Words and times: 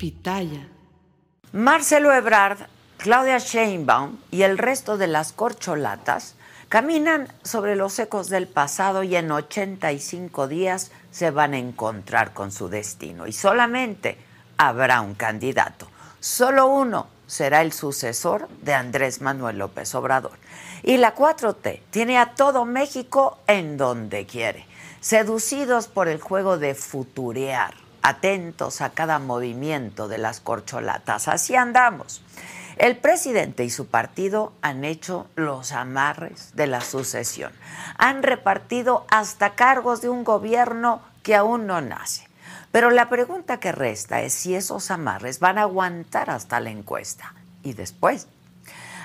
Pitaya. 0.00 0.66
Marcelo 1.52 2.10
Ebrard, 2.14 2.56
Claudia 2.96 3.36
Sheinbaum 3.36 4.16
y 4.30 4.44
el 4.44 4.56
resto 4.56 4.96
de 4.96 5.06
las 5.06 5.34
corcholatas 5.34 6.36
caminan 6.70 7.30
sobre 7.42 7.76
los 7.76 7.98
ecos 7.98 8.30
del 8.30 8.48
pasado 8.48 9.02
y 9.02 9.14
en 9.14 9.30
85 9.30 10.48
días 10.48 10.90
se 11.10 11.30
van 11.30 11.52
a 11.52 11.58
encontrar 11.58 12.32
con 12.32 12.50
su 12.50 12.70
destino. 12.70 13.26
Y 13.26 13.34
solamente 13.34 14.16
habrá 14.56 15.02
un 15.02 15.12
candidato. 15.14 15.86
Solo 16.18 16.68
uno 16.68 17.08
será 17.26 17.60
el 17.60 17.74
sucesor 17.74 18.48
de 18.62 18.72
Andrés 18.72 19.20
Manuel 19.20 19.58
López 19.58 19.94
Obrador. 19.94 20.38
Y 20.82 20.96
la 20.96 21.14
4T 21.14 21.82
tiene 21.90 22.16
a 22.16 22.34
todo 22.34 22.64
México 22.64 23.36
en 23.46 23.76
donde 23.76 24.24
quiere, 24.24 24.64
seducidos 25.02 25.88
por 25.88 26.08
el 26.08 26.22
juego 26.22 26.56
de 26.56 26.74
futurear, 26.74 27.74
atentos 28.02 28.80
a 28.80 28.90
cada 28.90 29.18
movimiento 29.18 30.08
de 30.08 30.18
las 30.18 30.40
corcholatas. 30.40 31.28
Así 31.28 31.56
andamos. 31.56 32.22
El 32.76 32.96
presidente 32.96 33.64
y 33.64 33.70
su 33.70 33.88
partido 33.88 34.54
han 34.62 34.84
hecho 34.84 35.26
los 35.36 35.72
amarres 35.72 36.54
de 36.54 36.66
la 36.66 36.80
sucesión. 36.80 37.52
Han 37.98 38.22
repartido 38.22 39.04
hasta 39.10 39.54
cargos 39.54 40.00
de 40.00 40.08
un 40.08 40.24
gobierno 40.24 41.02
que 41.22 41.34
aún 41.34 41.66
no 41.66 41.80
nace. 41.82 42.26
Pero 42.72 42.90
la 42.90 43.08
pregunta 43.08 43.60
que 43.60 43.72
resta 43.72 44.22
es 44.22 44.32
si 44.32 44.54
esos 44.54 44.90
amarres 44.90 45.40
van 45.40 45.58
a 45.58 45.62
aguantar 45.62 46.30
hasta 46.30 46.60
la 46.60 46.70
encuesta. 46.70 47.34
Y 47.62 47.74
después. 47.74 48.28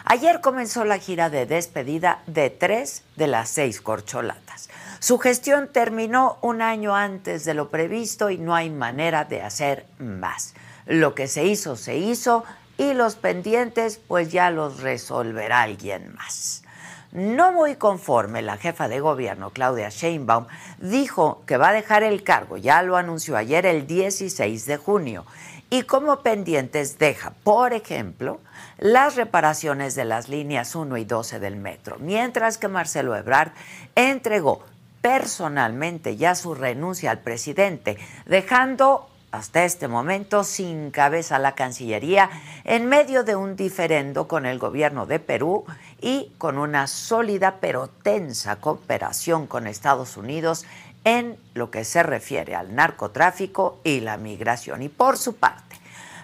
Ayer 0.05 0.39
comenzó 0.39 0.85
la 0.85 0.99
gira 0.99 1.29
de 1.29 1.45
despedida 1.45 2.21
de 2.27 2.51
tres 2.51 3.03
de 3.15 3.27
las 3.27 3.49
seis 3.49 3.81
corcholatas. 3.81 4.69
Su 4.99 5.17
gestión 5.19 5.69
terminó 5.71 6.37
un 6.41 6.61
año 6.61 6.95
antes 6.95 7.45
de 7.45 7.53
lo 7.53 7.69
previsto 7.69 8.29
y 8.29 8.37
no 8.37 8.55
hay 8.55 8.69
manera 8.69 9.25
de 9.25 9.41
hacer 9.41 9.85
más. 9.99 10.53
Lo 10.85 11.15
que 11.15 11.27
se 11.27 11.45
hizo, 11.45 11.75
se 11.75 11.97
hizo 11.97 12.43
y 12.77 12.93
los 12.93 13.15
pendientes 13.15 13.99
pues 14.07 14.31
ya 14.31 14.49
los 14.51 14.81
resolverá 14.81 15.61
alguien 15.61 16.13
más. 16.15 16.63
No 17.11 17.53
muy 17.53 17.75
conforme, 17.75 18.41
la 18.41 18.57
jefa 18.57 18.89
de 18.89 18.99
gobierno, 18.99 19.51
Claudia 19.51 19.87
Sheinbaum, 19.87 20.47
dijo 20.79 21.43
que 21.45 21.55
va 21.55 21.69
a 21.69 21.73
dejar 21.73 22.03
el 22.03 22.23
cargo, 22.23 22.57
ya 22.57 22.81
lo 22.81 22.97
anunció 22.97 23.37
ayer 23.37 23.65
el 23.65 23.87
16 23.87 24.65
de 24.65 24.75
junio, 24.75 25.25
y 25.69 25.83
como 25.83 26.19
pendientes 26.21 26.99
deja, 26.99 27.31
por 27.43 27.71
ejemplo, 27.71 28.41
las 28.77 29.15
reparaciones 29.15 29.95
de 29.95 30.03
las 30.03 30.27
líneas 30.27 30.75
1 30.75 30.97
y 30.97 31.05
12 31.05 31.39
del 31.39 31.55
metro, 31.55 31.95
mientras 31.99 32.57
que 32.57 32.67
Marcelo 32.67 33.15
Ebrard 33.15 33.53
entregó 33.95 34.63
personalmente 35.05 36.17
ya 36.17 36.33
su 36.33 36.55
renuncia 36.55 37.11
al 37.11 37.19
presidente, 37.19 37.99
dejando 38.25 39.07
hasta 39.29 39.63
este 39.63 39.87
momento 39.87 40.43
sin 40.43 40.89
cabeza 40.89 41.37
la 41.37 41.53
Cancillería 41.53 42.31
en 42.63 42.87
medio 42.87 43.23
de 43.23 43.35
un 43.35 43.55
diferendo 43.55 44.27
con 44.27 44.47
el 44.47 44.57
gobierno 44.57 45.05
de 45.05 45.19
Perú 45.19 45.63
y 46.01 46.31
con 46.39 46.57
una 46.57 46.87
sólida 46.87 47.57
pero 47.61 47.87
tensa 47.87 48.55
cooperación 48.55 49.45
con 49.45 49.67
Estados 49.67 50.17
Unidos 50.17 50.65
en 51.03 51.37
lo 51.53 51.69
que 51.69 51.83
se 51.83 52.01
refiere 52.01 52.55
al 52.55 52.73
narcotráfico 52.73 53.77
y 53.83 53.99
la 53.99 54.17
migración. 54.17 54.81
Y 54.81 54.89
por 54.89 55.19
su 55.19 55.35
parte, 55.35 55.75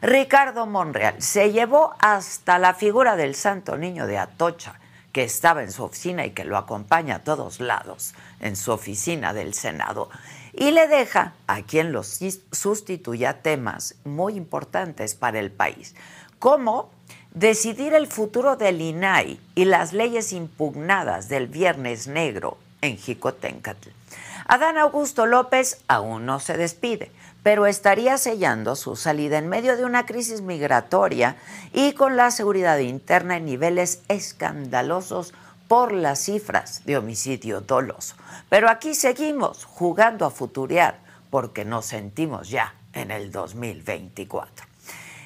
Ricardo 0.02 0.66
Monreal 0.66 1.22
se 1.22 1.52
llevó 1.52 1.94
hasta 2.00 2.58
la 2.58 2.74
figura 2.74 3.16
del 3.16 3.36
Santo 3.36 3.78
Niño 3.78 4.08
de 4.08 4.18
Atocha, 4.18 4.81
que 5.12 5.24
estaba 5.24 5.64
en 5.64 5.72
su 5.72 5.84
oficina 5.84 6.26
y 6.26 6.32
que 6.32 6.46
lo 6.46 6.58
acompaña 6.58 7.16
a 7.16 7.24
todos 7.24 7.60
lados, 7.60 8.14
en 8.40 8.56
su 8.56 8.72
oficina 8.72 9.34
del 9.34 9.54
Senado 9.54 10.10
y 10.54 10.72
le 10.72 10.88
deja 10.88 11.34
a 11.48 11.62
quien 11.62 11.92
los 11.92 12.20
sustituya 12.52 13.42
temas 13.42 13.96
muy 14.04 14.36
importantes 14.36 15.16
para 15.16 15.40
el 15.40 15.52
país, 15.52 15.96
como 16.40 16.90
decidir 17.34 17.94
el 17.94 18.08
futuro 18.08 18.58
del 18.58 18.82
INAI 18.82 19.40
y 19.56 19.66
las 19.66 19.94
leyes 19.94 20.34
impugnadas 20.34 21.30
del 21.30 21.48
Viernes 21.48 22.08
Negro 22.08 22.58
en 22.82 22.98
Jicotencatl. 22.98 23.90
Adán 24.48 24.78
Augusto 24.78 25.26
López 25.26 25.82
aún 25.88 26.26
no 26.26 26.40
se 26.40 26.58
despide, 26.58 27.12
pero 27.44 27.66
estaría 27.66 28.18
sellando 28.18 28.76
su 28.76 28.96
salida 28.96 29.38
en 29.38 29.50
medio 29.50 29.78
de 29.78 29.86
una 29.86 30.06
crisis 30.06 30.42
migratoria 30.42 31.38
y 31.74 31.94
con 31.94 32.18
la 32.18 32.32
seguridad 32.32 32.78
interna 32.78 33.38
en 33.38 33.46
niveles 33.46 34.02
escandalosos 34.08 35.34
por 35.68 35.94
las 35.94 36.20
cifras 36.20 36.84
de 36.86 36.98
homicidio 36.98 37.62
doloso. 37.62 38.16
Pero 38.50 38.70
aquí 38.70 38.94
seguimos 38.94 39.66
jugando 39.66 40.26
a 40.26 40.32
futurear 40.32 41.00
porque 41.30 41.66
nos 41.66 41.86
sentimos 41.86 42.50
ya 42.50 42.76
en 42.94 43.10
el 43.10 43.32
2024. 43.32 44.71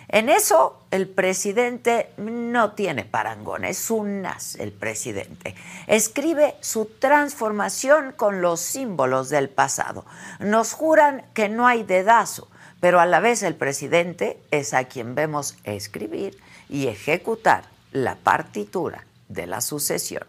En 0.08 0.30
eso 0.30 0.80
el 0.92 1.08
presidente 1.08 2.12
no 2.18 2.74
tiene 2.74 3.06
parangón, 3.06 3.66
es 3.66 3.90
un 3.90 4.22
nas 4.22 4.56
el 4.56 4.72
presidente. 4.72 5.56
Escribe 5.88 6.56
su 6.62 6.86
transformación 6.86 8.12
con 8.12 8.42
los 8.42 8.60
símbolos 8.60 9.30
del 9.30 9.50
pasado. 9.50 10.06
Nos 10.40 10.74
juran 10.74 11.26
que 11.34 11.50
no 11.50 11.68
hay 11.68 11.84
dedazo, 11.84 12.48
pero 12.80 13.00
a 13.00 13.06
la 13.06 13.20
vez 13.20 13.42
el 13.42 13.56
presidente 13.56 14.40
es 14.52 14.74
a 14.74 14.84
quien 14.84 15.16
vemos 15.16 15.58
escribir 15.64 16.38
y 16.70 16.88
ejecutar 16.88 17.64
la 17.92 18.16
partitura 18.16 19.06
de 19.28 19.48
la 19.48 19.62
sucesión. 19.62 20.24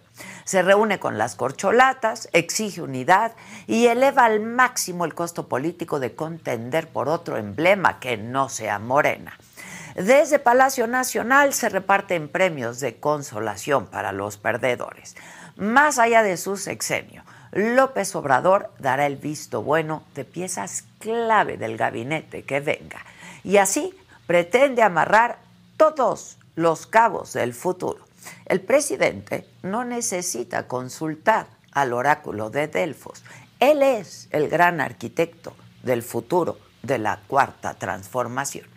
Se 0.44 0.62
reúne 0.62 0.98
con 0.98 1.18
las 1.18 1.34
corcholatas, 1.34 2.30
exige 2.32 2.80
unidad 2.80 3.32
y 3.66 3.88
eleva 3.88 4.24
al 4.24 4.40
máximo 4.40 5.04
el 5.04 5.14
costo 5.14 5.48
político 5.48 6.00
de 6.00 6.14
contender 6.14 6.88
por 6.88 7.08
otro 7.08 7.36
emblema 7.36 8.00
que 8.00 8.16
no 8.16 8.48
sea 8.48 8.78
Morena. 8.78 9.36
Desde 9.96 10.38
Palacio 10.38 10.86
Nacional 10.86 11.54
se 11.54 11.70
reparten 11.70 12.28
premios 12.28 12.80
de 12.80 12.96
consolación 12.96 13.86
para 13.86 14.12
los 14.12 14.36
perdedores. 14.36 15.16
Más 15.56 15.98
allá 15.98 16.22
de 16.22 16.36
su 16.36 16.58
sexenio, 16.58 17.22
López 17.50 18.14
Obrador 18.14 18.70
dará 18.78 19.06
el 19.06 19.16
visto 19.16 19.62
bueno 19.62 20.02
de 20.14 20.26
piezas 20.26 20.84
clave 20.98 21.56
del 21.56 21.78
gabinete 21.78 22.42
que 22.42 22.60
venga 22.60 22.98
y 23.42 23.56
así 23.56 23.94
pretende 24.26 24.82
amarrar 24.82 25.38
todos 25.78 26.36
los 26.56 26.86
cabos 26.86 27.32
del 27.32 27.54
futuro. 27.54 28.04
El 28.44 28.60
presidente 28.60 29.48
no 29.62 29.86
necesita 29.86 30.68
consultar 30.68 31.46
al 31.72 31.94
oráculo 31.94 32.50
de 32.50 32.68
Delfos. 32.68 33.24
Él 33.60 33.82
es 33.82 34.28
el 34.30 34.50
gran 34.50 34.82
arquitecto 34.82 35.56
del 35.82 36.02
futuro 36.02 36.58
de 36.82 36.98
la 36.98 37.18
cuarta 37.26 37.72
transformación. 37.72 38.75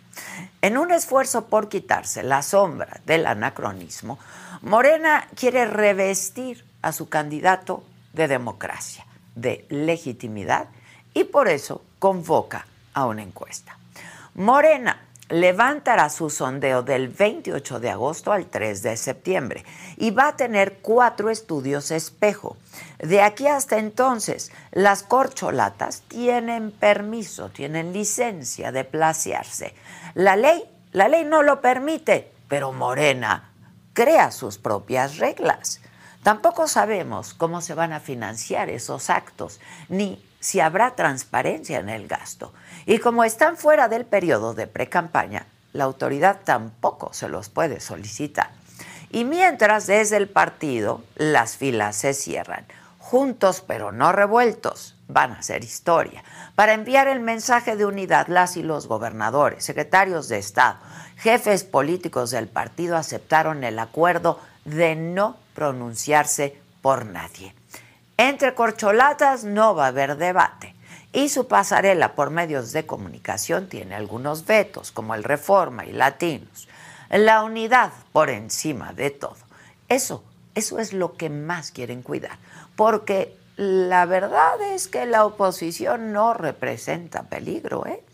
En 0.62 0.76
un 0.76 0.90
esfuerzo 0.92 1.46
por 1.46 1.68
quitarse 1.68 2.22
la 2.22 2.42
sombra 2.42 3.00
del 3.06 3.26
anacronismo, 3.26 4.18
Morena 4.62 5.26
quiere 5.34 5.64
revestir 5.64 6.64
a 6.82 6.92
su 6.92 7.08
candidato 7.08 7.84
de 8.12 8.28
democracia, 8.28 9.06
de 9.34 9.66
legitimidad, 9.68 10.68
y 11.14 11.24
por 11.24 11.48
eso 11.48 11.82
convoca 11.98 12.66
a 12.94 13.06
una 13.06 13.22
encuesta. 13.22 13.76
Morena 14.34 14.98
levantará 15.30 16.10
su 16.10 16.28
sondeo 16.28 16.82
del 16.82 17.08
28 17.08 17.80
de 17.80 17.90
agosto 17.90 18.32
al 18.32 18.46
3 18.46 18.82
de 18.82 18.96
septiembre 18.96 19.64
y 19.96 20.10
va 20.10 20.28
a 20.28 20.36
tener 20.36 20.78
cuatro 20.82 21.30
estudios 21.30 21.90
espejo. 21.92 22.56
De 22.98 23.22
aquí 23.22 23.46
hasta 23.46 23.78
entonces, 23.78 24.50
las 24.72 25.02
corcholatas 25.02 26.02
tienen 26.02 26.72
permiso, 26.72 27.48
tienen 27.48 27.92
licencia 27.92 28.72
de 28.72 28.84
placearse. 28.84 29.74
La 30.14 30.36
ley, 30.36 30.64
la 30.92 31.08
ley 31.08 31.24
no 31.24 31.42
lo 31.42 31.60
permite, 31.60 32.30
pero 32.48 32.72
Morena 32.72 33.52
crea 33.92 34.32
sus 34.32 34.58
propias 34.58 35.18
reglas. 35.18 35.80
Tampoco 36.24 36.66
sabemos 36.68 37.32
cómo 37.32 37.62
se 37.62 37.74
van 37.74 37.92
a 37.92 38.00
financiar 38.00 38.68
esos 38.68 39.08
actos, 39.08 39.60
ni 39.88 40.22
si 40.40 40.60
habrá 40.60 40.96
transparencia 40.96 41.78
en 41.78 41.88
el 41.88 42.08
gasto. 42.08 42.52
Y 42.86 42.98
como 42.98 43.24
están 43.24 43.56
fuera 43.56 43.88
del 43.88 44.06
periodo 44.06 44.54
de 44.54 44.66
precampaña, 44.66 45.46
la 45.72 45.84
autoridad 45.84 46.40
tampoco 46.44 47.12
se 47.12 47.28
los 47.28 47.48
puede 47.48 47.78
solicitar. 47.80 48.50
Y 49.10 49.24
mientras 49.24 49.86
desde 49.86 50.16
el 50.16 50.28
partido 50.28 51.02
las 51.16 51.56
filas 51.56 51.96
se 51.96 52.14
cierran, 52.14 52.64
juntos 52.98 53.62
pero 53.66 53.92
no 53.92 54.12
revueltos, 54.12 54.96
van 55.08 55.32
a 55.32 55.38
hacer 55.40 55.64
historia. 55.64 56.22
Para 56.54 56.72
enviar 56.74 57.08
el 57.08 57.20
mensaje 57.20 57.76
de 57.76 57.84
unidad, 57.84 58.28
las 58.28 58.56
y 58.56 58.62
los 58.62 58.86
gobernadores, 58.86 59.64
secretarios 59.64 60.28
de 60.28 60.38
Estado, 60.38 60.78
jefes 61.16 61.64
políticos 61.64 62.30
del 62.30 62.48
partido 62.48 62.96
aceptaron 62.96 63.64
el 63.64 63.78
acuerdo 63.78 64.40
de 64.64 64.94
no 64.94 65.36
pronunciarse 65.54 66.56
por 66.80 67.04
nadie. 67.04 67.54
Entre 68.20 68.54
corcholatas 68.54 69.44
no 69.44 69.74
va 69.74 69.86
a 69.86 69.88
haber 69.88 70.18
debate 70.18 70.74
y 71.10 71.30
su 71.30 71.48
pasarela 71.48 72.14
por 72.14 72.28
medios 72.28 72.70
de 72.72 72.84
comunicación 72.84 73.66
tiene 73.66 73.94
algunos 73.94 74.44
vetos, 74.44 74.92
como 74.92 75.14
el 75.14 75.24
Reforma 75.24 75.86
y 75.86 75.92
Latinos. 75.92 76.68
La 77.08 77.42
unidad 77.42 77.92
por 78.12 78.28
encima 78.28 78.92
de 78.92 79.08
todo. 79.08 79.38
Eso, 79.88 80.22
eso 80.54 80.78
es 80.80 80.92
lo 80.92 81.14
que 81.14 81.30
más 81.30 81.70
quieren 81.70 82.02
cuidar, 82.02 82.36
porque 82.76 83.34
la 83.56 84.04
verdad 84.04 84.60
es 84.60 84.88
que 84.88 85.06
la 85.06 85.24
oposición 85.24 86.12
no 86.12 86.34
representa 86.34 87.22
peligro, 87.22 87.86
¿eh? 87.86 88.04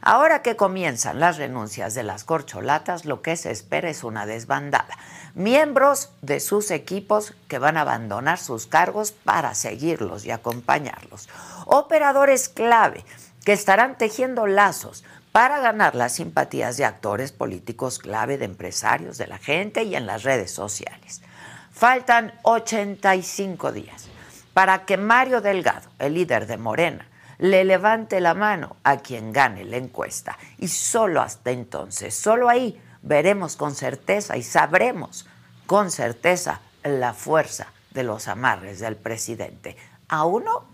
Ahora 0.00 0.42
que 0.42 0.56
comienzan 0.56 1.20
las 1.20 1.36
renuncias 1.36 1.94
de 1.94 2.02
las 2.02 2.24
corcholatas, 2.24 3.04
lo 3.04 3.22
que 3.22 3.36
se 3.36 3.52
espera 3.52 3.88
es 3.88 4.02
una 4.02 4.26
desbandada. 4.26 4.96
Miembros 5.38 6.10
de 6.20 6.40
sus 6.40 6.72
equipos 6.72 7.32
que 7.46 7.60
van 7.60 7.76
a 7.76 7.82
abandonar 7.82 8.40
sus 8.40 8.66
cargos 8.66 9.12
para 9.12 9.54
seguirlos 9.54 10.24
y 10.24 10.32
acompañarlos. 10.32 11.28
Operadores 11.64 12.48
clave 12.48 13.04
que 13.44 13.52
estarán 13.52 13.96
tejiendo 13.96 14.48
lazos 14.48 15.04
para 15.30 15.60
ganar 15.60 15.94
las 15.94 16.14
simpatías 16.14 16.76
de 16.76 16.84
actores 16.84 17.30
políticos 17.30 18.00
clave, 18.00 18.36
de 18.36 18.46
empresarios, 18.46 19.16
de 19.16 19.28
la 19.28 19.38
gente 19.38 19.84
y 19.84 19.94
en 19.94 20.06
las 20.06 20.24
redes 20.24 20.50
sociales. 20.50 21.22
Faltan 21.70 22.32
85 22.42 23.70
días 23.70 24.08
para 24.52 24.86
que 24.86 24.96
Mario 24.96 25.40
Delgado, 25.40 25.88
el 26.00 26.14
líder 26.14 26.48
de 26.48 26.56
Morena, 26.56 27.06
le 27.38 27.62
levante 27.62 28.20
la 28.20 28.34
mano 28.34 28.74
a 28.82 28.96
quien 28.96 29.32
gane 29.32 29.62
la 29.62 29.76
encuesta. 29.76 30.36
Y 30.58 30.66
solo 30.66 31.20
hasta 31.20 31.52
entonces, 31.52 32.12
solo 32.12 32.48
ahí 32.48 32.82
veremos 33.02 33.56
con 33.56 33.74
certeza 33.74 34.36
y 34.36 34.42
sabremos 34.42 35.26
con 35.66 35.90
certeza 35.90 36.60
la 36.82 37.14
fuerza 37.14 37.68
de 37.90 38.02
los 38.02 38.28
amarres 38.28 38.80
del 38.80 38.96
presidente. 38.96 39.76
A 40.08 40.24
uno, 40.24 40.64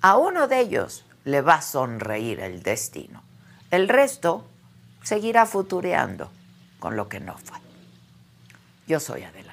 a 0.00 0.16
uno 0.16 0.48
de 0.48 0.60
ellos 0.60 1.04
le 1.24 1.40
va 1.40 1.54
a 1.54 1.62
sonreír 1.62 2.40
el 2.40 2.62
destino. 2.62 3.22
El 3.70 3.88
resto 3.88 4.44
seguirá 5.02 5.46
futureando 5.46 6.30
con 6.78 6.96
lo 6.96 7.08
que 7.08 7.20
no 7.20 7.36
fue. 7.38 7.58
Yo 8.86 9.00
soy 9.00 9.22
Adela. 9.22 9.51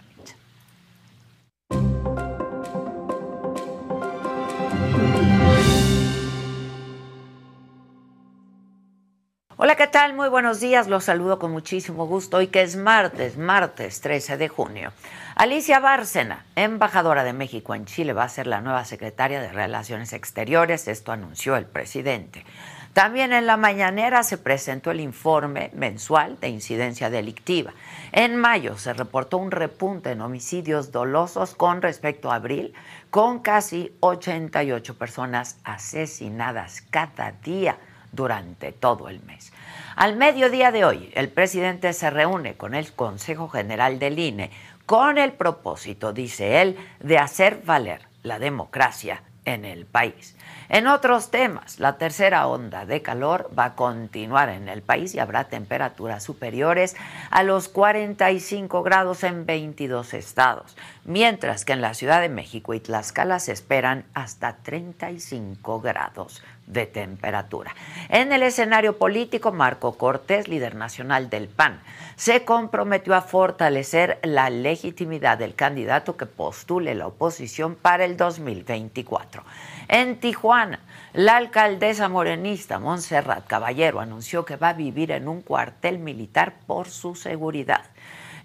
Hola, 9.61 9.75
¿qué 9.75 9.88
tal? 9.88 10.13
Muy 10.13 10.29
buenos 10.29 10.61
días. 10.61 10.88
Los 10.88 11.03
saludo 11.03 11.38
con 11.38 11.51
muchísimo 11.51 12.07
gusto 12.07 12.38
hoy 12.38 12.47
que 12.47 12.61
es 12.61 12.77
martes, 12.77 13.38
martes 13.38 14.00
13 14.00 14.38
de 14.38 14.47
junio. 14.47 14.94
Alicia 15.35 15.81
Bárcena, 15.81 16.45
embajadora 16.56 17.25
de 17.25 17.33
México 17.33 17.75
en 17.75 17.83
Chile, 17.83 18.13
va 18.13 18.23
a 18.23 18.29
ser 18.29 18.47
la 18.47 18.61
nueva 18.61 18.85
secretaria 18.85 19.41
de 19.41 19.51
Relaciones 19.51 20.13
Exteriores. 20.13 20.88
Esto 20.88 21.11
anunció 21.11 21.57
el 21.57 21.65
presidente. 21.65 22.45
También 22.94 23.33
en 23.33 23.47
la 23.47 23.57
mañanera 23.57 24.23
se 24.23 24.38
presentó 24.38 24.91
el 24.91 25.01
informe 25.01 25.71
mensual 25.73 26.39
de 26.39 26.47
incidencia 26.47 27.09
delictiva. 27.09 27.73
En 28.13 28.38
mayo 28.38 28.77
se 28.77 28.94
reportó 28.94 29.39
un 29.39 29.51
repunte 29.51 30.11
en 30.11 30.21
homicidios 30.21 30.94
dolosos 30.94 31.53
con 31.53 31.81
respecto 31.81 32.31
a 32.31 32.35
abril, 32.35 32.73
con 33.09 33.39
casi 33.39 33.91
88 34.00 34.97
personas 34.97 35.57
asesinadas 35.65 36.81
cada 36.89 37.33
día 37.33 37.77
durante 38.11 38.71
todo 38.71 39.09
el 39.09 39.21
mes. 39.23 39.53
Al 39.95 40.15
mediodía 40.15 40.71
de 40.71 40.85
hoy, 40.85 41.11
el 41.13 41.29
presidente 41.29 41.94
se 41.94 42.09
reúne 42.09 42.56
con 42.56 42.73
el 42.73 42.94
Consejo 42.94 43.50
General 43.50 44.00
del 44.00 44.19
INE 44.19 44.51
con 44.85 45.19
el 45.19 45.33
propósito, 45.33 46.13
dice 46.13 46.61
él, 46.61 46.75
de 47.00 47.19
hacer 47.19 47.61
valer 47.63 48.07
la 48.23 48.39
democracia 48.39 49.21
en 49.45 49.65
el 49.65 49.85
país. 49.85 50.35
En 50.67 50.88
otros 50.88 51.31
temas, 51.31 51.79
la 51.79 51.97
tercera 51.97 52.47
onda 52.47 52.85
de 52.85 53.01
calor 53.01 53.50
va 53.57 53.65
a 53.65 53.75
continuar 53.75 54.50
en 54.50 54.69
el 54.69 54.81
país 54.83 55.15
y 55.15 55.19
habrá 55.19 55.45
temperaturas 55.45 56.23
superiores 56.23 56.95
a 57.31 57.44
los 57.44 57.69
45 57.69 58.83
grados 58.83 59.23
en 59.23 59.45
22 59.45 60.13
estados, 60.13 60.77
mientras 61.09 61.65
que 61.65 61.73
en 61.73 61.81
la 61.81 61.95
Ciudad 61.95 62.21
de 62.21 62.29
México 62.29 62.75
y 62.75 62.79
Tlaxcala 62.79 63.39
se 63.39 63.51
esperan 63.51 64.06
hasta 64.13 64.57
35 64.57 65.81
grados 65.81 66.44
de 66.67 66.85
temperatura. 66.85 67.75
En 68.09 68.31
el 68.31 68.44
escenario 68.44 69.00
político, 69.00 69.51
Marco 69.51 69.97
Cortés, 69.97 70.47
líder 70.47 70.75
nacional 70.75 71.31
del 71.31 71.47
PAN, 71.47 71.81
se 72.15 72.45
comprometió 72.45 73.15
a 73.15 73.21
fortalecer 73.21 74.19
la 74.21 74.51
legitimidad 74.51 75.39
del 75.39 75.56
candidato 75.56 76.15
que 76.15 76.27
postule 76.27 76.94
la 76.94 77.07
oposición 77.07 77.73
para 77.73 78.06
el 78.06 78.15
2024. 78.15 79.44
En 79.88 80.19
Tijuana, 80.19 80.79
la 81.13 81.38
alcaldesa 81.38 82.07
morenista 82.07 82.77
Montserrat 82.77 83.47
Caballero 83.47 84.00
anunció 84.00 84.45
que 84.45 84.57
va 84.57 84.69
a 84.69 84.73
vivir 84.73 85.09
en 85.09 85.27
un 85.27 85.41
cuartel 85.41 85.97
militar 85.97 86.53
por 86.67 86.88
su 86.88 87.15
seguridad. 87.15 87.81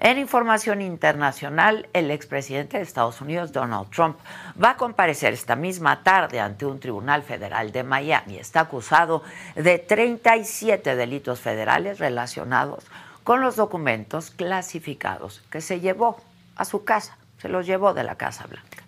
En 0.04 0.18
información 0.18 0.82
internacional, 0.82 1.88
el 1.94 2.10
expresidente 2.10 2.76
de 2.76 2.82
Estados 2.82 3.22
Unidos, 3.22 3.52
Donald 3.52 3.88
Trump, 3.88 4.18
va 4.62 4.72
a 4.72 4.76
comparecer 4.76 5.32
esta 5.32 5.56
misma 5.56 6.02
tarde 6.02 6.40
ante 6.40 6.66
un 6.66 6.78
tribunal 6.78 7.22
federal 7.22 7.72
de 7.72 7.84
Miami. 7.84 8.36
Está 8.36 8.60
acusado 8.60 9.22
de 9.54 9.78
37 9.78 10.94
delitos 10.94 11.40
federales 11.40 12.00
relacionados 12.00 12.84
con 13.22 13.40
los 13.40 13.56
documentos 13.56 14.30
clasificados 14.30 15.42
que 15.50 15.62
se 15.62 15.80
llevó 15.80 16.20
a 16.54 16.66
su 16.66 16.84
casa, 16.84 17.16
se 17.38 17.48
los 17.48 17.64
llevó 17.64 17.94
de 17.94 18.04
la 18.04 18.16
Casa 18.16 18.46
Blanca. 18.46 18.82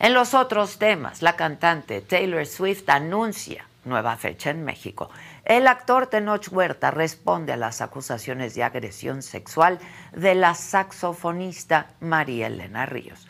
En 0.00 0.12
los 0.12 0.34
otros 0.34 0.76
temas, 0.76 1.22
la 1.22 1.34
cantante 1.34 2.02
Taylor 2.02 2.44
Swift 2.44 2.90
anuncia 2.90 3.64
nueva 3.84 4.16
fecha 4.16 4.50
en 4.50 4.64
México. 4.64 5.10
El 5.44 5.66
actor 5.66 6.06
Tenoch 6.06 6.46
Huerta 6.52 6.92
responde 6.92 7.52
a 7.52 7.56
las 7.56 7.80
acusaciones 7.80 8.54
de 8.54 8.62
agresión 8.62 9.22
sexual 9.22 9.80
de 10.12 10.36
la 10.36 10.54
saxofonista 10.54 11.88
María 12.00 12.46
Elena 12.46 12.86
Ríos. 12.86 13.26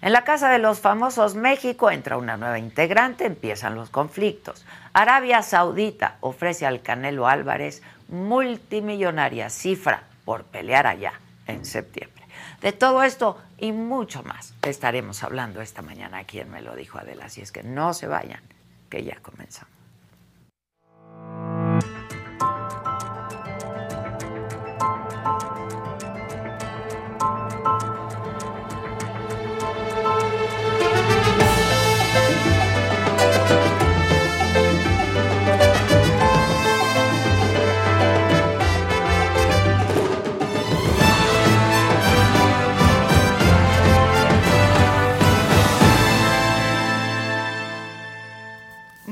En 0.00 0.12
la 0.12 0.24
Casa 0.24 0.48
de 0.48 0.58
los 0.58 0.78
Famosos 0.78 1.34
México 1.34 1.90
entra 1.90 2.16
una 2.16 2.36
nueva 2.36 2.58
integrante, 2.58 3.26
empiezan 3.26 3.74
los 3.74 3.90
conflictos. 3.90 4.64
Arabia 4.92 5.42
Saudita 5.42 6.16
ofrece 6.20 6.66
al 6.66 6.82
Canelo 6.82 7.26
Álvarez 7.26 7.82
multimillonaria 8.08 9.50
cifra 9.50 10.04
por 10.24 10.44
pelear 10.44 10.86
allá 10.86 11.14
en 11.46 11.64
septiembre. 11.64 12.24
De 12.62 12.72
todo 12.72 13.02
esto 13.02 13.38
y 13.58 13.72
mucho 13.72 14.22
más 14.22 14.54
estaremos 14.62 15.22
hablando 15.24 15.60
esta 15.60 15.82
mañana 15.82 16.18
aquí 16.18 16.40
en 16.40 16.50
Me 16.50 16.62
lo 16.62 16.76
dijo 16.76 16.98
Adela, 16.98 17.26
así 17.26 17.40
es 17.42 17.52
que 17.52 17.62
no 17.62 17.92
se 17.92 18.06
vayan, 18.06 18.40
que 18.88 19.04
ya 19.04 19.16
comenzamos. 19.20 19.79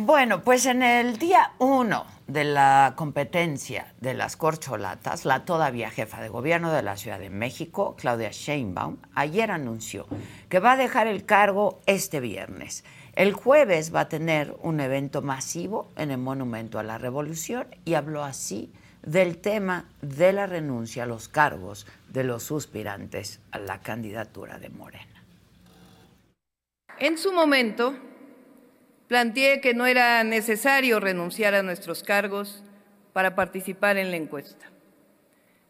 Bueno, 0.09 0.43
pues 0.43 0.65
en 0.65 0.83
el 0.83 1.19
día 1.19 1.53
uno 1.59 2.07
de 2.27 2.45
la 2.45 2.95
competencia 2.97 3.93
de 4.01 4.15
las 4.15 4.39
corcholatas, 4.39 5.27
la 5.27 5.45
todavía 5.45 5.91
jefa 5.91 6.23
de 6.23 6.31
gobierno 6.31 6.73
de 6.73 6.81
la 6.81 6.97
Ciudad 6.97 7.19
de 7.19 7.29
México, 7.29 7.95
Claudia 7.99 8.31
Sheinbaum, 8.33 8.97
ayer 9.15 9.51
anunció 9.51 10.07
que 10.49 10.61
va 10.61 10.73
a 10.73 10.77
dejar 10.79 11.09
el 11.09 11.27
cargo 11.27 11.83
este 11.85 12.21
viernes. 12.21 12.85
El 13.17 13.35
jueves 13.35 13.95
va 13.95 14.01
a 14.01 14.09
tener 14.09 14.57
un 14.63 14.81
evento 14.81 15.21
masivo 15.21 15.91
en 15.95 16.11
el 16.11 16.17
Monumento 16.17 16.79
a 16.79 16.85
la 16.85 16.97
Revolución 16.97 17.67
y 17.85 17.93
habló 17.93 18.25
así 18.25 18.73
del 19.03 19.37
tema 19.37 19.91
de 20.01 20.33
la 20.33 20.47
renuncia 20.47 21.03
a 21.03 21.07
los 21.07 21.29
cargos 21.29 21.87
de 22.09 22.25
los 22.25 22.45
suspirantes 22.45 23.41
a 23.51 23.59
la 23.59 23.83
candidatura 23.83 24.59
de 24.59 24.71
Morena. 24.71 25.23
En 26.99 27.19
su 27.19 27.31
momento, 27.31 28.08
planteé 29.09 29.61
que 29.61 29.75
no 29.75 29.87
era 29.87 30.23
necesario 30.23 31.01
renunciar 31.01 31.55
a 31.55 31.63
nuestros 31.63 32.03
cargos 32.03 32.63
para 33.15 33.35
participar 33.35 33.97
en 33.97 34.11
la 34.11 34.19
encuesta. 34.19 34.71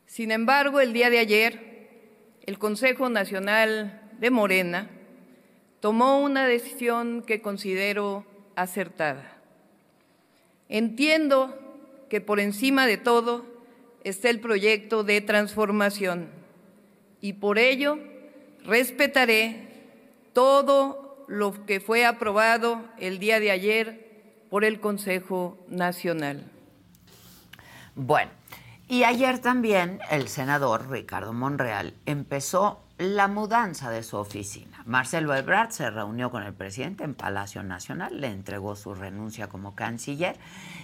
Sin 0.07 0.33
embargo, 0.33 0.80
el 0.80 0.92
día 0.92 1.09
de 1.09 1.21
ayer, 1.21 1.68
el 2.45 2.59
Consejo 2.59 3.09
Nacional 3.09 4.02
de 4.18 4.30
Morena 4.30 4.90
tomó 5.80 6.21
una 6.21 6.47
decisión 6.47 7.23
que 7.23 7.40
considero 7.40 8.26
acertada. 8.57 9.37
Entiendo 10.68 11.57
que 12.11 12.21
por 12.21 12.40
encima 12.40 12.87
de 12.87 12.97
todo 12.97 13.47
está 14.02 14.30
el 14.30 14.40
proyecto 14.40 15.04
de 15.04 15.21
transformación 15.21 16.28
y 17.21 17.35
por 17.35 17.59
ello 17.59 17.99
respetaré 18.64 19.68
todo 20.33 21.08
lo 21.28 21.66
que 21.66 21.80
fue 21.80 22.04
aprobado 22.04 22.82
el 22.99 23.18
día 23.18 23.38
de 23.38 23.50
ayer 23.50 24.47
por 24.50 24.64
el 24.64 24.80
Consejo 24.80 25.58
Nacional. 25.68 26.44
Bueno, 27.94 28.30
y 28.88 29.04
ayer 29.04 29.38
también 29.38 30.00
el 30.11 30.28
senador 30.28 30.88
Ricardo 30.90 31.32
Monreal 31.32 31.92
empezó 32.06 32.80
la 32.97 33.28
mudanza 33.28 33.90
de 33.90 34.02
su 34.02 34.16
oficina. 34.16 34.82
Marcelo 34.87 35.35
Ebrard 35.35 35.70
se 35.70 35.90
reunió 35.90 36.30
con 36.30 36.42
el 36.42 36.54
presidente 36.54 37.04
en 37.04 37.14
Palacio 37.14 37.62
Nacional, 37.62 38.20
le 38.20 38.28
entregó 38.28 38.75
su 38.75 38.94
renuncia 38.94 39.49
como 39.49 39.75
canciller 39.75 40.37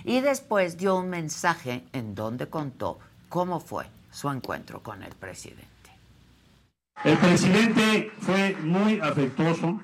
y 0.04 0.20
después 0.20 0.76
dio 0.76 0.96
un 0.96 1.08
mensaje 1.08 1.84
en 1.92 2.14
donde 2.14 2.48
contó 2.48 2.98
cómo 3.28 3.58
fue 3.58 3.86
su 4.12 4.30
encuentro 4.30 4.80
con 4.82 5.02
el 5.02 5.12
presidente. 5.14 5.66
El 7.02 7.18
presidente 7.18 8.12
fue 8.20 8.54
muy 8.62 9.00
afectuoso, 9.00 9.80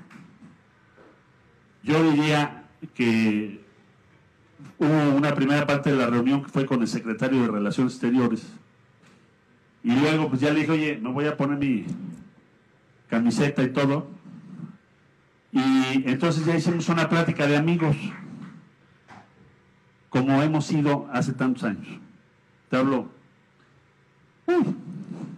yo 1.83 2.13
diría 2.13 2.65
que 2.95 3.61
hubo 4.79 5.15
una 5.15 5.35
primera 5.35 5.67
parte 5.67 5.91
de 5.91 5.97
la 5.97 6.07
reunión 6.07 6.43
que 6.43 6.49
fue 6.49 6.67
con 6.67 6.83
el 6.83 6.89
secretario 6.89 7.43
de 7.43 7.49
Relaciones 7.49 7.95
Exteriores. 7.95 8.47
Y 9.83 9.93
luego 9.93 10.29
pues 10.29 10.41
ya 10.41 10.53
le 10.53 10.61
dije, 10.61 10.73
oye, 10.73 10.99
me 11.01 11.11
voy 11.11 11.27
a 11.27 11.37
poner 11.37 11.59
mi 11.59 11.87
camiseta 13.09 13.63
y 13.63 13.71
todo. 13.71 14.09
Y 15.53 16.09
entonces 16.09 16.45
ya 16.45 16.57
hicimos 16.57 16.89
una 16.89 17.09
plática 17.09 17.47
de 17.47 17.57
amigos, 17.57 17.97
como 20.09 20.43
hemos 20.43 20.67
sido 20.67 21.09
hace 21.13 21.33
tantos 21.33 21.65
años. 21.65 21.89
Te 22.69 22.77
hablo, 22.77 23.09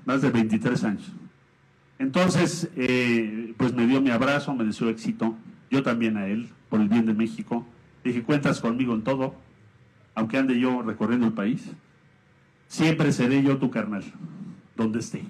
más 0.05 0.21
de 0.21 0.31
23 0.31 0.85
años. 0.85 1.13
Entonces, 1.99 2.69
eh, 2.77 3.55
pues 3.57 3.73
me 3.73 3.87
dio 3.87 4.01
mi 4.01 4.11
abrazo, 4.11 4.55
me 4.55 4.65
deseó 4.65 4.89
éxito 4.89 5.37
yo 5.73 5.83
también 5.83 6.19
a 6.19 6.27
él, 6.27 6.51
por 6.69 6.81
el 6.83 6.89
bien 6.89 7.07
de 7.07 7.15
México. 7.15 7.67
Dije, 8.05 8.23
cuentas 8.23 8.61
conmigo 8.61 8.95
en 8.95 9.03
todo, 9.03 9.35
aunque 10.15 10.37
ande 10.37 10.61
yo 10.61 10.83
recorriendo 10.83 11.27
el 11.27 11.33
país. 11.33 11.71
Siempre 12.69 13.11
seré 13.11 13.43
yo 13.43 13.57
tu 13.57 13.71
carnal, 13.71 14.05
donde 14.77 14.99
esté. 15.01 15.25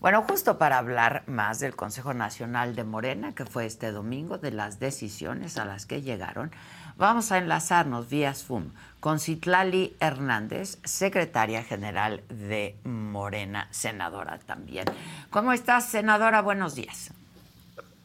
Bueno, 0.00 0.22
justo 0.22 0.58
para 0.58 0.78
hablar 0.78 1.22
más 1.28 1.60
del 1.60 1.76
Consejo 1.76 2.12
Nacional 2.12 2.74
de 2.74 2.82
Morena, 2.82 3.36
que 3.36 3.44
fue 3.44 3.66
este 3.66 3.92
domingo, 3.92 4.38
de 4.38 4.50
las 4.50 4.80
decisiones 4.80 5.58
a 5.58 5.64
las 5.64 5.86
que 5.86 6.02
llegaron, 6.02 6.50
vamos 6.96 7.30
a 7.30 7.38
enlazarnos 7.38 8.08
vía 8.08 8.34
Zoom 8.34 8.70
con 8.98 9.20
Citlali 9.20 9.94
Hernández, 10.00 10.80
secretaria 10.82 11.62
general 11.62 12.22
de 12.28 12.74
Morena, 12.82 13.68
senadora 13.70 14.40
también. 14.40 14.86
¿Cómo 15.30 15.52
estás, 15.52 15.88
senadora? 15.88 16.42
Buenos 16.42 16.74
días. 16.74 17.12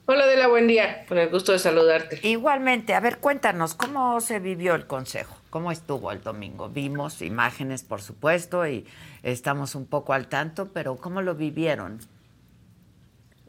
Hola 0.10 0.24
Adela, 0.24 0.48
buen 0.48 0.68
día. 0.68 1.04
Con 1.10 1.18
el 1.18 1.28
gusto 1.28 1.52
de 1.52 1.60
saludarte. 1.60 2.22
Igualmente, 2.24 2.94
a 2.94 3.02
ver, 3.02 3.18
cuéntanos, 3.18 3.74
¿cómo 3.74 4.22
se 4.22 4.40
vivió 4.40 4.74
el 4.74 4.88
consejo? 4.88 5.36
¿Cómo 5.50 5.70
estuvo 5.70 6.14
el 6.14 6.24
domingo? 6.24 6.70
Vimos 6.70 7.22
imágenes, 7.22 7.84
por 7.84 8.02
supuesto, 8.02 8.66
y 8.66 8.88
estamos 9.22 9.76
un 9.76 9.86
poco 9.86 10.14
al 10.14 10.30
tanto, 10.30 10.72
pero 10.72 10.96
¿cómo 10.96 11.22
lo 11.22 11.36
vivieron? 11.36 12.00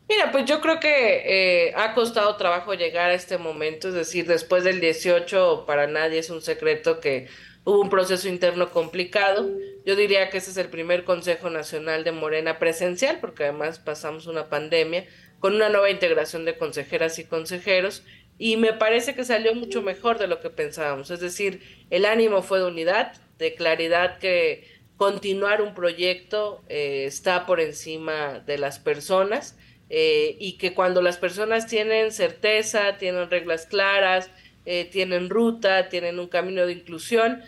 Mira, 0.09 0.33
pues 0.33 0.47
yo 0.47 0.61
creo 0.61 0.81
que 0.81 1.69
eh, 1.69 1.75
ha 1.77 1.95
costado 1.95 2.35
trabajo 2.35 2.75
llegar 2.75 3.11
a 3.11 3.15
este 3.15 3.38
momento, 3.38 3.87
es 3.87 3.95
decir, 3.95 4.27
después 4.27 4.65
del 4.65 4.81
18 4.81 5.62
para 5.65 5.87
nadie 5.87 6.19
es 6.19 6.29
un 6.29 6.43
secreto 6.43 6.99
que 6.99 7.29
hubo 7.62 7.81
un 7.81 7.88
proceso 7.88 8.29
interno 8.29 8.71
complicado. 8.71 9.49
Yo 9.87 9.95
diría 9.95 10.29
que 10.29 10.38
ese 10.38 10.50
es 10.50 10.57
el 10.57 10.71
primer 10.71 11.05
Consejo 11.05 11.50
Nacional 11.50 12.03
de 12.03 12.11
Morena 12.11 12.59
presencial, 12.59 13.21
porque 13.21 13.45
además 13.45 13.79
pasamos 13.79 14.27
una 14.27 14.49
pandemia 14.49 15.07
con 15.40 15.54
una 15.54 15.68
nueva 15.68 15.90
integración 15.90 16.45
de 16.45 16.57
consejeras 16.57 17.18
y 17.18 17.25
consejeros 17.25 18.02
y 18.38 18.57
me 18.57 18.73
parece 18.73 19.14
que 19.14 19.25
salió 19.25 19.54
mucho 19.54 19.83
mejor 19.83 20.18
de 20.18 20.28
lo 20.28 20.40
que 20.40 20.50
pensábamos. 20.50 21.11
Es 21.11 21.21
decir, 21.21 21.61
el 21.90 22.04
ánimo 22.04 22.42
fue 22.42 22.61
de 22.61 22.66
unidad, 22.66 23.12
de 23.38 23.54
claridad 23.54 24.18
que 24.18 24.78
continuar 24.97 25.61
un 25.62 25.75
proyecto 25.75 26.62
eh, 26.68 27.04
está 27.07 27.47
por 27.47 27.61
encima 27.61 28.40
de 28.40 28.59
las 28.59 28.78
personas 28.78 29.57
eh, 29.90 30.37
y 30.38 30.59
que 30.59 30.75
cuando 30.75 31.02
las 31.02 31.16
personas 31.16 31.66
tienen 31.66 32.12
certeza, 32.12 32.97
tienen 32.99 33.30
reglas 33.30 33.66
claras, 33.66 34.30
eh, 34.66 34.85
tienen 34.85 35.30
ruta, 35.30 35.88
tienen 35.88 36.18
un 36.18 36.28
camino 36.28 36.66
de 36.66 36.73
inclusión, 36.73 37.42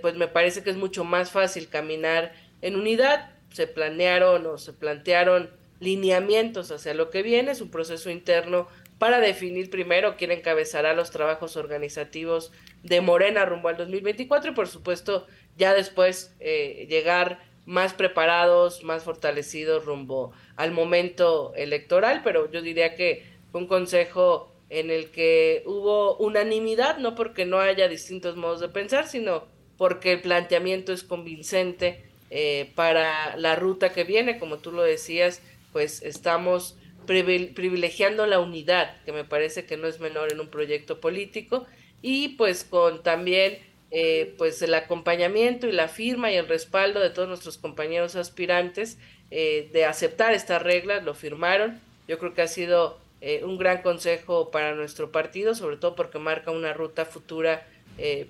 pues 0.00 0.14
me 0.14 0.26
parece 0.26 0.62
que 0.62 0.70
es 0.70 0.76
mucho 0.76 1.04
más 1.04 1.30
fácil 1.30 1.68
caminar 1.68 2.32
en 2.62 2.76
unidad. 2.76 3.30
Se 3.52 3.66
planearon 3.66 4.46
o 4.46 4.56
se 4.56 4.72
plantearon 4.72 5.50
lineamientos 5.80 6.70
hacia 6.70 6.94
lo 6.94 7.10
que 7.10 7.22
viene, 7.22 7.52
es 7.52 7.60
un 7.60 7.70
proceso 7.70 8.10
interno 8.10 8.68
para 8.98 9.20
definir 9.20 9.70
primero 9.70 10.16
quién 10.16 10.30
encabezará 10.30 10.94
los 10.94 11.10
trabajos 11.10 11.56
organizativos 11.56 12.52
de 12.82 13.00
Morena 13.00 13.44
rumbo 13.44 13.68
al 13.68 13.76
2024 13.76 14.52
y 14.52 14.54
por 14.54 14.68
supuesto 14.68 15.26
ya 15.56 15.74
después 15.74 16.34
eh, 16.40 16.86
llegar 16.88 17.40
más 17.66 17.94
preparados, 17.94 18.84
más 18.84 19.02
fortalecidos 19.02 19.84
rumbo 19.84 20.32
al 20.54 20.70
momento 20.70 21.52
electoral, 21.56 22.22
pero 22.24 22.50
yo 22.50 22.62
diría 22.62 22.94
que 22.94 23.24
fue 23.50 23.60
un 23.60 23.66
consejo 23.66 24.52
en 24.70 24.90
el 24.90 25.10
que 25.10 25.62
hubo 25.66 26.16
unanimidad, 26.16 26.98
no 26.98 27.14
porque 27.14 27.44
no 27.44 27.60
haya 27.60 27.88
distintos 27.88 28.36
modos 28.36 28.60
de 28.60 28.68
pensar, 28.68 29.06
sino 29.06 29.44
porque 29.76 30.12
el 30.12 30.22
planteamiento 30.22 30.92
es 30.92 31.02
convincente 31.02 32.04
eh, 32.30 32.72
para 32.74 33.36
la 33.36 33.56
ruta 33.56 33.92
que 33.92 34.04
viene, 34.04 34.38
como 34.38 34.58
tú 34.58 34.72
lo 34.72 34.82
decías, 34.82 35.42
pues 35.76 36.00
estamos 36.00 36.74
privilegiando 37.04 38.26
la 38.26 38.40
unidad, 38.40 38.96
que 39.04 39.12
me 39.12 39.24
parece 39.24 39.66
que 39.66 39.76
no 39.76 39.86
es 39.86 40.00
menor 40.00 40.32
en 40.32 40.40
un 40.40 40.48
proyecto 40.48 41.02
político, 41.02 41.66
y 42.00 42.28
pues 42.28 42.64
con 42.64 43.02
también 43.02 43.58
eh, 43.90 44.34
pues 44.38 44.62
el 44.62 44.72
acompañamiento 44.72 45.66
y 45.66 45.72
la 45.72 45.88
firma 45.88 46.32
y 46.32 46.36
el 46.36 46.48
respaldo 46.48 47.00
de 47.00 47.10
todos 47.10 47.28
nuestros 47.28 47.58
compañeros 47.58 48.16
aspirantes 48.16 48.96
eh, 49.30 49.68
de 49.74 49.84
aceptar 49.84 50.32
estas 50.32 50.62
reglas, 50.62 51.04
lo 51.04 51.12
firmaron. 51.12 51.78
Yo 52.08 52.18
creo 52.18 52.32
que 52.32 52.40
ha 52.40 52.48
sido 52.48 52.98
eh, 53.20 53.44
un 53.44 53.58
gran 53.58 53.82
consejo 53.82 54.50
para 54.50 54.74
nuestro 54.74 55.12
partido, 55.12 55.54
sobre 55.54 55.76
todo 55.76 55.94
porque 55.94 56.18
marca 56.18 56.52
una 56.52 56.72
ruta 56.72 57.04
futura 57.04 57.68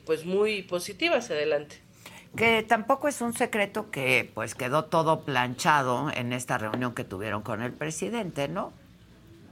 pues 0.05 0.25
muy 0.25 0.63
positiva 0.63 1.19
hacia 1.19 1.37
adelante 1.37 1.86
que 2.37 2.63
tampoco 2.63 3.09
es 3.09 3.21
un 3.21 3.33
secreto 3.33 3.91
que 3.91 4.31
pues 4.35 4.55
quedó 4.55 4.85
todo 4.85 5.23
planchado 5.23 6.11
en 6.15 6.33
esta 6.33 6.59
reunión 6.59 6.95
que 6.95 7.05
tuvieron 7.05 7.43
con 7.43 7.63
el 7.63 7.73
presidente, 7.73 8.49
¿no? 8.49 8.73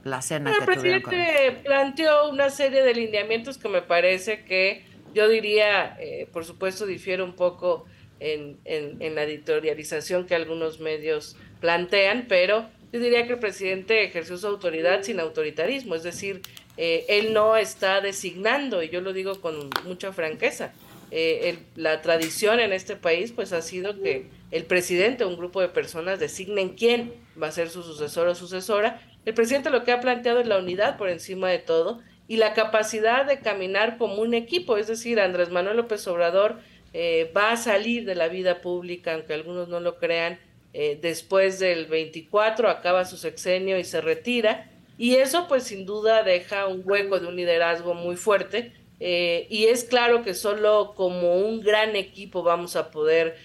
La 0.03 0.21
cena 0.21 0.55
el 0.55 0.63
presidente 0.65 1.61
planteó 1.63 2.29
una 2.29 2.51
serie 2.51 2.83
de 2.83 2.93
lineamientos 2.93 3.57
que 3.57 3.69
me 3.69 3.81
parece 3.81 4.45
que 4.45 4.85
yo 5.15 5.27
diría, 5.27 5.97
eh, 5.99 6.27
por 6.31 6.45
supuesto, 6.45 6.85
difiere 6.85 7.23
un 7.23 7.33
poco 7.33 7.85
en, 8.19 8.59
en, 8.65 9.15
la 9.15 9.23
editorialización 9.23 10.25
que 10.25 10.35
algunos 10.35 10.79
medios 10.79 11.37
plantean, 11.59 12.25
pero 12.27 12.69
yo 12.91 12.99
diría 12.99 13.25
que 13.25 13.33
el 13.33 13.39
presidente 13.39 14.03
ejerció 14.03 14.37
su 14.37 14.45
autoridad 14.47 15.03
sin 15.03 15.19
autoritarismo, 15.19 15.95
es 15.95 16.03
decir, 16.03 16.41
eh, 16.77 17.05
él 17.07 17.33
no 17.33 17.55
está 17.55 18.01
designando, 18.01 18.83
y 18.83 18.89
yo 18.89 19.01
lo 19.01 19.13
digo 19.13 19.39
con 19.41 19.69
mucha 19.85 20.11
franqueza, 20.11 20.73
eh, 21.17 21.59
la 21.75 22.01
tradición 22.01 22.59
en 22.59 22.73
este 22.73 22.97
país 22.97 23.31
pues 23.31 23.53
ha 23.53 23.61
sido 23.61 24.01
que 24.01 24.27
el 24.51 24.65
presidente 24.65 25.23
o 25.23 25.29
un 25.29 25.37
grupo 25.37 25.61
de 25.61 25.69
personas 25.69 26.19
designen 26.19 26.75
quién 26.75 27.13
va 27.41 27.47
a 27.47 27.51
ser 27.51 27.69
su 27.69 27.83
sucesor 27.83 28.27
o 28.27 28.35
sucesora. 28.35 28.99
El 29.23 29.33
presidente 29.33 29.69
lo 29.69 29.85
que 29.85 29.93
ha 29.93 30.01
planteado 30.01 30.41
es 30.41 30.47
la 30.47 30.57
unidad 30.57 30.97
por 30.97 31.09
encima 31.09 31.49
de 31.49 31.59
todo 31.59 32.01
y 32.27 32.35
la 32.35 32.53
capacidad 32.53 33.25
de 33.25 33.39
caminar 33.39 33.97
como 33.97 34.15
un 34.15 34.33
equipo, 34.33 34.75
es 34.75 34.87
decir, 34.87 35.21
Andrés 35.21 35.51
Manuel 35.51 35.77
López 35.77 36.05
Obrador 36.07 36.57
eh, 36.91 37.31
va 37.35 37.51
a 37.51 37.57
salir 37.57 38.03
de 38.03 38.15
la 38.15 38.27
vida 38.27 38.59
pública, 38.59 39.13
aunque 39.13 39.33
algunos 39.33 39.69
no 39.69 39.79
lo 39.79 39.97
crean, 39.97 40.37
eh, 40.73 40.99
después 41.01 41.59
del 41.59 41.85
24, 41.85 42.69
acaba 42.69 43.05
su 43.05 43.15
sexenio 43.15 43.79
y 43.79 43.85
se 43.85 44.01
retira, 44.01 44.69
y 44.97 45.15
eso 45.15 45.47
pues 45.47 45.63
sin 45.63 45.85
duda 45.85 46.23
deja 46.23 46.67
un 46.67 46.81
hueco 46.83 47.21
de 47.21 47.27
un 47.27 47.37
liderazgo 47.37 47.93
muy 47.93 48.17
fuerte, 48.17 48.73
eh, 48.99 49.47
y 49.49 49.65
es 49.65 49.83
claro 49.83 50.23
que 50.23 50.33
solo 50.33 50.93
como 50.95 51.35
un 51.35 51.61
gran 51.61 51.95
equipo 51.95 52.43
vamos 52.43 52.75
a 52.75 52.91
poder 52.91 53.37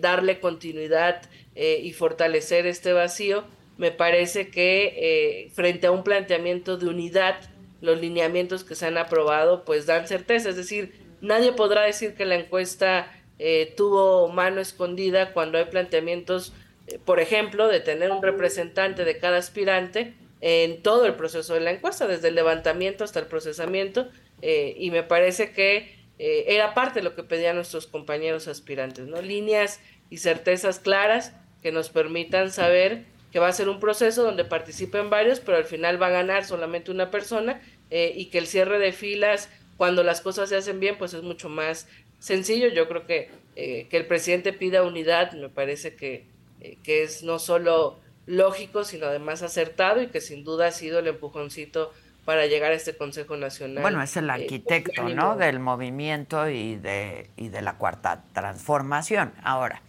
darle 0.00 0.40
continuidad 0.40 1.20
y 1.54 1.92
fortalecer 1.92 2.66
este 2.66 2.94
vacío. 2.94 3.44
Me 3.76 3.90
parece 3.90 4.48
que 4.48 5.50
frente 5.52 5.88
a 5.88 5.90
un 5.90 6.04
planteamiento 6.04 6.78
de 6.78 6.86
unidad, 6.86 7.38
los 7.82 8.00
lineamientos 8.00 8.64
que 8.64 8.74
se 8.74 8.86
han 8.86 8.96
aprobado 8.96 9.66
pues 9.66 9.84
dan 9.84 10.08
certeza, 10.08 10.48
es 10.48 10.56
decir, 10.56 10.94
nadie 11.20 11.52
podrá 11.52 11.82
decir 11.82 12.14
que 12.14 12.24
la 12.24 12.36
encuesta 12.36 13.12
eh, 13.38 13.72
tuvo 13.76 14.28
mano 14.28 14.60
escondida 14.60 15.32
cuando 15.32 15.58
hay 15.58 15.66
planteamientos, 15.66 16.52
eh, 16.88 16.98
por 17.04 17.20
ejemplo, 17.20 17.68
de 17.68 17.80
tener 17.80 18.10
un 18.10 18.22
representante 18.22 19.04
de 19.04 19.18
cada 19.18 19.38
aspirante 19.38 20.14
en 20.40 20.82
todo 20.82 21.06
el 21.06 21.14
proceso 21.14 21.54
de 21.54 21.60
la 21.60 21.70
encuesta, 21.70 22.06
desde 22.06 22.28
el 22.28 22.34
levantamiento 22.34 23.04
hasta 23.04 23.20
el 23.20 23.26
procesamiento, 23.26 24.08
eh, 24.42 24.74
y 24.78 24.90
me 24.90 25.02
parece 25.02 25.52
que 25.52 25.96
era 26.20 26.74
parte 26.74 26.98
de 26.98 27.04
lo 27.04 27.14
que 27.14 27.22
pedían 27.22 27.54
nuestros 27.54 27.86
compañeros 27.86 28.48
aspirantes, 28.48 29.06
¿no? 29.06 29.22
Líneas 29.22 29.80
y 30.10 30.16
certezas 30.16 30.80
claras 30.80 31.32
que 31.62 31.70
nos 31.70 31.90
permitan 31.90 32.50
saber 32.50 33.04
que 33.32 33.38
va 33.38 33.48
a 33.48 33.52
ser 33.52 33.68
un 33.68 33.78
proceso 33.78 34.24
donde 34.24 34.44
participen 34.44 35.10
varios, 35.10 35.40
pero 35.40 35.58
al 35.58 35.64
final 35.64 36.00
va 36.00 36.06
a 36.06 36.10
ganar 36.10 36.44
solamente 36.44 36.90
una 36.90 37.10
persona 37.10 37.60
eh, 37.90 38.12
y 38.16 38.26
que 38.26 38.38
el 38.38 38.46
cierre 38.46 38.78
de 38.78 38.92
filas, 38.92 39.50
cuando 39.76 40.02
las 40.02 40.20
cosas 40.20 40.48
se 40.48 40.56
hacen 40.56 40.80
bien, 40.80 40.96
pues 40.98 41.14
es 41.14 41.22
mucho 41.22 41.48
más 41.48 41.88
sencillo. 42.18 42.68
Yo 42.68 42.88
creo 42.88 43.06
que 43.06 43.30
eh, 43.60 43.86
que 43.90 43.96
el 43.96 44.06
presidente 44.06 44.52
pida 44.52 44.82
unidad 44.82 45.32
me 45.32 45.48
parece 45.48 45.94
que, 45.94 46.26
eh, 46.60 46.78
que 46.82 47.02
es 47.02 47.22
no 47.22 47.38
solo 47.38 47.98
lógico, 48.24 48.84
sino 48.84 49.06
además 49.06 49.42
acertado 49.42 50.00
y 50.00 50.08
que 50.08 50.20
sin 50.20 50.44
duda 50.44 50.68
ha 50.68 50.70
sido 50.70 51.00
el 51.00 51.08
empujoncito 51.08 51.92
para 52.28 52.44
llegar 52.44 52.72
a 52.72 52.74
este 52.74 52.94
Consejo 52.94 53.38
Nacional. 53.38 53.80
Bueno, 53.80 54.02
es 54.02 54.14
el 54.18 54.28
arquitecto, 54.28 55.08
¿no? 55.08 55.34
Del 55.38 55.60
movimiento 55.60 56.46
y 56.46 56.76
de, 56.76 57.30
y 57.38 57.48
de 57.48 57.62
la 57.62 57.78
cuarta 57.78 58.22
transformación. 58.34 59.32
Ahora. 59.42 59.80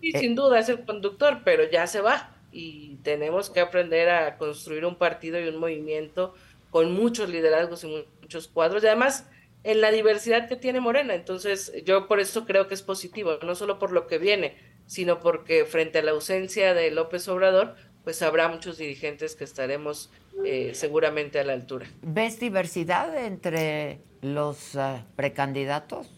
Sí, 0.00 0.12
sin 0.12 0.36
duda 0.36 0.60
es 0.60 0.68
el 0.68 0.84
conductor, 0.84 1.40
pero 1.44 1.68
ya 1.68 1.88
se 1.88 2.00
va 2.00 2.30
y 2.52 2.98
tenemos 3.02 3.50
que 3.50 3.58
aprender 3.58 4.10
a 4.10 4.36
construir 4.38 4.86
un 4.86 4.94
partido 4.94 5.40
y 5.40 5.48
un 5.48 5.56
movimiento 5.56 6.36
con 6.70 6.92
muchos 6.92 7.30
liderazgos 7.30 7.82
y 7.82 8.06
muchos 8.22 8.46
cuadros 8.46 8.84
y 8.84 8.86
además 8.86 9.28
en 9.64 9.80
la 9.80 9.90
diversidad 9.90 10.48
que 10.48 10.54
tiene 10.54 10.78
Morena. 10.78 11.16
Entonces 11.16 11.72
yo 11.84 12.06
por 12.06 12.20
eso 12.20 12.46
creo 12.46 12.68
que 12.68 12.74
es 12.74 12.82
positivo, 12.82 13.40
no 13.42 13.56
solo 13.56 13.80
por 13.80 13.90
lo 13.90 14.06
que 14.06 14.18
viene, 14.18 14.56
sino 14.86 15.18
porque 15.18 15.64
frente 15.64 15.98
a 15.98 16.02
la 16.02 16.12
ausencia 16.12 16.74
de 16.74 16.92
López 16.92 17.26
Obrador, 17.26 17.74
pues 18.08 18.22
habrá 18.22 18.48
muchos 18.48 18.78
dirigentes 18.78 19.36
que 19.36 19.44
estaremos 19.44 20.10
eh, 20.42 20.70
seguramente 20.72 21.40
a 21.40 21.44
la 21.44 21.52
altura. 21.52 21.86
¿Ves 22.00 22.40
diversidad 22.40 23.14
entre 23.22 23.98
los 24.22 24.76
eh, 24.76 25.04
precandidatos? 25.14 26.08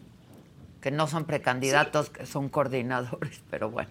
Que 0.80 0.92
no 0.92 1.09
son 1.09 1.25
precandidatos, 1.25 2.09
que 2.09 2.26
son 2.26 2.49
coordinadores, 2.49 3.42
pero 3.50 3.73
bueno. 3.73 3.90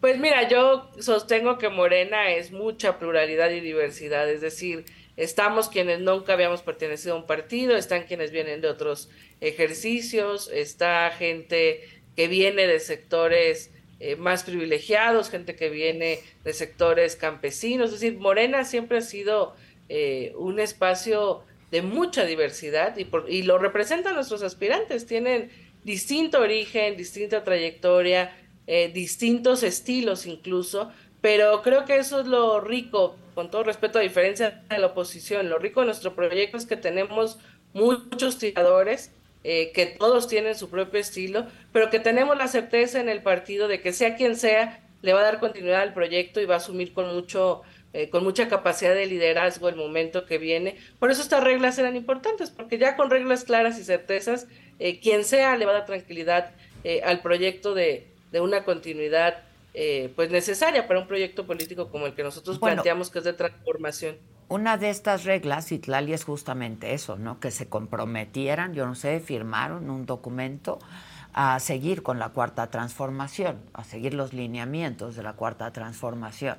Pues 0.00 0.18
mira, 0.18 0.48
yo 0.48 0.90
sostengo 0.98 1.56
que 1.56 1.68
Morena 1.68 2.32
es 2.32 2.50
mucha 2.50 2.98
pluralidad 2.98 3.50
y 3.50 3.60
diversidad, 3.60 4.28
es 4.28 4.40
decir, 4.40 4.86
estamos 5.16 5.68
quienes 5.68 6.00
nunca 6.00 6.32
habíamos 6.32 6.62
pertenecido 6.62 7.14
a 7.14 7.18
un 7.18 7.26
partido, 7.26 7.76
están 7.76 8.08
quienes 8.08 8.32
vienen 8.32 8.60
de 8.60 8.66
otros 8.66 9.08
ejercicios, 9.40 10.50
está 10.52 11.12
gente 11.12 11.82
que 12.16 12.26
viene 12.26 12.66
de 12.66 12.80
sectores 12.80 13.70
eh, 14.00 14.16
más 14.16 14.44
privilegiados, 14.44 15.30
gente 15.30 15.54
que 15.54 15.68
viene 15.68 16.20
de 16.42 16.52
sectores 16.54 17.16
campesinos, 17.16 17.92
es 17.92 18.00
decir, 18.00 18.18
Morena 18.18 18.64
siempre 18.64 18.98
ha 18.98 19.02
sido 19.02 19.54
eh, 19.88 20.32
un 20.36 20.58
espacio 20.58 21.42
de 21.70 21.82
mucha 21.82 22.24
diversidad 22.24 22.96
y, 22.96 23.06
y 23.28 23.42
lo 23.42 23.58
representan 23.58 24.14
nuestros 24.14 24.42
aspirantes, 24.42 25.06
tienen 25.06 25.50
distinto 25.84 26.40
origen, 26.40 26.96
distinta 26.96 27.44
trayectoria, 27.44 28.34
eh, 28.66 28.90
distintos 28.92 29.62
estilos 29.62 30.26
incluso, 30.26 30.90
pero 31.20 31.60
creo 31.62 31.84
que 31.84 31.96
eso 31.96 32.20
es 32.20 32.26
lo 32.26 32.60
rico, 32.60 33.16
con 33.34 33.50
todo 33.50 33.64
respeto 33.64 33.98
a 33.98 34.02
diferencia 34.02 34.62
de 34.68 34.78
la 34.78 34.88
oposición, 34.88 35.48
lo 35.48 35.58
rico 35.58 35.80
de 35.80 35.86
nuestro 35.86 36.14
proyecto 36.14 36.56
es 36.56 36.66
que 36.66 36.76
tenemos 36.76 37.38
muchos 37.72 38.38
tiradores, 38.38 39.12
eh, 39.44 39.72
que 39.72 39.86
todos 39.86 40.28
tienen 40.28 40.54
su 40.54 40.70
propio 40.70 41.00
estilo, 41.00 41.46
pero 41.72 41.90
que 41.90 42.00
tenemos 42.00 42.36
la 42.36 42.48
certeza 42.48 43.00
en 43.00 43.08
el 43.08 43.22
partido 43.22 43.68
de 43.68 43.80
que 43.80 43.92
sea 43.92 44.16
quien 44.16 44.36
sea, 44.36 44.80
le 45.02 45.12
va 45.12 45.20
a 45.20 45.24
dar 45.24 45.40
continuidad 45.40 45.80
al 45.80 45.94
proyecto 45.94 46.40
y 46.40 46.46
va 46.46 46.54
a 46.54 46.58
asumir 46.58 46.92
con 46.92 47.14
mucho 47.14 47.62
eh, 47.92 48.08
con 48.08 48.22
mucha 48.22 48.48
capacidad 48.48 48.94
de 48.94 49.06
liderazgo 49.06 49.68
el 49.68 49.74
momento 49.74 50.24
que 50.24 50.38
viene. 50.38 50.76
Por 51.00 51.10
eso 51.10 51.22
estas 51.22 51.42
reglas 51.42 51.76
eran 51.78 51.96
importantes, 51.96 52.50
porque 52.50 52.78
ya 52.78 52.96
con 52.96 53.10
reglas 53.10 53.42
claras 53.42 53.78
y 53.80 53.84
certezas, 53.84 54.46
quien 55.02 55.24
sea 55.24 55.56
le 55.56 55.66
va 55.66 55.72
a 55.72 55.74
dar 55.74 55.86
tranquilidad 55.86 56.52
al 57.04 57.20
proyecto 57.20 57.74
de, 57.74 58.06
de 58.32 58.40
una 58.40 58.64
continuidad 58.64 59.42
eh, 59.72 60.12
pues 60.16 60.30
necesaria 60.30 60.88
para 60.88 60.98
un 60.98 61.06
proyecto 61.06 61.46
político 61.46 61.90
como 61.90 62.06
el 62.06 62.14
que 62.14 62.24
nosotros 62.24 62.58
planteamos 62.58 63.10
que 63.10 63.18
es 63.18 63.24
de 63.24 63.32
transformación. 63.32 64.16
Una 64.50 64.76
de 64.76 64.90
estas 64.90 65.22
reglas, 65.22 65.70
Itlali, 65.70 66.12
es 66.12 66.24
justamente 66.24 66.92
eso, 66.92 67.16
¿no? 67.16 67.38
Que 67.38 67.52
se 67.52 67.68
comprometieran, 67.68 68.74
yo 68.74 68.84
no 68.84 68.96
sé, 68.96 69.20
firmaron 69.20 69.88
un 69.90 70.06
documento 70.06 70.80
a 71.32 71.60
seguir 71.60 72.02
con 72.02 72.18
la 72.18 72.30
cuarta 72.30 72.68
transformación, 72.68 73.60
a 73.74 73.84
seguir 73.84 74.12
los 74.12 74.32
lineamientos 74.32 75.14
de 75.14 75.22
la 75.22 75.34
cuarta 75.34 75.72
transformación. 75.72 76.58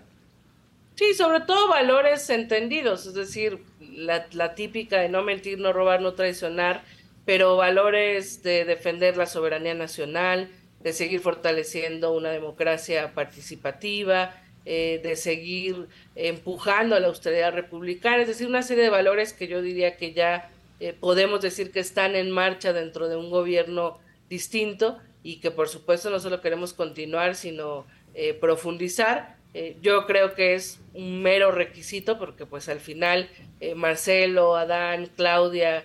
Sí, 0.95 1.13
sobre 1.13 1.41
todo 1.41 1.67
valores 1.67 2.30
entendidos, 2.30 3.08
es 3.08 3.13
decir, 3.13 3.62
la, 3.82 4.25
la 4.32 4.56
típica 4.56 5.01
de 5.01 5.10
no 5.10 5.21
mentir, 5.21 5.60
no 5.60 5.73
robar, 5.73 5.99
no 5.99 6.13
traicionar, 6.13 6.84
pero 7.25 7.58
valores 7.58 8.41
de 8.41 8.63
defender 8.63 9.17
la 9.17 9.25
soberanía 9.25 9.73
nacional, 9.73 10.49
de 10.80 10.93
seguir 10.93 11.19
fortaleciendo 11.19 12.13
una 12.13 12.30
democracia 12.30 13.13
participativa, 13.13 14.34
eh, 14.65 15.00
de 15.04 15.15
seguir 15.15 15.88
empujando 16.15 16.95
a 16.95 17.00
la 17.00 17.08
austeridad 17.08 17.52
republicana, 17.52 18.21
es 18.21 18.28
decir, 18.28 18.47
una 18.47 18.62
serie 18.62 18.84
de 18.84 18.91
valores 18.91 19.34
que 19.34 19.47
yo 19.47 19.62
diría 19.62 19.97
que 19.97 20.13
ya 20.13 20.52
eh, 20.80 20.93
podemos 20.93 21.41
decir 21.41 21.71
que 21.71 21.80
están 21.80 22.15
en 22.15 22.30
marcha 22.30 22.71
dentro 22.71 23.10
de 23.10 23.15
un 23.15 23.32
gobierno 23.32 23.97
distinto 24.30 25.00
y 25.24 25.38
que 25.38 25.50
por 25.50 25.67
supuesto 25.67 26.12
no 26.12 26.19
solo 26.19 26.41
queremos 26.41 26.74
continuar, 26.74 27.36
sino 27.36 27.88
eh, 28.13 28.34
profundizar. 28.36 29.38
yo 29.82 30.06
creo 30.06 30.34
que 30.36 30.54
es 30.54 30.80
un 30.93 31.21
mero 31.24 31.52
requisito 31.52 32.17
porque 32.17 32.45
pues 32.45 32.69
al 32.69 32.80
final 32.80 33.30
Marcelo, 33.76 34.56
Adán, 34.56 35.10
Claudia, 35.17 35.84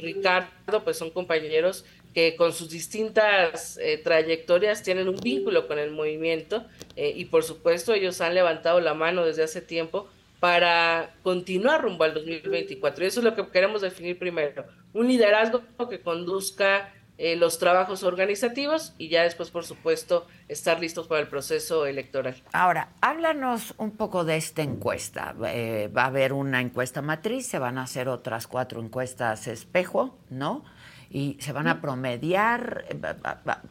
Ricardo, 0.00 0.82
pues 0.82 0.96
son 0.96 1.10
compañeros 1.10 1.84
que 2.14 2.36
con 2.36 2.52
sus 2.52 2.70
distintas 2.70 3.78
eh, 3.78 3.98
trayectorias 3.98 4.82
tienen 4.82 5.08
un 5.08 5.16
vínculo 5.16 5.66
con 5.66 5.78
el 5.78 5.90
movimiento 5.90 6.64
eh, 6.96 7.12
y 7.14 7.26
por 7.26 7.42
supuesto 7.42 7.94
ellos 7.94 8.20
han 8.20 8.34
levantado 8.34 8.80
la 8.80 8.94
mano 8.94 9.24
desde 9.24 9.44
hace 9.44 9.60
tiempo 9.60 10.08
para 10.38 11.14
continuar 11.22 11.82
rumbo 11.82 12.04
al 12.04 12.14
2024. 12.14 13.04
Y 13.04 13.06
eso 13.06 13.20
es 13.20 13.24
lo 13.24 13.34
que 13.34 13.46
queremos 13.48 13.80
definir 13.80 14.18
primero, 14.18 14.64
un 14.92 15.08
liderazgo 15.08 15.62
que 15.88 16.00
conduzca 16.00 16.92
eh, 17.16 17.36
los 17.36 17.58
trabajos 17.58 18.02
organizativos 18.02 18.94
y 18.98 19.08
ya 19.08 19.22
después, 19.22 19.50
por 19.50 19.64
supuesto, 19.64 20.26
estar 20.48 20.80
listos 20.80 21.06
para 21.06 21.20
el 21.20 21.28
proceso 21.28 21.86
electoral. 21.86 22.34
Ahora, 22.52 22.88
háblanos 23.00 23.74
un 23.78 23.92
poco 23.92 24.24
de 24.24 24.36
esta 24.36 24.62
encuesta. 24.62 25.32
va 25.38 26.02
a 26.02 26.06
haber 26.06 26.32
una 26.32 26.60
encuesta 26.60 27.00
matriz, 27.00 27.46
se 27.46 27.60
van 27.60 27.78
a 27.78 27.82
hacer 27.82 28.08
otras 28.08 28.48
cuatro 28.48 28.82
encuestas 28.82 29.46
espejo, 29.46 30.18
¿no? 30.28 30.64
Y 31.12 31.36
se 31.40 31.52
van 31.52 31.68
a 31.68 31.80
promediar. 31.80 32.86
Eh, 32.88 32.96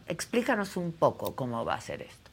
explícanos 0.08 0.78
un 0.78 0.94
poco 0.94 1.36
cómo 1.36 1.66
va 1.66 1.74
a 1.74 1.82
ser 1.82 2.04
esto. 2.04 2.30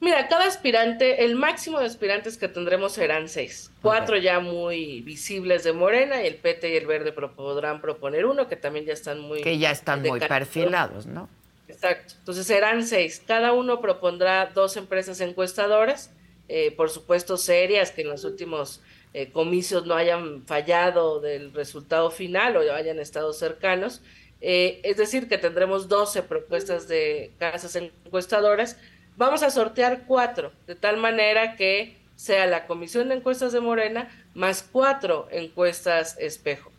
Mira, 0.00 0.28
cada 0.28 0.46
aspirante, 0.46 1.24
el 1.24 1.36
máximo 1.36 1.78
de 1.78 1.84
aspirantes 1.84 2.38
que 2.38 2.48
tendremos 2.48 2.92
serán 2.92 3.28
seis. 3.28 3.70
Cuatro 3.82 4.16
ya 4.16 4.40
muy 4.40 5.02
visibles 5.02 5.62
de 5.62 5.74
Morena 5.74 6.22
y 6.22 6.26
el 6.26 6.36
PT 6.36 6.72
y 6.72 6.76
el 6.76 6.86
Verde 6.86 7.12
podrán 7.12 7.82
proponer 7.82 8.24
uno 8.24 8.48
que 8.48 8.56
también 8.56 8.86
ya 8.86 8.94
están 8.94 9.20
muy... 9.20 9.42
Que 9.42 9.58
ya 9.58 9.70
están 9.70 10.02
muy 10.02 10.18
perfilados, 10.18 11.06
¿no? 11.06 11.28
Exacto. 11.68 12.14
Entonces 12.18 12.46
serán 12.46 12.84
seis. 12.86 13.22
Cada 13.24 13.52
uno 13.52 13.82
propondrá 13.82 14.46
dos 14.46 14.78
empresas 14.78 15.20
encuestadoras, 15.20 16.10
eh, 16.48 16.72
por 16.72 16.88
supuesto 16.88 17.36
serias, 17.36 17.90
que 17.92 18.00
en 18.00 18.08
los 18.08 18.24
últimos 18.24 18.80
eh, 19.12 19.32
comicios 19.32 19.86
no 19.86 19.94
hayan 19.94 20.46
fallado 20.46 21.20
del 21.20 21.52
resultado 21.52 22.10
final 22.10 22.56
o 22.56 22.72
hayan 22.72 23.00
estado 23.00 23.32
cercanos. 23.32 24.02
Eh, 24.40 24.80
es 24.84 24.96
decir, 24.96 25.28
que 25.28 25.36
tendremos 25.36 25.88
12 25.88 26.22
propuestas 26.22 26.86
de 26.86 27.32
casas 27.38 27.74
encuestadoras. 27.76 28.78
Vamos 29.16 29.42
a 29.42 29.50
sortear 29.50 30.04
cuatro, 30.06 30.52
de 30.66 30.76
tal 30.76 30.96
manera 30.96 31.56
que 31.56 31.96
sea 32.14 32.46
la 32.46 32.66
comisión 32.66 33.08
de 33.08 33.16
encuestas 33.16 33.52
de 33.52 33.60
Morena 33.60 34.08
más 34.34 34.62
cuatro 34.70 35.26
encuestas 35.30 36.16
espejo. 36.18 36.70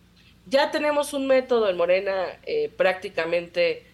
Ya 0.48 0.72
tenemos 0.72 1.14
un 1.14 1.28
método 1.28 1.70
en 1.70 1.78
Morena 1.78 2.26
eh, 2.46 2.72
prácticamente 2.76 3.86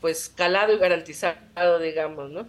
pues 0.00 0.30
calado 0.34 0.72
y 0.72 0.78
garantizado, 0.78 1.78
digamos, 1.80 2.30
¿no? 2.30 2.46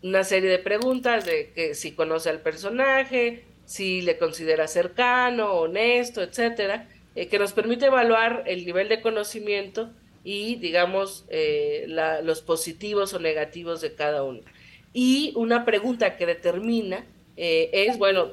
Una 0.00 0.22
serie 0.22 0.48
de 0.48 0.60
preguntas 0.60 1.24
de 1.24 1.50
que 1.50 1.74
si 1.74 1.90
conoce 1.90 2.30
al 2.30 2.40
personaje, 2.40 3.42
si 3.68 4.00
le 4.00 4.16
considera 4.16 4.66
cercano, 4.66 5.52
honesto, 5.52 6.22
etcétera, 6.22 6.88
que 7.14 7.38
nos 7.38 7.52
permite 7.52 7.86
evaluar 7.86 8.44
el 8.46 8.64
nivel 8.64 8.88
de 8.88 9.02
conocimiento 9.02 9.90
y, 10.24 10.56
digamos, 10.56 11.26
los 12.22 12.40
positivos 12.40 13.12
o 13.12 13.18
negativos 13.18 13.82
de 13.82 13.94
cada 13.94 14.22
uno. 14.22 14.40
Y 14.94 15.32
una 15.36 15.66
pregunta 15.66 16.16
que 16.16 16.24
determina 16.24 17.04
es, 17.36 17.98
bueno, 17.98 18.30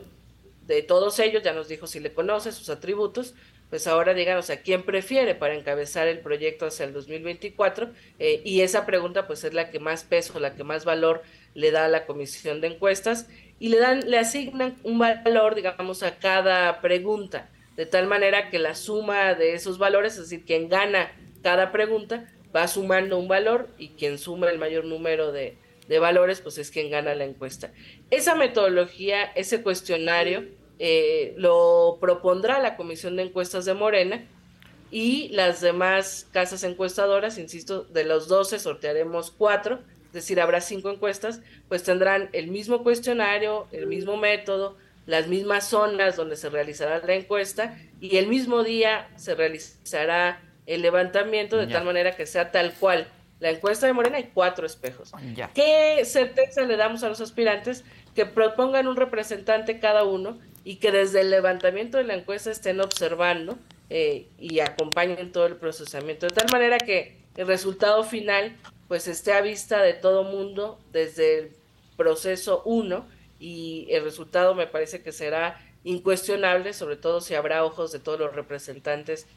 de 0.68 0.84
todos 0.84 1.20
ellos, 1.20 1.44
ya 1.44 1.52
nos 1.52 1.68
dijo 1.68 1.86
si 1.86 2.00
le 2.00 2.14
conoce, 2.14 2.54
sus 2.54 2.70
atributos, 2.70 3.34
pues 3.70 3.88
ahora 3.88 4.14
díganos 4.14 4.50
a 4.50 4.62
quién 4.62 4.84
prefiere 4.84 5.36
para 5.36 5.56
encabezar 5.56 6.08
el 6.08 6.20
proyecto 6.20 6.68
hacia 6.68 6.86
el 6.86 6.94
2024 6.94 7.90
eh, 8.20 8.42
y 8.46 8.62
esa 8.62 8.86
pregunta 8.86 9.28
pues 9.28 9.44
es 9.44 9.54
la 9.54 9.72
que 9.72 9.80
más 9.80 10.04
peso, 10.04 10.40
la 10.40 10.56
que 10.56 10.64
más 10.64 10.86
valor 10.86 11.24
le 11.56 11.72
da 11.72 11.86
a 11.86 11.90
la 11.90 12.06
comisión 12.06 12.62
de 12.62 12.68
encuestas 12.68 13.28
y 13.60 13.70
le 13.70 13.78
dan, 13.78 14.10
le 14.10 14.18
asignan 14.18 14.76
un 14.84 15.00
valor, 15.00 15.56
digamos, 15.56 16.04
a 16.04 16.18
cada 16.18 16.82
pregunta, 16.82 17.50
de 17.76 17.86
tal 17.86 18.08
manera 18.08 18.50
que 18.50 18.60
la 18.60 18.76
suma 18.76 19.34
de 19.34 19.54
esos 19.54 19.78
valores, 19.78 20.14
es 20.14 20.30
decir, 20.30 20.46
quien 20.46 20.70
gana 20.70 21.12
cada 21.42 21.72
pregunta, 21.72 22.32
va 22.56 22.68
sumando 22.68 23.18
un 23.18 23.28
valor 23.28 23.70
y 23.78 23.90
quien 23.90 24.18
suma 24.18 24.50
el 24.50 24.58
mayor 24.58 24.86
número 24.86 25.32
de, 25.32 25.58
de 25.88 26.00
valores, 26.00 26.42
pues 26.42 26.58
es 26.58 26.72
quien 26.72 26.90
gana 26.90 27.16
la 27.16 27.26
encuesta. 27.26 27.72
Esa 28.12 28.36
metodología, 28.36 29.24
ese 29.24 29.62
cuestionario, 29.62 30.46
eh, 30.80 31.34
lo 31.38 31.98
propondrá 32.02 32.60
la 32.60 32.76
Comisión 32.76 33.16
de 33.16 33.24
Encuestas 33.24 33.66
de 33.66 33.74
Morena 33.74 34.26
y 34.92 35.30
las 35.30 35.62
demás 35.62 36.28
casas 36.32 36.64
encuestadoras, 36.64 37.38
insisto, 37.38 37.84
de 37.84 38.04
los 38.04 38.28
12 38.28 38.60
sortearemos 38.60 39.32
cuatro, 39.32 39.80
decir, 40.16 40.42
habrá 40.42 40.62
cinco 40.62 40.90
encuestas, 40.90 41.42
pues 41.70 41.84
tendrán 41.84 42.30
el 42.34 42.48
mismo 42.48 42.82
cuestionario, 42.84 43.68
el 43.72 43.86
mismo 43.86 44.18
método, 44.18 44.78
las 45.06 45.28
mismas 45.28 45.70
zonas 45.70 46.16
donde 46.16 46.36
se 46.36 46.50
realizará 46.50 47.00
la 47.06 47.14
encuesta 47.14 47.78
y 48.02 48.18
el 48.18 48.28
mismo 48.28 48.64
día 48.64 49.08
se 49.16 49.36
realizará 49.36 50.42
el 50.66 50.82
levantamiento 50.82 51.58
de 51.58 51.68
tal 51.68 51.86
manera 51.86 52.16
que 52.16 52.26
sea 52.26 52.52
tal 52.52 52.74
cual. 52.74 53.08
La 53.40 53.52
encuesta 53.52 53.86
de 53.86 53.94
Morena 53.94 54.18
hay 54.18 54.32
cuatro 54.34 54.66
espejos. 54.66 55.12
¿Qué 55.54 56.04
certeza 56.06 56.64
le 56.64 56.78
damos 56.78 57.04
a 57.04 57.10
los 57.10 57.22
aspirantes? 57.22 57.84
Que 58.16 58.26
propongan 58.26 58.88
un 58.88 58.96
representante 58.96 59.80
cada 59.80 60.04
uno 60.04 60.40
y 60.64 60.78
que 60.78 60.92
desde 60.92 61.22
el 61.22 61.30
levantamiento 61.30 61.98
de 61.98 62.06
la 62.06 62.16
encuesta 62.16 62.50
estén 62.50 62.82
observando 62.82 63.58
eh, 63.90 64.28
y 64.40 64.62
acompañen 64.62 65.32
todo 65.32 65.46
el 65.46 65.58
procesamiento, 65.58 66.26
de 66.26 66.34
tal 66.34 66.48
manera 66.52 66.80
que 66.80 67.18
el 67.38 67.46
resultado 67.46 68.04
final 68.04 68.56
pues 68.88 69.08
esté 69.08 69.34
a 69.34 69.42
vista 69.42 69.82
de 69.82 69.94
todo 69.94 70.24
mundo 70.24 70.80
desde 70.92 71.40
el 71.40 71.56
proceso 71.98 72.62
1 72.66 73.06
y 73.40 73.88
el 73.90 74.04
resultado 74.04 74.56
me 74.56 74.68
parece 74.68 75.02
que 75.02 75.12
será 75.12 75.60
incuestionable, 75.84 76.74
sobre 76.74 76.98
todo 76.98 77.22
si 77.22 77.36
habrá 77.36 77.64
ojos 77.64 77.92
de 77.92 78.00
todos 78.00 78.20
los 78.20 78.36
representantes, 78.36 79.28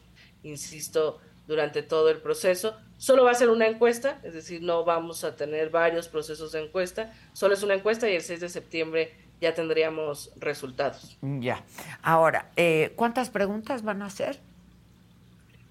insisto, 0.43 1.19
durante 1.47 1.81
todo 1.81 2.09
el 2.09 2.17
proceso. 2.17 2.75
Solo 2.97 3.23
va 3.23 3.31
a 3.31 3.35
ser 3.35 3.49
una 3.49 3.67
encuesta, 3.67 4.19
es 4.23 4.33
decir, 4.33 4.61
no 4.61 4.83
vamos 4.83 5.23
a 5.23 5.35
tener 5.35 5.69
varios 5.69 6.07
procesos 6.07 6.51
de 6.51 6.63
encuesta, 6.63 7.13
solo 7.33 7.53
es 7.53 7.63
una 7.63 7.73
encuesta 7.73 8.09
y 8.09 8.15
el 8.15 8.21
6 8.21 8.41
de 8.41 8.49
septiembre 8.49 9.13
ya 9.41 9.53
tendríamos 9.53 10.31
resultados. 10.37 11.17
Ya. 11.21 11.63
Ahora, 12.01 12.51
eh, 12.55 12.93
¿cuántas 12.95 13.29
preguntas 13.29 13.83
van 13.83 14.01
a 14.01 14.07
hacer? 14.07 14.39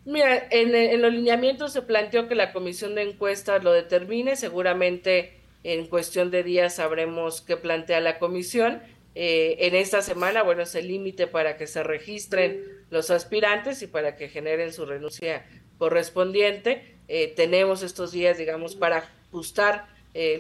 Mira, 0.09 0.49
en, 0.51 1.03
los 1.03 1.13
lineamientos 1.13 1.75
se 1.75 1.83
planteó 1.83 2.29
que 2.29 2.35
la 2.35 2.55
comisión 2.55 2.95
de 2.95 3.03
encuestas 3.03 3.63
lo 3.63 3.73
determine. 3.73 4.37
Seguramente 4.37 5.39
en 5.65 5.87
cuestión 5.87 6.31
de 6.31 6.43
días 6.43 6.77
sabremos 6.77 7.43
qué 7.43 7.59
plantea 7.59 8.01
la 8.01 8.19
comisión. 8.19 8.81
Eh, 9.15 9.57
en 9.67 9.75
esta 9.75 10.01
semana, 10.01 10.43
bueno, 10.43 10.63
es 10.63 10.75
el 10.77 10.89
límite 10.89 11.27
para 11.27 11.59
que 11.59 11.67
se 11.67 11.83
registren 11.83 12.65
los 12.89 13.11
aspirantes 13.11 13.83
y 13.83 13.87
para 13.87 14.17
que 14.17 14.31
generen 14.31 14.73
su 14.73 14.87
renuncia 14.87 15.45
correspondiente. 15.77 16.97
Eh, 17.09 17.35
tenemos 17.37 17.83
estos 17.83 18.11
días, 18.11 18.39
digamos, 18.39 18.77
para 18.77 19.11
ajustar 19.29 19.89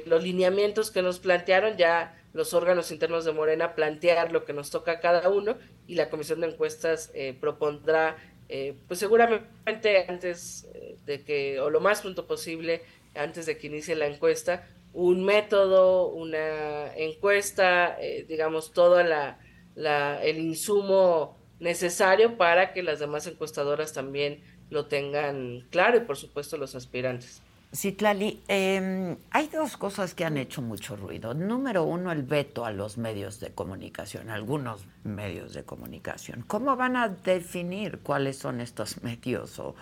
los 0.06 0.24
lineamientos 0.24 0.90
que 0.90 1.02
nos 1.02 1.18
plantearon. 1.20 1.76
Ya 1.76 2.18
los 2.32 2.54
órganos 2.54 2.90
internos 2.90 3.24
de 3.24 3.32
Morena 3.32 3.74
plantear 3.74 4.32
lo 4.32 4.44
que 4.44 4.52
nos 4.52 4.70
toca 4.70 4.92
a 4.92 5.00
cada 5.00 5.28
uno 5.28 5.56
y 5.86 5.94
la 5.94 6.10
comisión 6.10 6.40
de 6.40 6.48
encuestas 6.48 7.10
eh, 7.14 7.36
propondrá, 7.38 8.16
eh, 8.48 8.74
pues 8.86 9.00
seguramente 9.00 10.04
antes 10.08 10.66
eh, 10.74 10.96
de 11.04 11.22
que, 11.24 11.60
o 11.60 11.70
lo 11.70 11.80
más 11.80 12.02
pronto 12.02 12.26
posible, 12.26 12.82
antes 13.14 13.46
de 13.46 13.58
que 13.58 13.66
inicie 13.66 13.96
la 13.96 14.06
encuesta, 14.06 14.66
un 14.92 15.24
método, 15.24 16.08
una 16.08 16.94
encuesta, 16.96 17.98
digamos, 18.26 18.72
todo 18.72 19.02
la, 19.02 19.38
la, 19.74 20.22
el 20.22 20.38
insumo 20.38 21.36
necesario 21.60 22.36
para 22.36 22.72
que 22.72 22.82
las 22.82 22.98
demás 22.98 23.26
encuestadoras 23.26 23.92
también 23.92 24.42
lo 24.70 24.86
tengan 24.86 25.66
claro 25.70 25.98
y 25.98 26.00
por 26.00 26.16
supuesto 26.16 26.56
los 26.56 26.74
aspirantes. 26.74 27.42
Citlali, 27.74 28.42
eh, 28.48 29.16
hay 29.30 29.48
dos 29.48 29.76
cosas 29.76 30.14
que 30.14 30.24
han 30.24 30.38
hecho 30.38 30.62
mucho 30.62 30.96
ruido. 30.96 31.34
Número 31.34 31.84
uno, 31.84 32.10
el 32.12 32.22
veto 32.22 32.64
a 32.64 32.70
los 32.70 32.96
medios 32.96 33.40
de 33.40 33.50
comunicación, 33.50 34.30
algunos 34.30 34.86
medios 35.04 35.52
de 35.52 35.64
comunicación. 35.64 36.44
¿Cómo 36.46 36.76
van 36.76 36.96
a 36.96 37.08
definir 37.08 37.98
cuáles 37.98 38.38
son 38.38 38.62
estos 38.62 39.02
medios? 39.02 39.58
O, 39.58 39.74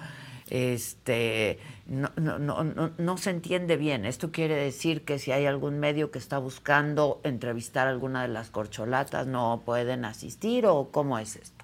este, 0.50 1.58
no, 1.86 2.10
no, 2.16 2.38
no, 2.38 2.92
no, 2.96 3.18
se 3.18 3.30
entiende 3.30 3.76
bien. 3.76 4.04
Esto 4.04 4.32
quiere 4.32 4.56
decir 4.56 5.04
que 5.04 5.18
si 5.18 5.30
hay 5.30 5.46
algún 5.46 5.78
medio 5.78 6.10
que 6.10 6.18
está 6.18 6.38
buscando 6.38 7.20
entrevistar 7.22 7.86
a 7.86 7.90
alguna 7.90 8.22
de 8.22 8.28
las 8.28 8.50
corcholatas, 8.50 9.26
no 9.26 9.62
pueden 9.64 10.04
asistir 10.04 10.66
o 10.66 10.90
cómo 10.90 11.18
es 11.18 11.36
esto? 11.36 11.55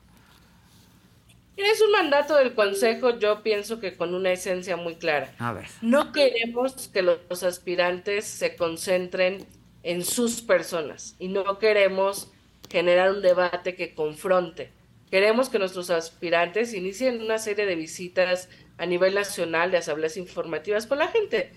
Es 1.57 1.81
un 1.83 1.93
mandato 1.93 2.37
del 2.37 2.55
Consejo, 2.55 3.19
yo 3.19 3.43
pienso 3.43 3.79
que 3.79 3.97
con 3.97 4.15
una 4.15 4.33
esencia 4.33 4.77
muy 4.77 4.97
clara. 4.97 5.35
A 5.39 5.53
ver. 5.53 5.67
No 5.83 6.13
queremos 6.13 6.89
que 6.89 7.03
los 7.03 7.43
aspirantes 7.43 8.25
se 8.25 8.57
concentren 8.57 9.47
en 9.83 10.05
sus 10.05 10.41
personas 10.41 11.15
y 11.19 11.29
no 11.29 11.59
queremos 11.59 12.31
generar 12.71 13.11
un 13.11 13.23
debate 13.23 13.75
que 13.75 13.95
confronte. 13.95 14.71
Queremos 15.11 15.51
que 15.51 15.59
nuestros 15.59 15.91
aspirantes 15.91 16.73
inicien 16.73 17.21
una 17.21 17.39
serie 17.39 17.67
de 17.67 17.75
visitas 17.75 18.49
a 18.79 18.87
nivel 18.87 19.15
nacional 19.15 19.71
de 19.71 19.77
asambleas 19.77 20.17
informativas 20.17 20.87
con 20.87 20.99
la 20.99 21.09
gente, 21.09 21.53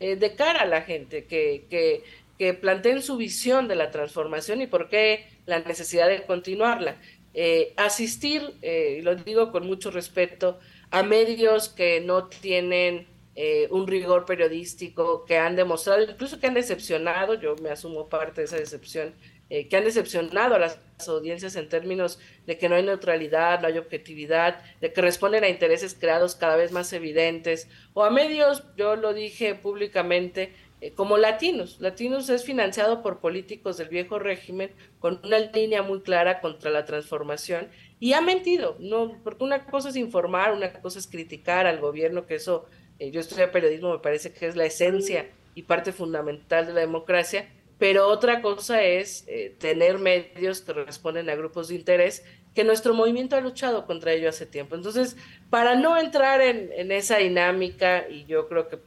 eh, 0.00 0.16
de 0.16 0.34
cara 0.34 0.62
a 0.62 0.66
la 0.66 0.80
gente, 0.80 1.26
que, 1.26 1.66
que, 1.68 2.02
que 2.38 2.54
planteen 2.54 3.02
su 3.02 3.18
visión 3.18 3.68
de 3.68 3.76
la 3.76 3.90
transformación 3.90 4.62
y 4.62 4.66
por 4.66 4.88
qué 4.88 5.26
la 5.44 5.58
necesidad 5.58 6.08
de 6.08 6.22
continuarla. 6.22 6.96
Eh, 7.36 7.74
asistir, 7.76 8.54
eh, 8.62 9.00
lo 9.02 9.16
digo 9.16 9.50
con 9.50 9.66
mucho 9.66 9.90
respeto, 9.90 10.60
a 10.92 11.02
medios 11.02 11.68
que 11.68 12.00
no 12.00 12.28
tienen 12.28 13.08
eh, 13.34 13.66
un 13.72 13.88
rigor 13.88 14.24
periodístico, 14.24 15.24
que 15.24 15.36
han 15.36 15.56
demostrado, 15.56 16.02
incluso 16.02 16.38
que 16.38 16.46
han 16.46 16.54
decepcionado, 16.54 17.34
yo 17.34 17.56
me 17.56 17.70
asumo 17.70 18.08
parte 18.08 18.42
de 18.42 18.44
esa 18.44 18.56
decepción, 18.56 19.12
que 19.48 19.76
han 19.76 19.84
decepcionado 19.84 20.54
a 20.54 20.58
las 20.58 20.80
audiencias 21.06 21.54
en 21.54 21.68
términos 21.68 22.18
de 22.46 22.56
que 22.56 22.68
no 22.68 22.76
hay 22.76 22.82
neutralidad, 22.82 23.60
no 23.60 23.68
hay 23.68 23.78
objetividad, 23.78 24.60
de 24.80 24.92
que 24.92 25.00
responden 25.00 25.44
a 25.44 25.48
intereses 25.48 25.94
creados 25.94 26.34
cada 26.34 26.56
vez 26.56 26.72
más 26.72 26.92
evidentes, 26.92 27.68
o 27.92 28.04
a 28.04 28.10
medios, 28.10 28.64
yo 28.76 28.96
lo 28.96 29.12
dije 29.12 29.54
públicamente, 29.54 30.52
eh, 30.84 30.92
como 30.92 31.16
Latinos. 31.16 31.80
Latinos 31.80 32.28
es 32.28 32.44
financiado 32.44 33.00
por 33.02 33.20
políticos 33.20 33.78
del 33.78 33.88
viejo 33.88 34.18
régimen 34.18 34.70
con 34.98 35.18
una 35.24 35.38
línea 35.38 35.82
muy 35.82 36.02
clara 36.02 36.42
contra 36.42 36.70
la 36.70 36.84
transformación 36.84 37.68
y 38.00 38.12
ha 38.12 38.20
mentido, 38.20 38.76
no, 38.80 39.16
porque 39.24 39.44
una 39.44 39.64
cosa 39.64 39.88
es 39.88 39.96
informar, 39.96 40.52
una 40.52 40.74
cosa 40.74 40.98
es 40.98 41.06
criticar 41.06 41.66
al 41.66 41.80
gobierno, 41.80 42.26
que 42.26 42.34
eso, 42.34 42.66
eh, 42.98 43.10
yo 43.10 43.20
estudié 43.20 43.48
periodismo, 43.48 43.92
me 43.92 44.00
parece 44.00 44.34
que 44.34 44.46
es 44.46 44.56
la 44.56 44.66
esencia 44.66 45.30
y 45.54 45.62
parte 45.62 45.90
fundamental 45.90 46.66
de 46.66 46.74
la 46.74 46.80
democracia, 46.80 47.48
pero 47.78 48.06
otra 48.08 48.42
cosa 48.42 48.82
es 48.82 49.24
eh, 49.26 49.56
tener 49.58 49.98
medios 49.98 50.60
que 50.60 50.74
responden 50.74 51.30
a 51.30 51.34
grupos 51.34 51.68
de 51.68 51.76
interés 51.76 52.26
que 52.54 52.62
nuestro 52.62 52.92
movimiento 52.92 53.36
ha 53.36 53.40
luchado 53.40 53.86
contra 53.86 54.12
ello 54.12 54.28
hace 54.28 54.44
tiempo. 54.44 54.74
Entonces, 54.74 55.16
para 55.48 55.76
no 55.76 55.96
entrar 55.96 56.42
en, 56.42 56.70
en 56.72 56.92
esa 56.92 57.16
dinámica, 57.16 58.06
y 58.06 58.26
yo 58.26 58.48
creo 58.48 58.68
que 58.68 58.78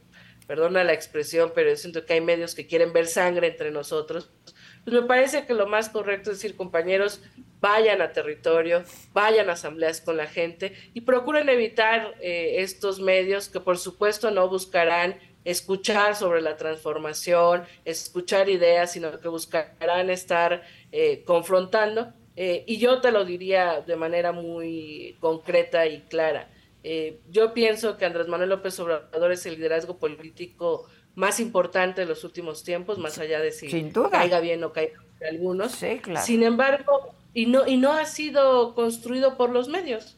perdona 0.48 0.82
la 0.82 0.94
expresión, 0.94 1.52
pero 1.54 1.76
siento 1.76 2.04
que 2.04 2.14
hay 2.14 2.20
medios 2.20 2.56
que 2.56 2.66
quieren 2.66 2.92
ver 2.92 3.06
sangre 3.06 3.46
entre 3.46 3.70
nosotros, 3.70 4.30
pues 4.84 5.02
me 5.02 5.06
parece 5.06 5.44
que 5.44 5.52
lo 5.52 5.66
más 5.66 5.90
correcto 5.90 6.30
es 6.30 6.38
decir, 6.38 6.56
compañeros, 6.56 7.20
vayan 7.60 8.00
a 8.00 8.12
territorio, 8.12 8.82
vayan 9.12 9.50
a 9.50 9.52
asambleas 9.52 10.00
con 10.00 10.16
la 10.16 10.26
gente 10.26 10.72
y 10.94 11.02
procuren 11.02 11.50
evitar 11.50 12.14
eh, 12.20 12.62
estos 12.62 12.98
medios 12.98 13.50
que 13.50 13.60
por 13.60 13.76
supuesto 13.76 14.30
no 14.30 14.48
buscarán 14.48 15.18
escuchar 15.44 16.16
sobre 16.16 16.40
la 16.40 16.56
transformación, 16.56 17.64
escuchar 17.84 18.48
ideas, 18.48 18.92
sino 18.92 19.20
que 19.20 19.28
buscarán 19.28 20.08
estar 20.08 20.62
eh, 20.92 21.22
confrontando. 21.24 22.12
Eh, 22.36 22.64
y 22.66 22.78
yo 22.78 23.00
te 23.00 23.10
lo 23.10 23.24
diría 23.24 23.82
de 23.86 23.96
manera 23.96 24.32
muy 24.32 25.16
concreta 25.20 25.86
y 25.86 26.00
clara. 26.02 26.48
Eh, 26.84 27.20
yo 27.30 27.54
pienso 27.54 27.96
que 27.96 28.04
Andrés 28.04 28.28
Manuel 28.28 28.50
López 28.50 28.78
Obrador 28.80 29.32
es 29.32 29.44
el 29.46 29.56
liderazgo 29.56 29.98
político 29.98 30.86
más 31.14 31.40
importante 31.40 32.02
de 32.02 32.06
los 32.06 32.22
últimos 32.24 32.62
tiempos, 32.62 32.98
más 32.98 33.18
allá 33.18 33.40
de 33.40 33.50
si 33.50 33.68
caiga 34.10 34.40
bien 34.40 34.62
o 34.62 34.72
caiga 34.72 35.00
bien 35.18 35.34
algunos. 35.34 35.72
Sin 36.22 36.42
embargo, 36.42 37.14
y 37.34 37.46
no, 37.46 37.66
y 37.66 37.76
no 37.76 37.92
ha 37.92 38.04
sido 38.04 38.74
construido 38.74 39.36
por 39.36 39.50
los 39.50 39.68
medios. 39.68 40.16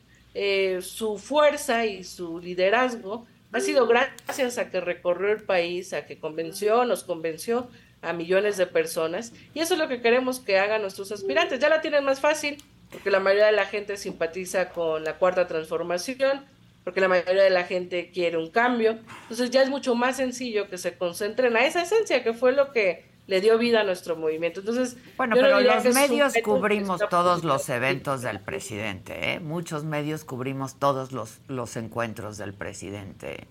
su 0.80 1.18
fuerza 1.18 1.86
y 1.86 2.04
su 2.04 2.38
liderazgo 2.38 3.26
ha 3.52 3.60
sido 3.60 3.86
gracias 3.86 4.58
a 4.58 4.70
que 4.70 4.80
recorrió 4.80 5.32
el 5.32 5.42
país, 5.42 5.92
a 5.92 6.06
que 6.06 6.18
convenció, 6.18 6.84
nos 6.84 7.02
convenció 7.02 7.68
a 8.02 8.12
millones 8.12 8.56
de 8.56 8.66
personas. 8.66 9.32
Y 9.54 9.60
eso 9.60 9.74
es 9.74 9.80
lo 9.80 9.88
que 9.88 10.00
queremos 10.00 10.38
que 10.38 10.58
hagan 10.58 10.82
nuestros 10.82 11.10
aspirantes. 11.12 11.60
Ya 11.60 11.68
la 11.68 11.80
tienen 11.80 12.04
más 12.04 12.20
fácil, 12.20 12.62
porque 12.90 13.10
la 13.10 13.20
mayoría 13.20 13.46
de 13.46 13.52
la 13.52 13.66
gente 13.66 13.96
simpatiza 13.96 14.70
con 14.70 15.04
la 15.04 15.16
cuarta 15.18 15.46
transformación, 15.46 16.44
porque 16.84 17.00
la 17.00 17.08
mayoría 17.08 17.42
de 17.42 17.50
la 17.50 17.64
gente 17.64 18.10
quiere 18.12 18.36
un 18.36 18.50
cambio. 18.50 18.98
Entonces 19.22 19.50
ya 19.50 19.62
es 19.62 19.68
mucho 19.68 19.94
más 19.94 20.16
sencillo 20.16 20.68
que 20.68 20.78
se 20.78 20.96
concentren 20.96 21.56
a 21.56 21.64
esa 21.64 21.82
esencia 21.82 22.22
que 22.24 22.32
fue 22.32 22.52
lo 22.52 22.72
que 22.72 23.10
le 23.26 23.40
dio 23.40 23.58
vida 23.58 23.82
a 23.82 23.84
nuestro 23.84 24.16
movimiento. 24.16 24.58
Entonces, 24.58 24.96
bueno, 25.16 25.36
pero 25.36 25.60
los 25.60 25.84
medios 25.94 26.34
cubrimos 26.42 27.00
todos 27.08 27.44
los 27.44 27.68
eventos 27.68 28.22
del 28.22 28.40
presidente, 28.40 29.34
¿eh? 29.34 29.40
Muchos 29.40 29.84
medios 29.84 30.24
cubrimos 30.24 30.80
todos 30.80 31.12
los, 31.12 31.38
los 31.46 31.76
encuentros 31.76 32.38
del 32.38 32.54
presidente 32.54 33.46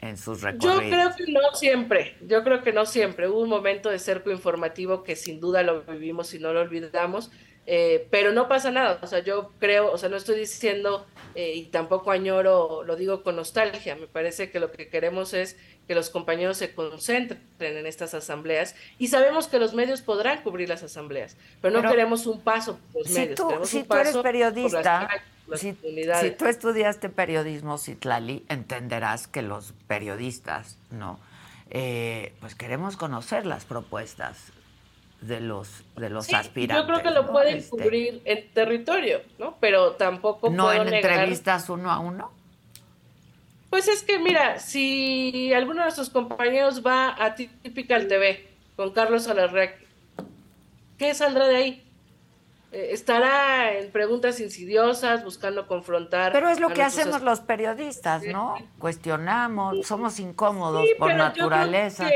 en 0.00 0.18
sus 0.18 0.42
recorridos. 0.42 0.82
Yo 0.82 0.90
creo 0.90 1.16
que 1.16 1.32
no 1.32 1.40
siempre, 1.54 2.16
yo 2.28 2.44
creo 2.44 2.62
que 2.62 2.72
no 2.72 2.84
siempre. 2.84 3.28
Hubo 3.28 3.40
un 3.40 3.48
momento 3.48 3.88
de 3.88 3.98
cerco 3.98 4.30
informativo 4.30 5.04
que 5.04 5.16
sin 5.16 5.40
duda 5.40 5.62
lo 5.62 5.84
vivimos 5.84 6.34
y 6.34 6.38
no 6.38 6.52
lo 6.52 6.60
olvidamos, 6.60 7.30
eh, 7.66 8.08
pero 8.10 8.32
no 8.32 8.48
pasa 8.48 8.70
nada. 8.70 8.98
O 9.02 9.06
sea, 9.06 9.20
yo 9.20 9.52
creo, 9.58 9.92
o 9.92 9.98
sea, 9.98 10.08
no 10.08 10.16
estoy 10.16 10.38
diciendo 10.38 11.06
eh, 11.34 11.54
y 11.54 11.64
tampoco 11.66 12.10
añoro, 12.10 12.82
lo 12.84 12.96
digo 12.96 13.22
con 13.22 13.36
nostalgia. 13.36 13.94
Me 13.96 14.06
parece 14.06 14.50
que 14.50 14.60
lo 14.60 14.72
que 14.72 14.88
queremos 14.88 15.32
es 15.32 15.56
que 15.86 15.94
los 15.94 16.10
compañeros 16.10 16.56
se 16.56 16.74
concentren 16.74 17.40
en 17.60 17.86
estas 17.86 18.14
asambleas 18.14 18.74
y 18.98 19.08
sabemos 19.08 19.48
que 19.48 19.58
los 19.58 19.74
medios 19.74 20.00
podrán 20.02 20.42
cubrir 20.42 20.68
las 20.68 20.82
asambleas, 20.82 21.36
pero 21.60 21.80
no 21.80 21.88
queremos 21.88 22.26
un 22.26 22.40
paso 22.40 22.78
por 22.92 23.02
los 23.02 23.12
si 23.12 23.20
medios. 23.20 23.36
Tú, 23.36 23.50
si 23.64 23.82
tú 23.82 23.94
eres 23.94 24.16
periodista, 24.16 25.08
si, 25.56 25.72
tú 26.38 26.46
estudiaste 26.46 27.08
periodismo, 27.08 27.78
Citlali, 27.78 28.44
entenderás 28.48 29.26
que 29.26 29.42
los 29.42 29.74
periodistas, 29.86 30.78
¿no? 30.90 31.18
Eh, 31.70 32.34
pues 32.40 32.54
queremos 32.54 32.96
conocer 32.96 33.44
las 33.44 33.64
propuestas 33.64 34.52
de 35.22 35.40
los 35.40 35.84
de 35.96 36.10
los 36.10 36.32
aspirantes. 36.32 36.86
Yo 36.86 36.86
creo 36.86 37.02
que 37.02 37.10
lo 37.10 37.30
pueden 37.30 37.58
este 37.58 37.70
cubrir 37.70 38.22
en 38.24 38.48
territorio, 38.52 39.20
¿no? 39.38 39.56
Pero 39.60 39.92
tampoco 39.92 40.50
no 40.50 40.72
en 40.72 40.92
entrevistas 40.92 41.68
uno 41.68 41.90
a 41.90 41.98
uno. 41.98 42.30
Pues 43.70 43.88
es 43.88 44.02
que, 44.02 44.18
mira, 44.18 44.58
si 44.58 45.50
alguno 45.54 45.80
de 45.80 45.84
nuestros 45.84 46.10
compañeros 46.10 46.84
va 46.84 47.16
a 47.18 47.34
Typical 47.34 48.06
TV 48.06 48.46
con 48.76 48.90
Carlos 48.90 49.28
Alarrec, 49.28 49.78
¿qué 50.98 51.14
saldrá 51.14 51.48
de 51.48 51.56
ahí? 51.56 51.84
Eh, 52.72 52.90
estará 52.92 53.72
en 53.78 53.90
preguntas 53.90 54.40
insidiosas, 54.40 55.24
buscando 55.24 55.66
confrontar. 55.66 56.32
Pero 56.32 56.50
es 56.50 56.60
lo 56.60 56.68
que 56.68 56.82
hacemos 56.82 57.22
los 57.22 57.40
periodistas, 57.40 58.22
¿no? 58.24 58.56
Cuestionamos, 58.78 59.86
somos 59.86 60.20
incómodos 60.20 60.86
por 60.98 61.14
naturaleza. 61.14 62.10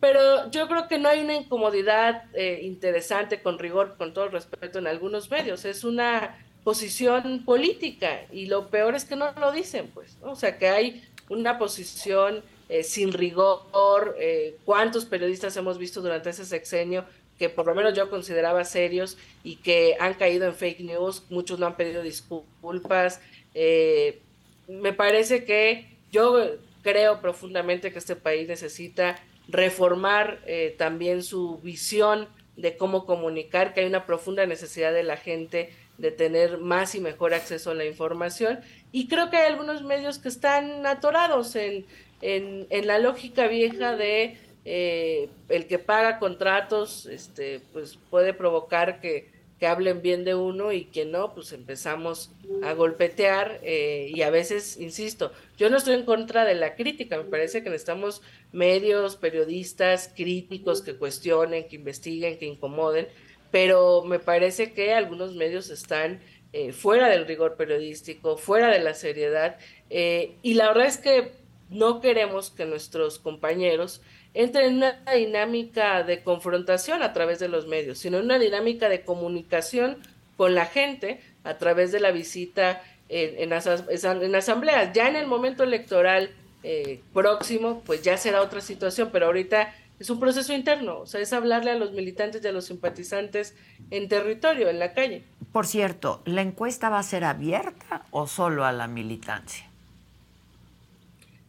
Pero 0.00 0.50
yo 0.50 0.68
creo 0.68 0.88
que 0.88 0.98
no 0.98 1.08
hay 1.08 1.20
una 1.20 1.34
incomodidad 1.34 2.24
eh, 2.34 2.60
interesante, 2.62 3.42
con 3.42 3.58
rigor, 3.58 3.96
con 3.96 4.12
todo 4.12 4.28
respeto, 4.28 4.78
en 4.78 4.86
algunos 4.86 5.30
medios. 5.30 5.64
Es 5.64 5.84
una 5.84 6.38
posición 6.64 7.44
política 7.44 8.22
y 8.30 8.46
lo 8.46 8.68
peor 8.68 8.94
es 8.94 9.04
que 9.04 9.16
no 9.16 9.32
lo 9.32 9.52
dicen, 9.52 9.90
pues, 9.94 10.18
o 10.22 10.36
sea, 10.36 10.58
que 10.58 10.68
hay 10.68 11.02
una 11.28 11.58
posición 11.58 12.42
eh, 12.68 12.82
sin 12.82 13.12
rigor, 13.12 14.14
eh, 14.18 14.56
cuántos 14.64 15.06
periodistas 15.06 15.56
hemos 15.56 15.78
visto 15.78 16.02
durante 16.02 16.30
ese 16.30 16.44
sexenio 16.44 17.04
que 17.38 17.48
por 17.48 17.66
lo 17.66 17.74
menos 17.74 17.94
yo 17.94 18.10
consideraba 18.10 18.64
serios 18.64 19.16
y 19.44 19.56
que 19.56 19.96
han 20.00 20.14
caído 20.14 20.46
en 20.46 20.54
fake 20.54 20.80
news, 20.80 21.22
muchos 21.30 21.58
no 21.58 21.66
han 21.66 21.76
pedido 21.76 22.02
disculpas. 22.02 23.20
Eh, 23.54 24.20
me 24.66 24.92
parece 24.92 25.44
que 25.44 25.96
yo 26.10 26.56
creo 26.82 27.20
profundamente 27.20 27.92
que 27.92 27.98
este 27.98 28.16
país 28.16 28.48
necesita 28.48 29.16
reformar 29.48 30.40
también 30.76 31.22
su 31.22 31.58
visión 31.58 32.28
de 32.56 32.76
cómo 32.76 33.06
comunicar, 33.06 33.72
que 33.72 33.80
hay 33.80 33.86
una 33.86 34.04
profunda 34.04 34.44
necesidad 34.44 34.92
de 34.92 35.04
la 35.04 35.16
gente 35.16 35.70
de 35.96 36.10
tener 36.12 36.58
más 36.58 36.94
y 36.94 37.00
mejor 37.00 37.34
acceso 37.34 37.70
a 37.70 37.74
la 37.74 37.84
información. 37.84 38.60
Y 38.92 39.08
creo 39.08 39.30
que 39.30 39.36
hay 39.36 39.46
algunos 39.46 39.82
medios 39.82 40.18
que 40.18 40.28
están 40.28 40.86
atorados 40.86 41.54
en, 41.56 41.86
en, 42.20 42.86
la 42.86 42.98
lógica 42.98 43.46
vieja 43.46 43.96
de 43.96 44.38
eh, 44.64 45.28
el 45.48 45.66
que 45.66 45.78
paga 45.78 46.18
contratos, 46.18 47.06
este, 47.06 47.60
pues 47.72 47.98
puede 48.10 48.32
provocar 48.32 49.00
que, 49.00 49.30
que, 49.58 49.66
hablen 49.66 50.02
bien 50.02 50.24
de 50.24 50.34
uno 50.34 50.72
y 50.72 50.84
que 50.84 51.04
no, 51.04 51.34
pues 51.34 51.52
empezamos 51.52 52.30
a 52.62 52.72
golpetear 52.72 53.60
eh, 53.62 54.10
y 54.14 54.22
a 54.22 54.30
veces, 54.30 54.76
insisto, 54.78 55.32
yo 55.56 55.70
no 55.70 55.76
estoy 55.76 55.94
en 55.94 56.04
contra 56.04 56.44
de 56.44 56.54
la 56.54 56.74
crítica, 56.74 57.16
me 57.16 57.24
parece 57.24 57.62
que 57.62 57.70
necesitamos 57.70 58.22
medios, 58.52 59.16
periodistas 59.16 60.12
críticos 60.14 60.82
que 60.82 60.96
cuestionen, 60.96 61.68
que 61.68 61.76
investiguen, 61.76 62.38
que 62.38 62.46
incomoden, 62.46 63.08
pero 63.50 64.02
me 64.04 64.18
parece 64.18 64.72
que 64.72 64.92
algunos 64.92 65.34
medios 65.34 65.70
están 65.70 66.20
eh, 66.52 66.72
fuera 66.72 67.08
del 67.08 67.26
rigor 67.26 67.56
periodístico, 67.56 68.36
fuera 68.36 68.68
de 68.68 68.80
la 68.80 68.94
seriedad, 68.94 69.58
eh, 69.90 70.36
y 70.42 70.54
la 70.54 70.68
verdad 70.68 70.86
es 70.86 70.98
que 70.98 71.32
no 71.70 72.00
queremos 72.00 72.50
que 72.50 72.64
nuestros 72.64 73.18
compañeros 73.18 74.00
entren 74.34 74.66
en 74.66 74.76
una 74.76 75.14
dinámica 75.14 76.02
de 76.02 76.22
confrontación 76.22 77.02
a 77.02 77.12
través 77.12 77.38
de 77.38 77.48
los 77.48 77.66
medios, 77.66 77.98
sino 77.98 78.18
en 78.18 78.24
una 78.24 78.38
dinámica 78.38 78.88
de 78.88 79.02
comunicación 79.02 79.98
con 80.36 80.54
la 80.54 80.66
gente 80.66 81.20
a 81.44 81.58
través 81.58 81.92
de 81.92 82.00
la 82.00 82.10
visita 82.10 82.82
en, 83.08 83.52
en, 83.52 84.34
asambleas. 84.34 84.92
Ya 84.92 85.08
en 85.08 85.16
el 85.16 85.26
momento 85.26 85.64
electoral 85.64 86.30
eh, 86.62 87.00
próximo, 87.12 87.82
pues 87.84 88.02
ya 88.02 88.16
será 88.16 88.42
otra 88.42 88.60
situación, 88.60 89.10
pero 89.12 89.26
ahorita 89.26 89.74
es 89.98 90.10
un 90.10 90.20
proceso 90.20 90.52
interno, 90.52 91.00
o 91.00 91.06
sea, 91.06 91.20
es 91.20 91.32
hablarle 91.32 91.72
a 91.72 91.74
los 91.74 91.92
militantes 91.92 92.44
y 92.44 92.46
a 92.48 92.52
los 92.52 92.66
simpatizantes 92.66 93.56
en 93.90 94.08
territorio, 94.08 94.68
en 94.68 94.78
la 94.78 94.92
calle. 94.92 95.24
Por 95.50 95.66
cierto, 95.66 96.22
¿la 96.24 96.42
encuesta 96.42 96.88
va 96.88 97.00
a 97.00 97.02
ser 97.02 97.24
abierta 97.24 98.04
o 98.10 98.26
solo 98.28 98.64
a 98.64 98.70
la 98.70 98.86
militancia? 98.86 99.67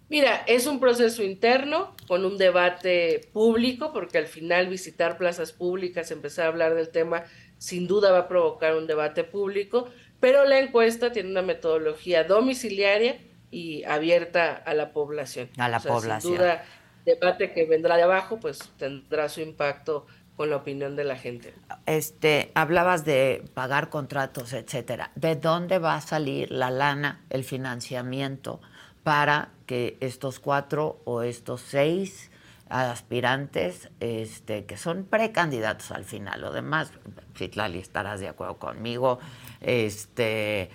Mira, 0.10 0.44
es 0.48 0.66
un 0.66 0.80
proceso 0.80 1.22
interno 1.22 1.96
con 2.08 2.26
un 2.26 2.38
debate 2.38 3.30
público, 3.32 3.94
porque 3.94 4.18
al 4.18 4.26
final 4.26 4.68
visitar 4.68 5.18
plazas 5.18 5.54
públicas, 5.54 6.10
empezar 6.10 6.46
a 6.46 6.48
hablar 6.50 6.74
del 6.74 6.90
tema, 6.90 7.24
sin 7.60 7.88
duda 7.88 8.12
va 8.12 8.20
a 8.20 8.28
provocar 8.28 8.76
un 8.76 8.88
debate 8.88 9.24
público, 9.24 9.88
pero 10.20 10.46
la 10.46 10.60
encuesta 10.60 11.12
tiene 11.12 11.30
una 11.30 11.44
metodología 11.44 12.24
domiciliaria 12.24 13.20
y 13.52 13.84
abierta 13.84 14.56
a 14.56 14.74
la 14.74 14.94
población. 14.94 15.50
A 15.58 15.70
la 15.70 15.80
población. 15.80 16.22
Sin 16.22 16.32
duda, 16.34 16.66
debate 17.06 17.54
que 17.54 17.66
vendrá 17.66 17.96
de 17.96 18.04
abajo, 18.04 18.40
pues 18.40 18.60
tendrá 18.78 19.30
su 19.30 19.42
impacto 19.42 20.08
con 20.36 20.50
la 20.50 20.56
opinión 20.56 20.96
de 20.96 21.04
la 21.04 21.18
gente. 21.18 21.54
Este, 21.86 22.52
hablabas 22.56 23.06
de 23.06 23.44
pagar 23.54 23.90
contratos, 23.90 24.54
etcétera. 24.54 25.12
¿De 25.16 25.36
dónde 25.36 25.80
va 25.80 25.96
a 25.96 26.02
salir 26.02 26.50
la 26.50 26.72
lana, 26.72 27.26
el 27.30 27.44
financiamiento 27.44 28.62
para 29.04 29.50
que 29.66 29.98
estos 30.00 30.40
cuatro 30.40 31.02
o 31.06 31.22
estos 31.22 31.62
seis 31.62 32.32
aspirantes, 32.70 33.90
este, 34.00 34.66
que 34.66 34.78
son 34.78 35.06
precandidatos 35.06 35.92
al 35.92 36.06
final, 36.06 36.42
lo 36.42 36.52
demás, 36.52 36.92
Citlali, 37.36 37.80
estarás 37.80 38.20
de 38.20 38.28
acuerdo 38.28 38.58
conmigo, 38.58 39.20
este, 39.60 40.70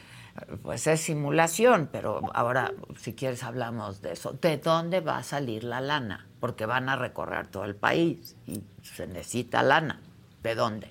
pues 0.63 0.87
es 0.87 1.01
simulación, 1.01 1.89
pero 1.93 2.21
ahora 2.35 2.73
si 2.97 3.15
quieres 3.15 3.45
hablamos 3.45 4.03
de 4.03 4.13
eso. 4.13 4.33
¿De 4.33 4.57
dónde 4.57 5.01
va 5.01 5.19
a 5.19 5.23
salir 5.23 5.63
la 5.63 5.81
lana? 5.81 6.27
Porque 6.41 6.67
van 6.67 6.89
a 6.89 6.97
recorrer 6.97 7.47
todo 7.47 7.65
el 7.65 7.77
país 7.77 8.37
y 8.47 8.63
se 8.83 9.07
necesita 9.07 9.63
lana. 9.63 10.01
¿De 10.43 10.55
dónde? 10.55 10.91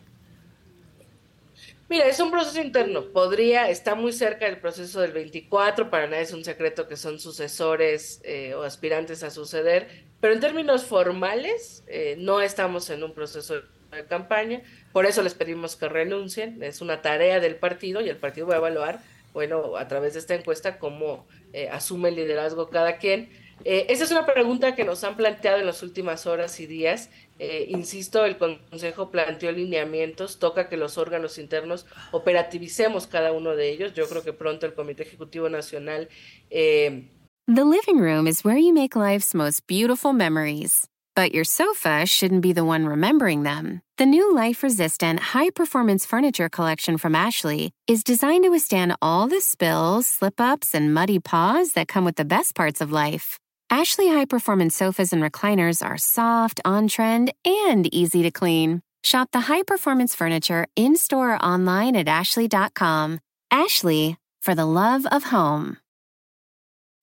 Mira, 1.89 2.07
es 2.07 2.19
un 2.19 2.31
proceso 2.31 2.61
interno. 2.61 3.05
Podría, 3.11 3.69
está 3.69 3.95
muy 3.95 4.13
cerca 4.13 4.45
del 4.45 4.57
proceso 4.57 5.01
del 5.01 5.11
24, 5.11 5.89
para 5.89 6.07
nadie 6.07 6.23
es 6.23 6.33
un 6.33 6.43
secreto 6.43 6.87
que 6.87 6.95
son 6.95 7.19
sucesores 7.19 8.21
eh, 8.23 8.53
o 8.55 8.63
aspirantes 8.63 9.23
a 9.23 9.29
suceder, 9.29 9.87
pero 10.21 10.33
en 10.33 10.39
términos 10.39 10.85
formales 10.85 11.83
eh, 11.87 12.15
no 12.17 12.41
estamos 12.41 12.89
en 12.89 13.03
un 13.03 13.13
proceso 13.13 13.55
de 13.55 14.05
campaña, 14.07 14.61
por 14.91 15.05
eso 15.05 15.21
les 15.21 15.33
pedimos 15.33 15.75
que 15.75 15.89
renuncien, 15.89 16.63
es 16.63 16.81
una 16.81 17.01
tarea 17.01 17.39
del 17.39 17.57
partido 17.57 18.01
y 18.01 18.09
el 18.09 18.17
partido 18.17 18.47
va 18.47 18.55
a 18.55 18.57
evaluar 18.57 18.99
bueno, 19.33 19.77
a 19.77 19.87
través 19.87 20.13
de 20.13 20.19
esta 20.19 20.35
encuesta, 20.35 20.77
cómo 20.77 21.27
eh, 21.53 21.67
asume 21.69 22.09
el 22.09 22.15
liderazgo 22.15 22.69
cada 22.69 22.97
quien. 22.97 23.29
Esa 23.65 24.03
es 24.03 24.11
una 24.11 24.25
pregunta 24.25 24.75
que 24.75 24.83
nos 24.83 25.03
han 25.03 25.15
planteado 25.15 25.57
en 25.57 25.65
las 25.65 25.83
últimas 25.83 26.27
horas 26.27 26.59
y 26.59 26.67
días. 26.67 27.09
Eh, 27.39 27.67
insisto, 27.69 28.25
el 28.25 28.37
Consejo 28.37 29.09
planteó 29.09 29.51
lineamientos, 29.51 30.39
toca 30.39 30.69
que 30.69 30.77
los 30.77 30.97
órganos 30.97 31.37
internos 31.37 31.85
operativicemos 32.11 33.07
cada 33.07 33.31
uno 33.31 33.55
de 33.55 33.69
ellos. 33.71 33.93
Yo 33.93 34.07
creo 34.07 34.23
que 34.23 34.33
pronto 34.33 34.65
el 34.65 34.73
Comité 34.73 35.03
Ejecutivo 35.03 35.49
Nacional. 35.49 36.09
Eh... 36.49 37.09
The 37.47 37.65
living 37.65 37.99
room 37.99 38.27
is 38.27 38.45
where 38.45 38.57
you 38.57 38.73
make 38.73 38.95
life's 38.95 39.33
most 39.33 39.67
beautiful 39.67 40.13
memories. 40.13 40.87
But 41.15 41.33
your 41.33 41.43
sofa 41.43 42.07
shouldn't 42.07 42.41
be 42.41 42.53
the 42.53 42.65
one 42.65 42.87
remembering 42.87 43.43
them. 43.43 43.81
The 43.97 44.05
new 44.07 44.33
life 44.33 44.63
resistant, 44.63 45.19
high 45.19 45.51
performance 45.51 46.07
furniture 46.07 46.49
collection 46.49 46.97
from 46.97 47.13
Ashley 47.13 47.71
is 47.85 48.03
designed 48.03 48.45
to 48.45 48.49
withstand 48.49 48.95
all 48.99 49.27
the 49.27 49.39
spills, 49.39 50.07
slip 50.07 50.41
ups, 50.41 50.73
and 50.73 50.91
muddy 50.91 51.19
paws 51.19 51.73
that 51.73 51.87
come 51.87 52.03
with 52.03 52.15
the 52.15 52.25
best 52.25 52.55
parts 52.55 52.81
of 52.81 52.91
life. 52.91 53.37
Ashley 53.73 54.07
high 54.07 54.25
performance 54.25 54.75
sofas 54.75 55.13
and 55.13 55.23
recliners 55.23 55.83
are 55.83 55.97
soft, 55.97 56.61
on 56.63 56.87
trend, 56.87 57.33
and 57.43 57.91
easy 57.91 58.21
to 58.21 58.29
clean. 58.29 58.83
Shop 59.03 59.29
the 59.31 59.39
high 59.49 59.63
performance 59.63 60.13
furniture 60.13 60.67
in 60.75 60.95
store 60.95 61.33
or 61.33 61.43
online 61.43 61.95
at 61.95 62.07
ashley.com. 62.07 63.19
Ashley, 63.49 64.17
for 64.43 64.53
the 64.53 64.67
love 64.67 65.07
of 65.07 65.23
home. 65.23 65.77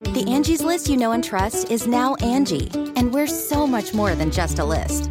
The 0.02 0.24
Angie's 0.28 0.62
list 0.62 0.88
you 0.88 0.96
know 0.96 1.10
and 1.10 1.24
trust 1.24 1.72
is 1.72 1.88
now 1.88 2.14
Angie, 2.22 2.70
and 2.94 3.12
we're 3.12 3.26
so 3.26 3.66
much 3.66 3.92
more 3.92 4.14
than 4.14 4.30
just 4.30 4.60
a 4.60 4.64
list. 4.64 5.10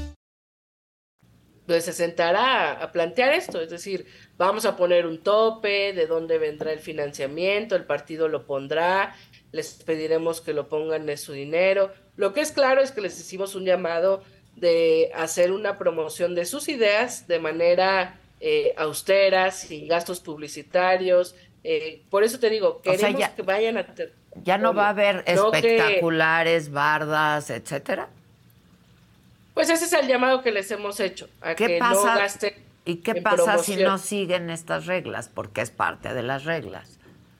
Entonces 1.71 1.95
se 1.95 2.03
sentará 2.03 2.73
a 2.73 2.91
plantear 2.91 3.31
esto, 3.31 3.61
es 3.61 3.69
decir, 3.69 4.05
vamos 4.37 4.65
a 4.65 4.75
poner 4.75 5.05
un 5.05 5.19
tope, 5.19 5.93
de 5.93 6.05
dónde 6.05 6.37
vendrá 6.37 6.73
el 6.73 6.79
financiamiento, 6.79 7.77
el 7.77 7.85
partido 7.85 8.27
lo 8.27 8.45
pondrá, 8.45 9.15
les 9.53 9.75
pediremos 9.85 10.41
que 10.41 10.51
lo 10.51 10.67
pongan 10.67 11.05
de 11.05 11.15
su 11.15 11.31
dinero. 11.31 11.93
Lo 12.17 12.33
que 12.33 12.41
es 12.41 12.51
claro 12.51 12.81
es 12.81 12.91
que 12.91 12.99
les 12.99 13.17
hicimos 13.17 13.55
un 13.55 13.63
llamado 13.63 14.21
de 14.57 15.11
hacer 15.15 15.53
una 15.53 15.77
promoción 15.77 16.35
de 16.35 16.43
sus 16.43 16.67
ideas 16.67 17.25
de 17.29 17.39
manera 17.39 18.19
eh, 18.41 18.73
austera, 18.75 19.49
sin 19.51 19.87
gastos 19.87 20.19
publicitarios. 20.19 21.35
Eh, 21.63 22.03
por 22.09 22.25
eso 22.25 22.37
te 22.37 22.49
digo, 22.49 22.81
queremos 22.81 23.29
que 23.29 23.43
vayan 23.43 23.77
a... 23.77 23.85
Ya 24.43 24.57
no 24.57 24.73
va 24.73 24.87
a 24.87 24.89
haber 24.89 25.23
espectaculares, 25.25 26.69
bardas, 26.69 27.49
etcétera. 27.49 28.09
Pues 29.61 29.69
ese 29.69 29.85
es 29.85 29.93
el 29.93 30.07
llamado 30.07 30.41
que 30.41 30.51
les 30.51 30.71
hemos 30.71 30.99
hecho, 30.99 31.29
a 31.39 31.53
que 31.53 31.79
no 31.79 32.03
gasten. 32.03 32.55
¿Y 32.83 32.95
qué 32.95 33.21
pasa 33.21 33.59
si 33.59 33.75
no 33.75 33.99
siguen 33.99 34.49
estas 34.49 34.87
reglas? 34.87 35.29
Porque 35.29 35.61
es 35.61 35.69
parte 35.69 36.15
de 36.15 36.23
las 36.23 36.45
reglas. 36.45 36.97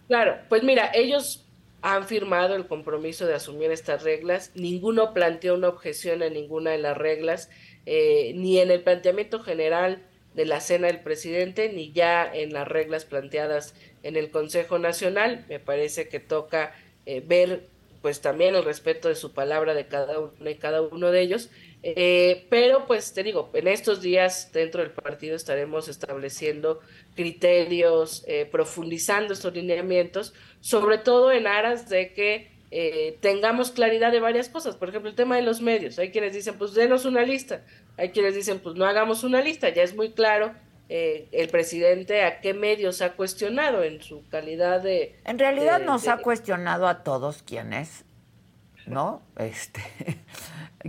Claro, 0.07 0.37
pues 0.47 0.61
mira, 0.61 0.91
ellos 0.93 1.47
han 1.81 2.05
firmado 2.05 2.53
el 2.55 2.67
compromiso 2.67 3.25
de 3.25 3.33
asumir 3.33 3.71
estas 3.71 4.03
reglas. 4.03 4.51
Ninguno 4.53 5.15
planteó 5.15 5.55
una 5.55 5.69
objeción 5.69 6.21
a 6.21 6.29
ninguna 6.29 6.69
de 6.69 6.77
las 6.77 6.95
reglas, 6.95 7.49
eh, 7.87 8.33
ni 8.35 8.59
en 8.59 8.69
el 8.69 8.83
planteamiento 8.83 9.39
general 9.39 10.03
de 10.35 10.45
la 10.45 10.59
cena 10.59 10.85
del 10.85 10.99
presidente, 10.99 11.73
ni 11.73 11.91
ya 11.91 12.31
en 12.31 12.53
las 12.53 12.67
reglas 12.67 13.03
planteadas 13.03 13.73
en 14.03 14.15
el 14.15 14.29
Consejo 14.29 14.77
Nacional. 14.77 15.43
Me 15.49 15.59
parece 15.59 16.07
que 16.07 16.19
toca 16.19 16.75
eh, 17.07 17.23
ver 17.25 17.63
pues 18.01 18.21
también 18.21 18.55
el 18.55 18.63
respeto 18.63 19.09
de 19.09 19.15
su 19.15 19.33
palabra 19.33 19.73
de 19.73 19.87
cada 19.87 20.19
uno 20.19 20.49
y 20.49 20.55
cada 20.55 20.81
uno 20.81 21.11
de 21.11 21.21
ellos. 21.21 21.49
Eh, 21.83 22.45
pero 22.49 22.85
pues 22.85 23.13
te 23.13 23.23
digo, 23.23 23.49
en 23.53 23.67
estos 23.67 24.01
días 24.01 24.51
dentro 24.53 24.81
del 24.81 24.91
partido 24.91 25.35
estaremos 25.35 25.87
estableciendo 25.87 26.79
criterios, 27.15 28.23
eh, 28.27 28.47
profundizando 28.51 29.33
estos 29.33 29.53
lineamientos, 29.53 30.33
sobre 30.59 30.99
todo 30.99 31.31
en 31.31 31.47
aras 31.47 31.89
de 31.89 32.13
que 32.13 32.51
eh, 32.69 33.17
tengamos 33.21 33.71
claridad 33.71 34.11
de 34.11 34.19
varias 34.19 34.47
cosas. 34.47 34.75
Por 34.75 34.89
ejemplo, 34.89 35.09
el 35.09 35.15
tema 35.15 35.35
de 35.35 35.41
los 35.41 35.61
medios. 35.61 35.97
Hay 35.97 36.11
quienes 36.11 36.33
dicen, 36.33 36.55
pues 36.57 36.73
denos 36.73 37.05
una 37.05 37.23
lista. 37.23 37.63
Hay 37.97 38.11
quienes 38.11 38.35
dicen, 38.35 38.59
pues 38.59 38.75
no 38.75 38.85
hagamos 38.85 39.23
una 39.23 39.41
lista. 39.41 39.69
Ya 39.69 39.83
es 39.83 39.95
muy 39.95 40.11
claro 40.11 40.53
el 40.93 41.47
presidente 41.47 42.25
a 42.25 42.41
qué 42.41 42.53
medios 42.53 43.01
ha 43.01 43.13
cuestionado 43.13 43.81
en 43.81 44.01
su 44.01 44.27
calidad 44.27 44.81
de... 44.81 45.17
En 45.23 45.39
realidad 45.39 45.79
nos 45.79 46.09
ha 46.09 46.17
cuestionado 46.17 46.85
a 46.85 47.01
todos 47.01 47.43
quienes, 47.43 48.03
¿no? 48.85 49.21
Este, 49.37 49.81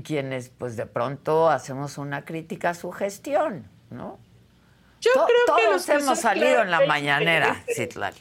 quienes 0.04 0.50
pues 0.50 0.76
de 0.76 0.86
pronto 0.86 1.50
hacemos 1.50 1.98
una 1.98 2.24
crítica 2.24 2.70
a 2.70 2.74
su 2.74 2.90
gestión, 2.92 3.68
¿no? 3.90 4.18
Yo 5.00 5.10
creo 5.12 5.26
que 5.26 5.62
todos 5.64 5.88
hemos 5.88 6.20
salido 6.20 6.62
en 6.62 6.70
la 6.70 6.86
mañanera, 6.86 7.64
Citlali. 7.74 8.18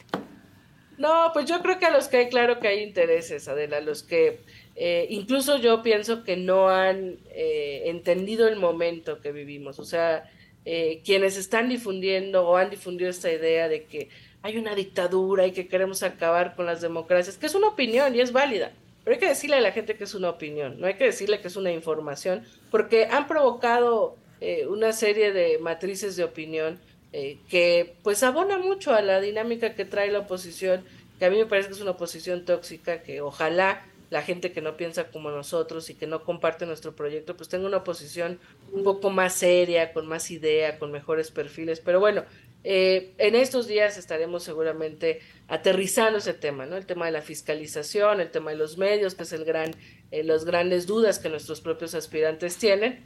No, 0.98 1.30
pues 1.32 1.46
yo 1.46 1.62
creo 1.62 1.78
que 1.78 1.86
a 1.86 1.90
los 1.90 2.08
que 2.08 2.18
hay, 2.18 2.28
claro 2.28 2.60
que 2.60 2.68
hay 2.68 2.82
intereses, 2.82 3.48
Adela, 3.48 3.80
los 3.80 4.02
que 4.02 4.40
eh, 4.76 5.06
incluso 5.10 5.58
yo 5.58 5.82
pienso 5.82 6.24
que 6.24 6.36
no 6.36 6.68
han 6.68 7.18
eh, 7.30 7.82
entendido 7.86 8.48
el 8.48 8.56
momento 8.56 9.20
que 9.20 9.32
vivimos, 9.32 9.78
o 9.78 9.84
sea, 9.84 10.30
eh, 10.64 11.00
quienes 11.04 11.36
están 11.36 11.68
difundiendo 11.68 12.46
o 12.46 12.56
han 12.56 12.70
difundido 12.70 13.10
esta 13.10 13.32
idea 13.32 13.68
de 13.68 13.84
que 13.84 14.10
hay 14.42 14.58
una 14.58 14.74
dictadura 14.74 15.46
y 15.46 15.52
que 15.52 15.68
queremos 15.68 16.02
acabar 16.02 16.54
con 16.54 16.66
las 16.66 16.80
democracias, 16.80 17.36
que 17.36 17.46
es 17.46 17.54
una 17.54 17.68
opinión 17.68 18.14
y 18.14 18.20
es 18.20 18.32
válida, 18.32 18.72
pero 19.04 19.14
hay 19.14 19.20
que 19.20 19.28
decirle 19.28 19.56
a 19.56 19.60
la 19.60 19.72
gente 19.72 19.96
que 19.96 20.04
es 20.04 20.14
una 20.14 20.30
opinión, 20.30 20.80
no 20.80 20.86
hay 20.86 20.94
que 20.94 21.04
decirle 21.04 21.40
que 21.40 21.48
es 21.48 21.56
una 21.56 21.72
información, 21.72 22.44
porque 22.70 23.06
han 23.06 23.26
provocado 23.26 24.16
eh, 24.40 24.66
una 24.66 24.92
serie 24.92 25.32
de 25.32 25.58
matrices 25.58 26.16
de 26.16 26.24
opinión 26.24 26.80
eh, 27.12 27.38
que 27.48 27.94
pues 28.02 28.22
abona 28.22 28.58
mucho 28.58 28.94
a 28.94 29.02
la 29.02 29.20
dinámica 29.20 29.74
que 29.74 29.84
trae 29.84 30.10
la 30.10 30.20
oposición, 30.20 30.84
que 31.18 31.26
a 31.26 31.30
mí 31.30 31.36
me 31.36 31.46
parece 31.46 31.68
que 31.68 31.74
es 31.74 31.80
una 31.80 31.92
oposición 31.92 32.44
tóxica, 32.44 33.02
que 33.02 33.20
ojalá 33.20 33.86
la 34.12 34.20
gente 34.20 34.52
que 34.52 34.60
no 34.60 34.76
piensa 34.76 35.04
como 35.04 35.30
nosotros 35.30 35.88
y 35.88 35.94
que 35.94 36.06
no 36.06 36.22
comparte 36.22 36.66
nuestro 36.66 36.94
proyecto, 36.94 37.34
pues 37.34 37.48
tenga 37.48 37.66
una 37.66 37.82
posición 37.82 38.38
un 38.70 38.84
poco 38.84 39.08
más 39.08 39.32
seria, 39.32 39.94
con 39.94 40.06
más 40.06 40.30
idea, 40.30 40.78
con 40.78 40.92
mejores 40.92 41.30
perfiles. 41.30 41.80
Pero 41.80 41.98
bueno, 41.98 42.22
eh, 42.62 43.14
en 43.16 43.34
estos 43.34 43.66
días 43.66 43.96
estaremos 43.96 44.42
seguramente 44.42 45.20
aterrizando 45.48 46.18
ese 46.18 46.34
tema, 46.34 46.66
¿no? 46.66 46.76
El 46.76 46.84
tema 46.84 47.06
de 47.06 47.12
la 47.12 47.22
fiscalización, 47.22 48.20
el 48.20 48.30
tema 48.30 48.50
de 48.50 48.58
los 48.58 48.76
medios, 48.76 49.14
que 49.14 49.22
es 49.22 49.32
el 49.32 49.46
gran, 49.46 49.74
eh, 50.10 50.22
los 50.24 50.44
grandes 50.44 50.86
dudas 50.86 51.18
que 51.18 51.30
nuestros 51.30 51.62
propios 51.62 51.94
aspirantes 51.94 52.58
tienen. 52.58 53.00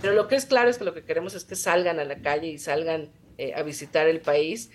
Pero 0.00 0.14
lo 0.14 0.28
que 0.28 0.36
es 0.36 0.46
claro 0.46 0.70
es 0.70 0.78
que 0.78 0.84
lo 0.84 0.94
que 0.94 1.02
queremos 1.02 1.34
es 1.34 1.42
que 1.42 1.56
salgan 1.56 1.98
a 1.98 2.04
la 2.04 2.18
calle 2.22 2.46
y 2.46 2.58
salgan 2.58 3.10
eh, 3.36 3.52
a 3.56 3.64
visitar 3.64 4.06
el 4.06 4.20
país 4.20 4.70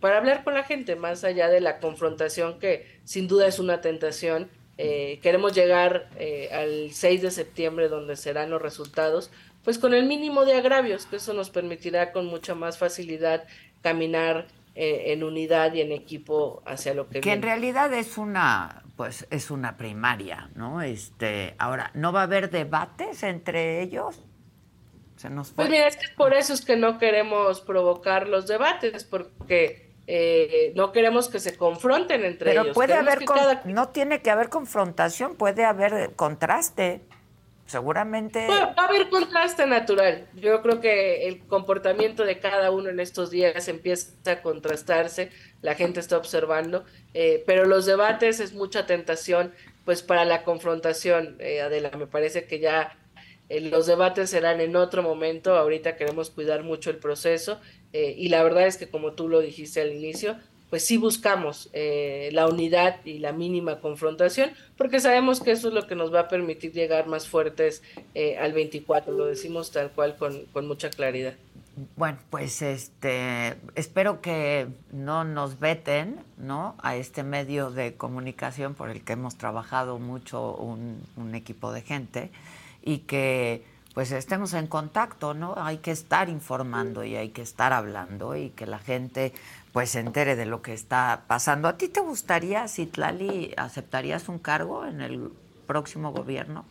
para 0.00 0.18
hablar 0.18 0.44
con 0.44 0.52
la 0.52 0.64
gente, 0.64 0.96
más 0.96 1.24
allá 1.24 1.48
de 1.48 1.62
la 1.62 1.78
confrontación 1.78 2.58
que 2.58 3.00
sin 3.04 3.26
duda 3.26 3.46
es 3.46 3.58
una 3.58 3.80
tentación. 3.80 4.50
Queremos 4.76 5.54
llegar 5.54 6.08
al 6.52 6.90
6 6.92 7.22
de 7.22 7.30
septiembre 7.30 7.88
donde 7.88 8.16
serán 8.16 8.50
los 8.50 8.60
resultados, 8.60 9.30
pues 9.64 9.78
con 9.78 9.94
el 9.94 10.06
mínimo 10.06 10.44
de 10.44 10.54
agravios, 10.54 11.06
que 11.06 11.16
eso 11.16 11.32
nos 11.32 11.50
permitirá 11.50 12.12
con 12.12 12.26
mucha 12.26 12.54
más 12.54 12.78
facilidad 12.78 13.44
caminar 13.82 14.46
eh, 14.76 15.12
en 15.12 15.24
unidad 15.24 15.72
y 15.72 15.80
en 15.80 15.90
equipo 15.90 16.62
hacia 16.66 16.92
lo 16.92 17.08
que, 17.08 17.20
que 17.20 17.32
en 17.32 17.40
realidad 17.40 17.92
es 17.94 18.18
una 18.18 18.82
pues 18.96 19.26
es 19.30 19.50
una 19.50 19.76
primaria, 19.76 20.50
¿no? 20.54 20.82
Este, 20.82 21.54
ahora 21.58 21.90
no 21.94 22.12
va 22.12 22.20
a 22.20 22.24
haber 22.24 22.50
debates 22.50 23.22
entre 23.22 23.82
ellos. 23.82 24.22
Se 25.16 25.30
nos 25.30 25.52
Pues 25.52 25.70
mira, 25.70 25.86
es 25.86 25.96
que 25.96 26.08
por 26.16 26.34
eso 26.34 26.52
es 26.52 26.64
que 26.64 26.76
no 26.76 26.98
queremos 26.98 27.60
provocar 27.60 28.28
los 28.28 28.46
debates, 28.46 29.04
porque 29.04 29.85
eh, 30.06 30.72
no 30.74 30.92
queremos 30.92 31.28
que 31.28 31.40
se 31.40 31.56
confronten 31.56 32.24
entre 32.24 32.52
ellos. 32.52 32.64
Pero 32.64 32.74
puede 32.74 32.94
haber, 32.94 33.24
no 33.66 33.88
tiene 33.88 34.22
que 34.22 34.30
haber 34.30 34.48
confrontación, 34.48 35.36
puede 35.36 35.64
haber 35.64 36.14
contraste 36.14 37.02
seguramente... 37.66 38.46
va 38.46 38.74
a 38.76 38.86
haber 38.86 39.08
contraste 39.10 39.66
natural. 39.66 40.26
Yo 40.34 40.62
creo 40.62 40.80
que 40.80 41.26
el 41.26 41.40
comportamiento 41.46 42.24
de 42.24 42.38
cada 42.38 42.70
uno 42.70 42.88
en 42.88 43.00
estos 43.00 43.30
días 43.30 43.68
empieza 43.68 44.12
a 44.30 44.42
contrastarse, 44.42 45.30
la 45.62 45.74
gente 45.74 46.00
está 46.00 46.16
observando, 46.16 46.84
eh, 47.12 47.42
pero 47.46 47.64
los 47.64 47.86
debates 47.86 48.40
es 48.40 48.54
mucha 48.54 48.86
tentación 48.86 49.52
pues 49.84 50.02
para 50.02 50.24
la 50.24 50.42
confrontación, 50.42 51.36
eh, 51.38 51.60
Adela, 51.60 51.90
me 51.96 52.06
parece 52.06 52.44
que 52.46 52.58
ya 52.58 52.96
eh, 53.48 53.60
los 53.60 53.86
debates 53.86 54.30
serán 54.30 54.60
en 54.60 54.74
otro 54.74 55.02
momento, 55.02 55.56
ahorita 55.56 55.96
queremos 55.96 56.30
cuidar 56.30 56.64
mucho 56.64 56.90
el 56.90 56.96
proceso 56.96 57.60
y 57.92 58.28
la 58.28 58.42
verdad 58.42 58.66
es 58.66 58.76
que 58.76 58.88
como 58.88 59.12
tú 59.12 59.28
lo 59.28 59.40
dijiste 59.40 59.80
al 59.80 59.92
inicio, 59.92 60.36
pues 60.70 60.84
sí 60.84 60.96
buscamos 60.96 61.70
eh, 61.72 62.30
la 62.32 62.46
unidad 62.48 63.04
y 63.04 63.18
la 63.18 63.32
mínima 63.32 63.80
confrontación, 63.80 64.50
porque 64.76 65.00
sabemos 65.00 65.40
que 65.40 65.52
eso 65.52 65.68
es 65.68 65.74
lo 65.74 65.86
que 65.86 65.94
nos 65.94 66.12
va 66.12 66.20
a 66.20 66.28
permitir 66.28 66.72
llegar 66.72 67.06
más 67.06 67.28
fuertes 67.28 67.82
eh, 68.14 68.36
al 68.38 68.52
24, 68.52 69.12
lo 69.12 69.26
decimos 69.26 69.70
tal 69.70 69.90
cual 69.92 70.16
con, 70.16 70.44
con 70.46 70.66
mucha 70.66 70.90
claridad. 70.90 71.34
Bueno, 71.94 72.18
pues 72.30 72.62
este 72.62 73.54
espero 73.74 74.22
que 74.22 74.66
no 74.92 75.24
nos 75.24 75.60
veten, 75.60 76.18
¿no? 76.38 76.74
A 76.82 76.96
este 76.96 77.22
medio 77.22 77.70
de 77.70 77.94
comunicación 77.94 78.74
por 78.74 78.88
el 78.88 79.04
que 79.04 79.12
hemos 79.12 79.36
trabajado 79.36 79.98
mucho 79.98 80.56
un, 80.56 81.02
un 81.16 81.34
equipo 81.34 81.72
de 81.72 81.82
gente 81.82 82.30
y 82.82 82.98
que 83.00 83.62
pues 83.96 84.12
estemos 84.12 84.52
en 84.52 84.66
contacto, 84.66 85.32
¿no? 85.32 85.54
Hay 85.56 85.78
que 85.78 85.90
estar 85.90 86.28
informando 86.28 87.02
y 87.02 87.16
hay 87.16 87.30
que 87.30 87.40
estar 87.40 87.72
hablando 87.72 88.36
y 88.36 88.50
que 88.50 88.66
la 88.66 88.78
gente 88.78 89.32
pues 89.72 89.88
se 89.88 90.00
entere 90.00 90.36
de 90.36 90.44
lo 90.44 90.60
que 90.60 90.74
está 90.74 91.22
pasando. 91.26 91.66
¿A 91.66 91.78
ti 91.78 91.88
te 91.88 92.00
gustaría, 92.00 92.68
Citlali, 92.68 93.54
aceptarías 93.56 94.28
un 94.28 94.38
cargo 94.38 94.84
en 94.84 95.00
el 95.00 95.30
próximo 95.66 96.12
gobierno? 96.12 96.66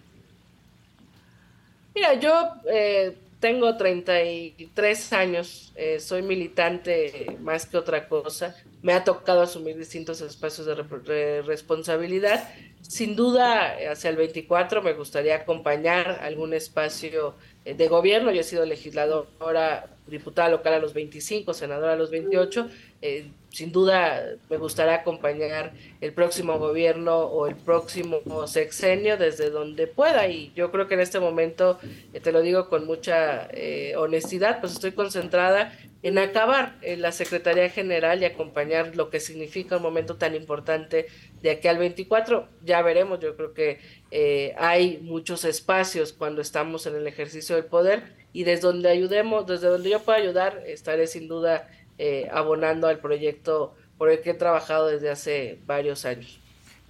Mira, 1.95 2.13
yo 2.13 2.47
eh, 2.71 3.17
tengo 3.45 3.77
33 3.77 5.13
años, 5.13 5.71
eh, 5.75 5.99
soy 5.99 6.23
militante 6.23 7.37
más 7.41 7.67
que 7.67 7.77
otra 7.77 8.07
cosa, 8.07 8.55
me 8.81 8.91
ha 8.91 9.03
tocado 9.03 9.43
asumir 9.43 9.77
distintos 9.77 10.19
espacios 10.21 10.65
de, 10.65 11.43
responsabilidad. 11.43 12.49
Sin 12.81 13.15
duda, 13.15 13.77
hacia 13.91 14.09
el 14.09 14.15
24 14.15 14.81
me 14.81 14.93
gustaría 14.93 15.35
acompañar 15.35 16.21
algún 16.23 16.55
espacio 16.55 17.35
de 17.73 17.87
gobierno. 17.87 18.31
Yo 18.31 18.41
he 18.41 18.43
sido 18.43 18.65
legisladora, 18.65 19.87
diputada 20.07 20.49
local 20.49 20.73
a 20.75 20.79
los 20.79 20.93
25, 20.93 21.53
senadora 21.53 21.93
a 21.93 21.95
los 21.95 22.11
28. 22.11 22.69
Eh, 23.01 23.27
sin 23.49 23.71
duda 23.71 24.35
me 24.49 24.57
gustaría 24.57 24.95
acompañar 24.95 25.73
el 26.01 26.13
próximo 26.13 26.59
gobierno 26.59 27.17
o 27.19 27.47
el 27.47 27.55
próximo 27.55 28.19
sexenio 28.47 29.17
desde 29.17 29.49
donde 29.49 29.87
pueda 29.87 30.27
y 30.27 30.51
yo 30.55 30.71
creo 30.71 30.87
que 30.87 30.95
en 30.95 30.99
este 30.99 31.19
momento, 31.19 31.79
eh, 32.13 32.19
te 32.19 32.31
lo 32.31 32.41
digo 32.41 32.69
con 32.69 32.85
mucha 32.85 33.49
honestidad, 33.97 34.59
pues 34.59 34.73
estoy 34.73 34.91
concentrada 34.91 35.73
en 36.05 36.19
acabar 36.19 36.75
en 36.83 37.01
la 37.01 37.11
Secretaría 37.11 37.67
General 37.67 38.21
y 38.21 38.25
acompañar 38.25 38.95
lo 38.95 39.09
que 39.09 39.19
significa 39.19 39.77
un 39.77 39.81
momento 39.81 40.17
tan 40.17 40.35
importante 40.35 41.07
de 41.41 41.49
aquí 41.49 41.67
al 41.67 41.79
24. 41.79 42.47
Ya 42.63 42.83
veremos, 42.83 43.19
yo 43.21 43.35
creo 43.35 43.55
que 43.55 43.79
eh, 44.11 44.53
hay 44.59 44.99
muchos 44.99 45.45
espacios 45.45 46.13
cuando 46.13 46.43
estamos 46.43 46.85
en 46.85 46.95
el 46.95 47.07
ejercicio 47.07 47.55
del 47.55 47.65
poder 47.65 48.03
y 48.33 48.43
desde 48.43 48.67
donde 48.67 48.89
ayudemos, 48.89 49.47
desde 49.47 49.65
donde 49.67 49.89
yo 49.89 49.99
pueda 49.99 50.19
ayudar, 50.19 50.61
estaré 50.67 51.07
sin 51.07 51.27
duda 51.27 51.67
eh, 51.97 52.29
abonando 52.31 52.87
al 52.87 52.99
proyecto 52.99 53.73
por 53.97 54.11
el 54.11 54.21
que 54.21 54.29
he 54.29 54.35
trabajado 54.35 54.85
desde 54.85 55.09
hace 55.09 55.57
varios 55.65 56.05
años. 56.05 56.39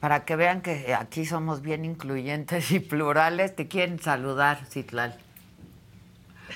Para 0.02 0.26
que 0.26 0.36
vean 0.36 0.62
que 0.62 0.94
aquí 0.94 1.26
somos 1.26 1.62
bien 1.62 1.86
incluyentes 1.86 2.70
y 2.70 2.80
plurales, 2.82 3.56
te 3.56 3.70
quieren 3.70 3.98
saludar, 3.98 4.66
Citlal. 4.66 5.16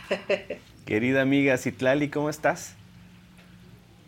Querida 0.89 1.21
amiga 1.21 1.55
Citlali, 1.55 2.09
¿cómo 2.09 2.31
estás? 2.31 2.73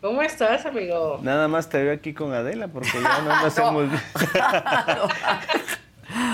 ¿Cómo 0.00 0.20
estás, 0.20 0.66
amigo? 0.66 1.20
Nada 1.22 1.46
más 1.46 1.68
te 1.68 1.80
veo 1.80 1.94
aquí 1.94 2.12
con 2.12 2.34
Adela 2.34 2.66
porque 2.66 2.90
ya 3.00 3.20
no 3.20 3.40
nos 3.42 3.56
hemos 3.56 3.88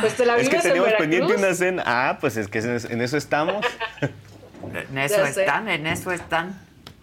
Pues 0.00 0.16
te 0.16 0.24
la 0.24 0.38
Es 0.38 0.48
que 0.48 0.56
teníamos 0.56 0.94
pendiente 0.94 1.34
una 1.34 1.52
cena. 1.52 1.82
Ah, 1.84 2.16
pues 2.18 2.38
es 2.38 2.48
que 2.48 2.60
en 2.60 3.02
eso 3.02 3.18
estamos. 3.18 3.62
en 4.90 4.96
eso 4.96 5.22
están, 5.22 5.68
en 5.68 5.86
eso 5.86 6.12
están. 6.12 6.58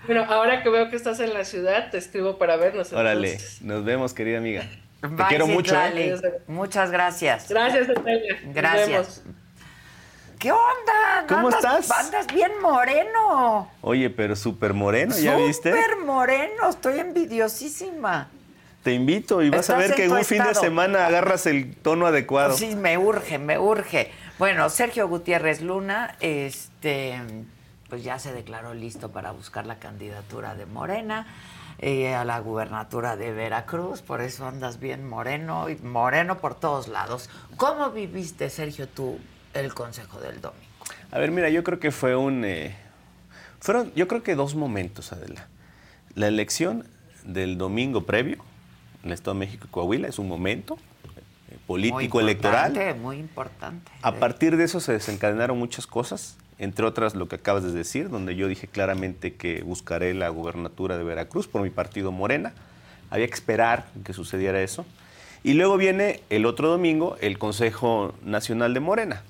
Bueno, 0.07 0.25
ahora 0.27 0.63
que 0.63 0.69
veo 0.69 0.89
que 0.89 0.95
estás 0.95 1.19
en 1.19 1.35
la 1.35 1.45
ciudad, 1.45 1.91
te 1.91 1.99
escribo 1.99 2.39
para 2.39 2.55
vernos. 2.55 2.93
Órale, 2.93 3.37
nos 3.61 3.85
vemos, 3.85 4.15
querida 4.15 4.39
amiga. 4.39 4.63
te 5.01 5.23
quiero 5.29 5.45
mucho. 5.45 5.75
¿eh? 5.79 6.17
Muchas 6.47 6.89
gracias. 6.89 7.47
Gracias, 7.47 7.89
Natalia. 7.89 8.39
Gracias. 8.55 9.23
¿Qué 10.45 10.51
onda? 10.51 11.25
¿Cómo 11.27 11.49
estás? 11.49 11.89
Andas 11.89 12.27
bien 12.27 12.51
moreno. 12.61 13.67
Oye, 13.81 14.11
pero 14.11 14.35
súper 14.35 14.75
moreno, 14.75 15.17
¿ya 15.17 15.35
viste? 15.37 15.71
Súper 15.71 15.97
moreno, 16.05 16.69
estoy 16.69 16.99
envidiosísima. 16.99 18.27
Te 18.83 18.93
invito 18.93 19.41
y 19.41 19.49
vas 19.49 19.71
a 19.71 19.77
ver 19.77 19.95
que 19.95 20.05
en 20.05 20.11
un 20.11 20.23
fin 20.23 20.43
de 20.43 20.53
semana 20.53 21.07
agarras 21.07 21.47
el 21.47 21.75
tono 21.75 22.05
adecuado. 22.05 22.55
Sí, 22.55 22.75
me 22.75 22.95
urge, 22.95 23.39
me 23.39 23.57
urge. 23.57 24.11
Bueno, 24.37 24.69
Sergio 24.69 25.07
Gutiérrez 25.07 25.63
Luna, 25.63 26.15
este, 26.19 27.19
pues 27.89 28.03
ya 28.03 28.19
se 28.19 28.31
declaró 28.31 28.75
listo 28.75 29.09
para 29.09 29.31
buscar 29.31 29.65
la 29.65 29.79
candidatura 29.79 30.53
de 30.53 30.67
Morena 30.67 31.25
eh, 31.79 32.13
a 32.13 32.23
la 32.23 32.37
gubernatura 32.37 33.15
de 33.15 33.31
Veracruz, 33.31 34.03
por 34.03 34.21
eso 34.21 34.45
andas 34.45 34.79
bien 34.79 35.09
moreno 35.09 35.71
y 35.71 35.75
moreno 35.77 36.37
por 36.37 36.53
todos 36.53 36.87
lados. 36.87 37.31
¿Cómo 37.57 37.89
viviste, 37.89 38.51
Sergio, 38.51 38.87
tú 38.87 39.17
el 39.55 39.73
Consejo 39.73 40.19
del 40.19 40.41
Domingo? 40.41 40.65
A 41.11 41.17
ver, 41.17 41.31
mira, 41.31 41.49
yo 41.49 41.63
creo 41.63 41.79
que 41.79 41.91
fue 41.91 42.15
un... 42.15 42.45
Eh, 42.45 42.75
fueron, 43.59 43.91
yo 43.95 44.07
creo 44.07 44.21
que 44.21 44.35
dos 44.35 44.55
momentos, 44.55 45.11
Adela. 45.11 45.47
La 46.13 46.27
elección 46.27 46.85
del 47.23 47.57
domingo 47.57 48.05
previo 48.05 48.37
en 49.03 49.09
el 49.09 49.13
Estado 49.13 49.33
de 49.33 49.39
México 49.39 49.65
y 49.67 49.71
Coahuila 49.71 50.07
es 50.07 50.19
un 50.19 50.27
momento 50.27 50.77
eh, 51.49 51.57
político, 51.65 52.19
electoral. 52.19 52.95
Muy 53.01 53.17
importante. 53.17 53.91
A 54.01 54.15
partir 54.15 54.57
de 54.57 54.65
eso 54.65 54.79
se 54.79 54.91
desencadenaron 54.91 55.57
muchas 55.57 55.87
cosas, 55.87 56.37
entre 56.59 56.85
otras 56.85 57.15
lo 57.15 57.27
que 57.27 57.35
acabas 57.35 57.63
de 57.63 57.71
decir, 57.71 58.09
donde 58.09 58.35
yo 58.35 58.47
dije 58.47 58.67
claramente 58.67 59.35
que 59.35 59.63
buscaré 59.63 60.13
la 60.13 60.29
gubernatura 60.29 60.97
de 60.97 61.03
Veracruz 61.03 61.47
por 61.47 61.61
mi 61.61 61.69
partido 61.69 62.11
Morena. 62.11 62.53
Había 63.09 63.27
que 63.27 63.33
esperar 63.33 63.87
que 64.03 64.13
sucediera 64.13 64.61
eso. 64.61 64.85
Y 65.43 65.53
luego 65.53 65.77
viene 65.77 66.21
el 66.29 66.45
otro 66.45 66.69
domingo 66.69 67.17
el 67.21 67.37
Consejo 67.37 68.15
Nacional 68.23 68.73
de 68.73 68.79
Morena 68.79 69.23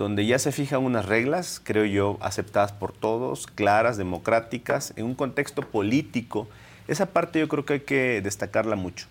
donde 0.00 0.24
ya 0.24 0.38
se 0.38 0.50
fijan 0.50 0.82
unas 0.82 1.04
reglas, 1.04 1.60
creo 1.62 1.84
yo, 1.84 2.16
aceptadas 2.22 2.72
por 2.72 2.92
todos, 2.92 3.46
claras, 3.46 3.98
democráticas, 3.98 4.94
en 4.96 5.04
un 5.04 5.14
contexto 5.14 5.60
político. 5.60 6.48
Esa 6.88 7.04
parte 7.04 7.38
yo 7.38 7.48
creo 7.48 7.66
que 7.66 7.74
hay 7.74 7.80
que 7.80 8.22
destacarla 8.22 8.76
mucho. 8.76 9.08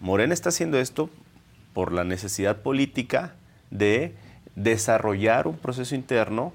Morena 0.00 0.32
está 0.32 0.48
haciendo 0.48 0.78
esto 0.78 1.10
por 1.74 1.92
la 1.92 2.04
necesidad 2.04 2.62
política 2.62 3.34
de 3.70 4.14
desarrollar 4.56 5.46
un 5.46 5.58
proceso 5.58 5.94
interno 5.94 6.54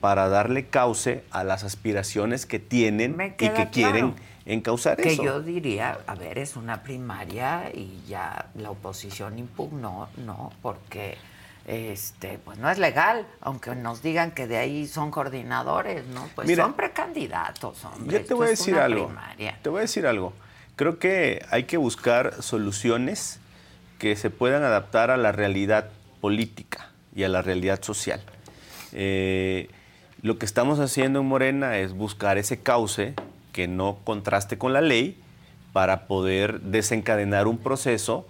para 0.00 0.28
darle 0.28 0.66
cauce 0.66 1.24
a 1.32 1.42
las 1.42 1.64
aspiraciones 1.64 2.46
que 2.46 2.60
tienen 2.60 3.16
y 3.40 3.48
que 3.48 3.68
quieren 3.72 4.14
encauzar 4.44 4.98
que 4.98 5.14
eso. 5.14 5.22
Que 5.22 5.26
yo 5.26 5.42
diría, 5.42 5.98
a 6.06 6.14
ver, 6.14 6.38
es 6.38 6.54
una 6.54 6.84
primaria 6.84 7.72
y 7.74 8.04
ya 8.06 8.50
la 8.54 8.70
oposición 8.70 9.36
impugnó, 9.36 10.10
no, 10.16 10.52
porque 10.62 11.18
este, 11.66 12.38
pues 12.38 12.58
no 12.58 12.70
es 12.70 12.78
legal, 12.78 13.26
aunque 13.40 13.74
nos 13.74 14.00
digan 14.00 14.30
que 14.30 14.46
de 14.46 14.56
ahí 14.56 14.86
son 14.86 15.10
coordinadores, 15.10 16.06
¿no? 16.06 16.28
Pues 16.36 16.54
son 16.56 16.74
precandidatos, 16.74 17.84
hombre. 17.84 18.20
Yo 18.20 18.24
te 18.24 18.34
voy 18.34 18.46
a 18.46 18.50
decir 18.50 18.76
algo. 18.76 19.12
Te 19.62 19.68
voy 19.68 19.78
a 19.78 19.82
decir 19.82 20.06
algo. 20.06 20.32
Creo 20.76 21.00
que 21.00 21.44
hay 21.50 21.64
que 21.64 21.76
buscar 21.76 22.40
soluciones 22.40 23.40
que 23.98 24.14
se 24.14 24.30
puedan 24.30 24.62
adaptar 24.62 25.10
a 25.10 25.16
la 25.16 25.32
realidad 25.32 25.90
política 26.20 26.90
y 27.14 27.24
a 27.24 27.28
la 27.28 27.42
realidad 27.42 27.82
social. 27.82 28.22
Eh, 28.92 29.68
lo 30.22 30.38
que 30.38 30.46
estamos 30.46 30.78
haciendo 30.78 31.20
en 31.20 31.26
Morena 31.26 31.78
es 31.78 31.94
buscar 31.94 32.38
ese 32.38 32.60
cauce 32.60 33.14
que 33.52 33.66
no 33.66 33.98
contraste 34.04 34.56
con 34.56 34.72
la 34.72 34.82
ley 34.82 35.20
para 35.72 36.06
poder 36.06 36.60
desencadenar 36.60 37.48
un 37.48 37.58
proceso 37.58 38.26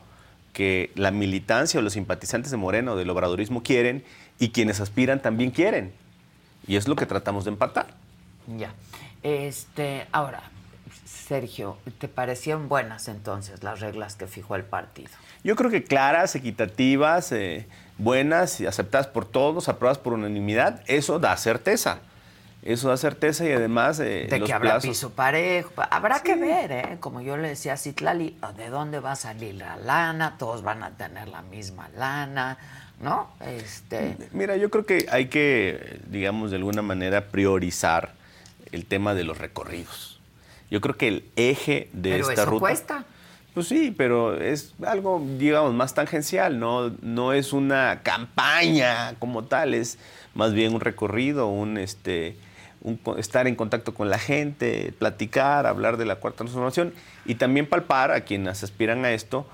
que 0.57 0.90
la 0.94 1.11
militancia 1.11 1.78
o 1.78 1.82
los 1.82 1.92
simpatizantes 1.92 2.50
de 2.50 2.57
Moreno 2.57 2.96
del 2.96 3.11
obradorismo 3.11 3.62
quieren 3.62 4.02
y 4.38 4.52
quienes 4.52 4.80
aspiran 4.80 5.20
también 5.20 5.50
quieren. 5.50 5.92
Y 6.66 6.76
es 6.76 6.88
lo 6.88 6.96
que 6.96 7.04
tratamos 7.04 7.44
de 7.44 7.50
empatar. 7.50 7.88
Ya. 8.57 8.72
Este, 9.22 10.07
ahora, 10.12 10.44
Sergio, 11.04 11.76
¿te 11.98 12.09
parecieron 12.09 12.70
buenas 12.70 13.07
entonces 13.09 13.62
las 13.62 13.80
reglas 13.80 14.16
que 14.16 14.26
fijó 14.26 14.57
el 14.57 14.64
partido? 14.64 15.11
Yo 15.44 15.57
creo 15.57 15.70
que 15.70 15.84
claras, 15.84 16.34
equitativas, 16.34 17.32
eh, 17.32 17.66
buenas 17.98 18.59
y 18.62 18.66
aceptadas 18.66 19.09
por 19.09 19.26
todos, 19.26 19.68
aprobadas 19.68 19.98
por 19.98 20.14
unanimidad, 20.14 20.82
eso 20.86 21.18
da 21.18 21.36
certeza. 21.36 21.98
Eso 22.66 22.88
da 22.88 22.96
certeza 22.96 23.44
y 23.44 23.52
además 23.52 24.00
eh, 24.00 24.26
de 24.28 24.40
que 24.40 24.52
habrá 24.52 24.80
piso 24.80 25.10
parejo. 25.10 25.70
Habrá 25.88 26.18
que 26.20 26.34
ver, 26.34 26.72
¿eh? 26.72 26.96
Como 26.98 27.20
yo 27.20 27.36
le 27.36 27.50
decía 27.50 27.74
a 27.74 27.76
Citlali, 27.76 28.36
¿de 28.56 28.70
dónde 28.70 28.98
va 28.98 29.12
a 29.12 29.16
salir 29.16 29.54
la 29.54 29.76
lana? 29.76 30.34
Todos 30.36 30.64
van 30.64 30.82
a 30.82 30.90
tener 30.96 31.28
la 31.28 31.42
misma 31.42 31.88
lana, 31.96 32.58
¿no? 33.00 33.28
Este... 33.40 34.16
Mira, 34.32 34.56
yo 34.56 34.68
creo 34.70 34.84
que 34.84 35.06
hay 35.12 35.26
que, 35.26 36.00
digamos, 36.08 36.50
de 36.50 36.56
alguna 36.56 36.82
manera 36.82 37.26
priorizar 37.26 38.14
el 38.72 38.84
tema 38.84 39.14
de 39.14 39.22
los 39.22 39.38
recorridos. 39.38 40.18
Yo 40.68 40.80
creo 40.80 40.96
que 40.96 41.06
el 41.06 41.24
eje 41.36 41.88
de 41.92 42.10
pero 42.10 42.30
esta 42.30 42.42
eso 42.42 42.50
ruta. 42.50 42.60
cuesta. 42.60 43.04
Pues 43.54 43.68
sí, 43.68 43.94
pero 43.96 44.40
es 44.40 44.74
algo, 44.84 45.24
digamos, 45.38 45.72
más 45.72 45.94
tangencial, 45.94 46.58
¿no? 46.58 46.90
No 47.00 47.32
es 47.32 47.52
una 47.52 48.00
campaña 48.02 49.14
como 49.20 49.44
tal, 49.44 49.72
es 49.72 49.98
más 50.34 50.52
bien 50.52 50.74
un 50.74 50.80
recorrido, 50.80 51.46
un 51.46 51.78
este 51.78 52.36
estar 53.18 53.47
en 53.47 53.57
contacto 53.57 53.95
con 53.95 54.11
la 54.11 54.18
gente, 54.18 54.93
platicar, 54.99 55.66
hablar 55.66 55.97
de 55.97 56.07
la 56.07 56.16
cuarta 56.16 56.39
transformación 56.39 56.93
y 57.24 57.37
también 57.37 57.66
palpar 57.66 58.12
a 58.12 58.22
quienes 58.22 58.62
aspiran 58.62 59.05
a 59.05 59.12
esto 59.12 59.47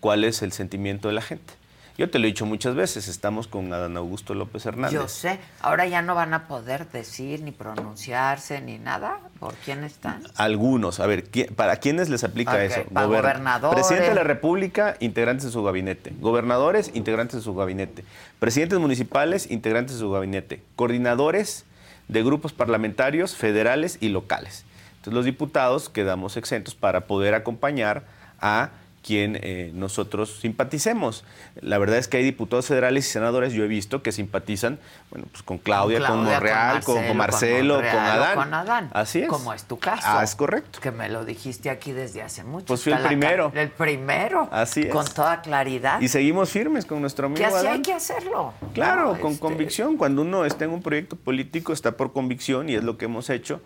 cuál 0.00 0.24
es 0.24 0.42
el 0.42 0.52
sentimiento 0.52 1.08
de 1.08 1.14
la 1.14 1.22
gente. 1.22 1.54
Yo 1.98 2.08
te 2.08 2.20
lo 2.20 2.26
he 2.26 2.28
dicho 2.28 2.46
muchas 2.46 2.76
veces, 2.76 3.08
estamos 3.08 3.48
con 3.48 3.72
Adán 3.72 3.96
Augusto 3.96 4.32
López 4.32 4.64
Hernández. 4.64 4.92
Yo 4.92 5.08
sé, 5.08 5.40
ahora 5.60 5.84
ya 5.84 6.00
no 6.00 6.14
van 6.14 6.32
a 6.32 6.46
poder 6.46 6.88
decir 6.88 7.42
ni 7.42 7.50
pronunciarse 7.50 8.60
ni 8.60 8.78
nada. 8.78 9.18
¿Por 9.40 9.54
quién 9.54 9.82
están? 9.82 10.22
Algunos, 10.36 11.00
a 11.00 11.08
ver, 11.08 11.24
¿para 11.56 11.78
quiénes 11.78 12.08
les 12.08 12.22
aplica 12.22 12.62
eso? 12.62 12.84
Para 12.92 13.06
gobernadores. 13.06 13.74
Presidente 13.74 14.10
de 14.10 14.14
la 14.14 14.22
República, 14.22 14.94
integrantes 15.00 15.46
de 15.46 15.50
su 15.50 15.64
gabinete. 15.64 16.12
Gobernadores, 16.20 16.92
integrantes 16.94 17.38
de 17.38 17.42
su 17.42 17.56
gabinete. 17.56 18.04
Presidentes 18.38 18.78
municipales, 18.78 19.50
integrantes 19.50 19.94
de 19.94 19.98
su 19.98 20.08
gabinete. 20.12 20.62
Coordinadores 20.76 21.64
de 22.08 22.22
grupos 22.22 22.52
parlamentarios 22.52 23.36
federales 23.36 23.98
y 24.00 24.08
locales. 24.08 24.64
Entonces 24.96 25.14
los 25.14 25.24
diputados 25.24 25.88
quedamos 25.88 26.36
exentos 26.36 26.74
para 26.74 27.06
poder 27.06 27.34
acompañar 27.34 28.04
a 28.40 28.70
quien 29.02 29.38
eh, 29.42 29.70
nosotros 29.74 30.38
simpaticemos. 30.40 31.24
La 31.60 31.78
verdad 31.78 31.98
es 31.98 32.08
que 32.08 32.18
hay 32.18 32.24
diputados 32.24 32.66
federales 32.66 33.06
y 33.06 33.10
senadores, 33.10 33.52
yo 33.52 33.64
he 33.64 33.68
visto, 33.68 34.02
que 34.02 34.12
simpatizan 34.12 34.78
bueno, 35.10 35.26
pues 35.30 35.42
con 35.42 35.58
Claudia, 35.58 36.06
con, 36.06 36.24
Monreal, 36.24 36.84
con 36.84 37.16
Marcelo, 37.16 37.76
con, 37.76 37.84
Adán. 37.86 38.34
con 38.34 38.54
Adán. 38.54 38.90
Así 38.92 39.20
es. 39.20 39.28
Como 39.28 39.54
es 39.54 39.64
tu 39.64 39.78
caso. 39.78 40.02
Ah, 40.04 40.22
es 40.22 40.34
correcto. 40.34 40.80
Que 40.80 40.90
me 40.90 41.08
lo 41.08 41.24
dijiste 41.24 41.70
aquí 41.70 41.92
desde 41.92 42.22
hace 42.22 42.44
mucho. 42.44 42.66
Pues 42.66 42.82
fui 42.82 42.92
el 42.92 43.00
primero. 43.00 43.50
El 43.54 43.70
primero. 43.70 44.48
Así 44.52 44.82
es. 44.82 44.90
Con 44.90 45.06
toda 45.06 45.40
claridad. 45.40 46.00
Y 46.00 46.08
seguimos 46.08 46.50
firmes 46.50 46.84
con 46.84 47.00
nuestro 47.00 47.26
amigo 47.26 47.38
que 47.38 47.46
así 47.46 47.56
Adán. 47.56 47.72
hay 47.72 47.82
que 47.82 47.92
hacerlo. 47.94 48.52
Claro, 48.74 49.18
con 49.20 49.32
este 49.32 49.40
convicción. 49.40 49.96
Cuando 49.96 50.22
uno 50.22 50.44
está 50.44 50.64
en 50.64 50.72
un 50.72 50.82
proyecto 50.82 51.16
político, 51.16 51.72
está 51.72 51.96
por 51.96 52.12
convicción 52.12 52.68
y 52.68 52.74
es 52.74 52.84
lo 52.84 52.98
que 52.98 53.06
hemos 53.06 53.30
hecho. 53.30 53.60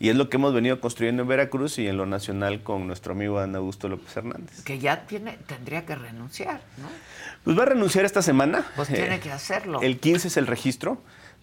Y 0.00 0.08
es 0.08 0.16
lo 0.16 0.28
que 0.28 0.36
hemos 0.36 0.52
venido 0.52 0.80
construyendo 0.80 1.22
en 1.22 1.28
Veracruz 1.28 1.78
y 1.78 1.86
en 1.86 1.96
lo 1.96 2.06
nacional 2.06 2.62
con 2.62 2.86
nuestro 2.86 3.12
amigo 3.12 3.38
Ana 3.38 3.58
Augusto 3.58 3.88
López 3.88 4.16
Hernández. 4.16 4.62
Que 4.64 4.78
ya 4.78 5.06
tiene, 5.06 5.38
tendría 5.46 5.86
que 5.86 5.94
renunciar, 5.94 6.60
¿no? 6.78 6.88
Pues 7.44 7.58
va 7.58 7.62
a 7.62 7.66
renunciar 7.66 8.04
esta 8.04 8.22
semana. 8.22 8.66
Pues 8.74 8.88
tiene 8.88 9.20
que 9.20 9.30
hacerlo. 9.30 9.80
El 9.82 10.00
15 10.00 10.28
es 10.28 10.36
el 10.36 10.46
registro. 10.46 11.00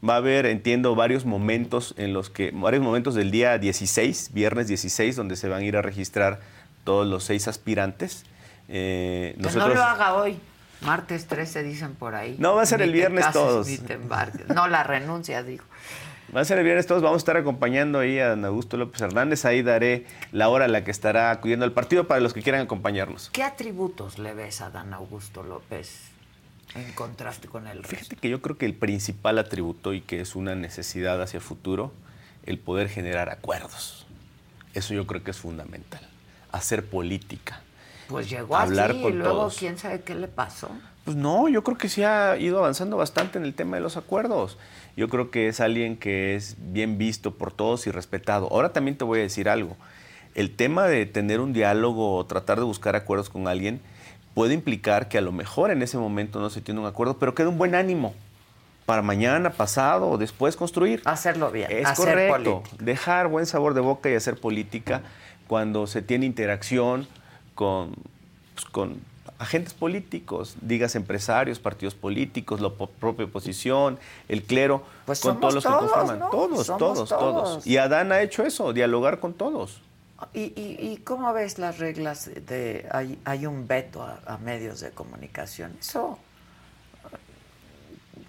Va 0.07 0.15
a 0.15 0.17
haber, 0.17 0.47
entiendo, 0.47 0.95
varios 0.95 1.25
momentos 1.25 1.93
en 1.97 2.11
los 2.11 2.29
que, 2.31 2.51
varios 2.51 2.83
momentos 2.83 3.13
del 3.13 3.29
día 3.29 3.57
16, 3.59 4.31
viernes 4.33 4.67
16, 4.67 5.15
donde 5.15 5.35
se 5.35 5.47
van 5.47 5.61
a 5.61 5.65
ir 5.65 5.77
a 5.77 5.83
registrar 5.83 6.39
todos 6.83 7.07
los 7.07 7.23
seis 7.23 7.47
aspirantes. 7.47 8.25
Eh, 8.67 9.37
que 9.37 9.57
no 9.57 9.67
lo 9.67 9.83
haga 9.83 10.15
hoy. 10.15 10.39
Martes 10.81 11.27
13 11.27 11.61
dicen 11.61 11.93
por 11.93 12.15
ahí. 12.15 12.35
No, 12.39 12.55
va 12.55 12.63
a 12.63 12.65
ser 12.65 12.81
el 12.81 12.91
viernes 12.91 13.29
todos. 13.31 13.67
No, 14.53 14.67
la 14.67 14.83
renuncia, 14.83 15.43
digo. 15.43 15.63
Va 16.33 16.39
a 16.39 16.45
ser 16.45 16.57
el 16.59 16.63
viernes 16.63 16.87
todos, 16.87 17.01
vamos 17.01 17.17
a 17.17 17.23
estar 17.23 17.35
acompañando 17.35 17.99
ahí 17.99 18.17
a 18.17 18.29
Don 18.29 18.45
Augusto 18.45 18.77
López 18.77 19.01
Hernández. 19.01 19.43
Ahí 19.43 19.63
daré 19.63 20.05
la 20.31 20.47
hora 20.47 20.63
a 20.63 20.67
la 20.69 20.85
que 20.85 20.91
estará 20.91 21.29
acudiendo 21.29 21.65
al 21.65 21.73
partido 21.73 22.07
para 22.07 22.21
los 22.21 22.33
que 22.33 22.41
quieran 22.41 22.61
acompañarnos. 22.61 23.29
¿Qué 23.33 23.43
atributos 23.43 24.17
le 24.17 24.33
ves 24.33 24.61
a 24.61 24.69
Dan 24.69 24.93
Augusto 24.93 25.43
López 25.43 26.03
en 26.73 26.89
contraste 26.93 27.49
con 27.49 27.67
él? 27.67 27.85
Fíjate 27.85 28.15
que 28.15 28.29
yo 28.29 28.41
creo 28.41 28.57
que 28.57 28.65
el 28.65 28.75
principal 28.75 29.39
atributo 29.39 29.93
y 29.93 29.99
que 29.99 30.21
es 30.21 30.37
una 30.37 30.55
necesidad 30.55 31.21
hacia 31.21 31.41
futuro, 31.41 31.91
el 32.45 32.57
poder 32.59 32.87
generar 32.87 33.29
acuerdos. 33.29 34.05
Eso 34.73 34.93
yo 34.93 35.05
creo 35.05 35.25
que 35.25 35.31
es 35.31 35.37
fundamental. 35.37 36.07
Hacer 36.53 36.85
política. 36.85 37.59
Pues 38.07 38.29
llegó 38.29 38.55
hablar 38.55 38.91
así, 38.91 39.03
y 39.03 39.11
luego 39.11 39.49
quién 39.49 39.77
sabe 39.77 39.99
qué 40.01 40.15
le 40.15 40.29
pasó. 40.29 40.69
Pues 41.03 41.17
no, 41.17 41.49
yo 41.49 41.63
creo 41.63 41.77
que 41.77 41.89
sí 41.89 42.03
ha 42.03 42.37
ido 42.37 42.59
avanzando 42.59 42.95
bastante 42.95 43.37
en 43.37 43.43
el 43.43 43.53
tema 43.53 43.75
de 43.75 43.81
los 43.81 43.97
acuerdos. 43.97 44.57
Yo 45.01 45.09
creo 45.09 45.31
que 45.31 45.47
es 45.47 45.59
alguien 45.59 45.97
que 45.97 46.35
es 46.35 46.57
bien 46.59 46.99
visto 46.99 47.33
por 47.33 47.51
todos 47.51 47.87
y 47.87 47.89
respetado. 47.89 48.47
Ahora 48.51 48.71
también 48.71 48.99
te 48.99 49.03
voy 49.03 49.17
a 49.17 49.23
decir 49.23 49.49
algo. 49.49 49.75
El 50.35 50.55
tema 50.55 50.85
de 50.85 51.07
tener 51.07 51.39
un 51.39 51.53
diálogo 51.53 52.15
o 52.15 52.23
tratar 52.27 52.59
de 52.59 52.65
buscar 52.65 52.95
acuerdos 52.95 53.27
con 53.31 53.47
alguien 53.47 53.81
puede 54.35 54.53
implicar 54.53 55.09
que 55.09 55.17
a 55.17 55.21
lo 55.21 55.31
mejor 55.31 55.71
en 55.71 55.81
ese 55.81 55.97
momento 55.97 56.39
no 56.39 56.51
se 56.51 56.61
tiene 56.61 56.81
un 56.81 56.85
acuerdo, 56.85 57.17
pero 57.17 57.33
queda 57.33 57.49
un 57.49 57.57
buen 57.57 57.73
ánimo 57.73 58.13
para 58.85 59.01
mañana, 59.01 59.49
pasado 59.49 60.07
o 60.07 60.19
después 60.19 60.55
construir. 60.55 61.01
Hacerlo 61.05 61.49
bien. 61.49 61.71
Es 61.71 61.91
correcto. 61.93 62.61
Dejar 62.77 63.27
buen 63.27 63.47
sabor 63.47 63.73
de 63.73 63.81
boca 63.81 64.07
y 64.07 64.13
hacer 64.13 64.39
política 64.39 65.01
cuando 65.47 65.87
se 65.87 66.03
tiene 66.03 66.27
interacción 66.27 67.07
con, 67.55 67.95
pues, 68.53 68.65
con 68.65 69.01
agentes 69.41 69.73
políticos, 69.73 70.55
digas 70.61 70.95
empresarios, 70.95 71.59
partidos 71.59 71.95
políticos, 71.95 72.61
la 72.61 72.69
propia 72.69 73.25
oposición, 73.25 73.97
el 74.29 74.43
clero, 74.43 74.83
pues 75.05 75.19
con 75.19 75.39
todos 75.39 75.55
los 75.55 75.65
que 75.65 75.71
conforman. 75.71 76.19
Todos, 76.29 76.67
todos, 76.67 77.09
todos, 77.09 77.67
Y 77.67 77.77
Adán 77.77 78.11
ha 78.11 78.21
hecho 78.21 78.43
eso, 78.43 78.71
dialogar 78.71 79.19
con 79.19 79.33
todos. 79.33 79.81
¿Y, 80.35 80.97
cómo 81.03 81.33
ves 81.33 81.57
las 81.57 81.79
reglas 81.79 82.29
de 82.45 82.87
hay, 83.25 83.45
un 83.47 83.67
veto 83.67 84.03
a, 84.03 84.37
medios 84.37 84.79
de 84.79 84.91
comunicación? 84.91 85.75
Eso 85.79 86.19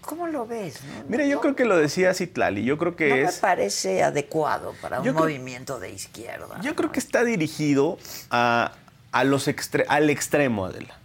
¿Cómo 0.01 0.27
lo 0.27 0.47
ves? 0.47 0.81
Mira, 1.09 1.27
yo 1.27 1.41
creo 1.41 1.55
que 1.55 1.65
lo 1.65 1.77
decía 1.77 2.13
Citlali, 2.13 2.65
yo 2.65 2.77
creo 2.77 2.97
que 2.97 3.09
no 3.09 3.15
es... 3.15 3.37
me 3.37 3.41
parece 3.41 4.03
adecuado 4.03 4.75
para 4.81 5.01
un 5.01 5.13
movimiento 5.13 5.79
de 5.79 5.93
izquierda. 5.93 6.61
Yo 6.61 6.75
creo 6.75 6.91
que 6.91 6.99
está 6.99 7.23
dirigido 7.23 7.99
a, 8.31 8.73
a 9.13 9.25
los 9.25 9.49
al 9.89 10.11
extremo, 10.11 10.65
Adela 10.65 11.02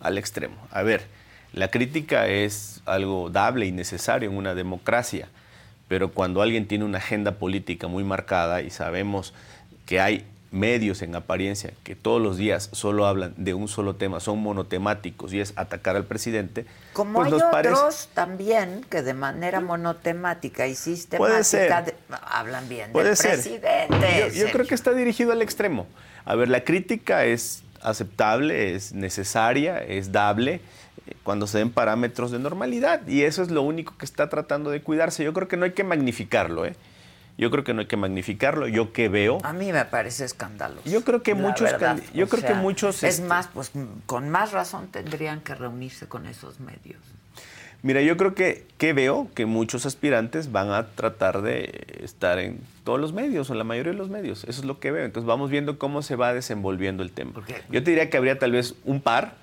al 0.00 0.18
extremo. 0.18 0.56
A 0.70 0.82
ver, 0.82 1.06
la 1.52 1.68
crítica 1.68 2.26
es 2.26 2.82
algo 2.86 3.30
dable 3.30 3.66
y 3.66 3.72
necesario 3.72 4.30
en 4.30 4.36
una 4.36 4.54
democracia, 4.54 5.28
pero 5.88 6.12
cuando 6.12 6.42
alguien 6.42 6.66
tiene 6.66 6.84
una 6.84 6.98
agenda 6.98 7.32
política 7.32 7.86
muy 7.86 8.04
marcada 8.04 8.62
y 8.62 8.70
sabemos 8.70 9.32
que 9.86 10.00
hay 10.00 10.26
medios 10.50 11.02
en 11.02 11.14
apariencia 11.14 11.72
que 11.84 11.94
todos 11.94 12.20
los 12.20 12.36
días 12.36 12.70
solo 12.72 13.06
hablan 13.06 13.34
de 13.36 13.54
un 13.54 13.68
solo 13.68 13.96
tema, 13.96 14.20
son 14.20 14.38
monotemáticos 14.40 15.32
y 15.32 15.40
es 15.40 15.52
atacar 15.56 15.96
al 15.96 16.04
presidente. 16.04 16.66
Como 16.92 17.20
pues 17.20 17.32
hay 17.32 17.66
otros 17.66 18.08
también 18.14 18.84
que 18.88 19.02
de 19.02 19.14
manera 19.14 19.60
monotemática 19.60 20.66
y 20.66 20.74
sistemática 20.74 21.84
hablan 22.22 22.68
bien 22.68 22.92
del 22.92 23.16
presidente. 23.16 24.32
yo 24.34 24.50
creo 24.50 24.66
que 24.66 24.74
está 24.74 24.92
dirigido 24.92 25.32
al 25.32 25.42
extremo. 25.42 25.86
A 26.24 26.34
ver, 26.34 26.48
la 26.48 26.64
crítica 26.64 27.24
es 27.24 27.62
aceptable, 27.86 28.74
es 28.74 28.92
necesaria, 28.92 29.78
es 29.78 30.12
dable 30.12 30.60
eh, 31.06 31.14
cuando 31.22 31.46
se 31.46 31.58
den 31.58 31.70
parámetros 31.70 32.30
de 32.30 32.38
normalidad. 32.38 33.06
Y 33.06 33.22
eso 33.22 33.42
es 33.42 33.50
lo 33.50 33.62
único 33.62 33.96
que 33.96 34.04
está 34.04 34.28
tratando 34.28 34.70
de 34.70 34.82
cuidarse. 34.82 35.24
Yo 35.24 35.32
creo 35.32 35.48
que 35.48 35.56
no 35.56 35.64
hay 35.64 35.72
que 35.72 35.84
magnificarlo, 35.84 36.66
¿eh? 36.66 36.74
Yo 37.38 37.50
creo 37.50 37.64
que 37.64 37.74
no 37.74 37.80
hay 37.80 37.86
que 37.86 37.96
magnificarlo. 37.96 38.66
Yo 38.66 38.92
que 38.92 39.08
veo. 39.08 39.38
A 39.42 39.52
mí 39.52 39.70
me 39.70 39.84
parece 39.84 40.24
escandaloso. 40.24 40.88
Yo 40.88 41.04
creo 41.04 41.22
que 41.22 41.34
muchos. 41.34 41.70
yo 42.14 42.28
creo 42.28 42.44
que 42.44 42.54
muchos. 42.54 43.02
Es 43.02 43.16
este 43.16 43.28
más, 43.28 43.48
pues 43.48 43.72
con 44.06 44.30
más 44.30 44.52
razón 44.52 44.88
tendrían 44.88 45.40
que 45.40 45.54
reunirse 45.54 46.08
con 46.08 46.26
esos 46.26 46.60
medios. 46.60 47.00
Mira, 47.86 48.02
yo 48.02 48.16
creo 48.16 48.34
que, 48.34 48.66
que 48.78 48.92
veo 48.92 49.28
que 49.32 49.46
muchos 49.46 49.86
aspirantes 49.86 50.50
van 50.50 50.72
a 50.72 50.88
tratar 50.88 51.42
de 51.42 51.86
estar 52.02 52.40
en 52.40 52.58
todos 52.82 53.00
los 53.00 53.12
medios 53.12 53.48
o 53.48 53.54
la 53.54 53.62
mayoría 53.62 53.92
de 53.92 53.98
los 53.98 54.10
medios. 54.10 54.42
Eso 54.42 54.62
es 54.62 54.64
lo 54.64 54.80
que 54.80 54.90
veo. 54.90 55.04
Entonces 55.04 55.24
vamos 55.24 55.50
viendo 55.50 55.78
cómo 55.78 56.02
se 56.02 56.16
va 56.16 56.34
desenvolviendo 56.34 57.04
el 57.04 57.12
tema. 57.12 57.30
Yo 57.70 57.84
te 57.84 57.92
diría 57.92 58.10
que 58.10 58.16
habría 58.16 58.40
tal 58.40 58.50
vez 58.50 58.74
un 58.84 59.00
par, 59.00 59.34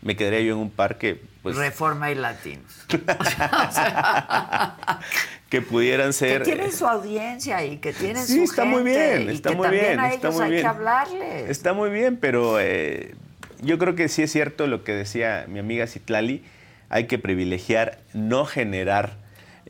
me 0.00 0.16
quedaría 0.16 0.40
yo 0.40 0.54
en 0.54 0.58
un 0.58 0.70
par 0.70 0.98
que... 0.98 1.22
Pues, 1.44 1.54
Reforma 1.54 2.10
y 2.10 2.16
latinos. 2.16 2.84
que 5.48 5.62
pudieran 5.62 6.12
ser... 6.12 6.42
Que 6.42 6.56
tienen 6.56 6.72
su 6.72 6.88
audiencia 6.88 7.64
y 7.64 7.76
que 7.76 7.92
tienen 7.92 8.26
sí, 8.26 8.38
su 8.38 8.44
está 8.50 8.64
muy 8.64 8.82
bien, 8.82 9.30
está 9.30 9.52
muy 9.52 9.68
bien, 9.68 10.00
a 10.00 10.12
está 10.12 10.32
muy 10.32 10.42
hay 10.42 10.50
bien. 10.50 10.62
que 10.62 10.68
hablarles. 10.68 11.50
Está 11.50 11.72
muy 11.72 11.90
bien, 11.90 12.16
pero 12.16 12.58
eh, 12.58 13.14
yo 13.60 13.78
creo 13.78 13.94
que 13.94 14.08
sí 14.08 14.22
es 14.22 14.32
cierto 14.32 14.66
lo 14.66 14.82
que 14.82 14.90
decía 14.90 15.44
mi 15.46 15.60
amiga 15.60 15.86
Citlali, 15.86 16.42
hay 16.92 17.06
que 17.06 17.18
privilegiar 17.18 17.98
no 18.12 18.44
generar 18.44 19.16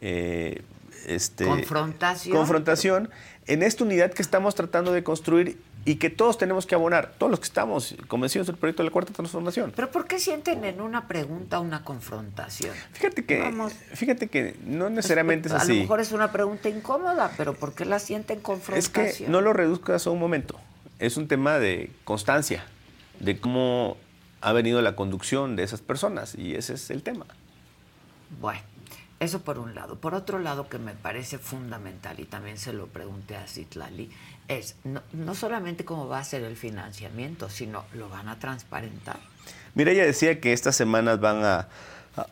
eh, 0.01 0.62
este, 1.07 1.45
confrontación. 1.45 2.37
confrontación 2.37 3.11
en 3.47 3.62
esta 3.62 3.85
unidad 3.85 4.12
que 4.12 4.23
estamos 4.23 4.57
tratando 4.57 4.93
de 4.93 5.05
construir 5.05 5.57
y 5.85 5.97
que 5.97 6.11
todos 6.11 6.37
tenemos 6.37 6.66
que 6.66 6.75
abonar, 6.75 7.14
todos 7.18 7.31
los 7.31 7.39
que 7.39 7.45
estamos 7.47 7.95
convencidos 8.09 8.49
del 8.49 8.57
proyecto 8.57 8.83
de 8.83 8.89
la 8.89 8.93
Cuarta 8.93 9.12
Transformación. 9.12 9.73
¿Pero 9.75 9.91
por 9.93 10.07
qué 10.07 10.18
sienten 10.18 10.64
en 10.64 10.81
una 10.81 11.07
pregunta 11.07 11.61
una 11.61 11.85
confrontación? 11.85 12.75
Fíjate 12.93 13.25
que, 13.25 13.53
fíjate 13.95 14.27
que 14.27 14.57
no 14.64 14.91
necesariamente 14.91 15.49
es, 15.49 15.55
así. 15.55 15.73
A 15.73 15.75
lo 15.77 15.81
mejor 15.83 16.01
es 16.01 16.11
una 16.11 16.33
pregunta 16.33 16.68
incómoda, 16.68 17.33
pero 17.37 17.55
¿por 17.55 17.73
qué 17.73 17.85
la 17.85 18.01
sienten 18.01 18.41
confrontación? 18.41 19.07
Es 19.07 19.18
que 19.18 19.29
no 19.29 19.41
lo 19.41 19.53
reduzcas 19.53 20.09
a 20.09 20.11
un 20.11 20.18
momento. 20.18 20.59
Es 20.99 21.16
un 21.16 21.29
tema 21.29 21.61
de 21.61 21.91
constancia, 22.05 22.64
de 23.20 23.39
cómo 23.39 23.97
ha 24.43 24.53
venido 24.53 24.82
la 24.82 24.97
conducción 24.97 25.57
de 25.57 25.62
esas 25.62 25.80
personas 25.80 26.34
y 26.34 26.57
ese 26.57 26.74
es 26.74 26.90
el 26.90 27.03
tema. 27.03 27.24
Bueno, 28.40 28.61
eso 29.20 29.43
por 29.43 29.59
un 29.59 29.74
lado. 29.74 29.97
Por 29.97 30.14
otro 30.14 30.40
lado, 30.40 30.68
que 30.68 30.78
me 30.78 30.95
parece 30.95 31.38
fundamental, 31.38 32.18
y 32.18 32.24
también 32.24 32.59
se 32.59 32.72
lo 32.72 32.88
pregunté 32.88 33.36
a 33.36 33.47
Citlali, 33.47 34.11
es 34.49 34.74
no, 34.84 35.34
solamente 35.34 35.84
cómo 35.84 36.09
va 36.09 36.18
a 36.18 36.24
ser 36.24 36.43
el 36.43 36.57
financiamiento, 36.57 37.49
sino 37.49 37.84
lo 37.95 38.09
van 38.09 38.28
a 38.28 38.38
transparentar. 38.40 39.18
Mira, 39.74 39.93
ella 39.93 40.05
decía 40.05 40.40
que 40.40 40.53
estas 40.53 40.74
semanas 40.74 41.20
van 41.20 41.45
a, 41.45 41.68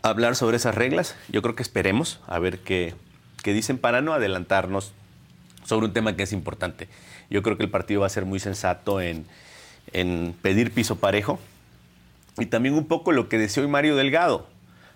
hablar 0.03 0.35
sobre 0.35 0.57
esas 0.57 0.75
reglas. 0.75 1.15
Yo 1.29 1.43
creo 1.43 1.55
que 1.55 1.63
esperemos 1.63 2.21
a 2.27 2.39
ver 2.39 2.59
qué, 2.59 2.95
qué 3.43 3.53
dicen 3.53 3.79
para 3.79 4.03
no 4.03 4.13
adelantarnos 4.13 4.93
sobre 5.65 5.87
un 5.87 5.93
tema 5.93 6.17
que 6.17 6.25
es 6.25 6.33
importante. 6.33 6.89
Yo 7.31 7.43
creo 7.43 7.57
que 7.57 7.63
el 7.63 7.71
partido 7.71 8.01
va 8.01 8.09
a 8.09 8.11
ser 8.11 8.25
muy 8.25 8.41
sensato 8.41 9.01
en, 9.01 9.27
en 9.93 10.35
pedir 10.43 10.73
piso 10.73 10.97
parejo 10.97 11.39
y 12.41 12.47
también 12.47 12.75
un 12.75 12.87
poco 12.87 13.13
lo 13.13 13.29
que 13.29 13.39
decía 13.39 13.63
hoy 13.63 13.69
Mario 13.69 13.97
Delgado. 13.97 14.47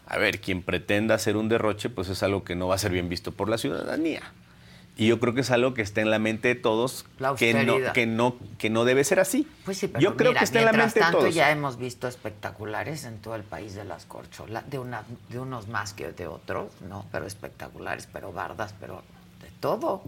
A 0.06 0.18
ver, 0.18 0.40
quien 0.40 0.62
pretenda 0.62 1.14
hacer 1.14 1.36
un 1.36 1.48
derroche, 1.48 1.88
pues 1.88 2.08
es 2.08 2.22
algo 2.22 2.44
que 2.44 2.54
no 2.54 2.68
va 2.68 2.74
a 2.74 2.78
ser 2.78 2.92
bien 2.92 3.08
visto 3.08 3.32
por 3.32 3.48
la 3.48 3.56
ciudadanía. 3.58 4.22
Y 4.96 5.08
yo 5.08 5.18
creo 5.18 5.34
que 5.34 5.40
es 5.40 5.50
algo 5.50 5.74
que 5.74 5.82
está 5.82 6.02
en 6.02 6.10
la 6.10 6.20
mente 6.20 6.48
de 6.48 6.54
todos, 6.54 7.04
La 7.18 7.34
que 7.34 7.52
no, 7.64 7.92
que, 7.92 8.06
no, 8.06 8.36
que 8.58 8.70
no 8.70 8.84
debe 8.84 9.02
ser 9.02 9.18
así. 9.18 9.48
Pues 9.64 9.78
sí, 9.78 9.88
pero 9.88 10.00
yo 10.00 10.16
creo 10.16 10.30
mira, 10.30 10.40
que 10.40 10.44
está 10.44 10.60
en 10.60 10.66
la 10.66 10.72
mientras 10.72 10.94
mente 10.94 11.00
de 11.00 11.04
tanto 11.04 11.18
todos. 11.18 11.34
ya 11.34 11.50
hemos 11.50 11.78
visto 11.78 12.06
espectaculares 12.06 13.04
en 13.04 13.18
todo 13.18 13.34
el 13.34 13.42
país 13.42 13.74
de 13.74 13.84
las 13.84 14.04
corcholas, 14.04 14.70
de, 14.70 14.78
una, 14.78 15.02
de 15.30 15.40
unos 15.40 15.66
más 15.66 15.94
que 15.94 16.12
de 16.12 16.28
otros, 16.28 16.70
¿no? 16.88 17.06
Pero 17.10 17.26
espectaculares, 17.26 18.08
pero 18.12 18.32
bardas, 18.32 18.72
pero 18.78 18.96
de 18.96 19.13
todo. 19.64 20.02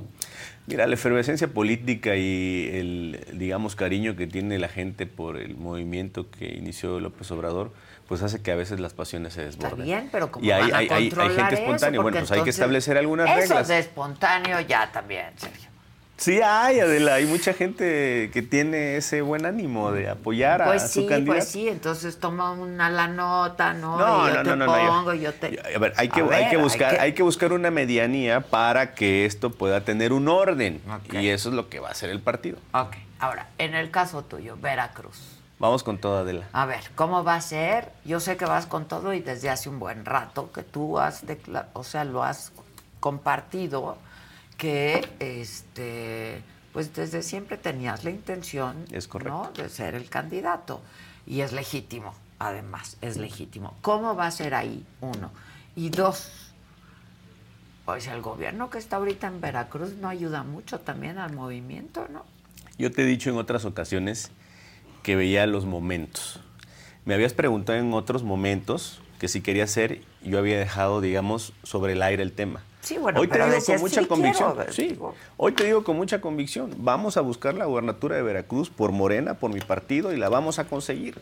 Mira, 0.66 0.86
la 0.86 0.94
efervescencia 0.94 1.48
política 1.48 2.14
y 2.16 2.68
el, 2.74 3.24
digamos, 3.38 3.74
cariño 3.74 4.14
que 4.16 4.26
tiene 4.26 4.58
la 4.58 4.68
gente 4.68 5.06
por 5.06 5.38
el 5.38 5.56
movimiento 5.56 6.30
que 6.30 6.54
inició 6.54 7.00
López 7.00 7.30
Obrador, 7.30 7.72
pues 8.06 8.22
hace 8.22 8.42
que 8.42 8.50
a 8.52 8.56
veces 8.56 8.80
las 8.80 8.92
pasiones 8.92 9.32
se 9.32 9.48
Está 9.48 9.62
desborden. 9.68 9.86
bien, 9.86 10.08
pero 10.12 10.30
como 10.30 10.44
y 10.44 10.50
hay, 10.50 10.70
a 10.70 10.78
gente 10.78 11.54
eso? 11.54 11.62
espontánea. 11.62 12.02
Bueno, 12.02 12.18
pues 12.18 12.30
hay 12.32 12.42
que 12.42 12.50
establecer 12.50 12.98
algunas 12.98 13.30
eso 13.30 13.40
reglas. 13.54 13.68
de 13.68 13.78
espontáneo 13.78 14.60
ya 14.60 14.92
también, 14.92 15.28
Sergio. 15.36 15.70
Sí 16.18 16.40
hay, 16.40 16.80
Adela, 16.80 17.14
hay 17.16 17.26
mucha 17.26 17.52
gente 17.52 18.30
que 18.32 18.40
tiene 18.40 18.96
ese 18.96 19.20
buen 19.20 19.44
ánimo 19.44 19.92
de 19.92 20.08
apoyar 20.08 20.62
a 20.62 20.66
Pues 20.66 20.82
su 20.90 21.00
sí, 21.02 21.06
candidato. 21.06 21.38
pues 21.40 21.48
sí, 21.48 21.68
entonces 21.68 22.18
toma 22.18 22.52
una 22.52 22.88
la 22.88 23.06
nota, 23.06 23.74
¿no? 23.74 23.98
No, 23.98 24.24
y 24.24 24.30
yo 24.30 24.36
no, 24.36 24.42
te 24.42 24.48
no, 24.50 24.56
no, 24.56 24.66
no, 24.66 24.82
yo- 24.82 24.88
pongo, 24.88 25.12
yo 25.14 25.34
te... 25.34 25.60
A 25.74 25.78
ver, 25.78 25.92
hay 25.98 26.08
que, 26.08 26.22
hay 26.22 26.56
buscar, 26.56 26.94
que- 26.94 27.00
hay 27.00 27.12
que 27.12 27.22
buscar 27.22 27.52
una 27.52 27.70
medianía 27.70 28.40
para 28.40 28.94
que 28.94 29.26
esto 29.26 29.50
pueda 29.50 29.82
tener 29.82 30.14
un 30.14 30.28
orden. 30.28 30.80
Y 31.12 31.28
eso 31.28 31.50
es 31.50 31.54
lo 31.54 31.68
que 31.68 31.80
va 31.80 31.88
a 31.88 31.92
hacer 31.92 32.08
el 32.08 32.20
partido. 32.20 32.56
Ok, 32.72 32.96
ahora, 33.18 33.48
en 33.58 33.74
el 33.74 33.90
caso 33.90 34.22
tuyo, 34.22 34.56
Veracruz. 34.56 35.20
Vamos 35.58 35.82
con 35.82 35.98
todo, 35.98 36.18
Adela. 36.20 36.46
A 36.54 36.64
ver, 36.64 36.80
¿cómo 36.94 37.24
va 37.24 37.34
a 37.34 37.40
ser? 37.42 37.90
Yo 38.06 38.20
sé 38.20 38.38
que 38.38 38.46
vas 38.46 38.64
con 38.64 38.88
todo 38.88 39.12
y 39.12 39.20
desde 39.20 39.50
hace 39.50 39.68
un 39.68 39.78
buen 39.78 40.06
rato 40.06 40.50
que 40.50 40.62
tú 40.62 40.98
has, 40.98 41.24
o 41.74 41.84
sea, 41.84 42.04
lo 42.04 42.22
has 42.24 42.52
compartido 43.00 43.98
que, 44.56 45.08
este, 45.20 46.42
pues 46.72 46.94
desde 46.94 47.22
siempre 47.22 47.56
tenías 47.56 48.04
la 48.04 48.10
intención, 48.10 48.84
Es 48.90 49.08
correcto. 49.08 49.50
¿no? 49.56 49.62
de 49.62 49.68
ser 49.68 49.94
el 49.94 50.08
candidato 50.08 50.80
y 51.26 51.40
es 51.40 51.52
legítimo, 51.52 52.14
además, 52.38 52.96
es 53.00 53.16
legítimo. 53.16 53.74
¿Cómo 53.82 54.14
va 54.16 54.26
a 54.26 54.30
ser 54.30 54.54
ahí? 54.54 54.84
Uno 55.00 55.30
y 55.74 55.90
dos. 55.90 56.30
Pues 57.84 58.08
el 58.08 58.20
gobierno 58.20 58.68
que 58.68 58.78
está 58.78 58.96
ahorita 58.96 59.28
en 59.28 59.40
Veracruz 59.40 59.94
no 59.94 60.08
ayuda 60.08 60.42
mucho 60.42 60.80
también 60.80 61.18
al 61.18 61.32
movimiento, 61.32 62.08
¿no? 62.12 62.24
Yo 62.78 62.90
te 62.90 63.02
he 63.02 63.06
dicho 63.06 63.30
en 63.30 63.36
otras 63.36 63.64
ocasiones 63.64 64.30
que 65.02 65.14
veía 65.14 65.46
los 65.46 65.66
momentos. 65.66 66.40
Me 67.04 67.14
habías 67.14 67.32
preguntado 67.32 67.78
en 67.78 67.92
otros 67.94 68.24
momentos 68.24 69.00
que 69.20 69.28
si 69.28 69.40
quería 69.40 69.64
hacer, 69.64 70.02
yo 70.22 70.38
había 70.38 70.58
dejado, 70.58 71.00
digamos, 71.00 71.52
sobre 71.62 71.92
el 71.92 72.02
aire 72.02 72.22
el 72.24 72.32
tema. 72.32 72.62
Sí, 72.86 72.98
bueno, 72.98 73.18
Hoy 73.18 73.26
te 73.26 73.34
digo 73.38 73.50
decías, 73.50 73.80
con 73.80 73.88
mucha 73.90 74.00
"Sí 74.02 74.06
convicción. 74.06 74.54
quiero", 74.54 74.72
sí, 74.72 74.96
hoy 75.36 75.50
te 75.52 75.64
digo 75.64 75.82
con 75.82 75.96
mucha 75.96 76.20
convicción. 76.20 76.72
Vamos 76.78 77.16
a 77.16 77.20
buscar 77.20 77.54
la 77.54 77.64
gubernatura 77.64 78.14
de 78.14 78.22
Veracruz 78.22 78.70
por 78.70 78.92
Morena, 78.92 79.34
por 79.34 79.52
mi 79.52 79.58
partido, 79.58 80.12
y 80.12 80.16
la 80.16 80.28
vamos 80.28 80.60
a 80.60 80.68
conseguir. 80.68 81.18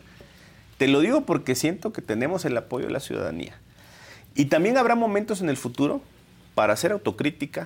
Te 0.77 0.87
lo 0.87 0.99
digo 0.99 1.21
porque 1.21 1.55
siento 1.55 1.91
que 1.91 2.03
tenemos 2.03 2.45
el 2.45 2.55
apoyo 2.55 2.85
de 2.85 2.91
la 2.93 2.99
ciudadanía. 2.99 3.55
Y 4.35 4.45
también 4.45 4.77
habrá 4.77 4.93
momentos 4.93 5.41
en 5.41 5.49
el 5.49 5.57
futuro 5.57 6.01
para 6.53 6.73
hacer 6.73 6.91
autocrítica 6.91 7.65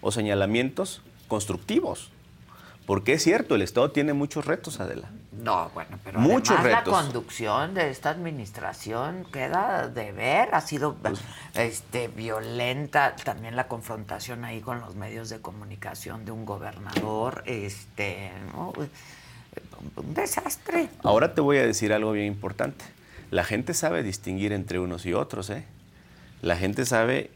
o 0.00 0.12
señalamientos 0.12 1.02
constructivos. 1.26 2.12
Porque 2.86 3.14
es 3.14 3.24
cierto, 3.24 3.56
el 3.56 3.62
Estado 3.62 3.90
tiene 3.90 4.12
muchos 4.12 4.44
retos, 4.46 4.78
Adela. 4.78 5.10
No, 5.32 5.70
bueno, 5.74 5.96
pero 6.02 6.18
Muchos 6.18 6.58
además 6.58 6.80
retos. 6.80 6.92
la 6.92 7.02
conducción 7.04 7.74
de 7.74 7.90
esta 7.90 8.10
administración 8.10 9.24
queda 9.32 9.86
de 9.88 10.10
ver, 10.10 10.48
ha 10.52 10.60
sido 10.60 10.94
Pues 10.96 11.20
este 11.54 12.08
violenta 12.08 13.14
también 13.14 13.54
la 13.54 13.68
confrontación 13.68 14.44
ahí 14.44 14.60
con 14.60 14.80
los 14.80 14.96
medios 14.96 15.28
de 15.28 15.40
comunicación 15.40 16.24
de 16.24 16.32
un 16.32 16.44
gobernador, 16.44 17.44
este, 17.46 18.32
¿no? 18.52 18.72
un 19.96 20.14
desastre. 20.14 20.88
Ahora 21.04 21.32
te 21.34 21.40
voy 21.40 21.58
a 21.58 21.66
decir 21.66 21.92
algo 21.92 22.12
bien 22.12 22.26
importante. 22.26 22.84
La 23.30 23.44
gente 23.44 23.74
sabe 23.74 24.02
distinguir 24.02 24.52
entre 24.52 24.80
unos 24.80 25.06
y 25.06 25.14
otros, 25.14 25.50
¿eh? 25.50 25.64
La 26.42 26.56
gente 26.56 26.84
sabe 26.84 27.30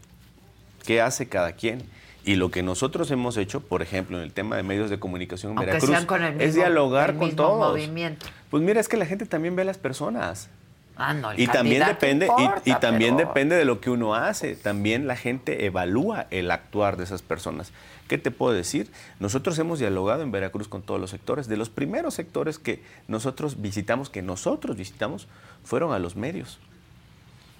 qué 0.84 1.00
hace 1.00 1.28
cada 1.28 1.52
quien. 1.52 1.88
Y 2.24 2.36
lo 2.36 2.50
que 2.50 2.62
nosotros 2.62 3.10
hemos 3.10 3.36
hecho, 3.36 3.60
por 3.60 3.82
ejemplo, 3.82 4.16
en 4.16 4.22
el 4.24 4.32
tema 4.32 4.56
de 4.56 4.62
medios 4.62 4.88
de 4.88 4.98
comunicación 4.98 5.52
en 5.52 5.58
Aunque 5.58 5.72
Veracruz, 5.72 6.04
con 6.06 6.22
es 6.40 6.54
dialogar 6.54 7.10
el 7.10 7.16
con 7.16 7.26
mismo 7.26 7.42
todos. 7.42 7.72
movimiento. 7.72 8.26
Pues 8.50 8.62
mira, 8.62 8.80
es 8.80 8.88
que 8.88 8.96
la 8.96 9.04
gente 9.06 9.26
también 9.26 9.54
ve 9.56 9.62
a 9.62 9.66
las 9.66 9.76
personas. 9.78 10.48
Ah, 10.96 11.12
no, 11.12 11.32
el 11.32 11.40
Y 11.40 11.48
también 11.48 11.84
depende, 11.86 12.28
y- 12.64 12.72
también 12.76 13.16
pero- 13.16 13.28
depende 13.28 13.56
de 13.56 13.64
lo 13.64 13.80
que 13.80 13.90
uno 13.90 14.14
hace. 14.14 14.54
También 14.54 15.06
la 15.06 15.16
gente 15.16 15.66
evalúa 15.66 16.26
el 16.30 16.50
actuar 16.50 16.96
de 16.96 17.04
esas 17.04 17.20
personas. 17.20 17.72
¿Qué 18.08 18.16
te 18.16 18.30
puedo 18.30 18.54
decir? 18.54 18.90
Nosotros 19.18 19.58
hemos 19.58 19.78
dialogado 19.80 20.22
en 20.22 20.30
Veracruz 20.30 20.68
con 20.68 20.82
todos 20.82 21.00
los 21.00 21.10
sectores. 21.10 21.48
De 21.48 21.56
los 21.56 21.68
primeros 21.68 22.14
sectores 22.14 22.58
que 22.58 22.80
nosotros 23.08 23.60
visitamos, 23.60 24.08
que 24.08 24.22
nosotros 24.22 24.76
visitamos, 24.76 25.26
fueron 25.64 25.92
a 25.92 25.98
los 25.98 26.14
medios 26.16 26.58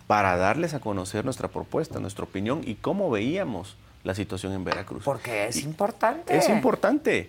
para 0.07 0.37
darles 0.37 0.73
a 0.75 0.81
conocer 0.81 1.25
nuestra 1.25 1.49
propuesta, 1.49 1.99
nuestra 1.99 2.25
opinión 2.25 2.61
y 2.65 2.75
cómo 2.77 3.11
veíamos 3.11 3.77
la 4.05 4.15
situación 4.15 4.53
en 4.53 4.65
Veracruz. 4.65 5.03
Porque 5.05 5.47
es 5.49 5.57
Y- 5.57 5.65
importante. 5.65 6.37
es 6.37 6.49
importante. 6.49 7.29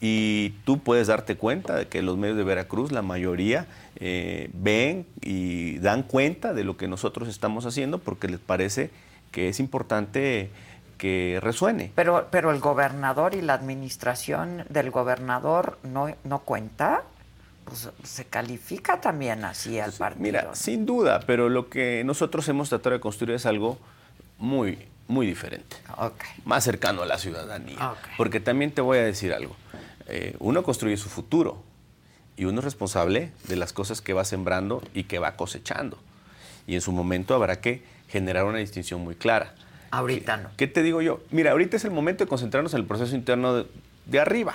Y 0.00 0.50
tú 0.66 0.78
puedes 0.80 1.06
darte 1.06 1.36
cuenta 1.36 1.74
de 1.76 1.88
que 1.88 2.02
los 2.02 2.18
medios 2.18 2.36
de 2.36 2.44
Veracruz, 2.44 2.92
la 2.92 3.00
mayoría, 3.00 3.66
eh, 3.98 4.50
ven 4.52 5.06
y 5.22 5.78
dan 5.78 6.02
cuenta 6.02 6.52
de 6.52 6.64
lo 6.64 6.76
que 6.76 6.86
nosotros 6.86 7.28
estamos 7.28 7.64
haciendo 7.64 7.98
porque 7.98 8.28
les 8.28 8.38
parece 8.40 8.90
que 9.30 9.48
es 9.48 9.58
importante 9.58 10.50
que 10.98 11.38
resuene. 11.42 11.92
Pero, 11.94 12.28
pero 12.30 12.50
el 12.50 12.60
gobernador 12.60 13.34
y 13.34 13.40
la 13.40 13.54
administración 13.54 14.64
del 14.68 14.90
gobernador 14.90 15.78
no, 15.82 16.08
no 16.24 16.38
cuenta, 16.40 17.02
pues 17.64 17.88
se 18.02 18.24
califica 18.26 19.00
también 19.00 19.44
así 19.44 19.78
al 19.80 19.92
partido. 19.92 20.22
Mira, 20.22 20.54
sin 20.54 20.84
duda, 20.86 21.20
pero 21.26 21.48
lo 21.48 21.68
que 21.68 22.02
nosotros 22.04 22.46
hemos 22.48 22.68
tratado 22.68 22.94
de 22.94 23.00
construir 23.00 23.34
es 23.34 23.46
algo 23.46 23.78
muy, 24.38 24.78
muy 25.08 25.26
diferente. 25.26 25.76
Más 26.44 26.64
cercano 26.64 27.02
a 27.02 27.06
la 27.06 27.18
ciudadanía. 27.18 27.94
Porque 28.16 28.40
también 28.40 28.72
te 28.72 28.80
voy 28.80 28.98
a 28.98 29.04
decir 29.04 29.32
algo. 29.32 29.56
Eh, 30.08 30.36
uno 30.38 30.62
construye 30.62 30.96
su 30.96 31.08
futuro 31.08 31.62
y 32.36 32.44
uno 32.44 32.60
es 32.60 32.64
responsable 32.64 33.32
de 33.48 33.56
las 33.56 33.72
cosas 33.72 34.00
que 34.00 34.12
va 34.12 34.24
sembrando 34.24 34.82
y 34.94 35.04
que 35.04 35.18
va 35.18 35.36
cosechando. 35.36 35.98
Y 36.66 36.74
en 36.74 36.80
su 36.80 36.92
momento 36.92 37.34
habrá 37.34 37.60
que 37.60 37.82
generar 38.08 38.44
una 38.44 38.58
distinción 38.58 39.02
muy 39.02 39.14
clara. 39.14 39.54
Ahorita 39.90 40.36
no. 40.36 40.50
¿Qué 40.56 40.66
te 40.66 40.82
digo 40.82 41.00
yo? 41.00 41.20
Mira, 41.30 41.52
ahorita 41.52 41.76
es 41.76 41.84
el 41.84 41.90
momento 41.92 42.24
de 42.24 42.28
concentrarnos 42.28 42.74
en 42.74 42.80
el 42.80 42.86
proceso 42.86 43.14
interno 43.14 43.54
de, 43.54 43.66
de 44.06 44.20
arriba. 44.20 44.54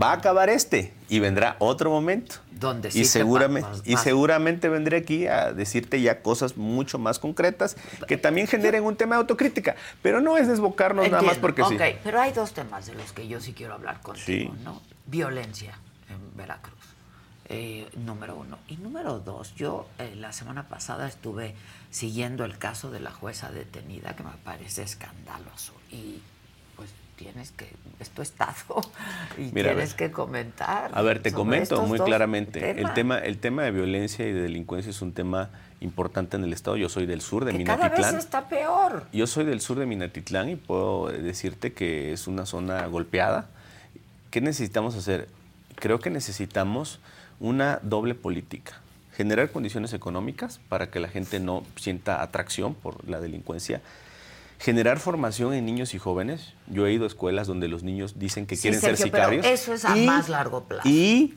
Va 0.00 0.10
a 0.10 0.14
acabar 0.14 0.48
este 0.50 0.92
y 1.08 1.18
vendrá 1.18 1.56
otro 1.60 1.90
momento. 1.90 2.36
Donde 2.52 2.90
sí 2.90 2.98
y, 3.00 3.02
te 3.02 3.08
seguramente, 3.08 3.68
y 3.84 3.94
más. 3.94 4.02
seguramente 4.02 4.68
vendré 4.68 4.98
aquí 4.98 5.26
a 5.26 5.52
decirte 5.52 6.00
ya 6.02 6.22
cosas 6.22 6.56
mucho 6.56 6.98
más 6.98 7.18
concretas 7.18 7.76
que 8.06 8.16
también 8.16 8.46
generen 8.48 8.84
un 8.84 8.96
tema 8.96 9.14
de 9.16 9.20
autocrítica. 9.20 9.76
Pero 10.02 10.20
no 10.20 10.36
es 10.36 10.46
desbocarnos 10.48 11.08
nada 11.10 11.22
más 11.22 11.38
porque 11.38 11.62
Ok, 11.62 11.70
sí. 11.70 11.78
pero 12.04 12.20
hay 12.20 12.32
dos 12.32 12.52
temas 12.52 12.86
de 12.86 12.94
los 12.94 13.12
que 13.12 13.28
yo 13.28 13.40
sí 13.40 13.52
quiero 13.54 13.74
hablar 13.74 14.00
contigo, 14.02 14.52
Sí. 14.54 14.62
¿no? 14.64 14.82
Violencia 15.06 15.78
en 16.10 16.36
Veracruz, 16.36 16.74
eh, 17.48 17.88
número 17.96 18.36
uno. 18.36 18.58
Y 18.68 18.76
número 18.76 19.20
dos, 19.20 19.54
yo 19.54 19.88
eh, 19.98 20.14
la 20.16 20.32
semana 20.32 20.68
pasada 20.68 21.08
estuve 21.08 21.54
siguiendo 21.90 22.44
el 22.44 22.58
caso 22.58 22.90
de 22.90 23.00
la 23.00 23.10
jueza 23.12 23.50
detenida, 23.52 24.14
que 24.16 24.22
me 24.24 24.32
parece 24.44 24.82
escandaloso. 24.82 25.72
Y 25.90 26.20
tienes 27.18 27.50
que, 27.50 27.68
es 28.00 28.10
tu 28.10 28.22
estado, 28.22 28.80
y 29.38 29.50
Mira, 29.52 29.72
tienes 29.72 29.94
que 29.94 30.10
comentar. 30.10 30.90
A 30.94 31.02
ver, 31.02 31.20
te 31.20 31.32
comento 31.32 31.82
muy 31.82 31.98
claramente. 31.98 32.80
El 32.80 32.94
tema, 32.94 33.18
el 33.18 33.38
tema 33.38 33.64
de 33.64 33.72
violencia 33.72 34.26
y 34.26 34.32
de 34.32 34.42
delincuencia 34.42 34.90
es 34.90 35.02
un 35.02 35.12
tema 35.12 35.50
importante 35.80 36.36
en 36.36 36.44
el 36.44 36.52
Estado. 36.52 36.76
Yo 36.76 36.88
soy 36.88 37.06
del 37.06 37.20
sur 37.20 37.44
de 37.44 37.56
que 37.56 37.64
cada 37.64 37.88
vez 37.88 37.98
Minatitlán. 37.98 38.18
está 38.18 38.48
peor. 38.48 39.06
Yo 39.12 39.26
soy 39.26 39.44
del 39.44 39.60
sur 39.60 39.78
de 39.78 39.86
Minatitlán 39.86 40.48
y 40.48 40.56
puedo 40.56 41.08
decirte 41.08 41.72
que 41.72 42.12
es 42.12 42.26
una 42.26 42.46
zona 42.46 42.86
golpeada. 42.86 43.46
¿Qué 44.30 44.40
necesitamos 44.40 44.94
hacer? 44.94 45.28
Creo 45.76 46.00
que 46.00 46.10
necesitamos 46.10 47.00
una 47.40 47.80
doble 47.82 48.14
política. 48.14 48.80
Generar 49.16 49.50
condiciones 49.50 49.92
económicas 49.92 50.60
para 50.68 50.90
que 50.90 51.00
la 51.00 51.08
gente 51.08 51.40
no 51.40 51.64
sienta 51.76 52.22
atracción 52.22 52.74
por 52.74 53.08
la 53.08 53.20
delincuencia. 53.20 53.80
Generar 54.58 54.98
formación 54.98 55.54
en 55.54 55.64
niños 55.66 55.94
y 55.94 55.98
jóvenes. 55.98 56.52
Yo 56.66 56.86
he 56.86 56.92
ido 56.92 57.04
a 57.04 57.06
escuelas 57.06 57.46
donde 57.46 57.68
los 57.68 57.82
niños 57.84 58.18
dicen 58.18 58.46
que 58.46 58.56
Sí, 58.56 58.62
quieren 58.62 58.80
Sergio, 58.80 58.96
ser 58.96 59.10
pero 59.12 59.24
sicarios. 59.30 59.46
eso 59.46 59.72
es 59.74 59.84
a 59.84 59.94
más 59.94 60.28
largo 60.28 60.64
plazo. 60.64 60.88
Y, 60.88 61.34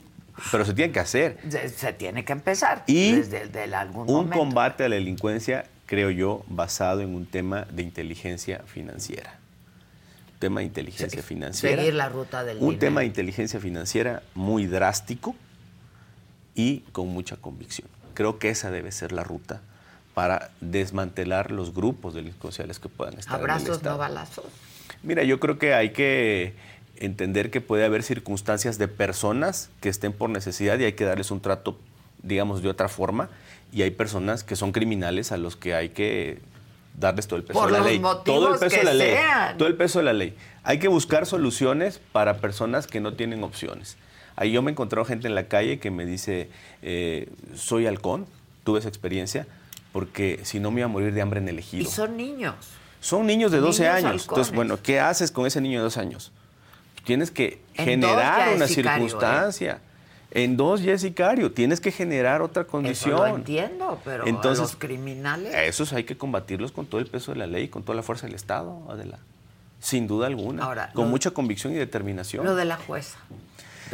pero 0.50 0.64
se 0.64 0.74
tiene 0.74 0.92
que 0.92 1.00
hacer. 1.00 1.38
Se, 1.48 1.68
se 1.68 1.92
tiene 1.92 2.24
que 2.24 2.32
empezar 2.32 2.82
Y 2.86 3.12
desde 3.12 3.62
algún 3.74 4.02
un 4.08 4.14
momento. 4.14 4.38
combate 4.38 4.84
a 4.84 4.88
la 4.88 4.96
delincuencia, 4.96 5.66
creo 5.86 6.10
yo, 6.10 6.42
basado 6.48 7.00
en 7.00 7.14
un 7.14 7.26
tema 7.26 7.66
de 7.70 7.82
inteligencia 7.82 8.62
financiera. 8.66 9.38
tema 10.40 10.58
de 10.60 10.66
inteligencia 10.66 11.22
financiera. 11.22 11.76
Seguir 11.76 11.94
la 11.94 12.08
ruta 12.08 12.42
del 12.42 12.56
Un 12.56 12.62
dinero. 12.70 12.78
tema 12.80 13.00
de 13.02 13.06
inteligencia 13.06 13.60
financiera 13.60 14.22
muy 14.34 14.66
drástico 14.66 15.36
y 16.56 16.80
con 16.90 17.06
mucha 17.08 17.36
convicción. 17.36 17.86
Creo 18.14 18.40
que 18.40 18.48
esa 18.50 18.72
debe 18.72 18.90
ser 18.90 19.12
la 19.12 19.22
ruta 19.22 19.60
para 20.14 20.50
desmantelar 20.60 21.50
los 21.50 21.72
grupos 21.74 22.14
delincuenciales 22.14 22.78
que 22.78 22.88
puedan 22.88 23.18
estar 23.18 23.34
en 23.34 23.44
el 23.44 23.50
Abrazos, 23.50 23.76
Estado. 23.76 23.94
no 23.94 23.98
balazos. 23.98 24.44
Mira, 25.02 25.22
yo 25.24 25.40
creo 25.40 25.58
que 25.58 25.74
hay 25.74 25.90
que 25.90 26.54
entender 26.96 27.50
que 27.50 27.60
puede 27.60 27.84
haber 27.84 28.02
circunstancias 28.02 28.78
de 28.78 28.88
personas 28.88 29.70
que 29.80 29.88
estén 29.88 30.12
por 30.12 30.30
necesidad 30.30 30.78
y 30.78 30.84
hay 30.84 30.92
que 30.92 31.04
darles 31.04 31.30
un 31.30 31.40
trato, 31.40 31.78
digamos, 32.22 32.62
de 32.62 32.68
otra 32.68 32.88
forma. 32.88 33.28
Y 33.72 33.82
hay 33.82 33.90
personas 33.90 34.44
que 34.44 34.54
son 34.54 34.72
criminales 34.72 35.32
a 35.32 35.38
los 35.38 35.56
que 35.56 35.74
hay 35.74 35.88
que 35.90 36.40
darles 36.98 37.26
todo 37.26 37.38
el 37.38 37.44
peso 37.44 37.58
Por 37.58 37.68
de 37.68 37.72
la 37.72 37.78
los 37.78 37.86
ley. 37.88 38.02
todo 38.24 38.52
el 38.52 38.60
peso 38.60 38.76
de 38.76 38.84
la 38.84 38.94
ley. 38.94 39.16
Todo 39.56 39.68
el 39.68 39.76
peso 39.76 39.98
de 39.98 40.04
la 40.04 40.12
ley. 40.12 40.36
Hay 40.62 40.78
que 40.78 40.88
buscar 40.88 41.24
soluciones 41.26 42.00
para 42.12 42.36
personas 42.36 42.86
que 42.86 43.00
no 43.00 43.14
tienen 43.14 43.42
opciones. 43.42 43.96
Ahí 44.36 44.52
yo 44.52 44.62
me 44.62 44.70
he 44.70 44.72
encontrado 44.72 45.04
gente 45.06 45.26
en 45.26 45.34
la 45.34 45.48
calle 45.48 45.78
que 45.78 45.90
me 45.90 46.04
dice, 46.04 46.50
eh, 46.82 47.28
soy 47.54 47.86
halcón, 47.86 48.26
tuve 48.64 48.78
esa 48.78 48.88
experiencia, 48.88 49.46
porque 49.92 50.40
si 50.44 50.58
no 50.60 50.70
me 50.70 50.80
iba 50.80 50.86
a 50.86 50.88
morir 50.88 51.12
de 51.12 51.20
hambre 51.22 51.40
en 51.40 51.48
el 51.48 51.58
ejido. 51.58 51.82
Y 51.82 51.86
son 51.86 52.16
niños. 52.16 52.54
Son 53.00 53.26
niños 53.26 53.50
de 53.52 53.58
12 53.58 53.82
Niños 53.82 53.94
años. 53.96 54.04
halcones. 54.10 54.28
Entonces, 54.28 54.54
bueno, 54.54 54.78
¿qué 54.82 55.00
haces 55.00 55.30
con 55.30 55.46
ese 55.46 55.60
niño 55.60 55.78
de 55.78 55.84
12 55.84 56.00
años? 56.00 56.32
Tienes 57.04 57.30
que 57.30 57.60
En 57.74 57.84
generar 57.84 58.54
una 58.54 58.64
¿eh? 58.66 58.68
circunstancia. 58.68 59.80
En 60.30 60.56
dos 60.56 60.82
ya 60.82 60.92
es 60.94 61.02
sicario. 61.02 61.52
Tienes 61.52 61.80
que 61.80 61.90
generar 61.90 62.40
otra 62.42 62.62
Eso 62.62 62.70
condición. 62.70 63.16
lo 63.16 63.26
entiendo, 63.36 64.00
pero 64.04 64.26
Entonces, 64.26 64.60
a 64.60 64.62
los 64.62 64.76
criminales. 64.76 65.52
A 65.54 65.64
esos 65.64 65.92
hay 65.92 66.04
que 66.04 66.16
combatirlos 66.16 66.72
con 66.72 66.86
todo 66.86 67.00
el 67.00 67.06
peso 67.06 67.32
de 67.32 67.38
la 67.38 67.46
ley, 67.46 67.68
con 67.68 67.82
toda 67.82 67.96
la 67.96 68.02
fuerza 68.02 68.26
del 68.26 68.34
Estado, 68.36 68.82
Adela. 68.88 69.18
Sin 69.80 70.06
duda 70.06 70.28
alguna. 70.28 70.62
Ahora, 70.64 70.90
con 70.94 71.04
lo- 71.06 71.10
mucha 71.10 71.32
convicción 71.32 71.72
y 71.74 71.76
determinación. 71.76 72.46
Lo 72.46 72.54
de 72.54 72.64
la 72.64 72.76
jueza. 72.76 73.18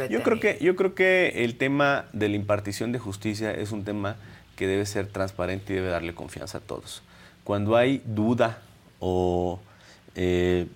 Yo 0.09 0.23
creo 0.23 0.39
que 0.39 0.57
yo 0.61 0.77
creo 0.77 0.95
que 0.95 1.43
el 1.43 1.57
tema 1.57 2.05
de 2.13 2.29
la 2.29 2.35
impartición 2.37 2.93
de 2.93 2.99
justicia 2.99 3.51
es 3.51 3.73
un 3.73 3.83
tema 3.83 4.15
que 4.59 4.67
debe 4.67 4.85
ser 4.85 5.07
transparente 5.07 5.71
y 5.71 5.77
debe 5.77 5.87
darle 5.87 6.13
confianza 6.13 6.57
a 6.57 6.61
todos. 6.61 7.01
Cuando 7.45 7.77
hay 7.77 8.03
duda 8.03 8.61
o 8.99 9.61
eh, 10.15 10.67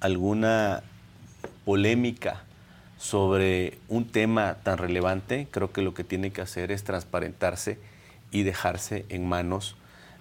alguna 0.00 0.82
polémica 1.64 2.42
sobre 2.98 3.78
un 3.88 4.04
tema 4.04 4.58
tan 4.62 4.76
relevante, 4.76 5.48
creo 5.50 5.72
que 5.72 5.80
lo 5.80 5.94
que 5.94 6.04
tiene 6.04 6.32
que 6.32 6.42
hacer 6.42 6.70
es 6.70 6.84
transparentarse 6.84 7.78
y 8.30 8.42
dejarse 8.42 9.06
en 9.08 9.26
manos 9.26 9.74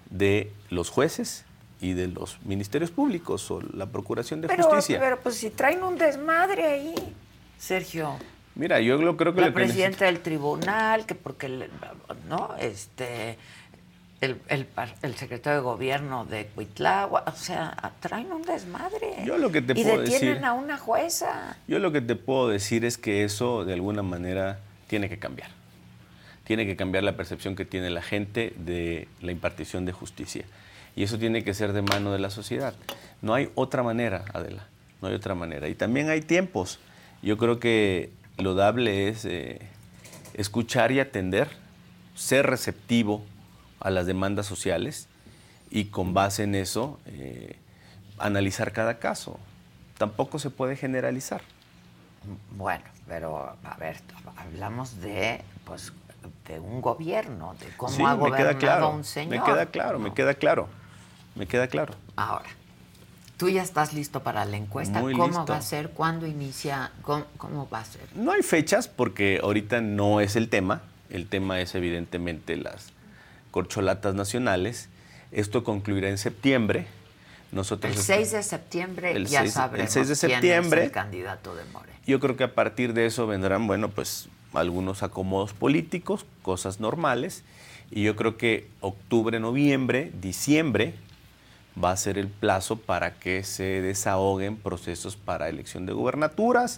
de 0.09 0.53
los 0.69 0.89
jueces 0.89 1.43
y 1.81 1.95
de 1.95 2.07
los 2.07 2.41
ministerios 2.45 2.89
públicos 2.89 3.51
o 3.51 3.59
la 3.73 3.87
Procuración 3.87 4.39
de 4.39 4.47
pero, 4.47 4.63
Justicia. 4.63 4.97
pero 4.97 5.19
pues 5.19 5.35
si 5.35 5.49
traen 5.49 5.83
un 5.83 5.97
desmadre 5.97 6.65
ahí, 6.65 6.95
Sergio. 7.57 8.15
Mira, 8.59 8.79
yo 8.81 8.97
lo- 8.97 9.15
creo 9.17 9.33
que 9.33 9.41
la 9.41 9.47
lo 9.47 9.53
que 9.53 9.61
necesita- 9.61 9.87
presidenta 9.87 10.05
del 10.05 10.19
tribunal, 10.19 11.05
que 11.05 11.15
porque, 11.15 11.47
le- 11.49 11.69
¿no? 12.27 12.55
Este, 12.59 13.37
el, 14.21 14.37
el, 14.49 14.67
el 15.01 15.15
secretario 15.15 15.59
de 15.59 15.63
gobierno 15.63 16.25
de 16.25 16.45
Cuitlagua, 16.47 17.23
o 17.25 17.31
sea, 17.35 17.93
traen 18.01 18.31
un 18.33 18.41
desmadre. 18.41 19.23
Yo 19.25 19.37
lo 19.37 19.49
que 19.51 19.61
te 19.61 19.79
y 19.79 19.83
puedo 19.83 20.01
detienen 20.01 20.33
decir- 20.35 20.45
a 20.45 20.53
una 20.53 20.77
jueza. 20.77 21.57
Yo 21.67 21.79
lo 21.79 21.91
que 21.93 22.01
te 22.01 22.15
puedo 22.15 22.49
decir 22.49 22.83
es 22.83 22.97
que 22.97 23.23
eso 23.23 23.63
de 23.63 23.73
alguna 23.73 24.03
manera 24.03 24.59
tiene 24.87 25.07
que 25.09 25.17
cambiar. 25.19 25.49
Tiene 26.43 26.65
que 26.65 26.75
cambiar 26.75 27.03
la 27.03 27.15
percepción 27.15 27.55
que 27.55 27.63
tiene 27.63 27.89
la 27.91 28.01
gente 28.01 28.53
de 28.57 29.07
la 29.21 29.31
impartición 29.31 29.85
de 29.85 29.91
justicia. 29.93 30.43
Y 30.95 31.03
eso 31.03 31.17
tiene 31.17 31.43
que 31.45 31.53
ser 31.53 31.71
de 31.71 31.81
mano 31.83 32.11
de 32.11 32.19
la 32.19 32.29
sociedad. 32.29 32.73
No 33.21 33.33
hay 33.35 33.49
otra 33.55 33.83
manera, 33.83 34.25
Adela. 34.33 34.65
No 35.01 35.07
hay 35.07 35.13
otra 35.13 35.33
manera. 35.35 35.69
Y 35.69 35.75
también 35.75 36.09
hay 36.09 36.21
tiempos. 36.21 36.79
Yo 37.21 37.37
creo 37.37 37.59
que 37.59 38.09
lo 38.39 38.55
dable 38.55 39.07
es 39.09 39.25
eh, 39.25 39.59
escuchar 40.33 40.91
y 40.91 40.99
atender, 40.99 41.49
ser 42.15 42.47
receptivo 42.47 43.23
a 43.79 43.89
las 43.89 44.05
demandas 44.05 44.45
sociales 44.45 45.07
y 45.69 45.85
con 45.85 46.13
base 46.13 46.43
en 46.43 46.55
eso 46.55 46.99
eh, 47.05 47.55
analizar 48.17 48.71
cada 48.71 48.99
caso. 48.99 49.39
Tampoco 49.97 50.39
se 50.39 50.49
puede 50.49 50.75
generalizar. 50.75 51.41
Bueno, 52.51 52.83
pero 53.07 53.55
a 53.63 53.77
ver, 53.77 53.97
hablamos 54.37 54.99
de 55.01 55.41
pues 55.65 55.93
de 56.47 56.59
un 56.59 56.81
gobierno, 56.81 57.55
de 57.59 57.67
cómo 57.77 57.93
Sí, 57.93 58.03
ha 58.03 58.09
me 58.09 58.15
gobernado 58.15 58.49
queda 58.49 58.57
claro. 58.59 58.89
un 58.91 59.03
señor. 59.03 59.37
Me 59.37 59.43
queda 59.43 59.65
claro, 59.67 59.99
me 59.99 60.13
queda 60.13 60.33
claro. 60.33 60.67
Me 61.35 61.47
queda 61.47 61.67
claro. 61.67 61.93
Ahora, 62.17 62.49
tú 63.39 63.49
ya 63.49 63.63
estás 63.63 63.93
listo 63.93 64.21
para 64.21 64.45
la 64.45 64.57
encuesta. 64.57 64.99
Muy 65.01 65.13
¿Cómo 65.13 65.25
listo. 65.27 65.45
va 65.47 65.57
a 65.57 65.61
ser? 65.63 65.89
¿Cuándo 65.89 66.27
inicia? 66.27 66.91
¿Cómo, 67.01 67.25
cómo 67.37 67.67
va 67.69 67.79
a 67.79 67.85
ser? 67.85 68.01
No 68.13 68.31
hay 68.33 68.43
fechas 68.43 68.87
porque 68.87 69.39
ahorita 69.41 69.81
no 69.81 70.21
es 70.21 70.35
el 70.35 70.49
tema. 70.49 70.83
El 71.09 71.25
tema 71.27 71.59
es 71.61 71.73
evidentemente 71.73 72.55
las 72.57 72.91
corcholatas 73.49 74.13
nacionales. 74.13 74.89
Esto 75.31 75.63
concluirá 75.63 76.09
en 76.09 76.17
septiembre. 76.19 76.85
Nosotros 77.51 77.91
El 77.93 77.97
est- 77.97 78.07
6 78.07 78.31
de 78.33 78.43
septiembre 78.43 79.11
El 79.13 79.25
ya 79.25 79.39
6 79.39 79.49
el 79.49 79.51
sabremos 79.53 79.91
6 79.91 80.07
de 80.07 80.15
quién 80.15 80.31
septiembre. 80.31 80.81
es 80.81 80.85
el 80.87 80.91
candidato 80.91 81.55
de 81.55 81.63
Morena. 81.65 81.97
Yo 82.05 82.19
creo 82.19 82.35
que 82.35 82.43
a 82.43 82.53
partir 82.53 82.93
de 82.93 83.05
eso 83.07 83.25
vendrán, 83.25 83.65
bueno, 83.65 83.89
pues 83.89 84.27
algunos 84.53 85.01
acomodos 85.01 85.53
políticos, 85.53 86.25
cosas 86.43 86.79
normales. 86.79 87.43
Y 87.89 88.03
yo 88.03 88.15
creo 88.15 88.37
que 88.37 88.67
octubre, 88.81 89.39
noviembre, 89.39 90.11
diciembre 90.21 90.93
va 91.83 91.91
a 91.91 91.97
ser 91.97 92.17
el 92.17 92.27
plazo 92.27 92.75
para 92.77 93.13
que 93.15 93.43
se 93.43 93.81
desahoguen 93.81 94.57
procesos 94.57 95.15
para 95.15 95.47
elección 95.49 95.85
de 95.85 95.93
gubernaturas, 95.93 96.77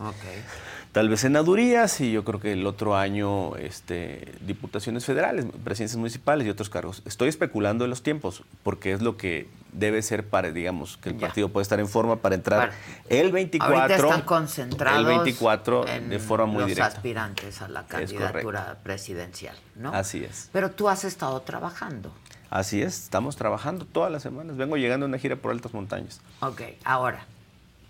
tal 0.91 1.10
vez 1.10 1.22
senadurías 1.22 1.99
y 2.02 2.12
yo 2.12 2.24
creo 2.24 2.39
que 2.39 2.52
el 2.54 2.66
otro 2.68 2.95
año 2.95 3.56
este, 3.56 4.32
diputaciones 4.41 5.06
federales, 5.06 5.45
presidencias 5.64 5.97
municipales 5.97 6.45
y 6.45 6.49
otros 6.49 6.70
cargos. 6.70 7.02
Estoy 7.06 7.30
especulando 7.30 7.84
en 7.86 7.89
los 7.89 8.04
tiempos 8.04 8.43
porque 8.64 8.91
es 8.91 9.02
lo 9.02 9.18
que 9.18 9.47
debe 9.74 10.02
ser 10.02 10.28
para, 10.28 10.52
digamos, 10.52 10.97
que 10.97 11.10
el 11.10 11.16
Ya. 11.18 11.28
partido 11.28 11.47
pueda 11.49 11.62
estar 11.64 11.80
en 11.80 11.88
forma 11.88 12.18
para 12.18 12.36
entrar 12.36 12.60
Bueno, 12.70 12.74
el 13.10 13.32
24. 13.32 13.76
Ahorita 13.82 13.95
están 13.95 14.22
concentrados 14.24 14.99
el 14.99 15.06
24 15.06 15.88
en 15.88 16.10
de 16.10 16.20
forma 16.20 16.45
muy 16.45 16.60
los 16.60 16.68
directa. 16.68 16.88
aspirantes 16.97 17.62
a 17.62 17.70
la 17.70 17.86
candidatura 17.88 18.78
presidencial, 18.84 19.56
¿no? 19.76 19.93
Así 19.93 20.24
es. 20.26 20.49
Pero 20.52 20.72
tú 20.72 20.89
has 20.89 21.06
estado 21.06 21.39
trabajando. 21.41 22.12
Así 22.52 22.82
es, 22.82 23.04
estamos 23.04 23.38
trabajando 23.38 23.86
todas 23.86 24.12
las 24.12 24.24
semanas. 24.24 24.58
Vengo 24.58 24.76
llegando 24.76 25.06
a 25.06 25.10
una 25.10 25.18
gira 25.18 25.38
por 25.38 25.52
altas 25.52 25.74
montañas. 25.74 26.20
Ok, 26.41 26.62
ahora, 26.84 27.26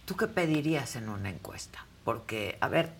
¿tú 0.05 0.15
qué 0.15 0.27
pedirías 0.27 0.95
en 0.95 1.09
una 1.09 1.31
encuesta? 1.31 1.83
Porque, 2.05 2.59
a 2.61 2.67
ver, 2.67 2.91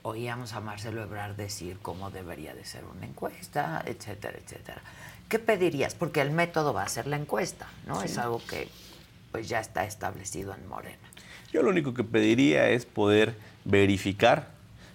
oíamos 0.00 0.54
a 0.54 0.60
Marcelo 0.60 1.02
Ebrard 1.02 1.36
decir 1.36 1.78
cómo 1.82 2.10
debería 2.10 2.54
de 2.54 2.64
ser 2.64 2.84
una 2.86 3.04
encuesta, 3.04 3.82
etcétera, 3.84 4.38
etcétera. 4.42 4.80
¿Qué 5.28 5.38
pedirías? 5.38 5.94
Porque 5.94 6.22
el 6.22 6.30
método 6.30 6.72
va 6.72 6.84
a 6.84 6.88
ser 6.88 7.06
la 7.06 7.16
encuesta, 7.16 7.68
¿no? 7.86 8.02
Es 8.02 8.16
algo 8.16 8.40
que 8.48 8.70
pues 9.32 9.50
ya 9.50 9.60
está 9.60 9.84
establecido 9.84 10.54
en 10.54 10.66
Morena. 10.66 10.96
Yo 11.52 11.62
lo 11.62 11.68
único 11.68 11.92
que 11.92 12.04
pediría 12.04 12.70
es 12.70 12.86
poder 12.86 13.36
verificar 13.66 14.48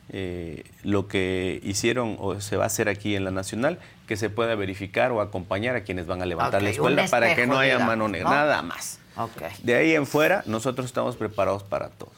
eh, 0.09 0.63
lo 0.83 1.07
que 1.07 1.59
hicieron 1.63 2.17
o 2.19 2.39
se 2.39 2.57
va 2.57 2.63
a 2.63 2.67
hacer 2.67 2.89
aquí 2.89 3.15
en 3.15 3.23
la 3.23 3.31
Nacional, 3.31 3.79
que 4.07 4.17
se 4.17 4.29
pueda 4.29 4.55
verificar 4.55 5.11
o 5.11 5.21
acompañar 5.21 5.75
a 5.75 5.83
quienes 5.83 6.05
van 6.05 6.21
a 6.21 6.25
levantar 6.25 6.61
la 6.61 6.69
escuela 6.69 7.05
para 7.07 7.35
que 7.35 7.47
no 7.47 7.57
haya 7.57 7.79
mano 7.79 8.07
negra, 8.07 8.29
¿no? 8.29 8.35
nada 8.35 8.61
más. 8.61 8.99
De 9.63 9.75
ahí 9.75 9.95
en 9.95 10.05
fuera, 10.05 10.43
nosotros 10.45 10.85
estamos 10.85 11.15
preparados 11.15 11.63
para 11.63 11.89
todo. 11.89 12.11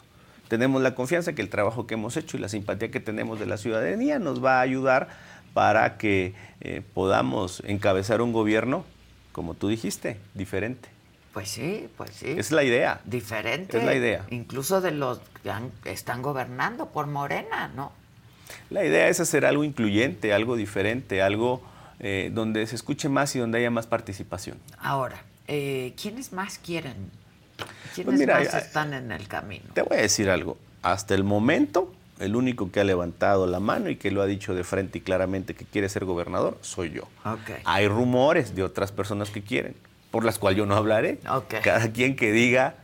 Tenemos 0.48 0.82
la 0.82 0.96
confianza 0.96 1.34
que 1.34 1.42
el 1.42 1.50
trabajo 1.50 1.88
que 1.88 1.94
hemos 1.94 2.18
hecho 2.18 2.38
y 2.38 2.40
la 2.40 2.50
simpatía 2.50 2.90
que 2.90 3.00
tenemos 3.00 3.40
de 3.40 3.46
la 3.46 3.58
ciudadanía 3.58 4.18
nos 4.20 4.44
va 4.44 4.60
a 4.60 4.62
ayudar 4.62 5.10
para 5.54 5.98
que 5.98 6.34
eh, 6.62 6.82
podamos 6.94 7.62
encabezar 7.66 8.22
un 8.22 8.32
gobierno, 8.32 8.86
como 9.32 9.54
tú 9.54 9.68
dijiste, 9.68 10.20
diferente. 10.34 10.90
Pues 11.38 11.50
sí, 11.50 11.88
pues 11.96 12.10
sí. 12.16 12.34
Es 12.36 12.50
la 12.52 12.64
idea. 12.64 13.00
Diferente. 13.06 13.78
Es 13.78 13.84
la 13.84 13.94
idea. 13.94 14.26
Incluso 14.32 14.82
de 14.82 14.90
los 14.90 15.20
que 15.44 15.52
han- 15.52 15.70
están 15.86 16.24
gobernando 16.24 16.88
por 16.88 17.06
Morena, 17.06 17.68
¿no? 17.76 17.92
La 18.72 18.84
idea 18.84 19.08
es 19.08 19.20
hacer 19.20 19.46
algo 19.46 19.64
incluyente, 19.64 20.34
algo 20.34 20.56
diferente, 20.56 21.22
algo 21.22 21.62
eh, 22.00 22.32
donde 22.34 22.66
se 22.66 22.74
escuche 22.76 23.08
más 23.08 23.36
y 23.36 23.40
donde 23.40 23.60
haya 23.60 23.70
más 23.70 23.86
participación. 23.86 24.58
Ahora, 24.80 25.22
eh, 25.48 25.94
¿quiénes 26.02 26.34
más 26.34 26.58
quieren? 26.58 26.96
¿Quiénes 27.94 28.06
Pues 28.06 28.18
mira, 28.20 28.40
más 28.40 28.52
ya- 28.54 28.58
están 28.58 28.96
en 28.96 29.12
el 29.12 29.28
camino? 29.28 29.66
Te 29.76 29.84
voy 29.84 29.98
a 30.00 30.02
decir 30.02 30.32
algo. 30.32 30.58
Hasta 30.82 31.14
el 31.14 31.24
momento, 31.24 31.94
el 32.20 32.36
único 32.36 32.72
que 32.72 32.80
ha 32.80 32.84
levantado 32.84 33.46
la 33.46 33.60
mano 33.60 33.92
y 33.92 33.96
que 33.98 34.10
lo 34.10 34.24
ha 34.24 34.26
dicho 34.26 34.56
de 34.56 34.64
frente 34.64 34.98
y 34.98 35.02
claramente 35.02 35.54
que 35.54 35.66
quiere 35.66 35.88
ser 35.88 36.04
gobernador 36.04 36.58
soy 36.62 36.90
yo. 36.90 37.04
Ok. 37.26 37.62
Hay 37.64 37.88
rumores 37.88 38.56
de 38.56 38.64
otras 38.64 38.92
personas 38.92 39.30
que 39.30 39.44
quieren, 39.44 39.76
por 40.12 40.26
las 40.26 40.40
cuales 40.40 40.58
yo 40.58 40.66
no 40.66 40.76
hablaré. 40.76 41.20
Cada 41.64 41.92
quien 41.92 42.16
que 42.16 42.32
diga 42.32 42.76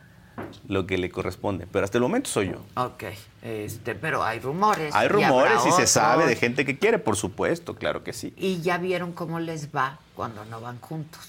lo 0.68 0.88
que 0.88 0.98
le 0.98 1.10
corresponde. 1.10 1.68
Pero 1.72 1.86
hasta 1.86 1.98
el 1.98 2.02
momento 2.02 2.30
soy 2.30 2.52
yo. 2.52 2.64
Ok, 2.76 3.04
este, 3.42 3.96
pero 3.96 4.24
hay 4.24 4.40
rumores. 4.40 4.94
Hay 4.96 5.08
rumores 5.08 5.60
y 5.68 5.72
se 5.72 5.88
sabe 5.88 6.26
de 6.26 6.36
gente 6.36 6.66
que 6.66 6.78
quiere, 6.78 7.00
por 7.00 7.16
supuesto, 7.16 7.76
claro 7.76 8.04
que 8.04 8.14
sí. 8.14 8.34
Y 8.38 8.62
ya 8.62 8.78
vieron 8.78 9.14
cómo 9.14 9.40
les 9.40 9.74
va 9.74 10.00
cuando 10.16 10.46
no 10.46 10.62
van 10.62 10.80
juntos. 10.80 11.22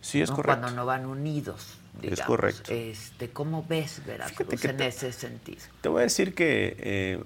Sí, 0.00 0.20
es 0.20 0.30
¿no? 0.30 0.36
correcto. 0.36 0.60
Cuando 0.60 0.76
no 0.76 0.86
van 0.86 1.06
unidos. 1.06 1.78
digamos. 2.00 2.20
Es 2.20 2.26
correcto. 2.26 2.72
Este, 2.72 3.30
¿Cómo 3.30 3.64
ves 3.68 4.02
Veracruz 4.06 4.64
en 4.64 4.80
ese 4.80 5.12
sentido? 5.12 5.62
Te 5.80 5.88
voy 5.88 6.00
a 6.00 6.02
decir 6.04 6.34
que 6.34 6.76
eh, 6.78 7.24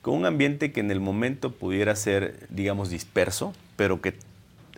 con 0.00 0.14
un 0.14 0.26
ambiente 0.26 0.72
que 0.72 0.80
en 0.80 0.90
el 0.90 1.00
momento 1.00 1.52
pudiera 1.52 1.94
ser, 1.94 2.46
digamos, 2.50 2.90
disperso, 2.90 3.54
pero 3.76 4.00
que 4.00 4.14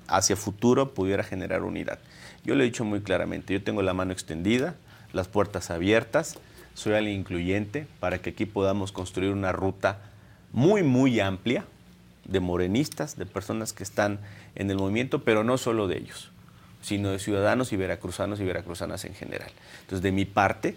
hacia 0.07 0.36
futuro 0.36 0.92
pudiera 0.92 1.24
generar 1.24 1.62
unidad. 1.62 1.99
Yo 2.45 2.55
lo 2.55 2.62
he 2.62 2.66
dicho 2.66 2.84
muy 2.84 3.01
claramente, 3.01 3.55
yo 3.55 3.62
tengo 3.62 3.82
la 3.82 3.95
mano 3.95 4.12
extendida, 4.12 4.74
las 5.12 5.28
puertas 5.28 5.70
abiertas, 5.70 6.36
soy 6.74 6.95
alguien 6.95 7.20
incluyente 7.20 7.86
para 8.01 8.18
que 8.18 8.30
aquí 8.30 8.47
podamos 8.47 8.92
construir 8.92 9.30
una 9.30 9.53
ruta 9.53 9.99
muy, 10.53 10.82
muy 10.82 11.20
amplia 11.20 11.64
de 12.24 12.40
morenistas, 12.40 13.16
de 13.16 13.26
personas 13.26 13.72
que 13.72 13.82
están 13.82 14.18
en 14.55 14.70
el 14.70 14.76
movimiento, 14.76 15.24
pero 15.24 15.45
no 15.45 15.57
solo 15.57 15.88
de 15.88 15.99
ellos, 15.99 16.30
sino 16.82 17.11
de 17.11 17.18
ciudadanos 17.18 17.72
y 17.72 17.76
veracruzanos 17.76 18.40
y 18.40 18.45
veracruzanas 18.45 19.05
en 19.05 19.14
general. 19.14 19.51
Entonces, 19.82 20.03
de 20.03 20.12
mi 20.12 20.24
parte, 20.24 20.76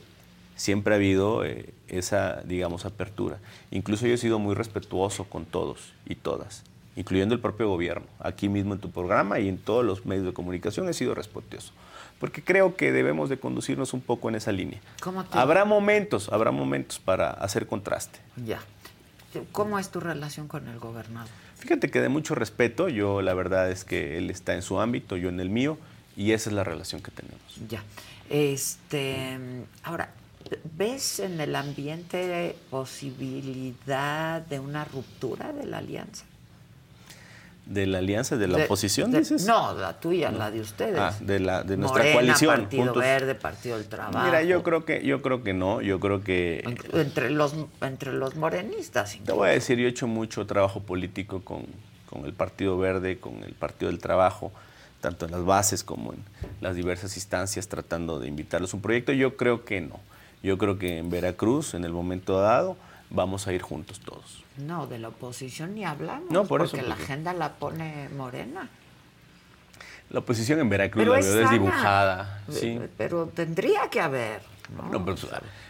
siempre 0.56 0.94
ha 0.94 0.98
habido 0.98 1.46
eh, 1.46 1.74
esa, 1.88 2.42
digamos, 2.44 2.86
apertura. 2.86 3.40
Incluso 3.72 4.08
yo 4.08 4.14
he 4.14 4.18
sido 4.18 4.40
muy 4.40 4.56
respetuoso 4.56 5.26
con 5.26 5.46
todos 5.46 5.94
y 6.06 6.16
todas, 6.16 6.64
incluyendo 6.98 7.34
el 7.34 7.40
propio 7.40 7.70
gobierno. 7.70 8.08
Aquí 8.20 8.50
mismo 8.50 8.74
en 8.74 8.82
tu 8.82 8.92
programa 8.92 9.40
y 9.40 9.48
en 9.48 9.58
todos 9.58 9.86
los 9.86 10.06
medios 10.06 10.26
de 10.26 10.34
comunicación 10.34 10.90
he 10.90 10.94
sido 10.94 11.16
respetuoso 11.16 11.72
porque 12.20 12.44
creo 12.44 12.76
que 12.76 12.92
debemos 12.92 13.30
de 13.30 13.40
conducirnos 13.40 13.94
un 13.94 14.02
poco 14.02 14.30
en 14.30 14.36
esa 14.36 14.52
línea. 14.52 14.80
Habrá 15.32 15.66
momentos, 15.66 16.30
habrá 16.32 16.52
momentos 16.52 17.00
para 17.00 17.30
hacer 17.30 17.68
contraste. 17.68 18.20
Ya. 18.46 18.60
¿Cómo 19.52 19.78
es 19.78 19.90
tu 19.90 20.00
relación 20.00 20.48
con 20.48 20.68
el 20.68 20.80
gobernador? 20.80 21.30
Fíjate 21.58 21.90
que 21.92 22.02
de 22.02 22.10
mucho 22.10 22.34
respeto, 22.34 22.90
yo 22.90 23.22
la 23.22 23.34
verdad 23.34 23.70
es 23.70 23.84
que 23.84 24.18
él 24.18 24.30
está 24.30 24.54
en 24.54 24.62
su 24.62 24.80
ámbito, 24.80 25.18
yo 25.18 25.30
en 25.30 25.40
el 25.40 25.50
mío, 25.50 25.78
y 26.16 26.32
esa 26.32 26.50
es 26.50 26.56
la 26.56 26.64
relación 26.64 27.02
que 27.02 27.12
tenemos. 27.12 27.42
Ya. 27.70 27.84
Este, 28.30 29.38
ahora, 29.84 30.10
¿ves 30.76 31.20
en 31.20 31.40
el 31.40 31.56
ambiente 31.56 32.56
posibilidad 32.70 34.42
de 34.42 34.60
una 34.60 34.86
ruptura 34.86 35.54
de 35.54 35.66
la 35.66 35.80
alianza? 35.80 36.26
De 37.68 37.86
la 37.86 37.98
alianza 37.98 38.38
de 38.38 38.48
la 38.48 38.64
oposición, 38.64 39.12
dices? 39.12 39.46
No, 39.46 39.74
la 39.74 40.00
tuya, 40.00 40.32
la 40.32 40.52
de 40.52 40.62
ustedes. 40.62 41.00
Ah, 41.00 41.14
de 41.20 41.40
la 41.40 41.64
de 41.64 41.78
nuestra 41.78 42.12
coalición. 42.14 42.62
Partido 42.62 42.94
Verde, 42.94 43.36
Partido 43.36 43.78
del 43.78 43.88
Trabajo. 43.88 44.26
Mira, 44.26 44.44
yo 44.44 44.64
creo 44.64 44.86
que 44.86 45.06
yo 45.06 45.22
creo 45.22 45.44
que 45.44 45.54
no, 45.54 45.82
yo 45.82 46.00
creo 46.00 46.24
que 46.24 46.64
entre 46.94 47.30
los 47.30 47.56
entre 47.82 48.14
los 48.14 48.36
morenistas. 48.36 49.18
Te 49.24 49.32
voy 49.32 49.50
a 49.50 49.52
decir, 49.52 49.78
yo 49.78 49.86
he 49.86 49.90
hecho 49.90 50.08
mucho 50.08 50.46
trabajo 50.46 50.82
político 50.82 51.42
con, 51.44 51.66
con 52.10 52.26
el 52.26 52.34
Partido 52.34 52.78
Verde, 52.78 53.20
con 53.20 53.44
el 53.44 53.54
Partido 53.54 53.92
del 53.92 54.00
Trabajo, 54.00 54.52
tanto 55.02 55.26
en 55.26 55.32
las 55.32 55.44
bases 55.44 55.84
como 55.84 56.14
en 56.14 56.24
las 56.62 56.76
diversas 56.76 57.16
instancias 57.18 57.68
tratando 57.68 58.20
de 58.20 58.28
invitarlos 58.28 58.74
a 58.74 58.78
un 58.78 58.82
proyecto. 58.82 59.12
Yo 59.12 59.36
creo 59.36 59.66
que 59.66 59.82
no. 59.82 60.00
Yo 60.44 60.58
creo 60.58 60.78
que 60.78 61.00
en 61.00 61.10
Veracruz, 61.10 61.74
en 61.74 61.84
el 61.84 61.92
momento 61.92 62.40
dado, 62.40 62.78
vamos 63.10 63.48
a 63.48 63.54
ir 63.54 63.62
juntos 63.62 64.00
todos. 64.00 64.44
No, 64.58 64.88
de 64.88 65.00
la 65.00 65.10
oposición 65.10 65.76
ni 65.76 65.86
hablamos. 65.86 66.30
No, 66.32 66.46
por 66.46 66.62
porque 66.62 66.82
la 66.82 66.96
agenda 66.96 67.34
la 67.34 67.54
pone 67.54 68.10
Morena. 68.10 68.70
La 70.10 70.20
oposición 70.20 70.60
en 70.60 70.70
Veracruz 70.70 71.06
la 71.06 71.20
veo 71.20 71.34
desdibujada. 71.36 72.42
Sí. 72.50 72.80
Pero 72.98 73.28
tendría 73.28 73.90
que 73.90 74.00
haber. 74.00 74.42
No, 74.92 75.06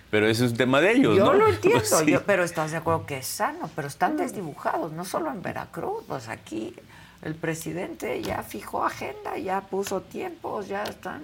pero, 0.10 0.28
ese 0.28 0.46
es 0.46 0.52
un 0.52 0.58
tema 0.58 0.82
de 0.82 0.94
ellos. 0.94 1.18
Yo 1.18 1.26
¿no? 1.26 1.34
lo 1.34 1.48
entiendo, 1.54 2.04
yo, 2.04 2.24
pero 2.24 2.44
estás 2.44 2.72
de 2.72 2.78
acuerdo 2.78 3.06
que 3.06 3.18
es 3.18 3.28
sano, 3.28 3.70
pero 3.76 3.88
están 3.88 4.18
desdibujados, 4.18 4.92
no 4.92 5.06
solo 5.06 5.30
en 5.30 5.42
Veracruz, 5.42 6.04
pues 6.08 6.30
aquí 6.30 6.74
el 7.22 7.36
presidente 7.36 8.22
ya 8.22 8.42
fijó 8.42 8.86
agenda, 8.86 9.38
ya 9.38 9.62
puso 9.62 10.02
tiempos, 10.02 10.68
ya 10.68 10.84
están, 10.84 11.22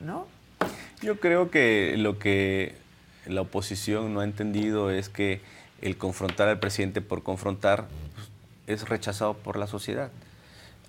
¿no? 0.00 0.26
Yo 1.00 1.18
creo 1.18 1.50
que 1.50 1.94
lo 1.96 2.18
que 2.18 2.76
la 3.28 3.42
oposición 3.42 4.14
no 4.14 4.20
ha 4.20 4.24
entendido 4.24 4.90
es 4.90 5.08
que 5.08 5.40
el 5.80 5.96
confrontar 5.96 6.48
al 6.48 6.58
presidente 6.58 7.00
por 7.00 7.22
confrontar 7.22 7.86
pues, 8.14 8.28
es 8.66 8.88
rechazado 8.88 9.34
por 9.34 9.56
la 9.56 9.66
sociedad. 9.66 10.10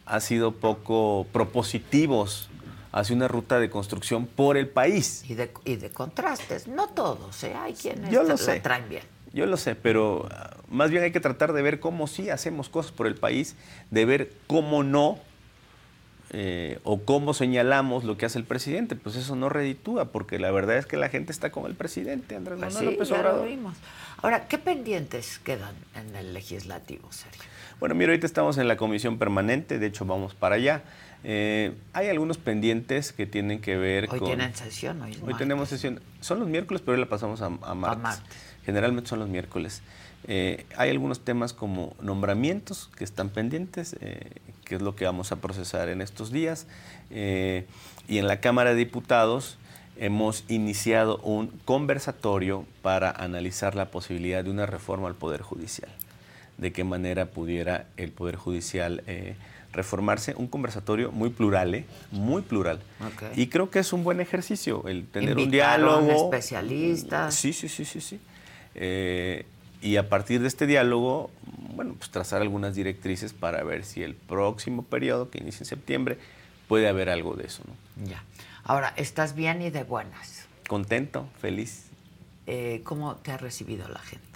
Ha 0.05 0.19
sido 0.19 0.53
poco 0.53 1.27
propositivos 1.31 2.49
hacia 2.91 3.15
una 3.15 3.27
ruta 3.27 3.59
de 3.59 3.69
construcción 3.69 4.25
por 4.25 4.57
el 4.57 4.67
país. 4.67 5.23
Y 5.29 5.35
de, 5.35 5.51
y 5.65 5.75
de 5.75 5.89
contrastes, 5.91 6.67
no 6.67 6.87
todos, 6.89 7.43
¿eh? 7.43 7.53
hay 7.55 7.73
quienes 7.73 8.09
Yo 8.09 8.23
lo 8.23 8.37
sé. 8.37 8.59
traen 8.59 8.89
bien. 8.89 9.03
Yo 9.31 9.45
lo 9.45 9.57
sé, 9.57 9.75
pero 9.75 10.27
ah, 10.31 10.57
más 10.69 10.89
bien 10.89 11.03
hay 11.03 11.11
que 11.11 11.19
tratar 11.19 11.53
de 11.53 11.61
ver 11.61 11.79
cómo 11.79 12.07
sí 12.07 12.31
hacemos 12.31 12.67
cosas 12.67 12.91
por 12.91 13.05
el 13.05 13.15
país, 13.15 13.55
de 13.91 14.05
ver 14.05 14.33
cómo 14.47 14.83
no 14.83 15.19
eh, 16.31 16.79
o 16.83 17.01
cómo 17.01 17.33
señalamos 17.33 18.03
lo 18.03 18.17
que 18.17 18.25
hace 18.25 18.37
el 18.37 18.45
presidente, 18.45 18.95
pues 18.95 19.15
eso 19.15 19.35
no 19.35 19.49
reditúa, 19.49 20.05
porque 20.05 20.39
la 20.39 20.51
verdad 20.51 20.77
es 20.77 20.85
que 20.85 20.97
la 20.97 21.09
gente 21.09 21.31
está 21.31 21.51
con 21.51 21.65
el 21.65 21.75
presidente, 21.75 22.35
Andrés 22.35 22.59
pues 22.59 22.73
Manuel 22.73 22.93
López 22.93 23.11
Obrador. 23.11 23.49
Ahora, 24.21 24.47
¿qué 24.47 24.57
pendientes 24.57 25.39
quedan 25.39 25.73
en 25.95 26.15
el 26.15 26.33
legislativo, 26.33 27.11
Sergio? 27.11 27.41
Bueno, 27.79 27.95
mira, 27.95 28.11
ahorita 28.11 28.27
estamos 28.27 28.57
en 28.57 28.67
la 28.67 28.75
comisión 28.75 29.17
permanente, 29.17 29.79
de 29.79 29.87
hecho 29.87 30.05
vamos 30.05 30.35
para 30.35 30.55
allá. 30.55 30.83
Eh, 31.23 31.73
hay 31.93 32.07
algunos 32.09 32.37
pendientes 32.37 33.11
que 33.11 33.25
tienen 33.25 33.61
que 33.61 33.77
ver 33.77 34.07
con... 34.07 34.19
Hoy 34.19 34.25
tienen 34.27 34.55
sesión, 34.55 35.01
hoy 35.01 35.17
Hoy 35.25 35.33
tenemos 35.35 35.69
sesión. 35.69 36.01
Son 36.21 36.39
los 36.39 36.47
miércoles, 36.47 36.81
pero 36.81 36.95
hoy 36.95 36.99
la 36.99 37.09
pasamos 37.09 37.41
a, 37.41 37.49
martes. 37.49 38.21
Generalmente 38.65 39.09
son 39.09 39.19
los 39.19 39.29
miércoles. 39.29 39.81
Eh, 40.27 40.65
hay 40.75 40.89
algunos 40.89 41.23
temas 41.23 41.53
como 41.53 41.95
nombramientos 42.01 42.89
que 42.97 43.03
están 43.03 43.29
pendientes, 43.29 43.95
eh, 44.01 44.29
que 44.69 44.75
es 44.75 44.81
lo 44.81 44.95
que 44.95 45.05
vamos 45.05 45.31
a 45.31 45.37
procesar 45.37 45.89
en 45.89 46.01
estos 46.01 46.31
días. 46.31 46.67
Eh, 47.09 47.65
y 48.07 48.19
en 48.19 48.27
la 48.27 48.39
Cámara 48.39 48.69
de 48.69 48.75
Diputados 48.77 49.57
hemos 49.97 50.45
iniciado 50.47 51.17
un 51.17 51.47
conversatorio 51.65 52.65
para 52.81 53.11
analizar 53.11 53.75
la 53.75 53.91
posibilidad 53.91 54.43
de 54.43 54.51
una 54.51 54.65
reforma 54.65 55.07
al 55.07 55.15
Poder 55.15 55.41
Judicial. 55.41 55.89
De 56.57 56.71
qué 56.71 56.83
manera 56.83 57.25
pudiera 57.25 57.87
el 57.97 58.11
Poder 58.11 58.35
Judicial 58.35 59.03
reformarse. 59.73 60.35
Un 60.37 60.47
conversatorio 60.47 61.11
muy 61.11 61.29
plural, 61.29 61.85
muy 62.11 62.41
plural. 62.41 62.79
Y 63.35 63.47
creo 63.47 63.69
que 63.69 63.79
es 63.79 63.91
un 63.91 64.03
buen 64.03 64.21
ejercicio 64.21 64.87
el 64.87 65.05
tener 65.07 65.37
un 65.37 65.51
diálogo. 65.51 66.25
especialistas. 66.25 67.35
Sí, 67.35 67.53
sí, 67.53 67.67
sí, 67.67 67.85
sí, 67.85 67.99
sí. 67.99 68.19
Y 69.81 69.97
a 69.97 70.09
partir 70.09 70.41
de 70.41 70.47
este 70.47 70.67
diálogo, 70.67 71.31
bueno, 71.75 71.95
pues 71.97 72.09
trazar 72.09 72.41
algunas 72.41 72.75
directrices 72.75 73.33
para 73.33 73.63
ver 73.63 73.85
si 73.85 74.03
el 74.03 74.15
próximo 74.15 74.83
periodo, 74.83 75.29
que 75.29 75.39
inicia 75.39 75.59
en 75.59 75.65
septiembre, 75.65 76.17
puede 76.67 76.87
haber 76.87 77.09
algo 77.09 77.35
de 77.35 77.45
eso. 77.45 77.63
¿no? 77.65 78.05
Ya. 78.09 78.23
Ahora, 78.63 78.93
¿estás 78.97 79.35
bien 79.35 79.61
y 79.61 79.69
de 79.69 79.83
buenas? 79.83 80.47
Contento, 80.67 81.27
feliz. 81.39 81.85
Eh, 82.45 82.81
¿Cómo 82.83 83.15
te 83.15 83.31
ha 83.31 83.37
recibido 83.37 83.87
la 83.87 83.99
gente? 83.99 84.27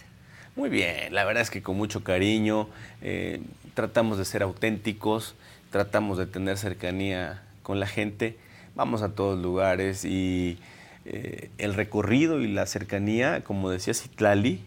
Muy 0.55 0.69
bien, 0.69 1.13
la 1.13 1.25
verdad 1.25 1.41
es 1.41 1.49
que 1.49 1.63
con 1.63 1.75
mucho 1.77 2.03
cariño, 2.03 2.69
eh, 3.01 3.41
tratamos 3.73 4.19
de 4.19 4.25
ser 4.25 4.43
auténticos, 4.43 5.35
tratamos 5.71 6.19
de 6.19 6.27
tener 6.27 6.57
cercanía 6.57 7.41
con 7.63 7.79
la 7.79 7.87
gente, 7.87 8.37
vamos 8.75 9.01
a 9.01 9.15
todos 9.15 9.41
lugares 9.41 10.05
y 10.05 10.59
eh, 11.05 11.49
el 11.57 11.73
recorrido 11.73 12.39
y 12.39 12.47
la 12.47 12.67
cercanía, 12.67 13.43
como 13.43 13.71
decía 13.71 13.95
Citlali, 13.95 14.63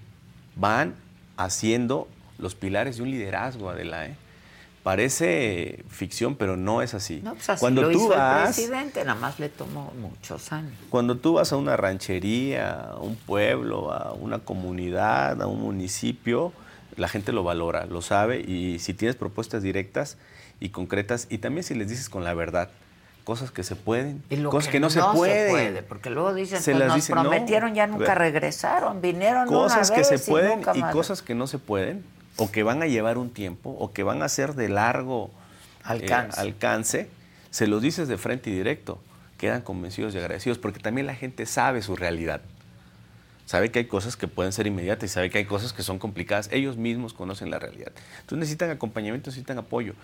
van 0.57 0.95
haciendo 1.37 2.09
los 2.39 2.55
pilares 2.55 2.97
de 2.97 3.03
un 3.03 3.11
liderazgo, 3.11 3.71
Adela. 3.71 4.07
¿eh? 4.07 4.17
Parece 4.83 5.85
ficción, 5.89 6.37
pero 6.37 6.57
no 6.57 6.83
es 6.83 6.95
así. 6.95 7.21
No, 7.23 7.35
pues 7.35 7.59
cuando 7.59 7.83
lo 7.83 7.91
tú 7.91 7.99
hizo 7.99 8.09
vas, 8.09 8.59
el 8.59 8.67
presidente, 8.67 9.05
nada 9.05 9.19
más 9.19 9.39
le 9.39 9.49
tomó 9.49 9.93
muchos 10.01 10.53
años. 10.53 10.73
Cuando 10.91 11.17
tú 11.17 11.35
vas 11.35 11.53
a 11.53 11.57
una 11.57 11.77
ranchería, 11.77 12.91
a 12.91 12.97
un 12.99 13.17
pueblo, 13.17 13.93
a 13.93 14.13
una 14.13 14.39
comunidad, 14.39 15.43
a 15.43 15.47
un 15.47 15.61
municipio, 15.61 16.53
la 16.97 17.09
gente 17.09 17.33
lo 17.33 17.43
valora, 17.43 17.87
lo 17.87 18.01
sabe 18.01 18.41
y 18.41 18.79
si 18.79 18.95
tienes 18.95 19.17
propuestas 19.17 19.63
directas 19.63 20.19
y 20.61 20.71
concretas 20.71 21.27
y 21.31 21.39
también 21.39 21.65
si 21.65 21.75
les 21.75 21.89
dices 21.89 22.09
con 22.09 22.25
la 22.25 22.33
verdad, 22.35 22.71
cosas 23.27 23.51
que 23.51 23.64
se 23.64 23.74
pueden, 23.74 24.22
cosas 24.49 24.70
que, 24.70 24.79
no, 24.79 24.89
se, 24.89 25.01
pueden. 25.03 25.85
porque 25.89 26.11
luego 26.11 26.33
dicen, 26.33 26.62
se 26.62 26.77
pues 26.77 26.87
nos 26.87 27.09
prometieron, 27.09 27.74
ya 27.74 27.89
nunca 27.89 28.14
regresaron, 28.14 29.01
vinieron 29.01 29.49
cosas 29.49 29.91
una 29.91 29.99
que 29.99 30.05
se 30.05 30.20
pueden 30.20 30.61
y, 30.74 30.83
cosas 30.93 31.22
que 31.22 31.35
no 31.35 31.49
se 31.49 31.59
pueden, 31.59 32.05
o 32.37 32.53
que 32.53 32.62
van 32.62 32.85
a 32.85 32.87
llevar 32.87 33.18
un 33.18 33.31
tiempo, 33.31 33.70
o 33.81 33.93
que 33.93 34.05
van 34.05 34.22
a 34.22 34.29
ser 34.29 34.55
de 34.55 34.68
largo 34.68 35.33
eh, 35.91 36.09
alcance, 36.37 37.11
se 37.51 37.66
los 37.66 37.83
dices 37.83 38.07
de 38.07 38.16
frente 38.16 38.49
y 38.51 38.55
directo, 38.55 39.01
quedan 39.39 39.62
convencidos 39.62 40.14
y 40.14 40.18
agradecidos, 40.18 40.59
porque 40.59 40.79
también 40.79 41.09
la 41.09 41.16
gente 41.16 41.47
sabe 41.47 41.83
su 41.83 41.97
realidad. 41.97 42.43
Sabe 43.45 43.72
que 43.72 43.81
hay 43.81 43.85
cosas 43.87 44.16
que 44.16 44.27
pueden 44.27 44.53
ser 44.53 44.68
inmediatas 44.68 45.11
y 45.11 45.12
sabe 45.12 45.31
que 45.31 45.39
hay 45.39 45.45
cosas 45.45 45.72
que 45.72 45.85
son 45.85 46.01
complicadas. 46.01 46.49
Ellos 46.51 46.77
mismos 46.77 47.12
conocen 47.12 47.49
la 47.49 47.61
realidad. 47.61 47.93
Entonces 48.20 48.39
necesitan 48.39 48.70
acompañamiento, 48.70 49.31
necesitan 49.31 49.59
apoyo. 49.59 49.95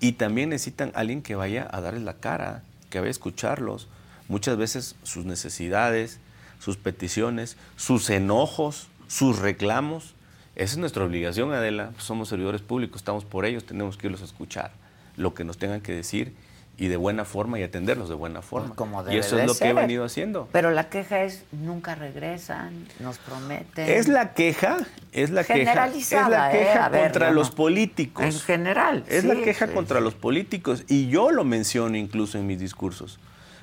Y 0.00 0.12
también 0.12 0.50
necesitan 0.50 0.92
alguien 0.94 1.22
que 1.22 1.34
vaya 1.34 1.68
a 1.70 1.80
darles 1.80 2.02
la 2.02 2.14
cara, 2.14 2.62
que 2.90 2.98
vaya 2.98 3.08
a 3.08 3.10
escucharlos. 3.10 3.88
Muchas 4.28 4.56
veces 4.56 4.96
sus 5.02 5.24
necesidades, 5.24 6.18
sus 6.58 6.76
peticiones, 6.76 7.56
sus 7.76 8.10
enojos, 8.10 8.88
sus 9.08 9.38
reclamos. 9.38 10.14
Esa 10.54 10.72
es 10.72 10.78
nuestra 10.78 11.04
obligación, 11.04 11.52
Adela. 11.52 11.92
Somos 11.98 12.28
servidores 12.28 12.62
públicos, 12.62 13.00
estamos 13.00 13.24
por 13.24 13.44
ellos, 13.44 13.64
tenemos 13.64 13.96
que 13.96 14.06
irlos 14.06 14.22
a 14.22 14.26
escuchar. 14.26 14.72
Lo 15.16 15.34
que 15.34 15.44
nos 15.44 15.58
tengan 15.58 15.80
que 15.80 15.92
decir 15.92 16.34
y 16.78 16.88
de 16.88 16.96
buena 16.96 17.24
forma 17.24 17.58
y 17.58 17.62
atenderlos 17.62 18.08
de 18.08 18.14
buena 18.14 18.42
forma. 18.42 18.68
Pues 18.68 18.76
como 18.76 19.02
y 19.10 19.16
eso 19.16 19.38
es 19.38 19.46
lo 19.46 19.54
que 19.54 19.68
he 19.68 19.72
venido 19.72 20.04
haciendo. 20.04 20.48
Pero 20.52 20.70
la 20.70 20.88
queja 20.90 21.22
es, 21.22 21.44
nunca 21.52 21.94
regresan, 21.94 22.86
nos 23.00 23.18
prometen. 23.18 23.88
Es 23.88 24.08
la 24.08 24.34
queja, 24.34 24.76
es 25.12 25.30
la 25.30 25.42
queja, 25.44 25.54
es 25.58 25.68
Generalizada, 25.68 26.28
la 26.28 26.54
¿eh? 26.54 26.58
queja 26.58 26.88
ver, 26.90 27.02
contra 27.04 27.30
los 27.30 27.50
no- 27.50 27.56
políticos. 27.56 28.24
En 28.24 28.32
general. 28.40 29.04
Es 29.08 29.22
sí, 29.22 29.28
la 29.28 29.36
queja 29.36 29.66
sí, 29.68 29.72
contra 29.72 29.98
sí. 29.98 30.04
los 30.04 30.14
políticos 30.14 30.84
y 30.88 31.08
yo 31.08 31.30
lo 31.30 31.44
menciono 31.44 31.96
incluso 31.96 32.36
en 32.38 32.46
mis 32.46 32.58
discursos. 32.58 33.18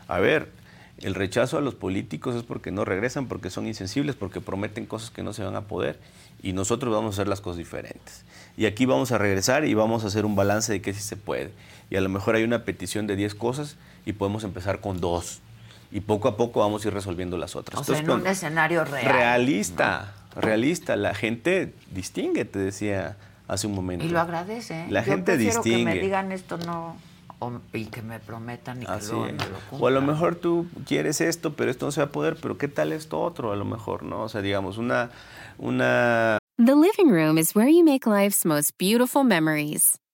A 0.07 0.19
ver, 0.19 0.49
el 0.99 1.13
rechazo 1.13 1.57
a 1.59 1.61
los 1.61 1.75
políticos 1.75 2.35
es 2.35 2.43
porque 2.43 2.71
no 2.71 2.83
regresan, 2.83 3.27
porque 3.27 3.51
son 3.51 3.67
insensibles, 3.67 4.15
porque 4.15 4.41
prometen 4.41 4.87
cosas 4.87 5.11
que 5.11 5.21
no 5.21 5.33
se 5.33 5.43
van 5.43 5.55
a 5.55 5.61
poder 5.61 5.99
y 6.41 6.53
nosotros 6.53 6.91
vamos 6.93 7.13
a 7.13 7.21
hacer 7.21 7.27
las 7.27 7.41
cosas 7.41 7.59
diferentes. 7.59 8.23
Y 8.57 8.65
aquí 8.65 8.85
vamos 8.85 9.11
a 9.11 9.17
regresar 9.19 9.65
y 9.65 9.73
vamos 9.75 10.03
a 10.03 10.07
hacer 10.07 10.25
un 10.25 10.35
balance 10.35 10.71
de 10.71 10.81
qué 10.81 10.93
sí 10.93 11.01
se 11.01 11.15
puede. 11.15 11.51
Y 11.93 11.95
a 11.95 12.01
lo 12.01 12.09
mejor 12.09 12.33
hay 12.33 12.43
una 12.43 12.65
petición 12.65 13.05
de 13.05 13.15
10 13.15 13.35
cosas 13.35 13.77
y 14.03 14.13
podemos 14.13 14.43
empezar 14.43 14.81
con 14.81 14.99
dos. 14.99 15.41
Y 15.91 15.99
poco 15.99 16.27
a 16.27 16.37
poco 16.37 16.59
vamos 16.61 16.83
a 16.83 16.87
ir 16.87 16.93
resolviendo 16.95 17.37
las 17.37 17.55
otras. 17.55 17.79
O 17.79 17.83
sea, 17.83 17.99
Entonces, 17.99 18.15
en 18.15 18.21
un 18.21 18.27
escenario 18.27 18.83
real. 18.83 19.13
realista, 19.13 20.15
realista. 20.35 20.95
La 20.95 21.13
gente 21.13 21.75
distingue, 21.91 22.45
te 22.45 22.57
decía 22.57 23.15
hace 23.47 23.67
un 23.67 23.75
momento. 23.75 24.03
Y 24.03 24.09
lo 24.09 24.19
agradece. 24.19 24.73
¿eh? 24.81 24.85
La 24.89 25.01
Yo 25.05 25.11
gente 25.11 25.33
prefiero 25.35 25.61
que 25.61 25.69
me 25.69 25.75
distingue. 25.77 26.01
digan 26.01 26.31
esto 26.31 26.57
no 26.57 26.97
o- 27.37 27.59
y 27.73 27.85
que 27.85 28.01
me 28.01 28.19
prometan 28.19 28.81
y 28.81 28.85
que 28.87 28.91
Así 28.91 29.11
luego 29.11 29.27
es. 29.27 29.33
no 29.35 29.43
lo 29.45 29.77
O 29.83 29.87
a 29.87 29.91
lo 29.91 30.01
mejor 30.01 30.33
tú 30.33 30.65
quieres 30.87 31.21
esto, 31.21 31.53
pero 31.53 31.69
esto 31.69 31.85
no 31.85 31.91
se 31.91 31.99
va 32.01 32.07
a 32.07 32.11
poder, 32.11 32.37
pero 32.41 32.57
¿qué 32.57 32.67
tal 32.69 32.91
esto 32.91 33.21
otro? 33.21 33.51
A 33.51 33.55
lo 33.55 33.65
mejor, 33.65 34.01
¿no? 34.01 34.21
O 34.23 34.29
sea, 34.29 34.41
digamos, 34.41 34.79
una, 34.79 35.11
una 35.59 36.39
The 36.57 36.73
living 36.75 37.11
room 37.11 37.37
is 37.37 37.55
where 37.55 37.71
you 37.71 37.83
make 37.83 38.09
life's 38.09 38.45
most 38.45 38.71
beautiful 38.79 39.23
memories. 39.23 39.99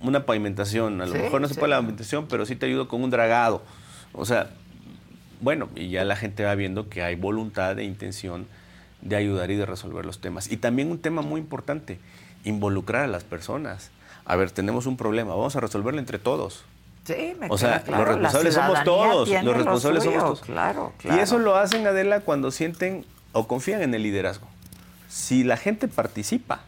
Una 0.00 0.26
pavimentación. 0.26 1.00
A 1.00 1.06
lo 1.06 1.12
Sí, 1.12 1.18
mejor 1.18 1.40
no 1.40 1.48
se 1.48 1.54
sí. 1.54 1.60
puede 1.60 1.70
la 1.70 1.76
pavimentación, 1.76 2.26
pero 2.28 2.46
sí 2.46 2.56
te 2.56 2.66
ayudo 2.66 2.88
con 2.88 3.02
un 3.02 3.10
dragado. 3.10 3.62
O 4.12 4.24
sea, 4.24 4.50
bueno, 5.40 5.68
y 5.74 5.90
ya 5.90 6.04
la 6.04 6.16
gente 6.16 6.44
va 6.44 6.54
viendo 6.54 6.88
que 6.88 7.02
hay 7.02 7.16
voluntad 7.16 7.78
e 7.78 7.84
intención 7.84 8.46
de 9.00 9.16
ayudar 9.16 9.50
y 9.50 9.56
de 9.56 9.66
resolver 9.66 10.04
los 10.06 10.20
temas. 10.20 10.50
Y 10.50 10.56
también 10.56 10.90
un 10.90 10.98
tema 10.98 11.22
muy 11.22 11.40
importante, 11.40 11.98
involucrar 12.44 13.02
a 13.04 13.06
las 13.06 13.24
personas. 13.24 13.90
A 14.24 14.36
ver, 14.36 14.50
tenemos 14.50 14.86
un 14.86 14.96
problema, 14.96 15.34
vamos 15.34 15.54
a 15.56 15.60
resolverlo 15.60 16.00
entre 16.00 16.18
todos. 16.18 16.64
Sí, 17.04 17.34
me 17.38 17.48
O 17.50 17.58
sea, 17.58 17.82
claro, 17.82 18.04
los 18.04 18.08
responsables 18.14 18.54
somos 18.54 18.84
todos. 18.84 19.28
Los 19.28 19.44
lo 19.44 19.52
responsables 19.52 20.04
suyo, 20.04 20.20
somos 20.20 20.40
todos. 20.40 20.46
Claro, 20.46 20.92
claro. 20.98 21.18
Y 21.18 21.20
eso 21.22 21.38
lo 21.38 21.56
hacen, 21.56 21.86
Adela, 21.86 22.20
cuando 22.20 22.50
sienten 22.50 23.04
o 23.32 23.46
confían 23.46 23.82
en 23.82 23.92
el 23.94 24.02
liderazgo. 24.02 24.46
Si 25.08 25.44
la 25.44 25.58
gente 25.58 25.86
participa, 25.86 26.62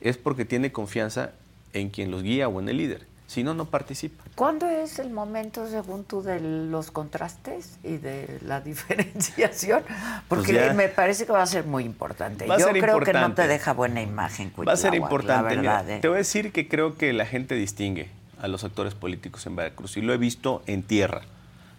es 0.00 0.16
porque 0.16 0.44
tiene 0.44 0.72
confianza 0.72 1.30
en 1.72 1.90
quien 1.90 2.10
los 2.10 2.22
guía 2.22 2.48
o 2.48 2.60
en 2.60 2.68
el 2.68 2.76
líder. 2.76 3.06
Si 3.26 3.44
no, 3.44 3.54
no 3.54 3.66
participa. 3.66 4.24
¿Cuándo 4.34 4.68
es 4.68 4.98
el 4.98 5.10
momento, 5.10 5.68
según 5.68 6.02
tú, 6.02 6.20
de 6.20 6.40
los 6.40 6.90
contrastes 6.90 7.78
y 7.84 7.96
de 7.98 8.40
la 8.44 8.60
diferenciación? 9.04 9.84
Porque 10.26 10.52
Pues 10.52 10.66
ya. 10.66 10.72
me 10.74 10.88
parece 10.88 11.26
que 11.26 11.32
va 11.32 11.42
a 11.42 11.46
ser 11.46 11.64
muy 11.64 11.84
importante. 11.84 12.46
Yo 12.58 12.68
creo 12.70 12.98
que 12.98 13.12
no 13.12 13.32
te 13.34 13.46
deja 13.46 13.72
buena 13.72 14.02
imagen, 14.02 14.52
Va 14.66 14.72
a 14.72 14.76
ser 14.76 14.94
importante. 14.94 15.54
La 15.54 15.60
mira, 15.60 15.76
verdad, 15.82 15.90
¿eh? 15.90 16.00
Te 16.00 16.08
voy 16.08 16.16
a 16.16 16.18
decir 16.18 16.50
que 16.50 16.66
creo 16.66 16.96
que 16.96 17.12
la 17.12 17.24
gente 17.24 17.54
distingue 17.54 18.08
a 18.42 18.48
los 18.48 18.64
actores 18.64 18.94
políticos 18.94 19.46
en 19.46 19.54
Veracruz. 19.54 19.96
Y 19.96 20.00
lo 20.00 20.12
he 20.12 20.16
visto 20.18 20.62
en 20.66 20.82
tierra. 20.82 21.20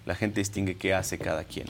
La 0.06 0.16
gente 0.16 0.40
distingue 0.40 0.78
qué 0.78 0.94
hace 0.94 1.18
cada 1.18 1.44
quien. 1.44 1.68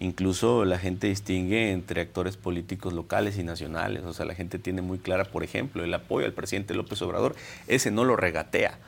Incluso 0.00 0.64
la 0.64 0.78
gente 0.78 1.08
distingue 1.08 1.72
entre 1.72 2.00
actores 2.00 2.38
políticos 2.38 2.94
locales 2.94 3.36
y 3.36 3.44
nacionales. 3.44 4.02
O 4.04 4.14
sea, 4.14 4.24
la 4.24 4.34
gente 4.34 4.58
tiene 4.58 4.80
muy 4.80 4.98
clara, 4.98 5.26
por 5.26 5.44
ejemplo, 5.44 5.84
el 5.84 5.92
apoyo 5.92 6.24
al 6.24 6.32
presidente 6.32 6.72
López 6.72 7.02
Obrador. 7.02 7.36
Ese 7.68 7.90
no 7.90 8.06
lo 8.06 8.16
regatea. 8.16 8.78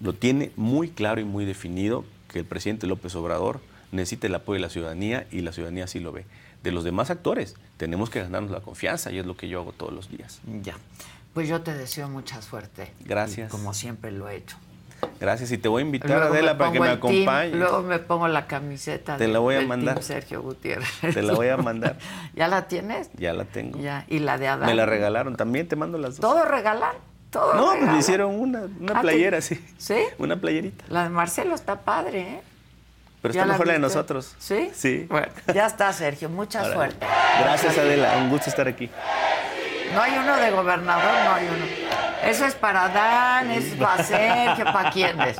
Lo 0.00 0.14
tiene 0.14 0.50
muy 0.56 0.88
claro 0.90 1.20
y 1.20 1.24
muy 1.24 1.44
definido 1.44 2.04
que 2.26 2.40
el 2.40 2.44
presidente 2.44 2.88
López 2.88 3.14
Obrador 3.14 3.60
necesita 3.92 4.26
el 4.26 4.34
apoyo 4.34 4.56
de 4.56 4.62
la 4.62 4.68
ciudadanía 4.68 5.28
y 5.30 5.42
la 5.42 5.52
ciudadanía 5.52 5.84
así 5.84 6.00
lo 6.00 6.10
ve. 6.10 6.24
De 6.64 6.72
los 6.72 6.82
demás 6.82 7.10
actores, 7.10 7.54
tenemos 7.76 8.10
que 8.10 8.20
ganarnos 8.20 8.50
la 8.50 8.62
confianza 8.62 9.12
y 9.12 9.18
es 9.18 9.26
lo 9.26 9.36
que 9.36 9.48
yo 9.48 9.60
hago 9.60 9.70
todos 9.70 9.92
los 9.92 10.10
días. 10.10 10.40
Ya. 10.60 10.74
Pues 11.34 11.48
yo 11.48 11.60
te 11.60 11.72
deseo 11.72 12.08
mucha 12.08 12.42
suerte. 12.42 12.92
Gracias. 13.04 13.48
Y 13.48 13.50
como 13.52 13.72
siempre 13.74 14.10
lo 14.10 14.28
he 14.28 14.34
hecho. 14.34 14.56
Gracias 15.20 15.50
y 15.52 15.58
te 15.58 15.68
voy 15.68 15.82
a 15.82 15.86
invitar, 15.86 16.10
Luego 16.10 16.24
Adela, 16.32 16.56
para 16.58 16.72
que 16.72 16.80
me 16.80 16.90
el 16.92 17.00
team, 17.00 17.12
acompañes. 17.28 17.54
luego 17.56 17.82
me 17.82 17.98
pongo 17.98 18.28
la 18.28 18.46
camiseta 18.46 19.16
Te 19.16 19.26
de- 19.26 19.32
la 19.32 19.38
voy 19.38 19.54
a 19.54 19.58
del 19.58 19.68
mandar. 19.68 19.94
team 19.94 20.04
Sergio 20.06 20.42
Gutiérrez. 20.42 20.88
Te 21.00 21.22
la 21.22 21.34
voy 21.34 21.48
a 21.48 21.56
mandar. 21.56 21.96
¿Ya 22.34 22.48
la 22.48 22.68
tienes? 22.68 23.10
Ya 23.16 23.32
la 23.32 23.44
tengo. 23.44 23.78
Ya. 23.78 24.04
¿Y 24.08 24.18
la 24.20 24.38
de 24.38 24.48
Adán? 24.48 24.66
Me 24.66 24.74
la 24.74 24.86
regalaron. 24.86 25.36
También 25.36 25.68
te 25.68 25.76
mando 25.76 25.98
las 25.98 26.18
dos. 26.18 26.20
¿Todo 26.20 26.44
regalan? 26.44 26.94
¿Todo 27.30 27.54
No, 27.54 27.62
pues 27.64 27.74
regalan? 27.74 27.94
me 27.94 28.00
hicieron 28.00 28.34
una, 28.40 28.62
una 28.80 28.98
Ah, 28.98 29.00
playera, 29.02 29.38
¿te- 29.38 29.42
sí. 29.42 29.64
¿Sí? 29.78 29.98
Una 30.18 30.36
playerita. 30.40 30.84
La 30.88 31.04
de 31.04 31.08
Marcelo 31.10 31.54
está 31.54 31.80
padre, 31.80 32.20
¿eh? 32.20 32.40
Pero 33.22 33.34
¿Ya 33.34 33.40
está 33.42 33.52
mejor 33.54 33.66
la 33.66 33.72
de 33.72 33.78
viste? 33.80 33.94
nosotros. 33.96 34.34
¿Sí? 34.38 34.70
Sí. 34.72 35.06
Bueno, 35.10 35.26
ya 35.52 35.66
está, 35.66 35.92
Sergio. 35.92 36.28
Mucha 36.28 36.70
suerte. 36.72 37.04
Gracias, 37.40 37.76
Adela. 37.76 38.18
Un 38.18 38.30
gusto 38.30 38.48
estar 38.50 38.68
aquí. 38.68 38.88
No 39.96 40.02
hay 40.02 40.12
uno 40.18 40.36
de 40.36 40.50
gobernador, 40.50 41.24
no 41.24 41.34
hay 41.34 41.46
uno. 41.46 41.64
Eso 42.22 42.44
es 42.44 42.54
para 42.54 42.88
Dan, 42.88 43.50
eso 43.50 43.68
es 43.74 43.80
para 43.80 44.04
Sergio, 44.04 44.64
¿para 44.66 44.90
quién 44.90 45.20
es? 45.22 45.36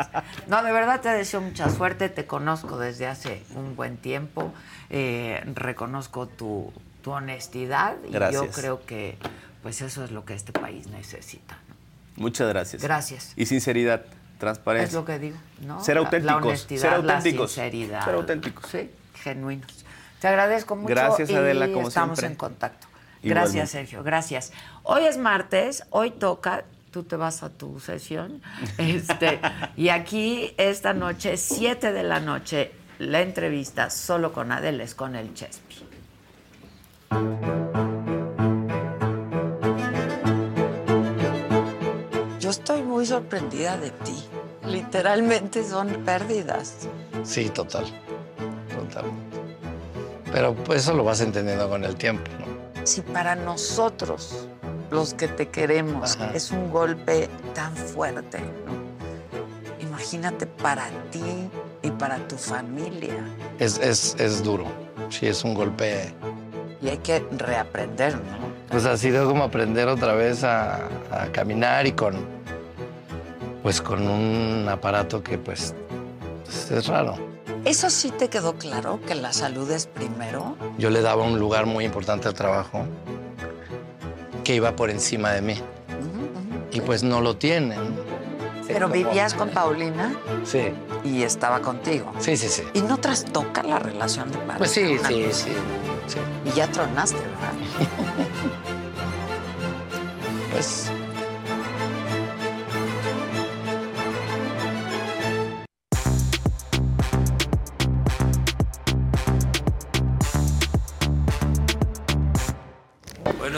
No, 0.46 0.62
de 0.62 0.72
verdad 0.72 1.00
te 1.00 1.10
deseo 1.10 1.40
mucha 1.42 1.68
suerte. 1.70 2.08
Te 2.08 2.26
conozco 2.26 2.78
desde 2.78 3.06
hace 3.06 3.42
un 3.54 3.76
buen 3.76 3.96
tiempo. 3.98 4.52
Eh, 4.90 5.42
reconozco 5.54 6.26
tu, 6.26 6.72
tu 7.02 7.10
honestidad 7.12 7.96
y 8.08 8.12
yo 8.32 8.48
creo 8.50 8.84
que 8.86 9.18
pues 9.62 9.82
eso 9.82 10.04
es 10.04 10.10
lo 10.10 10.24
que 10.24 10.34
este 10.34 10.52
país 10.52 10.86
necesita. 10.86 11.58
¿no? 11.68 12.22
Muchas 12.22 12.48
gracias. 12.48 12.82
Gracias. 12.82 13.32
Y 13.36 13.46
sinceridad, 13.46 14.02
transparencia. 14.38 14.86
Es 14.88 14.94
lo 14.94 15.04
que 15.04 15.18
digo, 15.18 15.36
¿no? 15.62 15.82
Ser 15.84 15.96
La- 15.96 16.00
La, 16.02 16.06
auténticos, 16.06 16.42
honestidad, 16.46 16.80
ser 16.80 16.94
auténticos, 16.94 17.56
la 17.56 17.62
sinceridad. 17.64 18.04
ser 18.04 18.14
auténticos. 18.14 18.70
Sí, 18.70 18.90
genuinos. 19.22 19.84
Te 20.20 20.28
agradezco 20.28 20.76
mucho 20.76 20.88
Gracias, 20.88 21.28
y 21.28 21.34
Adela, 21.34 21.66
como 21.72 21.88
estamos 21.88 22.18
siempre. 22.18 22.32
en 22.32 22.38
contacto. 22.38 22.85
Igualmente. 23.26 23.58
Gracias, 23.58 23.70
Sergio, 23.70 24.02
gracias. 24.02 24.52
Hoy 24.84 25.04
es 25.04 25.18
martes, 25.18 25.84
hoy 25.90 26.12
toca, 26.12 26.64
tú 26.92 27.02
te 27.02 27.16
vas 27.16 27.42
a 27.42 27.50
tu 27.50 27.80
sesión, 27.80 28.40
este, 28.78 29.40
y 29.76 29.88
aquí 29.88 30.54
esta 30.56 30.92
noche, 30.92 31.36
7 31.36 31.92
de 31.92 32.02
la 32.04 32.20
noche, 32.20 32.70
la 32.98 33.20
entrevista 33.20 33.90
solo 33.90 34.32
con 34.32 34.52
Adela 34.52 34.84
es 34.84 34.94
con 34.94 35.16
el 35.16 35.34
Chespi. 35.34 35.84
Yo 42.38 42.50
estoy 42.50 42.82
muy 42.82 43.04
sorprendida 43.04 43.76
de 43.76 43.90
ti. 43.90 44.24
Literalmente 44.66 45.68
son 45.68 45.88
pérdidas. 46.04 46.88
Sí, 47.24 47.50
total. 47.50 47.86
Totalmente. 48.68 49.36
Pero 50.32 50.54
eso 50.72 50.94
lo 50.94 51.02
vas 51.02 51.20
entendiendo 51.20 51.68
con 51.68 51.84
el 51.84 51.96
tiempo, 51.96 52.30
¿no? 52.38 52.55
Si 52.86 53.00
para 53.00 53.34
nosotros, 53.34 54.46
los 54.92 55.12
que 55.12 55.26
te 55.26 55.48
queremos, 55.48 56.14
Ajá. 56.14 56.30
es 56.34 56.52
un 56.52 56.70
golpe 56.70 57.28
tan 57.52 57.74
fuerte, 57.74 58.38
¿no? 58.38 59.84
Imagínate 59.84 60.46
para 60.46 60.86
ti 61.10 61.50
y 61.82 61.90
para 61.90 62.16
tu 62.28 62.36
familia. 62.36 63.24
Es, 63.58 63.78
es, 63.78 64.14
es 64.20 64.40
duro. 64.40 64.66
Sí, 65.10 65.26
es 65.26 65.42
un 65.42 65.54
golpe. 65.54 66.14
Y 66.80 66.88
hay 66.88 66.98
que 66.98 67.26
reaprender, 67.36 68.14
¿no? 68.14 68.46
Pues 68.70 68.86
ha 68.86 68.96
sido 68.96 69.26
como 69.26 69.42
aprender 69.42 69.88
otra 69.88 70.14
vez 70.14 70.44
a, 70.44 70.86
a 71.10 71.26
caminar 71.32 71.88
y 71.88 71.92
con. 71.92 72.14
Pues 73.64 73.82
con 73.82 74.06
un 74.06 74.68
aparato 74.68 75.24
que 75.24 75.38
pues, 75.38 75.74
pues, 76.44 76.70
es 76.70 76.86
raro. 76.86 77.16
¿Eso 77.66 77.90
sí 77.90 78.10
te 78.12 78.28
quedó 78.28 78.54
claro, 78.54 79.00
que 79.06 79.14
la 79.16 79.32
salud 79.32 79.68
es 79.72 79.86
primero? 79.86 80.56
Yo 80.78 80.88
le 80.88 81.02
daba 81.02 81.24
un 81.24 81.38
lugar 81.38 81.66
muy 81.66 81.84
importante 81.84 82.28
al 82.28 82.34
trabajo 82.34 82.86
que 84.44 84.54
iba 84.54 84.76
por 84.76 84.88
encima 84.88 85.32
de 85.32 85.42
mí. 85.42 85.60
Y 86.70 86.80
pues 86.80 87.02
no 87.02 87.20
lo 87.20 87.36
tienen. 87.36 87.80
Pero 88.68 88.88
vivías 88.88 89.34
con 89.34 89.50
Paulina 89.50 90.14
Sí, 90.44 90.68
y 91.04 91.22
estaba 91.22 91.60
contigo. 91.60 92.12
sí, 92.18 92.36
sí, 92.36 92.48
sí. 92.48 92.62
¿Y 92.72 92.82
no 92.82 92.98
trastoca 92.98 93.62
la 93.64 93.78
relación 93.80 94.30
de 94.30 94.38
pareja? 94.38 94.58
Pues 94.58 94.70
sí, 94.70 94.96
Una 94.98 95.08
sí, 95.08 95.22
cosa. 95.24 95.44
sí, 95.44 95.50
sí. 96.06 96.18
Y 96.44 96.50
ya 96.56 96.68
tronaste, 96.68 97.18
¿verdad? 97.18 97.52
Pues 100.52 100.90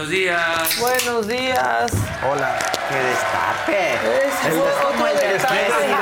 Buenos 0.09 0.25
días. 0.25 0.81
Buenos 0.81 1.29
días. 1.29 1.93
Hola. 2.27 2.59
¡Qué 2.89 2.97
destape! 2.97 3.95
Es 4.49 4.55
como 4.83 5.07
el 5.07 5.19
destape. 5.19 5.55
presidente. 5.55 5.97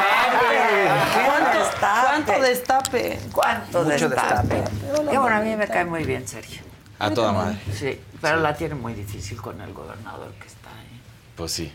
¡Qué 1.12 1.24
¿Cuánto, 1.26 1.58
destape! 1.58 2.06
cuánto 2.06 2.40
destape? 2.40 3.20
¿Cuánto 3.32 3.82
Mucho 3.82 4.08
destape? 4.08 4.62
Qué 5.10 5.18
bueno, 5.18 5.36
a 5.36 5.40
mí 5.40 5.56
me 5.56 5.66
cae 5.66 5.84
muy 5.84 6.04
bien 6.04 6.28
Sergio. 6.28 6.62
A 7.00 7.10
toda 7.10 7.32
madre. 7.32 7.58
Sí, 7.74 8.00
pero 8.20 8.36
la 8.36 8.54
tiene 8.54 8.76
muy 8.76 8.94
difícil 8.94 9.42
con 9.42 9.60
el 9.60 9.72
gobernador 9.74 10.30
que 10.34 10.46
está 10.46 10.68
ahí. 10.70 11.00
Pues 11.34 11.50
sí. 11.50 11.72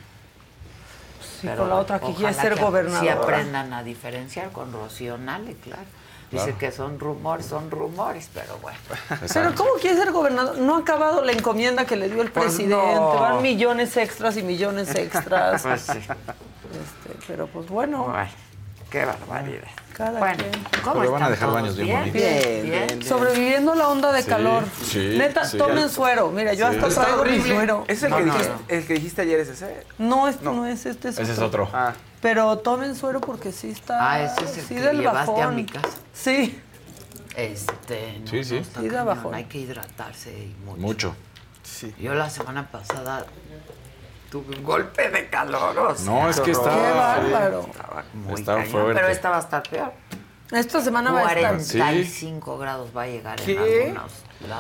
Sí, 1.20 1.40
Pero 1.48 1.58
con 1.58 1.70
la 1.70 1.76
otra 1.76 2.00
que 2.00 2.14
quiere 2.14 2.34
ser 2.34 2.54
que 2.56 2.62
gobernadora. 2.62 3.02
Sí 3.02 3.10
aprendan 3.10 3.74
a 3.74 3.84
diferenciar 3.84 4.52
con 4.52 4.72
Rocío 4.72 5.18
Nale, 5.18 5.56
claro. 5.56 5.84
Dice 6.32 6.54
que 6.58 6.72
son 6.72 6.98
rumores, 7.00 7.46
son 7.46 7.70
rumores, 7.70 8.30
pero 8.34 8.58
bueno. 8.62 8.78
Pero 9.34 9.54
¿cómo 9.56 9.72
quiere 9.82 9.98
ser 9.98 10.12
gobernador? 10.14 10.58
No 10.60 10.76
ha 10.78 10.80
acabado 10.80 11.24
la 11.26 11.34
encomienda 11.34 11.86
que 11.86 11.98
le 11.98 12.10
dio 12.10 12.22
el 12.22 12.32
Pues 12.32 12.46
presidente. 12.46 12.76
no. 12.96 13.16
Van 13.20 13.42
millones 13.42 13.98
extras 13.98 14.38
y 14.38 14.44
millones 14.44 14.96
extras. 14.96 15.62
Pues 15.64 15.82
sí. 15.82 15.98
Este, 16.00 17.18
pero 17.28 17.48
pues 17.48 17.68
bueno, 17.68 18.06
Bueno, 18.06 18.30
qué 18.90 19.04
barbaridad. 19.04 19.68
cada 19.94 20.20
Bueno, 20.20 20.38
quien. 20.38 20.64
¿cómo 20.84 20.94
Pero 21.00 21.04
le 21.04 21.10
van 21.10 21.24
a 21.24 21.26
están 21.26 21.32
dejar 21.32 21.50
todos? 21.50 21.62
baños 21.62 21.76
bien 21.76 21.88
bien, 21.88 22.00
bonitos. 22.00 22.24
bien, 22.64 22.88
bien. 22.88 23.04
Sobreviviendo 23.04 23.76
la 23.76 23.88
onda 23.90 24.12
de 24.14 24.22
Sí, 24.24 24.30
calor. 24.30 24.64
sí, 24.86 25.16
Neta, 25.18 25.44
sí. 25.44 25.58
tomen 25.58 25.90
suero. 25.90 26.32
Mira, 26.32 26.54
yo 26.54 26.72
Sí. 26.72 26.78
hasta 26.82 27.02
traigo 27.04 27.26
mi 27.26 27.42
suero. 27.42 27.84
¿Es 27.90 28.04
el, 28.04 28.10
No, 28.10 28.18
que 28.18 28.24
no, 28.24 28.34
dijiste, 28.34 28.54
no. 28.54 28.62
el 28.70 28.88
que 28.88 28.94
dijiste 28.94 29.22
ayer 29.24 29.40
es 29.42 29.50
ese? 29.50 29.86
No, 29.98 30.28
este 30.30 30.46
no, 30.46 30.66
es 30.66 30.86
este. 30.86 31.10
Es 31.10 31.20
Ese 31.20 31.34
es 31.34 31.40
otro. 31.40 31.64
otro. 31.66 31.78
Ah, 31.78 31.94
Pero 32.22 32.58
tomen 32.60 32.96
suero 32.96 33.20
porque 33.22 33.52
sí 33.52 33.70
está. 33.72 34.12
Ah, 34.12 34.22
ese 34.24 34.46
es 34.46 34.58
el 34.58 34.64
sí 34.66 34.76
que 34.76 34.82
del 34.82 34.98
llevaste 35.00 35.32
a 35.32 35.36
bajón. 35.36 35.56
mi 35.56 35.66
casa. 35.66 35.88
Sí. 36.14 36.62
Este, 37.36 38.20
no, 38.20 38.28
Sí, 38.28 38.44
sí. 38.44 38.56
no, 38.56 38.62
está 38.62 38.82
Sí, 38.82 38.90
de 38.90 39.02
bajón. 39.02 39.34
Hay 39.36 39.46
que 39.46 39.58
hidratarse 39.60 40.32
y 40.32 40.56
mucho. 40.66 40.82
Mucho. 40.82 41.16
sí. 41.64 41.94
Yo 42.00 42.14
la 42.14 42.30
semana 42.30 42.70
pasada 42.70 43.26
tuve 44.30 44.56
un 44.58 44.64
golpe 44.64 45.10
de 45.10 45.30
calor. 45.30 45.78
o 45.80 45.96
sea, 45.96 46.06
No, 46.06 46.30
es 46.30 46.38
que 46.40 46.46
Qué 46.46 46.52
está. 46.52 46.70
bárbaro. 46.94 47.62
estaba 47.72 48.04
muy 48.14 48.34
Está 48.36 48.56
cañón, 48.56 48.70
fuerte. 48.72 48.94
Pero 48.96 49.08
esta 49.08 49.30
va 49.30 49.38
a 49.38 49.40
estar 49.40 49.64
peor. 49.64 49.94
Esta 50.52 50.82
semana 50.82 51.12
va 51.12 51.22
a 51.22 51.34
estar. 51.34 51.52
45 51.58 52.58
grados 52.58 52.90
va 52.96 53.04
a 53.04 53.08
llegar 53.08 53.40
en 53.40 53.46
¿Qué? 53.46 53.58
algunos 53.58 53.94
lados. 53.96 54.12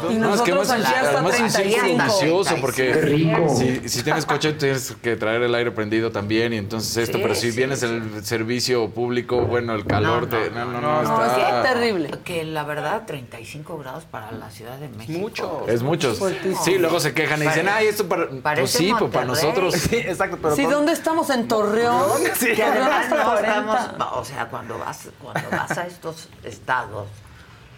Y 0.09 0.15
No, 0.15 0.33
es 0.35 0.41
que 0.41 0.51
además, 0.51 0.71
aquí 0.71 0.81
hasta 0.83 1.09
además 1.09 1.33
es 1.35 1.41
un 1.41 1.51
35. 1.51 1.81
círculo 1.81 2.03
vicioso 2.05 2.55
35. 2.55 2.61
porque 2.61 2.93
rico. 2.93 3.55
Si, 3.55 3.89
si 3.89 4.03
tienes 4.03 4.25
coche 4.25 4.53
tienes 4.53 4.95
que 5.01 5.15
traer 5.15 5.41
el 5.43 5.55
aire 5.55 5.71
prendido 5.71 6.11
también 6.11 6.53
y 6.53 6.57
entonces 6.57 6.95
esto, 6.97 7.17
Sí, 7.17 7.23
pero 7.23 7.35
si 7.35 7.51
sí, 7.51 7.57
vienes 7.57 7.79
sí. 7.79 7.85
el 7.87 8.23
servicio 8.25 8.89
público, 8.89 9.41
bueno, 9.41 9.73
el 9.73 9.85
calor 9.85 10.23
No, 10.23 10.27
te... 10.29 10.49
no, 10.51 10.65
No, 10.65 10.71
no, 10.81 10.81
No, 10.81 11.03
no, 11.03 11.25
está... 11.25 11.61
es 11.63 11.73
terrible. 11.73 12.11
Que 12.23 12.43
la 12.43 12.63
verdad, 12.63 13.03
35 13.05 13.77
grados 13.79 14.03
para 14.05 14.31
la 14.31 14.49
Ciudad 14.51 14.77
de 14.77 14.89
México. 14.89 15.19
mucho. 15.19 15.65
Es 15.67 15.81
mucho. 15.83 16.13
Fuertísimo. 16.15 16.63
Sí, 16.63 16.77
luego 16.77 16.99
se 16.99 17.13
quejan 17.13 17.41
y 17.41 17.47
dicen, 17.47 17.67
ay, 17.69 17.87
esto 17.87 18.07
para... 18.07 18.27
Pues 18.29 18.71
sí, 18.71 18.93
pues 18.97 19.11
para 19.11 19.25
nosotros... 19.25 19.73
Sí, 19.75 19.97
exacto, 19.97 20.37
pero 20.41 20.55
Sí, 20.55 20.63
con- 20.63 20.71
¿dónde 20.73 20.93
estamos? 20.93 21.29
En 21.29 21.47
Torreón. 21.47 22.09
Sí. 22.37 22.47
Que 22.47 22.55
Torreón 22.63 22.87
además 22.87 23.03
hasta 23.05 23.23
no 23.23 23.31
40. 23.31 23.79
estamos, 23.91 24.17
o 24.17 24.25
sea, 24.25 24.47
cuando 24.47 24.77
vas, 24.77 25.09
cuando 25.21 25.49
vas 25.49 25.77
a 25.77 25.87
estos 25.87 26.29
estados, 26.43 27.07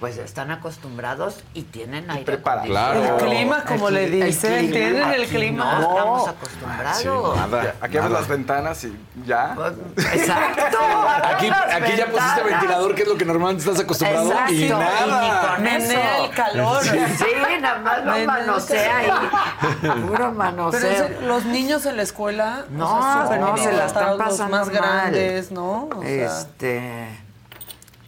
pues 0.04 0.18
están 0.18 0.52
acostumbrados 0.52 1.38
y 1.54 1.62
tienen 1.62 2.12
aire 2.12 2.34
acondicionado. 2.34 3.02
Claro. 3.04 3.20
El 3.20 3.26
clima, 3.26 3.64
como 3.64 3.88
El 3.88 3.94
le 3.94 4.04
el 4.04 4.12
dicen, 4.26 4.58
clima. 4.68 4.74
tienen 4.74 5.10
el 5.14 5.28
clima. 5.28 5.80
No, 5.80 5.90
estamos 5.92 6.24
Sí, 6.24 6.30
acostumbrados. 6.30 7.38
nada, 7.38 7.76
Aquí 7.80 7.98
abres 7.98 8.12
las 8.12 8.28
ventanas 8.28 8.84
y 8.84 9.00
ya. 9.26 9.56
Exacto. 9.96 10.78
Aquí, 11.24 11.50
aquí 11.50 11.96
ya 11.96 12.08
pusiste 12.08 12.44
ventilador, 12.44 12.96
que 12.96 13.04
es 13.04 13.08
lo 13.08 13.16
que 13.18 13.24
normalmente 13.24 13.64
estás 13.64 13.82
acostumbrado, 13.82 14.30
Exacto. 14.32 14.52
y 14.54 14.70
nada. 14.70 15.22
ni 15.22 15.48
con 15.56 15.64
Menea 15.64 16.16
eso. 16.18 16.26
el 16.26 16.32
calor. 16.32 16.84
Sí, 16.84 17.60
nada 17.62 17.80
más 17.80 18.04
lo 18.06 18.16
el 18.16 18.28
manosea 18.28 18.98
ahí. 18.98 19.10
Puro 20.02 20.12
Pero 20.12 20.32
manoseo. 20.34 20.82
serio, 21.08 21.22
los 21.22 21.46
niños 21.46 21.86
en 21.86 21.96
la 21.96 22.04
escuela, 22.04 22.66
No, 22.72 22.98
o 22.98 23.02
sea, 23.02 23.24
súper 23.24 23.40
no, 23.40 23.56
se 23.58 23.72
la 23.72 23.86
están 23.86 24.18
pasando 24.18 24.58
los 24.58 24.68
más 24.68 24.68
mal. 24.68 24.70
grandes, 24.76 25.50
¿no? 25.54 25.88
O 25.96 26.02
sea, 26.02 26.26
Este. 26.42 27.23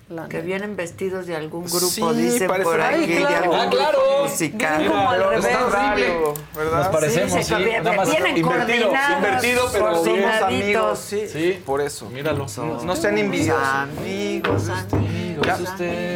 La 0.10 0.28
Que 0.28 0.38
neta. 0.38 0.46
vienen 0.46 0.76
vestidos 0.76 1.26
de 1.26 1.36
algún 1.36 1.64
grupo, 1.66 1.80
Sí, 1.90 2.02
dicen 2.16 2.48
por 2.48 2.80
aquí, 2.82 3.06
de 3.08 3.18
claro. 3.18 3.36
algún 3.44 3.56
Ah, 3.60 3.70
claro. 3.72 4.00
musical. 4.24 4.78
Bien 4.80 4.92
como 4.92 5.10
al 5.10 5.22
Está 5.22 5.30
revés. 5.50 5.58
horrible, 5.64 6.34
¿verdad? 6.56 6.78
Nos 6.80 6.88
parecemos, 6.90 7.32
Sí, 7.32 7.38
sí. 7.40 7.44
se 7.44 7.54
convierte- 7.56 7.82
Nada 7.84 7.96
más 7.98 8.10
vienen 8.12 8.38
invertido, 8.38 8.90
coordinados, 8.92 9.18
invertido, 9.18 9.70
pero 9.72 10.04
Somos 10.06 10.42
amigos, 10.44 11.00
sí. 11.00 11.28
Sí. 11.28 11.62
Por 11.66 11.82
eso. 11.82 12.10
Míralo. 12.12 12.46
No 12.84 12.96
sean 12.96 13.18
envidiosos. 13.18 13.64
Amigos, 13.68 14.70
amigos. 14.70 15.25
Ya, 15.42 15.58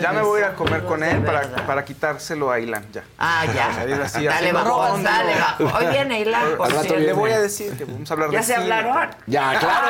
ya 0.02 0.12
me 0.14 0.22
voy 0.22 0.42
a 0.42 0.46
ir 0.46 0.52
a 0.52 0.56
comer 0.56 0.84
con 0.84 1.04
él 1.04 1.22
para, 1.24 1.42
para 1.66 1.84
quitárselo 1.86 2.52
a 2.52 2.60
Ilan, 2.60 2.86
ya. 2.92 3.04
Ah, 3.18 3.46
ya. 3.46 3.70
O 3.70 3.74
sea, 3.74 3.86
ir 3.88 4.02
así, 4.02 4.26
dale 4.26 4.52
bajón, 4.52 5.04
dale 5.04 5.36
bajón. 5.36 5.72
Hoy 5.76 5.86
viene 5.88 6.20
Ilan, 6.22 6.58
por 6.58 6.68
Al 6.68 6.74
rato. 6.74 6.96
Le 6.96 7.14
voy 7.14 7.32
a 7.32 7.40
decir 7.40 7.78
que 7.78 7.86
vamos 7.86 8.10
a 8.10 8.14
hablar 8.14 8.32
¿Ya 8.32 8.38
de 8.40 8.44
se 8.44 8.54
cine. 8.54 8.64
hablaron? 8.74 9.10
Ya, 9.28 9.60
claro. 9.60 9.88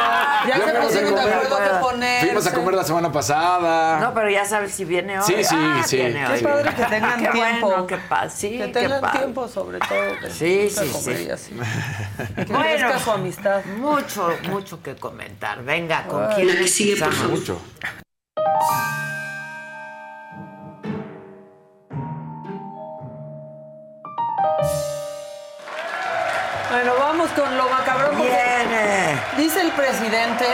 Ya 0.48 0.56
se 0.56 0.62
fuimos 0.62 0.80
a 0.80 0.82
pusieron 0.86 1.10
de 1.16 1.22
comer. 1.22 1.34
acuerdo 1.34 1.58
que 1.64 1.80
poner. 1.80 2.20
Fuimos 2.26 2.48
a 2.48 2.54
comer 2.54 2.74
la 2.76 2.84
semana 2.84 3.12
pasada. 3.12 4.00
No, 4.00 4.14
pero 4.14 4.30
ya 4.30 4.46
sabes 4.46 4.72
si 4.74 4.86
viene 4.86 5.20
hoy. 5.20 5.26
Sí, 5.26 5.44
sí, 5.44 5.56
Ah, 5.58 5.82
sí. 5.86 5.98
viene 5.98 6.26
Qué 6.26 6.34
hoy. 6.34 6.42
padre 6.44 6.74
que 6.76 6.84
tengan 6.86 7.20
Qué 7.20 7.28
tiempo. 7.30 7.68
Bueno, 7.68 7.88
qué 7.88 7.98
pa- 7.98 8.30
sí, 8.30 8.52
que 8.52 8.58
qué 8.58 8.68
tengan 8.68 9.12
tiempo, 9.12 9.48
sobre 9.48 9.80
todo. 9.80 10.00
Sí, 10.32 10.70
sí, 10.70 10.88
sí. 10.88 11.30
así. 11.30 11.52
Que 12.36 12.46
Bueno. 12.46 13.00
su 13.00 13.12
amistad. 13.12 13.64
Mucho, 13.66 14.30
mucho 14.50 14.82
que 14.82 14.96
comentar. 14.96 15.64
Venga, 15.64 16.04
¿con 16.08 16.28
quién 16.34 16.50
empezamos? 16.50 17.24
Mucho. 17.30 17.62
Bueno, 26.70 26.94
vamos 27.00 27.30
con 27.32 27.58
lo 27.58 27.68
macabrón. 27.68 28.16
Viene. 28.18 29.20
Dice 29.38 29.62
el 29.62 29.72
presidente 29.72 30.46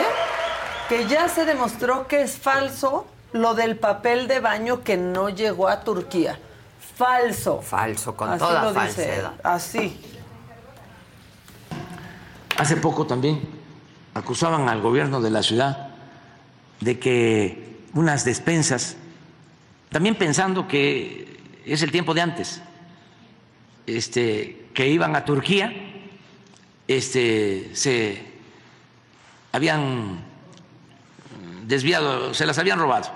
que 0.87 1.07
ya 1.07 1.27
se 1.27 1.43
demostró 1.43 2.07
que 2.07 2.21
es 2.21 2.37
falso 2.37 3.05
lo 3.33 3.53
del 3.53 3.77
papel 3.77 4.29
de 4.29 4.39
baño 4.39 4.81
que 4.81 4.95
no 4.95 5.27
llegó 5.27 5.67
a 5.67 5.81
Turquía. 5.81 6.39
Falso. 6.95 7.61
Falso, 7.61 8.15
con 8.15 8.29
Así 8.29 8.39
toda 8.39 8.71
lo 8.71 8.73
dice. 8.73 9.23
Así. 9.43 9.99
Hace 12.57 12.77
poco 12.77 13.05
también 13.05 13.41
acusaban 14.13 14.69
al 14.69 14.81
gobierno 14.81 15.19
de 15.19 15.29
la 15.29 15.43
ciudad 15.43 15.89
de 16.79 16.97
que 16.97 17.81
unas 17.93 18.23
despensas, 18.23 18.95
también 19.89 20.15
pensando 20.15 20.65
que 20.65 21.61
es 21.65 21.81
el 21.81 21.91
tiempo 21.91 22.13
de 22.13 22.21
antes, 22.21 22.61
este, 23.85 24.69
que 24.73 24.87
iban 24.87 25.17
a 25.17 25.25
Turquía, 25.25 25.84
este, 26.87 27.71
se 27.73 28.21
habían 29.51 30.19
desviado, 31.65 32.33
se 32.33 32.45
las 32.45 32.57
habían 32.57 32.79
robado. 32.79 33.09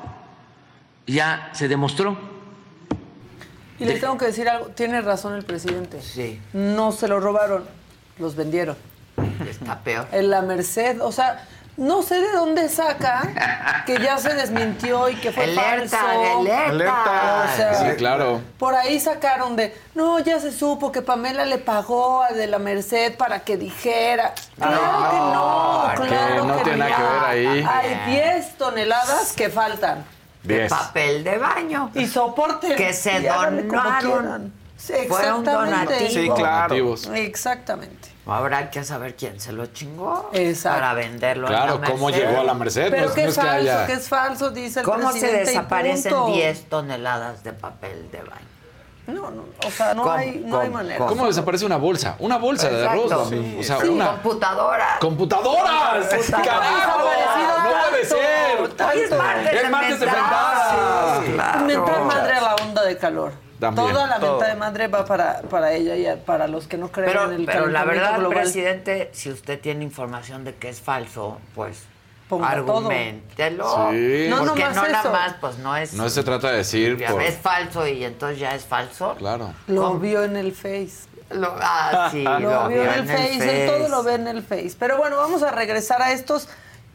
Ya 1.08 1.50
se 1.54 1.68
demostró. 1.68 2.18
Y 3.80 3.86
les 3.86 4.02
tengo 4.02 4.18
que 4.18 4.26
decir 4.26 4.48
algo. 4.50 4.68
Tiene 4.68 5.02
razón 5.02 5.36
el 5.36 5.44
presidente. 5.46 6.02
Sí, 6.02 6.40
No 6.54 6.91
se 6.91 7.08
lo 7.08 7.20
robaron, 7.20 7.64
los 8.18 8.36
vendieron. 8.36 8.76
está 9.50 9.80
peor. 9.80 10.08
En 10.12 10.30
la 10.30 10.41
Merced, 10.41 11.02
o 11.02 11.12
sea, 11.12 11.48
no 11.80 12.04
sé 12.04 12.20
de 12.22 12.32
dónde 12.34 12.68
saca 12.70 13.84
que 13.86 13.98
ya 14.00 14.18
se 14.18 14.34
desmintió 14.34 15.10
y 15.10 15.16
que 15.16 15.32
fue 15.32 15.46
Alerta, 15.46 15.98
falso. 15.98 16.40
alerta. 16.40 17.46
O 17.54 17.56
sea, 17.56 17.74
Sí, 17.92 17.96
claro. 17.98 18.42
Por 18.58 18.76
ahí 18.76 19.00
sacaron 19.00 19.56
de, 19.56 19.76
no, 19.96 20.20
ya 20.20 20.40
se 20.40 20.52
supo 20.52 20.92
que 20.92 21.02
Pamela 21.02 21.46
le 21.46 21.58
pagó 21.58 22.22
a 22.22 22.32
de 22.32 22.48
la 22.48 22.60
Merced 22.60 23.16
para 23.18 23.40
que 23.40 23.58
dijera. 23.58 24.34
Claro 24.58 24.76
que 25.10 25.18
no, 25.18 25.92
que 26.04 26.08
claro 26.10 26.46
no 26.46 26.58
que 26.58 26.64
tiene 26.64 26.78
nada 26.80 26.96
que 26.96 27.02
ver 27.02 27.48
ahí. 27.48 27.66
Hay 27.68 28.12
10 28.12 28.58
toneladas 28.58 29.32
que 29.34 29.50
faltan. 29.50 30.06
De 30.44 30.56
Diez. 30.60 30.70
papel 30.70 31.24
de 31.24 31.38
baño. 31.38 31.92
Y 31.96 32.08
soporten. 32.08 32.76
Que 32.76 32.94
se 32.94 33.20
donaron. 33.22 33.68
quieran. 34.02 34.54
Sí, 34.78 34.94
Fue 35.08 35.34
un 35.34 35.42
exactamente. 35.42 35.52
donativo. 35.52 36.10
Sí, 36.10 36.26
claro. 36.30 36.76
Donativos. 36.76 37.08
Exactamente. 37.14 38.09
Habrá 38.32 38.70
que 38.70 38.84
saber 38.84 39.16
quién 39.16 39.40
se 39.40 39.52
lo 39.52 39.66
chingó 39.68 40.30
Exacto. 40.34 40.80
para 40.80 40.94
venderlo 40.94 41.48
en 41.48 41.54
Claro, 41.54 41.80
la 41.80 41.88
cómo 41.90 42.10
llegó 42.10 42.40
a 42.40 42.44
la 42.44 42.54
Merced. 42.54 42.90
Pero 42.92 43.08
no, 43.10 43.14
que 43.14 43.24
no 43.24 43.30
es 43.30 43.38
es 43.38 43.44
que 43.44 43.48
falso, 43.48 43.62
haya... 43.72 43.86
que 43.88 43.94
es 43.94 44.08
falso, 44.10 44.50
dice 44.52 44.80
el 44.82 44.86
¿Cómo 44.86 45.12
se 45.12 45.20
presidente. 45.20 45.42
y 45.44 45.46
desaparecen 45.46 46.14
punto. 46.14 46.34
10 46.34 46.70
toneladas 46.70 47.44
de 47.44 47.54
papel 47.54 48.12
de 48.12 48.20
baño? 48.20 48.46
No, 49.08 49.32
no, 49.32 49.44
o 49.66 49.72
sea, 49.72 49.96
no 49.96 50.04
¿Cómo? 50.04 50.14
hay, 50.16 50.44
no 50.46 50.60
hay 50.60 50.68
¿Cómo? 50.68 50.78
manera. 50.78 51.06
¿Cómo 51.08 51.26
desaparece 51.26 51.66
una 51.66 51.78
bolsa? 51.78 52.16
Una 52.20 52.38
bolsa 52.38 52.70
de 52.70 52.88
arroz. 52.88 53.06
Exacto. 53.06 53.30
Dami. 53.32 53.58
O 53.60 53.64
sea, 53.64 53.80
Sí, 53.80 53.88
una... 53.88 54.12
computadora. 54.12 54.98
¡Computadoras! 55.02 56.06
Computadoras. 56.08 56.30
¡Carajo! 56.30 57.00
¡No 57.00 57.06
puede 57.06 58.04
tanto, 58.04 58.16
ser! 58.16 58.68
tanto. 58.76 58.94
Hoy 58.94 59.00
es 59.04 59.12
martes 59.18 59.54
Es 59.54 59.62
de 59.64 59.70
martes 59.70 60.00
de 60.00 60.06
mentada. 60.06 60.30
mentada. 60.30 61.22
Sí, 61.26 61.32
claro. 61.34 61.60
Mentar 61.66 62.02
madre 62.04 62.34
a 62.34 62.42
la 62.42 62.56
onda 62.56 62.84
de 62.84 62.98
calor. 63.00 63.34
También. 63.60 63.91
Toda 63.91 64.07
la 64.07 64.19
Todo. 64.19 64.38
venta 64.38 64.48
de 64.48 64.56
madre 64.56 64.88
va 64.88 65.03
para, 65.06 65.41
para 65.41 65.73
ella 65.73 65.95
y 65.95 66.06
a- 66.06 66.15
para 66.23 66.48
los 66.48 66.68
que 66.68 66.77
no 66.77 66.91
creen 66.91 67.10
Pero, 67.11 67.26
en 67.26 67.40
el 67.41 67.45
pero 67.45 67.68
la 67.68 67.84
verdad, 67.84 68.19
global. 68.19 68.38
presidente, 68.40 69.10
si 69.14 69.30
usted 69.30 69.60
tiene 69.60 69.84
información 69.84 70.44
de 70.45 70.56
que 70.56 70.69
es 70.69 70.80
falso, 70.80 71.40
pues 71.56 71.84
Ponga 72.30 72.52
todo. 72.56 72.60
argumentelo. 72.77 73.90
Sí. 73.91 74.27
No, 74.30 74.45
Porque 74.45 74.64
no 74.64 74.69
nada 74.72 74.99
eso. 75.02 75.11
más, 75.11 75.34
pues 75.41 75.57
no 75.57 75.76
es. 75.76 75.94
No 75.94 76.10
se 76.10 76.23
trata 76.23 76.52
de 76.52 76.57
decir 76.57 76.98
ya 76.98 77.10
por... 77.11 77.22
Es 77.22 77.38
falso 77.38 77.86
y 77.88 78.03
entonces 78.06 78.40
ya 78.40 78.56
es 78.56 78.64
falso. 78.64 79.15
Claro. 79.18 79.53
Lo 79.68 79.81
¿Cómo? 79.81 79.99
vio 79.99 80.23
en 80.23 80.38
el 80.38 80.53
Face. 80.53 81.10
Lo- 81.31 81.56
ah, 81.60 82.07
sí, 82.11 82.23
Lo, 82.23 82.68
vio 82.69 82.84
en 82.84 82.90
el 82.94 83.07
Face, 83.07 83.65
él 83.65 83.69
todo 83.72 83.90
lo 83.90 84.03
ve 84.03 84.15
en 84.15 84.27
el 84.27 84.41
Face. 84.44 84.72
Pero 84.80 84.98
bueno, 84.98 85.18
vamos 85.18 85.44
a 85.44 85.52
regresar 85.52 86.02
a 86.02 86.11
estos. 86.11 86.48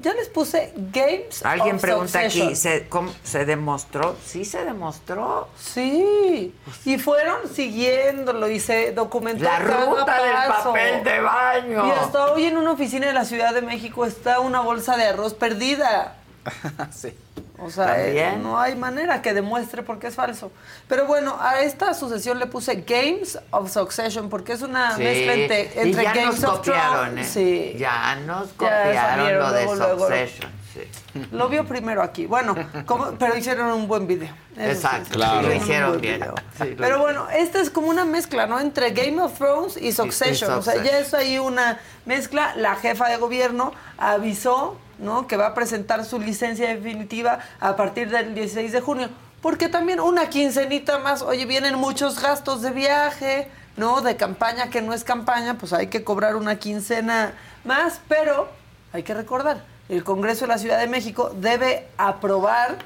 Ya 0.05 0.13
les 0.13 0.29
puse 0.29 0.73
Games 0.93 1.43
Alguien 1.47 1.77
of 1.77 1.81
pregunta 1.81 2.07
Succession. 2.21 2.47
aquí, 2.49 2.57
¿se, 2.57 2.89
cómo- 2.91 3.11
¿se 3.25 3.47
demostró? 3.47 4.17
Sí, 4.25 4.45
se 4.45 4.63
demostró. 4.63 5.49
Sí, 5.59 6.55
y 6.85 6.99
fueron 6.99 7.49
siguiéndolo 7.53 8.49
y 8.51 8.61
se 8.61 8.93
documentó 8.93 9.45
La 9.45 9.59
cada 9.59 9.87
ruta 9.87 10.23
del 10.23 10.35
papel 10.49 11.05
de 11.05 11.21
baño. 11.21 11.87
Y 11.87 11.91
hasta 11.91 12.33
hoy 12.33 12.45
en 12.45 12.59
una 12.59 12.73
oficina 12.73 13.07
de 13.07 13.15
la 13.15 13.25
Ciudad 13.25 13.55
de 13.55 13.63
México 13.63 14.05
está 14.05 14.41
una 14.41 14.61
bolsa 14.61 14.97
de 14.99 15.05
arroz 15.05 15.33
perdida. 15.33 16.19
sí. 16.93 17.15
O 17.59 17.71
sea, 17.71 17.87
También. 17.87 18.17
eh, 18.35 18.39
no 18.43 18.59
hay 18.61 18.75
manera 18.75 19.23
que 19.23 19.33
demuestre 19.33 19.83
porque 19.83 20.09
es 20.09 20.15
falso. 20.15 20.51
Pero 20.89 21.07
bueno, 21.07 21.37
a 21.41 21.61
esta 21.61 21.95
sucesión 21.95 22.39
le 22.39 22.47
puse 22.47 22.85
Games 22.87 23.39
of 23.51 23.71
Succession 23.73 24.29
porque 24.29 24.53
es 24.53 24.63
una 24.63 24.97
Sí. 24.97 25.03
mezcla 25.03 25.35
entre, 25.35 25.63
y 25.75 25.79
entre 25.89 26.03
ya 26.05 26.13
Games 26.15 26.41
nos 26.41 26.51
of 26.51 26.57
copiaron, 26.59 27.05
Thrones. 27.07 27.37
¿eh? 27.37 27.73
Sí. 27.73 27.79
Ya 27.79 28.17
nos 28.17 28.49
Ya 28.49 28.55
copiaron 28.57 28.95
salieron 28.97 29.39
lo 29.43 29.53
de 29.53 29.65
luego, 29.65 29.75
luego. 29.77 30.01
Succession. 30.09 30.53
Sí. 30.75 31.29
Lo 31.31 31.49
vio 31.49 31.65
primero 31.65 32.03
aquí. 32.03 32.27
Bueno, 32.27 32.57
como- 32.85 33.13
pero 33.13 33.37
hicieron 33.37 33.71
un 33.71 33.87
buen 33.87 34.09
video. 34.09 34.35
Eso 34.57 34.71
Exacto, 34.73 35.05
sí, 35.07 35.11
Claro. 35.13 35.43
lo 35.43 35.55
hicieron 35.55 36.01
bien. 36.01 36.17
video. 36.19 36.35
Sí, 36.61 36.71
lo 36.71 36.77
Pero 36.77 36.99
bueno, 36.99 37.29
esta 37.31 37.61
es 37.61 37.71
como 37.71 37.87
una 37.87 38.05
mezcla, 38.05 38.47
¿no? 38.49 38.59
Entre 38.59 38.91
Game 38.91 39.23
of 39.23 39.39
Thrones 39.39 39.77
y 39.77 39.93
Succession. 39.93 40.51
O 40.53 40.63
sea, 40.63 40.75
ya 40.75 40.81
Succession. 40.81 41.05
es 41.07 41.15
ahí 41.15 41.39
una 41.39 41.79
mezcla. 42.05 42.55
La 42.57 42.75
jefa 42.75 43.09
de 43.09 43.17
gobierno 43.19 43.73
avisó, 43.97 44.77
¿no? 44.99 45.27
Que 45.27 45.37
va 45.37 45.49
a 45.49 45.55
presentar 45.55 46.05
su 46.05 46.19
licencia 46.21 46.69
definitiva 46.69 47.39
a 47.61 47.77
partir 47.77 48.11
del 48.11 48.35
16 48.35 48.73
de 48.73 48.81
junio. 48.81 49.09
Porque 49.41 49.69
también 49.69 50.01
una 50.01 50.29
quincenita 50.31 50.99
más, 50.99 51.23
oye, 51.23 51.45
vienen 51.47 51.75
muchos 51.77 52.21
gastos 52.23 52.63
de 52.63 52.71
viaje, 52.71 53.49
¿no? 53.77 54.01
De 54.01 54.17
campaña 54.17 54.71
que 54.71 54.81
no 54.81 54.95
es 54.95 55.05
campaña, 55.05 55.55
pues 55.59 55.73
hay 55.73 55.89
que 55.89 56.03
cobrar 56.05 56.37
una 56.37 56.57
quincena 56.59 57.35
más, 57.65 58.01
pero 58.09 58.49
hay 58.93 59.03
que 59.03 59.13
recordar, 59.15 59.63
el 59.89 60.03
Congreso 60.05 60.43
de 60.43 60.49
la 60.49 60.59
Ciudad 60.59 60.79
de 60.79 60.87
México 60.87 61.31
debe 61.37 61.89
aprobar 61.99 62.77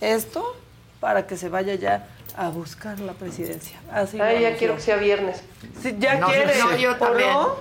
esto 0.00 0.56
para 1.00 1.26
que 1.26 1.36
se 1.36 1.48
vaya 1.48 1.74
ya 1.74 2.06
a 2.36 2.48
buscar 2.48 3.00
la 3.00 3.12
presidencia. 3.12 3.78
Así 3.92 4.20
Ay, 4.20 4.42
ya 4.42 4.56
quiero 4.56 4.76
que 4.76 4.82
sea 4.82 4.96
viernes. 4.96 5.42
Sí, 5.82 5.94
ya 5.98 6.14
No, 6.16 6.28
quiere. 6.28 6.58
no, 6.58 6.76
yo 6.76 6.92
¿o 6.92 6.96
también. 6.96 7.30
no? 7.32 7.54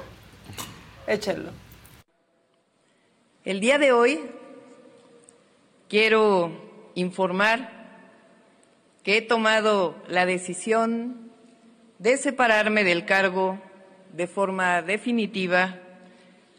Échenlo. 1.08 1.52
El 3.46 3.60
día 3.60 3.78
de 3.78 3.92
hoy 3.92 4.22
quiero 5.88 6.92
informar 6.96 7.70
que 9.04 9.18
he 9.18 9.22
tomado 9.22 9.96
la 10.08 10.26
decisión 10.26 11.32
de 12.00 12.18
separarme 12.18 12.84
del 12.84 13.06
cargo 13.06 13.62
de 14.14 14.26
forma 14.26 14.82
definitiva 14.82 15.80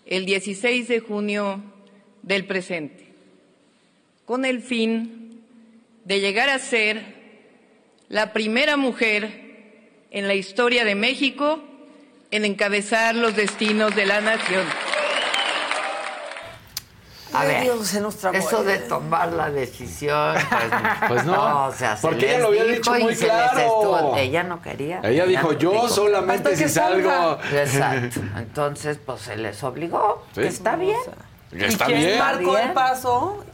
el 0.07 0.27
16 0.27 0.87
de 0.87 1.01
junio 1.01 1.61
del 2.23 2.47
presente, 2.47 3.13
con 4.25 4.45
el 4.45 4.63
fin 4.63 5.43
de 6.05 6.21
llegar 6.21 6.49
a 6.49 6.61
ser 6.61 7.03
la 8.09 8.33
primera 8.33 8.77
mujer 8.77 10.05
en 10.13 10.29
la 10.29 10.35
historia 10.35 10.85
de 10.85 10.95
México 10.95 11.61
en 12.31 12.45
encabezar 12.45 13.17
los 13.17 13.35
destinos 13.35 13.97
de 13.97 14.07
la 14.07 14.21
nación. 14.21 14.86
A 17.33 17.41
Ay, 17.41 17.49
ver, 17.49 17.63
Dios, 17.65 17.87
se 17.89 18.01
nos 18.01 18.17
trabó 18.17 18.37
eso 18.39 18.63
de 18.63 18.79
tomar 18.79 19.33
la 19.33 19.51
decisión, 19.51 20.37
pues, 20.49 20.63
Pues 21.09 21.25
no, 21.25 21.67
o 21.67 21.73
sea, 21.73 21.97
se 21.97 22.03
porque 22.03 22.31
ella 22.31 22.39
lo 22.39 22.47
había 22.49 22.65
dijo 22.65 22.77
dicho 22.77 23.05
muy 23.05 23.17
claro. 23.17 23.59
estuvo- 23.59 24.17
Ella 24.17 24.43
no 24.45 24.63
quería. 24.63 25.01
Ella 25.03 25.27
dijo, 25.27 25.53
no 25.53 25.59
yo 25.59 25.73
dijo. 25.73 25.89
solamente 25.89 26.57
si 26.57 26.69
salgo... 26.69 27.39
Exacto. 27.53 28.21
Entonces, 28.37 28.99
pues 29.05 29.21
se 29.23 29.37
les 29.37 29.63
obligó. 29.65 30.23
Sí. 30.35 30.43
Que 30.43 30.47
está 30.47 30.77
bien. 30.77 30.97
Que 31.51 31.67
está 31.67 31.85
¿Y 31.85 31.95
quién 31.95 32.01
bien. 32.07 32.19
marcó 32.19 32.51
Bien. 32.53 32.69
el 32.69 32.73
paso? 32.73 33.45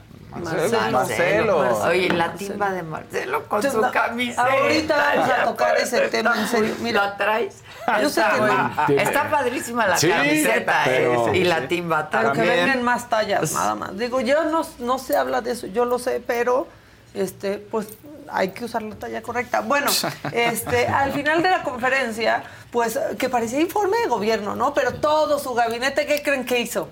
Marcelo. 0.41 0.91
Marcelo. 0.91 1.59
Oye, 1.87 2.09
la 2.11 2.33
timba 2.35 2.71
de 2.73 2.83
Marcelo 2.83 3.45
con 3.49 3.63
su 3.63 3.81
camiseta. 3.93 4.45
Ahorita 4.45 4.97
vamos 4.97 5.31
a 5.31 5.45
tocar 5.45 5.71
pues, 5.75 5.93
ese 5.93 6.09
tema 6.09 6.35
en 6.37 6.45
está 6.45 6.57
serio. 6.59 6.75
Mira, 6.81 7.07
¿Lo 7.09 7.17
traes? 7.17 7.57
yo 8.01 8.09
sé 8.11 8.21
Está 8.21 8.31
que. 8.33 8.87
Tiene- 8.87 9.03
Está 9.03 9.31
padrísima 9.31 9.87
la 9.87 9.97
Sí, 9.97 10.09
camiseta, 10.09 10.83
pero- 10.85 11.29
¿eh? 11.29 11.37
Y 11.39 11.45
la 11.45 11.69
timba 11.69 12.09
Pero 12.11 12.33
que 12.33 12.39
también. 12.39 12.65
vengan 12.67 12.83
más 12.83 13.09
tallas, 13.09 13.53
nada 13.53 13.75
más. 13.75 13.97
Digo, 13.99 14.21
yo 14.21 14.45
no, 14.45 14.63
no 14.79 14.99
se 14.99 15.17
habla 15.17 15.41
de 15.41 15.53
eso, 15.53 15.67
yo 15.67 15.85
lo 15.85 15.99
sé, 15.99 16.23
pero 16.27 16.67
este, 17.15 17.59
pues 17.59 17.89
hay 18.31 18.51
que 18.51 18.65
usar 18.65 18.83
la 18.83 18.95
talla 18.95 19.21
correcta. 19.21 19.61
Bueno, 19.61 19.91
este, 20.33 20.87
al 20.89 21.13
final 21.13 21.43
de 21.43 21.51
la 21.51 21.63
conferencia, 21.63 22.43
pues 22.71 22.99
que 23.19 23.29
parecía 23.29 23.61
informe 23.61 23.99
de 23.99 24.07
gobierno, 24.09 24.57
¿no? 24.57 24.73
Pero 24.73 24.95
todo 24.95 25.39
su 25.39 25.53
gabinete, 25.55 26.07
¿qué 26.07 26.23
creen 26.23 26.45
que 26.47 26.59
hizo? 26.61 26.89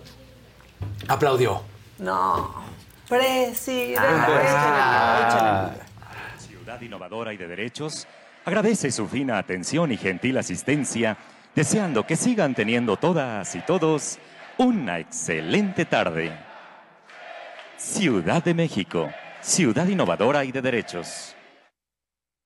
Aplaudió. 1.09 1.63
No. 1.99 2.55
Presidente. 3.11 4.01
Ah. 4.01 5.71
Ciudad 6.39 6.81
innovadora 6.81 7.33
y 7.33 7.37
de 7.37 7.49
derechos 7.49 8.07
agradece 8.45 8.93
su 8.93 9.09
fina 9.09 9.37
atención 9.37 9.91
y 9.91 9.97
gentil 9.97 10.39
asistencia, 10.39 11.17
deseando 11.55 12.07
que 12.07 12.15
sigan 12.15 12.55
teniendo 12.55 12.97
todas 12.97 13.53
y 13.57 13.61
todos 13.63 14.19
una 14.59 15.01
excelente 15.01 15.85
tarde. 15.85 16.33
Ciudad 17.77 18.45
de 18.45 18.55
México, 18.55 19.11
ciudad 19.41 19.87
innovadora 19.87 20.45
y 20.45 20.53
de 20.53 20.63
derechos. 20.63 21.35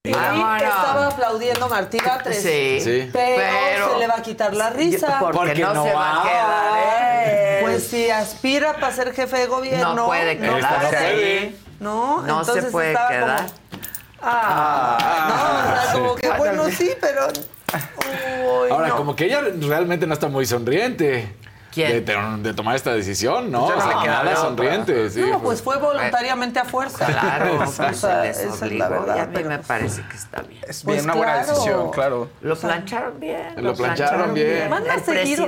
Y 0.07 0.11
estaba 0.11 1.09
aplaudiendo 1.09 1.69
Martí 1.69 1.99
Batres. 2.05 2.43
Sí, 2.43 2.81
Sí. 2.81 3.11
Pero, 3.13 3.37
Pero- 3.37 3.93
se 3.93 3.99
le 3.99 4.07
va 4.07 4.15
a 4.17 4.23
quitar 4.23 4.55
la 4.55 4.71
risa. 4.71 5.19
Porque, 5.21 5.37
Porque 5.37 5.61
no, 5.63 5.75
no 5.75 5.85
se 5.85 5.93
va 5.93 6.21
a 6.21 6.23
quedar 6.23 7.29
él. 7.29 7.54
Pues 7.75 7.87
si 7.89 8.11
aspira 8.11 8.75
para 8.75 8.93
ser 8.93 9.13
jefe 9.15 9.37
de 9.39 9.47
gobierno. 9.47 9.95
no 9.95 10.07
puede 10.07 10.39
quedarse 10.39 10.97
ahí. 10.97 11.61
No, 11.81 12.23
No 12.23 12.41
entonces 12.41 12.65
se 12.67 12.71
puede 12.71 12.93
quedar. 12.93 13.47
Como, 13.47 14.31
ah, 14.33 15.29
no, 15.29 15.35
o 15.35 15.83
sea, 15.83 15.93
como 15.93 16.15
que 16.17 16.31
bueno, 16.31 16.65
sí, 16.71 16.91
pero. 17.01 17.27
Uy, 17.29 18.71
Ahora, 18.71 18.89
no. 18.89 18.97
como 18.97 19.17
que 19.17 19.27
ella 19.27 19.41
realmente 19.61 20.07
no 20.07 20.15
está 20.15 20.29
muy 20.29 20.47
sonriente. 20.47 21.35
¿Quién? 21.73 21.91
De, 21.91 22.01
de- 22.03 22.37
de 22.39 22.55
tomar 22.55 22.77
esta 22.77 22.95
decisión, 22.95 23.51
¿no? 23.51 23.69
No 23.69 23.77
nada 23.77 24.21
otra. 24.21 24.37
sonriente. 24.37 25.11
sí, 25.11 25.21
No, 25.29 25.41
pues 25.43 25.61
fue 25.61 25.77
voluntariamente 25.79 26.61
a 26.61 26.65
fuerza. 26.65 27.05
Claro, 27.05 27.55
O 27.55 27.59
pues 27.59 27.71
sea, 27.73 27.93
se 27.93 28.15
les 28.29 28.39
esa 28.39 28.67
es 28.67 28.73
la 28.73 28.89
verdad. 28.89 29.17
y 29.17 29.19
a 29.19 29.27
mí 29.27 29.43
me 29.43 29.59
parece 29.59 30.03
que 30.09 30.17
está 30.17 30.43
bien. 30.43 30.63
Es 30.69 30.85
Pues 30.85 31.03
una 31.03 31.15
buena 31.15 31.39
decisión, 31.39 31.91
claro. 31.91 32.31
Lo 32.43 32.55
plancharon 32.57 33.19
bien. 33.19 33.55
Lo 33.57 33.75
plancharon 33.75 34.33
bien. 34.35 34.71
Van 34.71 34.89
a 34.89 34.99
seguir. 35.01 35.41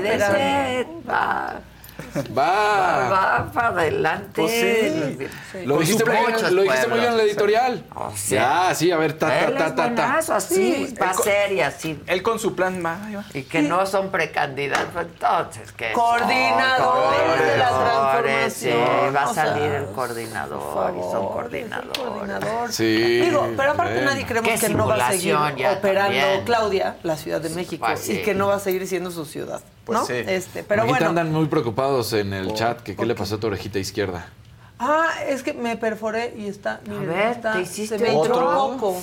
Va, 2.36 2.44
Va. 2.46 3.08
va 3.08 3.50
para 3.52 3.68
adelante. 3.68 4.42
Pues 4.42 4.52
sí. 4.52 5.64
Lo 5.64 5.78
dijiste, 5.78 6.04
muy, 6.04 6.14
bien, 6.16 6.54
lo 6.56 6.62
dijiste 6.62 6.88
muy 6.88 6.98
bien 7.00 7.10
en 7.12 7.16
la 7.16 7.22
editorial. 7.22 7.84
Oh, 7.94 8.12
sí. 8.14 8.34
Ya, 8.34 8.74
sí, 8.74 8.90
a 8.90 8.96
ver, 8.96 9.14
ta, 9.14 9.28
ta, 9.28 9.46
ta, 9.46 9.56
ta, 9.56 9.74
ta. 9.74 9.86
buenazo, 9.88 10.34
así, 10.34 10.54
Sí, 10.54 10.94
va 11.00 11.06
a 11.06 11.10
él 11.10 11.16
co- 11.16 11.22
ser 11.22 11.52
y 11.52 11.60
así. 11.60 12.02
Él 12.06 12.22
con 12.22 12.38
su 12.38 12.54
plan 12.54 12.82
va. 12.84 12.98
Y 13.34 13.42
que 13.44 13.62
no 13.62 13.86
son 13.86 14.10
precandidatos, 14.10 14.88
entonces 15.00 15.72
que 15.72 15.92
Coordinadores 15.92 17.46
de 17.46 17.56
la 17.58 17.68
transformación. 17.68 18.50
Sí, 18.50 19.12
va 19.14 19.22
a 19.22 19.30
O 19.30 19.34
sea, 19.34 19.46
salir 19.46 19.70
el 19.72 19.86
coordinador 19.86 20.94
y 20.96 21.00
son 21.12 21.26
coordinadores. 21.28 21.98
coordinador. 21.98 22.72
Sí. 22.72 23.20
Digo, 23.20 23.48
pero 23.56 23.72
aparte 23.72 24.00
nadie 24.02 24.24
creemos 24.26 24.50
Qué 24.50 24.58
que 24.66 24.68
no 24.74 24.86
va 24.86 24.94
a 25.08 25.12
seguir 25.12 25.34
operando 25.34 25.82
también. 26.02 26.44
Claudia, 26.44 26.96
la 27.02 27.16
Ciudad 27.16 27.40
de 27.40 27.50
México, 27.50 27.84
pues 27.86 28.00
sí. 28.00 28.12
y 28.14 28.22
que 28.22 28.34
no 28.34 28.48
va 28.48 28.56
a 28.56 28.60
seguir 28.60 28.86
siendo 28.86 29.10
su 29.10 29.24
ciudad, 29.24 29.60
Pues 29.84 29.98
¿no? 29.98 30.04
sí. 30.06 30.14
Este, 30.14 30.62
pero 30.62 30.86
bueno. 30.86 31.08
andan 31.08 31.32
muy 31.32 31.46
preocupados 31.46 31.85
en 32.12 32.32
el 32.32 32.52
chat. 32.54 32.80
que 32.82 32.96
¿Qué 32.96 33.06
le 33.06 33.14
pasó 33.14 33.36
a 33.36 33.38
tu 33.40 33.46
orejita 33.46 33.78
izquierda? 33.78 34.28
Ah, 34.78 35.08
es 35.26 35.42
que 35.42 35.54
me 35.54 35.76
perforé 35.76 36.34
y 36.36 36.46
está, 36.48 36.80
miren, 36.86 37.08
ver, 37.08 37.28
está, 37.28 37.52
¿te 37.54 37.62
hiciste 37.62 37.96
se 37.98 38.04
me 38.04 38.12
entró 38.12 38.34
poco. 38.34 39.00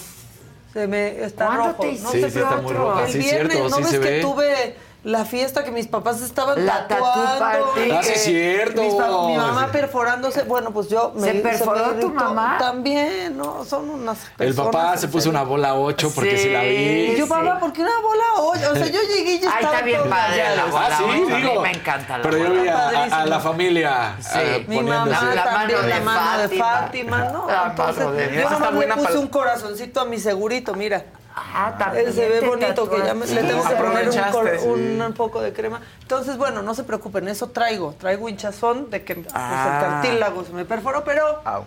Se 0.72 0.88
me 0.88 1.24
está 1.24 1.46
¿Cuándo 1.48 1.68
rojo. 1.70 1.82
te 1.84 1.92
no 1.94 2.12
Sí, 2.12 2.20
sí, 2.20 2.26
está 2.40 2.58
muy 2.58 2.74
roja. 2.74 3.06
El 3.06 3.12
Sí, 3.12 3.18
viernes, 3.20 3.52
cierto, 3.58 3.70
¿no 3.70 3.76
sí 3.78 3.82
ves 3.82 3.92
se 3.92 4.00
que 4.00 4.10
ve. 4.10 4.22
tuve 4.22 4.76
la 5.04 5.26
fiesta 5.26 5.64
que 5.66 5.72
mis 5.72 5.88
papás 5.88 6.22
estaban 6.22 6.66
La 6.66 6.88
tatuando? 6.88 7.74
Ah, 7.94 8.02
sí, 8.04 8.10
que 8.14 8.20
cierto. 8.20 8.82
mis 8.82 8.94
mi 8.94 9.36
mamá 9.38 9.68
perforándose. 9.72 10.44
Bueno, 10.44 10.72
pues 10.72 10.88
yo 10.88 11.12
me 11.16 11.28
¿Se 11.28 11.34
me 11.34 11.40
perforó 11.42 11.84
tu 11.92 11.92
irritó 11.92 12.10
mamá? 12.10 12.56
También, 12.58 13.38
¿no? 13.38 13.66
Son 13.66 13.90
unas 13.90 14.18
El 14.40 14.54
papá 14.56 14.72
personas 14.72 15.02
se 15.02 15.08
puso 15.10 15.30
una 15.30 15.44
bola 15.44 15.76
8 15.76 16.12
porque 16.16 16.38
Sí. 16.38 16.44
si 16.44 16.50
la 16.54 16.62
vi. 16.62 16.68
Y 16.76 17.16
yo, 17.18 17.26
Sí. 17.26 17.30
papá, 17.30 17.60
¿por 17.60 17.74
qué 17.74 17.82
una 17.82 18.00
bola 18.02 18.24
hoy? 18.38 18.58
O 18.60 18.76
sea, 18.76 18.86
yo 18.86 19.02
llegué 19.02 19.34
y 19.34 19.40
ya 19.40 19.50
Ay, 19.50 19.56
estaba 19.58 19.74
está 19.74 19.86
bien 19.86 20.00
todo 20.00 20.10
padre 20.10 20.30
rayado. 20.38 20.56
la 20.56 20.66
bola 20.66 20.88
Ah, 20.90 20.96
sí, 20.98 21.04
ocho. 21.04 21.14
A 21.36 21.38
mí 21.38 21.42
digo. 21.50 21.62
me 21.62 21.72
encanta 21.72 22.18
la 22.18 22.24
Pero 22.24 22.38
yo 22.38 22.48
bola. 22.50 22.62
vi 22.62 22.68
a, 22.70 22.90
a- 23.18 23.22
a 23.22 23.26
la 23.26 23.40
familia 23.42 24.16
Sí. 24.20 24.30
eh, 24.42 24.66
Mi 24.70 24.82
mamá 24.82 25.04
poniéndose. 25.04 25.36
La 25.36 25.44
mano 25.46 25.58
también, 25.58 25.82
de 25.82 25.88
la 25.90 26.00
mano 26.00 26.38
de 26.42 26.48
Fátima. 26.58 26.66
Fátima, 26.80 27.18
¿no? 27.32 27.48
La 27.48 27.66
Entonces, 27.72 28.12
de 28.14 28.36
yo 28.36 28.50
nomás 28.50 28.72
Está 28.74 28.96
le 28.96 29.02
puse 29.04 29.18
un 29.18 29.28
corazoncito 29.28 30.00
a 30.00 30.06
mi 30.06 30.18
segurito, 30.20 30.74
mira. 30.76 31.04
Ah, 31.36 31.76
también 31.80 32.08
Él 32.08 32.14
se 32.14 32.30
ve 32.30 32.42
bonito, 32.42 32.90
que 32.90 32.98
ya 33.00 33.14
me- 33.14 33.26
le 33.26 33.44
tengo 33.44 33.64
que 33.68 33.76
poner 33.76 34.08
un, 34.10 34.16
cor- 34.16 34.24
aprovechaste, 34.48 34.68
un- 34.68 35.02
un 35.02 35.14
poco 35.14 35.42
de 35.42 35.52
crema. 35.54 35.82
Entonces, 36.02 36.38
bueno, 36.38 36.62
no 36.62 36.76
se 36.76 36.84
preocupen, 36.84 37.28
eso 37.28 37.50
traigo. 37.50 37.94
Traigo 38.00 38.30
hinchazón 38.30 38.90
de 38.92 39.04
que 39.04 39.16
pues, 39.16 39.34
Ah. 39.34 39.80
el 39.82 39.86
cartílago 40.12 40.44
se 40.44 40.54
me 40.54 40.66
perforó, 40.66 41.04
pero 41.04 41.42
Au. 41.44 41.64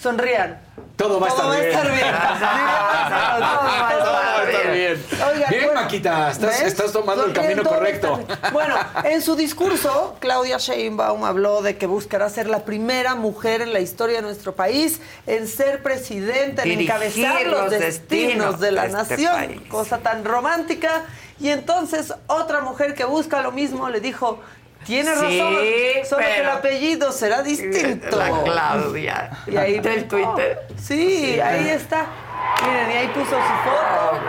Sonrían. 0.00 0.58
Todo 0.96 1.18
va 1.18 1.26
a 1.26 1.30
estar 1.30 1.50
bien. 1.50 1.64
estar 1.70 1.86
bien. 1.92 2.00
Todo 2.00 2.40
va 3.40 3.86
a 3.86 3.90
Todo 3.98 4.12
va 4.12 4.20
a 4.20 4.44
estar 4.44 4.72
bien. 4.72 4.74
bien. 4.74 5.20
Oigan, 5.28 5.50
bien, 5.50 5.64
bueno, 5.64 5.80
Maquita, 5.80 6.30
estás, 6.30 6.60
estás 6.62 6.92
tomando 6.92 7.24
el 7.24 7.32
camino 7.32 7.64
correcto. 7.64 8.20
Bueno, 8.52 8.76
en 9.04 9.22
su 9.22 9.34
discurso, 9.34 10.16
Claudia 10.20 10.58
Sheinbaum 10.58 11.24
habló 11.24 11.62
de 11.62 11.76
que 11.78 11.86
buscará 11.86 12.28
ser 12.28 12.48
la 12.48 12.64
primera 12.64 13.14
mujer 13.14 13.62
en 13.62 13.72
la 13.72 13.80
historia 13.80 14.16
de 14.16 14.22
nuestro 14.22 14.54
país 14.54 15.00
en 15.26 15.48
ser 15.48 15.82
presidenta, 15.82 16.62
en 16.62 16.68
Dirigir 16.70 16.90
encabezar 16.90 17.46
los 17.46 17.60
los 17.62 17.70
destinos 17.70 17.80
destinos 17.80 18.60
de 18.60 18.72
la 18.72 18.82
de 18.82 18.88
este 18.88 18.98
nación. 19.16 19.34
país. 19.34 19.60
Cosa 19.68 19.98
tan 19.98 20.24
romántica. 20.24 21.04
Y 21.38 21.48
entonces 21.48 22.12
otra 22.26 22.60
mujer 22.60 22.94
que 22.94 23.04
busca 23.04 23.40
lo 23.40 23.52
mismo 23.52 23.88
le 23.88 24.00
dijo, 24.00 24.40
tiene 24.84 25.14
Sí, 25.14 25.40
razón, 25.40 26.06
solo 26.08 26.22
que 26.26 26.38
el 26.40 26.48
apellido 26.48 27.12
será 27.12 27.42
distinto. 27.42 28.16
La 28.16 28.30
Claudia. 28.42 29.30
Y 29.46 29.56
ahí 29.56 29.78
del. 29.80 30.06
Twitter. 30.08 30.66
Sí, 30.76 31.38
ahí 31.40 31.68
está. 31.68 32.06
Miren, 32.66 32.90
y 32.90 32.94
ahí 32.94 33.08
puso 33.08 33.30
su 33.30 33.36
foto. 33.36 34.20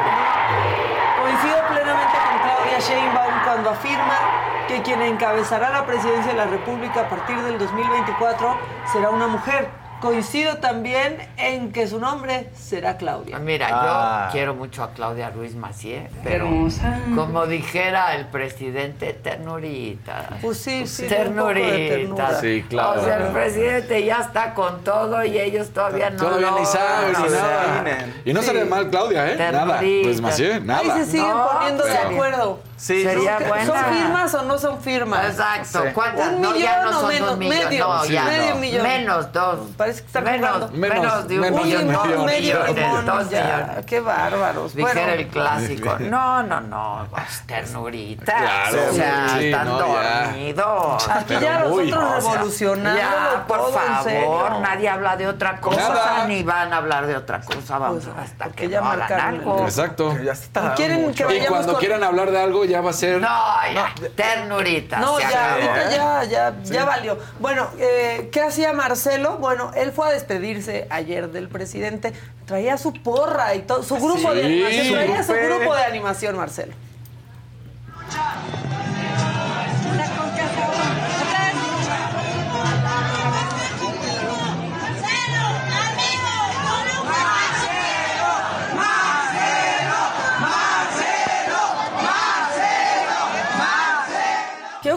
Coincido 1.21 1.57
plenamente 1.69 2.17
con 2.17 2.39
Claudia 2.41 2.79
Sheinbaum 2.79 3.43
cuando 3.43 3.69
afirma 3.71 4.19
que 4.67 4.81
quien 4.81 5.01
encabezará 5.01 5.69
la 5.69 5.85
presidencia 5.85 6.31
de 6.31 6.37
la 6.37 6.45
República 6.45 7.01
a 7.01 7.09
partir 7.09 7.37
del 7.41 7.57
2024 7.57 8.57
será 8.91 9.09
una 9.09 9.27
mujer. 9.27 9.69
Coincido 10.01 10.57
también 10.57 11.17
en 11.37 11.71
que 11.71 11.87
su 11.87 11.99
nombre 11.99 12.49
será 12.55 12.97
Claudia. 12.97 13.37
Mira, 13.39 13.67
Ah. 13.71 14.25
yo 14.27 14.31
quiero 14.31 14.55
mucho 14.55 14.83
a 14.83 14.91
Claudia 14.93 15.29
Ruiz 15.29 15.55
Macié, 15.55 16.09
pero 16.23 16.45
Hermosa. 16.45 16.99
como 17.15 17.45
dijera 17.45 18.15
el 18.15 18.25
presidente, 18.25 19.13
ternurita. 19.13 20.29
Pues 20.41 20.57
sí, 20.57 20.87
sí, 20.87 21.03
poco 21.03 21.49
de 21.53 21.87
ternurita. 21.89 22.41
Sí, 22.41 22.65
claro. 22.67 22.99
O 23.01 23.05
sea, 23.05 23.17
el 23.17 23.31
presidente 23.31 24.03
ya 24.03 24.21
está 24.21 24.53
con 24.55 24.83
todo 24.83 25.23
y 25.23 25.37
ellos 25.39 25.69
todavía 25.69 26.09
no 26.09 26.17
Todavía 26.17 26.51
lo 26.51 26.59
ni 26.59 26.65
saben 26.65 27.13
no 27.13 27.19
ni 27.25 27.31
nada. 27.31 28.05
Y 28.25 28.33
no 28.33 28.41
sale 28.41 28.65
mal 28.65 28.89
Claudia, 28.89 29.31
¿eh? 29.31 29.35
Nada. 29.37 29.51
Ternurita. 29.79 30.07
Pues 30.07 30.21
Macié, 30.21 30.53
Ahí 30.53 30.61
nada. 30.61 30.97
se 30.97 31.05
siguen 31.05 31.27
No, 31.29 31.47
poniendo 31.51 31.83
de 31.85 31.97
acuerdo. 31.97 32.59
Sí, 32.81 33.03
Sería 33.03 33.37
¿Son- 33.37 33.47
buena. 33.47 33.65
¿Son 33.67 33.93
firmas 33.93 34.33
o 34.33 34.41
no 34.41 34.57
son 34.57 34.81
firmas? 34.81 35.25
Exacto. 35.25 35.83
¿Cuántas? 35.93 36.29
¿Un 36.29 36.41
no, 36.41 36.55
ya 36.55 36.77
millón 36.79 36.83
no 36.83 36.89
o 36.89 37.01
son 37.01 37.09
menos? 37.09 37.31
un 37.33 37.39
millón. 37.39 37.57
Medio. 37.69 37.87
No, 37.87 38.03
Sí. 38.03 38.13
ya 38.13 38.23
Medio 38.23 38.49
no. 38.49 38.55
millón. 38.59 38.83
Menos 38.83 39.31
dos. 39.33 39.59
Parece 39.77 40.01
que 40.01 40.07
están 40.07 40.23
menos, 40.23 40.71
menos, 40.71 40.95
Menos, 40.99 41.27
de 41.27 41.35
un 41.35 41.41
menos 41.41 41.63
millón. 41.63 41.93
dos 41.93 42.25
medio 42.25 42.57
dos 43.05 43.29
ya. 43.29 43.43
millones. 43.43 43.85
Qué 43.85 43.99
bárbaros. 43.99 44.73
Dijera 44.75 44.93
Bueno, 44.95 45.13
el 45.13 45.27
clásico. 45.27 45.95
No, 45.99 46.41
no, 46.41 46.59
no. 46.61 47.07
pues, 47.11 47.43
ternurita. 47.45 48.25
Claro, 48.35 48.77
O 48.89 48.93
sea, 48.95 49.29
sí, 49.37 49.45
están 49.45 49.67
no, 49.67 49.79
ya. 50.01 50.23
dormidos. 50.25 51.07
Aquí 51.09 51.33
ya 51.33 51.39
Pero 51.39 51.59
nosotros 51.69 52.03
o 52.03 52.21
sea, 52.21 52.31
revolucionando. 52.31 52.99
Ya, 52.99 53.43
por 53.47 53.57
todo, 53.59 53.71
favor, 53.73 54.59
nadie 54.61 54.89
habla 54.89 55.17
de 55.17 55.27
otra 55.27 55.61
cosa, 55.61 55.87
Nada. 55.89 56.25
ni 56.25 56.41
van 56.41 56.73
a 56.73 56.77
hablar 56.77 57.05
de 57.05 57.15
otra 57.15 57.41
cosa, 57.41 57.77
vamos 57.77 58.05
Pues, 58.05 58.17
hasta 58.31 58.49
que 58.49 58.69
ya 58.69 58.81
no 58.81 58.89
hagan 58.89 59.19
algo. 59.19 59.63
Exacto. 59.65 60.17
Ya 60.23 60.31
está 60.31 60.73
¿Y 60.79 61.45
cuando 61.45 61.77
quieran 61.77 62.03
hablar 62.03 62.31
de 62.31 62.41
algo 62.41 62.65
ya 62.71 62.81
va 62.81 62.89
a 62.89 62.93
ser. 62.93 63.21
No, 63.21 63.27
ya, 63.73 63.93
ternurita. 64.15 64.99
No, 64.99 65.19
ya, 65.19 65.27
acabó. 65.27 65.71
ahorita 65.71 65.91
ya, 65.91 66.23
ya, 66.23 66.55
ya 66.63 66.85
valió. 66.85 67.17
Bueno, 67.39 67.69
eh, 67.77 68.29
¿qué 68.31 68.41
hacía 68.41 68.73
Marcelo? 68.73 69.37
Bueno, 69.37 69.71
él 69.75 69.91
fue 69.91 70.07
a 70.07 70.11
despedirse 70.11 70.87
ayer 70.89 71.29
del 71.29 71.49
presidente. 71.49 72.13
Traía 72.45 72.77
su 72.77 72.93
porra 72.93 73.53
y 73.55 73.61
todo, 73.61 73.83
su 73.83 73.95
grupo 73.95 74.33
de 74.33 74.45
animación. 74.45 74.93
Traía 74.93 75.23
su 75.23 75.33
grupo 75.33 75.75
de 75.75 75.83
animación, 75.83 76.37
Marcelo. 76.37 76.73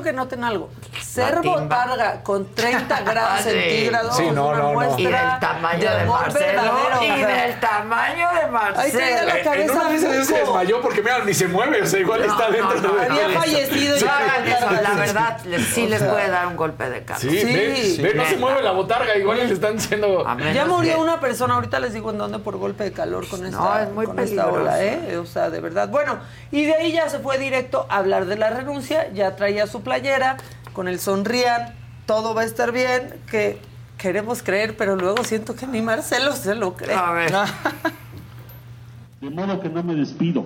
Que 0.04 0.12
noten 0.12 0.44
algo. 0.44 0.68
Ser 1.14 1.36
Matimba. 1.36 1.60
botarga 1.62 2.22
con 2.22 2.54
30 2.54 3.00
grados 3.02 3.40
sí. 3.44 3.50
centígrados 3.50 4.16
Sí, 4.16 4.30
no, 4.32 4.48
una 4.48 4.58
no, 4.58 4.62
no. 4.64 4.72
muestra 4.74 5.00
Y 5.00 5.04
del 5.04 5.40
tamaño 5.40 5.80
de, 5.90 6.00
amor 6.00 6.20
Marcelo. 6.22 6.62
Y 6.62 7.10
o 7.10 7.14
sea. 7.16 7.26
del 7.26 7.60
tamaño 7.60 8.28
de 8.32 8.40
Ahí 8.40 8.50
Marcelo. 8.50 8.92
traía 8.98 9.22
la 9.22 9.34
Eh, 9.34 9.38
En 9.38 9.44
cabeza 9.44 9.72
una 9.74 9.88
de 9.90 9.96
esas 9.96 10.26
se 10.26 10.38
desmayó 10.38 10.80
porque 10.80 11.02
mira, 11.02 11.18
ni 11.24 11.34
se 11.34 11.46
mueve, 11.48 11.82
o 11.82 11.86
sea, 11.86 12.00
igual 12.00 12.20
No, 12.26 12.32
está 12.32 12.46
no, 12.48 12.52
dentro 12.52 12.80
no, 12.92 12.94
de. 12.98 13.06
Había 13.06 13.28
no, 13.28 13.40
fallecido 13.40 13.94
No 13.94 14.00
ya. 14.00 14.80
la 14.82 14.94
verdad, 14.94 15.38
les- 15.44 15.66
sí 15.68 15.86
les 15.86 16.02
puede 16.02 16.28
dar 16.30 16.46
un 16.48 16.56
golpe 16.56 16.88
de 16.90 17.04
cabeza. 17.04 17.28
Sí, 17.28 17.38
Sí. 17.40 18.02
ve, 18.02 18.08
ve, 18.08 18.14
no 18.14 18.24
se 18.26 18.36
mueve 18.36 18.62
la 18.62 18.72
botarga, 18.72 19.16
igual 19.16 19.38
le 19.38 19.52
están 19.52 19.76
diciendo. 19.76 20.24
Ya 20.52 20.66
murió 20.66 20.94
que- 20.96 21.00
una 21.00 21.20
persona, 21.20 21.54
ahorita 21.54 21.78
les 21.78 21.92
digo 21.92 22.10
en 22.10 22.18
dónde 22.18 22.38
por 22.40 22.56
golpe 22.56 22.84
de 22.84 22.92
calor 22.92 23.28
con 23.28 23.44
esta, 23.44 23.56
No, 23.58 23.78
es 23.78 23.90
muy 23.90 24.06
con 24.06 24.18
esta 24.18 24.48
ola, 24.48 24.82
¿eh? 24.82 25.16
O 25.18 25.26
sea, 25.26 25.50
de 25.50 25.60
verdad. 25.60 25.88
Bueno, 25.88 26.18
y 26.50 26.64
de 26.64 26.74
ahí 26.74 26.92
ya 26.92 27.08
se 27.08 27.18
fue 27.20 27.38
directo 27.38 27.86
a 27.88 27.98
hablar 27.98 28.26
de 28.26 28.36
la 28.36 28.50
renuncia, 28.50 29.08
ya 29.12 29.36
traía 29.36 29.66
su 29.66 29.82
playera, 29.82 30.36
con 30.74 30.88
el 30.88 30.98
sonrían, 30.98 31.72
todo 32.04 32.34
va 32.34 32.42
a 32.42 32.44
estar 32.44 32.72
bien, 32.72 33.14
que 33.30 33.58
queremos 33.96 34.42
creer, 34.42 34.76
pero 34.76 34.96
luego 34.96 35.24
siento 35.24 35.56
que 35.56 35.66
ni 35.66 35.80
Marcelo 35.80 36.32
se 36.32 36.54
lo 36.54 36.74
cree. 36.74 36.94
A 36.94 37.12
ver. 37.12 37.32
De 39.22 39.30
modo 39.30 39.58
que 39.60 39.70
no 39.70 39.82
me 39.82 39.94
despido, 39.94 40.44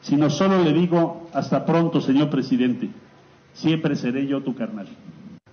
sino 0.00 0.30
solo 0.30 0.62
le 0.62 0.72
digo 0.72 1.28
hasta 1.34 1.66
pronto, 1.66 2.00
señor 2.00 2.30
presidente. 2.30 2.88
Siempre 3.52 3.94
seré 3.96 4.26
yo 4.26 4.42
tu 4.42 4.54
carnal. 4.54 4.88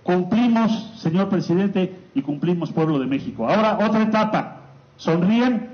Cumplimos, 0.04 0.94
señor 1.02 1.28
presidente, 1.28 1.94
y 2.14 2.22
cumplimos 2.22 2.72
pueblo 2.72 3.00
de 3.00 3.08
México. 3.08 3.50
Ahora 3.50 3.86
otra 3.86 4.04
etapa. 4.04 4.62
Sonríen 4.96 5.72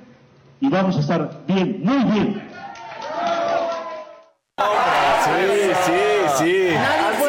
y 0.62 0.70
vamos 0.70 0.98
a 0.98 1.02
estar 1.02 1.42
bien, 1.46 1.82
muy 1.84 2.04
bien. 2.12 2.42
Sí, 5.24 5.72
sí, 5.86 5.94
sí. 6.38 6.74
Nadie 6.74 7.21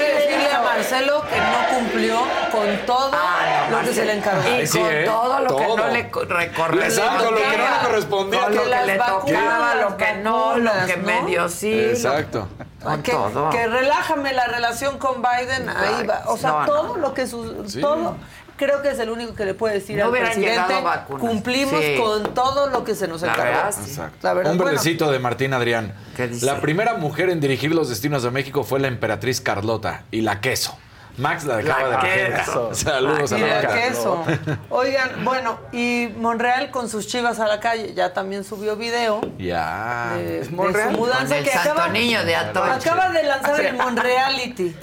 Marcelo 0.83 1.23
que 1.31 1.37
no 1.39 1.79
cumplió 1.79 2.19
con 2.51 2.87
todo 2.87 3.11
Ah, 3.13 3.69
no, 3.71 3.81
lo 3.83 3.89
que 3.89 3.95
se 3.95 4.05
le 4.05 4.15
encargó. 4.17 4.43
Y 4.49 4.53
Ay, 4.53 4.67
sí, 4.67 4.79
con 4.81 4.89
¿eh? 4.91 5.05
todo 5.05 5.41
lo 5.41 5.57
que 5.57 5.67
no 5.77 5.87
le 5.89 6.11
co- 6.11 6.25
recorrespondía. 6.25 6.87
Exacto, 6.87 7.31
lo 7.31 7.37
que 7.37 7.57
no 7.57 7.65
le 7.65 7.87
correspondía. 7.87 8.41
Con 8.43 8.55
lo 8.57 8.63
Que 8.65 8.69
le 8.87 8.99
tocaba, 8.99 9.75
lo 9.77 9.97
que 9.97 10.13
no, 10.15 10.57
lo 10.59 10.71
que 10.87 10.97
¿no? 10.97 11.07
medio 11.07 11.49
sí. 11.49 11.73
Exacto. 11.73 12.49
Con 12.83 13.01
que, 13.05 13.13
todo. 13.13 13.51
que 13.51 13.67
relájame 13.69 14.33
la 14.33 14.47
relación 14.47 14.99
con 14.99 15.23
Biden, 15.23 15.69
ahí 15.69 16.05
va. 16.05 16.23
O 16.27 16.37
sea, 16.37 16.51
No, 16.51 16.61
no. 16.61 16.67
todo 16.67 16.97
lo 16.97 17.15
que 17.15 17.29
su, 17.29 17.65
Sí. 17.69 17.81
todo 17.81 18.17
creo 18.57 18.83
que 18.83 18.91
es 18.91 18.99
el 18.99 19.11
único 19.11 19.35
que 19.35 19.45
le 19.45 19.55
puede 19.55 19.75
decir 19.75 19.99
No 19.99 20.07
al 20.07 20.11
presidente. 20.13 20.75
Cumplimos 21.19 21.81
Sí. 21.81 21.97
con 21.99 22.35
todo 22.35 22.69
lo 22.69 22.85
que 22.85 22.95
se 22.95 23.09
nos 23.09 23.23
La 23.23 23.33
encargó. 23.33 23.53
verdad, 23.53 23.73
sí. 23.75 23.91
Exacto. 23.91 24.19
La 24.23 24.35
verdad, 24.35 24.53
Un 24.53 24.59
bueno. 24.59 24.71
verdecito 24.73 25.11
de 25.11 25.19
Martín 25.19 25.53
Adrián. 25.55 25.95
¿Qué 26.17 26.29
dice? 26.29 26.47
La 26.47 26.61
primera 26.61 26.95
mujer 26.95 27.31
en 27.31 27.41
dirigir 27.41 27.75
los 27.75 27.89
destinos 27.89 28.23
de 28.23 28.31
México 28.31 28.65
fue 28.65 28.81
la 28.81 28.89
emperatriz 28.89 29.41
Carlota 29.41 30.05
y 30.11 30.21
la 30.23 30.41
queso. 30.41 30.77
Max 31.19 31.45
la 31.45 31.59
dejaba 31.59 31.89
La 31.91 32.03
de 32.03 32.33
queso. 32.35 32.71
Saludos 32.73 33.33
a 33.33 33.39
Y 33.39 33.41
la 33.43 33.55
vaca. 33.57 33.75
queso. 33.75 34.25
Oigan, 34.71 35.23
bueno, 35.25 35.59
y 35.71 36.09
Monreal 36.17 36.71
con 36.71 36.89
sus 36.89 37.07
chivas 37.07 37.39
a 37.39 37.47
la 37.47 37.61
calle 37.61 37.93
ya 37.93 38.15
también 38.15 38.45
subió 38.45 38.77
video 38.77 39.21
Ya. 39.39 40.15
de, 40.17 40.39
de 40.39 40.45
su 40.47 40.53
Monreal? 40.53 40.93
mudanza 40.97 41.27
Con 41.27 41.37
el 41.37 41.45
que 41.45 41.51
Santo 41.51 41.71
acaba, 41.73 41.89
Niño 41.89 42.25
de 42.25 42.35
Atoche. 42.35 42.89
acaba 42.89 43.11
de 43.11 43.23
lanzar 43.25 43.61
el 43.61 43.77
Monreality. 43.77 44.75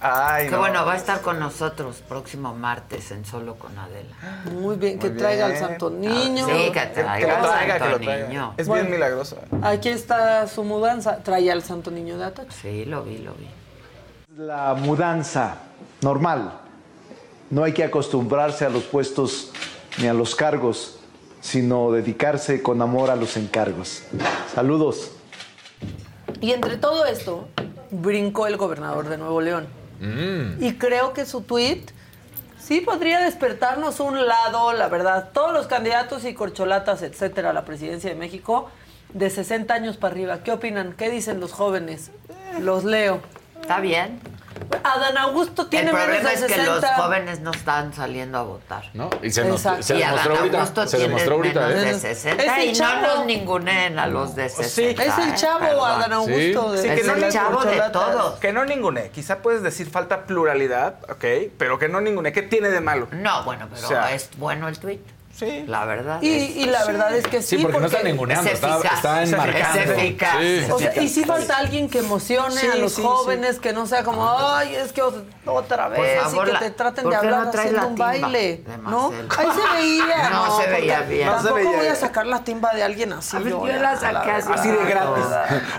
Ay, 0.00 0.46
Que 0.46 0.50
no. 0.52 0.58
bueno, 0.58 0.84
va 0.84 0.92
a 0.92 0.96
estar 0.96 1.20
con 1.22 1.38
nosotros 1.38 2.02
próximo 2.06 2.54
martes 2.54 3.10
en 3.10 3.24
Solo 3.24 3.54
con 3.54 3.78
Adela. 3.78 4.14
Muy 4.52 4.76
bien, 4.76 4.98
que 4.98 5.10
traiga 5.10 5.46
al. 5.46 5.56
Santo 5.56 5.88
Niño. 5.90 6.46
Sí, 6.46 6.52
que 6.52 6.72
Que, 6.72 6.80
que 6.88 7.02
traiga 7.02 7.28
lo 7.28 7.34
al 7.36 7.50
traiga, 7.50 7.74
que 7.74 7.80
Santo 7.80 7.98
lo 7.98 8.04
traiga. 8.04 8.28
Niño. 8.28 8.54
Es 8.56 8.66
Bueno. 8.68 8.82
bien 8.84 8.92
milagroso. 8.94 9.38
Aquí 9.62 9.88
está 9.88 10.46
su 10.46 10.62
mudanza. 10.64 11.18
Trae 11.22 11.50
al 11.50 11.62
Santo 11.62 11.90
Niño 11.90 12.18
de 12.18 12.24
Atoche. 12.24 12.50
Sí, 12.60 12.84
lo 12.84 13.02
vi, 13.02 13.18
lo 13.18 13.32
vi. 13.34 13.48
La 14.36 14.74
mudanza 14.74 15.56
normal. 16.02 16.60
No 17.50 17.62
hay 17.64 17.72
que 17.72 17.84
acostumbrarse 17.84 18.64
a 18.66 18.68
los 18.68 18.82
puestos 18.84 19.52
ni 19.98 20.08
a 20.08 20.12
los 20.12 20.34
cargos, 20.34 20.98
sino 21.40 21.92
dedicarse 21.92 22.62
con 22.62 22.82
amor 22.82 23.10
a 23.10 23.16
los 23.16 23.36
encargos. 23.36 24.02
Saludos. 24.54 25.12
Y 26.40 26.52
entre 26.52 26.76
todo 26.78 27.06
esto, 27.06 27.48
brincó 27.90 28.46
el 28.48 28.56
gobernador 28.56 29.08
de 29.08 29.16
Nuevo 29.18 29.40
León. 29.40 29.66
Y 30.60 30.74
creo 30.74 31.12
que 31.12 31.24
su 31.24 31.42
tweet 31.42 31.82
sí 32.58 32.80
podría 32.80 33.20
despertarnos 33.20 34.00
un 34.00 34.26
lado, 34.26 34.72
la 34.72 34.88
verdad. 34.88 35.30
Todos 35.32 35.52
los 35.52 35.66
candidatos 35.66 36.24
y 36.24 36.34
corcholatas, 36.34 37.02
etcétera, 37.02 37.50
a 37.50 37.52
la 37.52 37.64
presidencia 37.64 38.10
de 38.10 38.16
México, 38.16 38.68
de 39.12 39.30
60 39.30 39.72
años 39.72 39.96
para 39.96 40.12
arriba. 40.12 40.42
¿Qué 40.42 40.52
opinan? 40.52 40.92
¿Qué 40.92 41.10
dicen 41.10 41.40
los 41.40 41.52
jóvenes? 41.52 42.10
Los 42.60 42.84
leo. 42.84 43.20
Está 43.60 43.80
bien. 43.80 44.20
Adán 44.82 45.16
Augusto 45.18 45.66
tiene 45.66 45.90
el 45.90 45.94
menos 45.96 46.08
problema 46.08 46.28
de 46.30 46.34
es 46.34 46.40
60. 46.42 46.62
que 46.64 46.70
los 46.70 46.84
jóvenes 46.96 47.40
no 47.40 47.50
están 47.52 47.92
saliendo 47.94 48.38
a 48.38 48.42
votar. 48.42 48.84
¿No? 48.94 49.10
Y 49.22 49.30
se, 49.30 49.44
nos- 49.44 49.60
se 49.62 49.94
y 49.96 49.98
demostró 49.98 50.32
Adán 50.32 50.36
ahorita. 50.38 50.56
Augusto 50.58 50.86
Se 50.86 50.96
tiene 50.96 51.04
demostró 51.08 51.34
ahorita, 51.36 51.60
menos 51.68 51.82
¿eh? 51.82 51.86
de 51.86 51.98
60 52.00 52.42
Es 52.44 52.58
el 52.58 52.68
y 52.70 52.72
chavo. 52.72 53.00
no 53.00 53.14
los 53.16 53.26
ningunen 53.26 53.98
a 53.98 54.06
los 54.06 54.34
de 54.34 54.48
60. 54.48 55.02
Es 55.04 55.18
el 55.18 55.34
chavo, 55.34 55.58
perdón. 55.60 55.90
Adán 55.90 56.12
Augusto. 56.12 56.72
de- 56.72 56.82
Sí, 56.82 56.88
que 56.88 56.94
es 57.00 57.06
no 57.06 57.14
el 57.14 57.32
chavo 57.32 57.64
de 57.64 57.80
todos. 57.92 58.38
Que 58.40 58.52
no 58.52 58.64
ningune. 58.64 59.10
Quizá 59.10 59.38
puedes 59.38 59.62
decir 59.62 59.88
falta 59.90 60.26
pluralidad, 60.26 60.96
ok, 61.10 61.24
pero 61.58 61.78
que 61.78 61.88
no 61.88 62.00
ningune. 62.00 62.32
¿Qué 62.32 62.42
tiene 62.42 62.68
de 62.70 62.80
malo? 62.80 63.08
No, 63.12 63.42
bueno, 63.44 63.66
pero 63.72 63.86
O 63.86 63.88
sea, 63.88 64.12
es 64.12 64.30
bueno 64.36 64.68
el 64.68 64.78
tweet. 64.78 65.00
Sí. 65.36 65.64
La 65.66 65.84
verdad. 65.84 66.22
Y, 66.22 66.30
es- 66.32 66.56
y 66.56 66.66
la 66.66 66.84
verdad 66.84 67.14
es 67.16 67.26
que 67.26 67.42
sí, 67.42 67.56
Sí, 67.56 67.62
porque 67.62 67.80
no 67.80 67.86
está 67.86 68.02
ninguneando, 68.02 68.48
es 68.48 68.54
está, 68.54 68.78
está 68.78 69.22
Es 69.22 69.32
enmarcando. 69.32 69.92
eficaz. 69.92 70.36
Sí. 70.40 70.66
O 70.70 70.78
sea, 70.78 71.02
y 71.02 71.08
sí 71.08 71.24
falta 71.24 71.56
alguien 71.56 71.88
que 71.90 71.98
emocione 71.98 72.54
Sí, 72.60 72.66
a 72.68 72.76
los 72.76 72.92
sí, 72.94 73.02
jóvenes, 73.02 73.58
que 73.58 73.72
no 73.72 73.86
sea 73.86 74.04
como, 74.04 74.28
ay, 74.30 74.74
es 74.76 74.92
que 74.92 75.02
ot- 75.02 75.24
otra 75.46 75.88
vez, 75.88 76.22
favor, 76.22 76.44
y 76.44 76.46
que 76.46 76.52
la- 76.52 76.58
te 76.60 76.70
traten 76.70 77.02
¿por 77.04 77.12
de 77.12 77.16
hablar 77.18 77.42
no 77.44 77.50
haciendo 77.50 77.88
un 77.88 77.96
baile, 77.96 78.62
¿no? 78.82 79.12
Ahí 79.36 79.46
se 79.54 79.76
veía. 79.76 80.30
No 80.30 80.44
se 80.56 80.62
porque 80.64 80.70
veía 80.80 81.00
bien. 81.00 81.28
Tampoco 81.28 81.48
No 81.50 81.56
se 81.58 81.64
veía 81.64 81.78
voy 81.78 81.86
a 81.88 81.94
sacar 81.96 82.26
la 82.26 82.44
timba 82.44 82.72
de 82.74 82.82
alguien 82.82 83.12
así. 83.12 83.36
A 83.36 83.40
ver, 83.40 83.48
yo 83.50 83.66
la 83.66 83.96
saqué 83.96 84.30
así. 84.30 84.48
Así 84.54 84.68
de 84.68 84.84
gratis. 84.84 85.24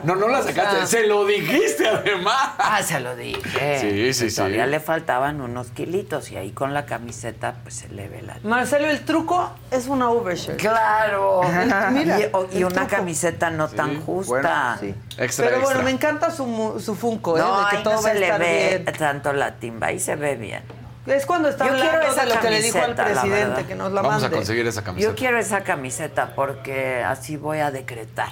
No, 0.04 0.16
no 0.16 0.28
la 0.28 0.42
sacaste. 0.44 0.76
Sea, 0.78 0.86
se 0.86 1.08
lo 1.08 1.26
dijiste 1.26 1.88
además. 1.88 2.52
Ah, 2.58 2.82
se 2.84 3.00
lo 3.00 3.16
dije. 3.16 3.80
Sí, 3.80 4.14
sí, 4.14 4.30
sí. 4.30 4.36
Todavía 4.36 4.66
le 4.66 4.80
faltaban 4.80 5.40
unos 5.42 5.68
kilitos 5.72 6.32
y 6.32 6.38
ahí 6.38 6.52
con 6.52 6.74
la 6.74 6.86
camiseta 6.86 7.56
pues 7.64 7.76
se 7.76 7.88
le 7.90 8.08
ve 8.10 8.22
la... 8.22 8.38
Marcelo, 8.44 8.88
el 8.90 9.04
truco 9.06 9.45
es 9.72 9.88
una 9.88 10.10
overshirt. 10.10 10.58
Claro. 10.60 11.42
Mira, 11.92 12.20
y, 12.20 12.30
o- 12.32 12.48
y 12.52 12.64
una 12.64 12.88
camiseta 12.88 13.50
no 13.50 13.68
tan 13.68 14.02
justa. 14.02 14.78
bueno, 14.78 14.78
sí. 14.80 14.96
Extra, 15.18 15.46
Pero 15.46 15.58
bueno, 15.62 15.70
extra. 15.80 15.84
me 15.84 15.92
encanta 15.92 16.32
su, 16.32 16.82
su 16.84 16.96
funko, 16.96 17.38
¿eh? 17.38 17.42
No, 17.42 17.60
de 17.64 17.70
que 17.72 17.78
ahí 17.78 17.84
todo 17.84 17.94
no 17.96 18.02
se 18.02 18.14
le 18.16 18.38
ve 18.38 18.84
bien. 18.86 18.98
tanto 18.98 19.34
la 19.34 19.56
timba, 19.56 19.88
ahí 19.88 20.00
se 20.00 20.16
ve 20.16 20.36
bien. 20.36 20.64
Es 21.06 21.26
cuando 21.28 21.50
está 21.50 21.66
Yo 21.68 21.74
quiero 21.76 21.88
hablando 21.90 22.08
esa 22.14 22.26
de 22.26 22.34
lo 22.36 22.42
que 22.42 22.50
le 22.50 22.62
dijo 22.64 22.80
al 22.80 22.96
presidente, 22.96 23.66
que 23.66 23.76
nos 23.76 23.92
la 23.92 24.02
Vamos 24.02 24.24
a 24.24 24.30
conseguir 24.32 24.66
esa 24.66 24.84
camiseta. 24.84 25.12
Yo 25.12 25.16
quiero 25.16 25.38
esa 25.38 25.62
camiseta 25.62 26.34
porque 26.36 27.04
así 27.04 27.38
voy 27.38 27.60
a 27.60 27.70
decretar. 27.70 28.30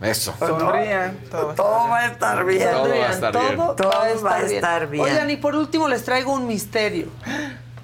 Eso. 0.00 0.34
Sonrían. 0.38 1.18
todo. 1.30 1.54
Todo 1.54 1.88
va 1.88 1.98
a 1.98 2.06
estar 2.06 2.44
bien. 2.44 2.68
Todo 2.70 2.88
va 2.88 2.94
a 3.06 3.10
estar 3.12 3.32
bien. 3.38 3.56
Todo 3.56 3.90
va 4.24 4.34
a 4.36 4.40
estar 4.42 4.86
bien. 4.88 5.04
Oigan, 5.04 5.30
y 5.30 5.36
por 5.36 5.54
último 5.54 5.86
les 5.88 6.04
traigo 6.04 6.32
un 6.32 6.46
misterio. 6.46 7.08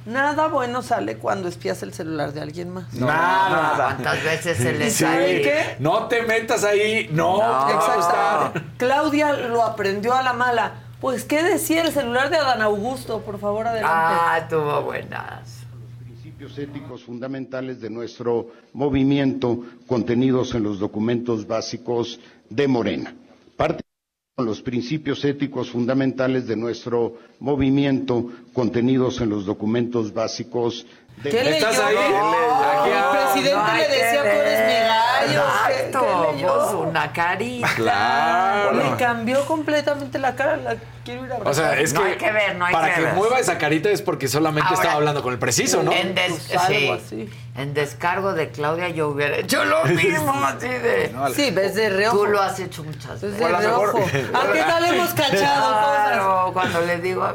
Nada 0.07 0.47
bueno 0.49 0.83
sale 0.83 1.17
cuando 1.19 1.49
espías 1.49 1.83
el 1.83 1.93
celular 1.93 2.33
de 2.33 2.41
alguien 2.41 2.71
más. 2.71 2.93
Nada. 2.95 3.77
¿Cuántas 3.97 4.23
veces 4.25 4.57
se 4.57 4.73
le 4.73 4.87
¿Y 4.87 4.91
saben 4.91 5.19
sale? 5.21 5.43
qué? 5.43 5.77
No 5.81 6.07
te 6.07 6.23
metas 6.23 6.63
ahí. 6.65 7.09
No, 7.13 7.39
No. 7.39 7.71
Exacto. 7.71 8.61
Claudia 8.77 9.33
lo 9.33 9.63
aprendió 9.65 10.15
a 10.15 10.23
la 10.23 10.33
mala. 10.33 10.75
Pues, 11.01 11.25
¿qué 11.25 11.43
decía 11.43 11.83
el 11.83 11.93
celular 11.93 12.31
de 12.31 12.37
Adán 12.37 12.63
Augusto? 12.63 13.21
Por 13.21 13.39
favor, 13.39 13.67
adelante. 13.67 13.93
Ah, 13.95 14.47
tuvo 14.49 14.83
buenas. 14.83 15.57
principios 16.03 16.57
éticos 16.59 17.03
fundamentales 17.05 17.81
de 17.81 17.91
nuestro 17.91 18.49
movimiento 18.73 19.61
contenidos 19.87 20.55
en 20.55 20.63
los 20.63 20.79
documentos 20.79 21.47
básicos 21.47 22.21
de 22.49 22.69
Morena. 22.69 23.15
Los 24.39 24.61
principios 24.61 25.25
éticos 25.25 25.71
fundamentales 25.71 26.47
de 26.47 26.57
nuestro 26.57 27.15
movimiento 27.41 28.27
contenidos 28.53 29.19
en 29.23 29.31
los 29.31 29.47
documentos 29.47 30.13
básicos 30.13 30.85
de 31.23 31.31
¿Qué 31.31 31.43
leyó? 31.43 31.57
¿Estás 31.57 31.79
ahí? 31.79 31.95
No, 31.95 32.55
Aquí, 32.61 32.91
el 32.91 33.33
presidente 33.33 33.55
No 33.57 33.73
le 33.73 33.89
decía, 33.89 34.11
que 34.13 34.29
tú 34.29 34.37
eres 34.37 34.61
mi 34.61 34.75
ver. 34.75 34.89
gallo. 34.89 35.43
¿Qué- 35.67 35.73
Exacto, 35.87 36.35
pues 36.39 36.75
una 36.91 37.13
carita. 37.15 37.69
Claro. 37.77 38.73
Le 38.75 38.97
cambió 38.99 39.47
completamente 39.47 40.19
la 40.19 40.37
cara. 40.37 40.57
La 40.59 40.77
quiero 41.07 41.25
ir 41.25 41.33
a 41.33 41.37
O 41.37 41.55
sea, 41.55 41.69
abrazar. 41.71 41.79
es 41.79 41.93
No 41.95 42.03
que, 42.03 42.09
hay 42.09 42.17
que 42.17 42.33
ver, 42.33 42.57
no 42.57 42.65
hay 42.67 42.73
para 42.75 42.89
que 42.89 42.95
que, 42.97 43.01
ver. 43.07 43.15
mueva 43.15 43.39
esa 43.39 43.57
carita 43.57 43.89
es 43.89 44.03
porque 44.03 44.29
solamente 44.29 44.69
Ahora, 44.69 44.75
estaba 44.81 44.95
hablando 44.97 45.23
con 45.23 45.33
el 45.33 45.39
preciso, 45.39 45.83
¿no? 45.83 45.91
En, 45.93 46.15
des- 46.15 46.33
Pues 46.49 46.59
algo 46.59 46.79
sí. 46.79 46.91
así. 46.91 47.31
en 47.57 47.73
descargo 47.73 48.35
de 48.35 48.51
Claudia 48.51 48.89
yo 48.91 49.09
hubiera 49.09 49.37
hecho 49.39 49.65
lo 49.65 49.85
mismo, 49.87 50.33
así 50.45 50.69
de... 50.69 51.15
Sí, 51.35 51.51
ves 51.53 51.75
de 51.75 51.89
reojo. 51.89 52.19
Tú 52.19 52.27
lo 52.27 52.43
has 52.43 52.59
hecho 52.61 52.85
muchas 52.85 53.21
Ves 53.21 53.23
veces. 53.23 53.39
de 53.39 53.45
a 53.47 53.49
lo 53.51 53.59
reojo. 53.61 53.99
mejor- 54.01 54.37
¿A 54.37 54.53
qué 54.53 54.61
tal 54.63 54.85
hemos 54.85 55.09
cachado 55.15 55.73
cosas? 55.81 56.07
Claro, 56.09 56.51
cuando 56.53 56.81
le 56.83 56.99
digo... 56.99 57.27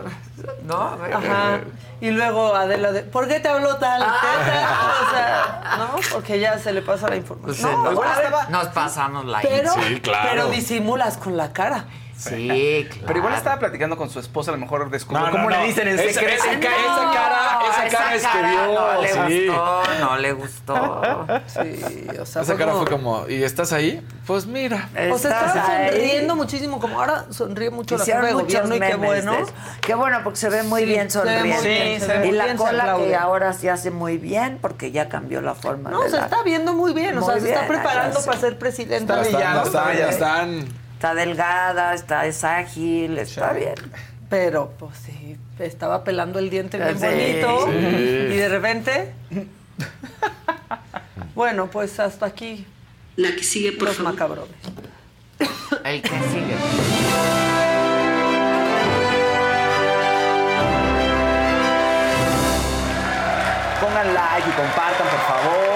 No, 0.64 0.82
a 0.82 0.96
ver, 0.98 1.14
Ajá. 1.14 1.60
Y 2.00 2.10
luego 2.10 2.56
Adela 2.56 2.92
de, 2.92 3.04
¿por 3.04 3.28
qué 3.28 3.40
te 3.40 3.48
habló 3.48 3.76
tal? 3.78 4.02
Ah. 4.04 4.18
¿Qué 4.44 4.52
tal? 4.52 5.08
O 5.08 5.12
sea, 5.12 5.78
¿no? 5.78 5.96
Porque 6.12 6.40
ya 6.40 6.58
se 6.58 6.72
le 6.74 6.82
pasa 6.82 7.08
la 7.08 7.16
información. 7.16 7.70
Pues, 7.70 7.84
No, 7.84 7.92
nos, 7.92 8.04
a 8.04 8.18
ver, 8.20 8.32
nos 8.50 8.68
pasamos 8.70 9.26
la 9.26 9.40
pero, 9.42 9.72
Sí, 9.74 10.02
claro. 10.02 10.30
pero 10.32 10.50
disimulas 10.50 11.18
con 11.18 11.38
la 11.38 11.54
cara. 11.54 11.86
Sí, 12.22 12.88
claro. 12.90 13.04
Pero 13.08 13.20
igual 13.20 13.34
estaba 13.34 13.60
platicando 13.60 13.98
con 13.98 14.10
su 14.10 14.20
esposa, 14.20 14.52
a 14.52 14.54
lo 14.54 14.60
mejor 14.60 14.90
descubrió 14.90 15.22
No, 15.22 15.26
no, 15.28 15.32
cómo 15.32 15.50
no. 15.50 15.58
le 15.60 15.66
dicen 15.68 15.88
en 15.88 16.00
Esa- 16.00 16.14
secreto. 16.20 16.44
esa 16.44 16.60
ca- 16.60 16.76
esa 16.76 17.12
cara- 17.14 17.60
esa 17.88 17.98
cara 17.98 18.16
es 18.16 18.28
que 18.28 18.38
vio, 18.38 18.74
No 18.74 19.02
le 19.02 19.08
sí. 19.08 19.48
gustó, 19.48 19.82
no 20.00 20.18
le 20.18 20.34
gustó. 20.34 21.02
Sí, 21.48 22.08
o 22.20 22.26
sea, 22.26 22.42
Esa 22.44 22.56
cara 22.56 22.74
fue 22.74 22.86
como, 22.88 23.28
¿y 23.28 23.44
estás 23.44 23.74
ahí? 23.74 24.06
Pues 24.28 24.46
mira. 24.46 24.90
O 25.12 25.18
sea, 25.18 25.32
estaba 25.48 25.66
sonriendo 25.88 26.36
muchísimo, 26.36 26.80
como 26.80 27.00
ahora 27.00 27.26
sonríe 27.32 27.70
mucho 27.70 27.98
la 27.98 28.06
jefa 28.06 28.22
de 28.22 28.34
muchos 28.34 28.62
gobierno 28.62 28.76
y 28.76 28.80
qué 28.80 28.96
bueno. 28.96 29.38
Qué 29.82 29.96
bueno, 29.96 30.20
porque 30.24 30.38
se 30.38 30.50
ve 30.50 30.64
muy 30.64 30.82
Sí, 30.82 30.88
bien 30.88 31.10
se 31.10 31.20
ve 31.22 31.40
muy 31.44 31.54
sonriente. 31.54 32.08
ve 32.20 32.28
y 32.28 32.32
la 32.32 32.56
cola 32.56 32.98
que 32.98 33.16
ahora 33.16 33.54
se 33.54 33.70
hace 33.70 33.92
muy 33.92 34.18
bien 34.18 34.60
porque 34.62 34.92
ya 34.92 35.10
cambió 35.10 35.42
la 35.42 35.56
forma 35.56 35.90
No, 35.90 36.04
de 36.04 36.10
se 36.10 36.18
la- 36.18 36.24
está 36.26 36.44
viendo 36.44 36.74
muy 36.74 36.94
bien, 36.94 37.18
o 37.18 37.26
sea, 37.26 37.40
se 37.40 37.50
está 37.54 37.68
preparando 37.68 38.20
ya 38.20 38.26
para 38.26 38.40
ser 38.40 38.58
presidente. 38.60 39.12
Está 39.14 39.20
brillando, 39.22 39.64
está 39.64 39.80
Están, 39.80 39.88
brillando. 39.88 40.12
están. 40.66 40.81
Está 41.02 41.16
delgada, 41.16 41.96
está, 41.96 42.28
es 42.28 42.44
ágil, 42.44 43.18
está 43.18 43.54
bien. 43.54 43.74
Pero, 44.30 44.72
pues 44.78 44.96
sí, 45.04 45.36
estaba 45.58 46.04
pelando 46.04 46.38
el 46.38 46.52
diente 46.52 46.78
bien 46.78 47.00
Sí. 47.00 47.06
bonito. 47.08 47.66
Sí. 47.66 47.72
Y 47.76 48.36
de 48.38 48.48
repente. 48.50 49.12
bueno, 51.34 51.72
pues 51.72 52.00
hasta 52.00 52.28
aquí. 52.28 52.68
La 53.16 53.32
que 53.36 53.42
sigue, 53.42 53.72
por 53.72 53.88
los 53.88 53.98
favor. 53.98 54.14
macabrones. 54.14 54.56
El 55.84 56.04
que 56.04 56.10
sigue. 56.10 57.62
Pongan 63.82 64.14
like 64.14 64.48
y 64.50 64.54
compartan, 64.54 65.08
por 65.08 65.20
favor. 65.22 65.71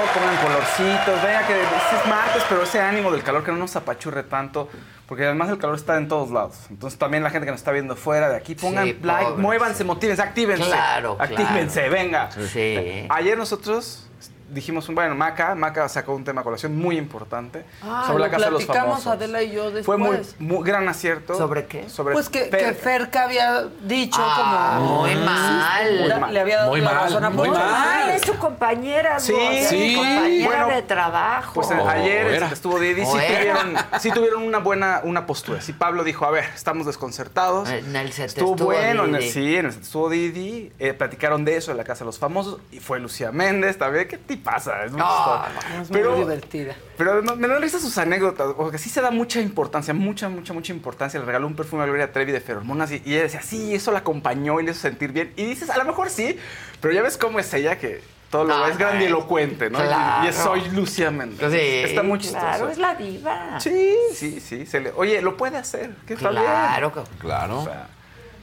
Pongan 0.77 0.97
colorcitos. 0.97 1.21
Venga, 1.23 1.47
que 1.47 1.61
este 1.61 1.95
es 2.01 2.05
martes, 2.07 2.43
pero 2.49 2.63
ese 2.63 2.81
ánimo 2.81 3.11
del 3.11 3.23
calor 3.23 3.43
que 3.43 3.51
no 3.51 3.57
nos 3.57 3.75
apachurre 3.75 4.23
tanto. 4.23 4.69
Porque 5.07 5.23
además 5.25 5.49
el 5.49 5.57
calor 5.59 5.75
está 5.75 5.97
en 5.97 6.07
todos 6.07 6.31
lados. 6.31 6.55
Entonces 6.69 6.97
también 6.97 7.21
la 7.23 7.29
gente 7.29 7.45
que 7.45 7.51
nos 7.51 7.61
está 7.61 7.71
viendo 7.71 7.95
fuera 7.95 8.29
de 8.29 8.37
aquí, 8.37 8.55
pongan 8.55 8.85
Sí, 8.85 8.97
like, 9.03 9.31
muévanse, 9.33 9.83
motívense, 9.83 10.21
actívense. 10.21 10.63
Claro, 10.65 11.15
Actívense, 11.19 11.81
claro. 11.81 11.91
venga. 11.91 12.29
Sí. 12.31 13.05
Ayer 13.09 13.37
nosotros 13.37 14.07
dijimos, 14.49 14.87
bueno, 14.93 15.15
Maca, 15.15 15.55
Maca 15.55 15.87
sacó 15.89 16.13
un 16.15 16.23
tema 16.23 16.41
a 16.41 16.43
colación 16.43 16.75
muy 16.77 16.97
importante 16.97 17.65
Ah, 17.81 18.03
sobre 18.07 18.23
la 18.23 18.29
casa 18.29 18.45
de 18.45 18.51
los 18.51 18.63
platicamos 18.65 19.03
famosos. 19.03 19.13
Adela 19.13 19.41
y 19.43 19.51
yo 19.51 19.71
después. 19.71 19.85
Fue 19.85 19.97
muy, 19.97 20.17
muy 20.39 20.65
gran 20.67 20.87
acierto. 20.87 21.35
¿Sobre 21.35 21.65
qué? 21.65 21.89
Sobre 21.89 22.13
Pues 22.13 22.29
que, 22.29 22.45
Fer. 22.45 22.65
que 22.65 22.73
Ferca 22.73 23.23
había 23.23 23.63
dicho 23.83 24.19
Ah, 24.21 24.75
como. 24.79 25.01
muy 25.01 25.15
mal. 25.15 25.99
Muy 25.99 26.09
mal. 26.19 26.33
Le 26.33 26.39
había 26.39 26.57
dado 26.57 26.69
Muy 26.71 26.81
la 26.81 26.91
mal, 26.91 27.03
razón 27.03 27.23
a 27.25 27.29
muy 27.29 27.49
mal. 27.49 28.09
Es 28.11 28.21
su 28.21 28.35
compañera, 28.37 29.19
Sí, 29.19 29.33
¿no? 29.33 29.69
Sí. 29.69 29.95
compañera 29.95 30.45
Bueno, 30.65 30.75
de 30.75 30.81
trabajo. 30.83 31.53
Pues 31.53 31.67
Oh, 31.71 31.89
ayer 31.89 32.27
era. 32.27 32.47
estuvo 32.47 32.79
Didi, 32.79 33.01
sí 33.05 33.11
Oh, 33.13 33.19
era. 33.19 33.37
tuvieron, 33.59 33.75
sí 33.99 34.11
tuvieron 34.11 34.43
una 34.43 34.59
buena 34.59 35.01
una 35.03 35.25
postura. 35.25 35.61
Sí, 35.61 35.73
Pablo 35.73 36.03
dijo, 36.03 36.25
a 36.25 36.31
ver, 36.31 36.45
estamos 36.55 36.85
desconcertados. 36.85 37.69
En 37.69 37.95
el 37.95 38.11
set 38.11 38.27
estuvo, 38.27 38.51
estuvo 38.51 38.65
bueno, 38.71 39.05
en 39.05 39.15
el- 39.15 39.23
sí, 39.29 39.55
en 39.57 39.65
el 39.67 39.73
set 39.73 39.83
estuvo 39.83 40.09
Didi. 40.09 40.71
eh, 40.79 40.93
platicaron 40.93 41.45
de 41.45 41.57
eso 41.57 41.71
en 41.71 41.77
la 41.77 41.83
Casa 41.83 41.99
de 41.99 42.05
los 42.05 42.19
Famosos. 42.19 42.59
Y 42.71 42.79
fue 42.79 42.99
Lucía 42.99 43.31
Méndez 43.31 43.77
también. 43.77 44.07
¿Qué 44.07 44.17
pasa? 44.37 44.85
Es 44.85 44.91
muy 44.91 44.99
No. 45.01 45.43
Es 45.81 45.89
muy 45.89 45.99
Pero, 45.99 46.15
divertida. 46.15 46.75
pero 46.97 47.13
además 47.13 47.37
me 47.37 47.47
dan 47.47 47.61
risa 47.61 47.79
sus 47.79 47.97
anécdotas, 47.97 48.53
porque 48.55 48.77
sí 48.77 48.89
se 48.89 49.01
da 49.01 49.11
mucha 49.11 49.39
importancia, 49.41 49.93
mucha, 49.93 50.29
mucha, 50.29 50.53
mucha 50.53 50.73
importancia. 50.73 51.19
Le 51.19 51.25
regaló 51.25 51.47
un 51.47 51.55
perfume 51.55 51.83
a 51.83 51.85
Gloria 51.85 52.11
Trevi 52.11 52.31
de 52.31 52.41
feromonas 52.41 52.91
y, 52.91 53.01
y 53.05 53.13
ella 53.13 53.23
decía, 53.23 53.41
sí, 53.41 53.73
eso 53.75 53.91
la 53.91 53.99
acompañó 53.99 54.59
y 54.59 54.65
le 54.65 54.71
hizo 54.71 54.81
sentir 54.81 55.11
bien. 55.11 55.33
Y 55.35 55.45
dices, 55.45 55.69
a 55.69 55.77
lo 55.77 55.85
mejor 55.85 56.09
sí, 56.09 56.37
pero 56.81 56.93
ya 56.93 57.01
ves 57.01 57.17
cómo 57.17 57.39
es 57.39 57.53
ella 57.53 57.77
que 57.77 58.01
todo 58.31 58.43
lo 58.43 58.57
No, 58.57 58.65
es 58.67 58.73
no, 58.73 58.79
grandilocuente, 58.79 59.69
¿no? 59.69 59.79
Y- 59.83 59.87
claro. 59.87 60.25
Y, 60.25 60.27
es 60.29 60.35
soy 60.35 60.69
Lucía 60.71 61.11
Méndez. 61.11 61.51
Sí, 61.51 61.57
Está 61.59 62.03
muy 62.03 62.19
chistoso. 62.19 62.43
Claro, 62.45 62.69
es 62.69 62.77
la 62.77 62.95
diva. 62.95 63.59
Sí, 63.59 63.95
sí, 64.13 64.39
sí. 64.41 64.65
se 64.65 64.79
le- 64.81 64.91
oye, 64.95 65.21
lo 65.21 65.37
puede 65.37 65.57
hacer. 65.57 65.91
Está 66.07 66.29
bien. 66.31 66.43
Claro, 66.43 66.91
que- 66.93 67.01
Claro. 67.19 67.59
O 67.59 67.63
sea, 67.65 67.87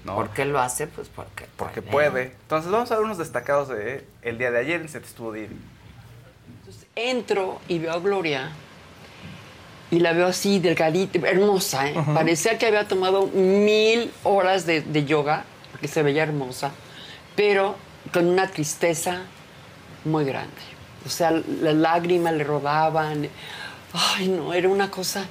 no, 0.05 0.16
¿Por 0.16 0.31
qué 0.31 0.44
lo 0.44 0.60
hace? 0.60 0.89
Pues 0.89 1.09
porque 1.09 1.47
porque 1.56 1.81
puede. 1.81 2.32
Entonces 2.43 2.73
vamos 2.73 2.90
a 2.90 2.97
ver 2.97 3.05
unos 3.05 3.19
destacados 3.19 3.69
de 3.69 4.05
el 4.23 4.36
día 4.39 4.51
de 4.51 4.59
ayer 4.59 4.81
en 4.81 4.89
Set. 4.89 5.05
Entonces, 5.09 5.48
entro 6.97 7.60
y 7.69 7.78
veo 7.78 7.93
a 7.93 7.98
Gloria 7.98 8.51
y 9.90 9.98
la 10.01 10.12
veo 10.12 10.27
así, 10.27 10.59
delgadita, 10.59 11.19
hermosa, 11.28 11.89
¿eh? 11.89 11.94
Parecía 12.14 12.56
que 12.56 12.66
había 12.66 12.89
tomado 12.89 13.27
mil 13.27 14.10
horas 14.24 14.64
de, 14.64 14.81
de 14.81 15.05
yoga, 15.05 15.44
porque 15.70 15.86
se 15.86 16.02
veía 16.02 16.23
hermosa, 16.23 16.70
pero 17.36 17.77
con 18.12 18.27
una 18.27 18.47
tristeza 18.47 19.23
muy 20.05 20.24
grande. 20.24 20.62
O 21.05 21.10
sea, 21.10 21.31
las 21.31 21.74
lágrimas 21.74 22.32
le 22.35 22.44
rodaban. 22.44 23.28
Ay, 23.93 24.28
no, 24.28 24.55
era 24.55 24.69
una 24.69 24.90
cosa. 24.90 25.27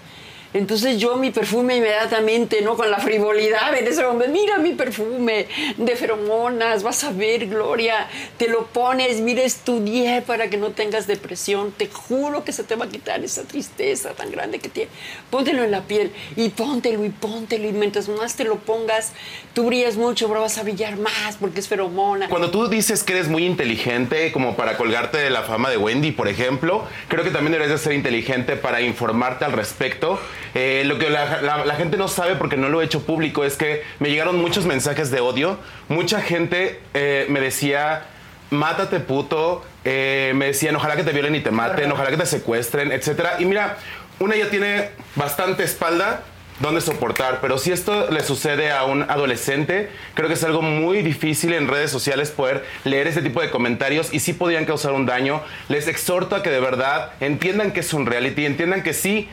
Entonces 0.54 0.98
yo 0.98 1.16
mi 1.16 1.32
perfume 1.32 1.78
inmediatamente, 1.78 2.62
¿no? 2.62 2.76
Con 2.76 2.92
la 2.92 3.00
frivolidad 3.00 3.74
en 3.78 3.88
ese 3.88 4.04
momento, 4.04 4.34
mira 4.34 4.58
mi 4.58 4.74
perfume 4.74 5.48
de 5.78 5.96
feromonas, 5.96 6.84
vas 6.84 7.04
a 7.06 7.12
ver, 7.12 7.48
Gloria, 7.48 8.08
te 8.38 8.50
lo 8.50 8.66
pones, 8.68 9.22
mira, 9.22 9.44
estudié 9.44 10.22
para 10.22 10.50
que 10.50 10.58
no 10.58 10.72
tengas 10.72 11.08
depresión, 11.08 11.72
te 11.72 11.88
juro 11.88 12.44
que 12.44 12.52
se 12.52 12.64
te 12.64 12.76
va 12.76 12.86
a 12.86 12.90
quitar 12.90 13.24
esa 13.24 13.44
tristeza 13.44 14.12
tan 14.12 14.30
grande 14.32 14.60
que 14.60 14.68
tiene. 14.68 14.92
Póntelo 15.30 15.64
en 15.64 15.72
la 15.72 15.82
piel 15.82 16.12
y 16.36 16.50
póntelo 16.50 17.06
y 17.06 17.10
póntelo 17.10 17.70
y 17.70 17.72
mientras 17.72 18.10
más 18.10 18.36
te 18.36 18.44
lo 18.44 18.58
pongas, 18.58 19.14
tú 19.54 19.66
brillas 19.66 19.96
mucho, 19.96 20.28
pero 20.28 20.42
vas 20.42 20.58
a 20.58 20.64
brillar 20.64 20.98
más 20.98 21.38
porque 21.40 21.62
es 21.62 21.68
feromona. 21.68 22.28
Cuando 22.28 22.52
tú 22.52 22.68
dices 22.68 23.04
que 23.04 23.14
eres 23.14 23.30
muy 23.30 23.46
inteligente, 23.46 24.32
como 24.34 24.58
para 24.58 24.76
colgarte 24.76 25.18
de 25.18 25.30
la 25.30 25.44
fama 25.44 25.70
de 25.70 25.78
Wendy, 25.78 26.12
por 26.12 26.28
ejemplo, 26.28 26.86
creo 27.08 27.24
que 27.24 27.32
también 27.32 27.54
deberías 27.54 27.80
de 27.80 27.84
ser 27.84 27.94
inteligente 27.94 28.58
para 28.58 28.82
informarte 28.82 29.46
al 29.46 29.54
respecto. 29.54 30.20
Eh, 30.56 30.84
lo 30.86 30.98
que 30.98 31.10
la, 31.10 31.42
la- 31.42 31.66
la 31.66 31.76
gente 31.76 31.98
no 31.98 32.08
sabe 32.08 32.36
porque 32.36 32.58
no 32.58 32.70
lo 32.70 32.82
he 32.82 32.86
hecho 32.86 33.06
público 33.06 33.44
es 33.46 33.56
que 33.56 33.84
me 34.00 34.10
llegaron 34.10 34.38
muchos 34.40 34.66
mensajes 34.66 35.12
de 35.12 35.20
odio. 35.22 35.58
Mucha 35.88 36.22
gente 36.22 36.80
eh, 36.94 37.26
me 37.30 37.40
decía, 37.40 38.04
mátate 38.50 39.00
puto. 39.00 39.64
Eh, 39.86 40.34
me 40.36 40.48
decían, 40.48 40.76
ojalá 40.76 40.96
que 40.96 41.04
te 41.04 41.12
violen 41.12 41.34
y 41.36 41.40
te 41.40 41.52
maten, 41.52 41.92
ojalá 41.92 42.10
que 42.12 42.18
te 42.18 42.26
secuestren, 42.26 42.92
etcétera. 42.92 43.38
Y 43.40 43.46
mira, 43.46 43.78
una 44.20 44.36
ya 44.36 44.50
tiene 44.50 44.90
bastante 45.16 45.64
espalda 45.64 46.22
donde 46.60 46.80
soportar, 46.82 47.40
pero 47.42 47.58
si 47.58 47.72
esto 47.72 48.12
le 48.12 48.22
sucede 48.22 48.72
a 48.72 48.84
un 48.84 49.02
adolescente, 49.10 49.90
creo 50.14 50.28
que 50.28 50.36
es 50.36 50.44
algo 50.44 50.62
muy 50.62 51.02
difícil 51.02 51.54
en 51.54 51.68
redes 51.68 51.90
sociales 51.90 52.30
poder 52.30 52.64
leer 52.84 53.08
ese 53.08 53.24
tipo 53.24 53.42
de 53.42 53.50
comentarios 53.50 54.14
y 54.14 54.20
sí 54.20 54.34
podrían 54.34 54.66
causar 54.66 54.92
un 54.92 55.08
daño. 55.08 55.42
Les 55.70 55.88
exhorto 55.88 56.36
a 56.36 56.44
que 56.44 56.52
de 56.52 56.60
verdad 56.60 57.14
entiendan 57.20 57.72
que 57.72 57.80
es 57.80 57.92
un 57.96 58.06
reality, 58.06 58.46
entiendan 58.46 58.84
que 58.84 58.94
sí. 58.94 59.28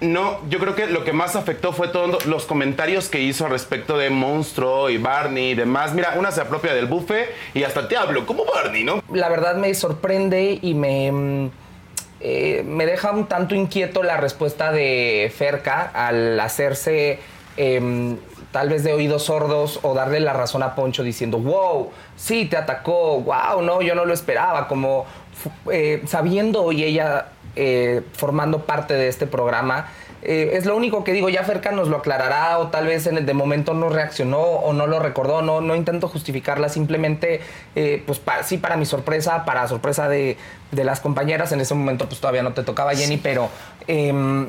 No, 0.00 0.46
yo 0.50 0.58
creo 0.58 0.74
que 0.74 0.86
lo 0.86 1.04
que 1.04 1.12
más 1.12 1.36
afectó 1.36 1.72
fue 1.72 1.88
todos 1.88 2.26
los 2.26 2.44
comentarios 2.44 3.08
que 3.08 3.20
hizo 3.20 3.48
respecto 3.48 3.96
de 3.96 4.10
Monstruo 4.10 4.90
y 4.90 4.98
Barney 4.98 5.52
y 5.52 5.54
demás. 5.54 5.94
Mira, 5.94 6.14
una 6.18 6.30
se 6.32 6.42
apropia 6.42 6.74
del 6.74 6.86
buffet 6.86 7.30
y 7.54 7.62
hasta 7.62 7.88
te 7.88 7.96
hablo 7.96 8.26
como 8.26 8.44
Barney, 8.44 8.84
¿no? 8.84 9.02
La 9.10 9.30
verdad 9.30 9.56
me 9.56 9.72
sorprende 9.74 10.58
y 10.60 10.74
me, 10.74 11.10
mm, 11.10 11.50
eh, 12.20 12.62
me 12.66 12.84
deja 12.84 13.10
un 13.12 13.26
tanto 13.26 13.54
inquieto 13.54 14.02
la 14.02 14.18
respuesta 14.18 14.70
de 14.70 15.32
Ferca 15.34 15.90
al 15.94 16.38
hacerse 16.40 17.18
em, 17.56 18.18
tal 18.52 18.68
vez 18.68 18.84
de 18.84 18.92
oídos 18.92 19.24
sordos 19.24 19.80
o 19.82 19.94
darle 19.94 20.20
la 20.20 20.34
razón 20.34 20.62
a 20.62 20.74
Poncho 20.74 21.02
diciendo, 21.02 21.38
wow, 21.38 21.90
sí, 22.16 22.44
te 22.44 22.58
atacó, 22.58 23.20
wow, 23.20 23.62
no, 23.62 23.80
yo 23.80 23.94
no 23.94 24.04
lo 24.04 24.12
esperaba, 24.12 24.68
como 24.68 25.06
eh, 25.70 26.02
sabiendo 26.06 26.72
y 26.72 26.84
ella 26.84 27.28
eh, 27.56 28.02
formando 28.12 28.60
parte 28.64 28.94
de 28.94 29.08
este 29.08 29.26
programa. 29.26 29.88
eh, 30.22 30.50
es 30.54 30.64
lo 30.66 30.76
único 30.76 31.04
que 31.04 31.12
digo, 31.12 31.28
ya 31.28 31.44
Ferca 31.44 31.70
nos 31.72 31.88
lo 31.88 31.98
aclarará 31.98 32.58
o 32.58 32.68
tal 32.68 32.86
vez 32.86 33.06
en 33.06 33.16
el 33.16 33.26
de 33.26 33.34
momento 33.34 33.74
no 33.74 33.88
reaccionó 33.90 34.40
o 34.40 34.72
no 34.72 34.86
lo 34.86 34.98
recordó, 34.98 35.40
no, 35.42 35.60
no 35.60 35.74
intento 35.76 36.08
justificarla, 36.08 36.68
simplemente, 36.68 37.40
eh, 37.76 38.02
pues 38.06 38.18
pa- 38.18 38.42
sí 38.42 38.58
para 38.58 38.76
mi 38.76 38.86
sorpresa, 38.86 39.44
para 39.44 39.68
sorpresa 39.68 40.08
de, 40.08 40.36
de 40.72 40.84
las 40.84 41.00
compañeras, 41.00 41.52
en 41.52 41.60
ese 41.60 41.74
momento 41.74 42.06
pues 42.06 42.20
todavía 42.20 42.42
no 42.42 42.52
te 42.54 42.62
tocaba 42.64 42.94
Jenny, 42.94 43.18
pero 43.18 43.50
em, 43.86 44.48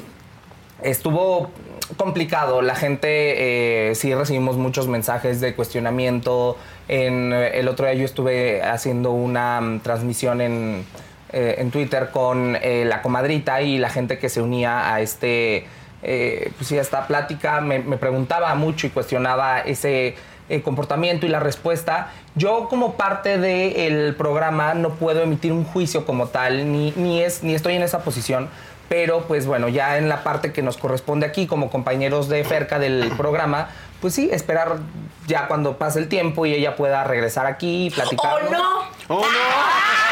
estuvo 0.81 1.51
complicado. 1.97 2.61
La 2.61 2.75
gente, 2.75 3.89
eh, 3.89 3.95
sí 3.95 4.13
recibimos 4.13 4.57
muchos 4.57 4.87
mensajes 4.87 5.41
de 5.41 5.53
cuestionamiento. 5.55 6.57
En, 6.87 7.33
el 7.33 7.67
otro 7.67 7.85
día 7.85 7.95
yo 7.95 8.05
estuve 8.05 8.61
haciendo 8.63 9.11
una 9.11 9.59
mm, 9.61 9.79
transmisión 9.81 10.41
en, 10.41 10.85
eh, 11.31 11.55
en 11.59 11.71
Twitter 11.71 12.09
con 12.11 12.55
eh, 12.55 12.85
la 12.85 13.01
comadrita 13.01 13.61
y 13.61 13.77
la 13.77 13.89
gente 13.89 14.17
que 14.17 14.29
se 14.29 14.41
unía 14.41 14.93
a 14.93 15.01
este, 15.01 15.67
eh, 16.03 16.51
pues 16.57 16.67
sí, 16.67 16.77
a 16.77 16.81
esta 16.81 17.07
plática 17.07 17.61
me, 17.61 17.79
me 17.79 17.97
preguntaba 17.97 18.53
mucho 18.55 18.87
y 18.87 18.89
cuestionaba 18.89 19.59
ese 19.59 20.15
eh, 20.49 20.61
comportamiento 20.61 21.25
y 21.25 21.29
la 21.29 21.41
respuesta. 21.41 22.13
Yo 22.35 22.69
como 22.69 22.93
parte 22.93 23.37
del 23.37 24.15
programa 24.15 24.73
no 24.73 24.91
puedo 24.91 25.21
emitir 25.21 25.51
un 25.51 25.65
juicio 25.65 26.05
como 26.05 26.27
tal, 26.27 26.71
ni, 26.71 26.93
ni, 26.95 27.21
es, 27.21 27.43
ni 27.43 27.53
estoy 27.53 27.75
en 27.75 27.81
esa 27.81 27.99
posición, 27.99 28.49
pero 28.87 29.23
pues 29.27 29.45
bueno, 29.45 29.67
ya 29.67 29.97
en 29.97 30.07
la 30.07 30.23
parte 30.23 30.53
que 30.53 30.61
nos 30.61 30.77
corresponde 30.77 31.25
aquí 31.25 31.47
como 31.47 31.69
compañeros 31.69 32.29
de 32.29 32.45
Ferca 32.45 32.79
del 32.79 33.11
programa, 33.17 33.67
pues 33.99 34.13
sí, 34.13 34.29
esperar 34.31 34.77
ya 35.25 35.47
cuando 35.47 35.77
pase 35.77 35.99
el 35.99 36.07
tiempo 36.07 36.45
y 36.45 36.53
ella 36.53 36.77
pueda 36.77 37.03
regresar 37.03 37.45
aquí 37.45 37.87
y 37.87 37.89
platicar. 37.89 38.35
¡Oh, 38.47 38.49
no! 38.49 38.79
¡Oh, 39.09 39.15
¡Oh, 39.15 39.21
no! 39.21 40.06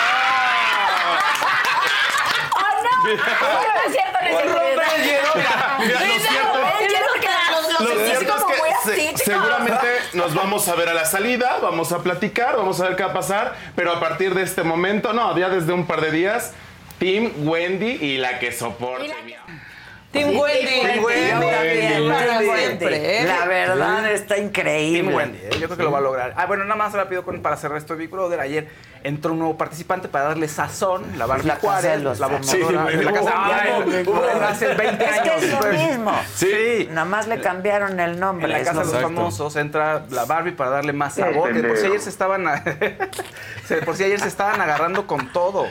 No 3.06 3.20
es 3.86 3.94
cierto, 3.94 4.18
no 4.22 4.82
es 4.82 5.04
cierto. 5.04 5.32
Lo 5.80 6.00
cierto- 6.30 6.60
Lo 7.80 7.90
cierto 8.06 8.36
es 8.38 8.44
que 8.86 8.96
se- 9.18 9.18
seguramente 9.26 9.88
nos 10.14 10.34
vamos 10.34 10.68
a 10.68 10.76
ver 10.76 10.90
a 10.90 10.94
la 10.94 11.06
salida, 11.06 11.60
vamos 11.62 11.92
a 11.92 12.00
platicar, 12.04 12.56
vamos 12.58 12.80
a 12.82 12.88
ver 12.88 12.96
qué 12.96 13.04
va 13.04 13.12
a 13.12 13.14
pasar, 13.14 13.56
pero 13.76 13.92
a 13.92 14.00
partir 14.00 14.34
de 14.34 14.44
este 14.44 14.64
momento, 14.64 15.14
no, 15.14 15.38
ya 15.38 15.50
desde 15.50 15.74
un 15.74 15.86
par 15.86 16.02
de 16.02 16.12
días, 16.12 16.54
Team 17.00 17.32
Wendy 17.48 17.98
y 18.02 18.18
la 18.18 18.40
que 18.40 18.52
soporte. 18.52 19.08
Team 20.16 20.30
Sí, 20.32 20.38
Wendy. 20.38 20.66
Team 20.66 21.04
Wendy, 21.04 22.46
siempre. 22.58 23.22
¿eh? 23.22 23.24
La 23.26 23.46
verdad 23.46 24.12
está 24.12 24.38
increíble. 24.38 25.02
Team 25.04 25.16
Wendy, 25.16 25.38
¿eh? 25.40 25.50
yo 25.60 25.68
creo 25.68 25.78
que 25.78 25.84
lo 25.84 25.92
va 25.92 25.98
a 26.00 26.02
lograr. 26.02 26.34
Ah, 26.38 26.46
bueno, 26.46 26.64
nada 26.64 26.76
más 26.76 26.94
rápido 26.94 27.24
con- 27.24 27.42
para 27.42 27.58
cerrar 27.58 27.78
esto 27.78 27.94
de 27.94 28.00
Big 28.00 28.10
Brother. 28.10 28.40
Ayer 28.40 28.68
entró 29.04 29.34
un 29.34 29.40
nuevo 29.40 29.58
participante 29.58 30.08
para 30.08 30.26
darle 30.26 30.48
sazón, 30.48 31.04
la 31.18 31.26
Barbie 31.28 31.48
La 31.48 31.56
casa 31.56 31.68
Juárez, 31.68 31.92
de 31.98 32.04
los 32.04 32.20
la 32.20 32.28
famosos. 32.28 32.60
boxeadora. 32.60 32.92
Sí, 32.92 33.04
la 33.04 33.12
casa 33.14 33.32
no, 33.66 34.12
hubo 34.12 34.40
no. 34.40 34.48
hace 34.48 34.68
20 34.74 35.04
Es 35.06 35.12
años. 35.12 35.24
que 35.24 35.46
es 35.46 35.52
lo 35.52 35.60
pues. 35.60 35.80
mismo. 35.90 36.12
Sí. 36.34 36.88
Nada 36.90 37.06
más 37.06 37.28
le 37.28 37.40
cambiaron 37.42 38.00
el 38.00 38.20
nombre. 38.20 38.46
En 38.46 38.52
la 38.54 38.60
es 38.60 38.68
casa 38.68 38.80
de 38.80 38.86
lo 38.88 38.92
los 38.94 39.02
famosos 39.02 39.56
entra 39.58 40.06
la 40.10 40.26
Barbie 40.26 40.54
para 40.54 40.72
darle 40.72 40.94
más 40.94 41.14
sabor. 41.16 41.54
De 41.54 41.62
por 41.68 41.78
si 41.78 41.86
ayer 41.88 42.00
se 42.00 42.10
estaban 42.10 42.48
a- 42.48 42.56
de 43.70 43.82
por 43.86 43.96
si 43.96 44.04
ayer 44.06 44.20
se 44.20 44.28
estaban 44.28 44.60
agarrando 44.62 45.06
con 45.08 45.32
todo 45.32 45.68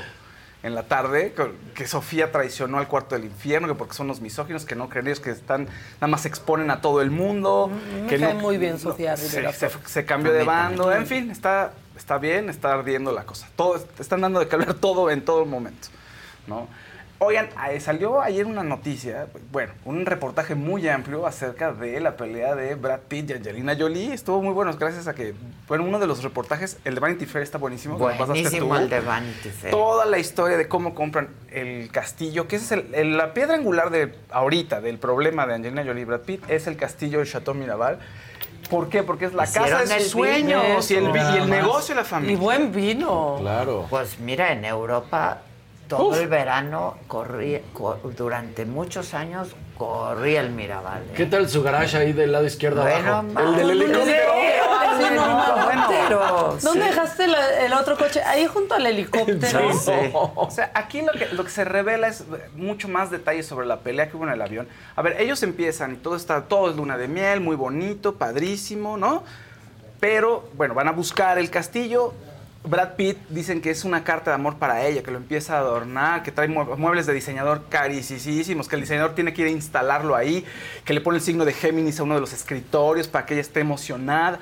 en 0.64 0.74
la 0.74 0.82
tarde, 0.84 1.32
que 1.74 1.86
Sofía 1.86 2.32
traicionó 2.32 2.78
al 2.78 2.88
cuarto 2.88 3.14
del 3.14 3.24
infierno, 3.26 3.68
que 3.68 3.74
porque 3.74 3.94
son 3.94 4.06
los 4.08 4.20
misóginos, 4.20 4.64
que 4.64 4.74
no 4.74 4.88
creen 4.88 5.06
ellos 5.06 5.20
que 5.20 5.30
están, 5.30 5.68
nada 6.00 6.06
más 6.08 6.22
se 6.22 6.28
exponen 6.28 6.70
a 6.70 6.80
todo 6.80 7.00
el 7.02 7.10
mundo. 7.12 7.70
Me 8.02 8.06
que 8.08 8.18
cae 8.18 8.34
no, 8.34 8.40
muy 8.40 8.56
bien 8.58 8.80
Sofía 8.80 9.16
se, 9.16 9.28
Rivera. 9.28 9.52
se- 9.52 9.68
se 9.84 10.04
cambió 10.06 10.32
de 10.32 10.42
bando, 10.42 10.90
en 10.90 11.06
fin, 11.06 11.30
está, 11.30 11.72
está 11.96 12.18
bien, 12.18 12.48
está 12.48 12.72
ardiendo 12.72 13.12
la 13.12 13.24
cosa. 13.24 13.46
Todo, 13.54 13.76
están 13.98 14.22
dando 14.22 14.40
de 14.40 14.48
hablar 14.50 14.74
todo 14.74 15.10
en 15.10 15.22
todo 15.24 15.44
momento, 15.44 15.88
¿no? 16.46 16.66
Oigan, 17.20 17.48
eh, 17.70 17.78
salió 17.80 18.20
ayer 18.20 18.44
una 18.44 18.64
noticia, 18.64 19.28
bueno, 19.52 19.72
un 19.84 20.04
reportaje 20.04 20.54
muy 20.56 20.86
amplio 20.88 21.26
acerca 21.26 21.72
de 21.72 22.00
la 22.00 22.16
pelea 22.16 22.54
de 22.56 22.74
Brad 22.74 23.00
Pitt 23.08 23.30
y 23.30 23.32
Angelina 23.34 23.74
Jolie. 23.78 24.12
Estuvo 24.12 24.42
muy 24.42 24.52
bueno, 24.52 24.74
gracias 24.76 25.06
a 25.06 25.14
que, 25.14 25.32
bueno, 25.68 25.84
uno 25.84 25.98
de 26.00 26.06
los 26.08 26.22
reportajes, 26.24 26.76
el 26.84 26.94
de 26.96 27.00
Vanity 27.00 27.24
Fair 27.24 27.44
está 27.44 27.56
buenísimo. 27.56 27.96
Buenísimo 27.98 28.66
tú. 28.68 28.74
el 28.74 28.90
de 28.90 29.00
Vanity 29.00 29.48
Fair. 29.48 29.70
Toda 29.70 30.04
la 30.06 30.18
historia 30.18 30.56
de 30.58 30.66
cómo 30.68 30.94
compran 30.94 31.28
el 31.50 31.88
castillo, 31.92 32.48
que 32.48 32.56
esa 32.56 32.64
es 32.64 32.72
el- 32.84 32.94
el- 32.94 33.16
la 33.16 33.32
piedra 33.32 33.54
angular 33.54 33.90
de 33.90 34.12
ahorita 34.30 34.80
del 34.80 34.98
problema 34.98 35.46
de 35.46 35.54
Angelina 35.54 35.84
Jolie 35.84 36.02
y 36.02 36.04
Brad 36.04 36.20
Pitt, 36.20 36.50
es 36.50 36.66
el 36.66 36.76
castillo 36.76 37.20
de 37.20 37.26
Chateau 37.26 37.54
Miraval. 37.54 38.00
¿Por 38.68 38.88
qué? 38.88 39.02
Porque 39.02 39.26
es 39.26 39.34
la 39.34 39.44
Hicieron 39.44 39.70
casa 39.70 39.94
de 39.94 40.00
sus 40.00 40.10
sueños 40.10 40.90
y 40.90 40.96
el, 40.96 41.04
y 41.04 41.36
el 41.38 41.48
negocio 41.48 41.94
de 41.94 42.00
la 42.00 42.06
familia. 42.06 42.34
Y 42.34 42.36
buen 42.36 42.72
vino. 42.72 43.36
Claro. 43.40 43.86
Pues 43.88 44.18
mira, 44.18 44.52
en 44.52 44.64
Europa 44.64 45.42
todo 45.88 46.08
Uf. 46.08 46.18
el 46.20 46.28
verano 46.28 46.96
corría, 47.08 47.60
co- 47.72 47.98
durante 48.16 48.64
muchos 48.64 49.14
años 49.14 49.48
corría 49.76 50.40
el 50.40 50.50
Mirabal. 50.50 51.02
¿eh? 51.02 51.12
¿Qué 51.16 51.26
tal 51.26 51.48
su 51.48 51.62
garage 51.62 51.96
ahí 51.96 52.12
del 52.12 52.32
lado 52.32 52.46
izquierdo 52.46 52.82
Bueno, 52.82 53.12
abajo? 53.16 53.40
El 53.40 53.56
del 53.56 53.70
helicóptero. 53.72 54.32
Ay, 54.32 55.14
no, 55.16 55.26
no, 55.26 55.64
Bueno, 55.64 55.86
pero, 55.88 56.58
¿Dónde 56.62 56.82
sí. 56.84 56.88
dejaste 56.88 57.26
la- 57.26 57.64
el 57.66 57.72
otro 57.72 57.96
coche? 57.98 58.22
Ahí 58.22 58.46
junto 58.46 58.74
al 58.74 58.86
helicóptero. 58.86 59.70
O 60.36 60.50
sea, 60.50 60.70
aquí 60.74 61.02
lo 61.02 61.12
que, 61.12 61.26
lo 61.32 61.44
que 61.44 61.50
se 61.50 61.64
revela 61.64 62.06
es 62.08 62.24
mucho 62.54 62.88
más 62.88 63.10
detalles 63.10 63.46
sobre 63.46 63.66
la 63.66 63.80
pelea 63.80 64.08
que 64.08 64.16
hubo 64.16 64.24
en 64.24 64.32
el 64.32 64.40
avión. 64.42 64.68
A 64.96 65.02
ver, 65.02 65.20
ellos 65.20 65.42
empiezan 65.42 65.92
y 65.94 65.96
todo 65.96 66.14
está, 66.16 66.42
todo 66.44 66.70
es 66.70 66.76
luna 66.76 66.96
de 66.96 67.08
miel, 67.08 67.40
muy 67.40 67.56
bonito, 67.56 68.14
padrísimo, 68.14 68.96
¿no? 68.96 69.24
Pero, 70.00 70.48
bueno, 70.54 70.74
van 70.74 70.88
a 70.88 70.92
buscar 70.92 71.38
el 71.38 71.50
castillo, 71.50 72.12
Brad 72.66 72.94
Pitt 72.96 73.18
dicen 73.28 73.60
que 73.60 73.70
es 73.70 73.84
una 73.84 74.04
carta 74.04 74.30
de 74.30 74.36
amor 74.36 74.56
para 74.56 74.86
ella, 74.86 75.02
que 75.02 75.10
lo 75.10 75.18
empieza 75.18 75.56
a 75.56 75.58
adornar, 75.58 76.22
que 76.22 76.32
trae 76.32 76.48
mue- 76.48 76.76
muebles 76.78 77.04
de 77.06 77.12
diseñador 77.12 77.64
carísimos, 77.68 78.68
que 78.68 78.76
el 78.76 78.80
diseñador 78.80 79.14
tiene 79.14 79.34
que 79.34 79.42
ir 79.42 79.48
a 79.48 79.50
instalarlo 79.50 80.16
ahí, 80.16 80.46
que 80.84 80.94
le 80.94 81.02
pone 81.02 81.18
el 81.18 81.22
signo 81.22 81.44
de 81.44 81.52
Géminis 81.52 82.00
a 82.00 82.04
uno 82.04 82.14
de 82.14 82.22
los 82.22 82.32
escritorios 82.32 83.06
para 83.06 83.26
que 83.26 83.34
ella 83.34 83.42
esté 83.42 83.60
emocionada. 83.60 84.38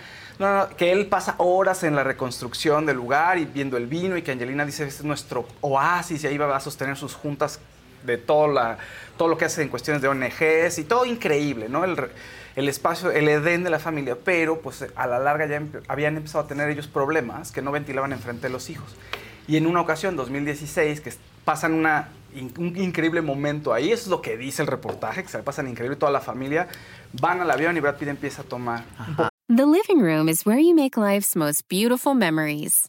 Que 0.76 0.92
él 0.92 1.06
pasa 1.06 1.34
horas 1.38 1.82
en 1.84 1.94
la 1.94 2.02
reconstrucción 2.04 2.86
del 2.86 2.96
lugar 2.96 3.38
y 3.38 3.44
viendo 3.44 3.76
el 3.76 3.86
vino 3.86 4.16
y 4.16 4.22
que 4.22 4.32
Angelina 4.32 4.64
dice, 4.64 4.84
este 4.86 5.00
es 5.02 5.04
nuestro 5.04 5.46
oasis 5.60 6.24
y 6.24 6.26
ahí 6.26 6.38
va 6.38 6.56
a 6.56 6.60
sostener 6.60 6.96
sus 6.96 7.14
juntas 7.14 7.60
de 8.04 8.18
todo, 8.18 8.76
todo 9.16 9.28
lo 9.28 9.36
que 9.38 9.44
hace 9.44 9.62
en 9.62 9.68
cuestiones 9.68 10.02
de 10.02 10.08
ONGs 10.08 10.78
y 10.78 10.84
todo 10.84 11.04
increíble, 11.04 11.68
¿no? 11.68 11.84
El, 11.84 11.96
el 12.56 12.68
espacio, 12.68 13.10
el 13.10 13.28
Edén 13.28 13.64
de 13.64 13.70
la 13.70 13.78
familia, 13.78 14.16
pero 14.24 14.60
pues 14.60 14.84
a 14.94 15.06
la 15.06 15.18
larga 15.18 15.46
ya 15.46 15.58
empe- 15.60 15.82
habían 15.88 16.16
empezado 16.16 16.44
a 16.44 16.46
tener 16.48 16.68
ellos 16.70 16.86
problemas 16.86 17.50
que 17.52 17.62
no 17.62 17.72
ventilaban 17.72 18.12
enfrente 18.12 18.46
de 18.48 18.52
los 18.52 18.68
hijos. 18.70 18.94
Y 19.48 19.56
en 19.56 19.66
una 19.66 19.80
ocasión, 19.80 20.14
2016, 20.16 21.00
que 21.00 21.12
pasan 21.44 21.72
una, 21.74 22.08
in- 22.34 22.52
un 22.58 22.76
increíble 22.76 23.22
momento 23.22 23.72
ahí, 23.74 23.90
eso 23.90 24.02
es 24.04 24.08
lo 24.08 24.22
que 24.22 24.36
dice 24.36 24.62
el 24.62 24.68
reportaje, 24.68 25.22
que 25.22 25.28
se 25.28 25.38
le 25.38 25.42
pasan 25.44 25.68
increíble 25.68 25.96
toda 25.96 26.12
la 26.12 26.20
familia, 26.20 26.68
van 27.20 27.40
al 27.40 27.50
avión 27.50 27.76
y 27.76 27.80
Brad 27.80 27.96
Pitt 27.96 28.08
empieza 28.08 28.42
a 28.42 28.44
tomar 28.44 28.84
The 29.48 29.66
living 29.66 30.00
room 30.00 30.28
is 30.28 30.46
where 30.46 30.62
you 30.62 30.74
make 30.74 30.96
life's 30.98 31.34
most 31.36 31.62
beautiful 31.68 32.14
memories. 32.14 32.88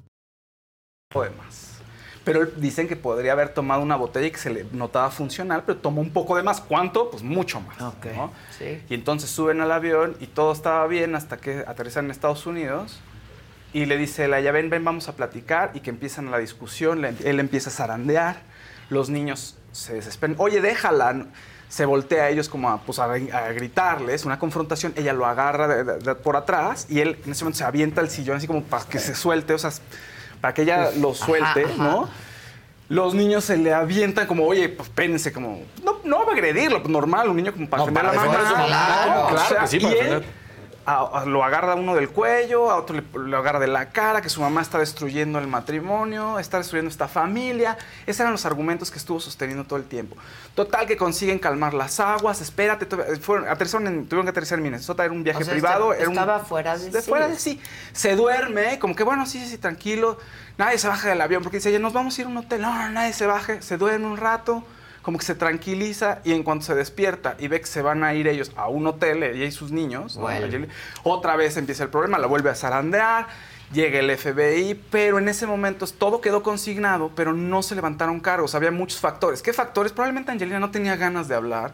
De 1.19 1.29
más. 1.31 1.67
Pero 2.23 2.45
dicen 2.45 2.87
que 2.87 2.95
podría 2.95 3.31
haber 3.31 3.49
tomado 3.49 3.81
una 3.81 3.95
botella 3.95 4.27
y 4.27 4.31
que 4.31 4.37
se 4.37 4.51
le 4.51 4.65
notaba 4.71 5.09
funcional, 5.09 5.63
pero 5.65 5.79
tomó 5.79 6.01
un 6.01 6.11
poco 6.11 6.37
de 6.37 6.43
más. 6.43 6.61
¿Cuánto? 6.61 7.09
Pues 7.09 7.23
mucho 7.23 7.59
más. 7.61 7.79
¿no? 8.15 8.31
Y 8.89 8.93
entonces 8.93 9.29
suben 9.31 9.59
al 9.59 9.71
avión 9.71 10.15
y 10.19 10.27
todo 10.27 10.51
estaba 10.53 10.85
bien 10.87 11.15
hasta 11.15 11.37
que 11.37 11.63
aterrizan 11.67 12.05
en 12.05 12.11
Estados 12.11 12.45
Unidos. 12.45 12.99
Y 13.73 13.85
le 13.85 13.97
dice 13.97 14.27
la 14.27 14.39
ya 14.39 14.51
ven, 14.51 14.69
ven, 14.69 14.83
vamos 14.85 15.07
a 15.09 15.15
platicar. 15.15 15.71
Y 15.73 15.79
que 15.79 15.89
empiezan 15.89 16.29
la 16.29 16.37
discusión. 16.37 17.03
Él 17.05 17.39
empieza 17.39 17.69
a 17.71 17.73
zarandear. 17.73 18.41
Los 18.89 19.09
niños 19.09 19.57
se 19.71 19.93
desesperan. 19.95 20.35
Oye, 20.39 20.61
déjala. 20.61 21.25
Se 21.69 21.85
voltea 21.85 22.25
a 22.25 22.29
ellos 22.29 22.49
como 22.49 22.69
a, 22.69 22.81
pues, 22.81 22.99
a, 22.99 23.05
a 23.05 23.51
gritarles, 23.53 24.25
una 24.25 24.37
confrontación. 24.37 24.93
Ella 24.97 25.13
lo 25.13 25.25
agarra 25.25 25.69
de- 25.69 25.83
de- 25.85 25.99
de- 25.99 26.15
por 26.15 26.35
atrás 26.35 26.85
y 26.89 26.99
él 26.99 27.17
en 27.25 27.31
ese 27.31 27.45
momento 27.45 27.59
se 27.59 27.63
avienta 27.63 28.01
al 28.01 28.09
sillón 28.09 28.35
así 28.35 28.45
como 28.45 28.61
para 28.63 28.83
que 28.83 28.99
se 28.99 29.15
suelte, 29.15 29.53
o 29.53 29.57
sea, 29.57 29.71
para 30.41 30.53
que 30.53 30.63
ella 30.63 30.89
Uf, 30.89 30.97
lo 30.97 31.13
suelte, 31.13 31.65
ajá. 31.65 31.75
¿no? 31.77 32.09
Los 32.89 33.13
niños 33.13 33.45
se 33.45 33.55
le 33.55 33.73
avientan 33.73 34.27
como, 34.27 34.45
oye, 34.45 34.67
pues 34.67 34.89
pénense, 34.89 35.31
como, 35.31 35.61
no, 35.81 35.99
no 36.03 36.25
va 36.25 36.31
a 36.31 36.33
agredirlo, 36.33 36.81
pues 36.81 36.91
normal, 36.91 37.29
un 37.29 37.37
niño 37.37 37.53
como 37.53 37.69
para 37.69 37.85
No, 37.85 37.91
defender 38.11 38.41
para 38.41 38.65
claro 38.65 39.35
O 39.35 39.47
sea, 39.47 39.61
que 39.61 39.67
sí, 39.67 39.77
y 39.77 39.79
para 39.79 39.93
él 39.93 39.97
defender. 39.99 40.40
A- 40.93 41.21
a- 41.21 41.25
lo 41.25 41.43
agarra 41.43 41.75
uno 41.75 41.95
del 41.95 42.09
cuello, 42.09 42.69
a 42.71 42.75
otro 42.77 42.95
le, 42.95 43.03
lo 43.13 43.37
agarra 43.37 43.59
de 43.59 43.67
la 43.67 43.89
cara, 43.89 44.21
que 44.21 44.29
su 44.29 44.41
mamá 44.41 44.61
está 44.61 44.77
destruyendo 44.79 45.39
el 45.39 45.47
matrimonio, 45.47 46.39
está 46.39 46.57
destruyendo 46.57 46.89
esta 46.89 47.07
familia. 47.07 47.77
Esos 48.05 48.19
eran 48.21 48.31
los 48.31 48.45
argumentos 48.45 48.91
que 48.91 48.97
estuvo 48.97 49.19
sosteniendo 49.19 49.63
todo 49.65 49.77
el 49.79 49.85
tiempo. 49.85 50.15
Total 50.55 50.85
que 50.85 50.97
consiguen 50.97 51.39
calmar 51.39 51.73
las 51.73 51.99
aguas, 51.99 52.41
espérate, 52.41 52.85
to- 52.85 53.03
fueron, 53.21 53.47
aterrizaron 53.47 53.87
en- 53.87 54.05
tuvieron 54.07 54.25
que 54.25 54.31
aterrizar 54.31 54.57
en 54.59 54.63
Minnesota, 54.63 55.03
era 55.05 55.13
un 55.13 55.23
viaje 55.23 55.41
O 55.41 55.45
sea, 55.45 55.53
privado. 55.53 55.91
este- 55.93 56.03
era 56.03 56.09
un- 56.09 56.17
estaba 56.17 56.39
fuera 56.39 56.77
de 56.77 57.01
sí. 57.01 57.09
fuera 57.09 57.27
de 57.27 57.37
sí. 57.39 57.61
Se 57.93 58.15
duerme, 58.15 58.79
como 58.79 58.95
que 58.95 59.03
bueno, 59.03 59.25
sí, 59.25 59.39
sí, 59.39 59.47
sí, 59.47 59.57
tranquilo. 59.57 60.17
Nadie 60.57 60.77
se 60.77 60.87
baja 60.87 61.09
del 61.09 61.21
avión 61.21 61.41
porque 61.43 61.57
dice, 61.57 61.69
oye, 61.69 61.79
nos 61.79 61.93
vamos 61.93 62.17
a 62.17 62.21
ir 62.21 62.27
a 62.27 62.29
un 62.29 62.37
hotel. 62.37 62.61
No, 62.61 62.73
no, 62.73 62.89
nadie 62.89 63.13
se 63.13 63.25
baje, 63.25 63.61
se 63.61 63.77
duerme 63.77 64.05
un 64.07 64.17
rato, 64.17 64.63
como 65.01 65.17
que 65.17 65.25
se 65.25 65.35
tranquiliza 65.35 66.19
y 66.23 66.33
en 66.33 66.43
cuanto 66.43 66.65
se 66.65 66.75
despierta 66.75 67.35
y 67.39 67.47
ve 67.47 67.59
que 67.59 67.67
se 67.67 67.81
van 67.81 68.03
a 68.03 68.13
ir 68.13 68.27
ellos 68.27 68.51
a 68.55 68.67
un 68.67 68.87
hotel, 68.87 69.23
ella 69.23 69.45
y 69.45 69.51
sus 69.51 69.71
niños, 69.71 70.19
otra 71.03 71.35
vez 71.35 71.57
empieza 71.57 71.83
el 71.83 71.89
problema, 71.89 72.17
la 72.19 72.27
vuelve 72.27 72.49
a 72.49 72.55
zarandear. 72.55 73.27
Llega 73.73 73.99
el 73.99 74.17
FBI, 74.17 74.81
pero 74.91 75.17
en 75.17 75.29
ese 75.29 75.47
momento 75.47 75.87
todo 75.87 76.19
quedó 76.19 76.43
consignado, 76.43 77.09
pero 77.15 77.31
no 77.31 77.63
se 77.63 77.73
levantaron 77.73 78.19
cargos. 78.19 78.53
Había 78.53 78.69
muchos 78.69 78.99
factores. 78.99 79.41
¿Qué 79.41 79.53
factores? 79.53 79.93
Probablemente 79.93 80.29
Angelina 80.29 80.59
no 80.59 80.71
tenía 80.71 80.97
ganas 80.97 81.29
de 81.29 81.35
hablar. 81.35 81.73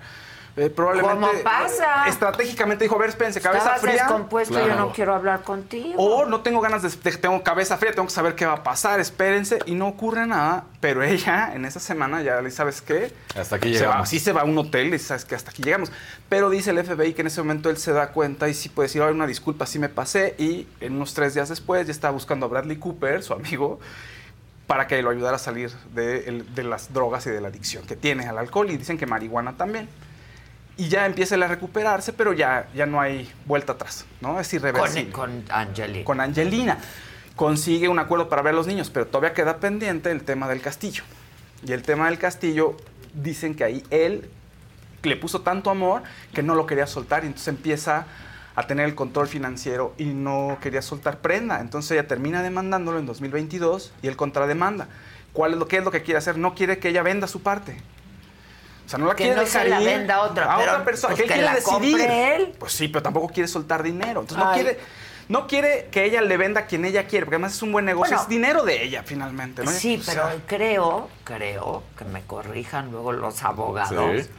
Eh, 0.57 0.69
probablemente 0.69 1.15
¿Cómo 1.27 1.43
pasa? 1.43 2.07
estratégicamente 2.07 2.83
dijo, 2.83 2.95
a 2.95 2.99
ver, 2.99 3.09
espérense, 3.09 3.39
cabeza 3.39 3.59
Estabas 3.75 3.81
fría. 3.81 3.93
descompuesto, 4.03 4.59
yo 4.67 4.75
no 4.75 4.91
quiero 4.91 5.13
hablar 5.13 5.43
contigo. 5.43 5.93
O 5.97 6.25
no 6.25 6.41
tengo 6.41 6.59
ganas 6.61 6.81
de, 6.81 6.89
de- 6.89 7.17
tengo 7.17 7.41
cabeza 7.43 7.77
fría, 7.77 7.91
tengo 7.93 8.07
que 8.07 8.13
saber 8.13 8.35
qué 8.35 8.45
va 8.45 8.53
a 8.53 8.63
pasar, 8.63 8.99
espérense, 8.99 9.59
y 9.65 9.75
no 9.75 9.87
ocurre 9.87 10.25
nada. 10.27 10.65
Pero 10.81 11.03
ella, 11.03 11.53
en 11.53 11.65
esa 11.65 11.79
semana, 11.79 12.21
ya 12.23 12.41
le 12.41 12.51
sabes 12.51 12.81
qué. 12.81 13.13
Hasta 13.39 13.55
aquí 13.57 13.73
se 13.75 13.81
va, 13.85 13.91
llegamos. 13.91 14.09
sí 14.09 14.19
se 14.19 14.31
va 14.33 14.41
a 14.41 14.45
un 14.45 14.57
hotel 14.57 14.93
y 14.93 14.99
sabes 14.99 15.25
que 15.25 15.35
hasta 15.35 15.51
aquí 15.51 15.61
llegamos. 15.63 15.91
Pero 16.29 16.49
dice 16.49 16.71
el 16.71 16.83
FBI 16.83 17.13
que 17.13 17.21
en 17.21 17.27
ese 17.27 17.41
momento 17.41 17.69
él 17.69 17.77
se 17.77 17.93
da 17.93 18.09
cuenta 18.09 18.49
y 18.49 18.53
sí 18.53 18.69
puede 18.69 18.87
decir, 18.87 19.01
"Ay, 19.01 19.11
una 19.11 19.27
disculpa, 19.27 19.65
sí 19.65 19.79
me 19.79 19.89
pasé. 19.89 20.35
Y 20.37 20.67
en 20.81 20.95
unos 20.95 21.13
tres 21.13 21.33
días 21.33 21.49
después 21.49 21.85
ya 21.87 21.91
estaba 21.91 22.11
buscando 22.13 22.47
a 22.47 22.49
Bradley 22.49 22.77
Cooper, 22.77 23.21
su 23.23 23.33
amigo, 23.33 23.79
para 24.65 24.87
que 24.87 25.01
lo 25.01 25.09
ayudara 25.11 25.37
a 25.37 25.39
salir 25.39 25.71
de, 25.93 26.43
de 26.53 26.63
las 26.63 26.91
drogas 26.93 27.25
y 27.27 27.29
de 27.29 27.39
la 27.41 27.47
adicción 27.47 27.85
que 27.85 27.95
tiene 27.95 28.27
al 28.27 28.37
alcohol. 28.37 28.69
Y 28.69 28.77
dicen 28.77 28.97
que 28.97 29.05
marihuana 29.05 29.55
también. 29.55 29.87
Y 30.77 30.89
ya 30.89 31.05
empieza 31.05 31.35
a 31.35 31.47
recuperarse, 31.47 32.13
pero 32.13 32.33
ya, 32.33 32.69
ya 32.75 32.85
no 32.85 33.01
hay 33.01 33.31
vuelta 33.45 33.73
atrás, 33.73 34.05
¿no? 34.21 34.39
Es 34.39 34.53
irreversible. 34.53 35.11
Con, 35.11 35.41
con 35.41 35.51
Angelina. 35.51 36.05
Con 36.05 36.21
Angelina. 36.21 36.77
Consigue 37.35 37.87
un 37.87 37.99
acuerdo 37.99 38.29
para 38.29 38.41
ver 38.41 38.53
a 38.53 38.57
los 38.57 38.67
niños, 38.67 38.89
pero 38.89 39.07
todavía 39.07 39.33
queda 39.33 39.57
pendiente 39.57 40.11
el 40.11 40.23
tema 40.23 40.47
del 40.47 40.61
castillo. 40.61 41.03
Y 41.65 41.71
el 41.71 41.81
tema 41.81 42.07
del 42.07 42.19
castillo, 42.19 42.77
dicen 43.13 43.55
que 43.55 43.63
ahí 43.63 43.83
él 43.89 44.29
le 45.03 45.15
puso 45.15 45.41
tanto 45.41 45.69
amor 45.69 46.03
que 46.33 46.43
no 46.43 46.55
lo 46.55 46.65
quería 46.65 46.87
soltar 46.87 47.23
y 47.23 47.27
entonces 47.27 47.47
empieza 47.47 48.05
a 48.55 48.65
tener 48.67 48.85
el 48.85 48.95
control 48.95 49.27
financiero 49.27 49.93
y 49.97 50.05
no 50.05 50.57
quería 50.61 50.81
soltar 50.81 51.19
prenda. 51.19 51.61
Entonces 51.61 51.91
ella 51.91 52.07
termina 52.07 52.41
demandándolo 52.41 52.99
en 52.99 53.05
2022 53.05 53.93
y 54.01 54.07
él 54.07 54.15
contrademanda. 54.15 54.87
¿Cuál 55.33 55.53
es 55.53 55.59
lo, 55.59 55.67
¿Qué 55.67 55.77
es 55.77 55.83
lo 55.83 55.91
que 55.91 56.01
quiere 56.01 56.17
hacer? 56.17 56.37
No 56.37 56.55
quiere 56.55 56.79
que 56.79 56.89
ella 56.89 57.03
venda 57.03 57.27
su 57.27 57.41
parte. 57.41 57.77
O 58.87 58.89
sea, 58.89 58.97
no 58.99 59.05
la 59.07 59.15
Que 59.15 59.25
quiere 59.25 59.35
no 59.35 59.45
se 59.45 59.59
dejar 59.59 59.67
la 59.67 59.81
ir 59.81 59.87
venda 59.89 60.15
a 60.15 60.21
otra, 60.21 60.53
a 60.53 60.57
pero, 60.57 60.71
otra 60.71 60.85
persona. 60.85 61.13
pues, 61.15 61.17
que 61.17 61.23
él 61.23 61.27
que 61.27 61.33
quiere 61.33 61.45
la 61.45 61.55
decidir. 61.55 61.97
compre 61.97 62.35
él. 62.37 62.55
Pues 62.57 62.71
sí, 62.71 62.87
pero 62.87 63.03
tampoco 63.03 63.27
quiere 63.27 63.47
soltar 63.49 63.83
dinero. 63.83 64.21
Entonces 64.21 64.45
no 64.45 64.53
quiere, 64.53 64.79
no 65.27 65.45
quiere 65.45 65.89
que 65.91 66.05
ella 66.05 66.21
le 66.21 66.37
venda 66.37 66.61
a 66.61 66.65
quien 66.67 66.85
ella 66.85 67.05
quiere, 67.05 67.25
porque 67.25 67.35
además 67.35 67.53
es 67.53 67.61
un 67.61 67.73
buen 67.73 67.83
negocio. 67.83 68.15
Bueno. 68.15 68.23
es 68.23 68.29
dinero 68.29 68.63
de 68.63 68.81
ella, 68.83 69.03
finalmente. 69.05 69.63
¿no? 69.65 69.71
Sí, 69.71 70.01
O 70.01 70.05
pero 70.05 70.23
creo, 70.47 71.09
creo, 71.25 71.83
que 71.97 72.05
me 72.05 72.21
corrijan 72.23 72.89
luego 72.91 73.11
los 73.11 73.43
abogados, 73.43 74.23
Sí. 74.23 74.29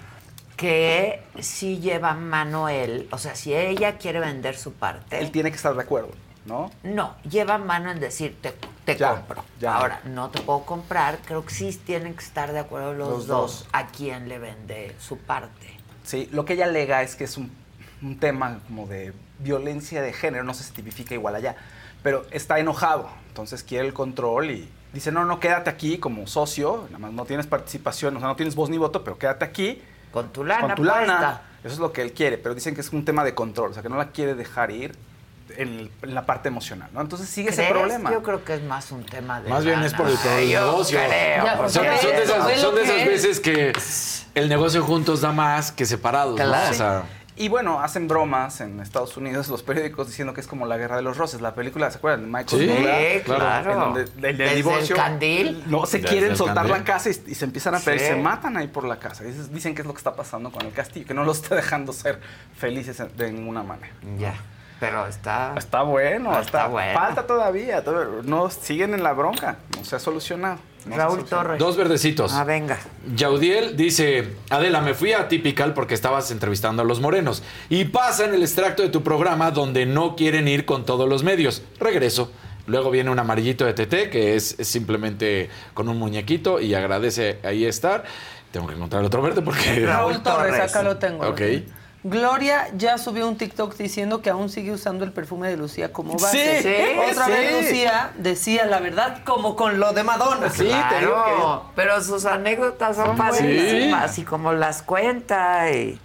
que 0.56 1.22
sí 1.40 1.78
lleva 1.78 2.14
mano 2.14 2.70
él, 2.70 3.06
o 3.12 3.18
sea, 3.18 3.34
si 3.34 3.54
ella 3.54 3.98
quiere 3.98 4.18
vender 4.18 4.56
su 4.56 4.72
parte, 4.72 5.18
él 5.20 5.30
tiene 5.30 5.50
que 5.50 5.56
estar 5.56 5.74
de 5.74 5.82
acuerdo, 5.82 6.10
¿no? 6.46 6.70
no, 6.82 7.14
lleva 7.28 7.58
mano 7.58 7.90
en 7.90 8.00
decir, 8.00 8.36
te, 8.40 8.54
te 8.94 8.98
Ya, 9.00 9.14
compro. 9.14 9.44
ya. 9.60 9.76
Ahora, 9.76 10.00
no 10.04 10.30
te 10.30 10.40
puedo 10.40 10.64
comprar, 10.64 11.18
creo 11.24 11.44
que 11.44 11.52
sí 11.54 11.80
tienen 11.84 12.14
que 12.14 12.24
estar 12.24 12.52
de 12.52 12.58
acuerdo 12.60 12.94
los, 12.94 13.08
Los 13.08 13.26
dos, 13.26 13.60
dos. 13.60 13.68
a 13.72 13.86
quién 13.86 14.28
le 14.28 14.38
vende 14.38 14.94
su 15.00 15.18
parte. 15.18 15.76
Sí, 16.04 16.28
lo 16.32 16.44
que 16.44 16.54
ella 16.54 16.64
alega 16.64 17.02
es 17.02 17.16
que 17.16 17.24
es 17.24 17.36
un, 17.36 17.50
un 18.02 18.18
tema 18.18 18.60
como 18.66 18.86
de 18.86 19.12
violencia 19.38 20.02
de 20.02 20.12
género, 20.12 20.44
no 20.44 20.54
sé 20.54 20.64
si 20.64 20.72
tipifica 20.72 21.14
igual 21.14 21.34
allá, 21.34 21.56
pero 22.02 22.26
está 22.30 22.58
enojado, 22.58 23.08
entonces 23.28 23.62
quiere 23.62 23.86
el 23.86 23.92
control 23.94 24.50
y 24.50 24.68
dice, 24.92 25.12
no, 25.12 25.24
no, 25.24 25.38
quédate 25.40 25.70
aquí 25.70 25.98
como 25.98 26.26
socio, 26.26 26.84
nada 26.86 26.98
más 26.98 27.12
no 27.12 27.24
tienes 27.24 27.46
participación, 27.46 28.16
o 28.16 28.20
sea, 28.20 28.28
no 28.28 28.36
tienes 28.36 28.54
voz 28.54 28.70
ni 28.70 28.78
voto, 28.78 29.04
pero 29.04 29.18
quédate 29.18 29.44
aquí. 29.44 29.82
Con 30.12 30.32
tu 30.32 30.42
lana 30.44 30.68
Con 30.68 30.74
tu 30.76 30.84
lana. 30.84 31.42
Eso 31.62 31.74
es 31.74 31.78
lo 31.80 31.92
que 31.92 32.02
él 32.02 32.12
quiere, 32.12 32.38
pero 32.38 32.54
dicen 32.54 32.74
que 32.74 32.80
es 32.80 32.92
un 32.92 33.04
tema 33.04 33.22
de 33.24 33.34
control, 33.34 33.72
o 33.72 33.74
sea, 33.74 33.82
que 33.82 33.88
no 33.88 33.96
la 33.96 34.10
quiere 34.12 34.34
dejar 34.34 34.70
ir 34.70 34.94
en, 35.56 35.90
en 36.02 36.14
la 36.14 36.26
parte 36.26 36.48
emocional, 36.48 36.88
¿no? 36.92 37.00
Entonces 37.00 37.28
sigue 37.28 37.50
ese 37.50 37.64
problema. 37.68 38.10
Yo 38.10 38.22
creo 38.22 38.44
que 38.44 38.54
es 38.54 38.62
más 38.62 38.90
un 38.92 39.04
tema 39.04 39.40
de 39.40 39.50
Más 39.50 39.64
bien 39.64 39.82
es 39.82 39.94
por 39.94 40.08
el, 40.08 40.16
por 40.16 40.32
el 40.32 40.48
negocio. 40.48 40.98
creo, 40.98 41.68
son, 41.68 41.82
de 41.84 41.94
esas, 42.22 42.42
fue 42.44 42.56
lo 42.56 42.62
son 42.62 42.74
de 42.74 42.82
esas 42.82 42.96
que- 42.96 43.08
veces 43.08 43.40
que 43.40 43.72
el 44.34 44.48
negocio 44.48 44.82
juntos 44.84 45.20
da 45.20 45.32
más 45.32 45.72
que 45.72 45.86
separados. 45.86 46.38
¿no? 46.38 46.44
Claro. 46.44 46.70
O 46.70 46.74
sea, 46.74 47.02
Y 47.40 47.48
bueno, 47.48 47.80
hacen 47.80 48.08
bromas 48.08 48.60
en 48.60 48.80
Estados 48.80 49.16
Unidos 49.16 49.46
los 49.46 49.62
periódicos 49.62 50.08
diciendo 50.08 50.34
que 50.34 50.40
es 50.40 50.48
como 50.48 50.66
la 50.66 50.76
guerra 50.76 50.96
de 50.96 51.02
los 51.02 51.16
roses. 51.16 51.40
La 51.40 51.54
película, 51.54 51.88
¿se 51.88 51.98
acuerdan? 51.98 52.22
De 52.22 52.26
Michael 52.26 52.62
Sí, 52.62 52.66
Douglas, 52.66 53.22
claro. 53.24 53.72
En 53.72 53.78
donde 53.78 54.28
el, 54.28 54.40
el 54.40 54.54
divorcio. 54.56 54.96
candil. 54.96 55.62
No, 55.66 55.86
se 55.86 55.98
Desde 55.98 56.10
quieren 56.10 56.36
soltar 56.36 56.56
candil. 56.56 56.72
la 56.72 56.84
casa 56.84 57.10
y, 57.10 57.22
y 57.28 57.34
se 57.36 57.44
empiezan 57.44 57.76
a 57.76 57.78
pelear. 57.78 58.00
Sí. 58.00 58.04
y 58.06 58.08
Se 58.08 58.16
matan 58.20 58.56
ahí 58.56 58.66
por 58.66 58.82
la 58.84 58.98
casa. 58.98 59.22
Dicen 59.22 59.74
que 59.76 59.82
es 59.82 59.86
lo 59.86 59.92
que 59.94 59.98
está 59.98 60.16
pasando 60.16 60.50
con 60.50 60.66
el 60.66 60.72
castillo, 60.72 61.06
que 61.06 61.14
no 61.14 61.22
los 61.22 61.40
está 61.40 61.54
dejando 61.62 61.92
ser 61.92 62.18
felices 62.56 63.00
de 63.16 63.30
ninguna 63.32 63.62
manera. 63.62 63.92
Ya, 64.18 64.34
pero 64.80 65.06
está... 65.06 65.54
Está 65.56 65.82
bueno, 65.82 66.30
Está 66.30 66.40
está, 66.42 66.66
bueno. 66.68 66.98
falta 66.98 67.26
todavía. 67.26 67.82
todavía- 67.82 68.22
No 68.24 68.48
siguen 68.50 68.94
en 68.94 69.02
la 69.02 69.12
bronca. 69.12 69.56
No 69.76 69.84
se 69.84 69.96
ha 69.96 69.98
solucionado. 69.98 70.58
No 70.86 70.96
Raúl. 70.96 71.24
Torres. 71.24 71.58
dos 71.58 71.76
verdecitos. 71.76 72.32
Ah, 72.32 72.44
venga. 72.44 72.78
Yaudiel 73.14 73.76
dice, 73.76 74.36
Adela, 74.48 74.80
me 74.80 74.94
fui 74.94 75.12
a 75.12 75.28
Typical 75.28 75.74
porque 75.74 75.94
estabas 75.94 76.30
entrevistando 76.30 76.82
a 76.82 76.84
los 76.84 77.00
morenos. 77.00 77.42
Y 77.68 77.86
pasa 77.86 78.24
en 78.24 78.34
el 78.34 78.42
extracto 78.42 78.82
de 78.82 78.88
tu 78.88 79.02
programa 79.02 79.50
donde 79.50 79.84
no 79.84 80.16
quieren 80.16 80.48
ir 80.48 80.64
con 80.64 80.86
todos 80.86 81.08
los 81.08 81.24
medios. 81.24 81.62
Regreso. 81.78 82.30
Luego 82.66 82.90
viene 82.90 83.10
un 83.10 83.18
amarillito 83.18 83.64
de 83.66 83.72
TT 83.74 84.10
que 84.10 84.36
es 84.36 84.56
simplemente 84.60 85.48
con 85.74 85.88
un 85.88 85.98
muñequito 85.98 86.60
y 86.60 86.74
agradece 86.74 87.38
ahí 87.42 87.64
estar. 87.64 88.04
Tengo 88.52 88.66
que 88.66 88.74
encontrar 88.74 89.02
otro 89.04 89.20
verde 89.20 89.42
porque... 89.42 89.84
Raúl 89.86 90.22
Torres, 90.22 90.58
acá 90.60 90.82
lo 90.82 90.96
tengo. 90.96 91.24
lo 91.24 91.30
Ok. 91.30 91.36
tengo. 91.36 91.77
Gloria 92.04 92.68
ya 92.76 92.96
subió 92.96 93.26
un 93.28 93.36
TikTok 93.36 93.76
diciendo 93.76 94.22
que 94.22 94.30
aún 94.30 94.48
sigue 94.50 94.70
usando 94.70 95.04
el 95.04 95.12
perfume 95.12 95.48
de 95.48 95.56
Lucía 95.56 95.92
como 95.92 96.12
base. 96.12 96.62
Sí, 96.62 97.10
Otra 97.10 97.24
sí. 97.26 97.30
vez 97.32 97.52
Lucía 97.62 98.12
decía 98.16 98.66
la 98.66 98.78
verdad 98.78 99.24
como 99.24 99.56
con 99.56 99.80
lo 99.80 99.92
de 99.92 100.04
Madonna. 100.04 100.48
Sí, 100.48 100.58
te 100.58 101.00
digo 101.00 101.12
Claro, 101.12 101.64
pero 101.74 102.00
sus 102.02 102.24
anécdotas 102.24 102.96
son 102.96 103.16
padrísimas 103.16 104.16
y 104.18 104.22
como 104.22 104.52
las 104.52 104.82
cuenta 104.82 105.70
y... 105.72 106.00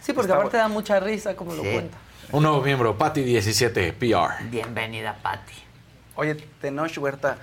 Sí, 0.00 0.12
porque 0.12 0.32
aparte 0.32 0.58
da 0.58 0.68
mucha 0.68 1.00
risa 1.00 1.34
como 1.34 1.54
lo 1.54 1.62
cuenta. 1.62 1.96
Un 2.32 2.42
nuevo 2.42 2.60
miembro, 2.60 2.96
Patty17, 2.98 3.94
PR. 3.94 4.44
Bienvenida, 4.50 5.16
Patti. 5.22 5.54
Oye, 6.16 6.34
Tenoch 6.60 6.96
Huerta, 6.98 7.38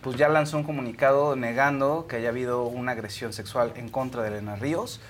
pues 0.00 0.16
ya 0.16 0.28
lanzó 0.28 0.56
un 0.56 0.64
comunicado 0.64 1.36
negando 1.36 2.06
que 2.08 2.16
haya 2.16 2.30
habido 2.30 2.64
una 2.64 2.92
agresión 2.92 3.32
sexual 3.32 3.72
en 3.76 3.88
contra 3.88 4.22
de 4.22 4.28
Elena 4.28 4.56
Ríos. 4.56 5.00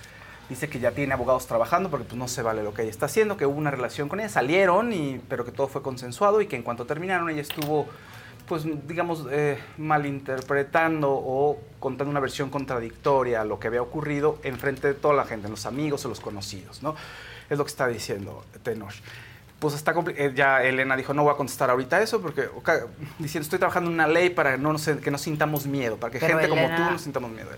Dice 0.48 0.68
que 0.68 0.80
ya 0.80 0.90
tiene 0.90 1.14
abogados 1.14 1.46
trabajando 1.46 1.88
porque 1.88 2.04
pues 2.04 2.16
no 2.18 2.28
se 2.28 2.42
vale 2.42 2.62
lo 2.62 2.74
que 2.74 2.82
ella 2.82 2.90
está 2.90 3.06
haciendo, 3.06 3.36
que 3.36 3.46
hubo 3.46 3.56
una 3.56 3.70
relación 3.70 4.08
con 4.08 4.20
ella, 4.20 4.28
salieron, 4.28 4.92
y, 4.92 5.20
pero 5.28 5.44
que 5.44 5.52
todo 5.52 5.66
fue 5.68 5.82
consensuado 5.82 6.40
y 6.42 6.46
que 6.46 6.56
en 6.56 6.62
cuanto 6.62 6.84
terminaron 6.84 7.30
ella 7.30 7.40
estuvo, 7.40 7.86
pues 8.48 8.64
digamos, 8.86 9.26
eh, 9.30 9.58
malinterpretando 9.78 11.10
o 11.10 11.58
contando 11.80 12.10
una 12.10 12.20
versión 12.20 12.50
contradictoria 12.50 13.40
a 13.40 13.44
lo 13.44 13.58
que 13.58 13.68
había 13.68 13.82
ocurrido 13.82 14.38
en 14.42 14.58
frente 14.58 14.88
de 14.88 14.94
toda 14.94 15.14
la 15.14 15.24
gente, 15.24 15.48
los 15.48 15.64
amigos 15.66 16.04
o 16.04 16.08
los 16.08 16.20
conocidos, 16.20 16.82
¿no? 16.82 16.94
Es 17.48 17.56
lo 17.58 17.64
que 17.64 17.70
está 17.70 17.86
diciendo 17.88 18.44
Tenoch 18.62 18.94
pues 19.58 19.74
está 19.74 19.94
eh, 20.16 20.32
ya 20.34 20.60
Elena 20.64 20.96
dijo 20.96 21.14
no 21.14 21.22
voy 21.22 21.32
a 21.32 21.36
contestar 21.36 21.70
ahorita 21.70 22.02
eso 22.02 22.20
porque 22.20 22.46
ok, 22.52 22.68
diciendo 23.20 23.44
estoy 23.44 23.60
trabajando 23.60 23.90
en 23.90 23.94
una 23.94 24.08
ley 24.08 24.30
para 24.30 24.56
no, 24.56 24.72
nos- 24.72 24.88
que 24.88 25.10
no 25.12 25.18
sintamos 25.18 25.66
miedo 25.66 25.98
para 25.98 26.12
que 26.12 26.18
Pero 26.18 26.32
gente 26.36 26.48
como 26.48 26.62
Elena- 26.62 26.76
tú 26.88 26.92
no 26.92 26.98
sintamos 26.98 27.30
miedo 27.30 27.48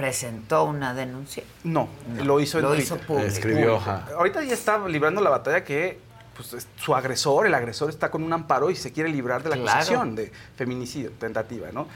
Presentó 0.00 0.64
una 0.64 0.94
denuncia. 0.94 1.42
no, 1.64 1.88
lo 2.24 2.40
hizo 2.40 2.56
en 2.58 2.62
Lo 2.64 2.70
Twitter. 2.70 2.84
hizo 2.84 2.96
público. 2.98 3.26
Escribió, 3.28 3.76
ajá. 3.76 4.06
ahorita 4.16 4.42
ya 4.44 4.54
está 4.54 4.78
librando 4.88 5.20
la 5.20 5.28
batalla 5.28 5.62
que 5.62 5.98
pues, 6.34 6.54
es- 6.54 6.68
su 6.76 6.94
agresor 6.94 7.46
el 7.46 7.54
agresor 7.54 7.90
está 7.90 8.10
con 8.10 8.22
un 8.22 8.32
amparo 8.32 8.70
y 8.70 8.76
se 8.76 8.92
quiere 8.92 9.10
librar 9.10 9.42
de 9.42 9.50
la 9.50 9.56
Claro. 9.56 9.72
acusación 9.78 10.14
de 10.16 10.32
feminicidio 10.56 11.10
tentativa 11.18 11.68
no 11.70 11.86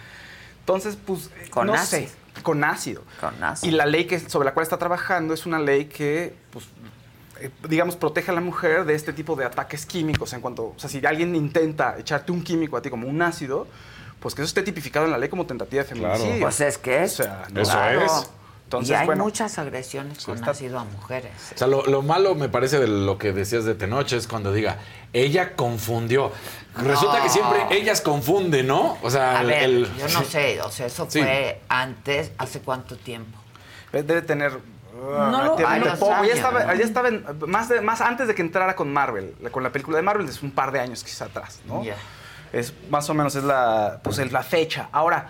entonces 0.61 0.99
pues 1.03 1.31
eh, 1.41 1.49
Con 1.49 1.67
no 1.69 1.73
ácido. 1.75 2.09
sé 2.09 2.43
con 2.43 2.63
ácido 2.63 3.03
Con 3.21 3.43
ácido. 3.43 3.73
y 3.73 3.75
la 3.75 3.87
ley 3.87 4.05
que 4.07 4.21
sobre 4.21 4.45
la 4.45 4.53
cual 4.53 4.65
está 4.65 4.77
trabajando 4.77 5.33
es 5.33 5.47
una 5.47 5.59
ley 5.59 5.87
que 5.87 6.35
pues 6.51 6.67
eh, 7.41 7.51
digamos, 7.69 7.97
protege 7.97 8.31
a 8.31 8.35
la 8.35 8.41
mujer 8.43 8.85
de 8.85 8.95
este 8.95 9.13
tipo 9.15 9.35
de 9.35 9.45
ataques 9.47 9.87
químicos 9.87 10.33
en 10.35 10.41
cuanto, 10.41 10.67
o 10.67 10.75
sea, 10.79 10.89
si 10.91 11.05
alguien 11.05 11.35
intenta 11.35 11.97
echarte 11.99 12.31
un 12.31 12.43
químico 12.45 12.77
a 12.77 12.83
ti 12.83 12.91
como 12.91 13.09
un 13.09 13.21
ácido, 13.23 13.67
pues 14.25 14.35
que 14.35 14.41
eso 14.41 14.49
esté 14.49 14.63
tipificado 14.63 15.05
en 15.05 15.13
la 15.13 15.19
ley 15.19 15.29
como 15.29 15.45
tentativa 15.45 15.83
de 15.83 15.89
feminicidio. 15.91 16.41
Pues 16.41 16.59
es 16.63 16.79
que 16.79 17.03
es. 17.05 17.21
O 17.21 17.23
sea, 17.25 17.45
no- 17.53 17.61
Eso 17.61 17.73
Claro. 17.73 18.05
es. 18.07 18.31
Entonces, 18.65 18.91
y 18.91 18.95
hay 18.95 19.05
bueno, 19.07 19.25
muchas 19.25 19.59
agresiones 19.59 20.25
con 20.25 20.37
está- 20.37 20.53
ácido 20.53 20.79
a 20.79 20.85
mujeres. 20.85 21.31
O 21.55 21.59
sea, 21.59 21.67
lo, 21.67 21.85
lo 21.85 22.01
malo 22.01 22.35
me 22.35 22.49
parece 22.49 22.79
de 22.81 22.89
lo 22.89 23.19
que 23.19 23.33
decías 23.35 23.67
de 23.67 23.75
Tenoch 23.75 24.11
es 24.15 24.27
cuando 24.27 24.51
diga, 24.53 24.79
ella 25.13 25.55
confundió. 25.55 26.33
Resulta 26.75 27.23
que 27.23 27.29
siempre 27.29 27.67
ellas 27.71 28.01
confunden, 28.01 28.67
¿no? 28.67 28.97
O 29.03 29.11
sea, 29.11 29.37
A 29.39 29.41
el- 29.43 29.47
ver, 29.47 29.63
el- 29.65 29.97
yo 29.99 30.09
no 30.09 30.25
sé, 30.25 30.61
o 30.63 30.71
sea, 30.71 30.87
eso 30.87 31.07
Sí. 31.11 31.21
fue 31.21 31.61
antes, 31.69 32.33
¿hace 32.39 32.61
cuánto 32.61 32.97
tiempo? 32.97 33.39
debe 33.93 34.23
tener... 34.23 34.59
No 34.95 35.45
lo- 35.45 35.59
ya 35.59 35.77
estaba, 35.93 36.19
¿no? 36.65 36.75
ya 36.75 36.85
estaba 36.85 37.09
en- 37.11 37.25
más, 37.47 37.69
de- 37.69 37.81
más 37.83 38.01
antes 38.01 38.27
de 38.29 38.35
que 38.35 38.43
entrara 38.43 38.75
con 38.75 38.91
Marvel, 38.93 39.35
con 39.53 39.63
la 39.63 39.71
película 39.71 39.99
de 39.99 40.03
Marvel, 40.03 40.27
es 40.29 40.43
un 40.43 40.51
par 40.53 40.73
de 40.73 40.81
años 40.81 41.05
quizá 41.05 41.27
atrás, 41.27 41.61
¿no? 41.67 41.85
Ya. 41.85 41.97
Es 42.55 42.73
más 42.89 43.09
o 43.11 43.15
menos 43.15 43.35
es 43.35 43.45
la, 43.45 44.01
pues, 44.03 44.19
es 44.19 44.31
la 44.31 44.43
fecha. 44.43 44.89
Ahora, 44.93 45.27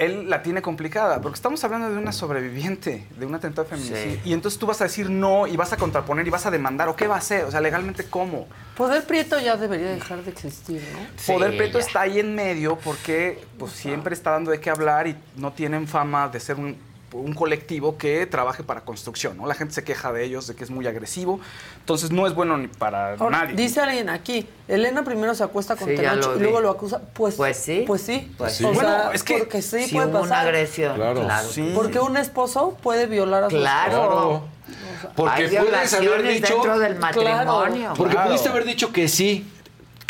él 0.00 0.30
la 0.30 0.42
tiene 0.42 0.62
complicada, 0.62 1.20
porque 1.20 1.36
estamos 1.36 1.62
hablando 1.62 1.90
de 1.90 1.98
una 1.98 2.12
sobreviviente, 2.12 3.06
de 3.18 3.26
un 3.26 3.34
atentado 3.34 3.64
de 3.64 3.76
feminicidio. 3.76 4.14
Sí. 4.14 4.30
Y 4.30 4.32
entonces 4.32 4.58
tú 4.58 4.66
vas 4.66 4.80
a 4.80 4.84
decir 4.84 5.10
no, 5.10 5.46
y 5.46 5.56
vas 5.58 5.74
a 5.74 5.76
contraponer, 5.76 6.26
y 6.26 6.30
vas 6.30 6.46
a 6.46 6.50
demandar, 6.50 6.88
¿o 6.88 6.96
qué 6.96 7.06
va 7.06 7.16
a 7.16 7.18
hacer? 7.18 7.44
O 7.44 7.50
sea, 7.50 7.60
legalmente, 7.60 8.04
¿cómo? 8.04 8.46
Poder 8.76 9.04
Prieto 9.04 9.38
ya 9.38 9.58
debería 9.58 9.90
dejar 9.90 10.22
de 10.22 10.30
existir, 10.30 10.82
¿no? 10.94 11.34
Poder 11.34 11.70
ya. 11.70 11.78
está 11.78 12.00
ahí 12.02 12.18
en 12.18 12.34
medio 12.34 12.78
porque 12.78 13.44
pues, 13.58 13.72
siempre 13.72 14.14
está 14.14 14.30
dando 14.30 14.50
de 14.50 14.60
qué 14.60 14.70
hablar 14.70 15.06
y 15.06 15.16
no 15.36 15.52
tienen 15.52 15.86
fama 15.86 16.28
de 16.28 16.40
ser 16.40 16.56
un, 16.56 16.78
un 17.12 17.32
colectivo 17.34 17.98
que 17.98 18.26
trabaje 18.26 18.62
para 18.62 18.82
construcción. 18.82 19.36
¿no? 19.36 19.46
La 19.46 19.54
gente 19.54 19.74
se 19.74 19.84
queja 19.84 20.12
de 20.12 20.24
ellos, 20.24 20.46
de 20.46 20.54
que 20.54 20.64
es 20.64 20.70
muy 20.70 20.86
agresivo. 20.86 21.40
Entonces 21.80 22.10
no 22.10 22.26
es 22.26 22.34
bueno 22.34 22.56
ni 22.56 22.68
para 22.68 23.14
Ahora, 23.14 23.42
nadie. 23.44 23.56
dice 23.56 23.80
alguien 23.80 24.08
aquí, 24.10 24.46
Elena 24.68 25.02
primero 25.02 25.34
se 25.34 25.42
acuesta 25.44 25.76
con 25.76 25.88
Sí, 25.88 25.96
Tenoch 25.96 26.36
y 26.36 26.40
luego 26.40 26.60
lo 26.60 26.70
acusa. 26.70 27.00
Pues, 27.14 27.34
Pues 27.34 27.56
sí. 27.56 27.84
Pues 27.86 28.02
sí. 28.02 28.32
Pues 28.38 28.54
sí. 28.56 28.64
O 28.64 28.74
sea, 28.74 29.10
es 29.12 29.22
que 29.22 29.38
porque 29.38 29.60
sí, 29.62 29.84
Si 29.84 29.94
puede 29.94 30.06
hubo 30.06 30.18
una 30.20 30.28
pasar. 30.28 30.46
agresión, 30.46 30.94
Claro. 30.96 31.22
claro. 31.24 31.48
Sí. 31.48 31.72
Porque 31.74 31.98
un 32.00 32.16
esposo 32.16 32.76
puede 32.82 33.06
violar 33.06 33.44
a 33.44 33.50
su 33.50 33.56
Claro. 33.56 33.90
esposa. 33.92 34.06
Claro. 34.10 35.14
Porque 35.16 35.32
Hay 35.42 35.48
puedes 35.48 35.94
haber 35.94 36.10
violaciones 36.12 36.34
dicho. 36.42 36.54
dentro 36.54 36.78
del 36.78 36.96
matrimonio. 36.98 37.92
Porque 37.96 38.12
Claro. 38.14 38.28
pudiste 38.28 38.48
haber 38.50 38.64
dicho 38.64 38.92
que 38.92 39.08
sí 39.08 39.50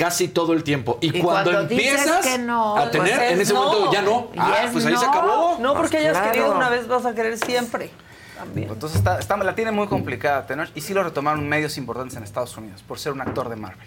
casi 0.00 0.28
todo 0.28 0.54
el 0.54 0.64
tiempo. 0.64 0.98
Y, 1.02 1.18
Y 1.18 1.20
cuando, 1.22 1.60
empiezas 1.60 2.24
que 2.26 2.38
no, 2.38 2.76
a 2.78 2.90
tener, 2.90 3.16
pues 3.16 3.26
es 3.26 3.32
en 3.32 3.40
ese 3.42 3.52
no. 3.52 3.64
momento 3.64 3.92
ya 3.92 4.00
no. 4.02 4.28
Ah, 4.38 4.62
es 4.64 4.72
pues 4.72 4.86
ahí 4.86 4.96
se 4.96 5.04
acabó. 5.04 5.58
No, 5.60 5.74
porque 5.74 5.98
Pues 5.98 6.02
hayas 6.06 6.16
claro. 6.16 6.32
querido 6.32 6.54
una 6.54 6.70
vez, 6.70 6.88
vas 6.88 7.04
a 7.04 7.14
querer 7.14 7.36
siempre. 7.36 7.90
También. 8.38 8.70
Entonces 8.70 8.96
está, 8.98 9.18
está- 9.18 9.36
la 9.36 9.54
tiene 9.54 9.70
muy 9.72 9.86
complicada 9.88 10.46
Tenoch 10.46 10.70
y 10.74 10.80
sí 10.80 10.94
lo 10.94 11.02
retomaron 11.02 11.46
medios 11.46 11.76
importantes 11.76 12.16
en 12.16 12.22
Estados 12.24 12.56
Unidos 12.56 12.82
por 12.82 12.98
ser 12.98 13.12
un 13.12 13.20
actor 13.20 13.50
de 13.50 13.56
Marvel. 13.56 13.86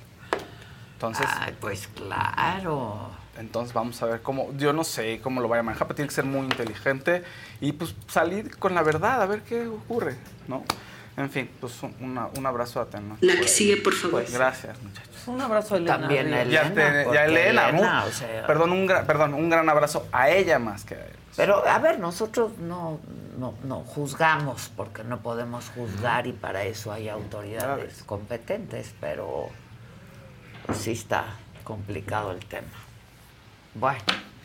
Entonces, 0.93 1.25
Ay, 1.39 1.55
pues 1.59 1.87
claro. 1.87 3.09
entonces 3.39 3.73
vamos 3.73 4.01
a 4.03 4.05
ver 4.05 4.21
cómo, 4.21 4.53
yo 4.57 4.71
no 4.71 4.83
sé 4.83 5.19
cómo 5.21 5.41
lo 5.41 5.47
vaya 5.47 5.61
a 5.61 5.63
manejar, 5.63 5.87
pero 5.87 5.95
tiene 5.95 6.07
que 6.09 6.15
ser 6.15 6.25
muy 6.25 6.41
inteligente 6.41 7.23
y 7.59 7.71
pues 7.73 7.95
salir 8.07 8.55
con 8.57 8.75
la 8.75 8.83
verdad, 8.83 9.21
a 9.21 9.25
ver 9.25 9.41
qué 9.41 9.67
ocurre, 9.67 10.15
¿no? 10.47 10.63
En 11.15 11.29
fin, 11.29 11.49
pues 11.61 11.81
un, 11.83 11.95
una- 11.99 12.27
un 12.37 12.45
abrazo 12.45 12.81
a 12.81 12.85
Tenoch. 12.85 13.17
La 13.21 13.35
que 13.35 13.47
sigue, 13.47 13.77
por 13.77 13.93
favor. 13.93 14.23
Gracias, 14.31 14.81
muchachos. 14.81 15.27
Un 15.27 15.39
abrazo 15.41 15.75
a 15.75 15.77
Elena. 15.77 15.99
También 15.99 16.27
a 16.33 16.43
Ya, 16.45 16.61
Elena, 16.63 16.73
te- 16.73 17.13
ya 17.13 17.25
Elena, 17.25 17.69
Elena, 17.69 17.71
mu- 18.01 18.07
o 18.07 18.11
sea- 18.11 18.47
perdón, 18.47 18.71
un 18.71 18.85
gran, 18.87 19.05
perdón, 19.05 19.33
un 19.35 19.49
gran 19.49 19.69
abrazo 19.69 20.07
a 20.11 20.29
ella 20.29 20.57
más 20.59 20.83
que 20.85 20.95
a 20.95 21.05
él. 21.05 21.13
Pero, 21.35 21.67
a 21.67 21.79
ver, 21.79 21.99
nosotros 21.99 22.57
no, 22.59 22.99
no, 23.39 23.53
no 23.63 23.79
juzgamos, 23.81 24.71
porque 24.75 25.03
no 25.03 25.19
podemos 25.21 25.69
juzgar 25.75 26.27
y 26.27 26.31
para 26.33 26.63
eso 26.63 26.91
hay 26.91 27.09
autoridades 27.09 28.03
competentes, 28.03 28.93
pero 28.99 29.49
pues, 30.65 30.77
sí 30.79 30.91
está 30.91 31.25
complicado 31.63 32.31
el 32.31 32.39
tema. 32.45 32.67
Bueno, 33.75 33.99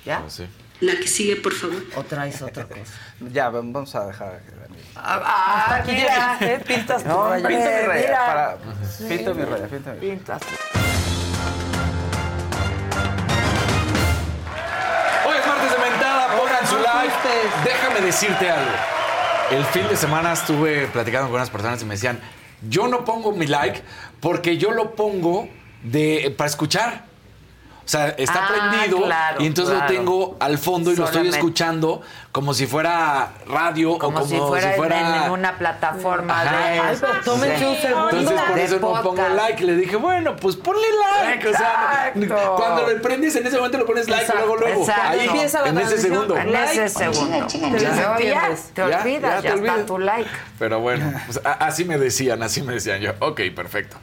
¿ya? 0.05 0.21
Pues 0.21 0.33
sí. 0.35 0.47
La 0.81 0.93
que 0.97 1.09
sigue, 1.09 1.37
por 1.37 1.53
favor. 1.55 1.83
¿O 1.97 2.03
traes 2.05 2.41
otra 2.43 2.65
cosa? 2.65 2.83
Ya, 3.33 3.49
vamos 3.49 3.95
a 3.97 4.07
dejar. 4.07 4.41
Ah, 4.95 5.57
Hasta 5.65 5.77
aquí 5.77 5.91
mira. 5.93 6.39
llegaste, 6.39 6.65
pintas 6.65 7.03
tu 7.03 7.09
No, 7.09 7.29
raya. 7.31 7.49
Pinto 7.49 7.65
mi 7.65 7.83
raya, 7.87 8.07
mira. 8.07 8.27
para, 8.27 8.57
pinto 9.09 9.35
mi 9.35 9.45
raya, 9.45 9.67
pinto 9.67 9.91
mi 9.93 9.99
Pintas. 9.99 10.43
Hoy 15.27 15.37
es 15.37 15.47
martes 15.47 15.71
de 15.73 15.79
mentada, 15.91 16.29
pongan 16.39 16.67
su 16.67 16.77
like. 16.79 17.15
Déjame 17.65 18.01
decirte 18.01 18.51
algo. 18.51 18.71
El 19.51 19.65
fin 19.67 19.89
de 19.89 19.97
semana 19.97 20.33
estuve 20.33 20.87
platicando 20.89 21.27
con 21.29 21.37
unas 21.37 21.51
personas 21.51 21.83
y 21.83 21.87
me 21.87 21.95
decían, 21.95 22.21
yo 22.69 22.87
no 22.89 23.05
pongo 23.05 23.33
mi 23.33 23.47
like 23.47 23.83
porque 24.21 24.59
yo 24.59 24.71
lo 24.73 24.95
pongo 24.95 25.49
de, 25.83 26.33
para 26.37 26.49
escuchar. 26.49 27.05
Sea, 27.89 28.09
está 28.19 28.47
Ah, 28.47 28.71
prendido 28.71 29.03
claro, 29.05 29.43
y 29.43 29.47
entonces 29.47 29.75
claro. 29.75 29.91
lo 29.91 29.99
tengo 29.99 30.37
al 30.41 30.59
fondo 30.59 30.93
y 30.93 30.97
lo 30.97 31.07
estoy 31.07 31.29
escuchando 31.29 32.03
como 32.31 32.53
si 32.55 32.67
fuera 32.67 33.31
radio 33.49 33.99
Como, 33.99 34.19
o 34.19 34.21
como 34.23 34.27
si 34.27 34.37
fuera, 34.77 35.25
en 35.25 35.31
una 35.33 35.57
plataforma 35.59 36.43
Ajá. 36.43 36.69
de. 36.71 36.79
Ay, 36.81 36.97
pero 37.01 37.13
tómense 37.25 37.67
un 37.67 37.77
segundo. 37.77 38.11
Entonces 38.11 38.41
por 38.49 38.59
eso 38.59 38.79
no 38.81 39.03
pongo 39.03 39.29
like. 39.31 39.65
Le 39.65 39.75
dije, 39.77 39.97
bueno, 39.97 40.37
pues 40.37 40.55
ponle 40.57 40.87
like. 41.23 41.49
O 41.49 41.53
sea, 41.53 42.13
cuando 42.57 42.87
le 42.87 42.97
prendes 42.97 43.35
en 43.37 43.47
ese 43.47 43.57
momento 43.57 43.79
lo 43.79 43.87
pones 43.87 44.09
like 44.09 44.25
Exacto, 44.25 44.47
luego, 44.47 44.61
luego. 44.61 44.81
exacto. 44.83 45.09
Ahí, 45.09 45.27
Empieza 45.27 45.63
la 45.63 45.69
en 45.69 45.79
ese 45.79 45.99
segundo. 45.99 46.37
En 46.37 46.55
ese 46.55 46.89
segundo. 46.89 47.47
Te 47.47 47.59
Pero 47.59 47.79
ya 47.79 47.91
te 47.95 48.01
Ya, 48.01 48.13
olvidas, 48.13 48.73
ya 48.77 48.89
ya, 48.91 49.03
te 49.03 49.49
está 49.49 49.55
olvidas. 49.55 49.87
tu 49.87 49.99
like. 49.99 50.31
Pero 50.59 50.81
bueno, 50.81 51.13
pues, 51.27 51.41
así 51.45 51.85
me 51.85 51.99
decían, 51.99 52.43
así 52.43 52.63
me 52.63 52.75
decían 52.75 53.01
yo. 53.01 53.13
Ok, 53.21 53.41
perfecto. 53.57 53.97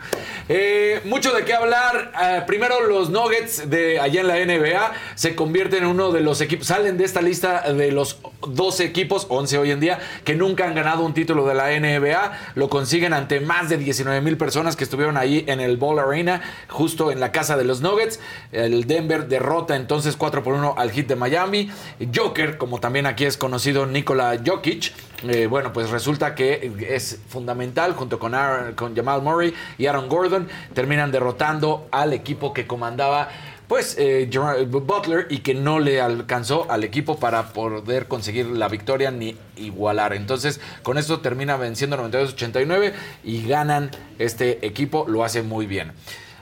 Eh, 0.50 1.02
mucho 1.06 1.32
de 1.32 1.46
qué 1.46 1.54
hablar. 1.54 2.12
Eh, 2.22 2.44
primero, 2.48 2.82
los 2.82 3.10
Nuggets 3.12 3.70
de 3.70 4.00
allá 4.00 4.22
en 4.22 4.28
la 4.28 4.36
NBA 4.38 4.92
se 5.16 5.36
convierten 5.36 5.84
en 5.84 5.90
uno 5.90 6.12
de 6.12 6.22
los 6.22 6.42
equipos, 6.42 6.68
salen 6.68 6.98
de 6.98 7.04
esta 7.06 7.22
lista 7.22 7.62
de 7.72 7.92
los 7.92 8.15
12 8.48 8.84
equipos, 8.84 9.26
11 9.30 9.58
hoy 9.58 9.72
en 9.72 9.80
día, 9.80 10.00
que 10.24 10.36
nunca 10.36 10.66
han 10.66 10.76
ganado 10.76 11.04
un 11.04 11.14
título 11.14 11.46
de 11.48 11.56
la 11.56 11.70
NBA. 11.80 12.32
Lo 12.56 12.70
consiguen 12.70 13.14
ante 13.14 13.40
más 13.40 13.70
de 13.70 13.78
19 13.78 14.22
mil 14.22 14.38
personas 14.38 14.76
que 14.76 14.84
estuvieron 14.84 15.18
ahí 15.18 15.44
en 15.48 15.60
el 15.60 15.78
Ball 15.78 16.00
Arena, 16.00 16.42
justo 16.70 17.12
en 17.12 17.20
la 17.20 17.32
casa 17.32 17.58
de 17.58 17.64
los 17.64 17.82
Nuggets. 17.82 18.20
El 18.52 18.86
Denver 18.86 19.28
derrota 19.28 19.76
entonces 19.76 20.16
4 20.16 20.44
por 20.44 20.54
1 20.54 20.76
al 20.78 20.92
hit 20.92 21.08
de 21.08 21.16
Miami. 21.16 21.70
Joker, 22.16 22.58
como 22.58 22.80
también 22.80 23.06
aquí 23.06 23.26
es 23.26 23.38
conocido 23.38 23.86
Nikola 23.86 24.38
Jokic, 24.46 24.94
eh, 25.28 25.48
bueno, 25.48 25.74
pues 25.74 25.90
resulta 25.90 26.36
que 26.36 26.72
es 26.90 27.20
fundamental 27.30 27.94
junto 27.94 28.20
con, 28.20 28.34
Aaron- 28.34 28.74
con 28.76 28.96
Jamal 28.96 29.22
Murray 29.22 29.54
y 29.78 29.88
Aaron 29.88 30.08
Gordon, 30.10 30.48
terminan 30.74 31.12
derrotando 31.12 31.88
al 31.92 32.14
equipo 32.14 32.54
que 32.54 32.68
comandaba 32.68 33.30
pues 33.68 33.96
eh, 33.98 34.30
Butler 34.70 35.28
y 35.30 35.40
que 35.40 35.54
no 35.54 35.80
le 35.80 36.02
alcanzó 36.02 36.70
al 36.70 36.84
equipo 36.84 37.18
para 37.20 37.54
poder 37.54 38.08
conseguir 38.08 38.46
la 38.48 38.68
victoria 38.68 39.12
ni 39.12 39.38
igualar. 39.56 40.14
Entonces, 40.14 40.60
con 40.84 40.98
esto 40.98 41.20
termina 41.20 41.58
venciendo 41.58 41.98
92-89 41.98 42.94
y 43.24 43.48
ganan 43.48 43.92
este 44.20 44.66
equipo, 44.66 45.06
lo 45.08 45.24
hace 45.24 45.42
muy 45.42 45.66
bien. 45.66 45.94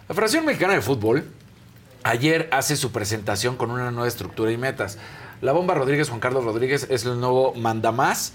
La 0.08 0.16
Federación 0.16 0.46
Mexicana 0.46 0.74
de 0.74 0.82
Fútbol 0.82 1.26
ayer 2.04 2.50
hace 2.52 2.76
su 2.76 2.92
presentación 2.92 3.56
con 3.56 3.72
una 3.72 3.92
nueva 3.92 4.08
estructura 4.08 4.52
y 4.52 4.58
metas. 4.58 4.98
La 5.42 5.52
Bomba 5.52 5.74
Rodríguez, 5.74 6.10
Juan 6.10 6.20
Carlos 6.20 6.44
Rodríguez, 6.44 6.88
es 6.90 7.06
el 7.06 7.20
nuevo 7.20 7.54
mandamás. 7.56 8.34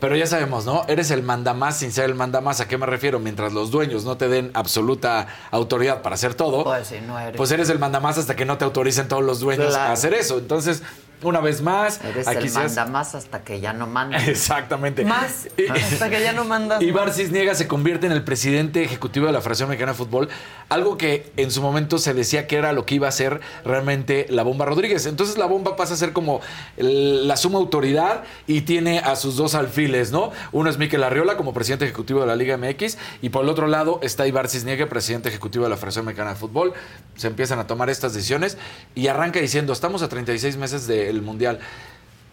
Pero 0.00 0.16
ya 0.16 0.26
sabemos, 0.26 0.64
¿no? 0.66 0.84
Eres 0.88 1.10
el 1.10 1.22
mandamás 1.22 1.78
sin 1.78 1.90
ser 1.92 2.04
el 2.06 2.14
mandamás. 2.14 2.60
¿A 2.60 2.68
qué 2.68 2.76
me 2.76 2.86
refiero? 2.86 3.18
Mientras 3.18 3.52
los 3.52 3.70
dueños 3.70 4.04
no 4.04 4.16
te 4.16 4.28
den 4.28 4.50
absoluta 4.54 5.26
autoridad 5.50 6.02
para 6.02 6.14
hacer 6.14 6.34
todo, 6.34 6.64
Pues 6.64 6.88
si 6.88 7.00
no 7.00 7.18
eres. 7.18 7.36
pues 7.36 7.50
eres 7.52 7.68
el 7.70 7.78
mandamás 7.78 8.18
hasta 8.18 8.36
que 8.36 8.44
no 8.44 8.58
te 8.58 8.64
autoricen 8.64 9.08
todos 9.08 9.22
los 9.24 9.40
dueños 9.40 9.68
Claro. 9.68 9.90
a 9.90 9.92
hacer 9.92 10.12
eso. 10.14 10.38
Entonces, 10.38 10.82
una 11.22 11.40
vez 11.40 11.62
más, 11.62 12.00
Eres 12.04 12.28
aquí 12.28 12.38
el 12.46 12.50
se 12.50 12.58
hace- 12.58 12.66
manda 12.80 12.86
más 12.86 13.14
hasta 13.14 13.42
que 13.44 13.60
ya 13.60 13.72
no 13.72 13.86
manda. 13.86 14.18
Exactamente. 14.26 15.04
Más. 15.04 15.48
Hasta 15.92 16.10
que 16.10 16.22
ya 16.22 16.32
no 16.32 16.44
mandas. 16.44 16.82
Ibar. 16.82 17.10
Cisniega 17.12 17.54
se 17.54 17.66
convierte 17.66 18.04
en 18.06 18.12
el 18.12 18.24
presidente 18.24 18.82
ejecutivo 18.82 19.26
de 19.26 19.32
la 19.32 19.40
Federación 19.40 19.70
Mexicana 19.70 19.92
de 19.92 19.98
Fútbol, 19.98 20.28
algo 20.68 20.96
que 20.96 21.32
en 21.36 21.50
su 21.50 21.62
momento 21.62 21.98
se 21.98 22.14
decía 22.14 22.46
que 22.46 22.56
era 22.56 22.72
lo 22.72 22.86
que 22.86 22.96
iba 22.96 23.08
a 23.08 23.12
ser 23.12 23.40
realmente 23.64 24.26
la 24.30 24.42
Bomba 24.42 24.64
Rodríguez. 24.64 25.06
Entonces 25.06 25.38
la 25.38 25.46
Bomba 25.46 25.76
pasa 25.76 25.94
a 25.94 25.96
ser 25.96 26.12
como 26.12 26.40
la 26.76 27.36
suma 27.36 27.58
autoridad 27.58 28.24
y 28.46 28.62
tiene 28.62 28.98
a 29.00 29.16
sus 29.16 29.36
dos 29.36 29.54
alfiles, 29.54 30.10
¿no? 30.10 30.32
Uno 30.52 30.70
es 30.70 30.78
Miquel 30.78 31.02
Arriola 31.02 31.36
como 31.36 31.52
presidente 31.52 31.84
ejecutivo 31.84 32.20
de 32.20 32.26
la 32.26 32.36
Liga 32.36 32.56
MX 32.56 32.98
y 33.22 33.28
por 33.30 33.44
el 33.44 33.50
otro 33.50 33.66
lado 33.66 34.00
está 34.02 34.26
Ibar 34.26 34.48
Cisniega, 34.48 34.86
presidente 34.88 35.28
ejecutivo 35.28 35.64
de 35.64 35.70
la 35.70 35.76
Federación 35.76 36.06
Mexicana 36.06 36.30
de 36.30 36.36
Fútbol. 36.36 36.72
Se 37.16 37.26
empiezan 37.26 37.58
a 37.58 37.66
tomar 37.66 37.90
estas 37.90 38.14
decisiones 38.14 38.58
y 38.94 39.08
arranca 39.08 39.40
diciendo, 39.40 39.72
estamos 39.72 40.02
a 40.02 40.08
36 40.08 40.56
meses 40.56 40.86
del 40.86 41.22
Mundial. 41.22 41.60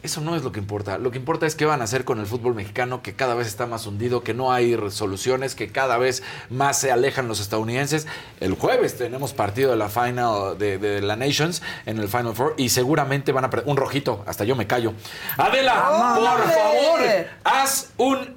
Eso 0.03 0.19
no 0.19 0.35
es 0.35 0.43
lo 0.43 0.51
que 0.51 0.59
importa. 0.59 0.97
Lo 0.97 1.11
que 1.11 1.19
importa 1.19 1.45
es 1.45 1.53
qué 1.55 1.65
van 1.65 1.81
a 1.81 1.83
hacer 1.83 2.05
con 2.05 2.19
el 2.19 2.25
fútbol 2.25 2.55
mexicano, 2.55 3.03
que 3.03 3.13
cada 3.13 3.35
vez 3.35 3.45
está 3.47 3.67
más 3.67 3.85
hundido, 3.85 4.23
que 4.23 4.33
no 4.33 4.51
hay 4.51 4.75
soluciones, 4.89 5.53
que 5.53 5.67
cada 5.71 5.97
vez 5.99 6.23
más 6.49 6.79
se 6.79 6.91
alejan 6.91 7.27
los 7.27 7.39
estadounidenses. 7.39 8.07
El 8.39 8.55
jueves 8.55 8.97
tenemos 8.97 9.33
partido 9.33 9.69
de 9.69 9.77
la 9.77 9.89
final 9.89 10.57
de, 10.57 10.79
de 10.79 11.01
la 11.01 11.15
Nations 11.15 11.61
en 11.85 11.99
el 11.99 12.07
Final 12.07 12.33
Four 12.33 12.55
y 12.57 12.69
seguramente 12.69 13.31
van 13.31 13.45
a 13.45 13.49
perder 13.51 13.69
un 13.69 13.77
rojito. 13.77 14.23
Hasta 14.25 14.43
yo 14.43 14.55
me 14.55 14.65
callo. 14.65 14.93
Adela, 15.37 16.15
por 16.15 16.51
favor, 16.51 16.99
haz 17.43 17.91
un 17.97 18.35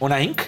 una 0.00 0.22
inc. 0.22 0.40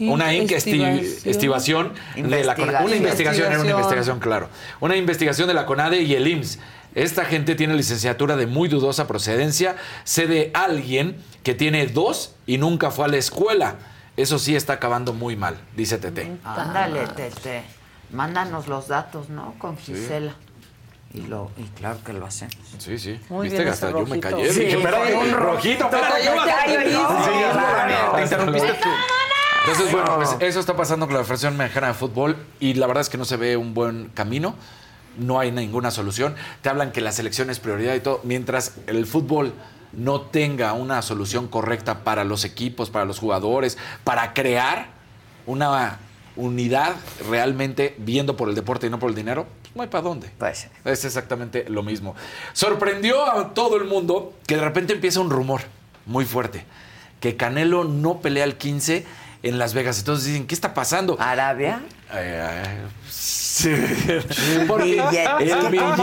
Una 0.00 0.32
inc 0.32 0.50
esti- 0.50 1.26
estivación 1.26 1.92
de 2.16 2.44
la 2.44 2.54
CONADE. 2.54 2.84
Una 2.86 2.96
investigación, 2.96 3.46
era 3.52 3.60
una 3.60 3.70
Investigación. 3.70 3.78
investigación, 3.78 4.20
claro. 4.20 4.48
Una 4.80 4.96
investigación 4.96 5.48
de 5.48 5.54
la 5.54 5.66
CONADE 5.66 6.00
y 6.02 6.14
el 6.14 6.26
IMSS. 6.26 6.58
Esta 6.94 7.24
gente 7.24 7.54
tiene 7.54 7.74
licenciatura 7.74 8.36
de 8.36 8.46
muy 8.46 8.68
dudosa 8.68 9.06
procedencia. 9.06 9.76
Sé 10.04 10.26
de 10.26 10.50
alguien 10.54 11.16
que 11.42 11.54
tiene 11.54 11.86
dos 11.86 12.34
y 12.46 12.58
nunca 12.58 12.90
fue 12.90 13.04
a 13.04 13.08
la 13.08 13.16
escuela. 13.16 13.76
Eso 14.16 14.38
sí 14.38 14.56
está 14.56 14.74
acabando 14.74 15.12
muy 15.12 15.36
mal, 15.36 15.56
dice 15.76 15.98
Tete. 15.98 16.32
Ándale, 16.44 17.06
Tete. 17.14 17.62
Mándanos 18.12 18.66
los 18.66 18.88
datos, 18.88 19.28
¿no? 19.28 19.54
Con 19.58 19.78
Gisela. 19.78 20.34
Y, 21.12 21.22
lo, 21.22 21.50
y 21.56 21.64
claro 21.78 21.98
que 22.04 22.12
lo 22.12 22.26
hacemos. 22.26 22.56
Sí, 22.78 22.98
sí. 22.98 23.18
Muy 23.28 23.48
¿Viste 23.48 23.62
bien 23.62 23.72
hasta 23.72 23.90
yo 23.90 24.06
me 24.06 24.20
callé? 24.20 24.52
Sí, 24.52 24.60
Dije, 24.60 24.76
espérate, 24.76 25.08
sí, 25.08 25.14
un 25.14 25.32
rojito, 25.32 25.88
claro. 25.88 26.14
Te 28.16 28.22
interrumpiste 28.22 28.74
tú. 28.74 28.88
Entonces, 29.66 29.92
bueno, 29.92 30.16
pues 30.16 30.36
eso 30.40 30.60
está 30.60 30.76
pasando 30.76 31.06
con 31.06 31.16
la 31.16 31.22
Federación 31.22 31.56
Mexicana 31.56 31.88
de 31.88 31.94
Fútbol 31.94 32.36
y 32.60 32.74
la 32.74 32.86
verdad 32.86 33.02
es 33.02 33.08
que 33.08 33.18
no 33.18 33.24
se 33.24 33.36
ve 33.36 33.56
un 33.56 33.74
buen 33.74 34.08
camino. 34.14 34.54
No 35.18 35.38
hay 35.38 35.50
ninguna 35.50 35.90
solución. 35.90 36.34
Te 36.62 36.68
hablan 36.68 36.92
que 36.92 37.00
la 37.00 37.12
selección 37.12 37.50
es 37.50 37.60
prioridad 37.60 37.94
y 37.94 38.00
todo. 38.00 38.20
Mientras 38.24 38.74
el 38.86 39.06
fútbol 39.06 39.52
no 39.92 40.20
tenga 40.20 40.72
una 40.72 41.02
solución 41.02 41.48
correcta 41.48 42.04
para 42.04 42.24
los 42.24 42.44
equipos, 42.44 42.90
para 42.90 43.04
los 43.04 43.18
jugadores, 43.18 43.76
para 44.04 44.32
crear 44.34 44.88
una 45.46 45.98
unidad 46.36 46.94
realmente 47.28 47.94
viendo 47.98 48.36
por 48.36 48.48
el 48.48 48.54
deporte 48.54 48.86
y 48.86 48.90
no 48.90 48.98
por 48.98 49.10
el 49.10 49.16
dinero, 49.16 49.46
pues 49.62 49.76
no 49.76 49.82
hay 49.82 49.88
para 49.88 50.02
dónde. 50.02 50.30
Pues 50.38 50.68
Es 50.84 51.04
exactamente 51.04 51.66
lo 51.68 51.82
mismo. 51.82 52.14
Sorprendió 52.52 53.30
a 53.30 53.52
todo 53.52 53.76
el 53.76 53.84
mundo 53.84 54.34
que 54.46 54.56
de 54.56 54.62
repente 54.62 54.92
empieza 54.92 55.20
un 55.20 55.30
rumor 55.30 55.62
muy 56.06 56.24
fuerte, 56.24 56.64
que 57.20 57.36
Canelo 57.36 57.84
no 57.84 58.20
pelea 58.20 58.44
el 58.44 58.56
15 58.56 59.04
en 59.42 59.58
Las 59.58 59.74
Vegas. 59.74 59.98
Entonces 59.98 60.26
dicen, 60.26 60.46
¿qué 60.46 60.54
está 60.54 60.74
pasando? 60.74 61.16
¿Arabia? 61.20 61.82
Eh, 62.12 62.64
eh, 62.64 62.84
sí. 63.62 64.64
Porque 64.66 64.84
Billete. 64.84 65.52
el 65.52 65.68
billete. 65.68 66.02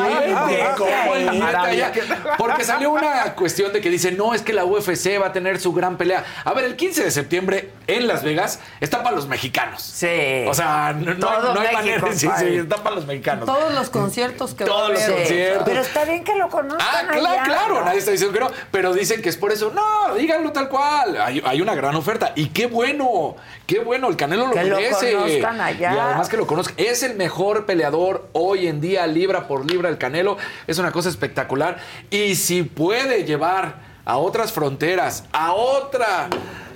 Porque 2.38 2.64
salió 2.64 2.92
una 2.92 3.34
cuestión 3.36 3.74
de 3.74 3.82
que 3.82 3.90
dice, 3.90 4.12
no, 4.12 4.34
es 4.34 4.42
que 4.42 4.54
la 4.54 4.66
UFC 4.66 5.20
va 5.22 5.28
a 5.28 5.34
tener 5.34 5.60
su 5.60 5.74
gran 5.74 5.98
pelea. 5.98 6.24
A 6.44 6.54
ver, 6.54 6.66
el 6.66 6.76
15 6.76 7.04
de 7.04 7.12
septiembre 7.12 7.72
en 7.88 8.08
Las 8.08 8.24
Vegas 8.24 8.60
está 8.80 9.04
para 9.04 9.16
los 9.16 9.28
mexicanos. 9.28 9.82
Sí. 9.82 10.46
O 10.48 10.54
sea, 10.54 10.94
no, 10.94 11.06
no 11.06 11.12
hay- 11.30 11.38
Todo 11.38 11.54
no 11.54 11.60
hay 11.62 11.76
México, 11.76 12.08
manera. 12.08 12.14
Sí, 12.18 12.30
sí, 12.40 12.56
está 12.58 12.78
para 12.78 12.96
los 12.96 13.06
mexicanos. 13.06 13.46
Todos 13.46 13.74
los 13.74 13.90
conciertos 13.90 14.54
que 14.54 14.66
Todos 14.66 14.92
los 14.92 15.02
conciertos. 15.04 15.64
Pero 15.66 15.82
está 15.82 16.06
bien 16.06 16.24
que 16.24 16.36
lo 16.36 16.50
conozcan 16.50 16.82
Ah, 16.82 17.02
claro, 17.12 17.28
allá. 17.28 17.44
claro, 17.44 17.86
nadie 17.86 18.00
está 18.00 18.12
diciendo 18.12 18.34
que 18.34 18.40
no, 18.44 18.52
pero 18.72 18.94
dicen 18.94 19.22
que 19.22 19.30
es 19.30 19.38
por 19.38 19.52
eso. 19.52 19.72
No, 19.74 20.16
díganlo 20.16 20.52
tal 20.52 20.70
cual. 20.70 21.20
Hay, 21.22 21.42
hay 21.46 21.62
una 21.62 21.76
gran 21.76 21.96
oferta. 21.96 22.32
Y 22.36 22.48
qué 22.50 22.68
bueno, 22.68 23.36
qué 23.68 23.80
bueno, 23.80 24.08
el 24.08 24.16
Canelo 24.16 24.48
lo 24.48 24.54
Que 24.54 24.64
lo 24.64 24.78
merece. 24.78 25.14
conozcan 25.14 25.62
allá. 25.62 25.94
Y 25.94 25.98
además 26.00 26.30
que 26.30 26.38
lo 26.38 26.48
conozcan. 26.48 26.76
Es 26.80 27.04
el 27.04 27.16
mejor 27.16 27.68
peleador 27.68 28.28
hoy 28.34 28.66
en 28.68 28.82
día, 28.82 29.06
libra 29.06 29.48
por 29.48 29.70
libra, 29.70 29.90
el 29.90 30.00
Canelo. 30.00 30.38
Es 30.66 30.80
una 30.80 30.92
cosa 30.92 31.10
espectacular. 31.10 31.78
Y 32.10 32.34
si 32.36 32.64
puede 32.64 33.24
llevar 33.26 33.76
a 34.06 34.18
otras 34.18 34.52
fronteras, 34.54 35.26
a 35.34 35.52
otra 35.54 36.30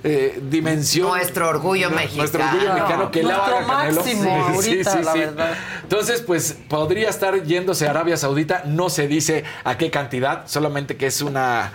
eh, 0.04 0.40
dimensión. 0.50 1.08
Nuestro 1.10 1.48
orgullo 1.48 1.90
No, 1.90 1.96
mexicano. 1.96 2.18
Nuestro 2.24 2.44
orgullo 2.44 2.74
mexicano 2.74 3.12
que 3.12 3.24
Nuestro 3.24 3.44
haga 3.44 3.68
Canelo. 3.68 3.96
máximo 3.96 4.46
ahorita, 4.48 5.02
la 5.02 5.14
verdad. 5.14 5.54
Entonces, 5.84 6.22
pues 6.22 6.58
podría 6.68 7.10
estar 7.10 7.42
yéndose 7.44 7.88
a 7.88 7.92
Arabia 7.92 8.18
Saudita. 8.18 8.64
No 8.66 8.90
se 8.90 9.08
dice 9.08 9.46
a 9.64 9.78
qué 9.78 9.90
cantidad, 9.92 10.44
solamente 10.48 10.98
que 10.98 11.08
es 11.08 11.22
una 11.22 11.72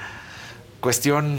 cuestión 0.81 1.39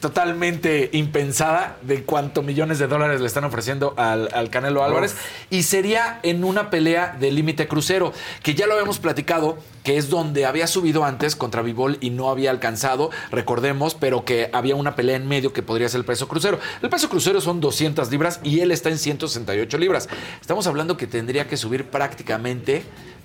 totalmente 0.00 0.90
impensada 0.92 1.76
de 1.82 2.04
cuánto 2.04 2.42
millones 2.42 2.78
de 2.78 2.86
dólares 2.86 3.20
le 3.20 3.26
están 3.26 3.44
ofreciendo 3.44 3.94
al, 3.96 4.28
al 4.32 4.50
Canelo 4.50 4.84
Álvarez. 4.84 5.16
Y 5.50 5.64
sería 5.64 6.20
en 6.22 6.44
una 6.44 6.70
pelea 6.70 7.16
de 7.18 7.30
límite 7.32 7.68
crucero, 7.68 8.12
que 8.42 8.54
ya 8.54 8.66
lo 8.66 8.74
habíamos 8.74 8.98
platicado, 8.98 9.58
que 9.82 9.96
es 9.96 10.10
donde 10.10 10.46
había 10.46 10.66
subido 10.66 11.04
antes 11.04 11.34
contra 11.34 11.62
Vivol 11.62 11.98
y 12.00 12.10
no 12.10 12.30
había 12.30 12.50
alcanzado, 12.50 13.10
recordemos, 13.30 13.94
pero 13.94 14.24
que 14.24 14.50
había 14.52 14.76
una 14.76 14.94
pelea 14.94 15.16
en 15.16 15.26
medio 15.26 15.52
que 15.52 15.62
podría 15.62 15.88
ser 15.88 16.00
el 16.00 16.04
peso 16.04 16.28
crucero. 16.28 16.58
El 16.82 16.90
peso 16.90 17.08
crucero 17.08 17.40
son 17.40 17.60
200 17.60 18.10
libras 18.10 18.40
y 18.42 18.60
él 18.60 18.70
está 18.70 18.90
en 18.90 18.98
168 18.98 19.78
libras. 19.78 20.08
Estamos 20.40 20.66
hablando 20.66 20.96
que 20.96 21.06
tendría 21.06 21.48
que 21.48 21.56
subir 21.56 21.86
prácticamente 21.86 22.82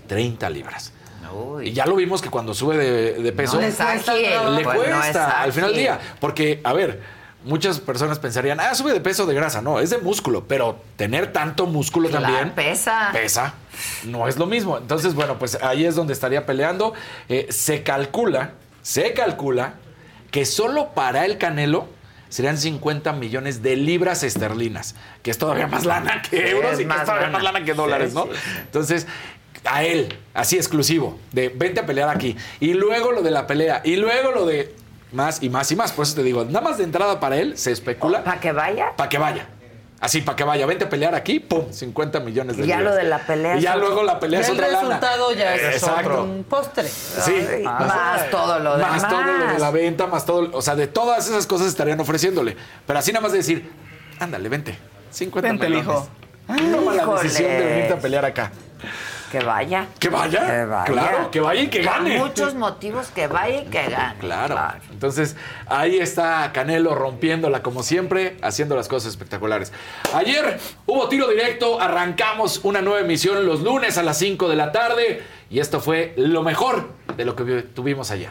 30 0.07 0.49
libras. 0.49 0.93
Y 1.63 1.71
ya 1.73 1.85
lo 1.85 1.95
vimos 1.95 2.21
que 2.21 2.29
cuando 2.29 2.53
sube 2.53 2.77
de, 2.77 3.13
de 3.13 3.31
peso 3.31 3.55
No 3.55 3.61
le 3.61 3.71
Pues 4.63 4.77
no 4.89 4.97
cuesta 4.97 5.07
es 5.07 5.15
al 5.17 5.53
final 5.53 5.69
del 5.71 5.79
día. 5.79 5.99
Porque, 6.19 6.59
a 6.63 6.73
ver, 6.73 7.01
muchas 7.45 7.79
personas 7.79 8.19
pensarían, 8.19 8.59
ah, 8.59 8.73
sube 8.75 8.93
de 8.93 8.99
peso 9.01 9.25
de 9.25 9.33
grasa. 9.33 9.61
No, 9.61 9.79
es 9.79 9.89
de 9.89 9.97
músculo, 9.99 10.45
pero 10.47 10.77
tener 10.95 11.31
tanto 11.31 11.65
músculo 11.65 12.09
Claro, 12.09 12.25
también 12.25 12.51
pesa. 12.51 13.09
pesa. 13.13 13.53
No 14.05 14.27
es 14.27 14.37
lo 14.37 14.45
mismo. 14.45 14.77
Entonces, 14.77 15.13
bueno, 15.13 15.37
pues 15.39 15.57
ahí 15.61 15.85
es 15.85 15.95
donde 15.95 16.13
estaría 16.13 16.45
peleando. 16.45 16.93
Eh, 17.29 17.47
se 17.49 17.83
calcula, 17.83 18.51
se 18.81 19.13
calcula 19.13 19.75
que 20.31 20.45
solo 20.45 20.89
para 20.95 21.25
el 21.25 21.37
Canelo 21.37 21.87
serían 22.29 22.57
50 22.57 23.13
millones 23.13 23.61
de 23.61 23.75
libras 23.75 24.23
esterlinas, 24.23 24.95
que 25.21 25.29
es 25.29 25.37
todavía 25.37 25.67
más 25.67 25.85
lana 25.85 26.21
que 26.23 26.49
euros 26.49 26.73
es 26.73 26.79
y 26.79 26.81
que 26.81 26.87
más 26.87 26.99
es 27.01 27.05
todavía 27.05 27.27
lana. 27.27 27.37
más 27.37 27.43
lana 27.43 27.63
que 27.65 27.73
dólares, 27.75 28.09
Sí, 28.09 28.15
¿no? 28.15 28.23
sí, 28.25 28.31
sí. 28.33 28.49
Entonces, 28.61 29.07
a 29.65 29.83
él, 29.83 30.17
así 30.33 30.57
exclusivo, 30.57 31.19
de 31.31 31.49
vente 31.49 31.79
a 31.79 31.85
pelear 31.85 32.09
aquí. 32.09 32.35
Y 32.59 32.73
luego 32.73 33.11
lo 33.11 33.21
de 33.21 33.31
la 33.31 33.47
pelea. 33.47 33.81
Y 33.83 33.95
luego 33.95 34.31
lo 34.31 34.45
de 34.45 34.75
más 35.11 35.41
y 35.43 35.49
más 35.49 35.71
y 35.71 35.75
más. 35.75 35.91
Por 35.91 36.03
eso 36.05 36.15
te 36.15 36.23
digo, 36.23 36.43
nada 36.45 36.61
más 36.61 36.77
de 36.77 36.83
entrada 36.83 37.19
para 37.19 37.37
él 37.37 37.57
se 37.57 37.71
especula. 37.71 38.23
¿Para 38.23 38.39
que 38.39 38.51
vaya? 38.51 38.95
Para 38.95 39.09
que 39.09 39.17
vaya. 39.17 39.47
Así, 40.01 40.19
para 40.19 40.35
que 40.35 40.43
vaya. 40.43 40.65
Vente 40.65 40.83
a 40.83 40.89
pelear 40.89 41.15
aquí, 41.15 41.39
pum, 41.39 41.71
50 41.71 42.19
millones 42.19 42.57
de 42.57 42.65
Y 42.65 42.67
ya 42.67 42.75
libras. 42.77 42.93
lo 42.95 42.99
de 43.01 43.07
la 43.09 43.19
pelea 43.19 43.55
Y 43.57 43.61
ya 43.61 43.75
otro- 43.75 43.85
luego 43.87 44.03
la 44.03 44.19
pelea 44.19 44.41
Ya 44.41 44.45
es 44.45 44.49
el 44.51 44.55
otra 44.57 44.67
lana. 44.67 44.79
resultado 44.81 45.33
ya 45.33 45.55
es 45.55 45.75
Exacto. 45.75 46.23
un 46.23 46.43
postre. 46.43 46.87
Sí. 46.89 47.33
Ay, 47.49 47.63
más 47.63 48.29
todo 48.29 48.59
lo 48.59 48.75
demás. 48.77 49.01
Más 49.01 49.09
todo 49.09 49.21
lo 49.23 49.53
de 49.53 49.59
la 49.59 49.71
venta, 49.71 50.07
más 50.07 50.25
todo. 50.25 50.49
O 50.51 50.61
sea, 50.61 50.75
de 50.75 50.87
todas 50.87 51.25
esas 51.29 51.47
cosas 51.47 51.67
estarían 51.67 51.99
ofreciéndole. 52.01 52.57
Pero 52.85 52.99
así 52.99 53.13
nada 53.13 53.21
más 53.23 53.31
de 53.31 53.37
decir, 53.37 53.71
ándale, 54.19 54.49
vente. 54.49 54.77
50 55.11 55.47
Vente, 55.47 55.69
millones. 55.69 55.85
hijo. 55.87 56.07
Toma 56.75 56.93
la 56.95 57.05
decisión 57.21 57.49
de 57.51 57.65
venirte 57.65 57.93
a 57.93 57.97
pelear 57.99 58.25
acá. 58.25 58.51
Que 59.33 59.39
vaya. 59.43 59.87
Que 59.99 60.09
vaya. 60.09 60.45
Que 60.45 60.65
vaya. 60.65 60.85
Claro, 60.85 61.31
que 61.31 61.39
vaya 61.39 61.61
y 61.63 61.67
que 61.67 61.81
gane. 61.81 62.19
muchos 62.19 62.53
motivos 62.53 63.07
que 63.07 63.25
vaya 63.25 63.61
y 63.61 63.65
que 63.65 63.89
gane. 63.89 64.19
Claro. 64.19 64.59
Entonces, 64.91 65.35
ahí 65.65 65.97
está 65.97 66.51
Canelo 66.53 66.93
rompiéndola 66.93 67.63
como 67.63 67.81
siempre, 67.81 68.37
haciendo 68.43 68.75
las 68.75 68.87
cosas 68.87 69.09
espectaculares. 69.09 69.73
Ayer 70.13 70.59
hubo 70.85 71.09
tiro 71.09 71.27
directo, 71.29 71.81
arrancamos 71.81 72.59
una 72.63 72.83
nueva 72.83 72.99
emisión 72.99 73.43
los 73.47 73.61
lunes 73.61 73.97
a 73.97 74.03
las 74.03 74.19
5 74.19 74.47
de 74.47 74.55
la 74.55 74.71
tarde 74.71 75.23
y 75.49 75.59
esto 75.59 75.79
fue 75.81 76.13
lo 76.15 76.43
mejor 76.43 76.89
de 77.17 77.25
lo 77.25 77.35
que 77.35 77.41
vi- 77.43 77.61
tuvimos 77.63 78.11
ayer. 78.11 78.29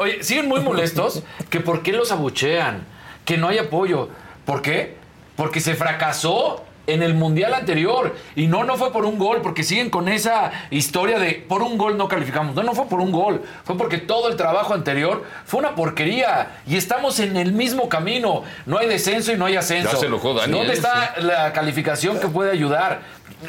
Oye, 0.00 0.22
siguen 0.22 0.48
muy 0.48 0.60
molestos 0.60 1.22
que 1.48 1.60
por 1.60 1.82
qué 1.82 1.92
los 1.94 2.12
abuchean, 2.12 2.84
que 3.24 3.38
no 3.38 3.48
hay 3.48 3.56
apoyo. 3.56 4.10
¿Por 4.44 4.60
qué? 4.60 4.96
Porque 5.34 5.60
se 5.60 5.74
fracasó 5.74 6.64
en 6.88 7.02
el 7.02 7.14
mundial 7.14 7.54
anterior 7.54 8.16
y 8.34 8.46
no 8.46 8.64
no 8.64 8.76
fue 8.76 8.92
por 8.92 9.04
un 9.04 9.18
gol, 9.18 9.40
porque 9.42 9.62
siguen 9.62 9.90
con 9.90 10.08
esa 10.08 10.50
historia 10.70 11.18
de 11.18 11.44
por 11.48 11.62
un 11.62 11.78
gol 11.78 11.96
no 11.96 12.08
calificamos. 12.08 12.54
No, 12.54 12.62
no 12.62 12.74
fue 12.74 12.86
por 12.86 13.00
un 13.00 13.12
gol, 13.12 13.42
fue 13.64 13.76
porque 13.76 13.98
todo 13.98 14.28
el 14.28 14.36
trabajo 14.36 14.74
anterior 14.74 15.24
fue 15.44 15.60
una 15.60 15.74
porquería 15.74 16.60
y 16.66 16.76
estamos 16.76 17.20
en 17.20 17.36
el 17.36 17.52
mismo 17.52 17.88
camino. 17.88 18.42
No 18.66 18.78
hay 18.78 18.88
descenso 18.88 19.32
y 19.32 19.36
no 19.36 19.46
hay 19.46 19.56
ascenso. 19.56 19.92
Ya 19.92 19.98
se 19.98 20.06
enojó 20.06 20.34
Daniel, 20.34 20.58
¿Dónde 20.58 20.72
está 20.72 21.14
la 21.18 21.52
calificación 21.52 22.18
que 22.18 22.28
puede 22.28 22.50
ayudar? 22.50 23.02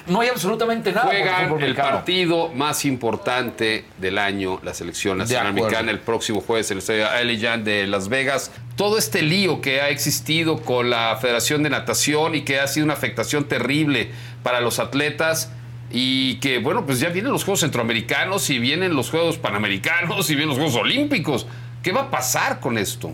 No 0.07 0.22
hay 0.22 0.30
absolutamente 0.30 0.91
nada. 0.91 1.07
por 1.07 1.16
el 1.16 1.24
Juegan 1.24 1.64
el 1.64 1.76
partido 1.76 2.49
más 2.49 2.86
importante 2.86 3.86
del 3.98 4.20
año, 4.20 4.60
la 4.64 4.74
selección 4.74 5.18
nacional 5.18 5.53
mexicana, 5.53 5.90
el 5.90 5.99
próximo 5.99 6.41
jueves, 6.41 6.70
el 6.70 6.78
estadio 6.78 7.07
Allegiant 7.10 7.64
de 7.64 7.88
Las 7.88 8.07
Vegas. 8.07 8.52
Todo 8.76 8.98
este 8.98 9.24
lío 9.24 9.61
que 9.61 9.82
ha 9.82 9.90
existido 9.90 10.61
con 10.61 10.90
la 10.91 11.18
Federación 11.20 11.64
de 11.64 11.72
Natación 11.72 12.36
y 12.36 12.41
que 12.41 12.60
ha 12.60 12.68
sido 12.68 12.86
una 12.86 12.94
afectación 12.94 13.45
terrible 13.45 14.11
para 14.44 14.61
los 14.61 14.80
atletas. 14.80 15.52
Y 15.91 16.36
que, 16.36 16.60
bueno, 16.60 16.86
pues 16.86 16.99
ya 16.99 17.10
vienen 17.10 17.32
los 17.32 17.44
Juegos 17.44 17.61
Centroamericanos 17.61 18.48
y 18.52 18.60
vienen 18.60 18.95
los 18.95 19.10
Juegos 19.10 19.40
Panamericanos 19.40 20.30
y 20.30 20.36
vienen 20.36 20.49
los 20.49 20.57
Juegos 20.57 20.76
Olímpicos. 20.76 21.48
¿Qué 21.82 21.91
va 21.91 22.02
a 22.02 22.11
pasar 22.11 22.60
con 22.60 22.78
esto? 22.78 23.11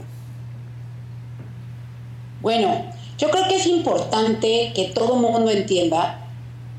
Bueno, 2.42 2.92
yo 3.18 3.30
creo 3.30 3.48
que 3.48 3.56
es 3.56 3.66
importante 3.66 4.74
que 4.76 4.92
todo 4.94 5.16
mundo 5.16 5.50
entienda 5.50 6.25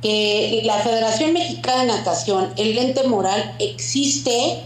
que 0.03 0.63
la 0.65 0.79
Federación 0.79 1.33
Mexicana 1.33 1.83
de 1.83 1.87
Natación, 1.89 2.53
el 2.57 2.77
ente 2.79 3.05
moral, 3.05 3.55
existe 3.59 4.63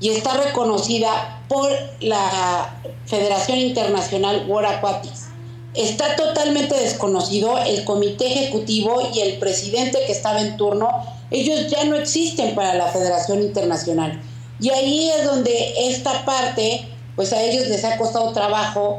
y 0.00 0.10
está 0.10 0.34
reconocida 0.34 1.42
por 1.48 1.70
la 2.00 2.80
Federación 3.06 3.58
Internacional 3.58 4.44
World 4.48 4.76
Aquatics. 4.76 5.28
Está 5.74 6.16
totalmente 6.16 6.74
desconocido 6.74 7.58
el 7.58 7.84
comité 7.84 8.26
ejecutivo 8.26 9.10
y 9.14 9.20
el 9.20 9.38
presidente 9.38 9.98
que 10.06 10.12
estaba 10.12 10.40
en 10.40 10.56
turno. 10.56 10.88
Ellos 11.30 11.68
ya 11.68 11.84
no 11.84 11.96
existen 11.96 12.54
para 12.54 12.74
la 12.74 12.86
Federación 12.88 13.42
Internacional. 13.42 14.20
Y 14.60 14.70
ahí 14.70 15.10
es 15.10 15.24
donde 15.24 15.88
esta 15.88 16.24
parte, 16.24 16.88
pues 17.16 17.32
a 17.32 17.42
ellos 17.42 17.68
les 17.68 17.84
ha 17.84 17.96
costado 17.96 18.32
trabajo 18.32 18.98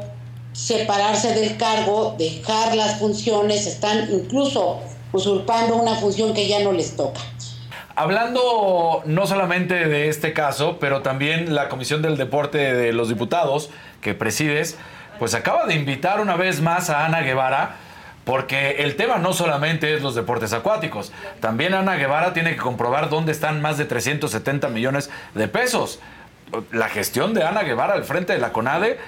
separarse 0.52 1.34
del 1.34 1.56
cargo, 1.56 2.14
dejar 2.18 2.74
las 2.74 2.98
funciones, 2.98 3.66
están 3.66 4.08
incluso 4.12 4.78
usurpando 5.12 5.76
una 5.76 5.94
función 5.94 6.34
que 6.34 6.46
ya 6.48 6.60
no 6.60 6.72
les 6.72 6.96
toca. 6.96 7.20
Hablando 7.96 9.02
no 9.04 9.26
solamente 9.26 9.74
de 9.86 10.08
este 10.08 10.32
caso, 10.32 10.78
pero 10.78 11.02
también 11.02 11.54
la 11.54 11.68
Comisión 11.68 12.02
del 12.02 12.16
Deporte 12.16 12.74
de 12.74 12.92
los 12.92 13.08
Diputados 13.08 13.70
que 14.00 14.14
presides, 14.14 14.76
pues 15.18 15.34
acaba 15.34 15.66
de 15.66 15.74
invitar 15.74 16.20
una 16.20 16.36
vez 16.36 16.60
más 16.60 16.88
a 16.88 17.04
Ana 17.04 17.20
Guevara, 17.20 17.76
porque 18.24 18.76
el 18.78 18.96
tema 18.96 19.18
no 19.18 19.32
solamente 19.32 19.94
es 19.94 20.02
los 20.02 20.14
deportes 20.14 20.52
acuáticos, 20.52 21.12
también 21.40 21.74
Ana 21.74 21.96
Guevara 21.96 22.32
tiene 22.32 22.52
que 22.52 22.58
comprobar 22.58 23.10
dónde 23.10 23.32
están 23.32 23.60
más 23.60 23.76
de 23.76 23.84
370 23.84 24.68
millones 24.68 25.10
de 25.34 25.48
pesos. 25.48 25.98
La 26.72 26.88
gestión 26.88 27.34
de 27.34 27.44
Ana 27.44 27.62
Guevara 27.62 27.94
al 27.94 28.04
frente 28.04 28.32
de 28.32 28.38
la 28.38 28.52
CONADE 28.52 28.98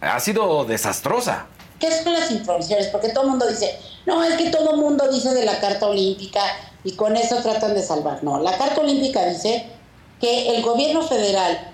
ha 0.00 0.20
sido 0.20 0.64
desastrosa. 0.64 1.46
¿Qué 1.80 1.90
son 1.90 2.12
las 2.12 2.30
informaciones? 2.30 2.86
Porque 2.88 3.08
todo 3.08 3.24
el 3.24 3.30
mundo 3.30 3.46
dice, 3.46 3.78
no, 4.06 4.22
es 4.22 4.36
que 4.36 4.50
todo 4.50 4.72
el 4.72 4.76
mundo 4.76 5.08
dice 5.10 5.34
de 5.34 5.44
la 5.44 5.58
Carta 5.58 5.86
Olímpica 5.88 6.40
y 6.84 6.92
con 6.92 7.16
eso 7.16 7.36
tratan 7.42 7.74
de 7.74 7.82
salvar. 7.82 8.22
No, 8.22 8.40
la 8.40 8.56
Carta 8.56 8.80
Olímpica 8.80 9.26
dice 9.26 9.66
que 10.20 10.56
el 10.56 10.62
gobierno 10.62 11.02
federal, 11.02 11.72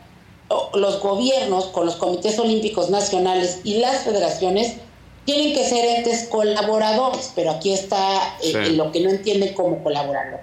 los 0.75 1.01
gobiernos 1.01 1.67
con 1.67 1.87
los 1.87 1.97
comités 1.97 2.39
olímpicos 2.39 2.91
nacionales 2.91 3.61
y 3.65 3.79
las 3.79 4.03
federaciones 4.03 4.77
tienen 5.25 5.55
que 5.55 5.65
ser 5.65 5.85
entes 5.85 6.29
colaboradores, 6.29 7.33
pero 7.35 7.51
aquí 7.53 7.73
está 7.73 8.37
eh, 8.43 8.71
lo 8.71 8.91
que 8.91 9.01
no 9.01 9.11
entienden 9.11 9.55
cómo 9.55 9.83
colaborarlo. 9.83 10.39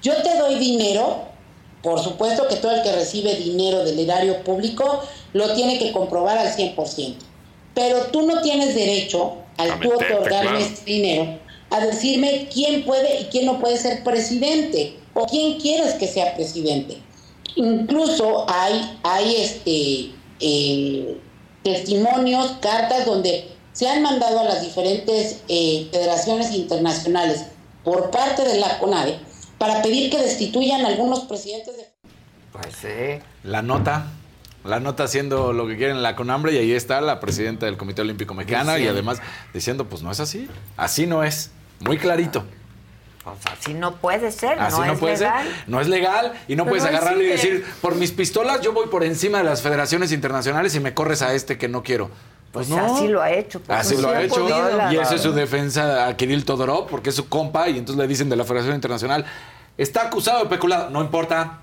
Yo 0.00 0.14
te 0.22 0.36
doy 0.38 0.54
dinero, 0.56 1.22
por 1.82 2.00
supuesto 2.00 2.48
que 2.48 2.56
todo 2.56 2.72
el 2.72 2.82
que 2.82 2.92
recibe 2.92 3.34
dinero 3.34 3.84
del 3.84 3.98
erario 3.98 4.42
público 4.42 5.02
lo 5.32 5.52
tiene 5.54 5.78
que 5.78 5.92
comprobar 5.92 6.38
al 6.38 6.54
100%. 6.54 7.16
Pero 7.74 8.06
tú 8.06 8.22
no 8.22 8.40
tienes 8.42 8.74
derecho, 8.74 9.34
al 9.56 9.80
tú 9.80 9.92
otorgarme 9.92 10.50
claro. 10.50 10.58
este 10.58 10.84
dinero, 10.84 11.38
a 11.70 11.80
decirme 11.80 12.48
quién 12.52 12.84
puede 12.84 13.20
y 13.20 13.24
quién 13.26 13.46
no 13.46 13.60
puede 13.60 13.76
ser 13.76 14.02
presidente 14.02 14.96
o 15.14 15.26
quién 15.26 15.60
quieres 15.60 15.94
que 15.94 16.06
sea 16.06 16.34
presidente. 16.34 16.98
Incluso 17.56 18.46
hay, 18.48 18.98
hay 19.02 19.36
este, 19.36 20.10
eh, 20.40 21.18
testimonios, 21.62 22.52
cartas 22.60 23.06
donde 23.06 23.48
se 23.72 23.88
han 23.88 24.02
mandado 24.02 24.40
a 24.40 24.44
las 24.44 24.62
diferentes 24.62 25.42
eh, 25.48 25.88
federaciones 25.90 26.52
internacionales 26.52 27.46
por 27.84 28.10
parte 28.10 28.42
de 28.42 28.58
la 28.58 28.78
CONADE 28.78 29.18
para 29.58 29.82
pedir 29.82 30.10
que 30.10 30.18
destituyan 30.18 30.84
a 30.84 30.88
algunos 30.88 31.20
presidentes 31.20 31.76
de 31.76 31.86
Pues 32.52 32.74
sí. 32.80 33.22
La 33.44 33.62
nota. 33.62 34.06
La 34.64 34.78
nota 34.80 35.04
haciendo 35.04 35.52
lo 35.52 35.66
que 35.66 35.76
quieren 35.76 35.96
en 35.96 36.02
la 36.02 36.14
conambre 36.14 36.52
y 36.52 36.58
ahí 36.58 36.72
está 36.72 37.00
la 37.00 37.18
presidenta 37.18 37.66
del 37.66 37.76
Comité 37.76 38.02
Olímpico 38.02 38.32
Mexicano 38.34 38.70
y 38.72 38.74
Diciendo. 38.82 38.92
además 38.92 39.20
diciendo, 39.52 39.86
pues 39.86 40.02
no 40.02 40.10
es 40.12 40.20
así. 40.20 40.48
Así 40.76 41.06
no 41.06 41.24
es. 41.24 41.50
Muy 41.80 41.98
clarito. 41.98 42.44
Pues 43.24 43.36
así 43.46 43.74
no 43.74 43.96
puede 43.96 44.30
ser, 44.32 44.58
Así 44.58 44.78
no, 44.80 44.86
no, 44.86 44.92
es 44.94 44.98
puede 44.98 45.16
legal. 45.18 45.46
ser. 45.46 45.64
No 45.68 45.80
es 45.80 45.88
legal 45.88 46.32
y 46.48 46.56
no 46.56 46.64
Pero 46.64 46.70
puedes 46.76 46.84
agarrar 46.84 47.16
y 47.22 47.26
decir, 47.26 47.64
por 47.80 47.94
mis 47.96 48.10
pistolas 48.12 48.60
yo 48.62 48.72
voy 48.72 48.88
por 48.88 49.04
encima 49.04 49.38
de 49.38 49.44
las 49.44 49.62
federaciones 49.62 50.10
internacionales 50.12 50.74
y 50.74 50.80
me 50.80 50.92
corres 50.94 51.22
a 51.22 51.32
este 51.34 51.56
que 51.58 51.68
no 51.68 51.82
quiero. 51.84 52.08
Pues, 52.52 52.66
Pues 52.66 52.68
no. 52.68 52.94
así 52.96 53.08
lo 53.08 53.22
ha 53.22 53.30
hecho. 53.32 53.60
pues, 53.60 53.78
Así 53.80 53.96
sí 53.96 54.02
lo 54.02 54.08
ha 54.10 54.16
ha 54.18 54.22
hecho. 54.22 54.34
podido. 54.40 54.92
Y 54.92 54.96
esa 54.96 55.14
es 55.14 55.22
su 55.22 55.32
defensa 55.32 56.06
a 56.06 56.16
Kirill 56.16 56.44
Todorov, 56.44 56.86
porque 56.88 57.10
es 57.10 57.16
su 57.16 57.28
compa, 57.28 57.68
y 57.68 57.78
entonces 57.78 57.96
le 58.00 58.06
dicen 58.08 58.28
de 58.28 58.36
la 58.36 58.44
Federación 58.44 58.74
Internacional, 58.74 59.24
está 59.78 60.02
acusado 60.02 60.42
de 60.44 60.50
peculado. 60.50 60.90
No 60.90 61.00
importa. 61.00 61.60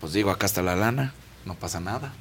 Pues 0.00 0.12
digo, 0.12 0.30
acá 0.30 0.46
está 0.46 0.62
la 0.62 0.76
lana, 0.76 1.12
no 1.46 1.54
pasa 1.54 1.80
nada. 1.80 2.12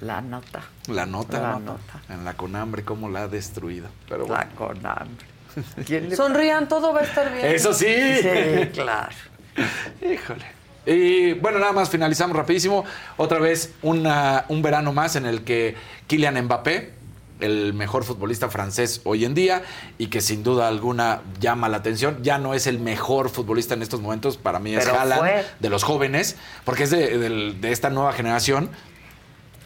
La 0.00 0.20
nota. 0.20 0.62
La 0.86 1.06
nota, 1.06 1.40
La 1.40 1.52
¿no? 1.54 1.60
nota. 1.60 2.00
En 2.08 2.24
la 2.24 2.34
conambre, 2.34 2.84
cómo 2.84 3.08
la 3.08 3.22
ha 3.24 3.28
destruido. 3.28 3.88
Pero 4.08 4.26
bueno. 4.26 4.42
La 4.44 4.48
conambre. 4.56 5.26
¿Quién 5.86 6.08
le- 6.08 6.16
Sonrían, 6.16 6.68
todo 6.68 6.92
va 6.92 7.00
a 7.00 7.04
estar 7.04 7.32
bien. 7.32 7.46
Eso 7.46 7.72
sí. 7.74 7.86
Sí, 8.22 8.68
claro. 8.74 9.08
Híjole. 10.02 10.44
Y 10.86 11.32
bueno, 11.34 11.58
nada 11.58 11.72
más 11.72 11.90
finalizamos 11.90 12.36
rapidísimo. 12.36 12.84
Otra 13.16 13.38
vez 13.38 13.74
una- 13.82 14.44
un 14.48 14.62
verano 14.62 14.92
más 14.92 15.16
en 15.16 15.26
el 15.26 15.42
que 15.42 15.74
Kylian 16.06 16.42
Mbappé, 16.44 16.94
el 17.40 17.72
mejor 17.74 18.02
futbolista 18.04 18.48
francés 18.48 19.00
hoy 19.04 19.24
en 19.24 19.32
día 19.34 19.62
y 19.96 20.08
que 20.08 20.20
sin 20.20 20.42
duda 20.42 20.66
alguna 20.66 21.20
llama 21.38 21.68
la 21.68 21.76
atención, 21.76 22.18
ya 22.22 22.38
no 22.38 22.52
es 22.54 22.66
el 22.66 22.80
mejor 22.80 23.28
futbolista 23.30 23.74
en 23.74 23.82
estos 23.82 24.00
momentos, 24.00 24.36
para 24.36 24.58
mí 24.58 24.74
es 24.74 24.88
Haaland 24.88 25.44
de 25.60 25.68
los 25.68 25.84
jóvenes, 25.84 26.36
porque 26.64 26.82
es 26.84 26.90
de, 26.90 27.52
de 27.54 27.70
esta 27.72 27.90
nueva 27.90 28.12
generación. 28.12 28.70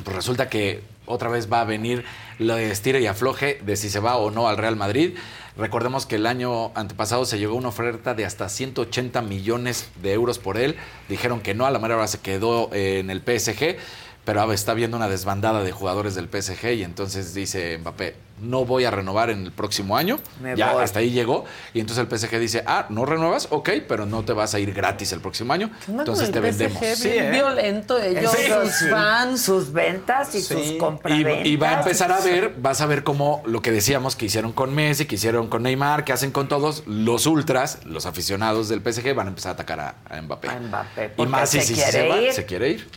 Pues 0.04 0.16
resulta 0.16 0.48
que 0.48 0.82
otra 1.06 1.28
vez 1.28 1.52
va 1.52 1.60
a 1.60 1.64
venir 1.64 2.04
la 2.38 2.60
estira 2.60 2.98
y 2.98 3.06
afloje 3.06 3.60
de 3.64 3.76
si 3.76 3.90
se 3.90 4.00
va 4.00 4.16
o 4.16 4.30
no 4.30 4.48
al 4.48 4.56
Real 4.56 4.76
Madrid. 4.76 5.16
Recordemos 5.56 6.06
que 6.06 6.16
el 6.16 6.26
año 6.26 6.72
antepasado 6.74 7.26
se 7.26 7.38
llegó 7.38 7.54
una 7.54 7.68
oferta 7.68 8.14
de 8.14 8.24
hasta 8.24 8.48
180 8.48 9.20
millones 9.22 9.90
de 10.02 10.12
euros 10.12 10.38
por 10.38 10.56
él. 10.56 10.76
Dijeron 11.08 11.40
que 11.40 11.54
no, 11.54 11.66
a 11.66 11.70
la 11.70 11.78
manera 11.78 12.06
se 12.06 12.20
quedó 12.20 12.70
eh, 12.72 13.00
en 13.00 13.10
el 13.10 13.20
PSG, 13.20 13.76
pero 14.24 14.40
ahora 14.40 14.54
está 14.54 14.74
viendo 14.74 14.96
una 14.96 15.08
desbandada 15.08 15.62
de 15.64 15.72
jugadores 15.72 16.14
del 16.14 16.28
PSG 16.28 16.72
y 16.74 16.84
entonces 16.84 17.34
dice 17.34 17.78
Mbappé, 17.78 18.14
no 18.40 18.64
voy 18.64 18.84
a 18.84 18.90
renovar 18.90 19.30
en 19.30 19.44
el 19.44 19.52
próximo 19.52 19.96
año. 19.96 20.18
Me 20.40 20.56
ya 20.56 20.72
voy. 20.72 20.82
hasta 20.82 20.98
ahí 20.98 21.10
llegó. 21.10 21.44
Y 21.74 21.80
entonces 21.80 22.04
el 22.10 22.18
PSG 22.18 22.38
dice, 22.40 22.64
ah, 22.66 22.86
no 22.88 23.04
renuevas, 23.04 23.46
ok, 23.50 23.70
pero 23.86 24.04
no 24.06 24.24
te 24.24 24.32
vas 24.32 24.54
a 24.54 24.58
ir 24.58 24.72
gratis 24.74 25.12
el 25.12 25.20
próximo 25.20 25.52
año. 25.52 25.70
¿Qué 25.84 25.92
onda 25.92 26.04
con 26.04 26.14
Entonces 26.14 26.32
te 26.32 26.40
vendemos. 26.40 26.80
Bien 27.04 27.30
violento 27.30 27.98
ellos, 28.00 28.32
Sí, 28.32 28.50
sus 28.50 28.72
sí. 28.74 28.84
fans. 28.88 29.42
Sus 29.42 29.72
ventas 29.72 30.34
y 30.34 30.42
Sí. 30.42 30.54
sus 30.54 30.72
compraventas. 30.78 31.46
y 31.46 31.56
va 31.56 31.70
a 31.70 31.78
empezar 31.78 32.10
a 32.10 32.20
ver, 32.20 32.54
vas 32.58 32.80
a 32.80 32.86
ver 32.86 33.04
cómo 33.04 33.42
lo 33.46 33.60
que 33.62 33.70
decíamos 33.70 34.16
que 34.16 34.26
hicieron 34.26 34.52
con 34.52 34.74
Messi, 34.74 35.06
que 35.06 35.14
hicieron 35.16 35.46
con 35.48 35.62
Neymar, 35.62 36.04
que 36.04 36.12
hacen 36.12 36.32
con 36.32 36.48
todos, 36.48 36.82
los 36.86 37.26
ultras, 37.26 37.80
los 37.84 38.06
aficionados 38.06 38.68
del 38.68 38.80
PSG 38.82 39.14
van 39.14 39.26
a 39.26 39.30
empezar 39.30 39.50
a 39.50 39.54
atacar 39.54 39.78
a, 39.80 39.94
a 40.08 40.20
Mbappé. 40.20 40.48
A 40.48 40.58
Mbappé, 40.58 41.12
y 41.16 41.26
más 41.26 41.50
si 41.50 41.60
se 41.60 41.66
si 41.66 41.74
quiere 41.74 41.92
se 41.92 42.08
va, 42.08 42.20
ir. 42.20 42.32
se 42.32 42.44
quiere 42.46 42.68
ir. 42.70 42.88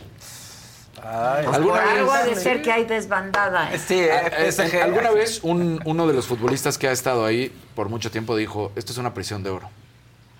Pues 1.44 1.56
¿Alguna 1.56 1.80
por 1.80 1.90
algo 1.90 2.12
vez- 2.12 2.20
ha 2.22 2.24
de 2.26 2.34
ser 2.36 2.62
que 2.62 2.72
hay 2.72 2.84
desbandada. 2.84 3.70
¿eh? 3.72 4.10
Ah, 4.12 4.30
eh, 4.38 4.80
Alguna 4.82 5.10
vez 5.10 5.40
un- 5.42 5.80
uno 5.84 6.06
de 6.06 6.12
los 6.14 6.26
futbolistas 6.26 6.78
que 6.78 6.88
ha 6.88 6.92
estado 6.92 7.24
ahí 7.24 7.52
por 7.74 7.88
mucho 7.88 8.10
tiempo 8.10 8.36
dijo, 8.36 8.72
esto 8.76 8.92
es 8.92 8.98
una 8.98 9.14
prisión 9.14 9.42
de 9.42 9.50
oro. 9.50 9.68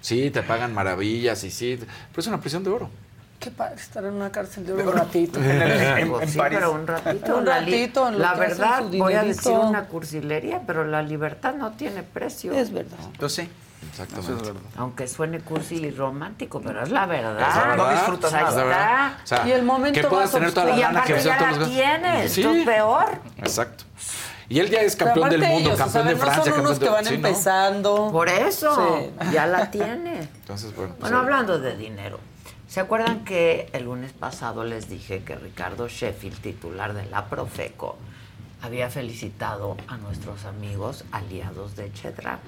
Sí, 0.01 0.31
te 0.31 0.43
pagan 0.43 0.73
maravillas 0.75 1.43
y 1.45 1.51
sí, 1.51 1.77
pero 1.79 2.21
es 2.21 2.27
una 2.27 2.41
prisión 2.41 2.63
de 2.65 2.71
oro. 2.71 2.91
Qué 3.39 3.51
padre 3.51 3.75
estar 3.77 4.03
en 4.05 4.15
una 4.15 4.33
cárcel 4.33 4.65
de 4.67 4.73
oro 4.73 4.91
un 4.91 4.97
ratito. 4.97 5.39
Sí, 6.27 6.39
pero 6.39 6.73
un 6.73 6.87
ratito. 6.87 7.37
Un 7.37 7.45
la 7.45 7.59
ratito, 7.61 8.09
en 8.09 8.19
La 8.21 8.35
verdad, 8.35 8.83
voy 8.85 9.13
a 9.15 9.23
decir 9.25 9.53
una 9.53 9.85
cursilería, 9.87 10.63
pero 10.67 10.85
la 10.85 11.03
libertad 11.03 11.55
no 11.55 11.73
tiene 11.73 12.03
precio. 12.03 12.53
Es 12.53 12.73
verdad. 12.73 12.97
Yo 13.21 13.29
sí. 13.29 13.49
Exactamente. 13.90 14.53
Aunque 14.77 15.07
suene 15.09 15.40
cursi 15.40 15.77
y 15.77 15.90
romántico, 15.90 16.61
pero 16.61 16.82
es 16.82 16.90
la 16.90 17.07
verdad. 17.07 17.48
Es 17.48 17.57
la 17.57 17.66
verdad. 17.69 17.77
No 17.77 17.90
disfrutas 17.93 18.32
Es 18.32 18.32
la 18.32 18.43
nada. 18.43 18.65
verdad. 18.65 19.19
O 19.23 19.27
sea, 19.27 19.48
Y 19.48 19.53
el 19.53 19.62
momento 19.62 20.01
que 20.01 20.07
puedas 20.07 20.31
tener 20.31 20.53
toda 20.53 20.66
la 20.66 20.77
Y 20.77 20.81
lana 20.81 21.01
aparte 21.01 21.15
que 21.15 21.20
ya 21.23 21.39
todos 21.39 21.51
la 21.53 21.59
los- 21.59 21.69
tienes, 21.69 22.32
Sí. 22.32 22.43
es 22.43 22.65
peor. 22.66 23.07
Exacto. 23.39 23.85
Y 24.48 24.61
él 24.61 24.70
ya 24.70 24.81
es 24.81 24.94
campeón 24.94 25.28
del 25.31 25.40
mundo, 25.40 25.70
ellos, 25.70 25.78
campeón 25.78 26.05
¿saben? 26.05 26.09
de 26.19 26.23
Francia, 26.24 26.51
no 26.51 26.57
son 26.57 26.66
unos 26.66 26.78
que 26.78 26.85
de- 26.85 26.90
van 26.90 27.05
sí, 27.05 27.11
¿no? 27.11 27.16
empezando. 27.28 28.11
Por 28.12 28.28
eso, 28.28 28.98
Sí. 29.20 29.32
ya 29.32 29.47
la 29.47 29.70
tiene. 29.70 30.20
Entonces, 30.20 30.74
bueno. 30.74 30.90
pues, 30.90 31.01
Bueno, 31.11 31.19
hablando 31.19 31.59
de 31.59 31.77
dinero, 31.77 32.20
¿se 32.69 32.78
acuerdan 32.81 33.24
que 33.24 33.69
el 33.73 33.85
lunes 33.85 34.12
pasado 34.12 34.62
les 34.65 34.89
dije 34.89 35.24
que 35.24 35.35
Ricardo 35.35 35.89
Sheffield, 35.89 36.40
titular 36.40 36.94
de 36.94 37.07
la 37.07 37.24
Profeco, 37.27 37.97
había 38.62 38.89
felicitado 38.89 39.77
a 39.89 39.97
nuestros 39.97 40.44
amigos 40.44 41.05
aliados 41.11 41.74
de 41.74 41.93
Chedraui? 41.93 42.39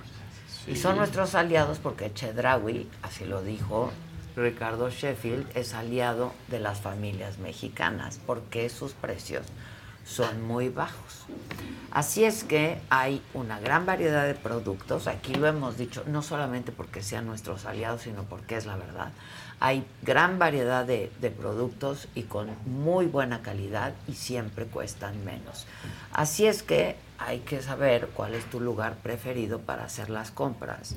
Y 0.69 0.77
son 0.77 0.97
nuestros 0.97 1.35
aliados 1.35 1.79
porque 1.79 2.13
Chedraui, 2.13 2.89
así 3.03 3.25
lo 3.25 3.43
dijo 3.43 3.91
Ricardo 4.37 4.91
Sheffield, 4.91 5.47
es 5.57 5.73
aliado 5.73 6.35
de 6.49 6.61
las 6.61 6.81
familias 6.81 7.39
mexicanas 7.39 8.21
porque 8.27 8.69
sus 8.69 8.93
precios 8.93 9.47
son 10.05 10.43
muy 10.47 10.69
bajos. 10.69 11.25
Así 11.91 12.25
es 12.25 12.45
que 12.45 12.81
hay 12.91 13.23
una 13.33 13.59
gran 13.61 13.87
variedad 13.87 14.27
de 14.27 14.35
productos, 14.35 15.07
aquí 15.07 15.35
lo 15.35 15.47
hemos 15.47 15.79
dicho, 15.79 16.05
no 16.07 16.23
solamente 16.23 16.71
porque 16.71 17.03
sean 17.03 17.27
nuestros 17.27 17.65
aliados, 17.65 18.03
sino 18.03 18.25
porque 18.25 18.57
es 18.57 18.67
la 18.67 18.77
verdad. 18.77 19.11
Hay 19.61 19.87
gran 20.03 20.39
variedad 20.39 20.85
de, 20.85 21.11
de 21.21 21.31
productos 21.31 22.09
y 22.15 22.23
con 22.25 22.51
muy 22.67 23.07
buena 23.07 23.41
calidad 23.41 23.95
y 24.07 24.13
siempre 24.13 24.67
cuestan 24.67 25.25
menos. 25.25 25.67
Así 26.13 26.47
es 26.47 26.63
que 26.63 26.97
hay 27.19 27.41
que 27.41 27.61
saber 27.63 28.11
cuál 28.15 28.35
es 28.35 28.45
tu 28.47 28.61
lugar 28.61 28.97
preferido 28.97 29.61
para 29.61 29.85
hacer 29.85 30.09
las 30.11 30.31
compras. 30.31 30.95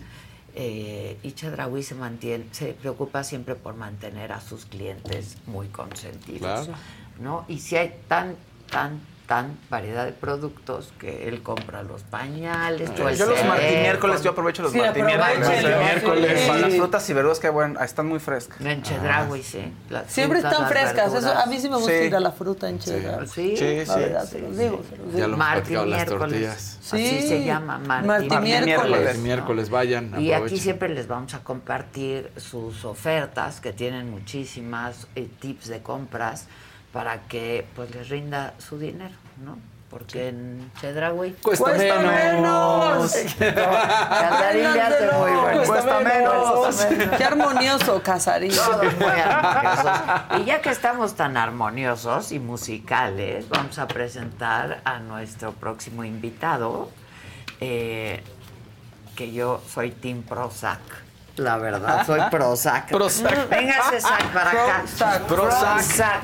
Eh, 0.53 1.17
y 1.23 1.31
Chedraui 1.31 1.81
se 1.81 1.95
mantiene, 1.95 2.45
se 2.51 2.73
preocupa 2.73 3.23
siempre 3.23 3.55
por 3.55 3.75
mantener 3.75 4.31
a 4.31 4.41
sus 4.41 4.65
clientes 4.65 5.37
muy 5.47 5.67
consentidos. 5.67 6.67
Claro. 6.67 6.73
¿no? 7.19 7.45
Y 7.47 7.59
si 7.59 7.77
hay 7.77 7.95
tan, 8.07 8.35
tan, 8.69 8.99
tan 9.31 9.57
variedad 9.69 10.03
de 10.03 10.11
productos 10.11 10.91
que 10.99 11.29
él 11.29 11.41
compra 11.41 11.83
los 11.83 12.03
pañales, 12.03 12.93
Yo 12.97 13.05
los 13.05 13.17
cereal, 13.17 13.47
martimiércoles, 13.47 14.23
yo 14.23 14.31
aprovecho 14.31 14.61
los 14.61 14.73
Sí, 14.73 14.79
aprovechenlo, 14.81 15.77
miércoles 15.79 16.41
sí. 16.41 16.47
para 16.49 16.59
las 16.59 16.73
frutas 16.75 17.09
y 17.09 17.13
verduras 17.13 17.39
que 17.39 17.47
bueno, 17.49 17.79
están 17.79 18.07
muy 18.07 18.19
frescas. 18.19 18.59
En 18.59 18.81
Chedraui, 18.81 19.41
sí. 19.41 19.73
Las 19.89 20.11
Siempre 20.11 20.41
frutas, 20.41 20.51
están 20.59 20.69
las 20.69 20.71
frescas. 20.93 21.13
Eso, 21.13 21.31
a 21.39 21.45
mí 21.45 21.61
sí 21.61 21.69
me 21.69 21.77
gusta 21.77 21.91
Sí. 21.91 21.97
ir 22.07 22.15
a 22.17 22.19
la 22.19 22.31
fruta 22.33 22.67
en 22.67 22.79
Chedraui. 22.79 23.25
Sí, 23.25 23.55
Sí, 23.55 23.85
sí. 23.85 23.99
verdad, 23.99 24.25
se 24.25 24.39
los 24.41 24.57
digo, 24.57 24.83
se 24.89 24.97
los 24.97 25.05
Ya 25.07 25.11
digo. 25.15 25.17
lo 25.19 25.23
hemos 25.27 25.37
Marti 25.37 25.59
platicado, 25.61 25.85
las 25.85 25.95
miércoles. 25.97 26.19
tortillas. 26.19 26.77
Así 26.81 27.21
Sí. 27.21 27.27
se 27.29 27.43
llama 27.45 27.77
Marti, 27.77 28.07
Marti 28.07 28.27
miércoles. 28.39 28.65
miércoles. 28.65 29.17
Miércoles, 29.19 29.69
vayan, 29.69 30.21
Y 30.21 30.33
aquí 30.33 30.57
siempre 30.57 30.89
les 30.89 31.07
vamos 31.07 31.33
a 31.35 31.39
compartir 31.39 32.29
sus 32.35 32.83
ofertas, 32.83 33.61
que 33.61 33.71
tienen 33.71 34.11
muchísimas 34.11 35.07
eh, 35.15 35.29
tips 35.39 35.69
de 35.69 35.81
compras 35.81 36.47
para 36.91 37.21
que 37.29 37.65
pues 37.73 37.95
les 37.95 38.09
rinda 38.09 38.53
su 38.57 38.77
dinero, 38.77 39.15
¿no? 39.41 39.57
Porque 39.89 40.29
en 40.29 40.71
Chedraui 40.79 41.33
Cuesta 41.41 41.65
¡Cuesta 41.65 41.99
menos. 41.99 43.11
Casarín 43.37 44.73
le 44.73 44.81
hace 44.81 45.11
muy 45.11 45.31
bueno. 45.31 45.63
Cuesta 45.65 45.99
menos. 45.99 46.51
Cuesta 46.51 46.89
menos. 46.91 47.17
Qué 47.17 47.23
armonioso, 47.25 48.01
Casarín. 48.01 48.53
Todos 48.55 48.95
muy 48.97 49.09
armoniosos. 49.09 49.91
Y 50.39 50.45
ya 50.45 50.61
que 50.61 50.69
estamos 50.69 51.15
tan 51.15 51.35
armoniosos 51.35 52.31
y 52.31 52.39
musicales, 52.39 53.49
vamos 53.49 53.77
a 53.79 53.87
presentar 53.89 54.79
a 54.85 54.99
nuestro 54.99 55.51
próximo 55.51 56.05
invitado, 56.05 56.89
eh, 57.59 58.23
que 59.17 59.33
yo 59.33 59.61
soy 59.67 59.91
Team 59.91 60.23
Prozac. 60.23 60.79
La 61.35 61.57
verdad, 61.57 62.05
soy 62.05 62.21
Prozac. 62.29 62.89
Prozac. 62.89 63.49
Véngase, 63.49 63.99
Zac, 63.99 64.33
para 64.33 64.51
acá. 64.51 64.83
Prozac. 64.85 65.25
Prozac. 65.27 66.23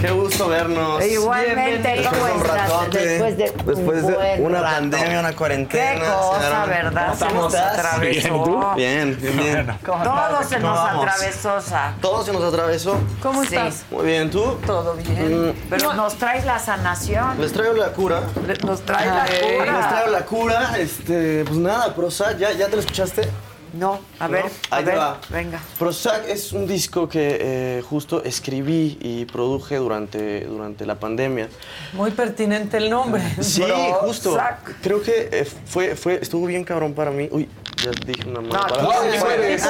Qué 0.00 0.10
gusto 0.12 0.48
vernos. 0.48 1.04
Igualmente, 1.04 1.92
Bienvenido. 1.92 2.10
¿cómo 2.10 2.26
estás? 2.44 2.90
Después 2.90 3.36
de, 3.36 3.44
Después 3.66 4.06
de 4.06 4.36
una 4.40 4.60
rato. 4.62 4.74
pandemia, 4.76 5.20
una 5.20 5.32
cuarentena. 5.36 6.00
Qué 6.00 6.06
cosa, 6.08 6.38
¿verdad? 6.38 6.66
¿verdad? 6.68 7.14
Se 7.18 7.26
¿Cómo 7.26 7.40
nos 7.42 7.54
estás? 7.54 7.78
atravesó. 7.78 8.74
Bien, 8.76 9.18
bien, 9.20 9.36
bien. 9.36 9.66
Todo 9.84 10.42
se 10.42 10.56
¿Cómo 10.56 10.68
nos 10.68 10.78
atravesó. 10.78 11.58
Todo 12.00 12.24
se 12.24 12.32
nos 12.32 12.42
atravesó. 12.44 12.98
¿Cómo 13.22 13.42
Sí. 13.44 13.54
estás? 13.54 13.84
Muy 13.90 14.06
bien, 14.06 14.30
¿tú? 14.30 14.42
Todo 14.66 14.94
bien. 14.94 15.48
Mm, 15.50 15.52
Pero 15.68 15.92
nos 15.92 16.14
traes 16.16 16.46
la 16.46 16.58
sanación. 16.58 17.38
Les 17.38 17.52
traigo 17.52 17.74
la 17.74 17.88
cura. 17.92 18.22
Nos 18.64 18.80
traes 18.82 19.06
la 19.06 19.26
Les 19.26 19.40
cura. 19.40 19.88
traigo 19.90 20.10
la 20.12 20.20
cura. 20.24 20.70
Este, 20.78 21.44
pues 21.44 21.58
nada, 21.58 21.94
Prozac, 21.94 22.38
¿ya, 22.38 22.52
ya 22.52 22.68
te 22.68 22.76
lo 22.76 22.80
escuchaste? 22.80 23.28
No, 23.72 24.00
a 24.18 24.26
ver, 24.28 24.44
¿No? 24.44 24.50
a 24.70 24.76
Ahí 24.76 24.84
ver, 24.84 24.98
va. 24.98 25.20
venga. 25.28 25.60
Prozac 25.78 26.28
es 26.28 26.52
un 26.52 26.66
disco 26.66 27.08
que 27.08 27.38
eh, 27.40 27.82
justo 27.88 28.22
escribí 28.24 28.98
y 29.00 29.24
produje 29.26 29.76
durante, 29.76 30.44
durante 30.44 30.84
la 30.86 30.96
pandemia. 30.96 31.48
Muy 31.92 32.10
pertinente 32.10 32.76
el 32.78 32.90
nombre. 32.90 33.22
Sí, 33.40 33.62
Prozac. 33.62 34.00
justo. 34.00 34.38
Creo 34.82 35.00
que 35.02 35.28
eh, 35.32 35.44
fue, 35.66 35.94
fue, 35.96 36.18
estuvo 36.20 36.46
bien 36.46 36.64
cabrón 36.64 36.94
para 36.94 37.10
mí. 37.10 37.28
Uy, 37.30 37.48
ya 37.82 37.90
dije 38.04 38.28
una 38.28 38.40
mala 38.40 38.58
No, 38.58 38.66
palabra. 38.66 39.20
puedes. 39.20 39.64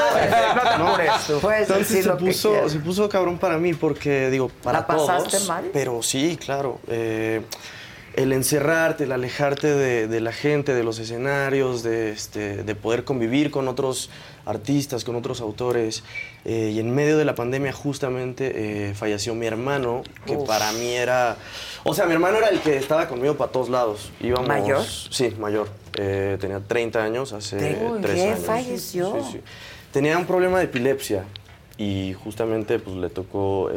No 0.79 0.89
apures 0.89 1.13
tú. 1.27 1.39
Puedes 1.41 1.61
Entonces 1.63 1.89
decir 1.89 2.03
se 2.03 2.09
lo 2.09 2.17
puso, 2.19 2.69
se 2.69 2.79
puso 2.79 3.09
cabrón 3.09 3.39
para 3.39 3.59
mí 3.59 3.75
porque, 3.75 4.31
digo, 4.31 4.49
para 4.63 4.81
¿La 4.81 4.87
pasaste 4.87 5.31
todos. 5.31 5.49
mal? 5.49 5.71
Pero 5.73 6.03
sí, 6.03 6.39
claro. 6.43 6.81
eh, 6.89 7.43
el 8.15 8.33
encerrarte, 8.33 9.05
el 9.05 9.13
alejarte 9.13 9.69
de, 9.69 10.09
de 10.09 10.21
la 10.21 10.33
gente, 10.33 10.75
de 10.75 10.83
los 10.83 10.99
escenarios, 10.99 11.83
de, 11.83 12.11
este, 12.11 12.63
de 12.65 12.75
poder 12.75 13.05
convivir 13.05 13.51
con 13.51 13.69
otros 13.69 14.11
artistas, 14.45 15.05
con 15.05 15.15
otros 15.17 15.41
autores. 15.41 16.03
eh, 16.45 16.73
y 16.75 16.81
en 16.81 16.95
medio 16.95 17.17
de 17.19 17.25
la 17.25 17.35
pandemia 17.35 17.73
justamente 17.73 18.53
eh, 18.91 18.95
falleció 18.95 19.35
mi 19.35 19.47
hermano, 19.47 20.03
que 20.27 20.37
Uf. 20.37 20.47
para 20.49 20.73
mí 20.73 20.89
era... 20.93 21.37
O 21.85 21.95
sea, 21.95 22.07
mi 22.07 22.13
hermano 22.13 22.39
era 22.39 22.49
el 22.49 22.61
que 22.61 22.77
estaba 22.77 23.07
conmigo 23.09 23.37
para 23.37 23.53
todos 23.53 23.69
lados. 23.69 24.11
Íbamos, 24.21 24.49
¿Mayor? 24.49 24.85
Sí, 24.85 25.31
mayor. 25.39 25.69
Eh, 25.97 26.37
tenía 26.41 26.61
30 26.61 27.03
años, 27.03 27.33
hace 27.33 27.57
¿De 27.57 27.79
tres 28.03 28.15
qué 28.17 28.29
años. 28.33 28.45
falleció? 28.45 29.13
Sí, 29.23 29.33
sí. 29.33 29.41
Tenía 29.93 30.19
un 30.19 30.27
problema 30.27 30.59
de 30.59 30.65
epilepsia 30.65 31.25
y 31.79 32.15
justamente 32.25 32.79
pues 32.81 32.97
le 32.97 33.09
tocó... 33.09 33.71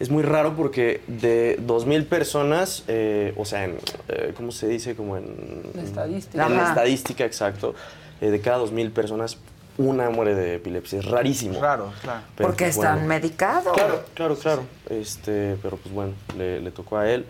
es 0.00 0.10
muy 0.10 0.22
raro 0.22 0.54
porque 0.56 1.00
de 1.06 1.58
2.000 1.66 2.06
personas, 2.06 2.84
eh, 2.88 3.34
o 3.36 3.44
sea, 3.44 3.64
en, 3.64 3.76
eh, 4.08 4.32
¿cómo 4.36 4.52
se 4.52 4.68
dice? 4.68 4.94
Como 4.94 5.16
en... 5.16 5.62
La 5.74 5.82
estadística. 5.82 6.46
En 6.46 6.56
la 6.56 6.68
estadística, 6.68 7.24
exacto. 7.24 7.74
eh, 8.20 8.30
de 8.30 8.40
cada 8.40 8.58
2.000 8.64 8.90
personas, 8.92 9.38
una 9.76 10.10
muere 10.10 10.34
de 10.34 10.56
epilepsia. 10.56 10.98
Es 11.00 11.04
rarísimo. 11.04 11.60
Raro, 11.60 11.92
claro. 12.02 12.20
Pero, 12.36 12.48
Porque 12.48 12.64
pues, 12.64 12.76
están 12.76 12.94
bueno. 12.94 13.08
medicados. 13.08 13.72
Claro, 13.74 14.04
claro, 14.14 14.36
claro. 14.36 14.62
Este, 14.90 15.56
pero 15.62 15.76
pues 15.76 15.94
bueno, 15.94 16.12
le, 16.36 16.60
le 16.60 16.70
tocó 16.70 16.98
a 16.98 17.08
él. 17.10 17.26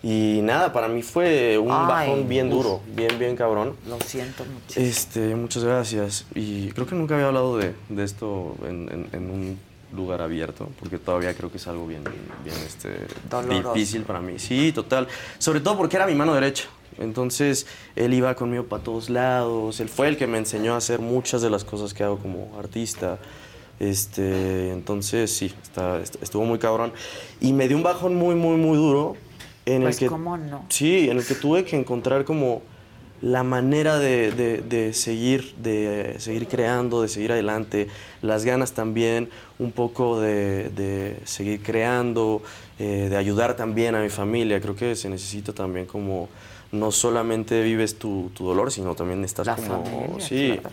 Y 0.00 0.38
nada, 0.44 0.72
para 0.72 0.86
mí 0.86 1.02
fue 1.02 1.58
un 1.58 1.72
Ay, 1.72 1.86
bajón 1.88 2.28
bien 2.28 2.46
uf. 2.48 2.52
duro, 2.52 2.80
bien, 2.94 3.18
bien 3.18 3.34
cabrón. 3.34 3.74
Lo 3.88 3.98
siento 4.00 4.44
mucho. 4.44 4.78
Este, 4.78 5.34
muchas 5.34 5.64
gracias. 5.64 6.24
Y 6.36 6.68
creo 6.70 6.86
que 6.86 6.94
nunca 6.94 7.14
había 7.16 7.26
hablado 7.26 7.56
de, 7.58 7.74
de 7.88 8.04
esto 8.04 8.54
en, 8.64 8.88
en- 8.92 9.08
en 9.12 9.30
un 9.30 9.58
lugar 9.94 10.20
abierto, 10.22 10.68
porque 10.78 10.98
todavía 10.98 11.34
creo 11.34 11.50
que 11.50 11.56
es 11.56 11.66
algo 11.66 11.86
bien, 11.86 12.04
bien 12.44 12.56
este, 12.66 12.90
Doloroso. 13.30 13.72
difícil 13.74 14.02
para 14.02 14.20
mí. 14.20 14.38
Sí, 14.38 14.72
total. 14.72 15.08
Sobre 15.38 15.60
todo 15.60 15.76
porque 15.76 15.96
era 15.96 16.06
mi 16.06 16.14
mano 16.14 16.34
derecha. 16.34 16.64
Entonces, 16.98 17.66
él 17.96 18.12
iba 18.12 18.34
conmigo 18.34 18.64
para 18.64 18.82
todos 18.82 19.08
lados. 19.08 19.78
Él 19.80 19.88
fue 19.88 20.08
el 20.08 20.16
que 20.16 20.26
me 20.26 20.36
enseñó 20.38 20.74
a 20.74 20.78
hacer 20.78 20.98
muchas 21.00 21.40
de 21.42 21.48
las 21.50 21.64
cosas 21.64 21.94
que 21.94 22.02
hago 22.04 22.18
como 22.18 22.56
artista. 22.58 23.18
Este, 23.80 24.72
entonces, 24.72 25.30
sí, 25.34 25.54
está- 25.62 26.00
est- 26.00 26.20
estuvo 26.22 26.44
muy 26.44 26.58
cabrón. 26.58 26.92
Y 27.40 27.52
me 27.52 27.68
dio 27.68 27.76
un 27.76 27.82
bajón 27.82 28.14
muy, 28.16 28.34
muy, 28.34 28.56
muy 28.56 28.76
duro. 28.76 29.16
En 29.66 29.82
Pues, 29.82 29.96
el 29.96 30.00
que, 30.00 30.06
¿cómo 30.08 30.36
no? 30.36 30.64
Sí, 30.68 31.08
en 31.10 31.18
el 31.18 31.24
que 31.26 31.34
tuve 31.34 31.64
que 31.64 31.76
encontrar 31.76 32.24
como 32.24 32.62
la 33.20 33.42
manera 33.42 33.98
de, 33.98 34.30
de- 34.32 34.58
de 34.58 34.92
seguir, 34.94 35.54
de 35.56 36.16
seguir 36.18 36.46
creando, 36.46 37.02
de 37.02 37.08
seguir 37.08 37.32
adelante, 37.32 37.88
las 38.22 38.44
ganas 38.44 38.72
también, 38.72 39.28
un 39.58 39.72
poco 39.72 40.20
de, 40.20 40.68
de 40.70 41.16
seguir 41.24 41.62
creando, 41.62 42.42
eh, 42.78 43.08
de 43.10 43.16
ayudar 43.16 43.56
también 43.56 43.94
a 43.94 44.00
mi 44.00 44.08
familia. 44.08 44.60
Creo 44.60 44.76
que 44.76 44.94
se 44.94 45.08
necesita 45.08 45.52
también 45.52 45.86
como 45.86 46.28
no 46.70 46.92
solamente 46.92 47.62
vives 47.62 47.98
tu, 47.98 48.30
tu 48.34 48.46
dolor, 48.46 48.70
sino 48.70 48.94
también 48.94 49.24
estás 49.24 49.46
La 49.46 49.56
como... 49.56 49.84
familia, 49.84 50.26
sí. 50.26 50.58
claro. 50.60 50.70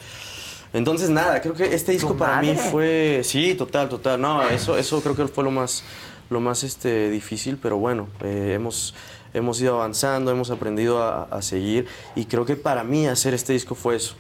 Entonces, 0.74 1.10
nada, 1.10 1.42
creo 1.42 1.54
que 1.54 1.74
este 1.74 1.94
disco 1.94 2.10
¿Tu 2.10 2.18
para 2.18 2.42
mí 2.42 2.54
fue... 2.54 3.22
Sí, 3.24 3.56
total, 3.56 3.88
total. 3.88 4.20
No, 4.20 4.48
eso, 4.50 4.78
eso 4.78 5.02
creo 5.02 5.16
que 5.16 5.26
fue 5.28 5.44
lo 5.46 5.52
más, 5.52 5.84
lo 6.30 6.42
más 6.42 6.64
este, 6.66 7.10
difícil, 7.10 7.58
pero 7.62 7.78
bueno, 7.78 8.10
eh, 8.22 8.52
hemos, 8.56 8.94
hemos 9.36 9.62
ido 9.62 9.76
avanzando, 9.76 10.32
hemos 10.32 10.50
aprendido 10.50 11.04
a, 11.04 11.24
a 11.24 11.42
seguir 11.42 11.88
y 12.16 12.26
creo 12.26 12.46
que 12.46 12.56
para 12.56 12.84
mí 12.84 13.06
hacer 13.08 13.34
este 13.34 13.54
disco 13.54 13.76
fue 13.76 13.96
eso. 13.98 14.16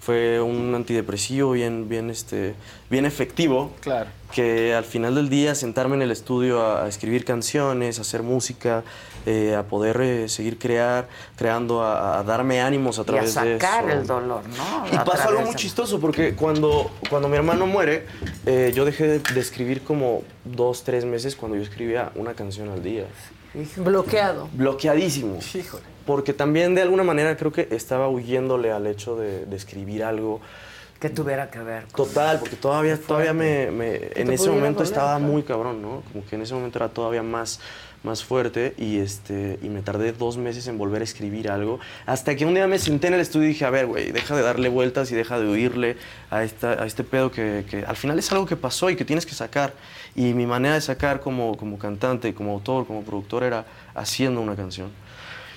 Fue 0.00 0.38
un 0.38 0.74
antidepresivo 0.74 1.52
bien, 1.52 1.88
bien, 1.88 2.10
este, 2.10 2.54
bien 2.90 3.06
efectivo. 3.06 3.72
Claro. 3.80 4.10
Que 4.34 4.74
al 4.74 4.84
final 4.84 5.14
del 5.14 5.30
día 5.30 5.54
sentarme 5.54 5.96
en 5.96 6.02
el 6.02 6.10
estudio 6.10 6.60
a, 6.60 6.84
a 6.84 6.88
escribir 6.88 7.24
canciones, 7.24 7.98
a 7.98 8.02
hacer 8.02 8.22
música, 8.22 8.82
eh, 9.24 9.54
a 9.54 9.62
poder 9.62 9.98
eh, 10.02 10.28
seguir 10.28 10.58
crear, 10.58 11.08
creando, 11.36 11.82
a, 11.82 12.18
a 12.18 12.22
darme 12.22 12.60
ánimos 12.60 12.98
a 12.98 13.00
Y 13.00 13.02
a 13.02 13.04
través 13.06 13.34
de 13.34 13.56
eso. 13.56 13.60
sacar 13.66 13.88
el 13.88 14.06
dolor, 14.06 14.42
¿no? 14.58 14.86
Y 14.92 14.94
A 14.94 15.04
pasó 15.04 15.22
algo 15.22 15.38
través 15.38 15.46
muy 15.46 15.56
chistoso 15.56 15.98
porque 15.98 16.34
cuando, 16.34 16.90
cuando 17.08 17.30
mi 17.30 17.36
hermano 17.38 17.66
muere, 17.66 18.04
eh, 18.44 18.72
yo 18.74 18.84
dejé 18.84 19.06
de, 19.06 19.18
de 19.20 19.40
escribir 19.40 19.80
como 19.84 20.22
dos, 20.44 20.84
tres 20.84 21.06
meses 21.06 21.34
cuando 21.34 21.56
yo 21.56 21.62
escribía 21.62 22.12
una 22.14 22.34
canción 22.34 22.68
al 22.68 22.82
día. 22.82 23.06
Bloqueado. 23.76 24.48
Bloqueadísimo. 24.52 25.38
Porque 26.06 26.32
también 26.32 26.74
de 26.74 26.82
alguna 26.82 27.02
manera 27.02 27.36
creo 27.36 27.52
que 27.52 27.68
estaba 27.70 28.08
huyéndole 28.08 28.70
al 28.72 28.86
hecho 28.86 29.16
de, 29.16 29.46
de 29.46 29.56
escribir 29.56 30.04
algo. 30.04 30.40
Que 31.00 31.08
tuviera 31.10 31.50
que 31.50 31.58
ver. 31.60 31.84
Total, 31.94 32.38
porque 32.38 32.56
todavía, 32.56 32.98
todavía 32.98 33.32
me, 33.34 33.70
me- 33.70 34.10
en 34.14 34.30
ese 34.32 34.48
momento 34.48 34.78
doler, 34.78 34.88
estaba 34.92 35.16
claro. 35.18 35.32
muy 35.32 35.42
cabrón, 35.42 35.82
¿no? 35.82 36.02
Como 36.12 36.24
que 36.26 36.36
en 36.36 36.42
ese 36.42 36.54
momento 36.54 36.78
era 36.78 36.88
todavía 36.88 37.22
más, 37.22 37.60
más 38.04 38.24
fuerte 38.24 38.74
y, 38.76 38.98
este, 38.98 39.58
y 39.62 39.68
me 39.68 39.82
tardé 39.82 40.12
dos 40.12 40.36
meses 40.36 40.66
en 40.66 40.78
volver 40.78 41.00
a 41.00 41.04
escribir 41.04 41.50
algo. 41.50 41.80
Hasta 42.06 42.36
que 42.36 42.46
un 42.46 42.54
día 42.54 42.66
me 42.66 42.78
senté 42.78 43.08
en 43.08 43.14
el 43.14 43.20
estudio 43.20 43.46
y 43.46 43.52
dije, 43.52 43.64
a 43.64 43.70
ver, 43.70 43.86
güey, 43.86 44.12
deja 44.12 44.36
de 44.36 44.42
darle 44.42 44.68
vueltas 44.68 45.10
y 45.10 45.14
deja 45.14 45.38
de 45.38 45.50
huirle 45.50 45.96
a, 46.30 46.44
esta, 46.44 46.82
a 46.82 46.86
este 46.86 47.04
pedo 47.04 47.30
que, 47.30 47.64
que 47.68 47.84
al 47.84 47.96
final 47.96 48.18
es 48.18 48.30
algo 48.32 48.46
que 48.46 48.56
pasó 48.56 48.90
y 48.90 48.96
que 48.96 49.04
tienes 49.04 49.26
que 49.26 49.34
sacar. 49.34 49.72
Y 50.14 50.34
mi 50.34 50.46
manera 50.46 50.74
de 50.74 50.80
sacar 50.80 51.20
como, 51.20 51.56
como 51.56 51.78
cantante, 51.78 52.34
como 52.34 52.52
autor, 52.52 52.86
como 52.86 53.02
productor 53.02 53.42
era 53.42 53.64
haciendo 53.94 54.40
una 54.40 54.54
canción. 54.54 54.90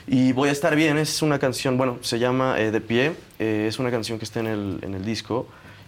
Y 0.07 0.31
Voy 0.31 0.47
a 0.47 0.53
estar 0.53 0.73
bien 0.75 0.97
es 0.97 1.21
una 1.21 1.37
canción, 1.37 1.77
bueno, 1.77 1.97
se 2.01 2.17
llama 2.17 2.57
eh, 2.59 2.71
De 2.71 2.79
Pie, 2.79 3.13
eh, 3.39 3.65
es 3.67 3.77
una 3.77 3.91
canción 3.91 4.17
que 4.17 4.23
está 4.23 4.39
en 4.39 4.47
el, 4.47 4.79
en 4.81 4.93
el 4.93 5.03
disco 5.03 5.47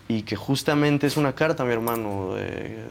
y 0.09 0.23
que 0.23 0.35
justamente 0.35 1.07
es 1.07 1.15
una 1.15 1.33
carta 1.33 1.63
a 1.63 1.65
mi 1.65 1.71
hermano 1.71 2.33
eh, 2.35 2.83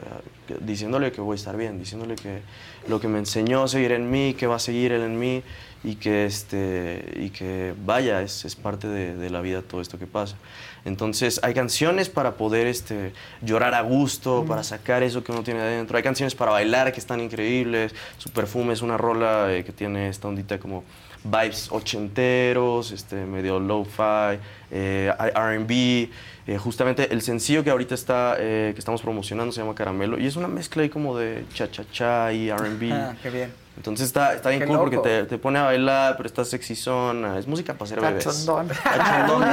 diciéndole 0.61 1.13
que 1.13 1.21
voy 1.21 1.35
a 1.35 1.37
estar 1.37 1.57
bien, 1.57 1.79
diciéndole 1.79 2.15
que 2.15 2.41
lo 2.89 3.01
que 3.01 3.09
me 3.09 3.19
enseñó 3.19 3.65
a 3.65 3.69
seguir 3.69 3.93
en 3.93 4.11
mí, 4.11 4.35
que 4.35 4.47
va 4.47 4.57
a 4.57 4.61
seguir 4.61 4.93
él 4.93 5.03
en 5.03 5.19
mí 5.19 5.43
y 5.85 5.95
que, 5.95 6.25
este, 6.25 7.15
y 7.17 7.31
que 7.31 7.75
vaya, 7.85 8.23
es, 8.23 8.45
es 8.45 8.57
parte 8.57 8.89
de, 8.89 9.15
de 9.15 9.31
la 9.31 9.41
vida 9.41 9.63
todo 9.63 9.81
esto 9.81 9.99
que 9.99 10.07
pasa. 10.07 10.37
Entonces 10.85 11.41
hay 11.43 11.55
canciones 11.55 12.09
para 12.09 12.37
poder 12.37 12.67
este, 12.67 13.13
llorar 13.43 13.75
a 13.75 13.83
gusto, 13.83 14.45
para 14.47 14.63
sacar 14.63 15.03
eso 15.03 15.23
que 15.23 15.33
uno 15.33 15.43
tiene 15.43 15.61
adentro. 15.61 15.97
Hay 15.97 16.03
canciones 16.03 16.35
para 16.35 16.51
bailar 16.51 16.93
que 16.93 17.01
están 17.01 17.21
increíbles. 17.21 17.95
Su 18.17 18.31
perfume 18.31 18.73
es 18.73 18.83
una 18.83 18.97
rola 18.97 19.53
eh, 19.53 19.65
que 19.65 19.73
tiene 19.73 20.09
esta 20.09 20.29
ondita 20.29 20.59
como 20.59 20.85
vibes 21.25 21.69
ochenteros, 21.71 22.93
este, 22.93 23.17
medio 23.17 23.59
lo-fi, 23.61 24.39
eh, 24.71 25.13
R&B. 25.19 26.11
Eh, 26.49 26.57
justamente 26.57 27.13
el 27.13 27.21
sencillo 27.21 27.63
que 27.63 27.69
ahorita 27.69 27.95
está, 27.95 28.37
eh, 28.39 28.71
que 28.75 28.79
estamos 28.79 29.03
promocionando 29.03 29.53
se 29.53 29.61
llama 29.61 29.75
Caramelo 29.75 30.19
y 30.19 30.27
es 30.27 30.35
una 30.35 30.49
mezcla 30.49 30.83
ahí 30.83 30.89
como 30.89 31.15
de 31.15 31.45
cha-cha-cha 31.53 32.33
y 32.33 32.49
R&B. 32.49 32.91
Ah, 32.91 33.15
qué 33.23 33.29
bien. 33.29 33.53
Entonces 33.77 34.07
está, 34.07 34.33
está 34.33 34.49
bien 34.49 34.63
Qué 34.63 34.67
cool 34.67 34.79
porque 34.79 34.97
loco. 34.97 35.07
te, 35.07 35.25
te 35.25 35.37
pone 35.37 35.59
a 35.59 35.65
bailar, 35.65 36.17
pero 36.17 36.27
está 36.27 36.47
sexyzona. 36.47 37.39
Es 37.39 37.47
música 37.47 37.75
para 37.75 37.85
hacer 37.85 38.01
bebés. 38.01 38.25
Cachondón. 38.25 38.69
Cachondón. 38.83 39.45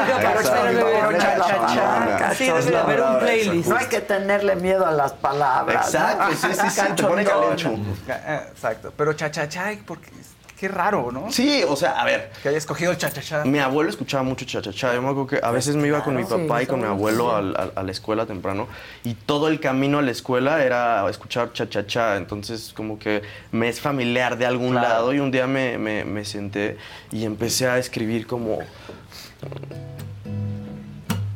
Sí, 2.38 2.46
debe 2.46 2.64
de 2.64 2.78
haber 2.78 3.02
un 3.02 3.20
playlist. 3.20 3.70
No 3.70 3.76
hay 3.76 3.88
que 3.88 4.00
tenerle 4.00 4.56
miedo 4.56 4.86
a 4.86 4.92
las 4.92 5.12
palabras. 5.12 5.94
¿no? 5.94 6.00
Exacto, 6.00 6.48
sí, 6.48 6.54
sí, 6.54 6.70
sí, 6.70 6.82
te 6.96 7.04
pone. 7.04 7.24
Eh, 7.24 8.40
Exacto. 8.52 8.94
Pero 8.96 9.12
cha-cha-cha, 9.12 9.74
porque 9.86 10.12
qué 10.60 10.68
raro, 10.68 11.12
¿no? 11.12 11.32
Sí, 11.32 11.64
o 11.68 11.76
sea, 11.76 12.00
a 12.02 12.06
ver. 12.06 12.32
Que 12.42 12.50
haya 12.50 12.58
escogido 12.58 12.92
el 12.92 12.98
cha-cha-cha. 12.98 13.44
Mi 13.46 13.60
abuelo 13.60 13.90
escuchaba 13.90 14.24
mucho 14.24 14.46
cha-cha-cha. 14.46 14.94
Yo 14.94 15.02
me 15.02 15.10
acuerdo 15.10 15.28
que 15.28 15.40
a 15.44 15.52
veces 15.52 15.76
me 15.76 15.88
iba 15.88 16.04
con 16.04 16.16
mi 16.16 16.24
claro. 16.24 16.44
papá 16.48 16.60
Sí, 16.60 16.64
y 16.64 16.68
con 16.68 16.80
mi 16.80 16.86
abuelo 16.86 17.36
a 17.36 17.42
la 17.84 17.92
escuela 17.92 18.26
temprano 18.26 18.68
y 19.04 19.14
todo 19.16 19.48
el 19.50 19.60
camino 19.60 20.00
a 20.00 20.02
la 20.02 20.12
escuela 20.12 20.64
era 20.64 21.08
escuchar 21.10 21.52
cha-cha-cha. 21.54 22.16
Entonces, 22.18 22.74
como 22.76 22.98
que 23.00 23.22
me 23.52 23.68
es 23.70 23.80
familiar 23.82 24.38
de 24.38 24.46
algún 24.46 24.76
lado 24.76 25.14
y 25.14 25.20
un 25.20 25.32
día 25.32 25.48
me, 25.48 25.78
me- 25.78 26.06
me 26.06 26.24
senté 26.26 26.78
y 27.12 27.26
empecé 27.26 27.68
a 27.68 27.78
escribir 27.78 28.26
como. 28.28 28.60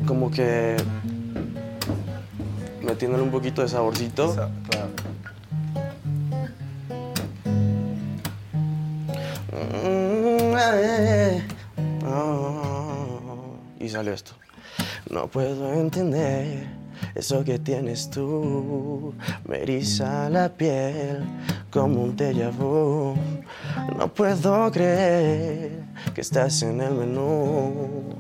Como 0.07 0.31
que. 0.31 0.77
metiéndole 2.81 3.21
un 3.23 3.31
poquito 3.31 3.61
de 3.61 3.67
saborcito. 3.67 4.33
Mm, 4.33 5.18
Y 13.79 13.89
salió 13.89 14.13
esto. 14.13 14.33
No 15.09 15.27
puedo 15.27 15.73
entender 15.73 16.67
eso 17.15 17.43
que 17.43 17.57
tienes 17.57 18.09
tú. 18.09 19.13
Me 19.45 19.63
eriza 19.63 20.29
la 20.29 20.49
piel 20.49 21.23
como 21.71 22.03
un 22.03 22.15
déjà. 22.15 22.51
No 23.97 24.07
puedo 24.13 24.71
creer 24.71 25.83
que 26.13 26.21
estás 26.21 26.61
en 26.61 26.81
el 26.81 26.93
menú. 26.93 28.15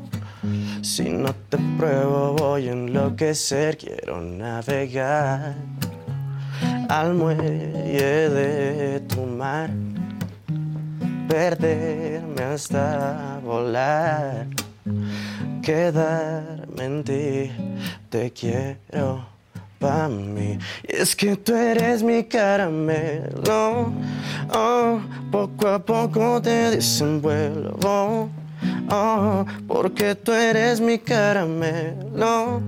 Si 0.81 1.09
no 1.09 1.33
te 1.49 1.57
pruebo 1.77 2.33
voy 2.33 2.69
a 2.69 2.71
enloquecer. 2.71 3.77
Quiero 3.77 4.21
navegar 4.21 5.55
al 6.87 7.13
muelle 7.13 8.29
de 8.29 8.99
tu 9.01 9.21
mar. 9.25 9.69
Perderme 11.29 12.41
hasta 12.41 13.39
volar. 13.45 14.47
Quedarme 15.61 16.83
en 16.83 17.03
ti, 17.03 17.51
te 18.09 18.31
quiero 18.33 19.23
pa' 19.77 20.09
mí. 20.09 20.57
Y 20.87 20.95
es 20.95 21.15
que 21.15 21.35
tú 21.35 21.53
eres 21.53 22.01
mi 22.01 22.23
caramelo, 22.23 23.93
oh, 24.53 24.99
poco 25.31 25.67
a 25.67 25.77
poco 25.77 26.41
te 26.41 26.71
desenvuelvo, 26.71 28.29
oh, 28.89 29.45
porque 29.67 30.15
tú 30.15 30.31
eres 30.31 30.81
mi 30.81 30.97
caramelo, 30.97 32.59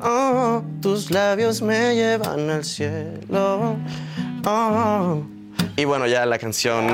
oh, 0.00 0.62
tus 0.80 1.10
labios 1.10 1.60
me 1.60 1.96
llevan 1.96 2.50
al 2.50 2.64
cielo, 2.64 3.76
oh. 4.46 5.35
Y 5.76 5.84
bueno, 5.84 6.06
ya 6.06 6.24
la 6.26 6.38
canción... 6.38 6.86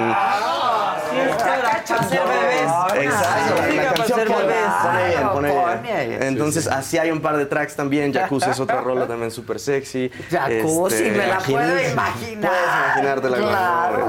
Exacto, 2.94 3.54
la 3.74 3.92
canción 3.94 4.20
pone, 4.26 4.54
pone 4.82 5.08
bien, 5.08 5.28
pone 5.32 5.82
bien. 5.82 6.22
Entonces, 6.22 6.66
así 6.66 6.98
hay 6.98 7.10
un 7.10 7.20
par 7.20 7.36
de 7.36 7.46
tracks 7.46 7.74
también. 7.76 8.12
Jacuzzi 8.12 8.50
es 8.50 8.60
otra 8.60 8.80
rola 8.84 9.06
también 9.06 9.30
súper 9.30 9.58
sexy. 9.58 10.10
Jacuzzi, 10.30 11.04
me 11.10 11.26
la 11.26 11.38
puedo 11.38 11.58
imagínate- 11.58 11.92
imaginar. 11.92 12.50
Puedes 12.50 12.96
imaginártela 12.96 13.36
Claro. 13.36 14.08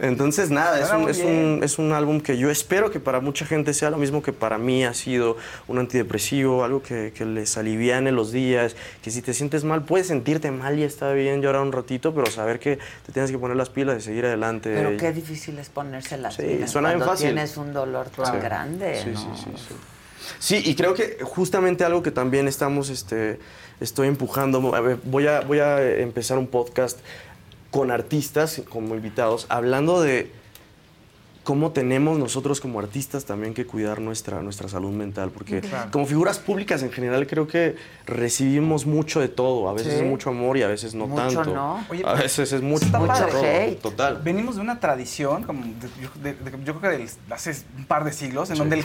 Entonces, 0.00 0.50
nada, 0.50 0.80
es 0.80 0.90
un, 0.92 1.08
es, 1.08 1.18
un, 1.18 1.60
es 1.62 1.78
un 1.78 1.92
álbum 1.92 2.20
que 2.20 2.36
yo 2.36 2.50
espero 2.50 2.90
que 2.90 3.00
para 3.00 3.20
mucha 3.20 3.44
gente 3.44 3.74
sea 3.74 3.90
lo 3.90 3.98
mismo 3.98 4.22
que 4.22 4.32
para 4.32 4.58
mí 4.58 4.84
ha 4.84 4.94
sido 4.94 5.36
un 5.68 5.78
antidepresivo, 5.78 6.64
algo 6.64 6.82
que, 6.82 7.12
que 7.14 7.24
les 7.24 7.56
aliviane 7.56 8.10
los 8.12 8.32
días, 8.32 8.76
que 9.02 9.10
si 9.10 9.22
te 9.22 9.34
sientes 9.34 9.64
mal, 9.64 9.82
puedes 9.82 10.06
sentirte 10.08 10.50
mal 10.50 10.78
y 10.78 10.82
está 10.84 11.12
bien 11.12 11.40
llorar 11.42 11.62
un 11.62 11.72
ratito, 11.72 12.14
pero 12.14 12.26
saber 12.30 12.58
que 12.58 12.78
te 13.06 13.12
tienes 13.12 13.30
que 13.30 13.38
poner 13.38 13.56
las 13.56 13.70
pilas 13.70 13.96
y 13.96 14.01
seguir 14.02 14.26
adelante. 14.26 14.72
Pero 14.74 14.96
qué 14.96 15.12
difícil 15.12 15.58
es 15.58 15.68
ponerse 15.68 16.18
las 16.18 16.34
Sí, 16.34 16.42
pilas 16.42 16.70
suena 16.70 16.88
bien 16.88 16.98
cuando 16.98 17.12
fácil. 17.14 17.28
tienes 17.28 17.56
un 17.56 17.72
dolor 17.72 18.10
tan 18.10 18.34
Sí. 18.34 18.40
grande, 18.40 19.00
Sí, 19.02 19.10
¿no? 19.10 19.20
sí, 19.36 19.42
sí, 19.44 19.50
sí. 19.68 19.74
Sí, 20.38 20.62
y 20.70 20.74
creo 20.76 20.94
que 20.94 21.18
justamente 21.22 21.84
algo 21.84 22.02
que 22.02 22.10
también 22.12 22.46
estamos, 22.46 22.90
este, 22.90 23.40
estoy 23.80 24.06
empujando, 24.08 24.60
voy 25.04 25.26
a, 25.26 25.40
voy 25.40 25.58
a 25.58 25.82
empezar 25.98 26.38
un 26.38 26.46
podcast 26.46 26.98
con 27.70 27.90
artistas 27.90 28.62
como 28.68 28.94
invitados, 28.94 29.46
hablando 29.48 30.00
de 30.02 30.30
cómo 31.44 31.72
tenemos 31.72 32.18
nosotros 32.18 32.60
como 32.60 32.78
artistas 32.78 33.24
también 33.24 33.52
que 33.52 33.66
cuidar 33.66 34.00
nuestra, 34.00 34.42
nuestra 34.42 34.68
salud 34.68 34.90
mental, 34.92 35.30
porque 35.30 35.60
Claro. 35.60 35.90
como 35.90 36.06
figuras 36.06 36.38
públicas 36.38 36.82
en 36.82 36.92
general 36.92 37.26
creo 37.26 37.48
que 37.48 37.74
recibimos 38.06 38.86
mucho 38.86 39.18
de 39.20 39.28
todo, 39.28 39.68
a 39.68 39.72
veces 39.72 39.94
Sí. 39.94 39.98
es 40.00 40.06
mucho 40.06 40.30
amor 40.30 40.56
y 40.56 40.62
a 40.62 40.68
veces 40.68 40.94
no 40.94 41.06
Mucho 41.08 41.22
tanto. 41.42 41.54
no. 41.54 41.84
Oye, 41.90 42.02
a 42.06 42.14
veces 42.14 42.52
es 42.52 42.62
mucho, 42.62 42.86
está 42.86 42.98
mucho 43.00 43.12
padre. 43.12 43.72
todo, 43.80 43.90
total. 43.90 44.20
Venimos 44.22 44.54
de 44.56 44.60
una 44.62 44.78
tradición, 44.78 45.42
como 45.42 45.64
de- 45.64 45.88
yo, 46.00 46.10
de- 46.22 46.34
de- 46.34 46.64
yo 46.64 46.78
creo 46.78 46.92
que 46.92 46.98
de 46.98 47.10
hace 47.30 47.56
un 47.76 47.86
par 47.86 48.04
de 48.04 48.12
siglos, 48.12 48.48
en 48.50 48.56
Sí. 48.56 48.60
donde 48.60 48.78
el, 48.78 48.84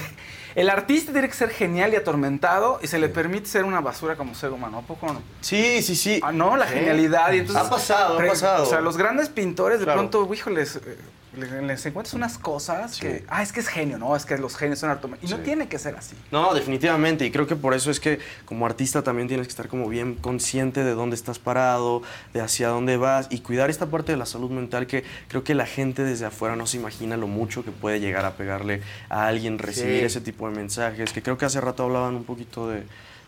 el 0.55 0.69
artista 0.69 1.11
tiene 1.11 1.27
que 1.27 1.35
ser 1.35 1.49
genial 1.51 1.93
y 1.93 1.95
atormentado 1.95 2.79
y 2.81 2.87
se 2.87 2.97
le 2.97 3.09
permite 3.09 3.45
ser 3.47 3.65
una 3.65 3.81
basura 3.81 4.15
como 4.15 4.33
ser 4.33 4.51
humano. 4.51 4.79
¿A 4.79 4.81
poco 4.81 5.05
no? 5.13 5.21
Sí, 5.41 5.83
sí, 5.83 5.95
sí. 5.95 6.19
Ah, 6.23 6.31
no, 6.31 6.57
la 6.57 6.67
Sí. 6.67 6.73
genialidad. 6.73 7.31
Y 7.33 7.39
entonces, 7.39 7.65
Ha 7.65 7.69
pasado, 7.69 8.19
ha 8.19 8.25
pasado. 8.25 8.63
O 8.63 8.65
sea, 8.65 8.81
los 8.81 8.97
grandes 8.97 9.29
pintores 9.29 9.77
de 9.79 9.85
Claro. 9.85 9.99
pronto, 10.09 10.33
híjoles, 10.33 10.77
eh, 10.77 10.97
les, 11.37 11.85
encuentras 11.85 12.13
unas 12.13 12.37
cosas 12.37 12.99
que, 12.99 13.23
ah, 13.29 13.41
es 13.41 13.51
que 13.51 13.59
es 13.59 13.67
genio, 13.67 13.97
¿no? 13.97 14.15
Es 14.15 14.25
que 14.25 14.37
los 14.37 14.55
genios 14.57 14.79
son 14.79 14.89
artomentados. 14.89 15.31
Y 15.31 15.33
no 15.35 15.41
tiene 15.43 15.67
que 15.67 15.79
ser 15.79 15.95
así. 15.95 16.15
No, 16.31 16.53
definitivamente. 16.53 17.25
Y 17.25 17.31
creo 17.31 17.47
que 17.47 17.55
por 17.55 17.73
eso 17.73 17.91
es 17.91 17.99
que 17.99 18.19
como 18.45 18.65
artista 18.65 19.03
también 19.03 19.27
tienes 19.27 19.47
que 19.47 19.51
estar 19.51 19.67
como 19.67 19.87
bien 19.87 20.15
consciente 20.15 20.83
de 20.83 20.91
dónde 20.91 21.15
estás 21.15 21.39
parado, 21.39 22.01
de 22.33 22.41
hacia 22.41 22.69
dónde 22.69 22.97
vas 22.97 23.27
y 23.29 23.39
cuidar 23.39 23.69
esta 23.69 23.85
parte 23.87 24.11
de 24.11 24.17
la 24.17 24.25
salud 24.25 24.49
mental 24.51 24.87
que 24.87 25.03
creo 25.27 25.43
que 25.43 25.55
la 25.55 25.65
gente 25.65 26.03
desde 26.03 26.25
afuera 26.25 26.55
no 26.55 26.67
se 26.67 26.77
imagina 26.77 27.17
lo 27.17 27.27
mucho 27.27 27.63
que 27.63 27.71
puede 27.71 27.99
llegar 27.99 28.25
a 28.25 28.31
pegarle 28.33 28.81
a 29.09 29.27
alguien, 29.27 29.59
recibir 29.59 29.99
Sí. 29.99 30.05
ese 30.05 30.21
tipo 30.21 30.49
de 30.49 30.55
mensajes. 30.55 31.13
Que 31.13 31.21
creo 31.21 31.37
que 31.37 31.45
hace 31.45 31.61
rato 31.61 31.83
hablaban 31.83 32.15
un 32.15 32.23
poquito 32.23 32.69
de, 32.69 32.83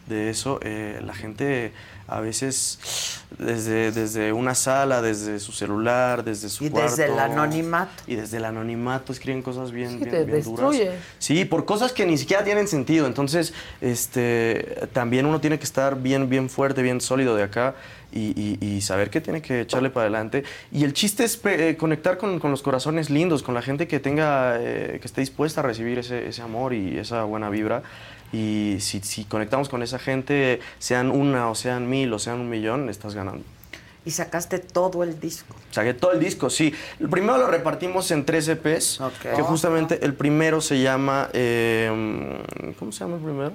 de 0.09 0.29
eso. 0.29 0.59
Eh, 0.63 0.99
la 1.05 1.13
gente 1.13 1.71
a 2.11 2.19
veces 2.21 3.21
desde, 3.37 3.91
desde 3.91 4.33
una 4.33 4.55
sala, 4.55 4.99
desde 5.01 5.39
su 5.39 5.51
celular, 5.51 6.23
desde 6.23 6.49
su 6.49 6.65
Y 6.65 6.69
cuarto. 6.71 6.89
desde 6.95 7.05
el 7.13 7.19
anonimato. 7.19 7.91
Y 8.07 8.15
desde 8.15 8.37
el 8.37 8.45
anonimato 8.45 9.13
escriben 9.13 9.43
cosas 9.43 9.71
bien, 9.71 9.91
Sí, 9.91 9.97
bien, 9.97 10.09
te 10.09 10.23
bien 10.25 10.43
duras. 10.43 10.71
destruye. 10.71 10.91
Sí, 11.19 11.45
por 11.45 11.65
cosas 11.65 11.93
que 11.93 12.05
ni 12.07 12.17
siquiera 12.17 12.43
tienen 12.43 12.67
sentido. 12.67 13.05
Entonces, 13.05 13.53
este, 13.81 14.87
también 14.93 15.25
uno 15.27 15.39
tiene 15.39 15.59
que 15.59 15.65
estar 15.65 16.01
bien, 16.01 16.29
bien 16.29 16.49
fuerte, 16.49 16.81
bien 16.81 16.99
sólido 16.99 17.35
de 17.35 17.43
acá 17.43 17.75
y, 18.11 18.33
y- 18.35 18.57
y 18.65 18.81
saber 18.81 19.11
que 19.11 19.21
tiene 19.21 19.41
que 19.43 19.61
echarle 19.61 19.91
para 19.91 20.05
adelante. 20.05 20.43
Y 20.71 20.83
el 20.83 20.93
chiste 20.93 21.23
es 21.25 21.39
eh, 21.45 21.75
conectar 21.77 22.17
con, 22.17 22.39
con 22.39 22.49
los 22.49 22.63
corazones 22.63 23.11
lindos, 23.11 23.43
con 23.43 23.53
la 23.53 23.61
gente 23.61 23.87
que 23.87 23.99
tenga, 23.99 24.57
eh, 24.59 24.97
que 24.99 25.05
esté 25.07 25.21
dispuesta 25.21 25.61
a 25.61 25.63
recibir 25.63 25.99
ese, 25.99 26.27
ese 26.27 26.41
amor 26.41 26.73
y 26.73 26.97
esa 26.97 27.23
buena 27.23 27.51
vibra. 27.51 27.83
Y 28.31 28.77
si, 28.79 28.99
si 28.99 29.25
conectamos 29.25 29.69
con 29.69 29.81
esa 29.81 29.97
gente, 29.99 30.59
sean 30.77 31.09
una 31.09 31.49
o 31.49 31.55
sean 31.55 31.89
mil 31.89 32.13
o 32.13 32.19
sean 32.19 32.39
un 32.39 32.49
millón, 32.49 32.89
estás 32.89 33.15
ganando. 33.15 33.43
Y 34.05 34.11
sacaste 34.11 34.59
todo 34.59 35.03
el 35.03 35.19
disco. 35.19 35.55
Saqué 35.71 35.93
todo 35.93 36.13
el 36.13 36.19
disco, 36.19 36.49
sí. 36.49 36.73
El 36.99 37.09
primero 37.09 37.37
lo 37.37 37.47
repartimos 37.47 38.09
en 38.11 38.25
tres 38.25 38.47
EPs, 38.47 39.01
que 39.21 39.41
justamente 39.41 40.03
el 40.05 40.13
primero 40.13 40.61
se 40.61 40.81
llama... 40.81 41.29
eh, 41.33 41.91
¿Cómo 42.79 42.91
se 42.91 42.99
llama 42.99 43.17
el 43.17 43.23
primero? 43.23 43.51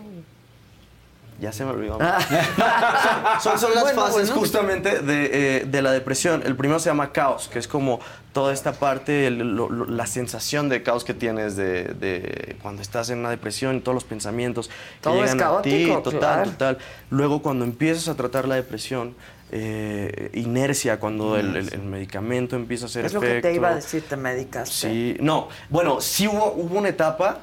Ya 1.40 1.50
se 1.52 1.64
me 1.64 1.72
olvidó. 1.72 1.98
son, 3.40 3.58
son 3.58 3.74
las 3.74 3.82
Bueno, 3.82 4.00
fases 4.00 4.28
bueno. 4.28 4.34
justamente 4.36 5.00
de, 5.00 5.30
eh, 5.58 5.64
de 5.66 5.82
la 5.82 5.90
depresión. 5.92 6.42
El 6.46 6.56
primero 6.56 6.78
se 6.78 6.88
llama 6.90 7.10
caos, 7.12 7.48
que 7.48 7.58
es 7.58 7.66
como 7.68 7.98
toda 8.32 8.52
esta 8.52 8.72
parte, 8.72 9.26
el- 9.26 9.38
lo- 9.56 9.68
lo- 9.68 9.86
la 9.86 10.06
sensación 10.06 10.68
de 10.68 10.82
caos 10.82 11.04
que 11.04 11.12
tienes 11.12 11.56
de, 11.56 11.84
de 11.84 12.56
cuando 12.62 12.82
estás 12.82 13.10
en 13.10 13.18
una 13.18 13.30
depresión 13.30 13.76
y 13.76 13.80
todos 13.80 13.94
los 13.94 14.04
pensamientos 14.04 14.68
que 14.68 14.74
Todo 15.02 15.24
es 15.24 15.32
llegan 15.32 15.54
a 15.58 15.62
ti. 15.62 15.70
caótico, 15.88 16.02
Total, 16.02 16.18
claro. 16.20 16.50
total. 16.52 16.78
Luego 17.10 17.42
cuando 17.42 17.64
empiezas 17.64 18.08
a 18.08 18.14
tratar 18.14 18.46
la 18.46 18.54
depresión, 18.54 19.14
eh, 19.50 20.30
inercia, 20.34 20.98
cuando 21.00 21.36
el, 21.36 21.56
el- 21.56 21.72
el 21.74 21.82
medicamento 21.82 22.56
empieza 22.56 22.84
a 22.84 22.88
hacer 22.88 23.04
Es 23.06 23.12
lo 23.12 23.20
efecto. 23.22 23.42
que 23.42 23.48
te 23.48 23.54
iba 23.54 23.68
a 23.70 23.74
decir, 23.74 24.02
te 24.08 24.16
medicaste. 24.16 24.72
Sí, 24.74 25.16
no, 25.20 25.48
bueno, 25.68 26.00
sí 26.00 26.26
hubo, 26.28 26.52
hubo 26.56 26.78
una 26.78 26.88
etapa, 26.88 27.40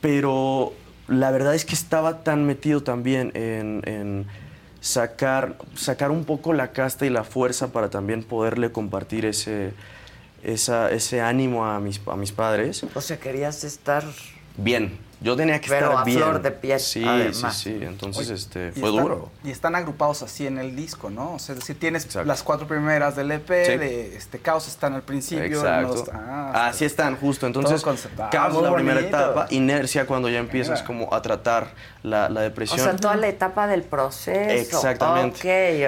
pero 0.00 0.72
la 1.10 1.30
verdad 1.30 1.54
es 1.54 1.64
que 1.66 1.74
estaba 1.74 2.22
tan 2.24 2.46
metido 2.46 2.82
también 2.82 3.32
en, 3.34 3.82
en 3.84 4.26
sacar, 4.80 5.56
sacar 5.74 6.10
un 6.10 6.24
poco 6.24 6.52
la 6.54 6.72
casta 6.72 7.04
y 7.04 7.10
la 7.10 7.24
fuerza 7.24 7.72
para 7.72 7.90
también 7.90 8.22
poderle 8.22 8.72
compartir 8.72 9.26
ese, 9.26 9.72
esa- 10.42 10.90
ese 10.90 11.20
ánimo 11.20 11.66
a 11.66 11.78
mis, 11.80 12.00
a 12.06 12.16
mis 12.16 12.32
padres. 12.32 12.84
O 12.94 13.00
sea, 13.02 13.18
querías 13.18 13.64
estar 13.64 14.04
Bien, 14.56 14.96
yo 15.20 15.36
tenía 15.36 15.60
que 15.60 15.68
Pero 15.68 15.86
estar 15.88 16.00
a 16.00 16.04
bien. 16.04 16.18
flor 16.18 16.42
de 16.42 16.50
piel, 16.50 16.80
Sí, 16.80 17.04
además. 17.06 17.54
sí, 17.58 17.70
sí, 17.78 17.84
entonces 17.84 18.26
Oye, 18.26 18.34
este, 18.34 18.68
y 18.74 18.80
fue 18.80 18.88
están- 18.90 19.02
duro. 19.04 19.30
Y 19.44 19.50
están 19.50 19.74
agrupados 19.74 20.22
así 20.22 20.46
en 20.46 20.58
el 20.58 20.74
disco, 20.74 21.10
¿no? 21.10 21.34
O 21.34 21.38
sea, 21.38 21.54
es 21.54 21.60
decir, 21.60 21.78
tienes 21.78 22.04
Exacto. 22.06 22.26
las 22.26 22.42
cuatro 22.42 22.66
primeras 22.66 23.16
del 23.16 23.30
EP, 23.32 23.64
Sí. 23.66 23.76
de 23.76 24.16
este 24.16 24.38
Caos 24.38 24.66
están 24.68 24.94
al 24.94 25.02
principio. 25.02 25.44
Exacto. 25.58 25.94
los- 25.96 26.08
ah, 26.12 26.66
Así 26.68 26.84
están, 26.84 27.16
justo. 27.16 27.46
Entonces, 27.46 27.82
caos 27.82 28.06
Ah, 28.18 28.48
es 28.48 28.62
la 28.62 28.74
primera 28.74 29.00
etapa, 29.00 29.46
inercia 29.50 30.06
cuando 30.06 30.28
ya 30.28 30.38
empiezas 30.38 30.80
Mira. 30.80 30.86
como 30.86 31.14
a 31.14 31.20
tratar 31.22 31.68
la, 32.02 32.28
la 32.30 32.40
O 32.40 32.42
depresión. 32.42 32.78
sea, 32.80 32.96
toda 32.96 33.16
la 33.16 33.28
etapa 33.28 33.66
del 33.66 33.82
proceso. 33.82 34.50
Exactamente. 34.50 35.36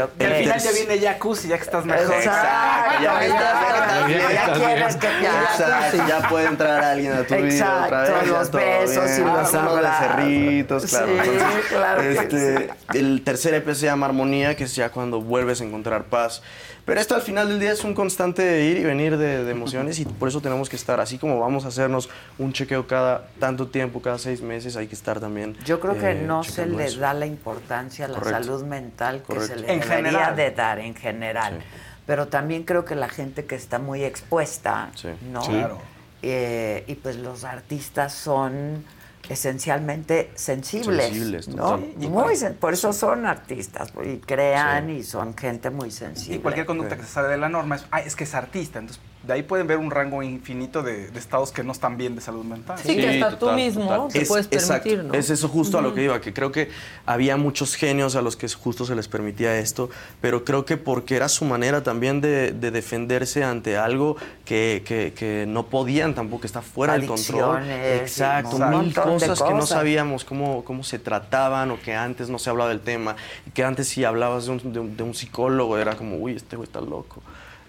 Ok, 0.02 0.10
ok. 0.10 0.20
Y 0.20 0.24
al 0.24 0.34
final 0.34 0.60
ya 0.60 0.72
viene 0.72 0.98
jacuzzi, 1.00 1.48
ya 1.48 1.56
que 1.56 1.62
estás 1.64 1.84
mejor. 1.86 2.14
Exacto, 2.14 3.02
Ya 3.02 3.18
que 3.18 3.26
estás- 3.28 4.08
ya 4.08 4.32
ya 4.46 4.52
quieres 4.52 4.96
que 4.96 5.06
ya- 5.22 5.42
Exacto, 5.52 5.96
ya 6.08 6.28
puede 6.28 6.46
entrar 6.48 6.84
alguien 6.84 7.12
a 7.14 7.22
tu 7.26 7.34
vida 7.36 7.46
Exacto, 7.46 7.84
otra 7.86 8.02
vez. 8.20 8.28
los 8.28 8.50
besos 8.50 9.10
y 9.18 9.20
los 9.22 9.54
abrazos. 9.54 9.98
cerritos, 9.98 10.86
claro. 10.86 11.06
Sí, 11.06 11.12
Entonces, 11.30 11.64
claro 11.70 12.02
este, 12.02 12.70
El 12.94 13.22
tercer 13.24 13.54
EP 13.54 13.74
se 13.74 13.86
llama 13.86 14.06
Armonía, 14.06 14.54
que 14.54 14.64
es 14.64 14.74
ya 14.76 14.90
cuando 14.90 15.20
vuelves 15.20 15.60
a 15.60 15.64
encontrar 15.64 16.04
paz. 16.04 16.42
Pero 16.84 17.00
esto 17.00 17.14
al 17.14 17.22
final 17.22 17.48
del 17.48 17.60
día 17.60 17.72
es 17.72 17.84
un 17.84 17.94
constante 17.94 18.64
ir 18.64 18.76
y 18.78 18.82
venir 18.84 19.16
de, 19.16 19.44
de 19.44 19.50
emociones 19.52 20.00
y 20.00 20.04
por 20.04 20.28
eso 20.28 20.40
tenemos 20.40 20.68
que 20.68 20.74
estar, 20.74 20.98
así 21.00 21.16
como 21.16 21.38
vamos 21.38 21.64
a 21.64 21.68
hacernos 21.68 22.10
un 22.38 22.52
chequeo 22.52 22.88
cada 22.88 23.28
tanto 23.38 23.68
tiempo, 23.68 24.02
cada 24.02 24.18
seis 24.18 24.42
meses, 24.42 24.76
hay 24.76 24.88
que 24.88 24.94
estar 24.96 25.20
también. 25.20 25.56
Yo 25.64 25.78
creo 25.78 25.96
que 25.96 26.10
eh, 26.10 26.14
no 26.26 26.42
se 26.42 26.66
le 26.66 26.86
eso. 26.86 26.98
da 27.00 27.14
la 27.14 27.26
importancia 27.26 28.06
a 28.06 28.08
la 28.08 28.18
Correcto. 28.18 28.42
salud 28.44 28.64
mental 28.64 29.18
que 29.20 29.26
Correcto. 29.34 29.46
se 29.54 29.56
le 29.60 29.72
En 29.72 29.80
debería 29.80 29.96
general. 30.10 30.36
de 30.36 30.50
dar 30.50 30.78
en 30.80 30.94
general. 30.96 31.60
Pero 32.04 32.26
también 32.26 32.64
creo 32.64 32.84
que 32.84 32.96
la 32.96 33.08
gente 33.08 33.44
que 33.44 33.54
está 33.54 33.78
muy 33.78 34.02
expuesta, 34.02 34.90
Sí. 34.96 35.08
¿no? 35.30 35.42
Sí. 35.44 35.52
Claro. 35.52 35.78
Eh, 36.22 36.82
y 36.88 36.94
pues 36.96 37.14
los 37.16 37.44
artistas 37.44 38.12
son 38.12 38.84
esencialmente 39.32 40.30
sensibles, 40.34 41.06
Sensibles, 41.06 41.48
¿no? 41.48 41.56
total, 41.56 41.84
Y 41.84 41.92
total. 41.94 42.08
muy 42.10 42.34
sen- 42.34 42.54
por 42.54 42.72
eso 42.74 42.92
son 42.92 43.26
artistas 43.26 43.92
y 44.04 44.16
crean 44.18 44.90
y 44.90 45.02
son 45.02 45.36
gente 45.36 45.70
muy 45.70 45.90
sensible. 45.90 46.36
Y 46.36 46.38
cualquier 46.40 46.66
conducta 46.66 46.96
que 46.96 47.02
se 47.02 47.08
sale 47.08 47.28
de 47.28 47.38
la 47.38 47.48
norma 47.48 47.76
es, 47.76 47.84
ay, 47.90 48.04
es 48.06 48.14
que 48.16 48.24
es 48.24 48.34
artista. 48.34 48.78
Entonces, 48.78 49.02
de 49.22 49.32
ahí 49.32 49.42
pueden 49.42 49.66
ver 49.66 49.78
un 49.78 49.90
rango 49.90 50.22
infinito 50.22 50.82
de, 50.82 51.08
de 51.10 51.18
estados 51.18 51.52
que 51.52 51.62
no 51.62 51.72
están 51.72 51.96
bien 51.96 52.14
de 52.16 52.20
salud 52.20 52.44
mental. 52.44 52.76
Sí, 52.82 52.96
que 52.96 53.22
hasta 53.22 53.38
tú 53.38 53.50
mismo 53.52 54.08
te 54.12 54.22
Es- 54.22 54.28
puedes 54.28 54.46
exacto, 54.50 54.82
permitir, 54.84 55.04
¿no? 55.04 55.14
Es 55.14 55.30
eso 55.30 55.48
justo 55.48 55.78
a 55.78 55.82
lo 55.82 55.94
que 55.94 56.02
iba, 56.04 56.20
que 56.20 56.32
creo 56.32 56.50
que 56.50 56.70
había 57.06 57.36
muchos 57.36 57.74
genios 57.76 58.16
a 58.16 58.22
los 58.22 58.36
que 58.36 58.48
justo 58.48 58.84
se 58.84 58.94
les 58.96 59.06
permitía 59.08 59.58
esto, 59.58 59.90
pero 60.20 60.44
creo 60.44 60.64
que 60.64 60.76
porque 60.76 61.14
era 61.16 61.28
su 61.28 61.44
manera 61.44 61.82
también 61.82 62.20
de, 62.20 62.52
de 62.52 62.70
defenderse 62.70 63.44
ante 63.44 63.76
algo 63.76 64.16
que, 64.44 64.82
que- 64.84 65.12
que 65.16 65.44
no 65.46 65.66
podían 65.66 66.14
tampoco, 66.14 66.46
está 66.46 66.62
fuera 66.62 66.94
del 66.94 67.06
control. 67.06 67.62
Exacto, 67.70 68.56
un 68.56 68.70
mil 68.70 68.94
cosas, 68.94 69.40
que 69.42 69.54
no 69.54 69.66
sabíamos 69.66 70.24
cómo, 70.24 70.64
cómo 70.64 70.82
se 70.82 70.98
trataban 70.98 71.70
o 71.70 71.80
que 71.80 71.94
antes 71.94 72.28
no 72.28 72.38
se 72.38 72.50
hablaba 72.50 72.70
del 72.70 72.80
tema, 72.80 73.16
y 73.46 73.50
que 73.50 73.62
antes 73.64 73.88
si 73.88 74.04
hablabas 74.04 74.46
de 74.46 74.50
un, 74.52 74.72
de 74.72 74.80
un- 74.80 74.96
de 74.96 75.02
un 75.02 75.14
psicólogo 75.14 75.78
era 75.78 75.94
como, 75.96 76.16
uy, 76.16 76.32
este 76.36 76.56
güey 76.56 76.66
está 76.66 76.80
loco. 76.80 77.22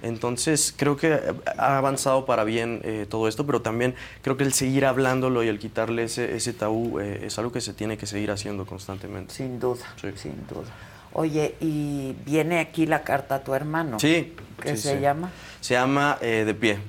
Entonces, 0.04 0.74
creo 0.76 0.98
que 0.98 1.20
ha 1.58 1.78
avanzado 1.78 2.26
para 2.26 2.44
bien 2.44 2.82
eh, 2.84 3.08
todo 3.10 3.28
esto, 3.28 3.46
pero 3.46 3.62
también 3.62 3.96
creo 4.22 4.36
que 4.36 4.44
el 4.44 4.54
seguir 4.54 4.86
hablándolo 4.86 5.44
y 5.44 5.48
el 5.48 5.60
quitarle 5.60 6.04
ese, 6.04 6.36
ese 6.36 6.52
tabú 6.52 7.00
eh, 7.00 7.26
es 7.26 7.40
algo 7.40 7.52
que 7.52 7.62
se 7.62 7.74
tiene 7.74 7.98
que 7.98 8.06
seguir 8.06 8.30
haciendo 8.30 8.66
constantemente. 8.66 9.34
Sin 9.34 9.60
duda, 9.60 9.86
sin 10.16 10.46
duda. 10.48 10.70
Oye, 11.14 11.56
y 11.62 12.16
viene 12.26 12.60
aquí 12.60 12.86
la 12.86 13.04
carta 13.04 13.36
a 13.36 13.44
tu 13.44 13.54
hermano. 13.54 14.00
Sí. 14.00 14.36
¿Qué 14.62 14.76
sí, 14.76 14.84
se 14.84 14.96
sí. 14.96 15.02
llama? 15.02 15.32
Se 15.62 15.76
llama 15.76 16.18
eh, 16.22 16.44
De 16.46 16.54
Pie. 16.54 16.80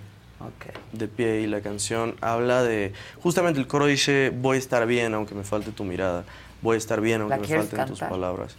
De 0.93 1.09
Pie 1.09 1.41
y 1.43 1.47
la 1.47 1.61
canción 1.61 2.17
habla 2.21 2.63
de... 2.63 2.93
Justamente 3.23 3.61
el 3.61 3.67
coro 3.67 3.87
dice, 3.87 4.33
voy 4.35 4.57
a 4.57 4.59
estar 4.59 4.87
bien 4.87 5.15
aunque 5.15 5.35
me 5.35 5.45
falte 5.45 5.71
tu 5.71 5.85
mirada. 5.85 6.25
Voy 6.63 6.75
a 6.75 6.79
estar 6.79 7.01
bien 7.01 7.21
aunque 7.21 7.37
¿La 7.37 7.43
me 7.43 7.65
falten 7.65 7.87
tus 7.87 8.01
palabras. 8.01 8.57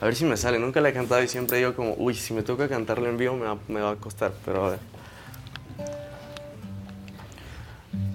A 0.00 0.04
ver 0.04 0.14
si 0.14 0.24
me 0.24 0.36
sale. 0.36 0.58
Nunca 0.58 0.80
la 0.80 0.90
he 0.90 0.92
cantado 0.92 1.22
y 1.22 1.28
siempre 1.28 1.58
digo 1.58 1.74
como, 1.74 1.94
uy, 1.96 2.14
si 2.14 2.34
me 2.34 2.42
toca 2.42 2.68
cantarla 2.68 3.08
en 3.08 3.16
vivo 3.16 3.36
me 3.36 3.46
va, 3.46 3.58
me 3.68 3.80
va 3.80 3.90
a 3.92 3.96
costar. 3.96 4.32
Pero 4.44 4.66
a 4.66 4.70
ver. 4.70 4.80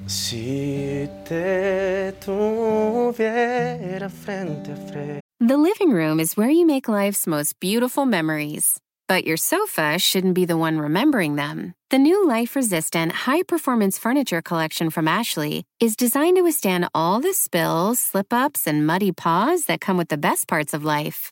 Si 0.08 1.08
te 1.28 2.14
tuviera 2.24 4.10
frente 4.10 4.72
a 4.74 4.76
frente. 4.76 5.22
The 5.40 5.58
living 5.58 5.92
room 5.92 6.20
is 6.20 6.38
where 6.38 6.52
you 6.52 6.68
make 6.68 6.88
life's 6.88 7.26
most 7.26 7.60
beautiful 7.60 8.06
memories. 8.06 8.80
But 9.08 9.26
your 9.26 9.38
sofa 9.38 9.98
shouldn't 9.98 10.36
be 10.36 10.46
the 10.46 10.56
one 10.56 10.78
remembering 10.78 11.36
them. 11.36 11.74
The 11.90 11.98
new 11.98 12.26
life 12.28 12.56
resistant, 12.56 13.12
high 13.12 13.44
performance 13.44 13.98
furniture 13.98 14.42
collection 14.42 14.90
from 14.90 15.08
Ashley 15.08 15.66
is 15.80 15.96
designed 15.96 16.38
to 16.38 16.44
withstand 16.44 16.88
all 16.94 17.20
the 17.20 17.34
spills, 17.34 18.00
slip 18.00 18.32
ups, 18.32 18.68
and 18.68 18.86
muddy 18.86 19.12
paws 19.12 19.66
that 19.66 19.82
come 19.82 19.98
with 19.98 20.10
the 20.10 20.18
best 20.18 20.48
parts 20.48 20.74
of 20.74 20.86
life. 20.86 21.32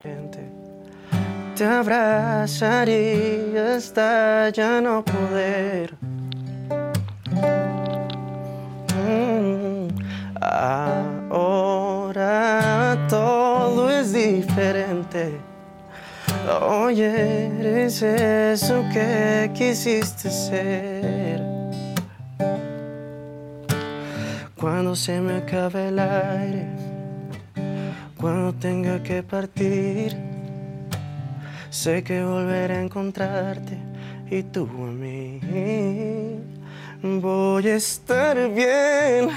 Te 0.00 1.64
abrazaría 1.64 3.74
hasta 3.74 4.48
ya 4.50 4.80
no 4.80 5.04
poder. 5.04 5.96
Mm, 8.94 9.88
Ahora 11.30 12.96
todo 13.08 13.90
es 13.90 14.12
diferente. 14.12 15.32
Oye, 16.62 17.48
eres 17.58 18.00
eso 18.00 18.84
que 18.92 19.50
quisiste 19.52 20.30
ser. 20.30 21.42
Cuando 24.56 24.94
se 24.94 25.20
me 25.20 25.38
acabe 25.38 25.88
el 25.88 25.98
aire, 25.98 26.68
cuando 28.18 28.52
tenga 28.52 29.02
que 29.02 29.22
partir. 29.22 30.16
Sé 31.70 32.02
que 32.02 32.22
volveré 32.22 32.76
a 32.76 32.82
encontrarte 32.82 33.78
y 34.30 34.42
tú 34.42 34.66
a 34.66 34.90
mí. 34.90 35.40
Voy 37.02 37.68
a 37.68 37.76
estar 37.76 38.36
bien. 38.50 39.30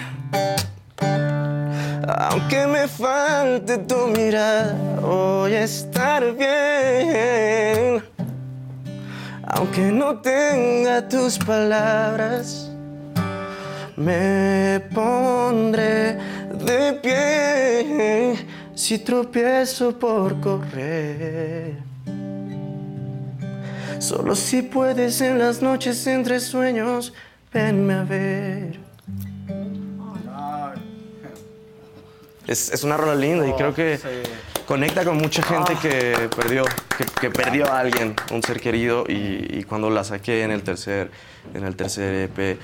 Aunque 2.07 2.67
me 2.67 2.87
falte 2.87 3.77
tu 3.77 4.07
mirada, 4.07 4.75
voy 4.99 5.53
a 5.53 5.63
estar 5.63 6.23
bien. 6.35 8.03
Aunque 9.43 9.91
no 9.91 10.17
tenga 10.19 11.07
tus 11.07 11.37
palabras, 11.37 12.71
me 13.95 14.81
pondré 14.93 16.17
de 16.65 16.93
pie 17.03 18.50
si 18.81 18.97
tropiezo 18.97 19.99
por 19.99 20.41
correr. 20.41 21.75
Solo 23.99 24.35
si 24.35 24.63
puedes 24.63 25.21
en 25.21 25.37
las 25.37 25.61
noches 25.61 26.07
entre 26.07 26.39
sueños, 26.39 27.13
venme 27.53 27.93
a 27.93 28.03
ver. 28.03 28.79
Es, 32.47 32.71
es 32.73 32.83
una 32.83 32.97
rola 32.97 33.13
linda 33.13 33.47
y 33.47 33.53
creo 33.53 33.71
que 33.71 33.99
conecta 34.65 35.05
con 35.05 35.17
mucha 35.17 35.43
gente 35.43 35.77
que 35.79 36.27
perdió, 36.35 36.65
que, 36.97 37.05
que 37.05 37.29
perdió 37.29 37.71
a 37.71 37.81
alguien, 37.81 38.15
un 38.31 38.41
ser 38.41 38.59
querido, 38.59 39.05
y, 39.07 39.59
y 39.59 39.63
cuando 39.63 39.91
la 39.91 40.03
saqué 40.03 40.41
en 40.41 40.49
el 40.49 40.63
tercer, 40.63 41.11
en 41.53 41.65
el 41.65 41.75
tercer 41.75 42.31
EP, 42.31 42.57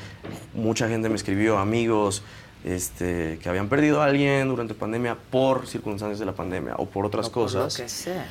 mucha 0.56 0.90
gente 0.90 1.10
me 1.10 1.16
escribió, 1.16 1.60
amigos, 1.60 2.24
este, 2.76 3.40
que 3.42 3.50
habían 3.50 3.70
perdido 3.70 4.02
a 4.02 4.06
alguien 4.06 4.48
durante 4.50 4.74
pandemia 4.74 5.16
por 5.32 5.68
circunstancias 5.68 6.20
de 6.20 6.26
la 6.26 6.34
pandemia 6.34 6.76
o 6.78 6.86
por 6.86 7.06
otras 7.06 7.30
cosas. 7.30 7.78
Lo 7.78 7.84
que 7.84 7.90
sea. 7.90 8.26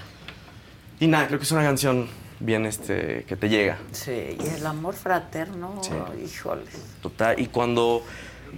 Y 1.01 1.07
nada, 1.07 1.27
creo 1.27 1.39
que 1.39 1.45
es 1.45 1.53
una 1.53 1.63
canción 1.63 2.09
bien 2.41 2.67
este, 2.67 3.25
que 3.27 3.37
te 3.37 3.49
llega. 3.49 3.79
Sí, 3.93 4.37
y 4.39 4.47
el 4.59 4.67
amor 4.67 4.95
fraterno, 4.95 5.81
Sí. 5.83 5.91
híjoles. 6.25 6.69
Total. 7.03 7.39
Y 7.41 7.47
cuando, 7.47 8.03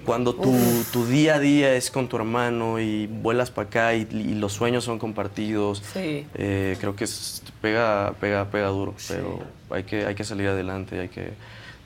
cuando 0.05 0.35
tu, 0.35 0.57
tu 0.93 1.07
día 1.07 1.37
a 1.37 1.39
día 1.39 1.75
es 1.75 1.91
con 1.91 2.09
tu 2.09 2.17
hermano 2.17 2.81
y 2.81 3.07
vuelas 3.07 3.51
para 3.51 3.69
acá 3.69 3.95
y, 3.95 4.03
y 4.11 4.35
los 4.35 4.53
sueños 4.53 4.85
son 4.85 4.99
compartidos, 4.99 5.83
Sí. 5.93 6.27
eh, 6.35 6.77
creo 6.81 6.97
que 6.97 7.05
es- 7.05 7.43
pega, 7.61 8.15
pega, 8.21 8.47
pega 8.51 8.69
duro. 8.69 8.95
Pero 9.09 9.41
hay 9.71 9.85
que, 9.85 10.07
hay 10.07 10.15
que 10.15 10.25
salir 10.25 10.49
adelante, 10.49 10.99
hay 11.01 11.09
que 11.09 11.33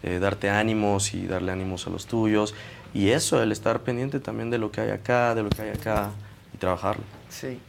eh, 0.02 0.18
darte 0.18 0.50
ánimos 0.50 1.14
y 1.14 1.26
darle 1.26 1.52
ánimos 1.52 1.86
a 1.86 1.90
los 1.90 2.06
tuyos. 2.06 2.54
Y 2.94 3.10
eso, 3.10 3.42
el 3.42 3.52
estar 3.52 3.80
pendiente 3.80 4.20
también 4.20 4.50
de 4.50 4.58
lo 4.58 4.70
que 4.70 4.80
hay 4.82 4.90
acá, 4.90 5.34
de 5.34 5.42
lo 5.42 5.48
que 5.50 5.62
hay 5.62 5.70
acá 5.70 6.10
y 6.54 6.58
trabajarlo. 6.58 7.02
Sí. 7.30 7.60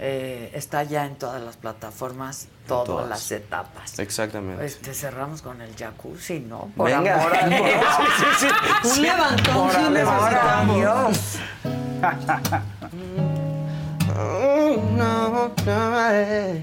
Eh, 0.00 0.50
está 0.54 0.84
ya 0.84 1.06
en 1.06 1.16
todas 1.16 1.42
las 1.42 1.56
plataformas, 1.56 2.46
todas, 2.68 2.86
todas. 2.86 3.08
las 3.08 3.30
etapas. 3.32 3.98
Exactamente. 3.98 4.64
Este, 4.64 4.94
cerramos 4.94 5.42
con 5.42 5.60
el 5.60 5.74
jacuzzi, 5.74 6.38
¿no? 6.40 6.70
Por 6.76 6.86
Venga. 6.88 7.20
amor 7.20 7.36
a 7.36 7.48
Dios. 7.48 7.60
Sí, 7.96 8.04
sí, 8.38 8.46
sí. 8.82 8.98
Un 9.00 9.02
levantón 9.02 9.54
Por 9.54 9.70
sí 9.72 9.78
amor 9.78 10.34
a. 10.34 10.64
Dios. 10.74 11.38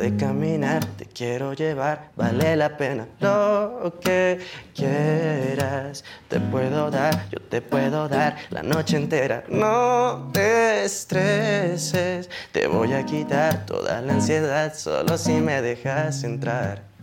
de 0.00 0.16
caminar 0.16 0.80
quiero 1.14 1.54
llevar, 1.54 2.10
vale 2.16 2.56
la 2.56 2.76
pena 2.76 3.06
lo 3.20 3.94
que 4.00 4.40
quieras. 4.74 6.04
Te 6.28 6.40
puedo 6.40 6.90
dar, 6.90 7.28
yo 7.30 7.40
te 7.40 7.62
puedo 7.62 8.08
dar 8.08 8.36
la 8.50 8.62
noche 8.62 8.96
entera. 8.96 9.44
No 9.48 10.30
te 10.32 10.84
estreses, 10.84 12.28
te 12.52 12.66
voy 12.66 12.92
a 12.92 13.04
quitar 13.06 13.64
toda 13.64 14.00
la 14.00 14.14
ansiedad 14.14 14.74
solo 14.74 15.16
si 15.16 15.32
me 15.32 15.62
dejas 15.62 16.24
entrar. 16.24 16.93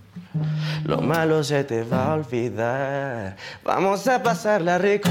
Lo 0.85 1.01
malo 1.01 1.43
se 1.43 1.63
te 1.63 1.83
va 1.83 2.05
a 2.05 2.13
olvidar. 2.13 3.35
Vamos 3.63 4.07
a 4.07 4.21
pasarla 4.23 4.77
rico. 4.77 5.09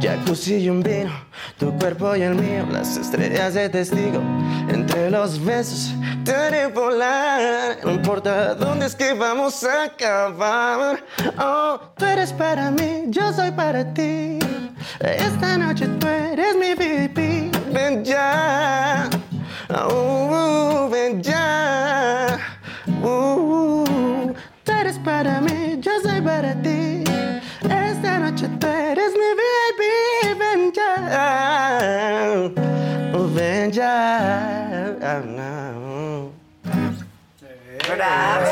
Jacuzzi 0.00 0.56
y 0.56 0.70
un 0.70 0.82
vino. 0.82 1.12
Tu 1.58 1.70
cuerpo 1.78 2.16
y 2.16 2.22
el 2.22 2.34
mío. 2.34 2.66
Las 2.70 2.96
estrellas 2.96 3.54
de 3.54 3.68
testigo. 3.68 4.20
Entre 4.68 5.10
los 5.10 5.44
besos 5.44 5.94
te 6.24 6.34
haré 6.34 6.66
volar. 6.68 7.78
No 7.84 7.92
importa 7.92 8.54
dónde 8.54 8.86
es 8.86 8.94
que 8.94 9.12
vamos 9.12 9.62
a 9.64 9.84
acabar. 9.84 11.04
Oh, 11.38 11.80
tú 11.96 12.04
eres 12.04 12.32
para 12.32 12.70
mí. 12.70 13.04
Yo 13.08 13.32
soy 13.32 13.50
para 13.50 13.92
ti. 13.92 14.38
Esta 15.00 15.58
noche 15.58 15.86
tú 16.00 16.06
eres 16.06 16.56
mi 16.56 16.74
VIP. 16.74 17.54
Ven 17.72 18.04
ya. 18.04 19.08
Oh, 19.68 20.88
ven 20.90 21.22
ya. 21.22 22.38
Uh, 23.02 23.84
para 25.04 25.40
mí, 25.40 25.78
yo 25.80 25.92
soy 26.02 26.20
para 26.20 26.54
ti. 26.62 27.02
Esta 27.62 28.18
noche 28.18 28.48
tú 28.60 28.66
eres 28.66 29.12
mi 29.12 29.30
baby. 29.40 30.34
Ven 30.38 30.72
ya, 30.72 32.50
ven 33.34 33.72
ya. 33.72 34.96
Bravo. 35.02 36.32
Bravo. 37.88 38.46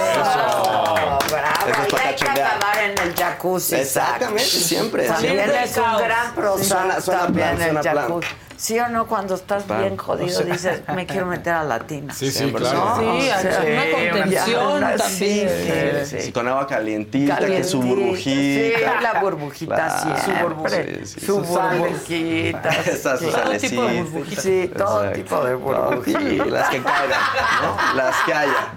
Eso 1.70 1.82
es 1.82 1.88
Y 1.88 1.90
para 1.92 2.08
hay 2.08 2.14
que 2.16 2.24
acabar 2.28 2.78
en 2.82 2.98
el 2.98 3.14
jacuzzi. 3.14 3.74
Exactamente, 3.76 4.42
siempre, 4.44 5.06
También 5.06 5.34
siempre. 5.36 5.64
es 5.64 5.76
un 5.76 5.96
gran 5.98 6.34
proceso. 6.34 6.74
Suena- 6.76 7.00
suena 7.00 7.20
también 7.22 7.56
plan, 7.56 7.62
el 7.62 7.66
suena 7.82 7.92
plan. 7.92 8.20
¿Sí 8.60 8.78
o 8.78 8.88
no? 8.88 9.06
Cuando 9.06 9.36
estás 9.36 9.62
Total. 9.62 9.80
bien 9.84 9.96
jodido 9.96 10.26
O 10.26 10.28
sea- 10.42 10.44
dices, 10.52 10.82
me 10.94 11.06
quiero 11.06 11.24
meter 11.34 11.54
a 11.54 11.64
latina. 11.64 12.12
Sí, 12.12 12.30
sí, 12.30 12.44
¿No? 12.52 12.58
claro. 12.58 12.96
Sí, 12.98 13.30
O 13.30 13.40
sea, 13.40 13.62
una 13.64 13.90
contención 13.90 14.66
una- 14.76 14.96
también. 14.96 15.08
Sí, 15.18 15.46
sí, 15.48 16.16
Sí, 16.18 16.20
sí. 16.26 16.32
con 16.32 16.46
agua 16.46 16.66
calientita, 16.66 17.38
que 17.38 17.64
su 17.64 17.80
Calientita, 17.80 18.02
burbujita. 18.04 18.30
Sí, 18.38 19.02
la 19.02 19.20
burbujita 19.22 19.74
Claro, 19.74 20.20
siempre. 20.24 21.06
sí, 21.06 21.20
sí, 21.20 21.20
su 21.26 21.36
sus 21.38 21.46
sales. 21.48 21.80
burbujita. 21.80 22.68
Esas 22.86 23.20
sí. 23.20 23.26
Todo 23.30 23.56
tipo 23.58 23.82
de 23.86 24.02
burbujitas. 24.02 24.44
Sí, 24.44 24.70
todo 24.76 24.98
Exacto. 25.04 25.18
tipo 25.22 25.44
de 25.44 25.54
burbujitas. 25.54 26.22
Sí, 26.22 26.36
las 26.50 26.68
que 26.68 26.82
caigan, 26.82 27.20
¿no? 27.62 27.94
Las 27.96 28.16
que 28.26 28.34
haya. 28.34 28.70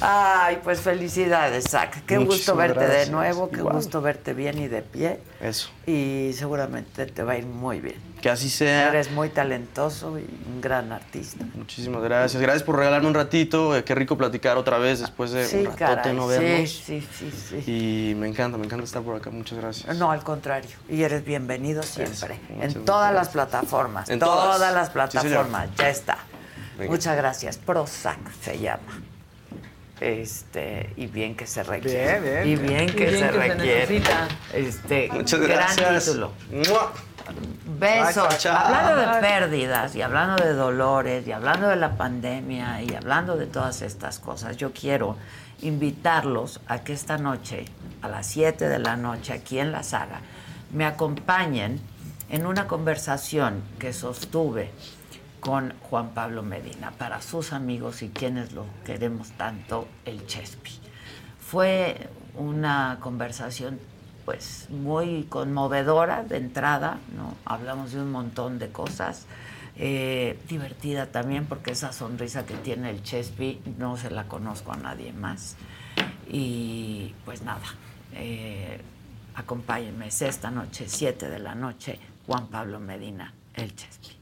Ay, 0.00 0.58
pues 0.64 0.80
felicidades, 0.80 1.64
Zach. 1.68 1.90
Qué 2.06 2.16
gusto 2.16 2.30
Muchísimas 2.54 2.58
verte 2.68 2.80
de 2.80 2.86
gracias. 2.86 3.10
nuevo, 3.10 3.50
qué 3.50 3.58
Igual. 3.58 3.74
gusto 3.76 4.00
verte 4.00 4.32
bien 4.34 4.58
y 4.58 4.68
de 4.68 4.82
pie. 4.82 5.20
Eso. 5.40 5.68
Y 5.86 6.32
seguramente 6.38 7.06
te 7.06 7.22
va 7.22 7.32
a 7.32 7.36
ir 7.38 7.46
muy 7.46 7.80
bien. 7.80 7.96
Que 8.20 8.30
así 8.30 8.48
sea. 8.48 8.61
Eres 8.68 9.10
muy 9.10 9.28
talentoso 9.28 10.18
y 10.18 10.24
un 10.46 10.60
gran 10.60 10.92
artista. 10.92 11.44
Muchísimas 11.54 12.02
gracias. 12.02 12.40
Gracias 12.42 12.62
por 12.62 12.76
regalarme 12.76 13.08
un 13.08 13.14
ratito. 13.14 13.76
Eh, 13.76 13.84
qué 13.84 13.94
rico 13.94 14.16
platicar 14.16 14.56
otra 14.56 14.78
vez 14.78 15.00
después 15.00 15.30
de 15.32 15.46
Sí, 15.46 15.56
un 15.58 15.64
ratote 15.66 15.84
caray, 15.84 16.14
no 16.14 16.22
sí, 16.24 16.38
vernos. 16.38 16.70
sí, 16.70 17.08
sí, 17.18 17.32
sí. 17.64 17.70
Y 18.10 18.14
me 18.14 18.28
encanta, 18.28 18.58
me 18.58 18.64
encanta 18.66 18.84
estar 18.84 19.02
por 19.02 19.16
acá. 19.16 19.30
Muchas 19.30 19.58
gracias. 19.58 19.96
No, 19.96 20.10
al 20.10 20.22
contrario. 20.24 20.70
Y 20.88 21.02
eres 21.02 21.24
bienvenido 21.24 21.82
siempre. 21.82 22.38
muchas, 22.50 22.76
en 22.76 22.84
todas 22.84 23.12
las 23.14 23.28
plataformas. 23.28 24.08
En 24.10 24.18
todas, 24.18 24.56
todas. 24.56 24.74
las 24.74 24.86
Sí, 24.86 24.92
plataformas. 24.92 25.68
ya 25.76 25.88
está. 25.88 26.18
Venga. 26.78 26.90
Muchas 26.90 27.16
gracias. 27.16 27.58
Prozac 27.58 28.18
se 28.42 28.58
llama. 28.58 29.02
Este, 30.00 30.92
y 30.96 31.06
bien 31.06 31.36
que 31.36 31.46
se 31.46 31.62
requiere. 31.62 32.18
Bien, 32.20 32.44
bien, 32.44 32.48
y 32.48 32.56
bien. 32.56 32.66
bien 32.66 32.88
Y 32.88 32.92
que 32.92 33.06
bien 33.06 33.10
se 33.20 33.26
que 33.26 33.32
se 33.32 33.38
requiere. 33.48 33.80
necesita. 33.86 34.28
Este, 34.52 35.08
Muchas 35.12 35.40
gran 35.40 35.58
gracias. 35.76 36.04
título. 36.06 36.32
¡Mua! 36.50 36.92
Besos. 37.78 38.46
Hablando 38.46 38.96
de 38.96 39.20
pérdidas 39.20 39.94
y 39.94 40.02
hablando 40.02 40.42
de 40.42 40.52
dolores 40.52 41.26
y 41.26 41.32
hablando 41.32 41.68
de 41.68 41.76
la 41.76 41.96
pandemia 41.96 42.82
y 42.82 42.94
hablando 42.94 43.36
de 43.36 43.46
todas 43.46 43.82
estas 43.82 44.18
cosas, 44.18 44.56
yo 44.56 44.72
quiero 44.72 45.16
invitarlos 45.60 46.60
a 46.66 46.80
que 46.80 46.92
esta 46.92 47.18
noche, 47.18 47.64
a 48.02 48.08
las 48.08 48.26
7 48.26 48.68
de 48.68 48.78
la 48.78 48.96
noche, 48.96 49.32
aquí 49.32 49.58
en 49.58 49.72
la 49.72 49.82
saga, 49.82 50.20
me 50.72 50.84
acompañen 50.84 51.80
en 52.30 52.46
una 52.46 52.66
conversación 52.66 53.62
que 53.78 53.92
sostuve 53.92 54.70
con 55.40 55.74
Juan 55.90 56.10
Pablo 56.10 56.42
Medina, 56.42 56.92
para 56.92 57.20
sus 57.20 57.52
amigos 57.52 58.02
y 58.02 58.10
quienes 58.10 58.52
lo 58.52 58.64
queremos 58.84 59.32
tanto, 59.32 59.88
el 60.04 60.24
Chespi. 60.26 60.70
Fue 61.40 62.08
una 62.36 62.98
conversación 63.00 63.80
pues 64.24 64.68
muy 64.70 65.24
conmovedora 65.28 66.22
de 66.24 66.36
entrada, 66.36 66.98
¿no? 67.16 67.34
Hablamos 67.44 67.92
de 67.92 68.00
un 68.00 68.10
montón 68.12 68.58
de 68.58 68.68
cosas. 68.70 69.26
eh, 69.76 70.38
divertida 70.48 71.06
también 71.06 71.46
porque 71.46 71.70
esa 71.72 71.92
sonrisa 71.92 72.44
que 72.44 72.54
tiene 72.54 72.90
el 72.90 73.02
Chespi 73.02 73.60
no 73.78 73.96
se 73.96 74.10
la 74.10 74.24
conozco 74.28 74.72
a 74.72 74.76
nadie 74.76 75.12
más. 75.12 75.56
Y 76.28 77.14
pues 77.24 77.42
nada, 77.42 77.62
eh, 78.14 78.80
acompáñenme 79.34 80.08
es 80.08 80.22
esta 80.22 80.50
noche, 80.50 80.84
7 80.88 81.28
de 81.28 81.38
la 81.38 81.54
noche, 81.54 81.98
Juan 82.26 82.48
Pablo 82.48 82.80
Medina, 82.80 83.32
el 83.54 83.74
Chespi. 83.74 84.16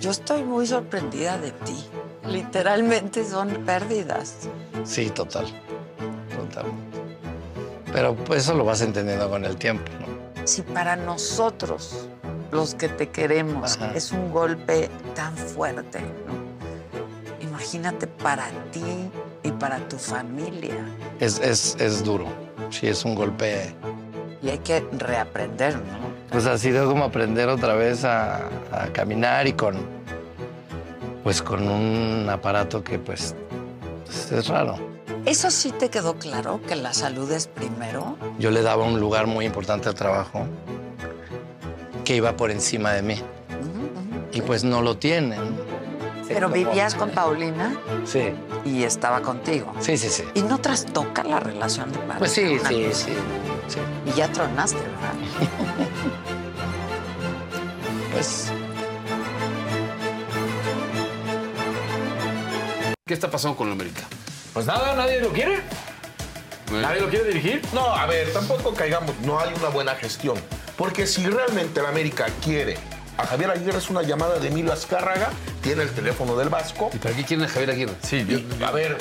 Yo 0.00 0.10
estoy 0.10 0.42
muy 0.42 0.66
sorprendida 0.66 1.38
de 1.38 1.52
ti. 1.52 1.76
Literalmente 2.26 3.24
son 3.24 3.48
pérdidas. 3.66 4.48
Sí, 4.84 5.10
total. 5.10 5.46
Totalmente. 6.36 6.98
Pero 7.92 8.14
pues 8.14 8.44
eso 8.44 8.54
lo 8.54 8.64
vas 8.64 8.80
entendiendo 8.80 9.28
con 9.28 9.44
el 9.44 9.56
tiempo, 9.56 9.90
¿no? 10.00 10.46
Si 10.46 10.62
para 10.62 10.96
nosotros, 10.96 12.08
los 12.50 12.74
que 12.74 12.88
te 12.88 13.10
queremos, 13.10 13.76
Ajá. 13.76 13.92
es 13.94 14.12
un 14.12 14.30
golpe 14.32 14.88
tan 15.14 15.36
fuerte, 15.36 16.00
¿no? 16.00 16.42
Imagínate 17.40 18.06
para 18.06 18.48
ti 18.72 19.10
y 19.42 19.50
para 19.52 19.78
tu 19.88 19.98
familia. 19.98 20.74
Es, 21.20 21.38
es, 21.40 21.76
es 21.78 22.02
duro. 22.02 22.26
Sí, 22.70 22.88
es 22.88 23.04
un 23.04 23.14
golpe. 23.14 23.74
Y 24.40 24.48
hay 24.48 24.58
que 24.58 24.80
reaprender, 24.92 25.76
¿no? 25.76 26.12
Pues 26.30 26.46
ha 26.46 26.56
sido 26.56 26.88
como 26.88 27.04
aprender 27.04 27.48
otra 27.48 27.74
vez 27.74 28.04
a, 28.04 28.46
a 28.72 28.86
caminar 28.92 29.46
y 29.46 29.52
con. 29.52 30.01
Pues 31.22 31.40
con 31.42 31.68
un 31.68 32.28
aparato 32.28 32.82
que 32.82 32.98
pues 32.98 33.34
pues, 34.04 34.32
es 34.32 34.48
raro. 34.48 34.76
¿Eso 35.24 35.50
sí 35.50 35.70
te 35.70 35.88
quedó 35.88 36.14
claro, 36.14 36.60
que 36.66 36.74
la 36.74 36.92
salud 36.92 37.30
es 37.30 37.46
primero? 37.46 38.16
Yo 38.38 38.50
le 38.50 38.62
daba 38.62 38.84
un 38.84 38.98
lugar 38.98 39.26
muy 39.28 39.46
importante 39.46 39.88
al 39.88 39.94
trabajo 39.94 40.46
que 42.04 42.16
iba 42.16 42.36
por 42.36 42.50
encima 42.50 42.92
de 42.92 43.02
mí. 43.02 43.22
Y 44.32 44.40
pues 44.40 44.64
no 44.64 44.82
lo 44.82 44.96
tienen. 44.96 45.40
Pero 46.26 46.48
vivías 46.48 46.94
con 46.94 47.10
Paulina 47.10 47.76
Sí, 48.04 48.30
y 48.64 48.82
estaba 48.84 49.20
contigo. 49.20 49.72
sí, 49.80 49.96
sí, 49.98 50.08
sí. 50.08 50.24
Y 50.34 50.42
no 50.42 50.58
trastoca 50.58 51.22
la 51.22 51.38
relación 51.38 51.92
de 51.92 51.98
pareja. 51.98 52.18
Pues 52.18 52.32
sí, 52.32 52.58
sí, 52.66 52.86
sí. 52.92 53.10
Y 54.06 54.12
ya 54.16 54.28
tronaste, 54.32 54.78
¿verdad? 54.78 55.12
Pues 58.12 58.52
¿Qué 63.12 63.14
está 63.16 63.30
pasando 63.30 63.58
con 63.58 63.66
la 63.66 63.74
América? 63.74 64.00
Pues 64.54 64.64
nada, 64.64 64.94
nadie 64.94 65.20
lo 65.20 65.28
quiere. 65.34 65.60
¿Nadie 66.70 67.02
lo 67.02 67.10
quiere 67.10 67.26
dirigir? 67.26 67.60
No, 67.74 67.94
a 67.94 68.06
ver, 68.06 68.32
tampoco 68.32 68.72
caigamos, 68.72 69.14
no 69.22 69.38
hay 69.38 69.52
una 69.52 69.68
buena 69.68 69.94
gestión. 69.96 70.38
Porque 70.78 71.06
si 71.06 71.26
realmente 71.26 71.82
la 71.82 71.90
América 71.90 72.24
quiere 72.42 72.78
a 73.18 73.26
Javier 73.26 73.50
Aguirre 73.50 73.76
es 73.76 73.90
una 73.90 74.00
llamada 74.00 74.38
de 74.38 74.48
Emilio 74.48 74.72
Azcárraga, 74.72 75.28
tiene 75.62 75.82
el 75.82 75.90
teléfono 75.90 76.36
del 76.36 76.48
Vasco. 76.48 76.88
¿Y 76.94 76.96
para 76.96 77.14
qué 77.14 77.22
quieren 77.24 77.44
a 77.44 77.50
Javier 77.50 77.70
Aguirre? 77.72 77.92
Sí, 78.02 78.24
yo- 78.26 78.38
Y, 78.38 78.64
a 78.64 78.70
ver, 78.70 78.96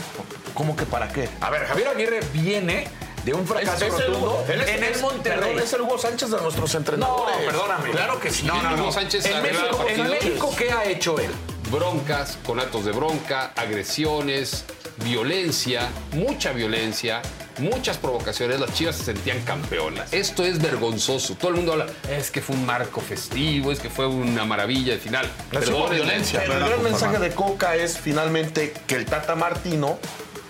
¿cómo 0.55 0.75
que 0.75 0.85
para 0.85 1.07
qué? 1.07 1.29
A 1.39 1.49
ver, 1.49 1.65
Javier 1.65 1.87
Aguirre 1.87 2.19
viene 2.33 2.89
de 3.23 3.33
un 3.33 3.47
fracaso 3.47 3.85
Es- 3.85 3.93
es 3.93 3.99
el 4.01 4.07
rotundo 4.07 4.43
es- 4.45 4.67
en 4.67 4.83
el 4.83 4.99
Monterrey. 4.99 5.39
perdón, 5.39 5.59
es 5.63 5.71
el 5.71 5.81
Hugo 5.83 5.97
Sánchez 5.97 6.31
de 6.31 6.41
nuestros 6.41 6.75
entrenadores. 6.75 7.37
No, 7.37 7.45
perdóname. 7.49 7.91
Claro 7.91 8.19
que 8.19 8.29
sí. 8.29 8.45
No, 8.45 8.61
no, 8.61 8.71
no. 8.75 8.83
Hugo 8.83 8.91
Sánchez 8.91 9.23
en. 9.27 9.41
México, 9.41 10.53
¿qué 10.57 10.69
ha 10.69 10.83
hecho 10.83 11.17
él? 11.17 11.31
Broncas, 11.71 12.37
con 12.45 12.59
actos 12.59 12.85
de 12.85 12.91
bronca, 12.91 13.53
agresiones, 13.55 14.65
violencia, 15.03 15.89
mucha 16.13 16.51
violencia, 16.51 17.21
muchas 17.59 17.97
provocaciones. 17.97 18.59
Las 18.59 18.73
Chivas 18.73 18.97
se 18.97 19.05
sentían 19.05 19.41
campeonas. 19.43 20.13
Esto 20.13 20.43
es 20.43 20.61
vergonzoso. 20.61 21.35
Todo 21.35 21.51
el 21.51 21.57
mundo 21.57 21.73
habla, 21.73 21.87
es 22.09 22.29
que 22.29 22.41
fue 22.41 22.55
un 22.55 22.65
marco 22.65 22.99
festivo, 23.01 23.71
es 23.71 23.79
que 23.79 23.89
fue 23.89 24.07
una 24.07 24.45
maravilla 24.45 24.93
de 24.93 24.99
final. 24.99 25.29
Pero 25.49 25.89
violencia. 25.89 26.43
El 26.43 26.59
gran 26.59 26.83
mensaje 26.83 27.17
de 27.19 27.31
Coca 27.31 27.75
es 27.75 27.97
finalmente 27.97 28.73
que 28.85 28.95
el 28.95 29.05
Tata 29.05 29.35
Martino 29.35 29.97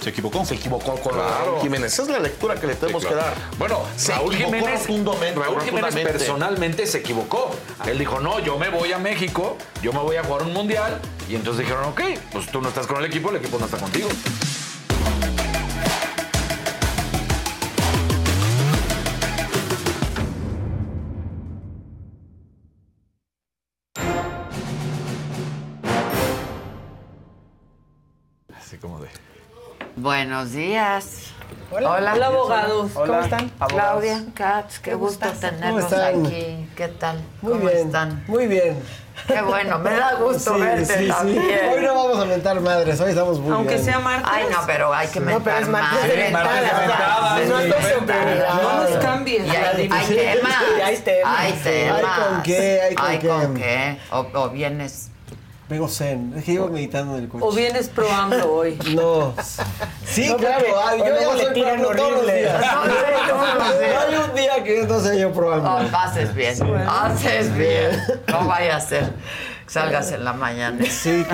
Se 0.02 0.10
equivocó. 0.10 0.44
se 0.45 0.56
equivocó 0.56 0.95
con 0.95 1.14
Claro. 1.14 1.45
Raúl 1.45 1.61
Jiménez. 1.61 1.94
Esa 1.94 2.02
es 2.02 2.07
la 2.10 2.19
lectura 2.19 2.56
que 2.56 2.65
le 2.65 2.76
tenemos 2.76 3.06
claro. 3.06 3.18
que 3.18 3.23
dar. 3.23 3.57
Bueno, 3.60 3.84
se 3.95 4.11
Raúl 4.14 4.36
Jiménez, 4.36 4.88
Raúl 5.36 5.61
Jiménez 5.61 5.94
personalmente 5.94 6.88
se 6.88 6.99
equivocó. 6.99 7.52
Él 7.86 7.99
dijo, 7.99 8.19
no, 8.19 8.40
yo 8.40 8.57
me 8.57 8.69
voy 8.69 8.91
a 8.94 8.98
México, 8.98 9.57
yo 9.84 9.94
me 9.94 9.99
voy 9.99 10.15
a 10.15 10.23
jugar 10.23 10.41
un 10.44 10.53
mundial. 10.53 10.99
Y 11.30 11.36
entonces 11.36 11.65
dijeron, 11.65 11.86
ok, 11.86 12.02
pues 12.32 12.48
tú 12.48 12.61
no 12.61 12.69
estás 12.69 12.88
con 12.88 12.98
el 12.98 13.06
equipo, 13.06 13.30
el 13.30 13.36
equipo 13.38 13.60
no 13.60 13.65
está 13.65 13.78
contigo. 13.78 14.10
Así 28.56 28.78
como 28.78 28.99
de... 28.99 29.31
Buenos 29.95 30.53
días. 30.53 31.27
Hola. 31.72 31.91
Hola, 31.91 32.26
abogados. 32.27 32.91
¿Cómo 32.93 33.19
están? 33.22 33.49
Claudia 33.68 34.23
Katz, 34.34 34.80
qué 34.80 34.93
gusto 34.93 35.27
tenerlos 35.31 35.91
aquí. 35.93 36.68
¿Qué 36.76 36.88
tal? 36.99 37.22
Muy 37.41 37.53
¿Cómo 37.53 37.65
bien. 37.65 37.77
están? 37.88 38.23
Muy 38.27 38.47
bien. 38.47 38.77
Qué 39.27 39.41
bueno, 39.41 39.77
me 39.80 39.91
da 39.91 40.15
gusto 40.15 40.55
Sí, 40.55 40.61
verte 40.61 40.85
sí, 40.85 41.03
sí. 41.03 41.07
también. 41.09 41.59
Hoy 41.73 41.81
no 41.84 41.93
vamos 41.93 42.19
a 42.19 42.26
mentar 42.26 42.59
madres, 42.59 42.99
hoy 42.99 43.09
estamos 43.09 43.39
muy 43.39 43.53
Aunque 43.53 43.73
bien. 43.76 43.85
sea 43.85 43.99
martes. 43.99 44.30
Ay, 44.34 44.45
no, 44.49 44.57
pero 44.65 44.93
hay 44.93 45.07
que 45.09 45.19
No, 45.19 45.26
mentar 45.27 45.43
pero 45.43 45.57
es 45.59 45.68
martes 45.69 46.01
de 46.01 46.07
madres. 46.31 46.63
mentadas. 46.63 47.39
mentadas, 47.39 47.49
No, 47.49 47.61
sí. 47.61 48.63
No 48.63 48.89
nos 48.89 49.05
cambies. 49.05 49.45
Y 49.45 49.49
hay, 49.49 49.89
hay 49.91 50.07
temas. 50.07 50.53
Y 50.77 50.81
hay 50.81 50.97
temas. 50.97 51.39
Hay 51.39 51.53
temas. 51.53 51.99
Hay 52.03 52.23
con 52.34 52.43
qué, 52.43 52.81
hay 52.81 52.95
con 52.95 53.05
Hay 53.05 53.19
qué. 53.19 53.27
con 53.27 53.53
qué. 53.53 53.97
O, 54.11 54.27
o 54.34 54.49
vienes. 54.49 55.09
Vengo 55.72 55.88
zen, 55.88 56.34
es 56.38 56.43
que 56.43 56.52
llevo 56.52 56.68
meditando 56.68 57.15
en 57.15 57.23
el 57.23 57.30
coche. 57.30 57.45
O 57.48 57.52
vienes 57.53 57.88
pro 57.88 58.11
AMLO 58.11 58.53
hoy. 58.56 58.77
No. 58.93 59.34
Sí, 60.06 60.27
No, 60.27 60.35
claro, 60.35 60.65
porque- 60.69 60.84
ay, 60.85 60.99
yo 60.99 61.06
ya 61.06 61.34
le 61.34 61.45
tiran 61.52 61.80
pro 61.80 61.95
todos 61.95 62.11
los 62.11 62.19
horrible. 62.23 62.49
hay 62.52 64.15
un 64.15 64.35
día 64.35 64.61
que 64.65 64.84
no 64.85 64.99
sea 64.99 65.14
yo 65.15 65.31
probando. 65.31 65.80
No, 65.89 65.98
haces 65.98 66.35
bien. 66.35 66.57
Haces 66.89 67.56
bien. 67.56 67.98
No 68.27 68.45
vaya 68.48 68.76
a 68.76 68.81
ser. 68.81 69.14
que 69.65 69.72
Salgas 69.72 70.11
en 70.11 70.26
la 70.26 70.34
mañana. 70.34 70.84
Sí, 70.84 70.91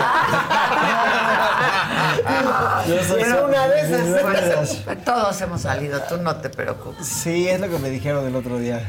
soy 3.08 3.24
Pero 3.24 3.48
una 3.48 3.68
de 3.70 3.82
esas. 3.82 4.76
Pues, 4.86 5.04
todos 5.04 5.42
hemos 5.42 5.62
salido, 5.62 6.00
tú 6.02 6.18
no 6.18 6.36
te 6.36 6.52
preocupes. 6.52 7.08
Sí, 7.08 7.50
es 7.50 7.60
lo 7.60 7.70
que 7.70 7.80
me 7.80 7.90
dijeron 7.90 8.28
el 8.28 8.36
otro 8.36 8.60
día. 8.60 8.86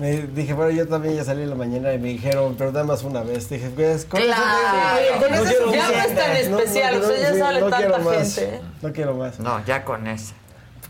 Me 0.00 0.16
dije, 0.22 0.54
bueno, 0.54 0.70
yo 0.70 0.88
también 0.88 1.14
ya 1.14 1.24
salí 1.24 1.42
en 1.42 1.50
la 1.50 1.56
mañana 1.56 1.92
y 1.92 1.98
me 1.98 2.08
dijeron, 2.08 2.54
pero 2.56 2.72
nada 2.72 2.84
más 2.86 3.02
una 3.04 3.22
vez. 3.22 3.50
Dije, 3.50 3.68
pues, 3.68 4.06
con 4.06 4.18
eso 4.22 4.32
Claro. 4.32 4.98
eso 5.34 5.44
es 5.44 5.50
quiero 5.50 5.72
ya 5.74 5.88
no 5.90 5.94
es 5.98 6.14
tan 6.14 6.36
especial, 6.36 6.96
o 7.02 7.06
sea, 7.06 7.18
ya 7.18 7.38
sale 7.38 7.60
no 7.60 7.68
tanta 7.68 7.98
más. 7.98 8.34
gente. 8.34 8.60
No 8.80 8.92
quiero 8.94 9.14
más. 9.14 9.38
No, 9.40 9.62
ya 9.66 9.84
con 9.84 10.06
eso. 10.06 10.32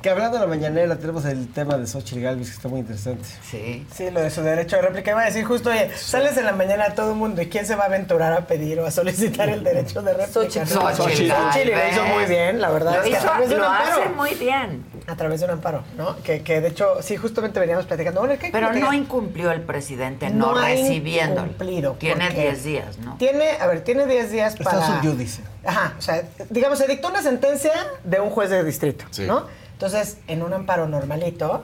Que 0.02 0.08
hablando 0.08 0.38
de 0.38 0.40
la 0.40 0.46
mañanera, 0.46 0.96
tenemos 0.96 1.26
el 1.26 1.52
tema 1.52 1.76
de 1.76 1.86
Xochitl 1.86 2.22
Galvez, 2.22 2.48
que 2.48 2.54
está 2.54 2.68
muy 2.68 2.80
interesante. 2.80 3.22
Sí. 3.42 3.86
Sí, 3.94 4.10
lo 4.10 4.22
de 4.22 4.30
su 4.30 4.40
derecho 4.40 4.76
de 4.76 4.82
réplica. 4.82 5.10
Iba 5.10 5.20
a 5.20 5.24
decir 5.26 5.44
justo, 5.44 5.68
oye, 5.68 5.90
sales 5.94 6.38
en 6.38 6.46
la 6.46 6.52
mañana 6.52 6.86
a 6.86 6.94
todo 6.94 7.10
el 7.10 7.16
mundo 7.18 7.42
y 7.42 7.48
quién 7.50 7.66
se 7.66 7.74
va 7.74 7.82
a 7.82 7.86
aventurar 7.86 8.32
a 8.32 8.46
pedir 8.46 8.80
o 8.80 8.86
a 8.86 8.90
solicitar 8.90 9.50
el 9.50 9.62
derecho 9.62 10.00
de 10.00 10.14
réplica. 10.14 10.32
Xochitl. 10.40 10.66
Xochitl 10.68 11.30
Xochitl, 11.30 11.68
y 11.68 11.72
lo 11.72 11.88
hizo 11.90 12.04
muy 12.06 12.24
bien, 12.24 12.62
la 12.62 12.70
verdad. 12.70 12.92
Lo 12.94 12.98
es 13.02 13.04
que 13.04 13.10
hizo- 13.10 13.18
a 13.18 13.32
través 13.32 13.48
de 13.50 13.54
un 13.56 13.60
lo 13.60 13.68
amparo. 13.68 14.00
hace 14.00 14.08
muy 14.08 14.34
bien. 14.36 14.84
A 15.06 15.16
través 15.16 15.40
de 15.40 15.46
un 15.46 15.52
amparo, 15.52 15.82
¿no? 15.98 16.16
Que, 16.22 16.40
que 16.42 16.62
de 16.62 16.68
hecho, 16.68 17.02
sí, 17.02 17.18
justamente 17.18 17.60
veníamos 17.60 17.84
platicando. 17.84 18.20
Bueno, 18.20 18.36
¿qué- 18.40 18.48
Pero 18.50 18.70
qué- 18.70 18.80
no 18.80 18.94
incumplió 18.94 19.50
el 19.52 19.60
presidente 19.60 20.30
no, 20.30 20.52
No 20.54 20.58
ha 20.60 20.64
recibiéndolo. 20.68 21.42
incumplido, 21.42 21.92
Tiene 21.98 22.24
porque 22.24 22.40
10 22.40 22.64
días, 22.64 22.98
¿no? 22.98 23.16
Tiene, 23.18 23.50
a 23.60 23.66
ver, 23.66 23.82
tiene 23.84 24.06
10 24.06 24.30
días 24.32 24.54
Está 24.54 24.64
para... 24.64 24.86
subyúdice. 25.00 25.42
Ajá, 25.62 25.92
o 25.98 26.00
sea, 26.00 26.22
digamos, 26.48 26.78
se 26.78 26.86
dictó 26.86 27.08
una 27.08 27.20
sentencia 27.20 27.72
de 28.02 28.18
un 28.18 28.30
juez 28.30 28.48
de 28.48 28.64
distrito, 28.64 29.04
Sí. 29.10 29.26
¿no? 29.26 29.44
Entonces, 29.80 30.18
en 30.26 30.42
un 30.42 30.52
amparo 30.52 30.86
normalito, 30.86 31.62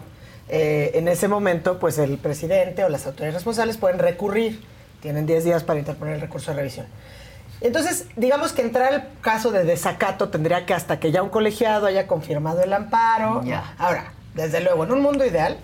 eh, 0.48 0.92
en 0.94 1.06
ese 1.06 1.28
momento, 1.28 1.78
pues 1.78 1.98
el 1.98 2.16
presidente 2.16 2.82
o 2.82 2.88
las 2.88 3.04
autoridades 3.04 3.34
responsables 3.34 3.76
pueden 3.76 3.98
recurrir. 3.98 4.64
Tienen 5.02 5.26
10 5.26 5.44
días 5.44 5.64
para 5.64 5.78
interponer 5.78 6.14
el 6.14 6.22
recurso 6.22 6.50
de 6.50 6.56
revisión. 6.56 6.86
Entonces, 7.60 8.06
digamos 8.16 8.54
que 8.54 8.62
entrar 8.62 8.94
el 8.94 9.02
caso 9.20 9.50
de 9.50 9.64
desacato 9.64 10.30
tendría 10.30 10.64
que 10.64 10.72
hasta 10.72 10.98
que 10.98 11.12
ya 11.12 11.22
un 11.22 11.28
colegiado 11.28 11.84
haya 11.84 12.06
confirmado 12.06 12.62
el 12.62 12.72
amparo. 12.72 13.42
Ya. 13.44 13.74
Ahora, 13.76 14.14
desde 14.34 14.62
luego, 14.62 14.84
en 14.84 14.92
un 14.92 15.02
mundo 15.02 15.22
ideal, 15.26 15.58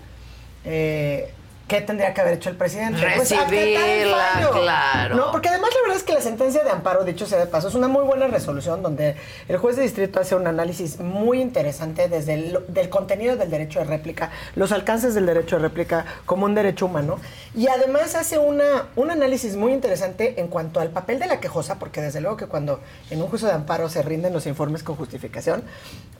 eh, 0.63 1.33
¿qué 1.67 1.81
tendría 1.81 2.13
que 2.13 2.21
haber 2.21 2.33
hecho 2.35 2.49
el 2.49 2.57
presidente? 2.57 2.99
Pues, 3.15 3.29
Recibirla, 3.29 4.17
fallo. 4.33 4.51
claro. 4.51 5.15
No, 5.15 5.31
porque 5.31 5.49
además 5.49 5.69
la 5.73 5.81
verdad 5.81 5.97
es 5.97 6.03
que 6.03 6.13
la 6.13 6.21
sentencia 6.21 6.63
de 6.63 6.69
amparo, 6.69 7.03
dicho 7.03 7.25
sea 7.25 7.39
de 7.39 7.45
paso, 7.47 7.67
es 7.67 7.75
una 7.75 7.87
muy 7.87 8.03
buena 8.03 8.27
resolución 8.27 8.81
donde 8.81 9.15
el 9.47 9.57
juez 9.57 9.75
de 9.75 9.83
distrito 9.83 10.19
hace 10.19 10.35
un 10.35 10.47
análisis 10.47 10.99
muy 10.99 11.41
interesante 11.41 12.09
desde 12.09 12.33
el 12.33 12.59
del 12.67 12.89
contenido 12.89 13.35
del 13.35 13.49
derecho 13.49 13.79
de 13.79 13.85
réplica, 13.85 14.31
los 14.55 14.71
alcances 14.71 15.15
del 15.15 15.25
derecho 15.25 15.55
de 15.55 15.61
réplica 15.63 16.05
como 16.25 16.45
un 16.45 16.55
derecho 16.55 16.85
humano 16.85 17.19
y 17.55 17.67
además 17.67 18.15
hace 18.15 18.37
una, 18.37 18.87
un 18.95 19.11
análisis 19.11 19.55
muy 19.55 19.73
interesante 19.73 20.39
en 20.39 20.47
cuanto 20.47 20.79
al 20.79 20.89
papel 20.89 21.19
de 21.19 21.27
la 21.27 21.39
quejosa, 21.39 21.79
porque 21.79 22.01
desde 22.01 22.21
luego 22.21 22.37
que 22.37 22.47
cuando 22.47 22.81
en 23.09 23.21
un 23.21 23.27
juicio 23.29 23.47
de 23.47 23.53
amparo 23.53 23.89
se 23.89 24.01
rinden 24.01 24.33
los 24.33 24.45
informes 24.47 24.83
con 24.83 24.95
justificación, 24.95 25.63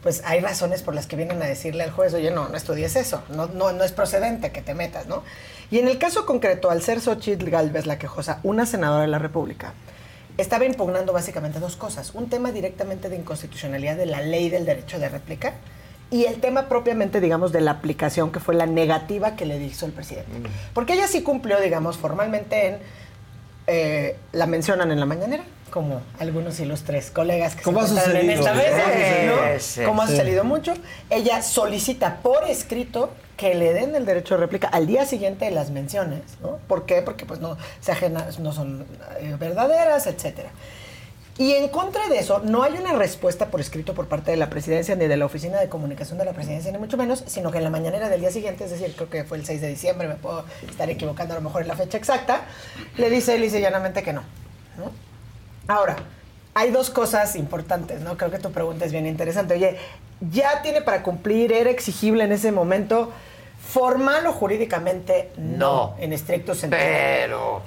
pues 0.01 0.21
hay 0.25 0.39
razones 0.41 0.83
por 0.83 0.95
las 0.95 1.07
que 1.07 1.15
vienen 1.15 1.41
a 1.41 1.45
decirle 1.45 1.83
al 1.83 1.91
juez, 1.91 2.13
oye, 2.13 2.31
no, 2.31 2.49
no 2.49 2.57
estudies 2.57 2.95
eso, 2.95 3.23
no, 3.29 3.47
no, 3.47 3.71
no 3.71 3.83
es 3.83 3.91
procedente 3.91 4.51
que 4.51 4.61
te 4.61 4.73
metas, 4.73 5.07
¿no? 5.07 5.23
Y 5.73 5.79
en 5.79 5.87
el 5.87 5.97
caso 5.97 6.27
concreto, 6.27 6.69
al 6.69 6.83
ser 6.83 7.01
Xochitl 7.01 7.49
Galvez 7.49 7.87
la 7.87 7.97
quejosa, 7.97 8.39
una 8.43 8.67
senadora 8.67 9.01
de 9.01 9.07
la 9.07 9.17
República, 9.17 9.73
estaba 10.37 10.65
impugnando 10.65 11.13
básicamente 11.13 11.59
dos 11.59 11.77
cosas. 11.77 12.13
Un 12.13 12.29
tema 12.29 12.51
directamente 12.51 13.09
de 13.09 13.15
inconstitucionalidad 13.15 13.97
de 13.97 14.05
la 14.05 14.21
ley 14.21 14.49
del 14.51 14.65
derecho 14.65 14.99
de 14.99 15.09
réplica 15.09 15.53
y 16.11 16.25
el 16.25 16.39
tema 16.39 16.69
propiamente, 16.69 17.19
digamos, 17.19 17.51
de 17.51 17.61
la 17.61 17.71
aplicación, 17.71 18.31
que 18.31 18.39
fue 18.39 18.53
la 18.53 18.67
negativa 18.67 19.35
que 19.35 19.47
le 19.47 19.57
hizo 19.63 19.87
el 19.87 19.93
presidente. 19.93 20.47
Porque 20.75 20.93
ella 20.93 21.07
sí 21.07 21.23
cumplió, 21.23 21.59
digamos, 21.59 21.97
formalmente 21.97 22.67
en... 22.67 22.77
eh, 23.65 24.15
la 24.31 24.45
mencionan 24.45 24.91
en 24.91 24.99
la 24.99 25.07
mañanera, 25.07 25.43
como 25.71 26.03
algunos 26.19 26.59
ilustres 26.59 27.09
colegas 27.09 27.55
que 27.55 27.63
Como 27.63 27.79
ha 27.79 27.87
se 27.87 27.95
encuentran 27.95 28.17
en 28.17 28.29
esta 28.29 28.53
sí, 29.59 29.79
¿no? 29.81 29.87
como 29.87 30.03
ha 30.03 30.07
sucedido 30.07 30.43
mucho. 30.43 30.75
Ella 31.09 31.41
solicita 31.41 32.17
por 32.17 32.43
escrito 32.43 33.09
que 33.43 33.55
le 33.55 33.73
den 33.73 33.93
el 33.93 34.05
derecho 34.05 34.35
de 34.35 34.39
réplica 34.39 34.69
al 34.69 34.87
día 34.87 35.05
siguiente 35.05 35.43
de 35.43 35.51
las 35.51 35.69
menciones, 35.69 36.21
¿no? 36.41 36.59
¿Por 36.65 36.85
qué? 36.85 37.01
Porque 37.01 37.25
pues 37.25 37.41
no 37.41 37.57
se 37.81 37.93
no 38.39 38.53
son 38.53 38.85
eh, 39.19 39.35
verdaderas, 39.37 40.07
etcétera. 40.07 40.49
Y 41.37 41.51
en 41.51 41.67
contra 41.67 42.07
de 42.07 42.19
eso, 42.19 42.39
no 42.45 42.63
hay 42.63 42.71
una 42.77 42.93
respuesta 42.93 43.47
por 43.47 43.59
escrito 43.59 43.93
por 43.93 44.07
parte 44.07 44.31
de 44.31 44.37
la 44.37 44.49
presidencia 44.49 44.95
ni 44.95 45.07
de 45.07 45.17
la 45.17 45.25
oficina 45.25 45.59
de 45.59 45.67
comunicación 45.67 46.17
de 46.19 46.23
la 46.23 46.31
presidencia, 46.31 46.71
ni 46.71 46.77
mucho 46.77 46.95
menos, 46.95 47.21
sino 47.27 47.51
que 47.51 47.57
en 47.57 47.65
la 47.65 47.69
mañanera 47.69 48.07
del 48.07 48.21
día 48.21 48.31
siguiente, 48.31 48.63
es 48.63 48.71
decir, 48.71 48.95
creo 48.95 49.09
que 49.09 49.25
fue 49.25 49.37
el 49.39 49.45
6 49.45 49.59
de 49.59 49.67
diciembre, 49.67 50.07
me 50.07 50.15
puedo 50.15 50.45
estar 50.69 50.89
equivocando 50.89 51.33
a 51.33 51.37
lo 51.37 51.43
mejor 51.43 51.63
en 51.63 51.67
la 51.67 51.75
fecha 51.75 51.97
exacta, 51.97 52.43
le 52.95 53.09
dice 53.09 53.35
él 53.35 53.43
y 53.43 53.49
llanamente 53.49 54.03
que 54.03 54.13
no. 54.13 54.21
¿no? 54.77 54.89
Ahora, 55.67 55.97
hay 56.53 56.71
dos 56.71 56.89
cosas 56.89 57.35
importantes, 57.35 57.99
¿no? 57.99 58.15
Creo 58.15 58.31
que 58.31 58.39
tu 58.39 58.53
pregunta 58.53 58.85
es 58.85 58.93
bien 58.93 59.05
interesante. 59.05 59.55
Oye, 59.55 59.75
¿ya 60.31 60.61
tiene 60.61 60.81
para 60.81 61.03
cumplir? 61.03 61.51
¿Era 61.51 61.71
exigible 61.71 62.23
en 62.23 62.31
ese 62.31 62.53
momento? 62.53 63.11
Formal 63.73 64.27
o 64.27 64.33
jurídicamente, 64.33 65.31
no, 65.37 65.57
No. 65.57 65.95
en 65.97 66.13
estricto 66.13 66.53
sentido. 66.53 66.79
Pero. 66.79 67.61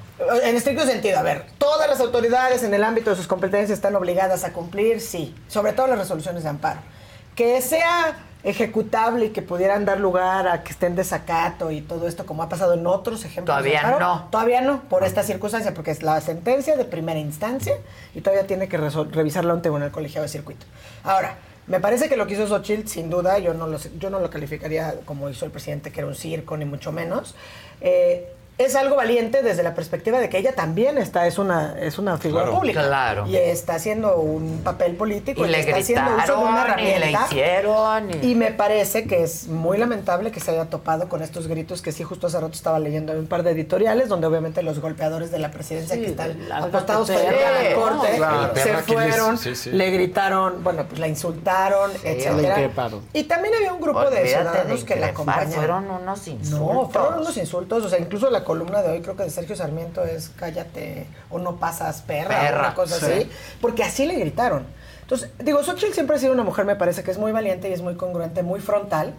En 0.44 0.54
estricto 0.54 0.86
sentido, 0.86 1.18
a 1.18 1.22
ver, 1.22 1.44
todas 1.58 1.88
las 1.88 1.98
autoridades 2.00 2.62
en 2.62 2.72
el 2.72 2.84
ámbito 2.84 3.10
de 3.10 3.16
sus 3.16 3.26
competencias 3.26 3.70
están 3.76 3.96
obligadas 3.96 4.44
a 4.44 4.52
cumplir, 4.52 5.00
sí, 5.00 5.34
sobre 5.48 5.72
todo 5.72 5.88
las 5.88 5.98
resoluciones 5.98 6.44
de 6.44 6.48
amparo. 6.50 6.78
Que 7.34 7.60
sea 7.60 8.16
ejecutable 8.44 9.26
y 9.26 9.30
que 9.30 9.42
pudieran 9.42 9.84
dar 9.84 9.98
lugar 9.98 10.46
a 10.46 10.62
que 10.62 10.70
estén 10.70 10.94
desacato 10.94 11.72
y 11.72 11.80
todo 11.80 12.06
esto, 12.06 12.24
como 12.24 12.44
ha 12.44 12.48
pasado 12.48 12.74
en 12.74 12.86
otros 12.86 13.24
ejemplos. 13.24 13.56
de 13.56 13.70
Todavía 13.70 13.80
amparo, 13.80 13.98
no. 13.98 14.28
Todavía 14.30 14.60
no, 14.60 14.82
por 14.82 15.02
esta 15.02 15.24
circunstancia, 15.24 15.74
porque 15.74 15.90
es 15.90 16.04
la 16.04 16.20
sentencia 16.20 16.76
de 16.76 16.84
primera 16.84 17.18
instancia 17.18 17.74
y 18.14 18.20
todavía 18.20 18.46
tiene 18.46 18.68
que 18.68 18.76
revisarla 18.78 19.52
un 19.54 19.60
tribunal 19.62 19.90
colegiado 19.90 20.22
de 20.22 20.28
circuito. 20.28 20.64
Ahora, 21.02 21.34
me 21.66 21.80
parece 21.80 22.08
que 22.08 22.16
lo 22.16 22.26
que 22.26 22.34
hizo 22.34 22.46
Xochitl, 22.46 22.88
sin 22.88 23.10
duda, 23.10 23.38
yo 23.38 23.52
no 23.52 23.66
lo, 23.66 23.78
yo 23.98 24.10
no 24.10 24.20
lo 24.20 24.30
calificaría 24.30 25.00
como 25.04 25.28
hizo 25.28 25.44
el 25.44 25.50
presidente, 25.50 25.90
que 25.90 26.00
era 26.00 26.08
un 26.08 26.14
circo, 26.14 26.56
ni 26.56 26.64
mucho 26.64 26.92
menos. 26.92 27.34
Eh, 27.80 28.32
es 28.58 28.74
algo 28.74 28.96
valiente 28.96 29.42
desde 29.42 29.62
la 29.62 29.74
perspectiva 29.74 30.18
de 30.18 30.28
que 30.30 30.38
ella 30.38 30.54
también 30.54 30.96
está, 30.98 31.26
es 31.26 31.38
una, 31.38 31.76
es 31.78 31.98
una 31.98 32.16
figura 32.16 32.44
Claro. 32.44 32.56
pública. 32.58 32.82
Claro. 32.82 33.26
Y 33.26 33.36
está 33.36 33.74
haciendo 33.74 34.16
un 34.16 34.60
papel 34.64 34.96
político 34.96 35.44
Y 35.44 35.48
le 35.48 35.60
está 35.60 35.76
haciendo 35.76 36.10
uso 36.16 36.36
de 36.38 36.42
una 36.44 36.62
gritaron, 36.64 36.80
y 36.80 36.82
le 36.84 36.94
herramienta. 36.96 37.26
hicieron, 37.30 38.10
y- 38.22 38.30
Y 38.30 38.34
me 38.34 38.52
parece 38.52 39.04
que 39.06 39.22
es 39.22 39.48
muy 39.48 39.76
lamentable 39.76 40.30
que 40.32 40.40
se 40.40 40.52
haya 40.52 40.64
topado 40.66 41.08
con 41.08 41.22
estos 41.22 41.48
gritos 41.48 41.82
que 41.82 41.92
sí, 41.92 42.02
justo 42.02 42.28
hace 42.28 42.40
rato 42.40 42.54
estaba 42.54 42.78
leyendo 42.78 43.12
un 43.12 43.26
par 43.26 43.42
de 43.42 43.50
editoriales 43.50 44.08
donde 44.08 44.26
obviamente 44.26 44.62
los 44.62 44.78
golpeadores 44.80 45.30
de 45.30 45.38
la 45.38 45.50
presidencia 45.50 45.96
que 45.96 46.06
están 46.06 46.38
apostados 46.50 47.08
frente 47.08 47.44
a 47.44 47.62
la 47.62 47.74
corte 47.74 48.16
Claro. 48.16 48.52
Se 48.56 48.72
fueron, 48.84 49.38
Sí, 49.38 49.54
sí. 49.54 49.70
le 49.70 49.90
gritaron, 49.90 50.64
bueno, 50.64 50.84
pues 50.88 50.98
la 50.98 51.08
insultaron, 51.08 51.90
Sí, 51.92 51.98
etcétera. 52.04 52.34
la 52.42 52.48
increparon. 52.60 53.00
Y 53.12 53.24
también 53.24 53.54
había 53.54 53.72
un 53.72 53.80
grupo 53.80 54.08
de 54.10 54.26
ciudadanos 54.26 54.80
de 54.80 54.86
que 54.86 54.96
la 54.96 55.08
acompañaron. 55.08 55.52
fueron 55.52 55.90
unos 55.90 56.26
insultos. 56.28 56.60
No, 56.74 56.88
fueron 56.88 57.18
unos 57.20 57.36
insultos. 57.36 57.84
O 57.84 57.88
sea, 57.88 57.98
incluso 57.98 58.30
la 58.30 58.44
columna 58.46 58.80
de 58.82 58.90
hoy, 58.92 59.00
creo 59.02 59.16
que 59.16 59.24
de 59.24 59.30
Sergio 59.30 59.56
Sarmiento 59.56 60.04
es 60.04 60.30
cállate 60.36 61.06
o 61.30 61.38
no 61.38 61.56
pasas 61.56 62.00
perra, 62.02 62.40
Perra, 62.40 62.56
o 62.58 62.60
una 62.66 62.74
cosa 62.74 62.98
sí. 63.00 63.12
así. 63.12 63.30
Porque 63.60 63.82
así 63.82 64.06
le 64.06 64.14
gritaron. 64.14 64.64
Entonces, 65.02 65.30
digo, 65.38 65.62
Xochitl 65.62 65.92
siempre 65.92 66.16
ha 66.16 66.18
sido 66.18 66.32
una 66.32 66.44
mujer, 66.44 66.64
me 66.64 66.76
parece 66.76 67.02
que 67.02 67.10
es 67.10 67.18
muy 67.18 67.32
valiente 67.32 67.68
y 67.68 67.72
es 67.72 67.82
muy 67.82 67.96
congruente, 67.96 68.42
muy 68.42 68.60
frontal. 68.60 69.14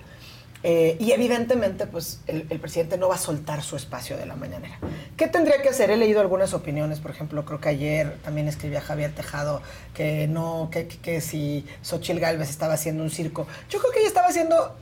eh, 0.63 0.97
y 0.99 1.11
evidentemente, 1.11 1.85
pues, 1.85 2.19
el, 2.25 2.47
el 2.49 2.59
presidente 2.59 2.97
no 2.97 3.07
va 3.09 3.15
a 3.15 3.19
soltar 3.19 3.61
su 3.61 3.75
espacio 3.75 4.17
de 4.17 4.25
la 4.25 4.35
mañanera. 4.35 4.79
¿Qué 5.15 5.27
tendría 5.27 5.61
que 5.61 5.69
hacer? 5.69 5.91
He 5.91 5.97
leído 5.97 6.19
algunas 6.19 6.53
opiniones, 6.53 6.99
por 6.99 7.11
ejemplo, 7.11 7.45
creo 7.45 7.59
que 7.61 7.69
ayer 7.69 8.17
también 8.23 8.47
escribía 8.47 8.81
Javier 8.81 9.13
Tejado 9.13 9.61
que 9.93 10.27
no, 10.27 10.69
que, 10.71 10.87
que- 10.87 10.97
que 10.97 11.21
si 11.21 11.65
Xochitl 11.83 12.19
Galvez 12.19 12.49
estaba 12.49 12.73
haciendo 12.73 13.03
un 13.03 13.11
circo. 13.11 13.45
Yo 13.69 13.79
creo 13.79 13.91
que 13.91 13.99
ella 13.99 14.07
estaba 14.07 14.27
haciendo 14.27 14.75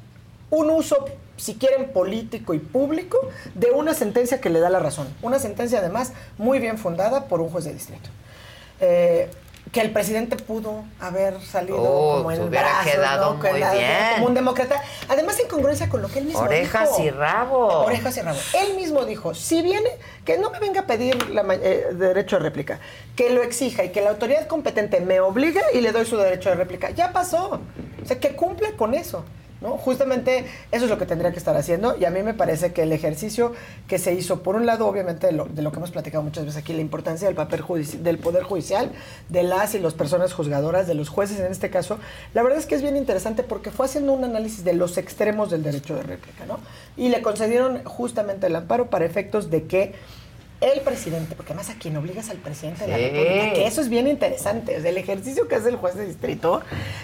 un 0.49 0.69
uso, 0.69 1.05
si 1.37 1.55
quieren, 1.55 1.91
político 1.91 2.53
y 2.53 2.59
público 2.59 3.19
de 3.53 3.71
una 3.71 3.93
sentencia 3.93 4.39
que 4.41 4.49
le 4.49 4.59
da 4.59 4.69
la 4.69 4.79
razón. 4.79 5.07
Una 5.21 5.39
sentencia, 5.39 5.79
además, 5.79 6.13
muy 6.37 6.59
bien 6.59 6.77
fundada 6.77 7.25
por 7.25 7.41
un 7.41 7.49
juez 7.49 7.65
de 7.65 7.73
distrito. 7.73 8.09
Eh, 8.79 9.29
que 9.71 9.81
el 9.81 9.91
presidente 9.91 10.35
pudo 10.37 10.85
haber 10.99 11.41
salido 11.41 11.77
Oh, 11.81 12.17
como 12.17 12.31
en 12.31 12.43
hubiera 12.43 12.67
brazos, 12.67 12.91
quedado 12.91 13.33
¿no? 13.33 13.39
muy 13.39 13.53
bien. 13.59 14.13
Como 14.13 14.27
un 14.27 14.33
demócrata. 14.35 14.81
Además, 15.09 15.39
en 15.39 15.47
congruencia 15.47 15.89
con 15.89 16.01
lo 16.01 16.07
que 16.07 16.19
él 16.19 16.25
mismo 16.25 16.41
Orejas 16.41 16.89
dijo. 16.95 17.03
y 17.03 17.09
rabo. 17.09 17.67
Orejas 17.83 18.15
y 18.15 18.21
rabo. 18.21 18.37
Él 18.53 18.75
mismo 18.77 19.05
dijo, 19.05 19.33
si 19.33 19.61
viene, 19.63 19.89
que 20.23 20.37
no 20.37 20.51
me 20.51 20.59
venga 20.59 20.81
a 20.81 20.85
pedir 20.85 21.29
la 21.31 21.41
eh, 21.55 21.87
derecho 21.93 22.37
de 22.37 22.43
réplica, 22.43 22.79
que 23.15 23.31
lo 23.31 23.41
exija 23.41 23.83
y 23.83 23.89
que 23.89 24.01
la 24.01 24.11
autoridad 24.11 24.47
competente 24.47 25.01
me 25.01 25.19
obligue 25.19 25.61
y 25.73 25.81
le 25.81 25.91
doy 25.91 26.05
su 26.05 26.15
derecho 26.15 26.49
de 26.49 26.55
réplica. 26.55 26.91
Ya 26.91 27.11
pasó. 27.11 27.59
O 28.01 28.05
sea, 28.05 28.19
que 28.19 28.35
cumpla 28.35 28.69
con 28.77 28.93
eso. 28.93 29.25
Justamente 29.71 30.45
eso 30.71 30.85
es 30.85 30.89
lo 30.89 30.97
que 30.97 31.05
tendría 31.05 31.31
que 31.31 31.37
estar 31.37 31.55
haciendo 31.55 31.95
y 31.97 32.05
a 32.05 32.09
mí 32.09 32.21
me 32.23 32.33
parece 32.33 32.73
que 32.73 32.83
el 32.83 32.91
ejercicio 32.91 33.53
que 33.87 33.99
se 33.99 34.13
hizo, 34.13 34.43
por 34.43 34.55
un 34.55 34.65
lado, 34.65 34.87
obviamente, 34.87 35.27
de 35.27 35.33
lo, 35.33 35.45
de 35.45 35.61
lo 35.61 35.71
que 35.71 35.77
hemos 35.77 35.91
platicado 35.91 36.23
muchas 36.23 36.45
veces 36.45 36.61
aquí, 36.61 36.73
la 36.73 36.81
importancia 36.81 37.27
del 37.27 37.35
papel 37.35 37.63
del 38.01 38.17
Poder 38.17 38.43
Judicial, 38.43 38.91
de 39.29 39.43
las 39.43 39.75
y 39.75 39.79
las 39.79 39.93
personas 39.93 40.33
juzgadoras, 40.33 40.87
de 40.87 40.93
los 40.93 41.09
jueces 41.09 41.39
en 41.39 41.51
este 41.51 41.69
caso, 41.69 41.99
la 42.33 42.43
verdad 42.43 42.59
es 42.59 42.65
que 42.65 42.75
es 42.75 42.81
bien 42.81 42.97
interesante 42.97 43.43
porque 43.43 43.71
fue 43.71 43.85
haciendo 43.85 44.13
un 44.13 44.23
análisis 44.23 44.63
de 44.63 44.73
los 44.73 44.97
extremos 44.97 45.49
del 45.49 45.63
derecho 45.63 45.95
de 45.95 46.03
réplica, 46.03 46.45
¿no? 46.45 46.59
Y 46.97 47.09
le 47.09 47.21
concedieron 47.21 47.83
justamente 47.83 48.47
el 48.47 48.55
amparo 48.55 48.89
para 48.89 49.05
efectos 49.05 49.49
de 49.49 49.63
que 49.63 49.93
el 50.61 50.81
presidente, 50.81 51.35
porque 51.35 51.53
además 51.53 51.69
a 51.69 51.77
quien 51.77 51.95
obligas 51.97 52.29
al 52.29 52.37
presidente 52.37 52.85
de 52.85 52.91
la. 52.91 52.97
República, 52.97 53.53
que 53.53 53.67
eso 53.67 53.81
es 53.81 53.89
bien 53.89 54.07
interesante. 54.07 54.77
O 54.77 54.81
sea, 54.81 54.89
el 54.89 54.97
ejercicio 54.97 55.47
que 55.47 55.55
hace 55.55 55.69
el 55.69 55.75
juez 55.75 55.95
de 55.95 56.05
distrito 56.05 56.61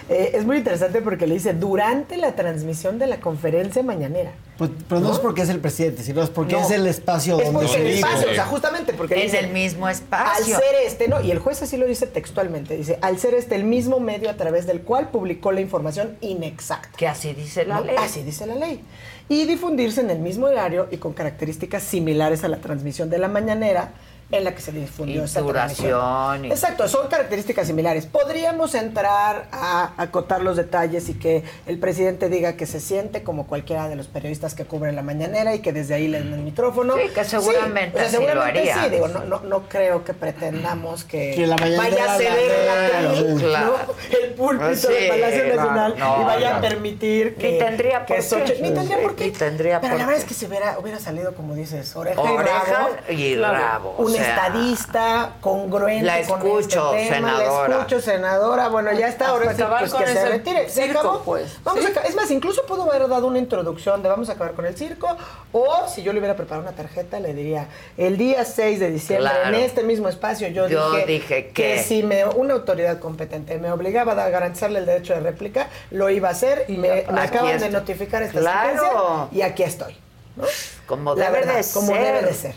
eh, 0.08 0.32
es 0.34 0.44
muy 0.44 0.56
interesante 0.56 1.00
porque 1.02 1.26
le 1.26 1.34
dice 1.34 1.52
durante 1.54 2.16
la 2.16 2.34
transmisión 2.34 2.98
de 2.98 3.06
la 3.06 3.20
conferencia 3.20 3.82
mañanera. 3.82 4.32
Pues, 4.58 4.70
pero 4.88 5.00
no, 5.00 5.12
es 5.12 5.18
porque 5.18 5.42
es 5.42 5.48
el 5.48 5.60
presidente, 5.60 6.02
sino 6.02 6.22
es 6.22 6.30
porque 6.30 6.54
No. 6.54 6.60
es 6.62 6.70
el 6.70 6.86
espacio 6.86 7.40
Es 7.40 7.52
donde 7.52 7.68
se 7.68 7.80
el 7.80 7.86
espacio, 7.88 8.30
o 8.30 8.34
sea, 8.34 8.44
justamente 8.46 8.92
porque 8.92 9.14
Es 9.16 9.32
dice, 9.32 9.40
el 9.40 9.50
mismo 9.52 9.88
espacio. 9.88 10.56
Al 10.56 10.62
ser 10.62 10.74
este, 10.86 11.08
¿no? 11.08 11.20
Y 11.20 11.30
el 11.30 11.38
juez 11.38 11.62
así 11.62 11.76
lo 11.76 11.86
dice 11.86 12.06
textualmente, 12.06 12.76
dice, 12.76 12.98
al 13.02 13.18
ser 13.18 13.34
este 13.34 13.54
el 13.54 13.64
mismo 13.64 13.98
medio 14.00 14.30
a 14.30 14.34
través 14.34 14.66
del 14.66 14.82
cual 14.82 15.08
publicó 15.10 15.52
la 15.52 15.60
información 15.60 16.16
inexacta. 16.20 16.96
Que 16.96 17.08
así 17.08 17.32
dice 17.32 17.64
la 17.64 17.76
¿no? 17.80 17.84
ley. 17.84 17.96
Así 17.98 18.22
dice 18.22 18.46
la 18.46 18.54
ley. 18.54 18.80
Y 19.28 19.44
difundirse 19.46 20.00
en 20.00 20.10
el 20.10 20.18
mismo 20.18 20.46
horario 20.46 20.88
y 20.90 20.96
con 20.96 21.12
características 21.12 21.82
similares 21.82 22.44
a 22.44 22.48
la 22.48 22.58
transmisión 22.58 23.08
de 23.10 23.18
la 23.18 23.28
mañanera 23.28 23.92
en 24.32 24.44
la 24.44 24.54
que 24.54 24.60
se 24.62 24.72
difundió 24.72 25.22
Y 25.22 25.24
esa 25.24 25.40
duración 25.40 25.88
transmisión. 25.90 26.44
y- 26.46 26.48
Exacto, 26.50 26.88
son 26.88 27.06
características 27.08 27.66
similares. 27.66 28.06
Podríamos 28.06 28.74
entrar 28.74 29.46
a 29.52 29.92
acotar 29.98 30.42
los 30.42 30.56
detalles 30.56 31.08
y 31.08 31.14
que 31.14 31.44
el 31.66 31.78
presidente 31.78 32.28
diga 32.28 32.54
que 32.54 32.66
se 32.66 32.80
siente 32.80 33.22
como 33.22 33.46
cualquiera 33.46 33.88
de 33.88 33.96
los 33.96 34.08
periodistas 34.08 34.54
que 34.54 34.64
cubren 34.64 34.96
la 34.96 35.02
mañanera 35.02 35.54
y 35.54 35.60
que 35.60 35.72
desde 35.72 35.94
ahí 35.94 36.08
le 36.08 36.18
den 36.20 36.32
el 36.32 36.40
micrófono. 36.40 36.94
Sí, 36.96 37.08
que 37.14 37.24
seguramente 37.24 37.96
o 37.96 37.98
sea, 38.00 38.08
así 38.08 38.16
lo 38.16 38.22
seguramente 38.22 38.60
haría. 38.72 38.84
sí. 38.84 38.90
Digo, 38.90 39.08
no, 39.08 39.24
no, 39.24 39.40
no 39.40 39.68
creo 39.68 40.02
que 40.04 40.14
pretendamos 40.14 41.04
que, 41.04 41.32
Que 41.34 41.46
la 41.46 41.56
mañanera 41.56 41.82
vaya 41.90 42.14
a 42.14 42.16
ceder 42.18 42.66
la- 42.66 42.74
la 42.74 43.14
tele, 43.14 43.38
sí. 43.38 43.44
Claro. 43.44 43.76
¿no? 43.86 44.18
el 44.18 44.34
púlpito 44.34 44.74
Sí, 44.76 44.92
del 44.92 45.08
Palacio 45.10 45.44
Nacional 45.56 45.94
no, 45.98 46.20
y 46.20 46.24
vaya 46.24 46.50
no. 46.50 46.56
a 46.56 46.60
permitir 46.60 47.34
que 47.36 47.52
Ni 47.52 47.58
tendría 47.58 48.06
que 48.06 48.14
por 48.14 48.44
qué. 48.44 48.58
Ni 48.62 48.70
tendría 48.72 49.02
por 49.02 49.14
qué. 49.16 49.24
Ni 49.26 49.30
tendría 49.32 49.80
Pero 49.80 49.92
por 49.92 50.00
la 50.00 50.06
verdad 50.06 50.18
qué. 50.20 50.22
es 50.22 50.28
que 50.28 50.34
si 50.34 50.46
hubiera, 50.46 50.78
hubiera 50.78 50.98
salido, 50.98 51.34
como 51.34 51.54
dices, 51.54 51.94
oreja, 51.96 52.20
Oreja 52.20 52.88
y 53.10 53.12
y 53.22 53.36
rabo. 53.36 53.54
rabo, 53.56 53.94
o 53.98 54.02
Un 54.04 54.12
sea. 54.22 54.46
estadista 54.46 55.32
congruente 55.40 56.04
La 56.04 56.22
con 56.26 56.38
escucho, 56.38 56.94
este 56.94 57.14
tema. 57.14 57.32
La 57.32 57.38
senadora. 57.38 57.76
escucho, 57.78 58.00
senadora. 58.00 58.68
Bueno, 58.68 58.92
ya 58.92 59.08
está, 59.08 59.28
ahora 59.28 59.44
sí, 59.54 59.62
acabar 59.62 59.80
pues 59.80 59.92
con 59.92 60.04
que 60.04 60.12
se 60.12 60.28
retire. 60.28 60.68
¿Se 60.68 60.84
circo, 60.84 60.98
acabó? 61.00 61.22
pues. 61.22 61.56
Vamos 61.64 61.80
Sí. 61.80 61.86
a 61.86 61.90
acabar. 61.90 62.08
Es 62.08 62.14
más, 62.16 62.30
incluso 62.30 62.64
pudo 62.66 62.90
haber 62.90 63.08
dado 63.08 63.26
una 63.26 63.38
introducción 63.38 64.02
de 64.02 64.08
vamos 64.08 64.28
a 64.28 64.32
acabar 64.32 64.52
con 64.54 64.66
el 64.66 64.76
circo. 64.76 65.16
O 65.52 65.86
si 65.88 66.02
yo 66.02 66.12
le 66.12 66.18
hubiera 66.18 66.36
preparado 66.36 66.62
una 66.66 66.74
tarjeta, 66.76 67.20
le 67.20 67.34
diría, 67.34 67.66
el 67.96 68.16
día 68.16 68.44
6 68.44 68.80
de 68.80 68.90
diciembre, 68.90 69.30
Claro. 69.30 69.56
en 69.56 69.62
este 69.62 69.82
mismo 69.82 70.08
espacio, 70.08 70.48
yo, 70.48 70.68
Yo 70.68 70.92
dije, 70.92 71.06
dije 71.06 71.46
que 71.48 71.52
que- 71.76 71.82
si 71.82 72.02
me, 72.02 72.24
una 72.24 72.54
autoridad 72.54 72.98
competente 72.98 73.58
me 73.58 73.70
obligaba 73.70 74.12
a 74.12 74.28
garantizarle 74.30 74.78
el 74.78 74.86
derecho 74.86 75.14
de 75.14 75.20
réplica, 75.20 75.68
lo 75.90 76.08
iba 76.10 76.28
a 76.28 76.32
hacer. 76.32 76.64
Y 76.68 76.76
me, 76.76 77.00
acaban 77.00 77.58
de 77.58 77.68
notificar 77.70 78.22
esta 78.22 78.40
Claro. 78.40 78.68
sentencia 78.70 79.28
y 79.32 79.42
aquí 79.42 79.62
estoy. 79.62 79.96
¿no? 80.36 80.44
Como 80.86 81.14
La 81.14 81.26
debe 81.26 81.40
verdad, 81.40 81.56
de 81.62 81.72
como 81.74 81.88
ser. 81.88 82.02
debe 82.02 82.22
de 82.22 82.32
ser. 82.32 82.54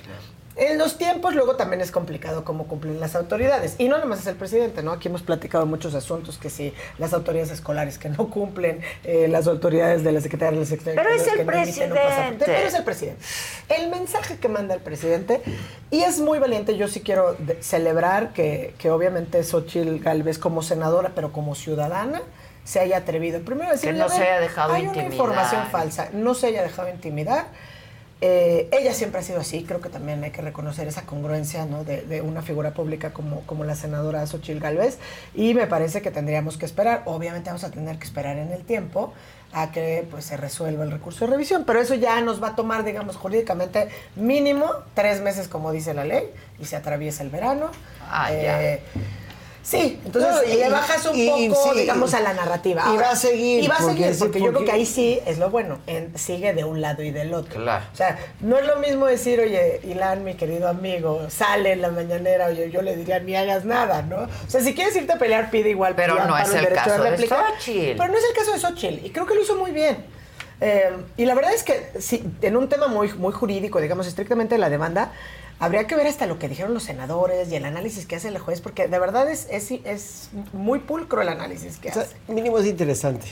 En 0.57 0.77
los 0.77 0.97
tiempos 0.97 1.35
luego 1.35 1.57
también 1.57 1.81
es 1.81 1.91
complicado 1.91 2.45
cómo 2.45 2.65
cumplen 2.67 2.99
las 3.01 3.15
autoridades. 3.15 3.75
Y 3.77 3.89
no 3.89 3.97
nomás 3.97 4.21
es 4.21 4.27
el 4.27 4.35
presidente, 4.37 4.83
¿no? 4.83 4.93
Aquí 4.93 5.09
hemos 5.09 5.21
platicado 5.21 5.65
muchos 5.65 5.93
asuntos 5.95 6.37
que 6.37 6.49
si 6.49 6.73
las 6.97 7.11
autoridades 7.13 7.51
escolares 7.51 7.97
que 7.97 8.07
no 8.07 8.29
cumplen, 8.29 8.79
eh, 9.03 9.27
las 9.27 9.47
autoridades 9.47 10.03
de 10.05 10.13
la 10.13 10.21
Secretaría 10.21 10.53
de 10.53 10.59
las 10.63 10.71
Exteriores 10.71 11.05
Pero 11.11 11.21
es 11.21 11.27
el 11.27 11.37
que 11.39 11.43
no 11.45 11.51
emiten 11.51 11.89
presidente. 11.91 12.45
Pero 12.45 12.67
es 12.67 12.73
el 12.73 12.83
presidente. 12.85 13.21
El 13.67 13.89
mensaje 13.89 14.37
que 14.37 14.47
manda 14.47 14.73
el 14.75 14.81
presidente, 14.81 15.41
y 15.91 16.03
es 16.03 16.19
muy 16.19 16.39
valiente, 16.39 16.77
yo 16.77 16.87
sí 16.87 17.01
quiero 17.01 17.35
celebrar 17.59 18.31
que, 18.31 18.75
que 18.77 18.89
obviamente 18.91 19.43
Xochitl 19.43 19.99
Galvez 19.99 20.37
como 20.39 20.61
senadora, 20.63 21.11
pero 21.13 21.33
como 21.33 21.55
ciudadana, 21.55 22.21
se 22.63 22.79
haya 22.79 22.97
atrevido. 22.97 23.41
Primero 23.41 23.71
decir, 23.71 23.91
Que 23.91 23.97
no 23.97 24.05
"A 24.05 24.07
ver, 24.07 24.17
se 24.17 24.23
haya 24.23 24.39
dejado 24.39 24.73
hay 24.73 24.83
una 24.83 24.91
intimidar". 24.91 25.13
información 25.13 25.67
falsa, 25.69 26.09
no 26.13 26.33
se 26.33 26.47
haya 26.47 26.63
dejado 26.63 26.87
intimidar. 26.89 27.47
Eh, 28.21 28.69
ella 28.71 28.93
siempre 28.93 29.19
ha 29.19 29.23
sido 29.23 29.41
así, 29.41 29.65
creo 29.65 29.81
que 29.81 29.89
también 29.89 30.23
hay 30.23 30.31
que 30.31 30.41
reconocer 30.41 30.87
esa 30.87 31.01
congruencia 31.01 31.65
¿no? 31.65 31.83
de, 31.83 32.01
de 32.03 32.21
una 32.21 32.41
figura 32.41 32.71
pública 32.73 33.11
como, 33.11 33.41
como 33.41 33.65
la 33.65 33.75
senadora 33.75 34.25
Xochitl 34.25 34.59
Galvez 34.61 34.99
y 35.33 35.53
me 35.53 35.67
parece 35.67 36.01
que 36.01 36.11
tendríamos 36.11 36.57
que 36.57 36.65
esperar, 36.65 37.01
obviamente 37.05 37.49
vamos 37.49 37.65
a 37.65 37.71
tener 37.71 37.97
que 37.97 38.05
esperar 38.05 38.37
en 38.37 38.53
el 38.53 38.63
tiempo 38.63 39.13
a 39.51 39.71
que 39.71 40.07
pues 40.09 40.25
se 40.25 40.37
resuelva 40.37 40.85
el 40.85 40.91
recurso 40.91 41.25
de 41.25 41.31
revisión, 41.31 41.65
pero 41.65 41.81
eso 41.81 41.93
ya 41.95 42.19
nos 42.21 42.41
va 42.41 42.49
a 42.49 42.55
tomar, 42.55 42.85
digamos, 42.85 43.17
jurídicamente 43.17 43.89
mínimo 44.15 44.65
tres 44.93 45.21
meses 45.21 45.49
como 45.49 45.73
dice 45.73 45.93
la 45.93 46.05
ley 46.05 46.29
y 46.57 46.65
se 46.65 46.77
atraviesa 46.77 47.21
el 47.21 47.29
verano. 47.29 47.69
Ah, 48.09 48.29
Eh, 48.31 48.81
Sí, 49.65 49.99
entonces 50.05 50.31
No, 50.31 50.43
y- 50.53 50.57
le 50.57 50.69
bajas 50.69 51.03
un 51.07 51.15
y- 51.17 51.49
poco, 51.49 51.71
sí, 51.73 51.79
digamos, 51.79 52.13
a 52.13 52.19
la 52.19 52.33
narrativa. 52.33 52.83
y 52.93 52.97
va 52.97 53.09
a 53.09 53.15
seguir, 53.15 53.63
Y 53.63 53.67
va 53.67 53.73
a 53.73 53.77
porque 53.79 53.95
seguir, 53.95 54.13
sí, 54.13 54.19
porque, 54.19 54.39
yo 54.39 54.53
creo 54.53 54.63
que 54.63 54.71
ahí 54.71 54.85
sí 54.85 55.19
es 55.25 55.39
lo 55.39 55.49
bueno, 55.49 55.79
en- 55.87 56.15
sigue 56.15 56.53
de 56.53 56.63
un 56.63 56.81
lado 56.81 57.01
y 57.01 57.09
del 57.09 57.33
otro. 57.33 57.59
Claro. 57.63 57.83
O 57.91 57.95
sea, 57.97 58.15
no 58.41 58.59
es 58.59 58.67
lo 58.67 58.75
mismo 58.75 59.07
decir, 59.07 59.39
oye, 59.39 59.81
Ilan, 59.83 60.23
mi 60.23 60.35
querido 60.35 60.67
amigo, 60.67 61.27
sale 61.31 61.71
en 61.71 61.81
la 61.81 61.89
mañanera, 61.89 62.45
oye, 62.45 62.69
yo 62.69 62.83
le 62.83 62.95
diría, 62.95 63.19
ni 63.19 63.35
hagas 63.35 63.65
nada, 63.65 64.03
¿no? 64.03 64.17
O 64.17 64.27
sea, 64.49 64.61
si 64.61 64.75
quieres 64.75 64.95
irte 64.95 65.13
a 65.13 65.17
pelear, 65.17 65.49
pide 65.49 65.71
igual. 65.71 65.95
Pero 65.95 66.15
pide 66.15 66.27
no 66.27 66.37
es 66.37 66.53
el 66.53 66.67
caso 66.69 67.01
de 67.01 67.09
réplica. 67.09 67.43
Xochitl. 67.57 67.97
Pero 67.97 68.11
no 68.11 68.17
es 68.19 68.23
el 68.29 68.35
caso 68.35 68.51
de 68.51 68.59
Xochitl, 68.59 69.03
y 69.03 69.09
creo 69.09 69.25
que 69.25 69.33
lo 69.33 69.41
hizo 69.41 69.55
muy 69.55 69.71
bien. 69.71 69.97
Eh, 70.61 70.89
y 71.17 71.25
la 71.25 71.33
verdad 71.33 71.53
es 71.53 71.63
que 71.63 71.89
sí, 71.99 72.23
en 72.41 72.55
un 72.55 72.69
tema 72.69 72.87
muy, 72.87 73.11
muy 73.13 73.33
jurídico, 73.33 73.81
digamos, 73.81 74.05
estrictamente 74.05 74.55
de 74.55 74.59
la 74.59 74.69
demanda, 74.69 75.11
habría 75.59 75.87
que 75.87 75.95
ver 75.95 76.07
hasta 76.07 76.25
lo 76.25 76.37
que 76.39 76.47
dijeron 76.49 76.73
los 76.73 76.83
senadores 76.83 77.49
y 77.51 77.55
el 77.55 77.65
análisis 77.65 78.05
que 78.05 78.15
hace 78.15 78.27
el 78.29 78.39
juez, 78.39 78.61
porque 78.61 78.87
de 78.87 78.99
verdad 78.99 79.29
es, 79.29 79.47
es, 79.49 79.71
es 79.83 80.29
muy 80.53 80.79
pulcro 80.79 81.21
el 81.21 81.29
análisis 81.29 81.77
que 81.77 81.89
O 81.89 81.93
sea, 81.93 82.03
hace. 82.03 82.15
mínimo 82.27 82.57
es 82.59 82.65
interesante. 82.65 83.27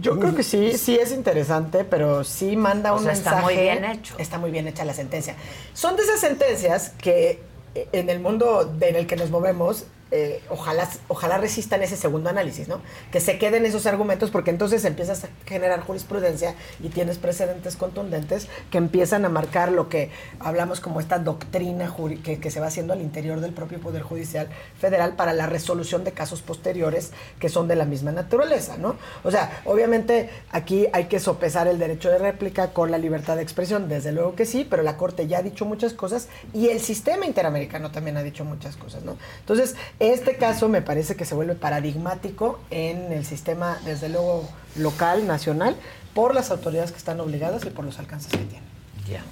Yo 0.00 0.18
creo 0.20 0.34
que 0.36 0.44
sí, 0.44 0.78
sí 0.78 0.96
es 0.96 1.10
interesante, 1.12 1.84
pero 1.84 2.22
sí 2.22 2.56
manda 2.56 2.92
O 2.92 2.98
un 2.98 3.02
sea, 3.04 3.12
está 3.12 3.30
mensaje. 3.32 3.54
muy 3.54 3.62
bien 3.62 3.84
hecho. 3.84 4.14
Está 4.18 4.38
muy 4.38 4.50
bien 4.52 4.68
hecha 4.68 4.84
la 4.84 4.94
sentencia. 4.94 5.34
Son 5.74 5.96
de 5.96 6.02
esas 6.04 6.20
sentencias 6.20 6.90
que 6.90 7.42
eh, 7.74 7.88
en 7.92 8.08
el 8.08 8.20
mundo 8.20 8.72
en 8.80 8.94
el 8.96 9.06
que 9.08 9.16
nos 9.16 9.30
movemos, 9.30 9.86
eh, 10.12 10.42
ojalá, 10.48 10.88
ojalá 11.08 11.38
resistan 11.38 11.82
ese 11.82 11.96
segundo 11.96 12.30
análisis, 12.30 12.68
¿no? 12.68 12.80
Que 13.12 13.20
se 13.20 13.38
queden 13.38 13.64
esos 13.64 13.86
argumentos 13.86 14.30
porque 14.30 14.50
entonces 14.50 14.84
empiezas 14.84 15.24
a 15.24 15.28
generar 15.46 15.80
jurisprudencia 15.80 16.54
y 16.82 16.88
tienes 16.88 17.18
precedentes 17.18 17.76
contundentes 17.76 18.48
que 18.70 18.78
empiezan 18.78 19.24
a 19.24 19.28
marcar 19.28 19.70
lo 19.70 19.88
que 19.88 20.10
hablamos 20.40 20.80
como 20.80 21.00
esta 21.00 21.18
doctrina 21.18 21.94
que 22.24 22.50
se 22.50 22.60
va 22.60 22.66
haciendo 22.66 22.92
al 22.92 23.00
interior 23.00 23.40
del 23.40 23.52
propio 23.52 23.80
Poder 23.80 24.02
Judicial 24.02 24.48
Federal 24.78 25.14
para 25.14 25.32
la 25.32 25.46
resolución 25.46 26.04
de 26.04 26.12
casos 26.12 26.42
posteriores 26.42 27.12
que 27.38 27.48
son 27.48 27.68
de 27.68 27.76
la 27.76 27.84
misma 27.84 28.12
naturaleza, 28.12 28.76
¿no? 28.76 28.96
O 29.22 29.30
sea, 29.30 29.62
obviamente 29.64 30.30
aquí 30.50 30.86
hay 30.92 31.04
que 31.04 31.20
sopesar 31.20 31.68
el 31.68 31.78
derecho 31.78 32.10
de 32.10 32.18
réplica 32.18 32.72
con 32.72 32.90
la 32.90 32.98
libertad 32.98 33.36
de 33.36 33.42
expresión, 33.42 33.88
desde 33.88 34.12
luego 34.12 34.34
que 34.34 34.46
sí, 34.46 34.66
pero 34.68 34.82
la 34.82 34.96
Corte 34.96 35.26
ya 35.26 35.38
ha 35.38 35.42
dicho 35.42 35.64
muchas 35.64 35.92
cosas 35.94 36.28
y 36.52 36.68
el 36.68 36.80
sistema 36.80 37.26
interamericano 37.26 37.90
también 37.90 38.16
ha 38.16 38.22
dicho 38.22 38.44
muchas 38.44 38.76
cosas, 38.76 39.02
¿no? 39.04 39.16
Entonces, 39.40 39.76
este 40.00 40.36
caso 40.36 40.68
me 40.68 40.82
parece 40.82 41.14
que 41.14 41.24
se 41.24 41.34
vuelve 41.34 41.54
paradigmático 41.54 42.58
en 42.70 43.12
el 43.12 43.24
sistema, 43.24 43.78
desde 43.84 44.08
luego, 44.08 44.48
local, 44.76 45.26
nacional, 45.26 45.76
por 46.14 46.34
las 46.34 46.50
autoridades 46.50 46.90
que 46.90 46.98
están 46.98 47.20
obligadas 47.20 47.64
y 47.64 47.70
por 47.70 47.84
los 47.84 47.98
alcances 47.98 48.30
que 48.32 48.38
tienen. 48.38 48.68
Ya. 49.08 49.22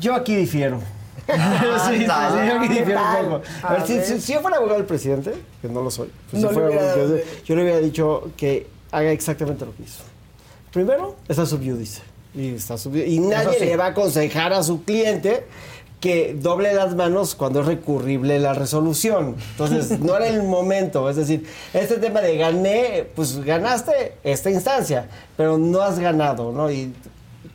Yo 0.00 0.14
aquí 0.14 0.34
difiero. 0.34 0.80
sí, 1.26 1.32
sí, 1.88 1.98
sí, 1.98 2.04
yo 2.06 2.12
aquí 2.58 2.68
¿Qué 2.68 2.74
difiero 2.80 3.00
un 3.00 3.24
poco. 3.30 3.42
A 3.62 3.68
A 3.68 3.72
ver, 3.74 3.86
si, 3.86 3.94
ver. 3.96 4.04
si- 4.06 4.20
si 4.20 4.32
yo 4.32 4.40
fuera 4.40 4.56
abogado 4.56 4.78
del 4.78 4.86
presidente, 4.86 5.34
que 5.60 5.68
no 5.68 5.82
lo 5.82 5.90
soy, 5.90 6.10
pues 6.30 6.42
No 6.42 6.48
si 6.48 6.54
fuera- 6.54 6.68
hubiera 6.68 6.94
yo, 7.44 7.54
le 7.56 7.62
hubiera 7.62 7.78
dicho 7.80 8.30
que 8.36 8.66
haga 8.92 9.10
exactamente 9.10 9.64
lo 9.66 9.74
que 9.76 9.82
hizo. 9.82 10.02
Primero, 10.72 11.16
está 11.28 11.44
subyudice. 11.46 12.02
Y, 12.34 12.54
está 12.54 12.74
subi- 12.74 13.06
y 13.06 13.20
nadie 13.20 13.58
sí. 13.58 13.64
le 13.64 13.76
va 13.76 13.86
a 13.86 13.88
aconsejar 13.88 14.52
a 14.52 14.62
su 14.62 14.82
cliente 14.84 15.44
que 16.04 16.36
doble 16.38 16.74
las 16.74 16.94
manos 16.94 17.34
cuando 17.34 17.60
es 17.62 17.66
recurrible 17.66 18.38
la 18.38 18.52
resolución. 18.52 19.36
Entonces, 19.52 19.98
no 20.00 20.14
era 20.14 20.26
el 20.28 20.42
momento. 20.42 21.08
Es 21.08 21.16
decir, 21.16 21.46
este 21.72 21.96
tema 21.96 22.20
de 22.20 22.36
gané, 22.36 23.06
pues 23.16 23.42
ganaste 23.42 24.16
esta 24.22 24.50
instancia, 24.50 25.08
pero 25.34 25.56
no 25.56 25.80
has 25.80 25.98
ganado, 25.98 26.52
¿no? 26.52 26.70
Y 26.70 26.92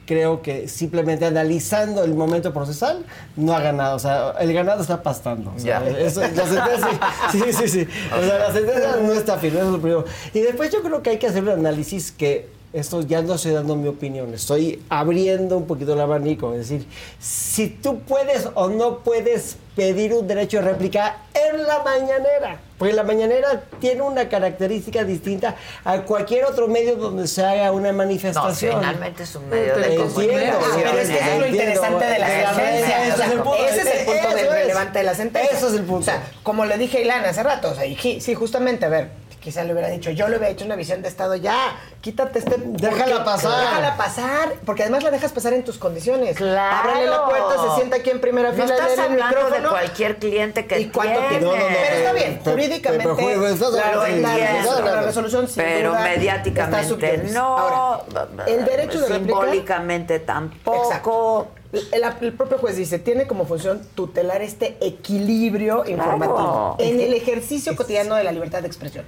creo 0.07 0.41
que 0.41 0.67
simplemente 0.67 1.27
analizando 1.27 2.03
el 2.03 2.15
momento 2.15 2.51
procesal, 2.51 3.05
no 3.35 3.53
ha 3.53 3.59
ganado. 3.59 3.95
O 3.97 3.99
sea, 3.99 4.31
el 4.39 4.51
ganado 4.51 4.81
está 4.81 5.03
pastando. 5.03 5.53
O 5.55 5.59
sea, 5.59 5.87
eso- 5.87 6.21
la 6.21 6.27
sentencia, 6.47 6.99
sí, 7.31 7.41
sí, 7.53 7.67
sí. 7.67 7.87
O 8.17 8.25
sea, 8.25 8.39
la 8.39 8.51
sentencia 8.51 8.95
no 8.99 9.13
está 9.13 9.37
firme, 9.37 9.59
eso 9.59 9.67
es 9.67 9.73
lo 9.73 9.79
primero. 9.79 10.05
Y 10.33 10.39
después 10.39 10.71
yo 10.71 10.81
creo 10.81 11.03
que 11.03 11.11
hay 11.11 11.17
que 11.19 11.27
hacer 11.27 11.43
un 11.43 11.49
análisis 11.49 12.11
que 12.11 12.57
esto 12.71 13.01
ya 13.01 13.21
no 13.21 13.35
estoy 13.35 13.53
dando 13.53 13.75
mi 13.75 13.87
opinión, 13.87 14.33
estoy 14.33 14.83
abriendo 14.89 15.57
un 15.57 15.65
poquito 15.65 15.93
el 15.93 16.01
abanico. 16.01 16.53
Es 16.53 16.69
decir, 16.69 16.87
si 17.19 17.69
tú 17.69 17.99
puedes 18.01 18.47
o 18.53 18.69
no 18.69 18.99
puedes 18.99 19.57
pedir 19.75 20.13
un 20.13 20.27
derecho 20.27 20.57
de 20.57 20.63
réplica 20.63 21.17
en 21.33 21.63
la 21.63 21.81
mañanera. 21.83 22.59
Porque 22.77 22.93
la 22.93 23.03
mañanera 23.03 23.63
tiene 23.79 24.01
una 24.01 24.29
característica 24.29 25.03
distinta 25.03 25.55
a 25.83 26.01
cualquier 26.03 26.45
otro 26.45 26.67
medio 26.67 26.95
donde 26.95 27.27
se 27.27 27.43
haga 27.43 27.71
una 27.71 27.91
manifestación. 27.91 28.73
No, 28.73 28.79
finalmente 28.79 29.23
es 29.23 29.35
un 29.35 29.49
medio 29.49 29.75
de 29.75 29.95
comunicación. 29.95 30.61
Ah, 30.63 30.69
pero 30.75 30.97
es 30.97 31.09
que 31.09 31.17
eso 31.17 31.29
es 31.29 31.39
lo 31.39 31.47
interesante 31.47 32.05
de 32.05 32.19
la 32.19 32.27
sentencia. 32.27 33.07
Ese 33.07 33.23
es 33.23 33.31
el 33.31 33.39
punto. 33.39 33.65
ese 33.65 33.81
es 33.81 33.87
el 33.87 34.05
punto 34.05 34.51
relevante 34.51 34.99
de 34.99 35.05
la 35.05 35.15
sentencia. 35.15 35.57
Eso 35.57 35.67
es 35.67 35.73
el 35.73 35.83
punto. 35.83 35.99
O 35.99 36.03
sea, 36.03 36.23
como 36.43 36.65
le 36.65 36.77
dije 36.77 36.99
a 36.99 37.01
Ilana 37.01 37.29
hace 37.29 37.43
rato, 37.43 37.71
o 37.71 37.75
sea, 37.75 37.85
y 37.85 37.95
sí, 37.95 38.33
justamente, 38.35 38.85
a 38.85 38.89
ver, 38.89 39.09
quizá 39.41 39.63
le 39.63 39.73
hubiera 39.73 39.87
dicho, 39.89 40.09
yo 40.11 40.27
le 40.27 40.37
hubiera 40.37 40.49
hecho 40.53 40.65
una 40.65 40.75
visión 40.75 41.01
de 41.01 41.07
Estado, 41.07 41.35
ya, 41.35 41.75
quítate 42.01 42.39
este... 42.39 42.55
Déjala 42.57 43.23
pasar. 43.23 43.59
Déjala 43.61 43.97
pasar, 43.97 44.53
porque 44.65 44.83
además 44.83 45.03
la 45.03 45.11
dejas 45.11 45.31
pasar 45.31 45.53
en 45.53 45.63
tus 45.63 45.77
condiciones. 45.77 46.35
Claro. 46.35 46.89
Ábrele 46.89 47.09
la 47.09 47.25
puerta, 47.25 47.53
se 47.69 47.75
sienta 47.75 47.97
aquí 47.97 48.09
en 48.09 48.21
primera 48.21 48.49
No 48.51 48.55
fila, 48.55 48.65
estás 48.75 48.87
lee 48.87 48.93
el 48.93 48.99
hablando 48.99 49.35
de 49.37 49.43
micrófono. 49.45 49.69
cualquier 49.69 50.17
cliente 50.17 50.65
que 50.67 50.79
¿Y 50.79 50.89
cuánto 50.89 51.19
tiene. 51.19 51.37
tiempo? 51.39 51.55
pero 51.57 51.95
está 51.97 52.13
bien, 52.13 52.41
Pero- 52.43 52.51
jurídicamente, 52.55 53.03
pero, 53.03 53.15
pero, 53.15 53.47
estás 53.47 53.73
la, 53.73 53.87
hablando 53.87 54.27
la- 54.27 54.35
de- 54.35 54.61
no, 54.63 54.79
no, 54.79 54.95
no. 54.95 55.01
resolución 55.03 55.47
sin 55.47 55.63
Pero 55.63 55.89
duda 55.91 56.01
mediáticamente 56.01 57.15
está 57.15 57.33
no. 57.33 57.57
Ahora, 57.57 58.03
el 58.47 58.65
derecho 58.65 58.99
de. 59.01 59.07
Simbólicamente 59.07 60.19
tampoco. 60.19 61.47
El, 61.71 62.03
el 62.21 62.33
propio 62.33 62.57
juez 62.57 62.75
dice, 62.77 62.97
tiene 62.99 63.27
como 63.27 63.45
función 63.45 63.81
tutelar 63.95 64.41
este 64.41 64.77
equilibrio 64.81 65.83
informativo 65.87 66.75
en 66.79 66.99
el 66.99 67.13
ejercicio 67.13 67.75
cotidiano 67.75 68.15
de 68.15 68.23
la 68.23 68.31
libertad 68.31 68.61
de 68.61 68.67
expresión. 68.67 69.05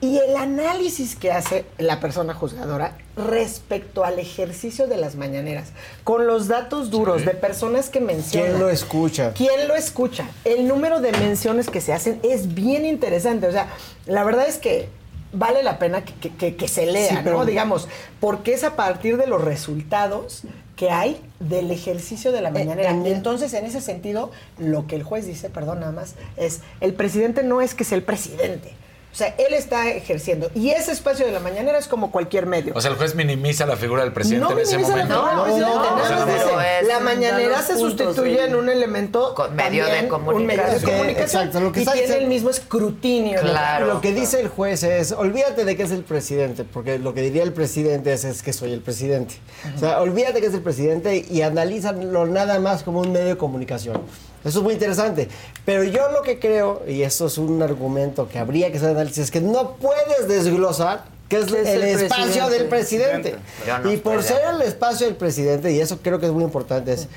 Y 0.00 0.18
el 0.18 0.36
análisis 0.36 1.16
que 1.16 1.32
hace 1.32 1.64
la 1.78 2.00
persona 2.00 2.34
juzgadora 2.34 2.98
respecto 3.16 4.04
al 4.04 4.18
ejercicio 4.18 4.86
de 4.86 4.98
las 4.98 5.14
mañaneras, 5.14 5.68
con 6.02 6.26
los 6.26 6.46
datos 6.48 6.90
duros 6.90 7.24
de 7.24 7.30
personas 7.30 7.88
que 7.88 8.00
mencionan. 8.00 8.50
¿Quién 8.50 8.60
lo 8.60 8.68
escucha? 8.68 9.32
¿Quién 9.32 9.66
lo 9.66 9.74
escucha? 9.74 10.26
El 10.44 10.68
número 10.68 11.00
de 11.00 11.12
menciones 11.12 11.70
que 11.70 11.80
se 11.80 11.94
hacen 11.94 12.20
es 12.22 12.54
bien 12.54 12.84
interesante. 12.84 13.46
O 13.46 13.52
sea, 13.52 13.68
la 14.04 14.24
verdad 14.24 14.46
es 14.46 14.58
que 14.58 14.90
vale 15.32 15.62
la 15.62 15.78
pena 15.78 16.04
que, 16.04 16.12
que- 16.14 16.36
que- 16.36 16.56
que 16.56 16.68
se 16.68 16.84
lea, 16.86 17.08
Sí, 17.08 17.16
pero- 17.24 17.38
¿no? 17.38 17.44
Digamos, 17.46 17.88
porque 18.20 18.52
es 18.52 18.62
a 18.62 18.76
partir 18.76 19.16
de 19.16 19.26
los 19.26 19.42
resultados 19.42 20.42
que 20.76 20.90
hay 20.90 21.20
del 21.40 21.70
ejercicio 21.70 22.32
de 22.32 22.40
la 22.40 22.50
mañanera. 22.50 22.90
en- 22.90 23.06
y 23.06 23.10
entonces, 23.10 23.52
en 23.54 23.64
ese 23.64 23.80
sentido, 23.80 24.30
lo 24.58 24.86
que 24.86 24.96
el 24.96 25.02
juez 25.04 25.26
dice, 25.26 25.48
perdón, 25.50 25.80
nada 25.80 25.92
más, 25.92 26.14
es 26.36 26.60
el 26.80 26.94
presidente 26.94 27.42
no 27.42 27.60
es 27.60 27.74
que 27.74 27.84
sea 27.84 27.96
el 27.96 28.04
presidente. 28.04 28.72
O 29.14 29.16
sea, 29.16 29.32
él 29.38 29.54
está 29.54 29.90
ejerciendo. 29.90 30.50
Y 30.56 30.70
ese 30.70 30.90
espacio 30.90 31.24
de 31.24 31.30
la 31.30 31.38
mañanera 31.38 31.78
es 31.78 31.86
como 31.86 32.10
cualquier 32.10 32.46
medio. 32.46 32.72
O 32.74 32.80
sea, 32.80 32.90
el 32.90 32.96
juez 32.96 33.14
minimiza 33.14 33.64
la 33.64 33.76
figura 33.76 34.02
del 34.02 34.12
presidente 34.12 34.44
no 34.44 34.50
en 34.50 34.58
ese 34.58 34.76
la 34.76 34.88
momento. 34.88 35.14
figura 35.14 35.30
del 35.30 35.44
presidente, 35.44 35.70
O 35.70 35.94
nada 35.94 36.08
sea, 36.08 36.16
más 36.16 36.26
dice, 36.26 36.44
dice, 36.48 36.88
la 36.88 36.98
mañanera 37.00 37.62
se 37.62 37.78
sustituye 37.78 38.44
en 38.44 38.56
un 38.56 38.68
elemento 38.68 39.36
medio 39.54 39.84
de 39.84 39.90
también, 39.92 40.34
un 40.34 40.46
medio 40.46 40.64
de 40.64 40.80
comunicación. 40.80 41.42
Exacto, 41.44 41.60
lo 41.60 41.70
que 41.70 41.82
y 41.82 41.86
tiene 41.86 42.16
el 42.16 42.26
mismo 42.26 42.50
escrutinio. 42.50 43.40
Lo 43.86 44.00
que 44.00 44.12
dice 44.12 44.40
el 44.40 44.48
juez 44.48 44.82
es, 44.82 45.12
olvídate 45.12 45.64
de 45.64 45.76
que 45.76 45.84
es 45.84 45.92
el 45.92 46.02
presidente, 46.02 46.64
porque 46.64 46.98
lo 46.98 47.14
que 47.14 47.22
diría 47.22 47.44
el 47.44 47.52
presidente 47.52 48.12
es, 48.12 48.24
es 48.24 48.42
que 48.42 48.52
soy 48.52 48.72
el 48.72 48.80
presidente. 48.80 49.36
O 49.76 49.78
sea, 49.78 50.00
olvídate 50.00 50.40
que 50.40 50.48
es 50.48 50.54
el 50.54 50.62
presidente 50.62 51.24
y 51.30 51.42
analízalo 51.42 52.26
nada 52.26 52.58
más 52.58 52.82
como 52.82 53.00
un 53.00 53.12
medio 53.12 53.26
de 53.28 53.36
comunicación. 53.36 54.02
Eso 54.44 54.58
es 54.58 54.64
muy 54.64 54.74
interesante. 54.74 55.28
Pero 55.64 55.84
yo 55.84 56.10
lo 56.10 56.22
que 56.22 56.38
creo, 56.38 56.82
y 56.86 57.02
esto 57.02 57.26
es 57.26 57.38
un 57.38 57.62
argumento 57.62 58.28
que 58.28 58.38
habría 58.38 58.70
que 58.70 58.76
hacer 58.76 58.90
análisis, 58.90 59.24
es 59.24 59.30
que 59.30 59.40
no 59.40 59.76
puedes 59.76 60.28
desglosar 60.28 61.04
que 61.28 61.38
es, 61.38 61.46
¿Qué 61.46 61.62
es 61.62 61.68
el, 61.68 61.82
el 61.82 62.00
espacio 62.00 62.24
presidente? 62.26 62.58
del 62.58 62.68
presidente. 62.68 63.36
No 63.82 63.92
y 63.92 63.96
por 63.96 64.22
ser 64.22 64.42
el 64.54 64.60
espacio 64.60 65.06
del 65.06 65.16
presidente, 65.16 65.72
y 65.72 65.80
eso 65.80 65.98
creo 66.02 66.20
que 66.20 66.26
es 66.26 66.32
muy 66.32 66.44
importante, 66.44 66.92
es 66.92 67.08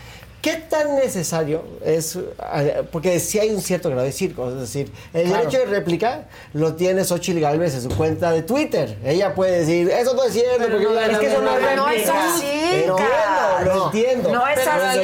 ¿qué 0.49 0.57
tan 0.69 0.95
necesario 0.95 1.63
es? 1.83 2.15
eh, 2.15 2.83
Porque 2.91 3.19
sí 3.19 3.37
hay 3.39 3.49
un 3.49 3.61
cierto 3.61 3.89
grado 3.89 4.03
de 4.05 4.11
circo, 4.11 4.49
es 4.49 4.55
decir, 4.59 4.91
el 5.13 5.23
Claro. 5.27 5.39
derecho 5.43 5.59
de 5.59 5.65
réplica 5.65 6.25
lo 6.53 6.75
tiene 6.75 7.03
Xochitl 7.03 7.39
Galvez 7.41 7.73
en 7.75 7.81
su 7.81 7.89
cuenta 7.89 8.31
de 8.31 8.43
Twitter. 8.43 8.97
Ella 9.03 9.33
puede 9.35 9.59
decir, 9.59 9.89
eso 9.89 10.13
no 10.13 10.23
es 10.23 10.33
cierto, 10.33 10.67
porque 10.69 10.83
no, 10.85 10.99
es 10.99 11.17
que 11.19 11.27
eso 11.27 11.41
no 11.41 11.51
Pero 11.55 11.75
no 11.75 11.89
es 11.89 12.07
así, 12.09 12.45
Entiendo, 12.47 12.95
Car. 12.95 13.65
lo 13.65 13.85
entiendo. 13.85 14.31
No 14.31 14.47
es 14.47 14.55
Pero 14.59 14.71
así. 14.71 14.99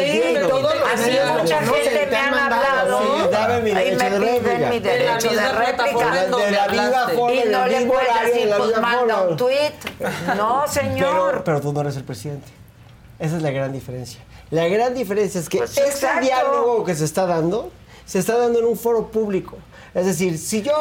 Así 0.93 1.17
mucha 1.41 1.59
gente 1.61 1.89
te 1.89 2.05
me 2.09 2.15
han 2.17 2.33
hablado. 2.53 2.99
Sí, 3.01 3.29
dame 3.31 3.61
mi 3.61 3.71
derecho 3.71 3.97
de 4.09 4.19
réplica. 4.19 4.69
mi 4.69 4.79
derecho 4.79 5.29
de 5.29 5.49
réplica. 5.49 6.25
De 6.37 6.51
la 6.51 6.67
misma 6.67 7.07
forma, 7.15 7.33
Y 7.33 7.49
no 7.49 7.67
le 7.67 7.85
puedes 7.85 8.25
decir, 8.25 8.53
pues 8.57 8.81
manda 8.81 9.21
un 9.23 9.37
tweet. 9.37 9.71
No, 10.37 10.67
señor. 10.67 11.31
Pero, 11.31 11.43
pero 11.43 11.61
tú 11.61 11.73
no 11.73 11.81
eres 11.81 11.95
el 11.97 12.03
presidente. 12.03 12.47
Esa 13.19 13.37
es 13.37 13.41
la 13.41 13.51
gran 13.51 13.71
diferencia. 13.71 14.19
La 14.53 14.67
gran 14.67 14.93
diferencia 14.93 15.41
es 15.41 15.49
que 15.49 15.57
Pues 15.57 15.71
este 15.71 15.87
exacto. 15.87 16.23
diálogo 16.23 16.83
que 16.83 16.93
se 16.93 17.05
está 17.05 17.25
dando, 17.25 17.71
se 18.05 18.19
está 18.19 18.37
dando 18.37 18.59
en 18.59 18.65
un 18.65 18.77
foro 18.77 19.07
público. 19.07 19.57
Es 19.95 20.05
decir, 20.05 20.37
si 20.37 20.61
yo... 20.61 20.73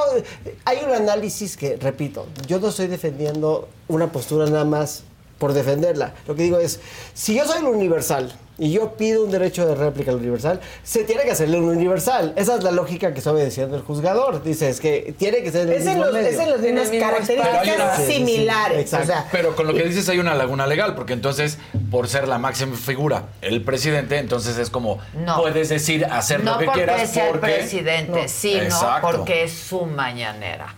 Hay 0.67 0.81
un 0.84 0.92
análisis 0.92 1.57
que, 1.57 1.78
repito, 1.78 2.26
yo 2.47 2.60
no 2.60 2.68
estoy 2.68 2.89
defendiendo 2.89 3.70
una 3.89 4.12
postura 4.12 4.44
nada 4.44 4.67
más 4.67 5.05
por 5.39 5.55
defenderla. 5.55 6.12
Lo 6.26 6.34
que 6.34 6.42
digo 6.42 6.59
es, 6.59 6.81
si 7.15 7.34
yo 7.34 7.47
soy 7.47 7.60
el 7.60 7.65
universal 7.65 8.39
y 8.62 8.70
yo 8.70 8.92
pido 8.92 9.24
un 9.24 9.31
derecho 9.32 9.66
de 9.66 9.74
réplica 9.74 10.12
al 10.12 10.18
universal, 10.18 10.60
se 10.84 11.02
tiene 11.02 11.24
que 11.24 11.32
hacerle 11.32 11.58
un 11.58 11.65
universal. 11.65 12.32
Esa 12.36 12.57
es 12.57 12.62
la 12.62 12.70
lógica 12.70 13.12
que 13.12 13.18
está 13.18 13.32
obedeciendo 13.32 13.74
el 13.76 13.82
juzgador. 13.82 14.41
Dice, 14.44 14.68
es 14.68 14.78
que 14.78 15.12
tiene 15.18 15.42
que 15.42 15.50
ser 15.50 15.62
el 15.66 15.73
Es 15.73 15.81
en, 15.82 15.89
mismo 15.89 16.05
los, 16.05 16.12
medio. 16.15 16.28
es 16.28 16.39
en 16.39 16.50
las 16.50 16.60
mismas 16.60 16.91
mismo 16.91 17.07
características. 17.07 17.97
Sí, 17.97 18.02
sí, 18.02 18.07
sí. 18.07 18.12
similares. 18.18 18.78
Exacto. 18.78 19.05
O 19.05 19.07
sea, 19.08 19.28
Pero 19.32 19.57
con 19.57 19.66
lo 19.66 19.74
que 19.74 19.82
dices 19.82 20.08
hay 20.08 20.20
una 20.20 20.36
laguna 20.36 20.68
legal, 20.68 20.94
porque 20.94 21.12
entonces, 21.12 21.58
por 21.91 22.07
ser 22.08 22.28
la 22.28 22.39
máxima 22.39 22.76
figura, 22.76 23.24
el 23.41 23.65
presidente, 23.65 24.18
entonces 24.18 24.57
es 24.58 24.70
como, 24.70 24.99
No. 25.12 25.39
puedes 25.41 25.68
decir, 25.68 26.05
hacer 26.05 26.44
no 26.44 26.52
lo 26.52 26.58
que 26.58 26.65
porque 26.66 26.81
quieras, 26.84 27.10
sea 27.10 27.31
porque... 27.32 27.47
el 27.55 27.58
presidente, 27.62 28.23
No. 28.23 28.28
sino 28.28 28.62
Exacto. 28.62 29.08
porque 29.16 29.42
es 29.42 29.52
su 29.52 29.86
mañanera. 29.86 30.73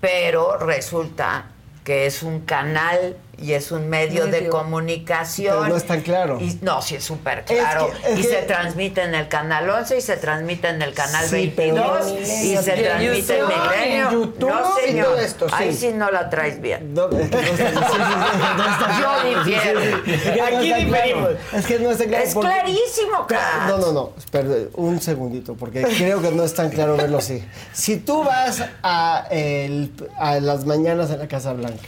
Pero 0.00 0.56
resulta 0.56 1.50
que 1.84 2.06
es 2.06 2.22
un 2.22 2.40
canal 2.40 3.16
y 3.38 3.52
es 3.52 3.70
un 3.70 3.88
medio, 3.88 4.26
de 4.26 4.48
comunicación. 4.48 5.56
Pero 5.58 5.68
no 5.68 5.76
es 5.76 5.86
tan 5.86 6.00
claro. 6.00 6.38
Y, 6.40 6.58
no, 6.62 6.80
sí 6.80 6.94
es 6.96 7.04
súper 7.04 7.44
claro. 7.44 7.90
que- 8.02 8.12
es 8.12 8.18
y 8.18 8.22
que- 8.22 8.28
se 8.28 8.42
transmite 8.42 9.02
en 9.02 9.14
el 9.14 9.28
canal 9.28 9.68
11 9.68 9.98
y 9.98 10.00
se 10.00 10.16
transmite 10.16 10.68
en 10.68 10.80
el 10.80 10.94
canal 10.94 11.26
Sí, 11.26 11.52
pero 11.54 11.74
22 11.74 12.06
en 12.06 12.16
y 12.16 12.20
Milenio, 12.20 12.62
se 12.62 12.72
transmite 12.72 13.38
en 13.38 13.44
YouTube, 13.44 13.48
Milenio. 13.48 14.04
en 14.06 14.10
YouTube 14.10 14.48
no, 14.50 14.78
y 14.80 14.86
señor. 14.86 15.06
todo 15.06 15.18
esto, 15.18 15.48
sí. 15.48 15.54
Ahí 15.58 15.74
sí 15.76 15.88
no 15.92 16.10
la 16.10 16.30
traes 16.30 16.60
bien. 16.60 16.94
No, 16.94 17.10
es 17.10 17.28
que 17.28 17.34
no 17.36 17.40
está, 17.40 17.90
sí, 18.96 19.00
Yo 19.00 19.06
claro. 19.06 19.44
difiero. 19.44 19.80
Aquí 19.80 20.34
está 20.34 20.46
claro. 20.56 20.76
diferimos. 20.84 21.30
Es 21.52 21.66
que 21.66 21.78
no 21.78 21.90
está 21.90 22.04
claro. 22.06 22.24
Es 22.24 22.34
porque- 22.34 22.48
clarísimo, 22.48 23.26
Katz. 23.26 23.68
No, 23.68 23.78
no, 23.78 23.92
no. 23.92 24.12
Espera, 24.16 24.48
un 24.74 25.00
segundito, 25.00 25.54
porque 25.54 25.82
creo 25.82 26.22
que 26.22 26.30
no 26.30 26.42
es 26.42 26.54
tan 26.54 26.70
claro 26.70 26.96
verlo 26.96 27.18
así. 27.18 27.44
Si 27.72 27.98
tú 27.98 28.24
vas 28.24 28.62
a, 28.82 29.26
el- 29.30 29.92
a 30.18 30.40
las 30.40 30.64
mañanas 30.64 31.10
en 31.10 31.18
la 31.18 31.28
Casa 31.28 31.52
Blanca, 31.52 31.82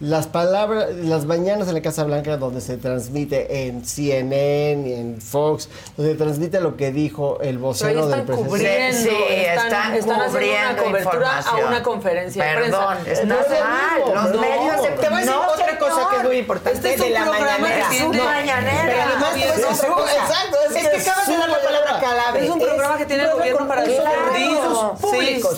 las 0.00 0.26
palabras, 0.26 0.94
las 0.94 1.26
mañanas 1.26 1.68
en 1.68 1.74
la 1.74 1.82
Casa 1.82 2.04
Blanca 2.04 2.38
donde 2.38 2.60
se 2.62 2.78
transmite 2.78 3.66
en 3.66 3.84
CNN 3.84 4.88
y 4.88 4.92
en 4.94 5.20
Fox, 5.20 5.68
donde 5.96 6.14
transmite 6.14 6.58
lo 6.60 6.76
que 6.76 6.90
dijo 6.90 7.38
el 7.42 7.58
vocero 7.58 8.06
del 8.08 8.20
están 8.20 8.26
presidente. 8.26 8.48
cubriendo, 8.48 8.98
Sí, 9.10 9.16
están, 9.34 9.66
están 9.66 9.94
están 9.94 10.20
haciendo 10.22 10.72
una 10.72 10.82
cobertura 10.82 11.38
a 11.40 11.56
una 11.66 11.82
conferencia 11.82 12.42
de 12.44 12.54
Perdón, 12.54 12.96
prensa. 13.02 13.22
estás 13.22 13.26
No 13.28 13.40
es 13.40 13.48
lo 13.50 13.64
mal. 13.66 14.14
Los 14.24 14.34
no. 14.34 14.40
medios 14.40 14.82
de 14.82 14.88
Te 14.88 14.96
voy 15.08 15.16
a 15.16 15.20
decir 15.20 15.32
no, 15.34 15.40
otra 15.52 15.78
cosa 15.78 15.94
señor. 15.94 16.10
que 16.10 16.16
es 16.16 16.22
muy 16.24 16.36
importante 16.38 16.76
Este 16.78 16.94
es 16.94 17.00
de 17.00 17.06
un 17.06 17.12
la 17.12 17.20
programa 17.24 17.58
mañanera. 17.58 17.84
Es 17.92 17.98
tiene- 17.98 18.22
mañanera. 18.24 18.82
Pero 18.86 19.02
además 19.02 19.32
te 19.34 19.38
voy 19.38 19.42
a 19.42 19.52
decir 19.52 19.66
Es 19.70 19.78
otra 19.78 19.88
cosa. 19.90 20.12
exacto, 20.16 20.56
es 20.70 20.76
es 20.76 20.82
que 20.82 20.90
que 20.90 20.96
es 20.96 21.08
acabas 21.08 21.26
de 21.28 21.36
dar 21.36 21.48
la 21.50 21.60
palabra 21.62 21.98
clave. 22.00 22.44
Es 22.44 22.50
un 22.50 22.58
programa 22.58 22.96
que 22.96 23.04
tiene 23.06 23.22
el 23.24 23.28
un 23.28 23.34
gobierno 23.38 23.68
para 23.68 23.84
recursos 23.84 24.92
Sí, 24.96 25.02
públicos. 25.06 25.56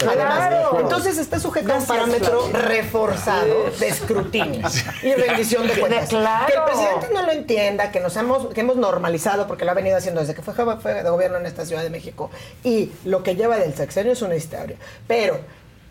Entonces 0.81 1.19
está 1.19 1.39
sujeto 1.39 1.73
a 1.73 1.77
un 1.77 1.87
parámetro 1.87 2.49
reforzado 2.53 3.71
de 3.79 3.87
escrutinio 3.89 4.32
y 4.39 5.13
rendición 5.15 5.67
de 5.67 5.75
cuentas. 5.79 6.09
claro. 6.09 6.47
Que 6.47 6.53
el 6.55 6.65
presidente 6.65 7.09
no 7.13 7.23
lo 7.27 7.33
entienda, 7.33 7.91
que 7.91 8.01
nos 8.01 8.17
hemos, 8.17 8.53
que 8.53 8.61
hemos 8.61 8.77
normalizado, 8.77 9.47
porque 9.47 9.65
lo 9.65 9.71
ha 9.71 9.75
venido 9.75 9.97
haciendo 9.97 10.21
desde 10.21 10.35
que 10.35 10.43
fue 10.43 10.55
jefe 10.55 10.95
de 10.95 11.11
gobierno 11.11 11.39
en 11.39 11.47
esta 11.47 11.65
Ciudad 11.65 11.83
de 11.83 11.91
México. 11.91 12.31
Y 12.65 12.91
lo 13.05 13.23
que 13.23 13.37
lleva 13.37 13.57
del 13.59 13.75
sexenio 13.75 14.13
es 14.13 14.23
una 14.23 14.37
historia. 14.37 14.77
Pero 15.07 15.41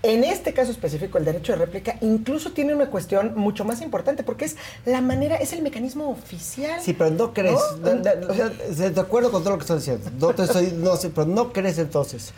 en 0.03 0.23
este 0.23 0.53
caso 0.53 0.71
específico, 0.71 1.19
el 1.19 1.25
derecho 1.25 1.51
de 1.51 1.59
réplica 1.59 1.95
incluso 2.01 2.51
tiene 2.53 2.73
una 2.73 2.89
cuestión 2.89 3.33
mucho 3.35 3.65
más 3.65 3.81
importante, 3.81 4.23
porque 4.23 4.45
es 4.45 4.55
la 4.85 5.01
manera, 5.01 5.35
es 5.35 5.53
el 5.53 5.61
mecanismo 5.61 6.09
oficial. 6.09 6.81
Sí, 6.81 6.93
pero 6.93 7.11
no 7.11 7.33
crees. 7.33 7.59
¿No? 7.81 7.93
no, 7.93 8.15
no, 8.15 8.27
o 8.27 8.33
sea, 8.33 8.49
de 8.49 8.89
de 8.89 9.01
acuerdo 9.01 9.31
con 9.31 9.43
todo 9.43 9.51
lo 9.51 9.57
que 9.57 9.63
estás 9.63 9.85
diciendo. 9.85 10.09
No 10.19 10.33
te 10.33 10.43
estoy, 10.43 10.73
no 10.75 10.95
sé, 10.95 11.09
pero 11.09 11.27
no 11.27 11.53
crees 11.53 11.77
entonces 11.77 12.33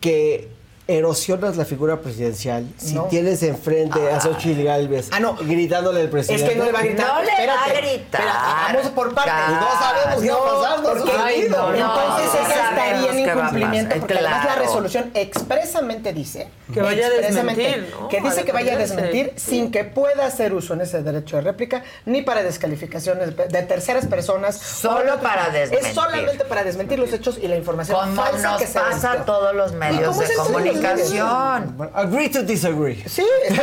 que 0.00 0.50
erosionas 0.86 1.56
la 1.56 1.64
figura 1.64 2.00
presidencial 2.00 2.66
si 2.76 2.94
No. 2.94 3.04
tienes 3.04 3.42
enfrente 3.42 4.10
a 4.12 4.20
Xochitl 4.20 4.64
Galvez 4.64 5.08
Ah, 5.12 5.20
no. 5.20 5.34
gritándole 5.36 6.00
al 6.00 6.06
Es 6.06 6.10
presidente. 6.12 6.48
que 6.50 6.56
no 6.56 6.64
le 6.66 6.72
va 6.72 6.78
a 6.80 6.82
gritar. 6.82 7.06
No 7.14 7.22
le 7.22 7.46
va 7.46 7.54
a 7.64 7.68
gritar. 7.68 8.20
espérate, 8.20 8.72
vamos 8.74 8.90
por 8.92 9.14
partes. 9.14 9.34
No 9.48 9.68
sabemos 9.78 10.22
qué 10.22 10.30
va 10.30 10.36
a 10.36 10.60
pasar, 10.60 10.80
no 10.80 10.88
porque 10.88 11.10
hemos 11.10 11.24
ay, 11.24 11.34
sabido. 11.34 11.56
no, 11.56 11.68
No, 11.68 11.74
entonces 11.74 12.34
no 12.34 12.46
ella 12.46 12.54
estaría 12.54 12.96
en 12.96 13.02
sabemos 13.02 13.14
qué 13.14 13.14
va 13.14 13.14
a 13.14 13.24
¿qué 13.24 13.34
va 13.34 13.44
a 13.44 13.46
incumplimiento, 13.48 13.96
porque 13.98 14.14
además 14.14 14.44
la 14.44 14.54
resolución 14.56 15.10
expresamente 15.14 16.12
dice 16.12 16.48
Que 16.72 16.80
vaya 16.82 17.06
a 17.06 17.10
desmentir, 17.10 17.94
que 18.10 18.20
dice 18.20 18.40
A 18.40 18.44
que 18.44 18.52
vaya 18.52 18.74
a 18.74 18.76
desmentir 18.76 19.32
sin 19.36 19.70
que 19.70 19.84
pueda 19.84 20.26
hacer 20.26 20.52
uso 20.54 20.74
en 20.74 20.82
ese 20.82 21.02
derecho 21.02 21.36
de 21.36 21.42
réplica 21.42 21.82
ni 22.04 22.22
para 22.22 22.42
descalificaciones 22.42 23.34
de 23.36 23.62
terceras 23.62 24.06
personas. 24.06 24.56
Solo 24.58 25.18
para 25.20 25.48
desmentir. 25.50 25.88
Es 25.88 25.94
solamente 25.94 26.44
para 26.44 26.62
desmentir 26.64 26.98
los 26.98 27.12
hechos 27.12 27.38
y 27.40 27.48
la 27.48 27.56
información 27.56 27.98
Como 27.98 28.22
falsa 28.22 28.50
nos 28.52 28.60
que 28.60 28.66
se 28.66 28.78
pasa 28.78 29.12
a 29.12 29.24
todos 29.24 29.54
los 29.54 29.72
¿Y 29.72 29.76
medios 29.76 30.08
cómo 30.08 30.20
de 30.20 30.26
es 30.26 30.36
comunicación. 30.74 31.90
Agree 31.94 32.28
to 32.28 32.42
disagree. 32.42 33.02
Sí. 33.06 33.24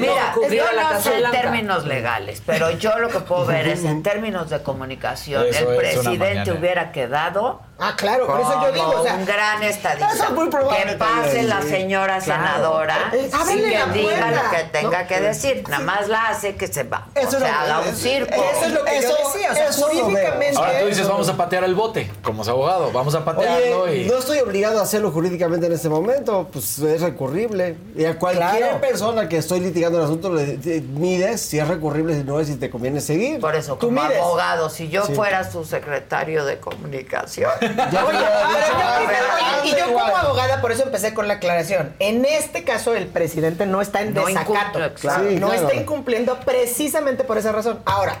Mira, 0.00 0.34
yo 0.50 0.64
no 0.72 1.00
sé 1.00 1.18
en 1.18 1.30
términos 1.30 1.86
legales, 1.86 2.42
pero 2.44 2.70
yo 2.70 2.98
lo 2.98 3.08
que 3.08 3.20
puedo 3.20 3.46
ver 3.46 3.68
es 3.68 3.84
en 3.84 4.02
términos 4.02 4.50
de 4.50 4.62
comunicación, 4.62 5.44
el 5.46 5.76
presidente 5.76 6.52
hubiera 6.52 6.92
quedado 6.92 7.60
Ah, 7.80 7.94
claro, 7.96 8.26
por 8.26 8.40
eso 8.40 8.60
yo 8.60 8.72
digo, 8.72 8.90
o 9.00 9.02
sea, 9.04 9.14
un 9.14 9.24
gran 9.24 9.62
estadista. 9.62 10.10
eso 10.12 10.24
es 10.24 10.30
muy 10.32 10.48
probable 10.48 10.84
que 10.84 10.96
pase 10.96 11.42
la 11.44 11.62
señora 11.62 12.18
Claro. 12.18 12.42
senadora 12.42 13.10
Eh, 13.12 13.30
y 13.32 13.34
ábrele 13.36 13.68
que 13.70 13.78
la 13.78 13.86
diga 13.86 14.30
lo 14.32 14.50
que 14.50 14.64
tenga 14.72 15.02
No, 15.02 15.06
que 15.08 15.20
decir. 15.20 15.62
Nada 15.68 15.84
más 15.84 16.08
la 16.08 16.28
hace 16.30 16.56
que 16.56 16.66
se 16.66 16.82
va. 16.82 17.06
Eso 17.14 17.36
o 17.36 17.40
sea, 17.40 17.62
haga 17.62 17.80
un 17.82 17.88
es- 17.88 17.98
circo. 17.98 18.34
eso 18.34 18.64
es 18.66 18.72
lo 18.72 18.84
que 18.84 19.00
yo 19.00 19.08
decía, 19.10 19.52
o 19.52 19.54
sea, 19.54 19.68
eso 19.68 19.86
jurídicamente- 19.86 20.56
Ahora 20.58 20.80
tú 20.80 20.86
dices, 20.86 21.08
vamos 21.08 21.28
a 21.28 21.36
patear 21.36 21.62
el 21.62 21.76
bote, 21.76 22.10
como 22.24 22.42
es 22.42 22.48
abogado, 22.48 22.90
vamos 22.90 23.14
a 23.14 23.24
patearlo 23.24 23.82
Oye, 23.82 23.96
y... 24.02 24.08
no 24.08 24.18
estoy 24.18 24.38
obligado 24.40 24.80
a 24.80 24.82
hacerlo 24.82 25.12
jurídicamente 25.12 25.66
en 25.66 25.72
este 25.72 25.88
momento, 25.88 26.48
pues 26.52 26.80
es 26.80 27.00
recurrible. 27.00 27.76
Y 27.96 28.04
a 28.06 28.18
cualquier 28.18 28.58
Claro. 28.58 28.80
persona 28.80 29.28
que 29.28 29.36
estoy 29.36 29.60
litigando 29.60 29.98
el 29.98 30.04
asunto 30.04 30.34
le 30.34 30.56
mides 30.94 31.42
si 31.42 31.60
es 31.60 31.68
recurrible, 31.68 32.14
si 32.16 32.24
no 32.24 32.40
es, 32.40 32.48
si 32.48 32.56
te 32.56 32.70
conviene 32.70 33.00
seguir. 33.00 33.38
Por 33.40 33.54
eso, 33.54 33.78
como 33.78 34.00
abogado, 34.02 34.68
si 34.68 34.88
yo 34.88 35.04
Sí. 35.06 35.14
fuera 35.14 35.48
su 35.48 35.64
secretario 35.64 36.44
de 36.44 36.58
comunicación. 36.58 37.67
Ya 37.76 38.04
Oye, 38.04 38.18
pero 38.18 38.18
yo 38.18 38.96
primero- 38.98 39.26
Ah, 39.40 39.60
y 39.64 39.70
yo 39.70 39.88
igual. 39.90 40.04
como 40.12 40.16
abogada, 40.16 40.60
por 40.60 40.72
eso 40.72 40.82
empecé 40.84 41.14
con 41.14 41.28
la 41.28 41.34
aclaración. 41.34 41.94
En 41.98 42.24
este 42.24 42.64
caso, 42.64 42.94
el 42.94 43.06
presidente 43.06 43.66
no 43.66 43.80
está 43.80 44.02
en 44.02 44.14
No 44.14 44.26
desacato. 44.26 44.52
incumple, 44.78 44.94
claro. 44.94 45.28
Sí, 45.28 45.36
no 45.36 45.48
claro. 45.48 45.62
está 45.68 45.74
incumpliendo 45.80 46.38
precisamente 46.40 47.24
por 47.24 47.38
esa 47.38 47.52
razón. 47.52 47.80
Ahora, 47.84 48.16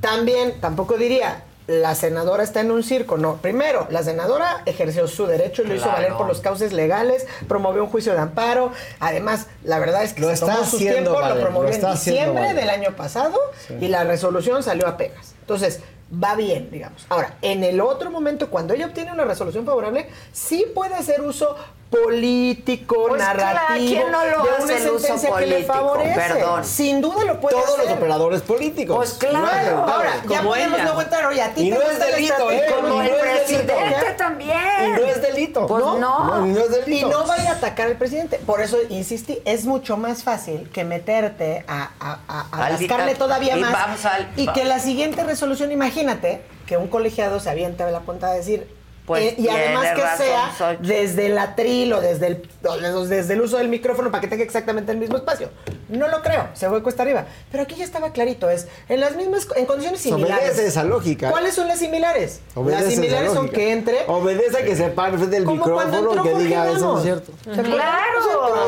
también, 0.00 0.60
tampoco 0.60 0.96
diría, 0.96 1.42
la 1.66 1.94
senadora 1.94 2.42
está 2.44 2.60
en 2.60 2.70
un 2.70 2.82
circo. 2.82 3.18
No, 3.18 3.36
primero, 3.36 3.86
la 3.90 4.02
senadora 4.02 4.62
ejerció 4.64 5.06
su 5.06 5.26
derecho 5.26 5.62
y 5.62 5.66
lo 5.66 5.74
hizo 5.74 5.88
valer 5.88 6.14
por 6.14 6.26
los 6.26 6.40
cauces 6.40 6.72
legales, 6.72 7.26
promovió 7.46 7.84
un 7.84 7.90
juicio 7.90 8.14
de 8.14 8.20
amparo. 8.20 8.72
Además, 9.00 9.48
la 9.64 9.78
verdad 9.78 10.02
es 10.02 10.14
que 10.14 10.22
Lo 10.22 10.28
se 10.28 10.34
está 10.34 10.46
tomó 10.56 10.66
tiempos, 10.78 11.20
valer, 11.20 11.36
lo 11.36 11.42
promovió 11.42 11.68
lo 11.70 11.74
en 11.88 11.90
diciembre 11.92 12.40
valer. 12.42 12.56
del 12.56 12.70
año 12.70 12.96
pasado 12.96 13.38
y 13.80 13.88
la 13.88 14.04
resolución 14.04 14.62
salió 14.62 14.86
apenas. 14.86 15.34
Entonces, 15.40 15.80
va 16.12 16.34
bien, 16.34 16.70
digamos. 16.70 17.06
Ahora, 17.08 17.36
en 17.42 17.64
el 17.64 17.80
otro 17.80 18.10
momento, 18.10 18.50
cuando 18.50 18.74
ella 18.74 18.86
obtiene 18.86 19.12
una 19.12 19.24
resolución 19.24 19.64
favorable, 19.64 20.08
sí 20.32 20.66
puede 20.74 20.94
hacer 20.94 21.20
uso 21.20 21.56
político, 21.90 23.06
Pues 23.08 23.22
claro, 23.22 23.38
narrativo, 23.42 23.86
¿quién 23.90 24.10
no 24.12 24.24
lo 24.24 24.42
de 24.44 24.50
hace 24.50 24.62
una 24.64 24.76
el 24.76 24.88
uso 24.90 24.98
sentencia 24.98 25.30
que 25.36 25.46
le 25.46 25.52
político? 25.54 25.72
favorece. 25.74 26.14
Perdón. 26.14 26.64
Sin 26.64 27.00
duda 27.00 27.24
lo 27.24 27.40
puede 27.40 27.56
Todos 27.56 27.70
hacer. 27.70 27.84
los 27.86 27.94
operadores 27.96 28.42
políticos. 28.42 28.96
Pues 28.96 29.12
claro. 29.14 29.38
Claro, 29.48 29.78
Ahora, 29.88 30.10
ya 30.28 30.42
podemos 30.42 30.74
ella. 30.78 30.84
luego 30.84 31.02
entrar, 31.02 31.26
oye, 31.26 31.42
a 31.42 31.54
ti 31.54 31.68
Y 31.68 31.70
te 31.70 31.78
no 31.78 31.82
es 31.90 31.98
delito, 31.98 32.50
¿eh? 32.50 32.62
Como 32.74 33.02
Y 33.02 33.06
el 33.06 33.12
no 33.12 33.24
es 33.24 33.48
delito. 33.48 33.72
presidente 33.74 34.14
también. 34.16 34.58
Y 34.86 34.90
no 35.00 35.06
es 35.06 35.22
delito. 35.22 35.66
Pues 35.66 35.84
no. 35.84 35.98
no. 35.98 36.46
y 36.46 36.50
no 36.50 36.60
es 36.60 36.66
Y 36.70 36.80
delito. 36.80 37.08
no 37.08 37.26
vaya 37.26 37.50
a 37.50 37.54
atacar 37.54 37.86
al 37.86 37.96
presidente. 37.96 38.38
Por 38.44 38.60
eso 38.60 38.76
insistí, 38.90 39.40
es 39.44 39.64
mucho 39.64 39.96
más 39.96 40.22
fácil 40.22 40.68
que 40.70 40.84
meterte 40.84 41.64
a, 41.68 41.90
a, 42.00 42.18
a- 42.28 42.46
a 42.64 42.68
rascarle 42.70 43.14
todavía 43.14 43.56
y 43.56 43.60
más. 43.60 43.72
vamos 43.72 44.04
al- 44.04 44.30
y 44.36 44.46
que 44.48 44.64
la 44.64 44.78
siguiente 44.78 45.24
resolución, 45.24 45.72
imagínate, 45.72 46.42
que 46.66 46.76
un 46.76 46.88
colegiado 46.88 47.40
se 47.40 47.48
avienta 47.50 47.86
de 47.86 47.92
la 47.92 48.00
punta 48.00 48.28
a 48.28 48.32
decir. 48.34 48.76
Pues 49.08 49.22
eh, 49.24 49.34
y 49.38 49.48
además 49.48 49.86
que 49.94 50.02
razón, 50.02 50.26
sea 50.26 50.52
Xochitl. 50.56 50.86
desde 50.86 51.26
el 51.26 51.38
atril 51.38 51.92
o 51.94 52.00
desde 52.00 52.26
el, 52.26 52.48
o 52.64 53.06
desde 53.06 53.32
el 53.34 53.40
uso 53.40 53.56
del 53.56 53.68
micrófono 53.68 54.10
para 54.10 54.20
que 54.20 54.28
tenga 54.28 54.44
exactamente 54.44 54.92
el 54.92 54.98
mismo 54.98 55.16
espacio. 55.16 55.48
No 55.88 56.08
lo 56.08 56.22
creo, 56.22 56.48
se 56.52 56.68
fue 56.68 56.82
cuesta 56.82 57.02
arriba. 57.04 57.24
Pero 57.50 57.62
aquí 57.62 57.74
ya 57.74 57.84
estaba 57.84 58.12
clarito, 58.12 58.50
es 58.50 58.68
en 58.88 59.00
las 59.00 59.16
mismas, 59.16 59.48
en 59.56 59.64
condiciones 59.64 60.02
similares. 60.02 60.44
Obedece 60.50 60.66
esa 60.66 60.84
lógica. 60.84 61.30
¿Cuáles 61.30 61.54
son 61.54 61.66
las 61.68 61.78
similares? 61.78 62.40
Obedece 62.54 62.84
las 62.84 62.94
similares 62.94 63.32
son 63.32 63.48
que 63.48 63.72
entre 63.72 64.04
Obedece 64.06 64.58
a 64.58 64.64
que 64.64 64.76
se 64.76 64.88
pare 64.90 65.16
frente 65.16 65.36
del 65.36 65.44
como 65.44 65.64
cuando 65.64 66.02
micrófono 66.02 66.14
y 66.14 66.18
entró 66.18 66.22
que 66.22 66.30
Jorge 66.30 66.44
diga 66.44 66.70
eso 66.70 66.92
no 66.92 66.98
es 66.98 67.04
cierto. 67.04 67.32
¿Se? 67.44 67.62
Claro. 67.62 68.18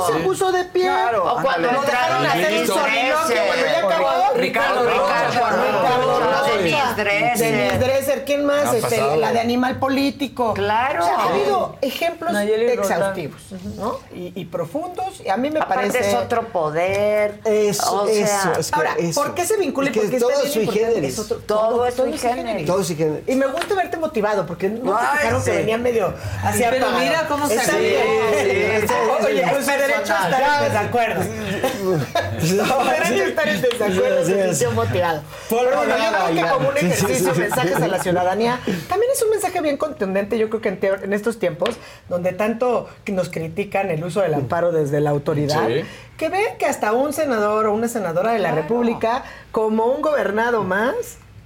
O 0.01 0.07
sea, 0.07 0.17
Se 0.17 0.25
puso 0.25 0.53
de 0.53 0.65
pie. 0.65 0.83
Claro. 0.85 1.25
O 1.37 1.43
cuando 1.43 1.71
Lo 1.71 1.83
dejaron 1.83 2.27
hacer 2.27 2.51
un 2.53 2.57
Luis 2.57 2.69
soliloquio, 2.69 3.17
Dresser. 3.27 3.47
Bueno, 3.47 3.63
ya 3.63 3.79
acabó. 3.87 4.11
Ricardo 4.37 4.85
Ricardo 4.85 5.41
Ricardo 5.63 6.21
Rocha, 6.21 6.41
Rocha. 6.41 6.50
Denise 6.63 6.95
Dresser. 6.97 7.53
Denise 7.53 7.79
Dresser. 7.79 8.25
¿Quién 8.25 8.45
más? 8.45 8.75
Este, 8.75 8.97
pasado. 8.97 9.17
la 9.17 9.33
de 9.33 9.41
animal 9.41 9.79
político. 9.79 10.55
Claro. 10.55 11.03
O 11.03 11.07
sea, 11.07 11.17
ha 11.17 11.29
habido 11.29 11.77
ejemplos 11.81 12.33
Nayeli 12.33 12.67
exhaustivos, 12.67 13.41
¿no? 13.77 13.99
Y, 14.15 14.33
y 14.35 14.45
profundos. 14.47 15.21
Y 15.25 15.29
a 15.29 15.37
mí 15.37 15.51
me 15.51 15.61
Aparte 15.61 15.89
parece... 15.89 16.11
es 16.11 16.15
otro 16.17 16.49
poder. 16.49 17.41
Eso, 17.45 18.03
o 18.03 18.07
sea, 18.07 18.25
eso, 18.25 18.61
es 18.61 18.71
que 18.71 18.77
Ahora, 18.77 18.95
eso. 18.99 19.21
¿por 19.23 19.35
qué 19.35 19.45
se 19.45 19.57
vincula? 19.57 19.89
Es 19.91 19.95
que 19.95 20.01
Porque 20.01 20.19
todo 20.19 20.31
es 20.45 20.53
sui 20.53 20.67
generis. 20.67 21.19
otro- 21.19 21.37
Todo 21.39 21.87
es 21.87 21.95
sui 21.95 22.17
generis. 22.19 22.67
Todo 22.67 22.85
sui 22.85 22.97
generis. 22.97 23.25
Y 23.29 23.35
me 23.37 23.47
gusta 23.47 23.75
verte 23.75 23.97
motivado, 23.97 24.47
porque 24.47 24.69
no 24.69 24.97
te 24.97 25.07
fijaron 25.19 25.45
que 25.45 25.51
venía 25.51 25.79
medio 25.79 26.15
hacia 26.43 26.71
Pero 26.71 26.91
mira 26.93 27.27
cómo 27.29 27.47
se. 27.49 27.59
Sí, 27.59 27.67
sí, 27.67 28.95
Oye, 29.27 29.43
con 29.43 29.65
su 29.65 29.71
derecho 29.71 30.15
a 30.15 30.29
estar 30.31 30.63
en 30.63 30.73
desacuerdo. 30.73 31.23
Su 32.41 32.57
derecho 32.57 33.25
a 33.25 33.27
estar 33.29 33.49
en 33.49 33.61
desacuerdo 33.63 34.55
se 34.55 34.69
motivado. 34.69 35.23
Por 35.49 35.65
Pero 35.65 35.77
bueno, 35.77 35.97
yo 35.97 36.11
creo 36.11 36.27
que 36.35 36.50
como 36.55 36.69
un 36.69 36.75
Sí, 36.77 36.81
sí, 36.81 36.87
ejercicio, 36.93 37.35
sí. 37.35 37.41
mensajes 37.41 37.77
a 37.77 37.89
la 37.89 38.03
ciudadanía, 38.03 38.61
también 38.89 39.11
es 39.13 39.23
un 39.23 39.31
mensaje 39.31 39.61
bien 39.61 39.77
contundente, 39.77 40.39
yo 40.39 40.49
creo 40.49 40.61
que 40.61 40.69
en, 41.03 41.13
estos 41.13 41.39
tiempos, 41.39 41.77
donde 42.09 42.33
tanto 42.33 42.89
nos 43.09 43.29
critican 43.29 43.91
el 43.91 44.05
uso 44.05 44.21
del 44.21 44.35
amparo 44.35 44.73
desde 44.73 45.01
la 45.01 45.11
autoridad, 45.11 45.67
Sí. 45.69 45.83
que 46.17 46.29
ven 46.29 46.59
que 46.59 46.67
hasta 46.67 46.93
un 46.93 47.13
senador 47.13 47.67
o 47.67 47.75
una 47.75 47.89
senadora 47.89 48.33
de 48.33 48.39
la 48.39 48.53
República, 48.53 49.25
como 49.53 49.87
un 49.87 50.03
gobernado 50.03 50.65
más, 50.65 50.95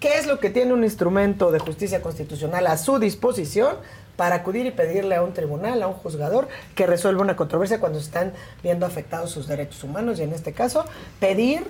¿qué 0.01 0.19
es 0.19 0.27
lo 0.27 0.39
que 0.41 0.51
tiene 0.51 0.73
un 0.73 0.85
instrumento 0.85 1.51
de 1.51 1.59
justicia 1.59 2.03
constitucional 2.03 2.67
a 2.67 2.77
su 2.77 2.99
disposición? 2.99 3.77
para 4.17 4.37
acudir 4.37 4.65
y 4.65 4.71
pedirle 4.71 5.17
a 5.17 5.23
un 5.23 5.33
tribunal, 5.33 5.83
a 5.83 5.89
un 5.89 5.95
juzgador, 5.95 6.47
que 6.77 6.87
resuelva 6.87 7.23
una 7.23 7.35
controversia 7.35 7.81
cuando 7.81 7.99
están 7.99 8.33
viendo 8.63 8.87
afectados 8.87 9.33
sus 9.33 9.49
derechos 9.49 9.83
humanos 9.83 10.21
y 10.21 10.23
en 10.23 10.33
este 10.33 10.53
caso 10.53 10.85
pedir 11.19 11.67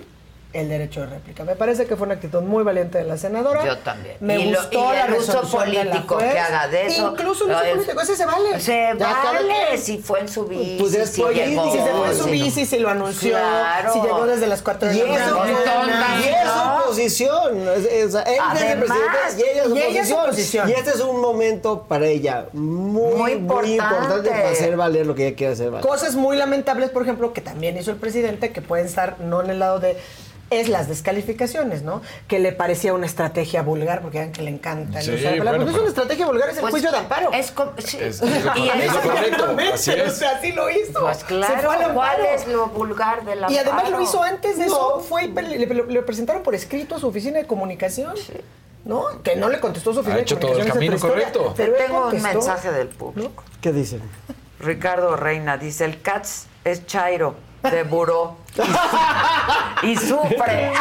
el 0.55 0.69
derecho 0.69 1.01
de 1.01 1.07
réplica. 1.07 1.43
Me 1.43 1.55
parece 1.55 1.85
que 1.85 1.95
fue 1.95 2.05
una 2.05 2.15
actitud 2.15 2.41
muy 2.41 2.63
valiente 2.63 2.97
de 2.97 3.03
la 3.03 3.17
senadora. 3.17 3.65
Yo 3.65 3.77
también. 3.79 4.15
Me 4.21 4.39
y 4.39 4.51
lo- 4.51 4.59
gustó 4.61 4.79
y 4.79 4.95
la 4.95 5.05
el 5.05 5.13
uso 5.15 5.41
político 5.41 6.17
que 6.17 6.39
haga 6.39 6.67
de 6.67 6.87
eso. 6.87 7.11
Incluso 7.11 7.45
el 7.45 7.51
uso 7.51 7.61
Es- 7.63 7.71
político, 7.73 8.01
ese 8.01 8.15
se 8.15 8.25
vale. 8.25 8.59
Se 8.59 8.93
vale. 8.93 9.77
Si 9.77 9.97
fue 9.97 10.21
en 10.21 10.29
su 10.29 10.45
bici, 10.45 10.77
Pues 10.79 10.93
es 10.93 11.09
si 11.11 11.21
llegó. 11.23 11.71
Si 11.71 11.77
se 11.79 11.91
fue 11.91 12.07
en 12.09 12.17
su 12.17 12.25
bici, 12.25 12.65
si 12.65 12.79
lo 12.79 12.89
anunció, 12.89 13.31
Claro. 13.31 13.93
si 13.93 13.99
llegó 14.01 14.25
desde 14.25 14.47
las 14.47 14.61
4 14.61 14.87
de 14.87 14.95
la 14.95 15.03
mañana. 15.05 16.19
y 16.19 16.23
es 16.29 16.45
¿no? 16.45 16.77
oposición. 16.79 17.67
Es- 17.69 17.85
él 17.85 18.79
presidente 18.79 19.17
y 19.37 19.41
ella 19.43 20.01
es 20.01 20.09
y 20.09 20.57
ella. 20.57 20.67
Y 20.67 20.71
este 20.71 20.91
es 20.91 21.01
un 21.01 21.19
momento 21.21 21.83
para 21.87 22.05
ella 22.07 22.45
muy, 22.53 23.35
Muy 23.35 23.71
importante 23.73 24.29
para 24.29 24.49
hacer 24.49 24.75
valer 24.77 25.05
lo 25.05 25.15
que 25.15 25.27
ella 25.27 25.35
quiere 25.35 25.53
hacer 25.53 25.69
valer. 25.71 25.85
Cosas 25.85 26.15
muy 26.15 26.37
lamentables, 26.37 26.89
por 26.89 27.01
ejemplo, 27.03 27.33
que 27.33 27.41
también 27.41 27.77
hizo 27.77 27.91
el 27.91 27.97
presidente, 27.97 28.51
que 28.51 28.61
pueden 28.61 28.85
estar 28.85 29.19
no 29.19 29.41
en 29.41 29.49
el 29.49 29.59
lado 29.59 29.79
de 29.79 29.97
es 30.51 30.69
las 30.69 30.87
descalificaciones, 30.87 31.81
¿no? 31.81 32.01
Que 32.27 32.39
le 32.39 32.51
parecía 32.51 32.93
una 32.93 33.05
estrategia 33.07 33.63
vulgar, 33.63 34.01
porque 34.01 34.19
vean 34.19 34.31
que 34.31 34.41
le 34.43 34.51
encanta. 34.51 34.99
el 34.99 35.05
Sí, 35.05 35.11
uso 35.11 35.23
de 35.23 35.31
la 35.31 35.37
palabra. 35.39 35.43
bueno, 35.43 35.63
no 35.65 35.69
es 35.69 35.73
pero- 35.73 35.81
una 35.83 35.89
estrategia 35.89 36.25
vulgar, 36.27 36.49
es 36.49 36.55
el 36.55 36.61
Pues, 36.61 36.71
juicio 36.71 36.91
de 36.91 36.97
amparo. 36.97 37.31
Es, 37.33 37.53
sí. 37.85 37.97
Es- 37.99 38.21
es 38.21 38.43
lo 38.45 38.51
Y 38.55 38.67
correcto, 38.69 38.73
es 38.83 38.93
lo 38.93 39.01
correcto, 39.01 39.25
Exactamente, 39.25 39.73
así 39.73 39.91
O 40.01 40.09
sea, 40.11 40.31
así 40.37 40.51
lo 40.51 40.69
hizo. 40.69 41.01
Pues 41.01 41.17
Se 41.17 41.25
claro, 41.25 41.61
fue 41.71 41.75
al 41.85 41.93
¿cuál 41.93 42.09
amparo. 42.21 42.35
es 42.35 42.47
lo 42.47 42.67
vulgar 42.67 43.25
de 43.25 43.35
la 43.35 43.51
Y 43.51 43.57
además 43.57 43.89
lo 43.89 44.01
hizo 44.01 44.21
antes 44.21 44.57
de 44.59 44.65
eso. 44.65 44.99
Fue 45.07 45.25
y 45.25 45.27
le, 45.29 45.65
le- 45.65 45.83
le 45.85 46.01
presentaron 46.03 46.43
por 46.43 46.53
escrito 46.55 46.95
a 46.95 46.99
su 46.99 47.07
oficina 47.07 47.39
de 47.39 47.47
comunicación. 47.47 48.13
¿No? 48.85 49.23
Que 49.23 49.35
no 49.35 49.49
le 49.49 49.59
contestó 49.59 49.93
su 49.93 50.01
oficina 50.01 50.19
Ha 50.19 50.21
hecho 50.21 50.35
de 50.35 50.41
todo 50.41 50.51
el 50.51 50.69
comunicación. 50.69 50.91
camino 50.91 51.31
correcto. 51.33 51.53
Pero 51.57 51.73
Tengo 51.73 51.95
un 51.97 52.01
contestó. 52.03 52.27
mensaje 52.33 52.71
del 52.71 52.87
público. 52.89 53.43
¿Qué 53.59 53.71
dicen? 53.71 53.99
Ricardo 54.59 55.15
Reina 55.15 55.57
dice, 55.57 55.85
el 55.85 56.01
Cats 56.03 56.45
es 56.63 56.85
Chairo 56.85 57.33
de 57.71 57.83
Buró 57.83 58.37
y, 59.81 59.91
y 59.91 59.97
sufre. 59.97 60.71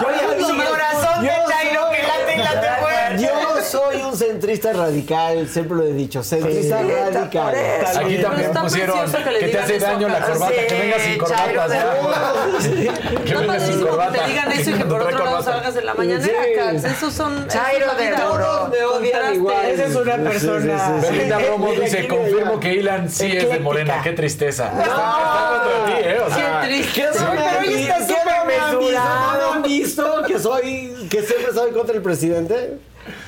Yo 0.00 0.08
Mi 0.54 0.64
corazón 0.64 1.22
de 1.22 1.30
Chairo 1.48 1.90
que 1.90 2.02
late 2.02 2.34
y 2.34 2.38
late 2.38 2.68
fuerte. 2.80 3.22
Yo 3.22 3.55
soy 3.70 4.02
un 4.02 4.16
centrista 4.16 4.72
radical, 4.72 5.48
siempre 5.48 5.76
lo 5.76 5.84
he 5.84 5.92
dicho, 5.92 6.22
centrista 6.22 6.82
radical. 6.82 7.54
Aquí 7.96 8.18
también 8.18 8.52
pusieron 8.52 8.98
que 9.12 9.16
que 9.16 9.24
te 9.40 9.46
digan 9.46 9.62
hace 9.64 9.76
eso, 9.76 9.86
daño 9.86 10.08
la 10.08 10.20
corbata, 10.20 10.52
que 10.54 10.68
Sí, 10.68 10.76
venga 10.78 10.98
sin 10.98 11.18
corbata. 11.18 11.64
Está 11.66 13.24
que 13.24 13.34
venga 13.34 13.36
sin 13.36 13.46
padrísimo 13.46 13.84
que 13.84 13.90
corbata. 13.90 14.12
te 14.12 14.28
digan 14.30 14.52
eso 14.52 14.70
y 14.70 14.74
que 14.74 14.84
por 14.84 14.98
No 14.98 15.04
otro 15.04 15.18
lado 15.18 15.26
corbata. 15.36 15.52
salgas 15.52 15.76
en 15.76 15.86
la 15.86 15.94
mañanera, 15.94 16.42
Sí. 16.44 16.50
Cats. 16.56 16.84
Esos 16.84 17.12
son... 17.14 17.48
Chairo 17.48 17.94
de. 17.94 18.08
Todos 18.08 18.68
me 18.70 18.82
odian 18.84 19.34
igual. 19.34 19.66
Esa 19.66 19.84
es 19.86 19.94
una 19.96 20.14
Sí, 20.16 20.20
sí, 20.22 20.28
persona. 20.28 20.78
sí, 20.78 21.06
sí. 21.06 21.12
Belinda 21.12 21.38
Romo 21.40 21.72
dice, 21.72 22.08
confirmo 22.08 22.60
que 22.60 22.74
Ilan 22.74 23.10
sí 23.10 23.36
es 23.36 23.48
de. 23.50 23.58
Morena. 23.60 24.00
Qué 24.02 24.12
tristeza. 24.12 24.68
Está, 24.68 24.84
contra 24.86 25.86
ti, 25.86 26.02
¿eh? 26.04 26.20
O 26.20 26.30
sea, 26.34 26.60
Qué 26.62 26.68
triste. 26.68 26.92
¿Qué 27.00 27.08
pero 27.12 27.62
ella 27.62 27.96
está 27.96 28.06
¿Qué 28.06 28.14
súper 28.14 28.36
no 28.38 28.44
me 28.46 28.54
han 28.56 28.78
visto? 28.78 28.80
mesurado. 28.80 29.40
¿No 29.46 29.52
han 29.54 29.62
visto? 29.62 30.22
Que 30.26 30.38
soy, 30.38 31.08
que 31.10 31.22
siempre 31.22 31.52
soy 31.52 31.70
contra 31.72 31.96
el 31.96 32.02
presidente. 32.02 32.78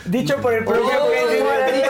Dicho 0.05 0.28
por 0.37 0.53
el 0.55 0.65
propio 0.65 0.89
presidente. 1.09 1.89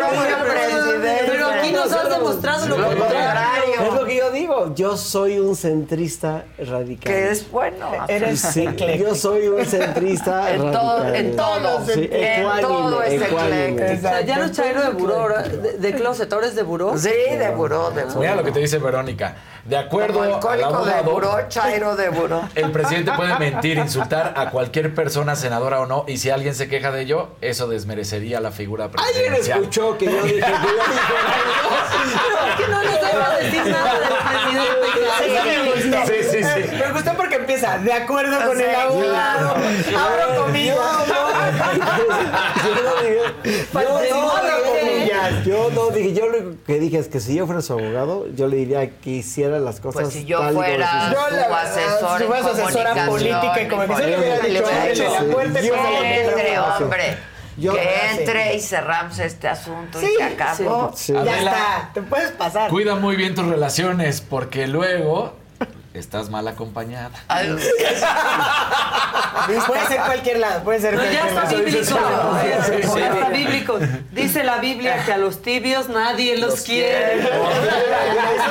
Pero 1.26 1.46
aquí 1.48 1.72
nos 1.72 1.92
has 1.92 2.08
demostrado 2.10 2.66
lo 2.68 2.76
contrario. 2.76 3.74
Es 3.86 3.94
lo 3.94 4.04
que 4.04 4.16
yo 4.16 4.30
digo. 4.30 4.74
Yo 4.74 4.96
soy 4.96 5.38
un 5.38 5.56
centrista 5.56 6.44
radical. 6.58 7.12
Que 7.12 7.30
es 7.30 7.50
bueno. 7.50 7.90
Eres 8.08 8.40
sí, 8.40 8.66
yo 8.98 9.14
soy 9.14 9.48
un 9.48 9.64
centrista 9.64 10.50
En 10.54 10.72
todo- 10.72 10.98
radical. 11.02 11.16
en 11.16 11.36
todo 11.36 11.86
Sí. 11.86 12.08
En 12.10 12.60
todo 12.60 13.02
es 13.02 13.22
ecuánime. 13.22 13.94
O 13.96 14.00
sea, 14.00 14.20
ya 14.22 14.36
no 14.38 14.44
es 14.44 14.52
Chairo 14.52 14.82
de 14.82 14.90
buró, 14.90 15.28
de, 15.28 15.78
de 15.78 15.94
closet, 15.94 16.32
ahora 16.32 16.46
es 16.46 16.54
de 16.54 16.62
buró. 16.62 16.96
Sí, 16.98 17.08
de 17.10 17.50
buró, 17.54 17.90
de 17.90 18.04
buró. 18.04 18.20
Mira 18.20 18.34
lo 18.34 18.42
que 18.44 18.52
te 18.52 18.60
dice 18.60 18.78
Verónica. 18.78 19.36
De 19.68 19.76
acuerdo 19.76 20.14
Como 20.14 20.24
al 20.24 20.32
alcohólico 20.34 20.68
de 20.86 20.92
abogado, 20.94 21.12
buró, 21.12 21.48
chairo 21.48 21.94
de 21.94 22.08
buró. 22.08 22.40
el 22.54 22.70
presidente 22.72 23.12
puede 23.14 23.38
mentir, 23.38 23.76
insultar 23.76 24.32
a 24.34 24.48
cualquier 24.48 24.94
persona, 24.94 25.36
senadora 25.36 25.80
o 25.80 25.86
no, 25.86 26.06
y 26.08 26.16
si 26.16 26.30
alguien 26.30 26.54
se 26.54 26.68
queja 26.68 26.90
de 26.90 27.02
ello, 27.02 27.28
eso 27.42 27.68
desmerecería 27.68 28.40
la 28.40 28.50
figura 28.50 28.84
Alguien 28.86 28.94
presidencial. 29.34 29.58
escuchó 29.60 29.98
que 29.98 30.06
yo 30.06 30.22
dije 30.22 30.36
que 30.36 30.40
yo 30.40 30.46
Es 32.48 32.56
que 32.56 32.66
no 32.68 32.82
nos 32.82 32.94
debo 32.94 33.28
decir 33.42 33.66
nada 33.66 33.92
del 34.00 34.08
presidente. 35.68 36.06
Sí, 36.06 36.14
sí, 36.30 36.42
sí. 36.42 36.76
Me 36.78 36.92
gustó 36.92 37.12
porque 37.14 37.34
empieza, 37.36 37.76
de 37.78 37.92
acuerdo 37.92 38.46
con 38.46 38.58
el 38.58 38.74
abogado. 38.74 39.54
Abro 39.54 40.44
comillas. 40.44 40.76
Yo 42.64 42.82
no 42.82 43.98
Yo 45.46 45.70
no 45.74 45.90
dije, 45.90 46.12
yo 46.14 46.26
lo 46.28 46.54
que 46.64 46.78
dije 46.80 46.98
es 46.98 47.08
que 47.08 47.20
si 47.20 47.34
yo 47.34 47.46
fuera 47.46 47.60
su 47.62 47.72
abogado, 47.74 48.26
yo 48.34 48.46
le 48.48 48.56
diría 48.56 48.90
que 49.00 49.10
hiciera 49.10 49.58
las 49.58 49.80
cosas 49.80 50.02
Pues 50.02 50.14
si 50.14 50.24
yo 50.24 50.38
tal 50.40 50.52
y 50.52 50.54
como 50.54 50.66
fuera 50.66 51.10
Yo, 51.12 51.18
su 51.48 51.54
asesor 51.54 52.18
si 52.18 52.22
en 52.24 52.28
fuera 52.28 52.42
su 52.42 52.48
asesora 52.48 52.90
comunicación, 53.04 53.08
política 53.08 53.62
y 53.62 53.68
comunicación, 53.68 54.10
le 54.10 54.18
hubiera 54.18 54.42
le 54.42 54.48
dicho, 54.48 54.62
hubiera 54.64 54.82
"Ábrele 54.82 55.04
la 55.04 55.20
dicho, 55.20 55.32
puerta 55.32 55.60
y 55.60 55.62
que 55.62 55.70
pásale 55.70 55.98
el 55.98 56.28
entre, 56.28 56.50
micrófono". 56.50 56.84
hombre. 56.84 57.16
Yo- 57.58 57.74
que 57.74 57.80
sí. 57.80 58.18
entre 58.20 58.54
y 58.54 58.60
cerramos 58.60 59.18
este 59.18 59.48
asunto 59.48 59.98
Sí, 59.98 60.06
y 60.12 60.16
se 60.16 60.22
acabó. 60.22 60.92
Sí. 60.94 61.12
Ya 61.12 61.20
Adela. 61.20 61.50
está, 61.50 61.90
te 61.94 62.02
puedes 62.02 62.30
pasar. 62.30 62.70
Cuida 62.70 62.94
muy 62.94 63.16
bien 63.16 63.34
tus 63.34 63.46
relaciones, 63.46 64.20
porque 64.20 64.68
luego 64.68 65.32
estás 65.98 66.30
mal 66.30 66.46
acompañada. 66.48 67.10
Puede 69.66 69.86
ser 69.86 70.00
cualquier 70.00 70.38
lado, 70.38 70.62
puede 70.62 70.80
ser 70.80 70.94
No, 70.94 71.04
ya 71.04 71.26
cualquier 71.32 71.68
está 71.68 72.00
lado. 72.00 72.32
bíblico. 72.34 72.62
Sí, 72.66 72.82
sí. 72.82 72.98
Ya 72.98 73.08
está 73.12 73.28
bíblico. 73.30 73.78
Dice 74.12 74.44
la 74.44 74.58
Biblia 74.58 75.04
que 75.04 75.12
a 75.12 75.18
los 75.18 75.42
tibios 75.42 75.88
nadie 75.88 76.36
los, 76.38 76.62
quiere. 76.62 77.18
Eso 77.22 77.28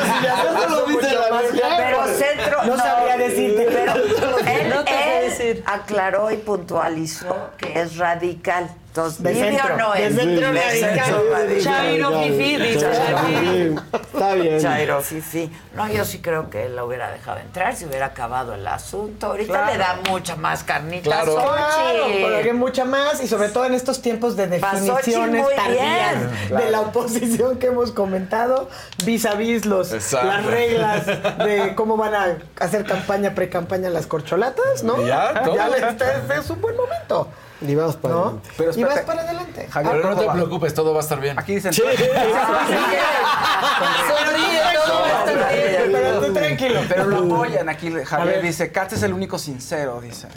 sí, 0.03 0.23
ya 0.23 0.43
eso 0.43 0.69
lo 0.69 0.85
dice 0.85 1.13
la 1.13 1.41
Biblia. 1.41 1.63
Pero 1.77 2.07
centro. 2.07 2.63
No 2.65 2.77
sabría 2.77 3.17
decirte. 3.17 3.67
Pero 3.71 3.93
él, 4.47 4.69
No 4.69 4.83
te 4.83 5.19
él 5.25 5.29
decir. 5.29 5.63
aclaró 5.65 6.31
y 6.31 6.37
puntualizó 6.37 7.51
que 7.57 7.79
es 7.81 7.97
radical. 7.97 8.69
Entonces, 8.97 9.21
De 9.21 9.35
centro, 9.35 9.77
no 9.77 9.93
de 9.93 10.07
es. 10.07 10.15
centro 10.15 10.51
de 10.53 10.59
radical. 10.59 11.05
centro 11.05 11.31
radical. 11.31 11.63
Chairo 11.63 12.19
Fifi, 12.23 12.55
dice 12.57 12.79
Chairo. 12.91 13.83
Está 13.93 14.33
bien. 14.33 14.59
Chairo 14.59 15.01
Fifi. 15.01 15.51
No, 15.75 15.87
yo 15.87 16.03
sí 16.03 16.19
creo 16.19 16.49
que 16.49 16.65
él 16.65 16.75
lo 16.75 16.87
hubiera 16.87 17.11
dejado 17.11 17.37
entrar 17.39 17.75
si 17.75 17.85
hubiera 17.85 18.07
acabado 18.07 18.55
el 18.55 18.65
asunto. 18.67 19.27
Ahorita 19.27 19.53
Claro. 19.53 19.71
le 19.71 19.77
da 19.77 19.99
mucha 20.09 20.35
más 20.35 20.63
carnita 20.63 21.03
Claro. 21.03 21.37
a 21.39 21.71
Xochitl. 21.71 22.53
mucha 22.55 22.85
más 22.85 23.21
y 23.23 23.27
sobre 23.27 23.49
todo 23.49 23.65
en 23.65 23.75
estos 23.75 24.01
tiempos 24.01 24.35
de 24.35 24.47
definiciones 24.47 25.45
tardías 25.55 26.49
de 26.49 26.71
la 26.71 26.81
oposición 26.81 27.59
que 27.59 27.67
hemos 27.67 27.91
comentado, 27.91 28.67
vis 29.05 29.27
a 29.27 29.35
vis 29.35 29.65
los, 29.67 29.93
Exacto. 29.93 30.25
las 30.27 30.43
reglas 30.45 31.05
de 31.05 31.73
cómo 31.75 31.97
van 31.97 32.15
a 32.15 32.37
hacer 32.59 32.83
campaña, 32.83 33.35
pre-campaña 33.35 33.89
las 33.91 34.07
corcholatas, 34.07 34.81
¿no? 34.83 35.05
Ya, 35.05 35.43
todo. 35.43 35.55
le- 35.55 35.87
está- 35.87 36.35
es 36.35 36.49
un 36.49 36.61
buen 36.61 36.75
momento, 36.75 37.27
Y 37.61 37.73
vamos 37.75 37.95
para 37.95 38.13
¿no? 38.13 38.21
adelante. 38.23 38.49
Pero 38.57 38.71
y 38.75 38.83
vas 38.83 38.99
para 38.99 39.21
adelante. 39.21 39.67
Javier, 39.71 39.91
Pero 39.93 40.03
no 40.03 40.09
¿cómo 40.09 40.21
te 40.21 40.27
va? 40.27 40.33
preocupes, 40.33 40.73
todo 40.73 40.93
va 40.93 40.99
a 40.99 41.03
estar 41.03 41.19
bien. 41.19 41.39
Aquí 41.39 41.55
dicen. 41.55 41.73
Sonríe, 41.73 41.97
todo 44.85 45.01
va 45.01 45.07
a 45.07 45.19
estar 45.19 45.53
bien. 45.53 45.91
Pero 45.91 46.21
tú 46.21 46.33
tranquilo. 46.33 46.81
Pero 46.87 47.05
lo 47.05 47.17
apoyan 47.35 47.69
aquí. 47.69 47.91
Javier 48.05 48.41
dice, 48.41 48.71
Katz 48.71 48.93
es 48.93 49.03
el 49.03 49.13
único 49.13 49.37
sincero, 49.39 49.99
dice. 50.01 50.27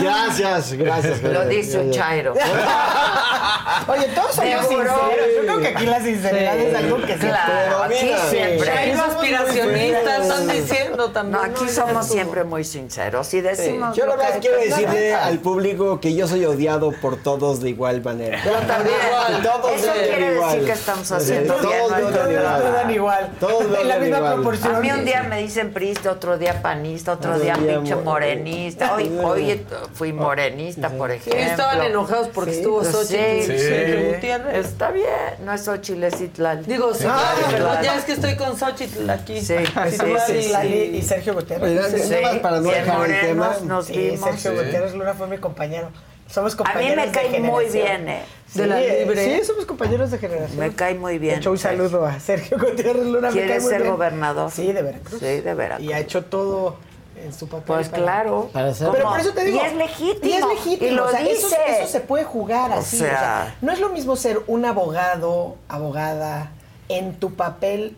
Gracias, 0.00 0.72
gracias. 0.74 1.22
Lo 1.22 1.44
dice 1.46 1.78
un. 1.78 1.90
Chairo. 1.90 2.32
Oye, 2.32 4.06
todos 4.14 4.34
somos 4.34 4.66
sinceros. 4.66 4.96
Yo 5.36 5.42
creo 5.42 5.60
que 5.60 5.68
aquí 5.68 5.86
la 5.86 6.00
sinceridad 6.00 6.52
Sí. 6.54 6.60
es 6.66 6.74
algo 6.76 6.96
que 7.02 7.12
se 7.18 7.28
Claro, 7.28 7.82
aquí 7.82 8.14
siempre. 8.30 8.94
Muy 8.94 9.00
aspiracionistas, 9.00 10.26
sinceros. 10.26 10.60
están 10.62 10.91
también. 11.10 11.32
No, 11.38 11.42
aquí 11.42 11.64
¿no? 11.64 11.70
somos 11.70 12.06
siempre 12.06 12.44
muy 12.44 12.64
sinceros 12.64 13.32
y 13.34 13.40
decimos. 13.40 13.96
Yo 13.96 14.06
lo 14.06 14.16
más 14.16 14.32
quiero 14.40 14.58
decirle 14.58 15.14
al 15.14 15.38
público 15.38 16.00
que 16.00 16.14
yo 16.14 16.26
soy 16.28 16.44
odiado 16.44 16.92
por 16.92 17.16
todos 17.16 17.60
de 17.60 17.70
igual 17.70 18.02
manera. 18.02 18.42
Yo 18.44 18.52
también. 18.66 18.96
Todos 19.42 19.72
Eso 19.72 19.92
quiere 19.92 20.34
igual. 20.34 20.50
decir 20.52 20.66
que 20.66 20.72
estamos 20.72 21.12
haciendo 21.12 21.54
Todos 21.54 21.68
bien 21.96 22.04
me 22.06 22.12
Todos 22.12 22.72
dan 22.72 22.90
igual. 22.90 23.30
Todos 23.40 23.60
me 23.64 23.66
en 23.66 23.72
la 23.72 23.78
odian 23.96 24.00
misma 24.02 24.16
igual. 24.18 24.34
proporción. 24.34 24.74
A 24.76 24.80
mí 24.80 24.90
un 24.90 25.04
día 25.04 25.22
me 25.24 25.38
dicen 25.42 25.72
prista, 25.72 26.10
otro 26.12 26.38
día 26.38 26.62
panista, 26.62 27.12
otro 27.12 27.32
Otro 27.32 27.42
día 27.42 27.54
día 27.56 27.74
pinche 27.76 27.94
mo- 27.96 28.02
morenista. 28.02 28.94
Hoy, 28.94 29.10
hoy 29.22 29.66
fui 29.94 30.12
morenista, 30.12 30.88
por 30.90 31.10
Sí, 31.10 31.16
ejemplo. 31.16 31.40
estaban 31.42 31.82
enojados 31.82 32.28
porque 32.28 32.52
estuvo 32.52 32.78
Pues 32.80 32.88
Xochitl. 32.92 33.42
sí, 33.42 33.58
sí, 33.58 34.12
Gutiérrez. 34.14 34.66
Está 34.66 34.90
bien, 34.90 35.06
no 35.44 35.52
es 35.52 35.64
Xochitl, 35.64 36.04
es 36.04 36.20
Itlal. 36.20 36.64
Digo, 36.66 36.92
sí, 36.94 37.04
Ah, 37.08 37.80
ya 37.82 37.96
es 37.96 38.04
que 38.04 38.12
estoy 38.12 38.36
con 38.36 38.56
Xochitl 38.58 39.08
aquí. 39.10 39.40
Sí, 39.40 39.54
sí, 39.90 39.98
sí, 40.26 40.42
sí. 40.42 40.52
Y- 40.92 40.98
y 40.98 41.02
Sergio 41.02 41.34
Gutiérrez. 41.34 42.02
Sí, 42.08 42.14
más 42.22 42.36
para 42.38 42.60
no 42.60 42.70
dejar 42.70 43.10
el 43.10 43.20
tema. 43.20 43.46
morenos 43.48 43.62
nos 43.62 43.86
Sí, 43.86 43.96
vimos. 43.96 44.20
Sergio 44.30 44.50
Sí. 44.52 44.64
Gutiérrez 44.66 44.94
Luna 44.94 45.14
fue 45.14 45.26
mi 45.26 45.38
compañero. 45.38 45.88
Somos 46.28 46.54
A 46.54 46.56
mí 46.56 46.64
compañeros 46.64 46.96
me 46.96 47.06
de 47.06 47.12
cae 47.12 47.40
muy 47.40 47.66
bien, 47.66 48.08
¿eh? 48.08 48.22
De 48.54 48.66
la 48.66 48.78
Sí, 48.78 48.86
libre. 49.00 49.38
Sí, 49.40 49.44
somos 49.44 49.66
compañeros 49.66 50.10
de 50.10 50.18
generación. 50.18 50.58
Me 50.58 50.72
cae 50.74 50.94
muy 50.94 51.18
bien. 51.18 51.36
hecho, 51.38 51.50
un 51.50 51.58
saludo 51.58 52.06
a 52.06 52.18
Sergio 52.20 52.58
Gutiérrez 52.58 53.04
Luna. 53.04 53.28
me 53.28 53.32
¿Quiere 53.32 53.48
cae 53.48 53.60
muy 53.60 53.70
ser 53.70 53.82
bien. 53.82 53.92
gobernador? 53.92 54.50
Sí, 54.50 54.72
de 54.72 54.82
Veracruz. 54.82 55.20
Sí, 55.20 55.40
de 55.40 55.54
Veracruz. 55.54 55.86
Y 55.86 55.92
ha 55.92 55.98
hecho 55.98 56.24
todo 56.24 56.76
en 57.22 57.34
su 57.34 57.48
papel. 57.48 57.64
Pues 57.66 57.88
para- 57.90 58.02
claro. 58.02 58.48
Para 58.52 58.72
ser- 58.72 58.88
Pero 58.92 59.10
por 59.10 59.20
eso 59.20 59.32
te 59.34 59.44
digo. 59.44 59.60
Y 59.62 59.66
es 59.66 59.74
legítimo. 59.74 60.18
Y 60.22 60.32
es 60.32 60.46
legítimo. 60.46 60.90
Y 60.90 60.94
lo 60.94 61.04
o 61.06 61.10
sea, 61.10 61.20
eso, 61.20 61.48
dice. 61.48 61.56
eso 61.80 61.86
se 61.92 62.00
puede 62.00 62.24
jugar 62.24 62.70
O 62.70 62.74
así. 62.80 62.96
sea- 62.98 63.06
o 63.08 63.10
sea, 63.10 63.54
no 63.60 63.70
es 63.72 63.78
lo 63.80 63.90
mismo 63.90 64.16
ser 64.16 64.40
un 64.46 64.64
abogado, 64.64 65.56
abogada, 65.68 66.50
en 66.88 67.14
tu 67.14 67.34
papel 67.34 67.96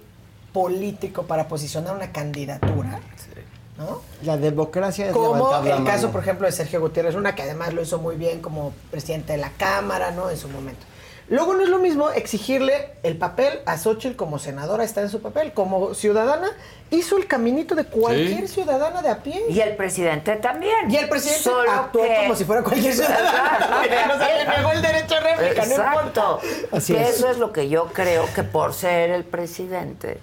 político 0.54 1.24
para 1.24 1.48
posicionar 1.48 1.94
una 1.96 2.12
candidatura. 2.12 3.00
¿No? 3.76 4.02
La 4.22 4.36
democracia 4.36 5.06
es 5.06 5.12
Como 5.12 5.50
la 5.50 5.76
el 5.78 5.82
caso, 5.84 6.12
por 6.12 6.22
ejemplo, 6.22 6.46
de 6.46 6.52
Sergio 6.52 6.80
Gutiérrez 6.80 7.16
Luna, 7.16 7.34
que 7.34 7.42
además 7.42 7.74
lo 7.74 7.82
hizo 7.82 7.98
muy 7.98 8.14
bien 8.14 8.40
como 8.40 8.72
presidente 8.92 9.32
de 9.32 9.38
la 9.38 9.50
Cámara, 9.50 10.12
¿no? 10.12 10.30
En 10.30 10.36
su 10.36 10.48
momento. 10.48 10.86
Luego 11.28 11.54
no 11.54 11.62
es 11.62 11.68
lo 11.68 11.78
mismo 11.78 12.10
exigirle 12.10 12.90
el 13.02 13.16
papel 13.16 13.60
a 13.66 13.76
Xochitl 13.76 14.14
como 14.14 14.38
senadora, 14.38 14.84
está 14.84 15.00
en 15.00 15.08
su 15.08 15.20
papel, 15.20 15.52
como 15.54 15.92
ciudadana, 15.94 16.50
hizo 16.90 17.16
el 17.16 17.26
caminito 17.26 17.74
de 17.74 17.84
cualquier 17.86 18.46
ciudadana 18.46 19.02
de 19.02 19.08
a 19.08 19.22
pie. 19.24 19.42
Y 19.48 19.58
el 19.58 19.74
presidente 19.74 20.36
también. 20.36 20.88
Y 20.88 20.96
el 20.96 21.08
presidente 21.08 21.42
Solo 21.42 21.68
actuó 21.72 22.02
que- 22.02 22.14
como 22.22 22.36
si 22.36 22.44
fuera 22.44 22.62
cualquier 22.62 22.92
ciudadano. 22.94 23.28
Claro, 23.88 24.14
no 24.18 24.24
se 24.24 24.34
le 24.34 24.56
negó 24.56 24.70
el 24.70 24.82
derecho 24.82 25.14
a 25.16 25.20
réplica, 25.20 25.64
no 25.66 25.72
Exacto. 25.72 25.98
importa. 26.40 26.76
Así 26.76 26.92
que 26.94 27.02
es. 27.02 27.08
eso 27.16 27.28
es 27.28 27.38
lo 27.38 27.52
que 27.52 27.68
yo 27.68 27.86
creo 27.86 28.26
que 28.32 28.44
por 28.44 28.72
ser 28.72 29.10
el 29.10 29.24
presidente 29.24 30.20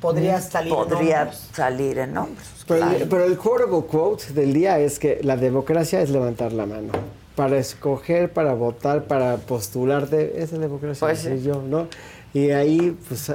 Podría 0.00 0.40
salir 0.40 0.72
en 0.72 0.78
podría 0.78 1.22
hombros. 1.22 1.50
salir 1.52 1.98
en 1.98 2.16
hombros. 2.18 2.46
Pero, 2.66 2.80
claro. 2.80 2.96
el, 2.96 3.08
pero 3.08 3.24
el 3.24 3.36
quotable 3.36 3.86
quote 3.86 4.32
del 4.32 4.52
día 4.52 4.78
es 4.78 4.98
que 4.98 5.20
la 5.22 5.36
democracia 5.36 6.00
es 6.00 6.10
levantar 6.10 6.52
la 6.52 6.66
mano. 6.66 6.92
Para 7.34 7.58
escoger, 7.58 8.32
para 8.32 8.54
votar, 8.54 9.04
para 9.04 9.36
postularte, 9.36 10.42
esa 10.42 10.54
es 10.54 10.60
democracia. 10.60 11.06
Pues 11.06 11.20
soy 11.20 11.38
sí. 11.38 11.44
yo, 11.44 11.62
¿no? 11.62 11.86
Y 12.32 12.50
ahí, 12.50 12.96
pues, 13.08 13.30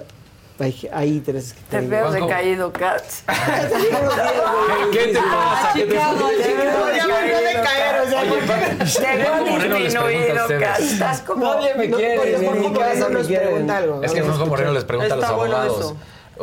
hay, 0.61 0.90
hay 0.91 1.09
intereses 1.09 1.53
que 1.53 1.61
Te 1.69 1.81
veo 1.81 2.11
decaído, 2.11 2.72
Katz. 2.72 3.23
¿Qué, 3.25 3.33
qué 4.91 5.07
te 5.07 5.19
pasa? 5.19 5.72
¿Qué 5.73 5.81
te 5.81 5.90
Chicago, 5.90 6.30
Chicago. 6.38 6.88
Ya 6.95 7.07
volvió 7.07 7.38
a 7.38 7.41
decaer, 7.41 8.01
o 8.01 8.85
sea, 8.85 9.01
Te 9.01 9.17
veo 9.17 9.45
Moreno 9.45 9.80
les 9.80 9.95
pregunta 9.95 10.43
a 10.43 10.48
disminuido. 10.48 10.59
Katz. 10.59 10.80
Estás 10.81 11.22
como... 11.22 11.45
Nadie 11.45 11.75
me 11.75 11.90
quiere, 11.90 12.35
en 12.35 12.51
pregunta 12.51 13.77
algo. 13.77 14.03
Es 14.03 14.11
que 14.11 14.22
Juanjo 14.22 14.45
Moreno 14.45 14.72
les 14.73 14.83
pregunta 14.83 15.14
a 15.14 15.17
los 15.17 15.25
Está 15.25 15.35
bueno 15.35 15.57
abogados. 15.57 15.95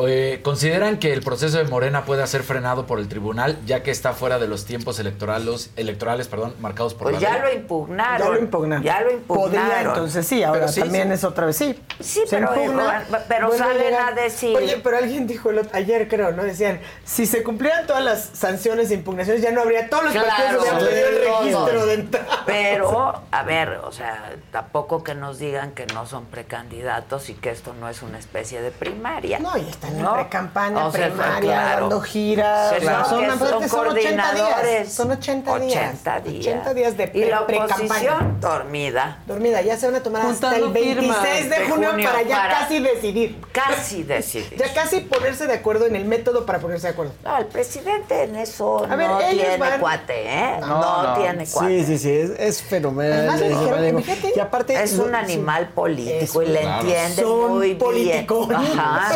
Eh, 0.06 0.40
¿Consideran 0.42 0.98
que 0.98 1.12
el 1.12 1.22
proceso 1.22 1.56
de 1.58 1.64
Morena 1.64 2.04
puede 2.04 2.26
ser 2.26 2.42
frenado 2.42 2.86
por 2.86 2.98
el 2.98 3.08
tribunal 3.08 3.58
ya 3.66 3.82
que 3.82 3.90
está 3.90 4.12
fuera 4.12 4.38
de 4.38 4.46
los 4.46 4.64
tiempos 4.66 4.98
electorales, 5.00 5.70
electorales 5.76 6.28
perdón, 6.28 6.54
marcados 6.60 6.94
por 6.94 7.10
Pues 7.10 7.14
la 7.14 7.20
ya 7.20 7.32
ley? 7.34 7.42
lo 7.54 7.60
impugnaron. 7.60 8.18
Ya 8.28 8.32
lo 8.34 8.38
impugnaron. 8.38 8.84
Ya 8.84 9.00
lo 9.00 9.10
impugnaron. 9.12 9.50
Podría, 9.50 9.80
entonces 9.82 10.26
sí, 10.26 10.42
ahora 10.42 10.68
sí, 10.68 10.80
también 10.80 11.08
sí. 11.08 11.14
es 11.14 11.24
otra 11.24 11.46
vez, 11.46 11.56
sí. 11.56 11.78
Sí, 12.00 12.20
Se 12.26 12.36
pero, 12.36 12.54
impugna, 12.54 13.00
dijo, 13.08 13.18
pero 13.28 13.46
vuelve 13.48 13.64
salen 13.64 13.94
a 13.94 14.12
decir... 14.12 14.56
Oye, 14.56 14.80
pero 14.82 14.98
alguien 14.98 15.26
dijo 15.26 15.50
el 15.50 15.58
otro- 15.58 15.70
ayer, 15.74 16.06
creo, 16.08 16.32
¿no? 16.32 16.44
Decían, 16.44 16.80
si 17.04 17.26
se 17.26 17.42
cumplieran 17.42 17.86
todas 17.86 18.04
las 18.04 18.22
sanciones 18.34 18.90
e 18.90 18.94
impugnaciones, 18.94 19.42
ya 19.42 19.50
no 19.52 19.62
habría 19.62 19.88
todos 19.88 20.04
los 20.04 20.12
Claro, 20.12 20.28
partidos 20.28 20.62
hubieran 20.62 20.78
perdido 20.78 21.08
el 21.08 21.24
registro 21.42 21.86
de 21.86 21.94
entrada. 21.94 22.42
Pero, 22.46 23.22
a 23.30 23.42
ver, 23.42 23.80
o 23.84 23.92
sea, 23.92 24.32
tampoco 24.52 25.02
que 25.02 25.14
nos 25.14 25.38
digan 25.38 25.72
que 25.72 25.86
no 25.86 26.06
son 26.06 26.26
precandidatos 26.26 27.28
y 27.30 27.34
que 27.34 27.50
esto 27.50 27.74
no 27.78 27.88
es 27.88 28.02
una 28.02 28.18
especie 28.18 28.60
de 28.60 28.70
primaria. 28.70 29.38
No, 29.38 29.56
y 29.56 29.68
está 29.68 29.87
Están 29.88 30.02
¿no? 30.02 30.08
en 30.10 30.14
pre-campaña, 30.20 30.86
O 30.86 30.92
sea, 30.92 31.08
primaria, 31.08 31.40
claro. 31.52 31.80
dando 31.80 32.00
giras. 32.00 32.72
Que 32.72 32.78
o 32.78 32.80
sea, 32.80 33.04
son- 33.04 33.26
son, 33.26 33.38
son 33.38 33.48
son 33.48 33.58
80 33.58 33.76
coordinadores. 33.76 34.70
días. 34.70 34.92
Son 34.92 35.10
80 35.10 35.58
días. 35.58 35.76
80 35.76 36.20
días. 36.20 36.46
80 36.46 36.74
días 36.74 36.96
de 36.96 37.10
Y 37.14 37.24
la 37.24 37.46
pre- 37.46 37.58
pre-campaña. 37.58 38.18
dormida. 38.40 39.18
Dormida, 39.26 39.60
ya 39.62 39.76
se 39.76 39.86
van 39.86 39.96
a 39.96 40.02
tomar 40.02 40.22
hasta 40.22 40.50
Juntando 40.50 40.66
el 40.66 40.72
26 40.72 40.98
firmas 41.00 41.22
de 41.22 41.48
de 41.48 41.70
junio, 41.70 41.90
junio 41.90 42.08
para 42.08 42.22
ya 42.22 42.36
para- 42.36 42.58
casi 42.60 42.78
decidir. 42.80 43.40
Casi 43.52 44.02
decidir. 44.04 44.56
Ya 44.56 44.72
casi 44.74 45.00
ponerse 45.00 45.46
de 45.46 45.54
acuerdo 45.54 45.86
en 45.86 45.96
el 45.96 46.04
método 46.04 46.46
para 46.46 46.58
ponerse 46.58 46.86
de 46.88 46.92
acuerdo. 46.92 47.12
No, 47.24 47.36
el 47.38 47.46
presidente 47.46 48.22
en 48.24 48.36
eso 48.36 48.84
A 48.88 48.96
ver, 48.96 49.08
no 49.08 49.20
ellos 49.20 49.30
tiene 49.46 49.56
van- 49.58 49.80
cuate, 49.80 50.24
¿eh? 50.26 50.56
No, 50.60 50.66
No, 50.66 51.02
no. 51.02 51.14
tiene 51.14 51.46
cuate. 51.46 51.80
Sí, 51.80 51.86
sí, 51.86 51.98
sí, 51.98 52.10
es, 52.10 52.30
es 52.38 52.62
fenomenal. 52.62 53.18
Además, 53.28 53.40
es 53.40 53.48
dijeron, 53.60 54.02
fíjate, 54.02 54.32
y 54.36 54.40
aparte 54.40 54.82
Es 54.82 54.92
un 54.98 55.10
sí. 55.10 55.14
animal 55.14 55.68
político 55.70 56.42
y 56.42 56.46
le 56.46 56.60
claro. 56.60 56.80
entiende 56.80 57.24
muy 57.24 57.66
bien. 57.66 57.78
politicón. 57.78 58.54
Ajá. 58.54 59.14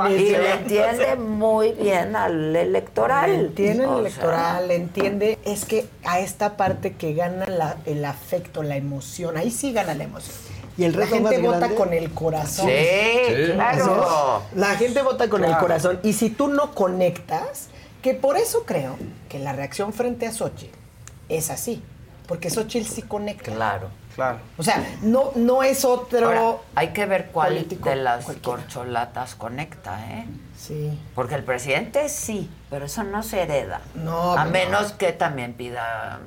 Definición. 0.00 0.40
Y 0.40 0.44
le 0.44 0.52
entiende 0.52 1.16
muy 1.16 1.72
bien 1.72 2.16
al 2.16 2.54
electoral. 2.56 3.30
Le 3.32 3.38
entiende 3.46 3.84
el 3.84 3.90
electoral, 4.00 4.68
le 4.68 4.74
entiende. 4.76 5.38
Es 5.44 5.64
que 5.64 5.86
a 6.04 6.20
esta 6.20 6.56
parte 6.56 6.94
que 6.94 7.14
gana 7.14 7.46
la- 7.46 7.76
el 7.86 8.04
afecto, 8.04 8.62
la 8.62 8.76
emoción, 8.76 9.36
ahí 9.36 9.50
sí 9.50 9.72
gana 9.72 9.94
la 9.94 10.04
emoción. 10.04 10.36
Y 10.78 10.84
el 10.84 10.98
la 10.98 11.06
gente 11.06 11.38
vota 11.38 11.58
grande- 11.58 11.74
con 11.76 11.92
el 11.92 12.10
corazón. 12.12 12.66
Sí, 12.66 12.74
Sí. 13.46 13.52
claro. 13.52 13.86
¿No? 14.54 14.60
La 14.60 14.74
gente 14.76 15.02
vota 15.02 15.28
con 15.28 15.44
el 15.44 15.56
corazón. 15.58 16.00
Y 16.02 16.14
si 16.14 16.30
tú 16.30 16.48
no 16.48 16.74
conectas, 16.74 17.68
que 18.00 18.14
por 18.14 18.36
eso 18.36 18.64
creo 18.64 18.96
que 19.28 19.38
la 19.38 19.52
reacción 19.52 19.92
frente 19.92 20.26
a 20.26 20.32
Xochitl 20.32 20.74
es 21.28 21.50
así. 21.50 21.82
Porque 22.26 22.48
Xochitl 22.50 22.86
sí 22.88 23.02
conecta. 23.02 23.52
Claro. 23.52 23.88
Claro. 24.14 24.38
O 24.58 24.62
sea, 24.62 24.84
no, 25.02 25.32
no 25.36 25.62
es 25.62 25.84
otro. 25.84 26.26
Ahora, 26.26 26.62
hay 26.74 26.88
que 26.88 27.06
ver 27.06 27.30
cuál 27.32 27.54
político 27.54 27.88
de 27.88 27.96
las 27.96 28.24
cualquiera. 28.24 28.58
corcholatas 28.58 29.34
conecta, 29.34 29.98
¿eh? 30.12 30.26
Sí. 30.56 31.00
Porque 31.14 31.34
el 31.34 31.44
presidente 31.44 32.08
sí, 32.08 32.50
pero 32.70 32.84
eso 32.86 33.02
no 33.04 33.22
se 33.22 33.40
hereda. 33.42 33.80
No, 33.94 34.34
A 34.34 34.44
no. 34.44 34.50
menos 34.50 34.92
que 34.92 35.12
también 35.12 35.54
pida 35.54 36.20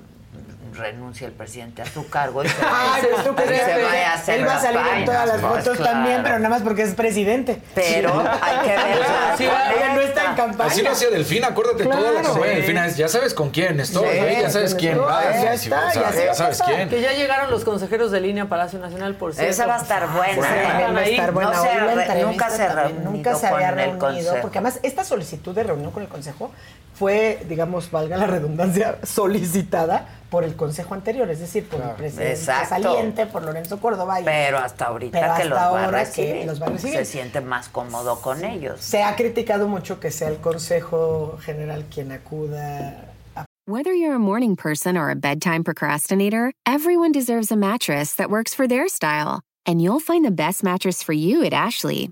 renuncie 0.78 1.28
el 1.28 1.34
presidente 1.34 1.82
a 1.82 1.86
su 1.86 2.08
cargo 2.10 2.44
y 2.44 2.50
se, 2.50 2.56
Ay, 2.72 3.02
pero 3.02 3.36
tú 3.36 3.42
y 3.44 3.48
se 3.48 3.66
que 3.66 3.84
vaya 3.84 4.12
a 4.12 4.14
hacer 4.16 4.40
él 4.40 4.48
va 4.48 4.56
a 4.56 4.60
salir 4.62 4.80
en 4.98 5.06
todas 5.06 5.28
las 5.28 5.42
Pues, 5.42 5.54
fotos 5.64 5.78
claro. 5.78 5.92
también, 5.94 6.22
pero 6.24 6.38
nada 6.38 6.50
más 6.50 6.62
porque 6.62 6.84
es 6.84 6.94
presidente. 6.94 7.62
Pero 7.74 8.24
hay 8.42 8.68
que 8.68 8.76
ver 8.76 9.00
Sí, 9.38 9.44
ella 9.44 9.94
no 9.96 10.02
está 10.02 10.26
en 10.30 10.36
campaña. 10.36 10.70
Así 10.72 10.82
lo 10.82 10.92
hacía 10.92 11.10
Delfina, 11.10 11.48
acuérdate 11.48 11.84
toda 11.84 11.96
la 12.00 12.10
Claro. 12.22 12.24
campaña 12.28 12.46
de 12.46 12.50
Sí. 12.52 12.56
Delfina 12.62 12.86
es, 12.88 12.98
ya 12.98 13.08
sabes 13.08 13.34
con 13.34 13.50
quién 13.50 13.80
estoy, 13.80 14.08
Sí, 14.10 14.18
¿eh? 14.18 14.38
ya 14.42 14.50
sabes 14.50 14.76
quién 14.76 15.00
va, 15.02 15.24
ya 15.34 15.54
está, 15.54 16.34
sabes 16.34 16.62
quién. 16.66 16.90
Que 16.90 17.02
ya 17.02 17.14
llegaron 17.14 17.50
los 17.52 17.64
consejeros 17.64 18.12
de 18.12 18.22
línea 18.22 18.46
Palacio 18.46 18.80
Nacional, 18.80 19.16
por 19.16 19.34
cierto. 19.34 19.52
Esa 19.52 19.66
va 19.68 19.76
a 19.76 19.82
estar 19.82 20.08
buena. 20.12 20.34
¿eh? 20.34 20.92
va 20.94 21.00
a 21.00 21.04
estar 21.04 21.32
buena. 21.32 21.52
No 21.52 21.62
se 21.62 21.70
Hoy 21.70 21.76
la 21.76 21.82
re- 21.86 22.04
entrevista 22.04 22.16
nunca 22.26 22.50
se 22.50 22.94
nunca 22.94 23.36
se 23.36 23.48
había 23.48 23.70
con 23.70 23.80
el 23.80 23.86
reunido, 23.86 24.00
consejo. 24.00 24.38
porque 24.42 24.58
además 24.60 24.80
esta 24.84 25.04
solicitud 25.04 25.56
de 25.56 25.64
reunión 25.64 25.92
con 25.92 26.04
el 26.04 26.10
consejo 26.10 26.52
fue, 26.96 27.44
digamos, 27.48 27.92
valga 27.92 28.18
la 28.18 28.26
redundancia, 28.28 28.98
solicitada 29.04 30.08
por 30.30 30.44
el 30.44 30.56
consejo 30.56 30.94
anterior, 30.96 31.30
es 31.30 31.40
decir, 31.40 31.66
por 31.68 31.82
el 31.82 31.92
presidente 31.92 32.32
Exacto. 32.34 32.70
saliente, 32.70 33.26
por 33.26 33.44
Lorenzo 33.44 33.80
Córdoba. 33.80 34.20
y- 34.22 34.24
Pero 34.26 34.58
hasta 34.58 34.86
ahorita 34.86 35.12
Pero 35.20 35.26
que 35.28 35.32
hasta 35.34 35.46
los 35.46 35.58
va 35.58 35.64
a 35.64 35.86
ahora 35.86 36.00
que 36.00 36.06
recibir, 36.06 36.46
los 36.46 36.62
va 36.62 36.66
a 36.66 36.70
recibir. 36.70 36.96
se 36.98 37.06
siente 37.06 37.42
más 37.42 37.70
cómodo 37.70 38.20
con 38.22 38.44
ellos. 38.44 38.82
Se 38.82 39.04
ha 39.04 39.16
criticado 39.16 39.68
mucho 39.68 40.00
que 40.00 40.12
sea 40.12 40.30
el 40.30 40.38
consejo 40.38 41.38
general 41.42 41.86
quien 41.94 42.12
acuda 42.12 43.06
a 43.36 43.46
Whether 43.68 43.94
you're 43.94 44.16
a 44.16 44.20
morning 44.20 44.56
person 44.56 44.96
or 44.98 45.10
a 45.10 45.16
bedtime 45.16 45.64
procrastinator, 45.64 46.52
everyone 46.68 47.12
deserves 47.12 47.52
a 47.52 47.56
mattress 47.56 48.14
that 48.16 48.30
works 48.30 48.54
for 48.54 48.68
their 48.68 48.88
style. 48.88 49.42
And 49.66 49.82
you'll 49.82 50.00
find 50.00 50.24
the 50.24 50.32
best 50.32 50.64
mattress 50.64 51.02
for 51.02 51.14
you 51.14 51.44
at 51.44 51.52
Ashley. 51.54 52.12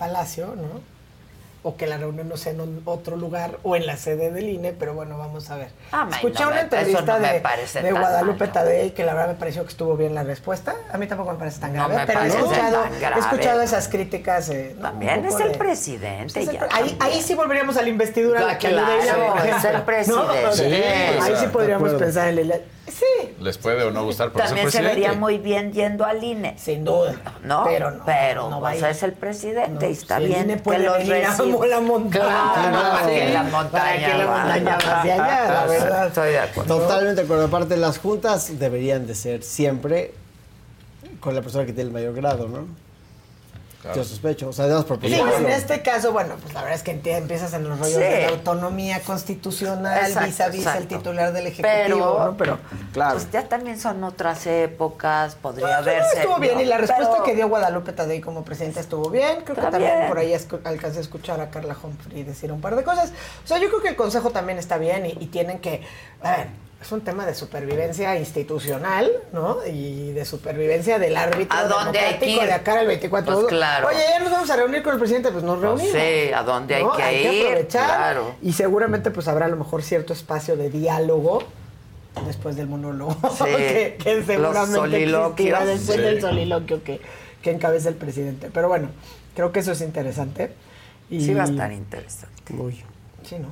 Palacio, 0.00 0.46
¿no? 0.56 0.80
O 1.62 1.76
que 1.76 1.86
la 1.86 1.98
reunión 1.98 2.26
no 2.26 2.38
sea 2.38 2.52
en 2.52 2.62
un- 2.62 2.80
otro 2.86 3.18
lugar 3.18 3.58
o 3.64 3.76
en 3.76 3.84
la 3.86 3.98
sede 3.98 4.30
del 4.30 4.48
INE, 4.48 4.72
pero 4.72 4.94
bueno, 4.94 5.18
vamos 5.18 5.50
a 5.50 5.56
ver. 5.56 5.68
Ah, 5.92 6.08
Escuché 6.10 6.42
no 6.42 6.46
una 6.48 6.56
me- 6.56 6.62
entrevista 6.62 7.02
no 7.02 7.18
de, 7.82 7.92
Guadalupe 7.92 8.38
malo. 8.46 8.52
Tadei 8.54 8.90
que 8.92 9.04
la 9.04 9.12
verdad 9.12 9.28
me 9.28 9.34
pareció 9.34 9.62
que 9.64 9.68
estuvo 9.68 9.94
bien 9.94 10.14
la 10.14 10.22
respuesta. 10.22 10.74
A 10.90 10.96
mí 10.96 11.06
tampoco 11.06 11.32
me 11.32 11.38
parece 11.38 11.60
tan 11.60 11.74
grave, 11.74 11.98
pero 12.06 12.20
he 12.22 12.28
escuchado, 12.28 12.82
tan 12.82 12.94
he 13.14 13.18
escuchado 13.18 13.60
esas 13.60 13.88
críticas. 13.88 14.48
eh, 14.48 14.72
¿no? 14.76 14.82
También 14.88 15.22
es 15.26 15.38
el 15.38 15.52
de- 15.52 15.58
presidente. 15.58 16.40
Es 16.40 16.48
el 16.48 16.54
ya 16.54 16.66
pre- 16.66 16.96
ahí, 16.98 17.20
sí 17.20 17.34
volveríamos 17.34 17.76
a 17.76 17.82
la 17.82 17.88
investidura 17.90 18.40
a 18.40 18.44
la 18.46 18.58
que 18.58 18.68
Claro, 18.70 19.34
es 19.44 19.64
el 19.66 19.82
presidente. 19.82 20.52
Sí, 20.54 20.64
ahí 20.64 21.36
sí 21.38 21.46
podríamos 21.52 21.92
pensar 21.92 22.28
en 22.28 22.38
el... 22.38 22.62
Sí, 22.90 23.34
Les 23.40 23.56
puede 23.58 23.84
o 23.84 23.90
no 23.90 24.04
gustar, 24.04 24.30
pero 24.32 24.44
También 24.44 24.66
es 24.68 24.74
el 24.74 24.82
se 24.82 24.88
vería 24.88 25.12
muy 25.12 25.38
bien 25.38 25.72
yendo 25.72 26.04
al 26.04 26.22
INE. 26.22 26.56
Sin 26.58 26.84
duda. 26.84 27.14
¿No? 27.44 27.64
Pero 27.64 27.90
no, 27.90 28.04
Pero, 28.04 28.50
no 28.50 28.60
pues, 28.60 28.82
es 28.82 29.02
el 29.02 29.12
presidente 29.12 29.88
y 29.88 29.92
está 29.92 30.16
si 30.18 30.22
el 30.24 30.28
bien 30.28 30.44
INE 30.44 30.56
que 30.56 30.62
puede 30.62 30.78
los 30.84 30.98
venir 30.98 31.14
a 31.26 31.66
la 31.66 31.80
montaña. 31.80 32.24
Claro, 32.24 32.70
Claro, 32.70 33.06
que 33.08 33.26
sí. 33.26 33.32
la 33.32 33.42
Para 33.42 33.50
montaña 33.50 34.06
que 34.12 34.18
la 34.18 34.26
montaña 34.26 34.78
va 34.78 34.98
hacia 35.00 35.14
allá, 35.14 35.52
la 35.52 35.66
verdad. 35.66 36.06
Estoy 36.08 36.30
de 36.30 36.38
acuerdo. 36.40 36.78
Totalmente 36.78 37.20
de 37.20 37.24
acuerdo. 37.24 37.44
Aparte, 37.46 37.76
las 37.76 37.98
juntas 37.98 38.58
deberían 38.58 39.06
de 39.06 39.14
ser 39.14 39.42
siempre 39.42 40.12
con 41.20 41.34
la 41.34 41.42
persona 41.42 41.66
que 41.66 41.72
tiene 41.72 41.88
el 41.88 41.92
mayor 41.92 42.14
grado, 42.14 42.48
¿no? 42.48 42.66
Yo 43.94 44.04
sospecho. 44.04 44.48
O 44.50 44.52
sea, 44.52 44.66
además 44.66 44.84
por 44.84 45.00
Sí, 45.00 45.14
en 45.14 45.46
este 45.48 45.80
caso, 45.80 46.12
bueno, 46.12 46.34
pues 46.42 46.52
la 46.52 46.60
verdad 46.60 46.76
es 46.76 46.82
que 46.82 46.90
empiezas 47.16 47.52
en 47.54 47.66
los 47.68 47.78
rollos 47.78 47.94
Sí. 47.94 48.00
de 48.00 48.22
la 48.22 48.28
autonomía 48.28 49.00
constitucional 49.00 49.98
Exacto, 50.06 50.26
vis 50.26 50.40
a 50.40 50.48
vis 50.48 50.66
el 50.66 50.86
titular 50.86 51.32
del 51.32 51.46
Ejecutivo, 51.46 52.16
Pero, 52.18 52.26
¿no? 52.26 52.36
Pero 52.36 52.58
pues 52.92 53.30
ya 53.30 53.48
también 53.48 53.80
son 53.80 54.04
otras 54.04 54.46
épocas, 54.46 55.34
podría 55.36 55.66
Pues, 55.66 55.72
no, 55.72 55.78
haberse. 55.92 56.18
estuvo 56.18 56.38
bien 56.38 56.54
¿no? 56.56 56.60
y 56.60 56.64
la 56.66 56.76
respuesta 56.78 57.10
Pero- 57.12 57.24
que 57.24 57.34
dio 57.34 57.48
Guadalupe 57.48 57.92
Tadei 57.92 58.20
como 58.20 58.44
presidenta 58.44 58.80
estuvo 58.80 59.08
bien. 59.08 59.38
Creo 59.44 59.56
que 59.56 59.62
también 59.62 59.96
bien. 59.96 60.08
por 60.08 60.18
ahí 60.18 60.34
alcancé 60.64 60.98
a 60.98 61.00
escuchar 61.00 61.40
a 61.40 61.48
Carla 61.50 61.74
Humphrey 61.82 62.22
decir 62.22 62.52
un 62.52 62.60
par 62.60 62.76
de 62.76 62.82
cosas. 62.84 63.12
O 63.44 63.48
sea, 63.48 63.56
yo 63.58 63.68
creo 63.68 63.80
que 63.80 63.88
el 63.88 63.96
Consejo 63.96 64.30
también 64.30 64.58
está 64.58 64.76
bien 64.76 65.06
y, 65.06 65.10
y 65.20 65.26
tienen 65.26 65.58
que... 65.58 65.82
A 66.22 66.30
ver, 66.32 66.46
es 66.80 66.90
un 66.92 67.02
tema 67.02 67.26
de 67.26 67.34
supervivencia 67.34 68.18
institucional, 68.18 69.10
¿no? 69.32 69.58
Y 69.66 70.12
de 70.12 70.24
supervivencia 70.24 70.98
del 70.98 71.16
árbitro 71.16 71.56
¿A 71.56 71.64
dónde 71.64 71.98
hay 71.98 72.14
que 72.18 72.26
democrático 72.26 72.42
ir? 72.42 72.46
de 72.48 72.52
acá 72.54 72.80
al 72.80 72.86
24 72.86 73.34
Pues 73.34 73.46
claro. 73.48 73.88
Oye, 73.88 73.98
ya 74.10 74.18
nos 74.20 74.30
vamos 74.32 74.50
a 74.50 74.56
reunir 74.56 74.82
con 74.82 74.94
el 74.94 74.98
presidente, 74.98 75.30
pues 75.30 75.44
nos 75.44 75.60
reunimos. 75.60 75.92
sí, 75.92 76.32
¿a 76.34 76.42
dónde 76.42 76.76
hay 76.76 76.82
¿no? 76.84 76.92
que 76.96 77.22
ir? 77.22 77.46
aprovechar 77.46 77.84
Claro. 77.86 78.34
y 78.42 78.52
seguramente 78.54 79.10
pues 79.10 79.28
habrá 79.28 79.44
a 79.46 79.48
lo 79.48 79.56
mejor 79.56 79.82
cierto 79.82 80.12
espacio 80.14 80.56
de 80.56 80.70
diálogo 80.70 81.42
después 82.26 82.56
del 82.56 82.66
monólogo 82.66 83.14
Sí, 83.36 83.44
que, 83.56 83.96
que 84.02 84.14
los 84.16 84.26
seguramente 84.26 84.74
soliloquios. 84.76 85.30
existirá 85.32 85.64
después 85.66 85.96
Sí. 85.98 86.02
del 86.02 86.20
soliloquio 86.22 86.82
que, 86.82 87.00
que 87.42 87.50
encabeza 87.50 87.88
el 87.90 87.94
presidente. 87.96 88.50
Pero 88.52 88.68
bueno, 88.68 88.88
creo 89.36 89.52
que 89.52 89.60
eso 89.60 89.72
es 89.72 89.80
interesante. 89.82 90.50
Y... 91.10 91.20
Sí 91.24 91.34
va 91.34 91.42
a 91.42 91.46
estar 91.46 91.70
interesante. 91.72 92.54
Muy. 92.54 92.82
Sí, 93.22 93.36
¿no? 93.38 93.48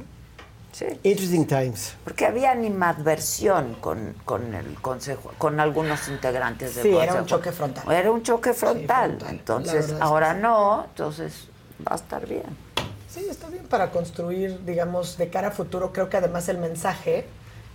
Sí. 0.78 0.86
Interesting 1.02 1.44
times. 1.46 1.94
Porque 2.04 2.24
había 2.24 2.52
animadversión 2.52 3.74
con, 3.80 4.14
con 4.24 4.54
el 4.54 4.74
consejo, 4.80 5.32
con 5.36 5.58
algunos 5.58 6.06
integrantes 6.06 6.76
del 6.76 6.84
Sí, 6.84 6.90
consejo. 6.92 7.12
era 7.12 7.20
un 7.20 7.26
choque 7.26 7.50
frontal. 7.52 7.92
Era 7.92 8.12
un 8.12 8.22
choque 8.22 8.52
frontal. 8.54 9.08
frontal. 9.18 9.26
La 9.26 9.30
Entonces, 9.30 9.94
ahora 9.98 10.34
sí. 10.34 10.40
no, 10.40 10.84
entonces 10.84 11.48
va 11.86 11.94
a 11.94 11.96
estar 11.96 12.26
bien. 12.28 12.44
Sí, 13.08 13.26
está 13.28 13.48
bien 13.48 13.64
para 13.66 13.90
construir, 13.90 14.64
digamos, 14.64 15.16
de 15.18 15.28
cara 15.30 15.48
a 15.48 15.50
futuro. 15.50 15.92
Creo 15.92 16.08
que 16.08 16.16
además 16.18 16.48
el 16.48 16.58
mensaje 16.58 17.26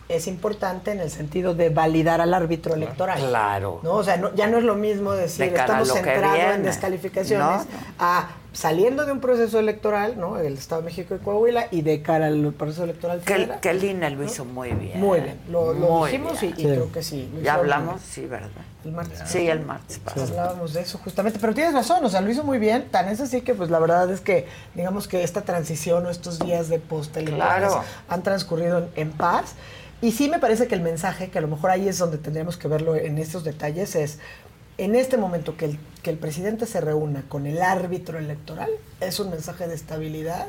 es 0.09 0.27
importante 0.27 0.91
en 0.91 0.99
el 0.99 1.09
sentido 1.09 1.55
de 1.55 1.69
validar 1.69 2.21
al 2.21 2.33
árbitro 2.33 2.73
electoral. 2.75 3.19
Claro. 3.19 3.79
¿no? 3.83 3.93
O 3.93 4.03
sea, 4.03 4.17
no- 4.17 4.33
ya 4.35 4.47
no 4.47 4.57
es 4.57 4.63
lo 4.63 4.75
mismo 4.75 5.13
decir 5.13 5.49
De 5.51 5.55
estamos 5.57 5.91
que 5.91 5.99
centrados 5.99 6.37
en 6.55 6.63
descalificaciones 6.63 7.45
No, 7.61 7.65
a 7.99 8.29
saliendo 8.51 9.05
de 9.07 9.11
un 9.11 9.19
proceso 9.19 9.57
electoral, 9.57 10.19
¿no? 10.19 10.37
El 10.37 10.53
Estado 10.53 10.81
de 10.81 10.85
México 10.85 11.15
y 11.15 11.17
Coahuila, 11.17 11.69
y 11.71 11.81
de 11.81 12.03
cara 12.03 12.27
al 12.27 12.53
proceso 12.53 12.83
electoral 12.83 13.21
Que, 13.21 13.33
federal. 13.33 13.59
que 13.59 13.69
el 13.71 13.83
INE 13.83 14.09
lo 14.11 14.23
hizo 14.23 14.45
muy 14.45 14.69
bien. 14.73 14.99
Muy 14.99 15.21
bien, 15.21 15.39
lo, 15.49 15.73
lo 15.73 15.87
Muy 15.89 16.11
dijimos 16.11 16.43
y, 16.43 16.51
creo 16.53 16.91
que 16.91 17.01
sí. 17.01 17.31
Ya 17.41 17.55
hablamos, 17.55 17.99
sí, 18.01 18.27
¿verdad? 18.27 18.49
El 18.85 18.91
martes. 18.91 19.21
Sí, 19.25 19.47
el 19.47 19.61
martes 19.61 19.97
pasado. 19.97 20.27
Hablábamos 20.27 20.73
de 20.73 20.81
eso 20.81 20.99
justamente, 21.03 21.39
pero 21.39 21.55
tienes 21.55 21.73
razón, 21.73 22.05
o 22.05 22.09
sea, 22.09 22.21
lo 22.21 22.29
hizo 22.29 22.43
muy 22.43 22.59
bien, 22.59 22.89
tan 22.91 23.07
es 23.07 23.21
así 23.21 23.41
que 23.41 23.55
pues 23.55 23.71
la 23.71 23.79
verdad 23.79 24.11
es 24.11 24.21
que 24.21 24.45
digamos 24.75 25.07
que 25.07 25.23
esta 25.23 25.41
transición 25.41 26.05
o 26.05 26.09
estos 26.11 26.37
días 26.37 26.67
de 26.69 26.77
post 26.77 27.17
Claro. 27.17 27.81
han 28.09 28.21
transcurrido 28.21 28.79
en, 28.79 28.89
en 28.97 29.11
paz 29.13 29.55
y 30.03 30.11
sí 30.11 30.27
me 30.29 30.37
parece 30.37 30.67
que 30.67 30.75
el 30.75 30.81
mensaje, 30.81 31.29
que 31.29 31.37
a 31.37 31.41
lo 31.41 31.47
mejor 31.47 31.71
ahí 31.71 31.87
es 31.87 31.97
donde 31.97 32.17
tendríamos 32.17 32.57
que 32.57 32.67
verlo 32.67 32.95
en 32.95 33.17
estos 33.17 33.43
detalles, 33.45 33.95
es 33.95 34.19
en 34.77 34.95
este 34.95 35.15
momento 35.17 35.55
que 35.55 35.65
el, 35.65 35.79
que 36.01 36.09
el 36.09 36.17
presidente 36.17 36.65
se 36.65 36.81
reúna 36.81 37.23
con 37.29 37.47
el 37.47 37.61
árbitro 37.61 38.19
electoral, 38.19 38.69
es 38.99 39.19
un 39.21 39.29
mensaje 39.29 39.65
de 39.67 39.75
estabilidad. 39.75 40.45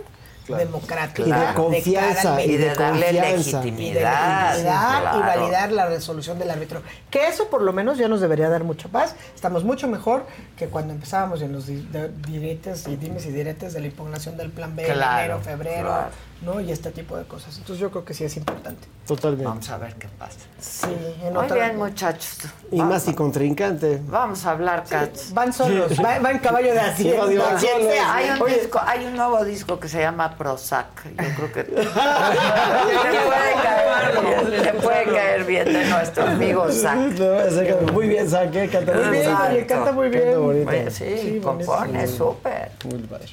democrática 0.49 1.23
Y 1.26 1.33
de 1.33 1.55
confianza, 1.55 2.44
y 2.44 2.57
de 2.57 2.74
darle 2.74 3.12
Y 3.12 3.16
confianza. 3.16 3.60
de 3.60 3.70
legitimidad, 3.70 4.52
legitimidad 4.52 4.60
claro. 4.60 5.18
y 5.18 5.20
validar 5.23 5.73
la 5.73 5.86
resolución 5.86 6.39
del 6.39 6.50
árbitro. 6.50 6.83
Que 7.10 7.28
eso 7.28 7.49
por 7.49 7.62
lo 7.62 7.73
menos 7.73 7.97
ya 7.97 8.08
nos 8.08 8.20
debería 8.20 8.49
dar 8.50 8.65
mucha 8.65 8.89
paz. 8.89 9.15
Estamos 9.34 9.65
mucho 9.65 9.89
mejor 9.89 10.26
que 10.58 10.66
cuando 10.66 10.92
empezábamos 10.92 11.41
en 11.42 11.52
los 11.52 11.66
diretes 11.66 12.86
y 12.89 12.97
dimes 12.97 13.24
y 13.24 13.31
diretes 13.31 13.73
de 13.73 13.81
la 13.81 13.86
impugnación 13.86 14.36
del 14.36 14.50
plan 14.50 14.74
B, 14.76 14.86
enero, 14.86 15.41
febrero. 15.41 16.08
¿No? 16.42 16.60
Y 16.60 16.70
este 16.72 16.90
tipo 16.90 17.16
de 17.16 17.24
cosas. 17.24 17.56
Entonces 17.58 17.78
yo 17.80 17.90
creo 17.90 18.04
que 18.04 18.14
sí 18.14 18.24
es 18.24 18.36
importante. 18.36 18.86
Totalmente. 19.06 19.44
Vamos 19.46 19.68
a 19.70 19.78
ver 19.78 19.94
qué 19.94 20.08
pasa. 20.18 20.38
Sí, 20.58 20.86
en 21.22 21.34
Muy 21.34 21.44
otra- 21.44 21.56
bien, 21.56 21.76
muchachos. 21.76 22.38
Y 22.70 22.80
más 22.82 23.02
si 23.02 23.12
contrincante. 23.14 24.00
Vamos 24.06 24.44
a 24.46 24.52
hablar, 24.52 24.84
Cats. 24.88 25.32
Van 25.34 25.52
solos, 25.52 25.92
va, 26.02 26.18
va 26.20 26.30
en 26.30 26.38
caballo 26.38 26.72
de 26.72 26.80
hacienda, 26.80 27.26
Sí, 27.58 27.66
quien 27.66 27.90
sea. 27.90 28.14
Hay 28.14 28.30
un, 28.30 28.42
Oye, 28.42 28.58
disco, 28.60 28.80
hay 28.84 29.04
un 29.06 29.14
nuevo 29.16 29.44
disco 29.44 29.78
que 29.78 29.88
se 29.88 30.00
llama 30.00 30.36
Prozac. 30.36 30.86
Yo 31.04 31.34
creo 31.36 31.52
que 31.52 31.64
te, 31.64 31.74
puede 31.74 33.54
caer 33.62 34.20
bien, 34.22 34.62
te 34.62 34.72
puede 34.74 35.04
caer 35.04 35.44
bien 35.44 35.64
de 35.72 35.84
nuestro 35.86 36.24
amigo 36.26 36.66
Zac. 36.72 36.96
No, 36.98 37.92
muy 37.92 38.08
bien, 38.08 38.28
saqué, 38.28 38.68
canta 38.68 38.92
Muy 38.94 39.10
bien, 39.10 39.64
canta 39.66 39.92
muy 39.92 40.08
bien. 40.08 40.22
Canta 40.24 40.38
bonito. 40.38 40.70
Oye, 40.70 40.90
sí, 40.90 41.18
Sí, 41.20 41.40
compone 41.42 42.06
súper. 42.06 42.72
Muy 42.84 42.98
padre. 43.02 43.26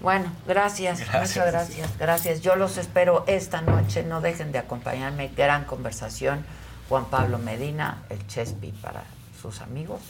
Bueno, 0.00 0.30
gracias, 0.46 1.00
muchas 1.00 1.34
gracias, 1.34 1.98
gracias. 1.98 2.40
Yo 2.40 2.54
los 2.54 2.78
espero 2.78 3.24
esta 3.26 3.60
noche, 3.62 4.04
no 4.04 4.20
dejen 4.20 4.52
de 4.52 4.58
acompañarme, 4.58 5.28
gran 5.28 5.64
conversación. 5.64 6.44
Juan 6.88 7.06
Pablo 7.06 7.38
Medina, 7.38 8.04
el 8.08 8.26
Chespi 8.26 8.72
para 8.72 9.02
sus 9.42 9.60
amigos. 9.60 10.00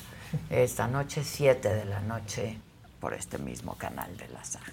Esta 0.50 0.86
noche, 0.86 1.25
7 1.25 1.68
de 1.75 1.84
la 1.86 2.00
noche, 2.00 2.58
por 3.00 3.15
este 3.15 3.39
mismo 3.39 3.75
canal 3.76 4.17
de 4.17 4.28
la 4.28 4.44
saga. 4.44 4.73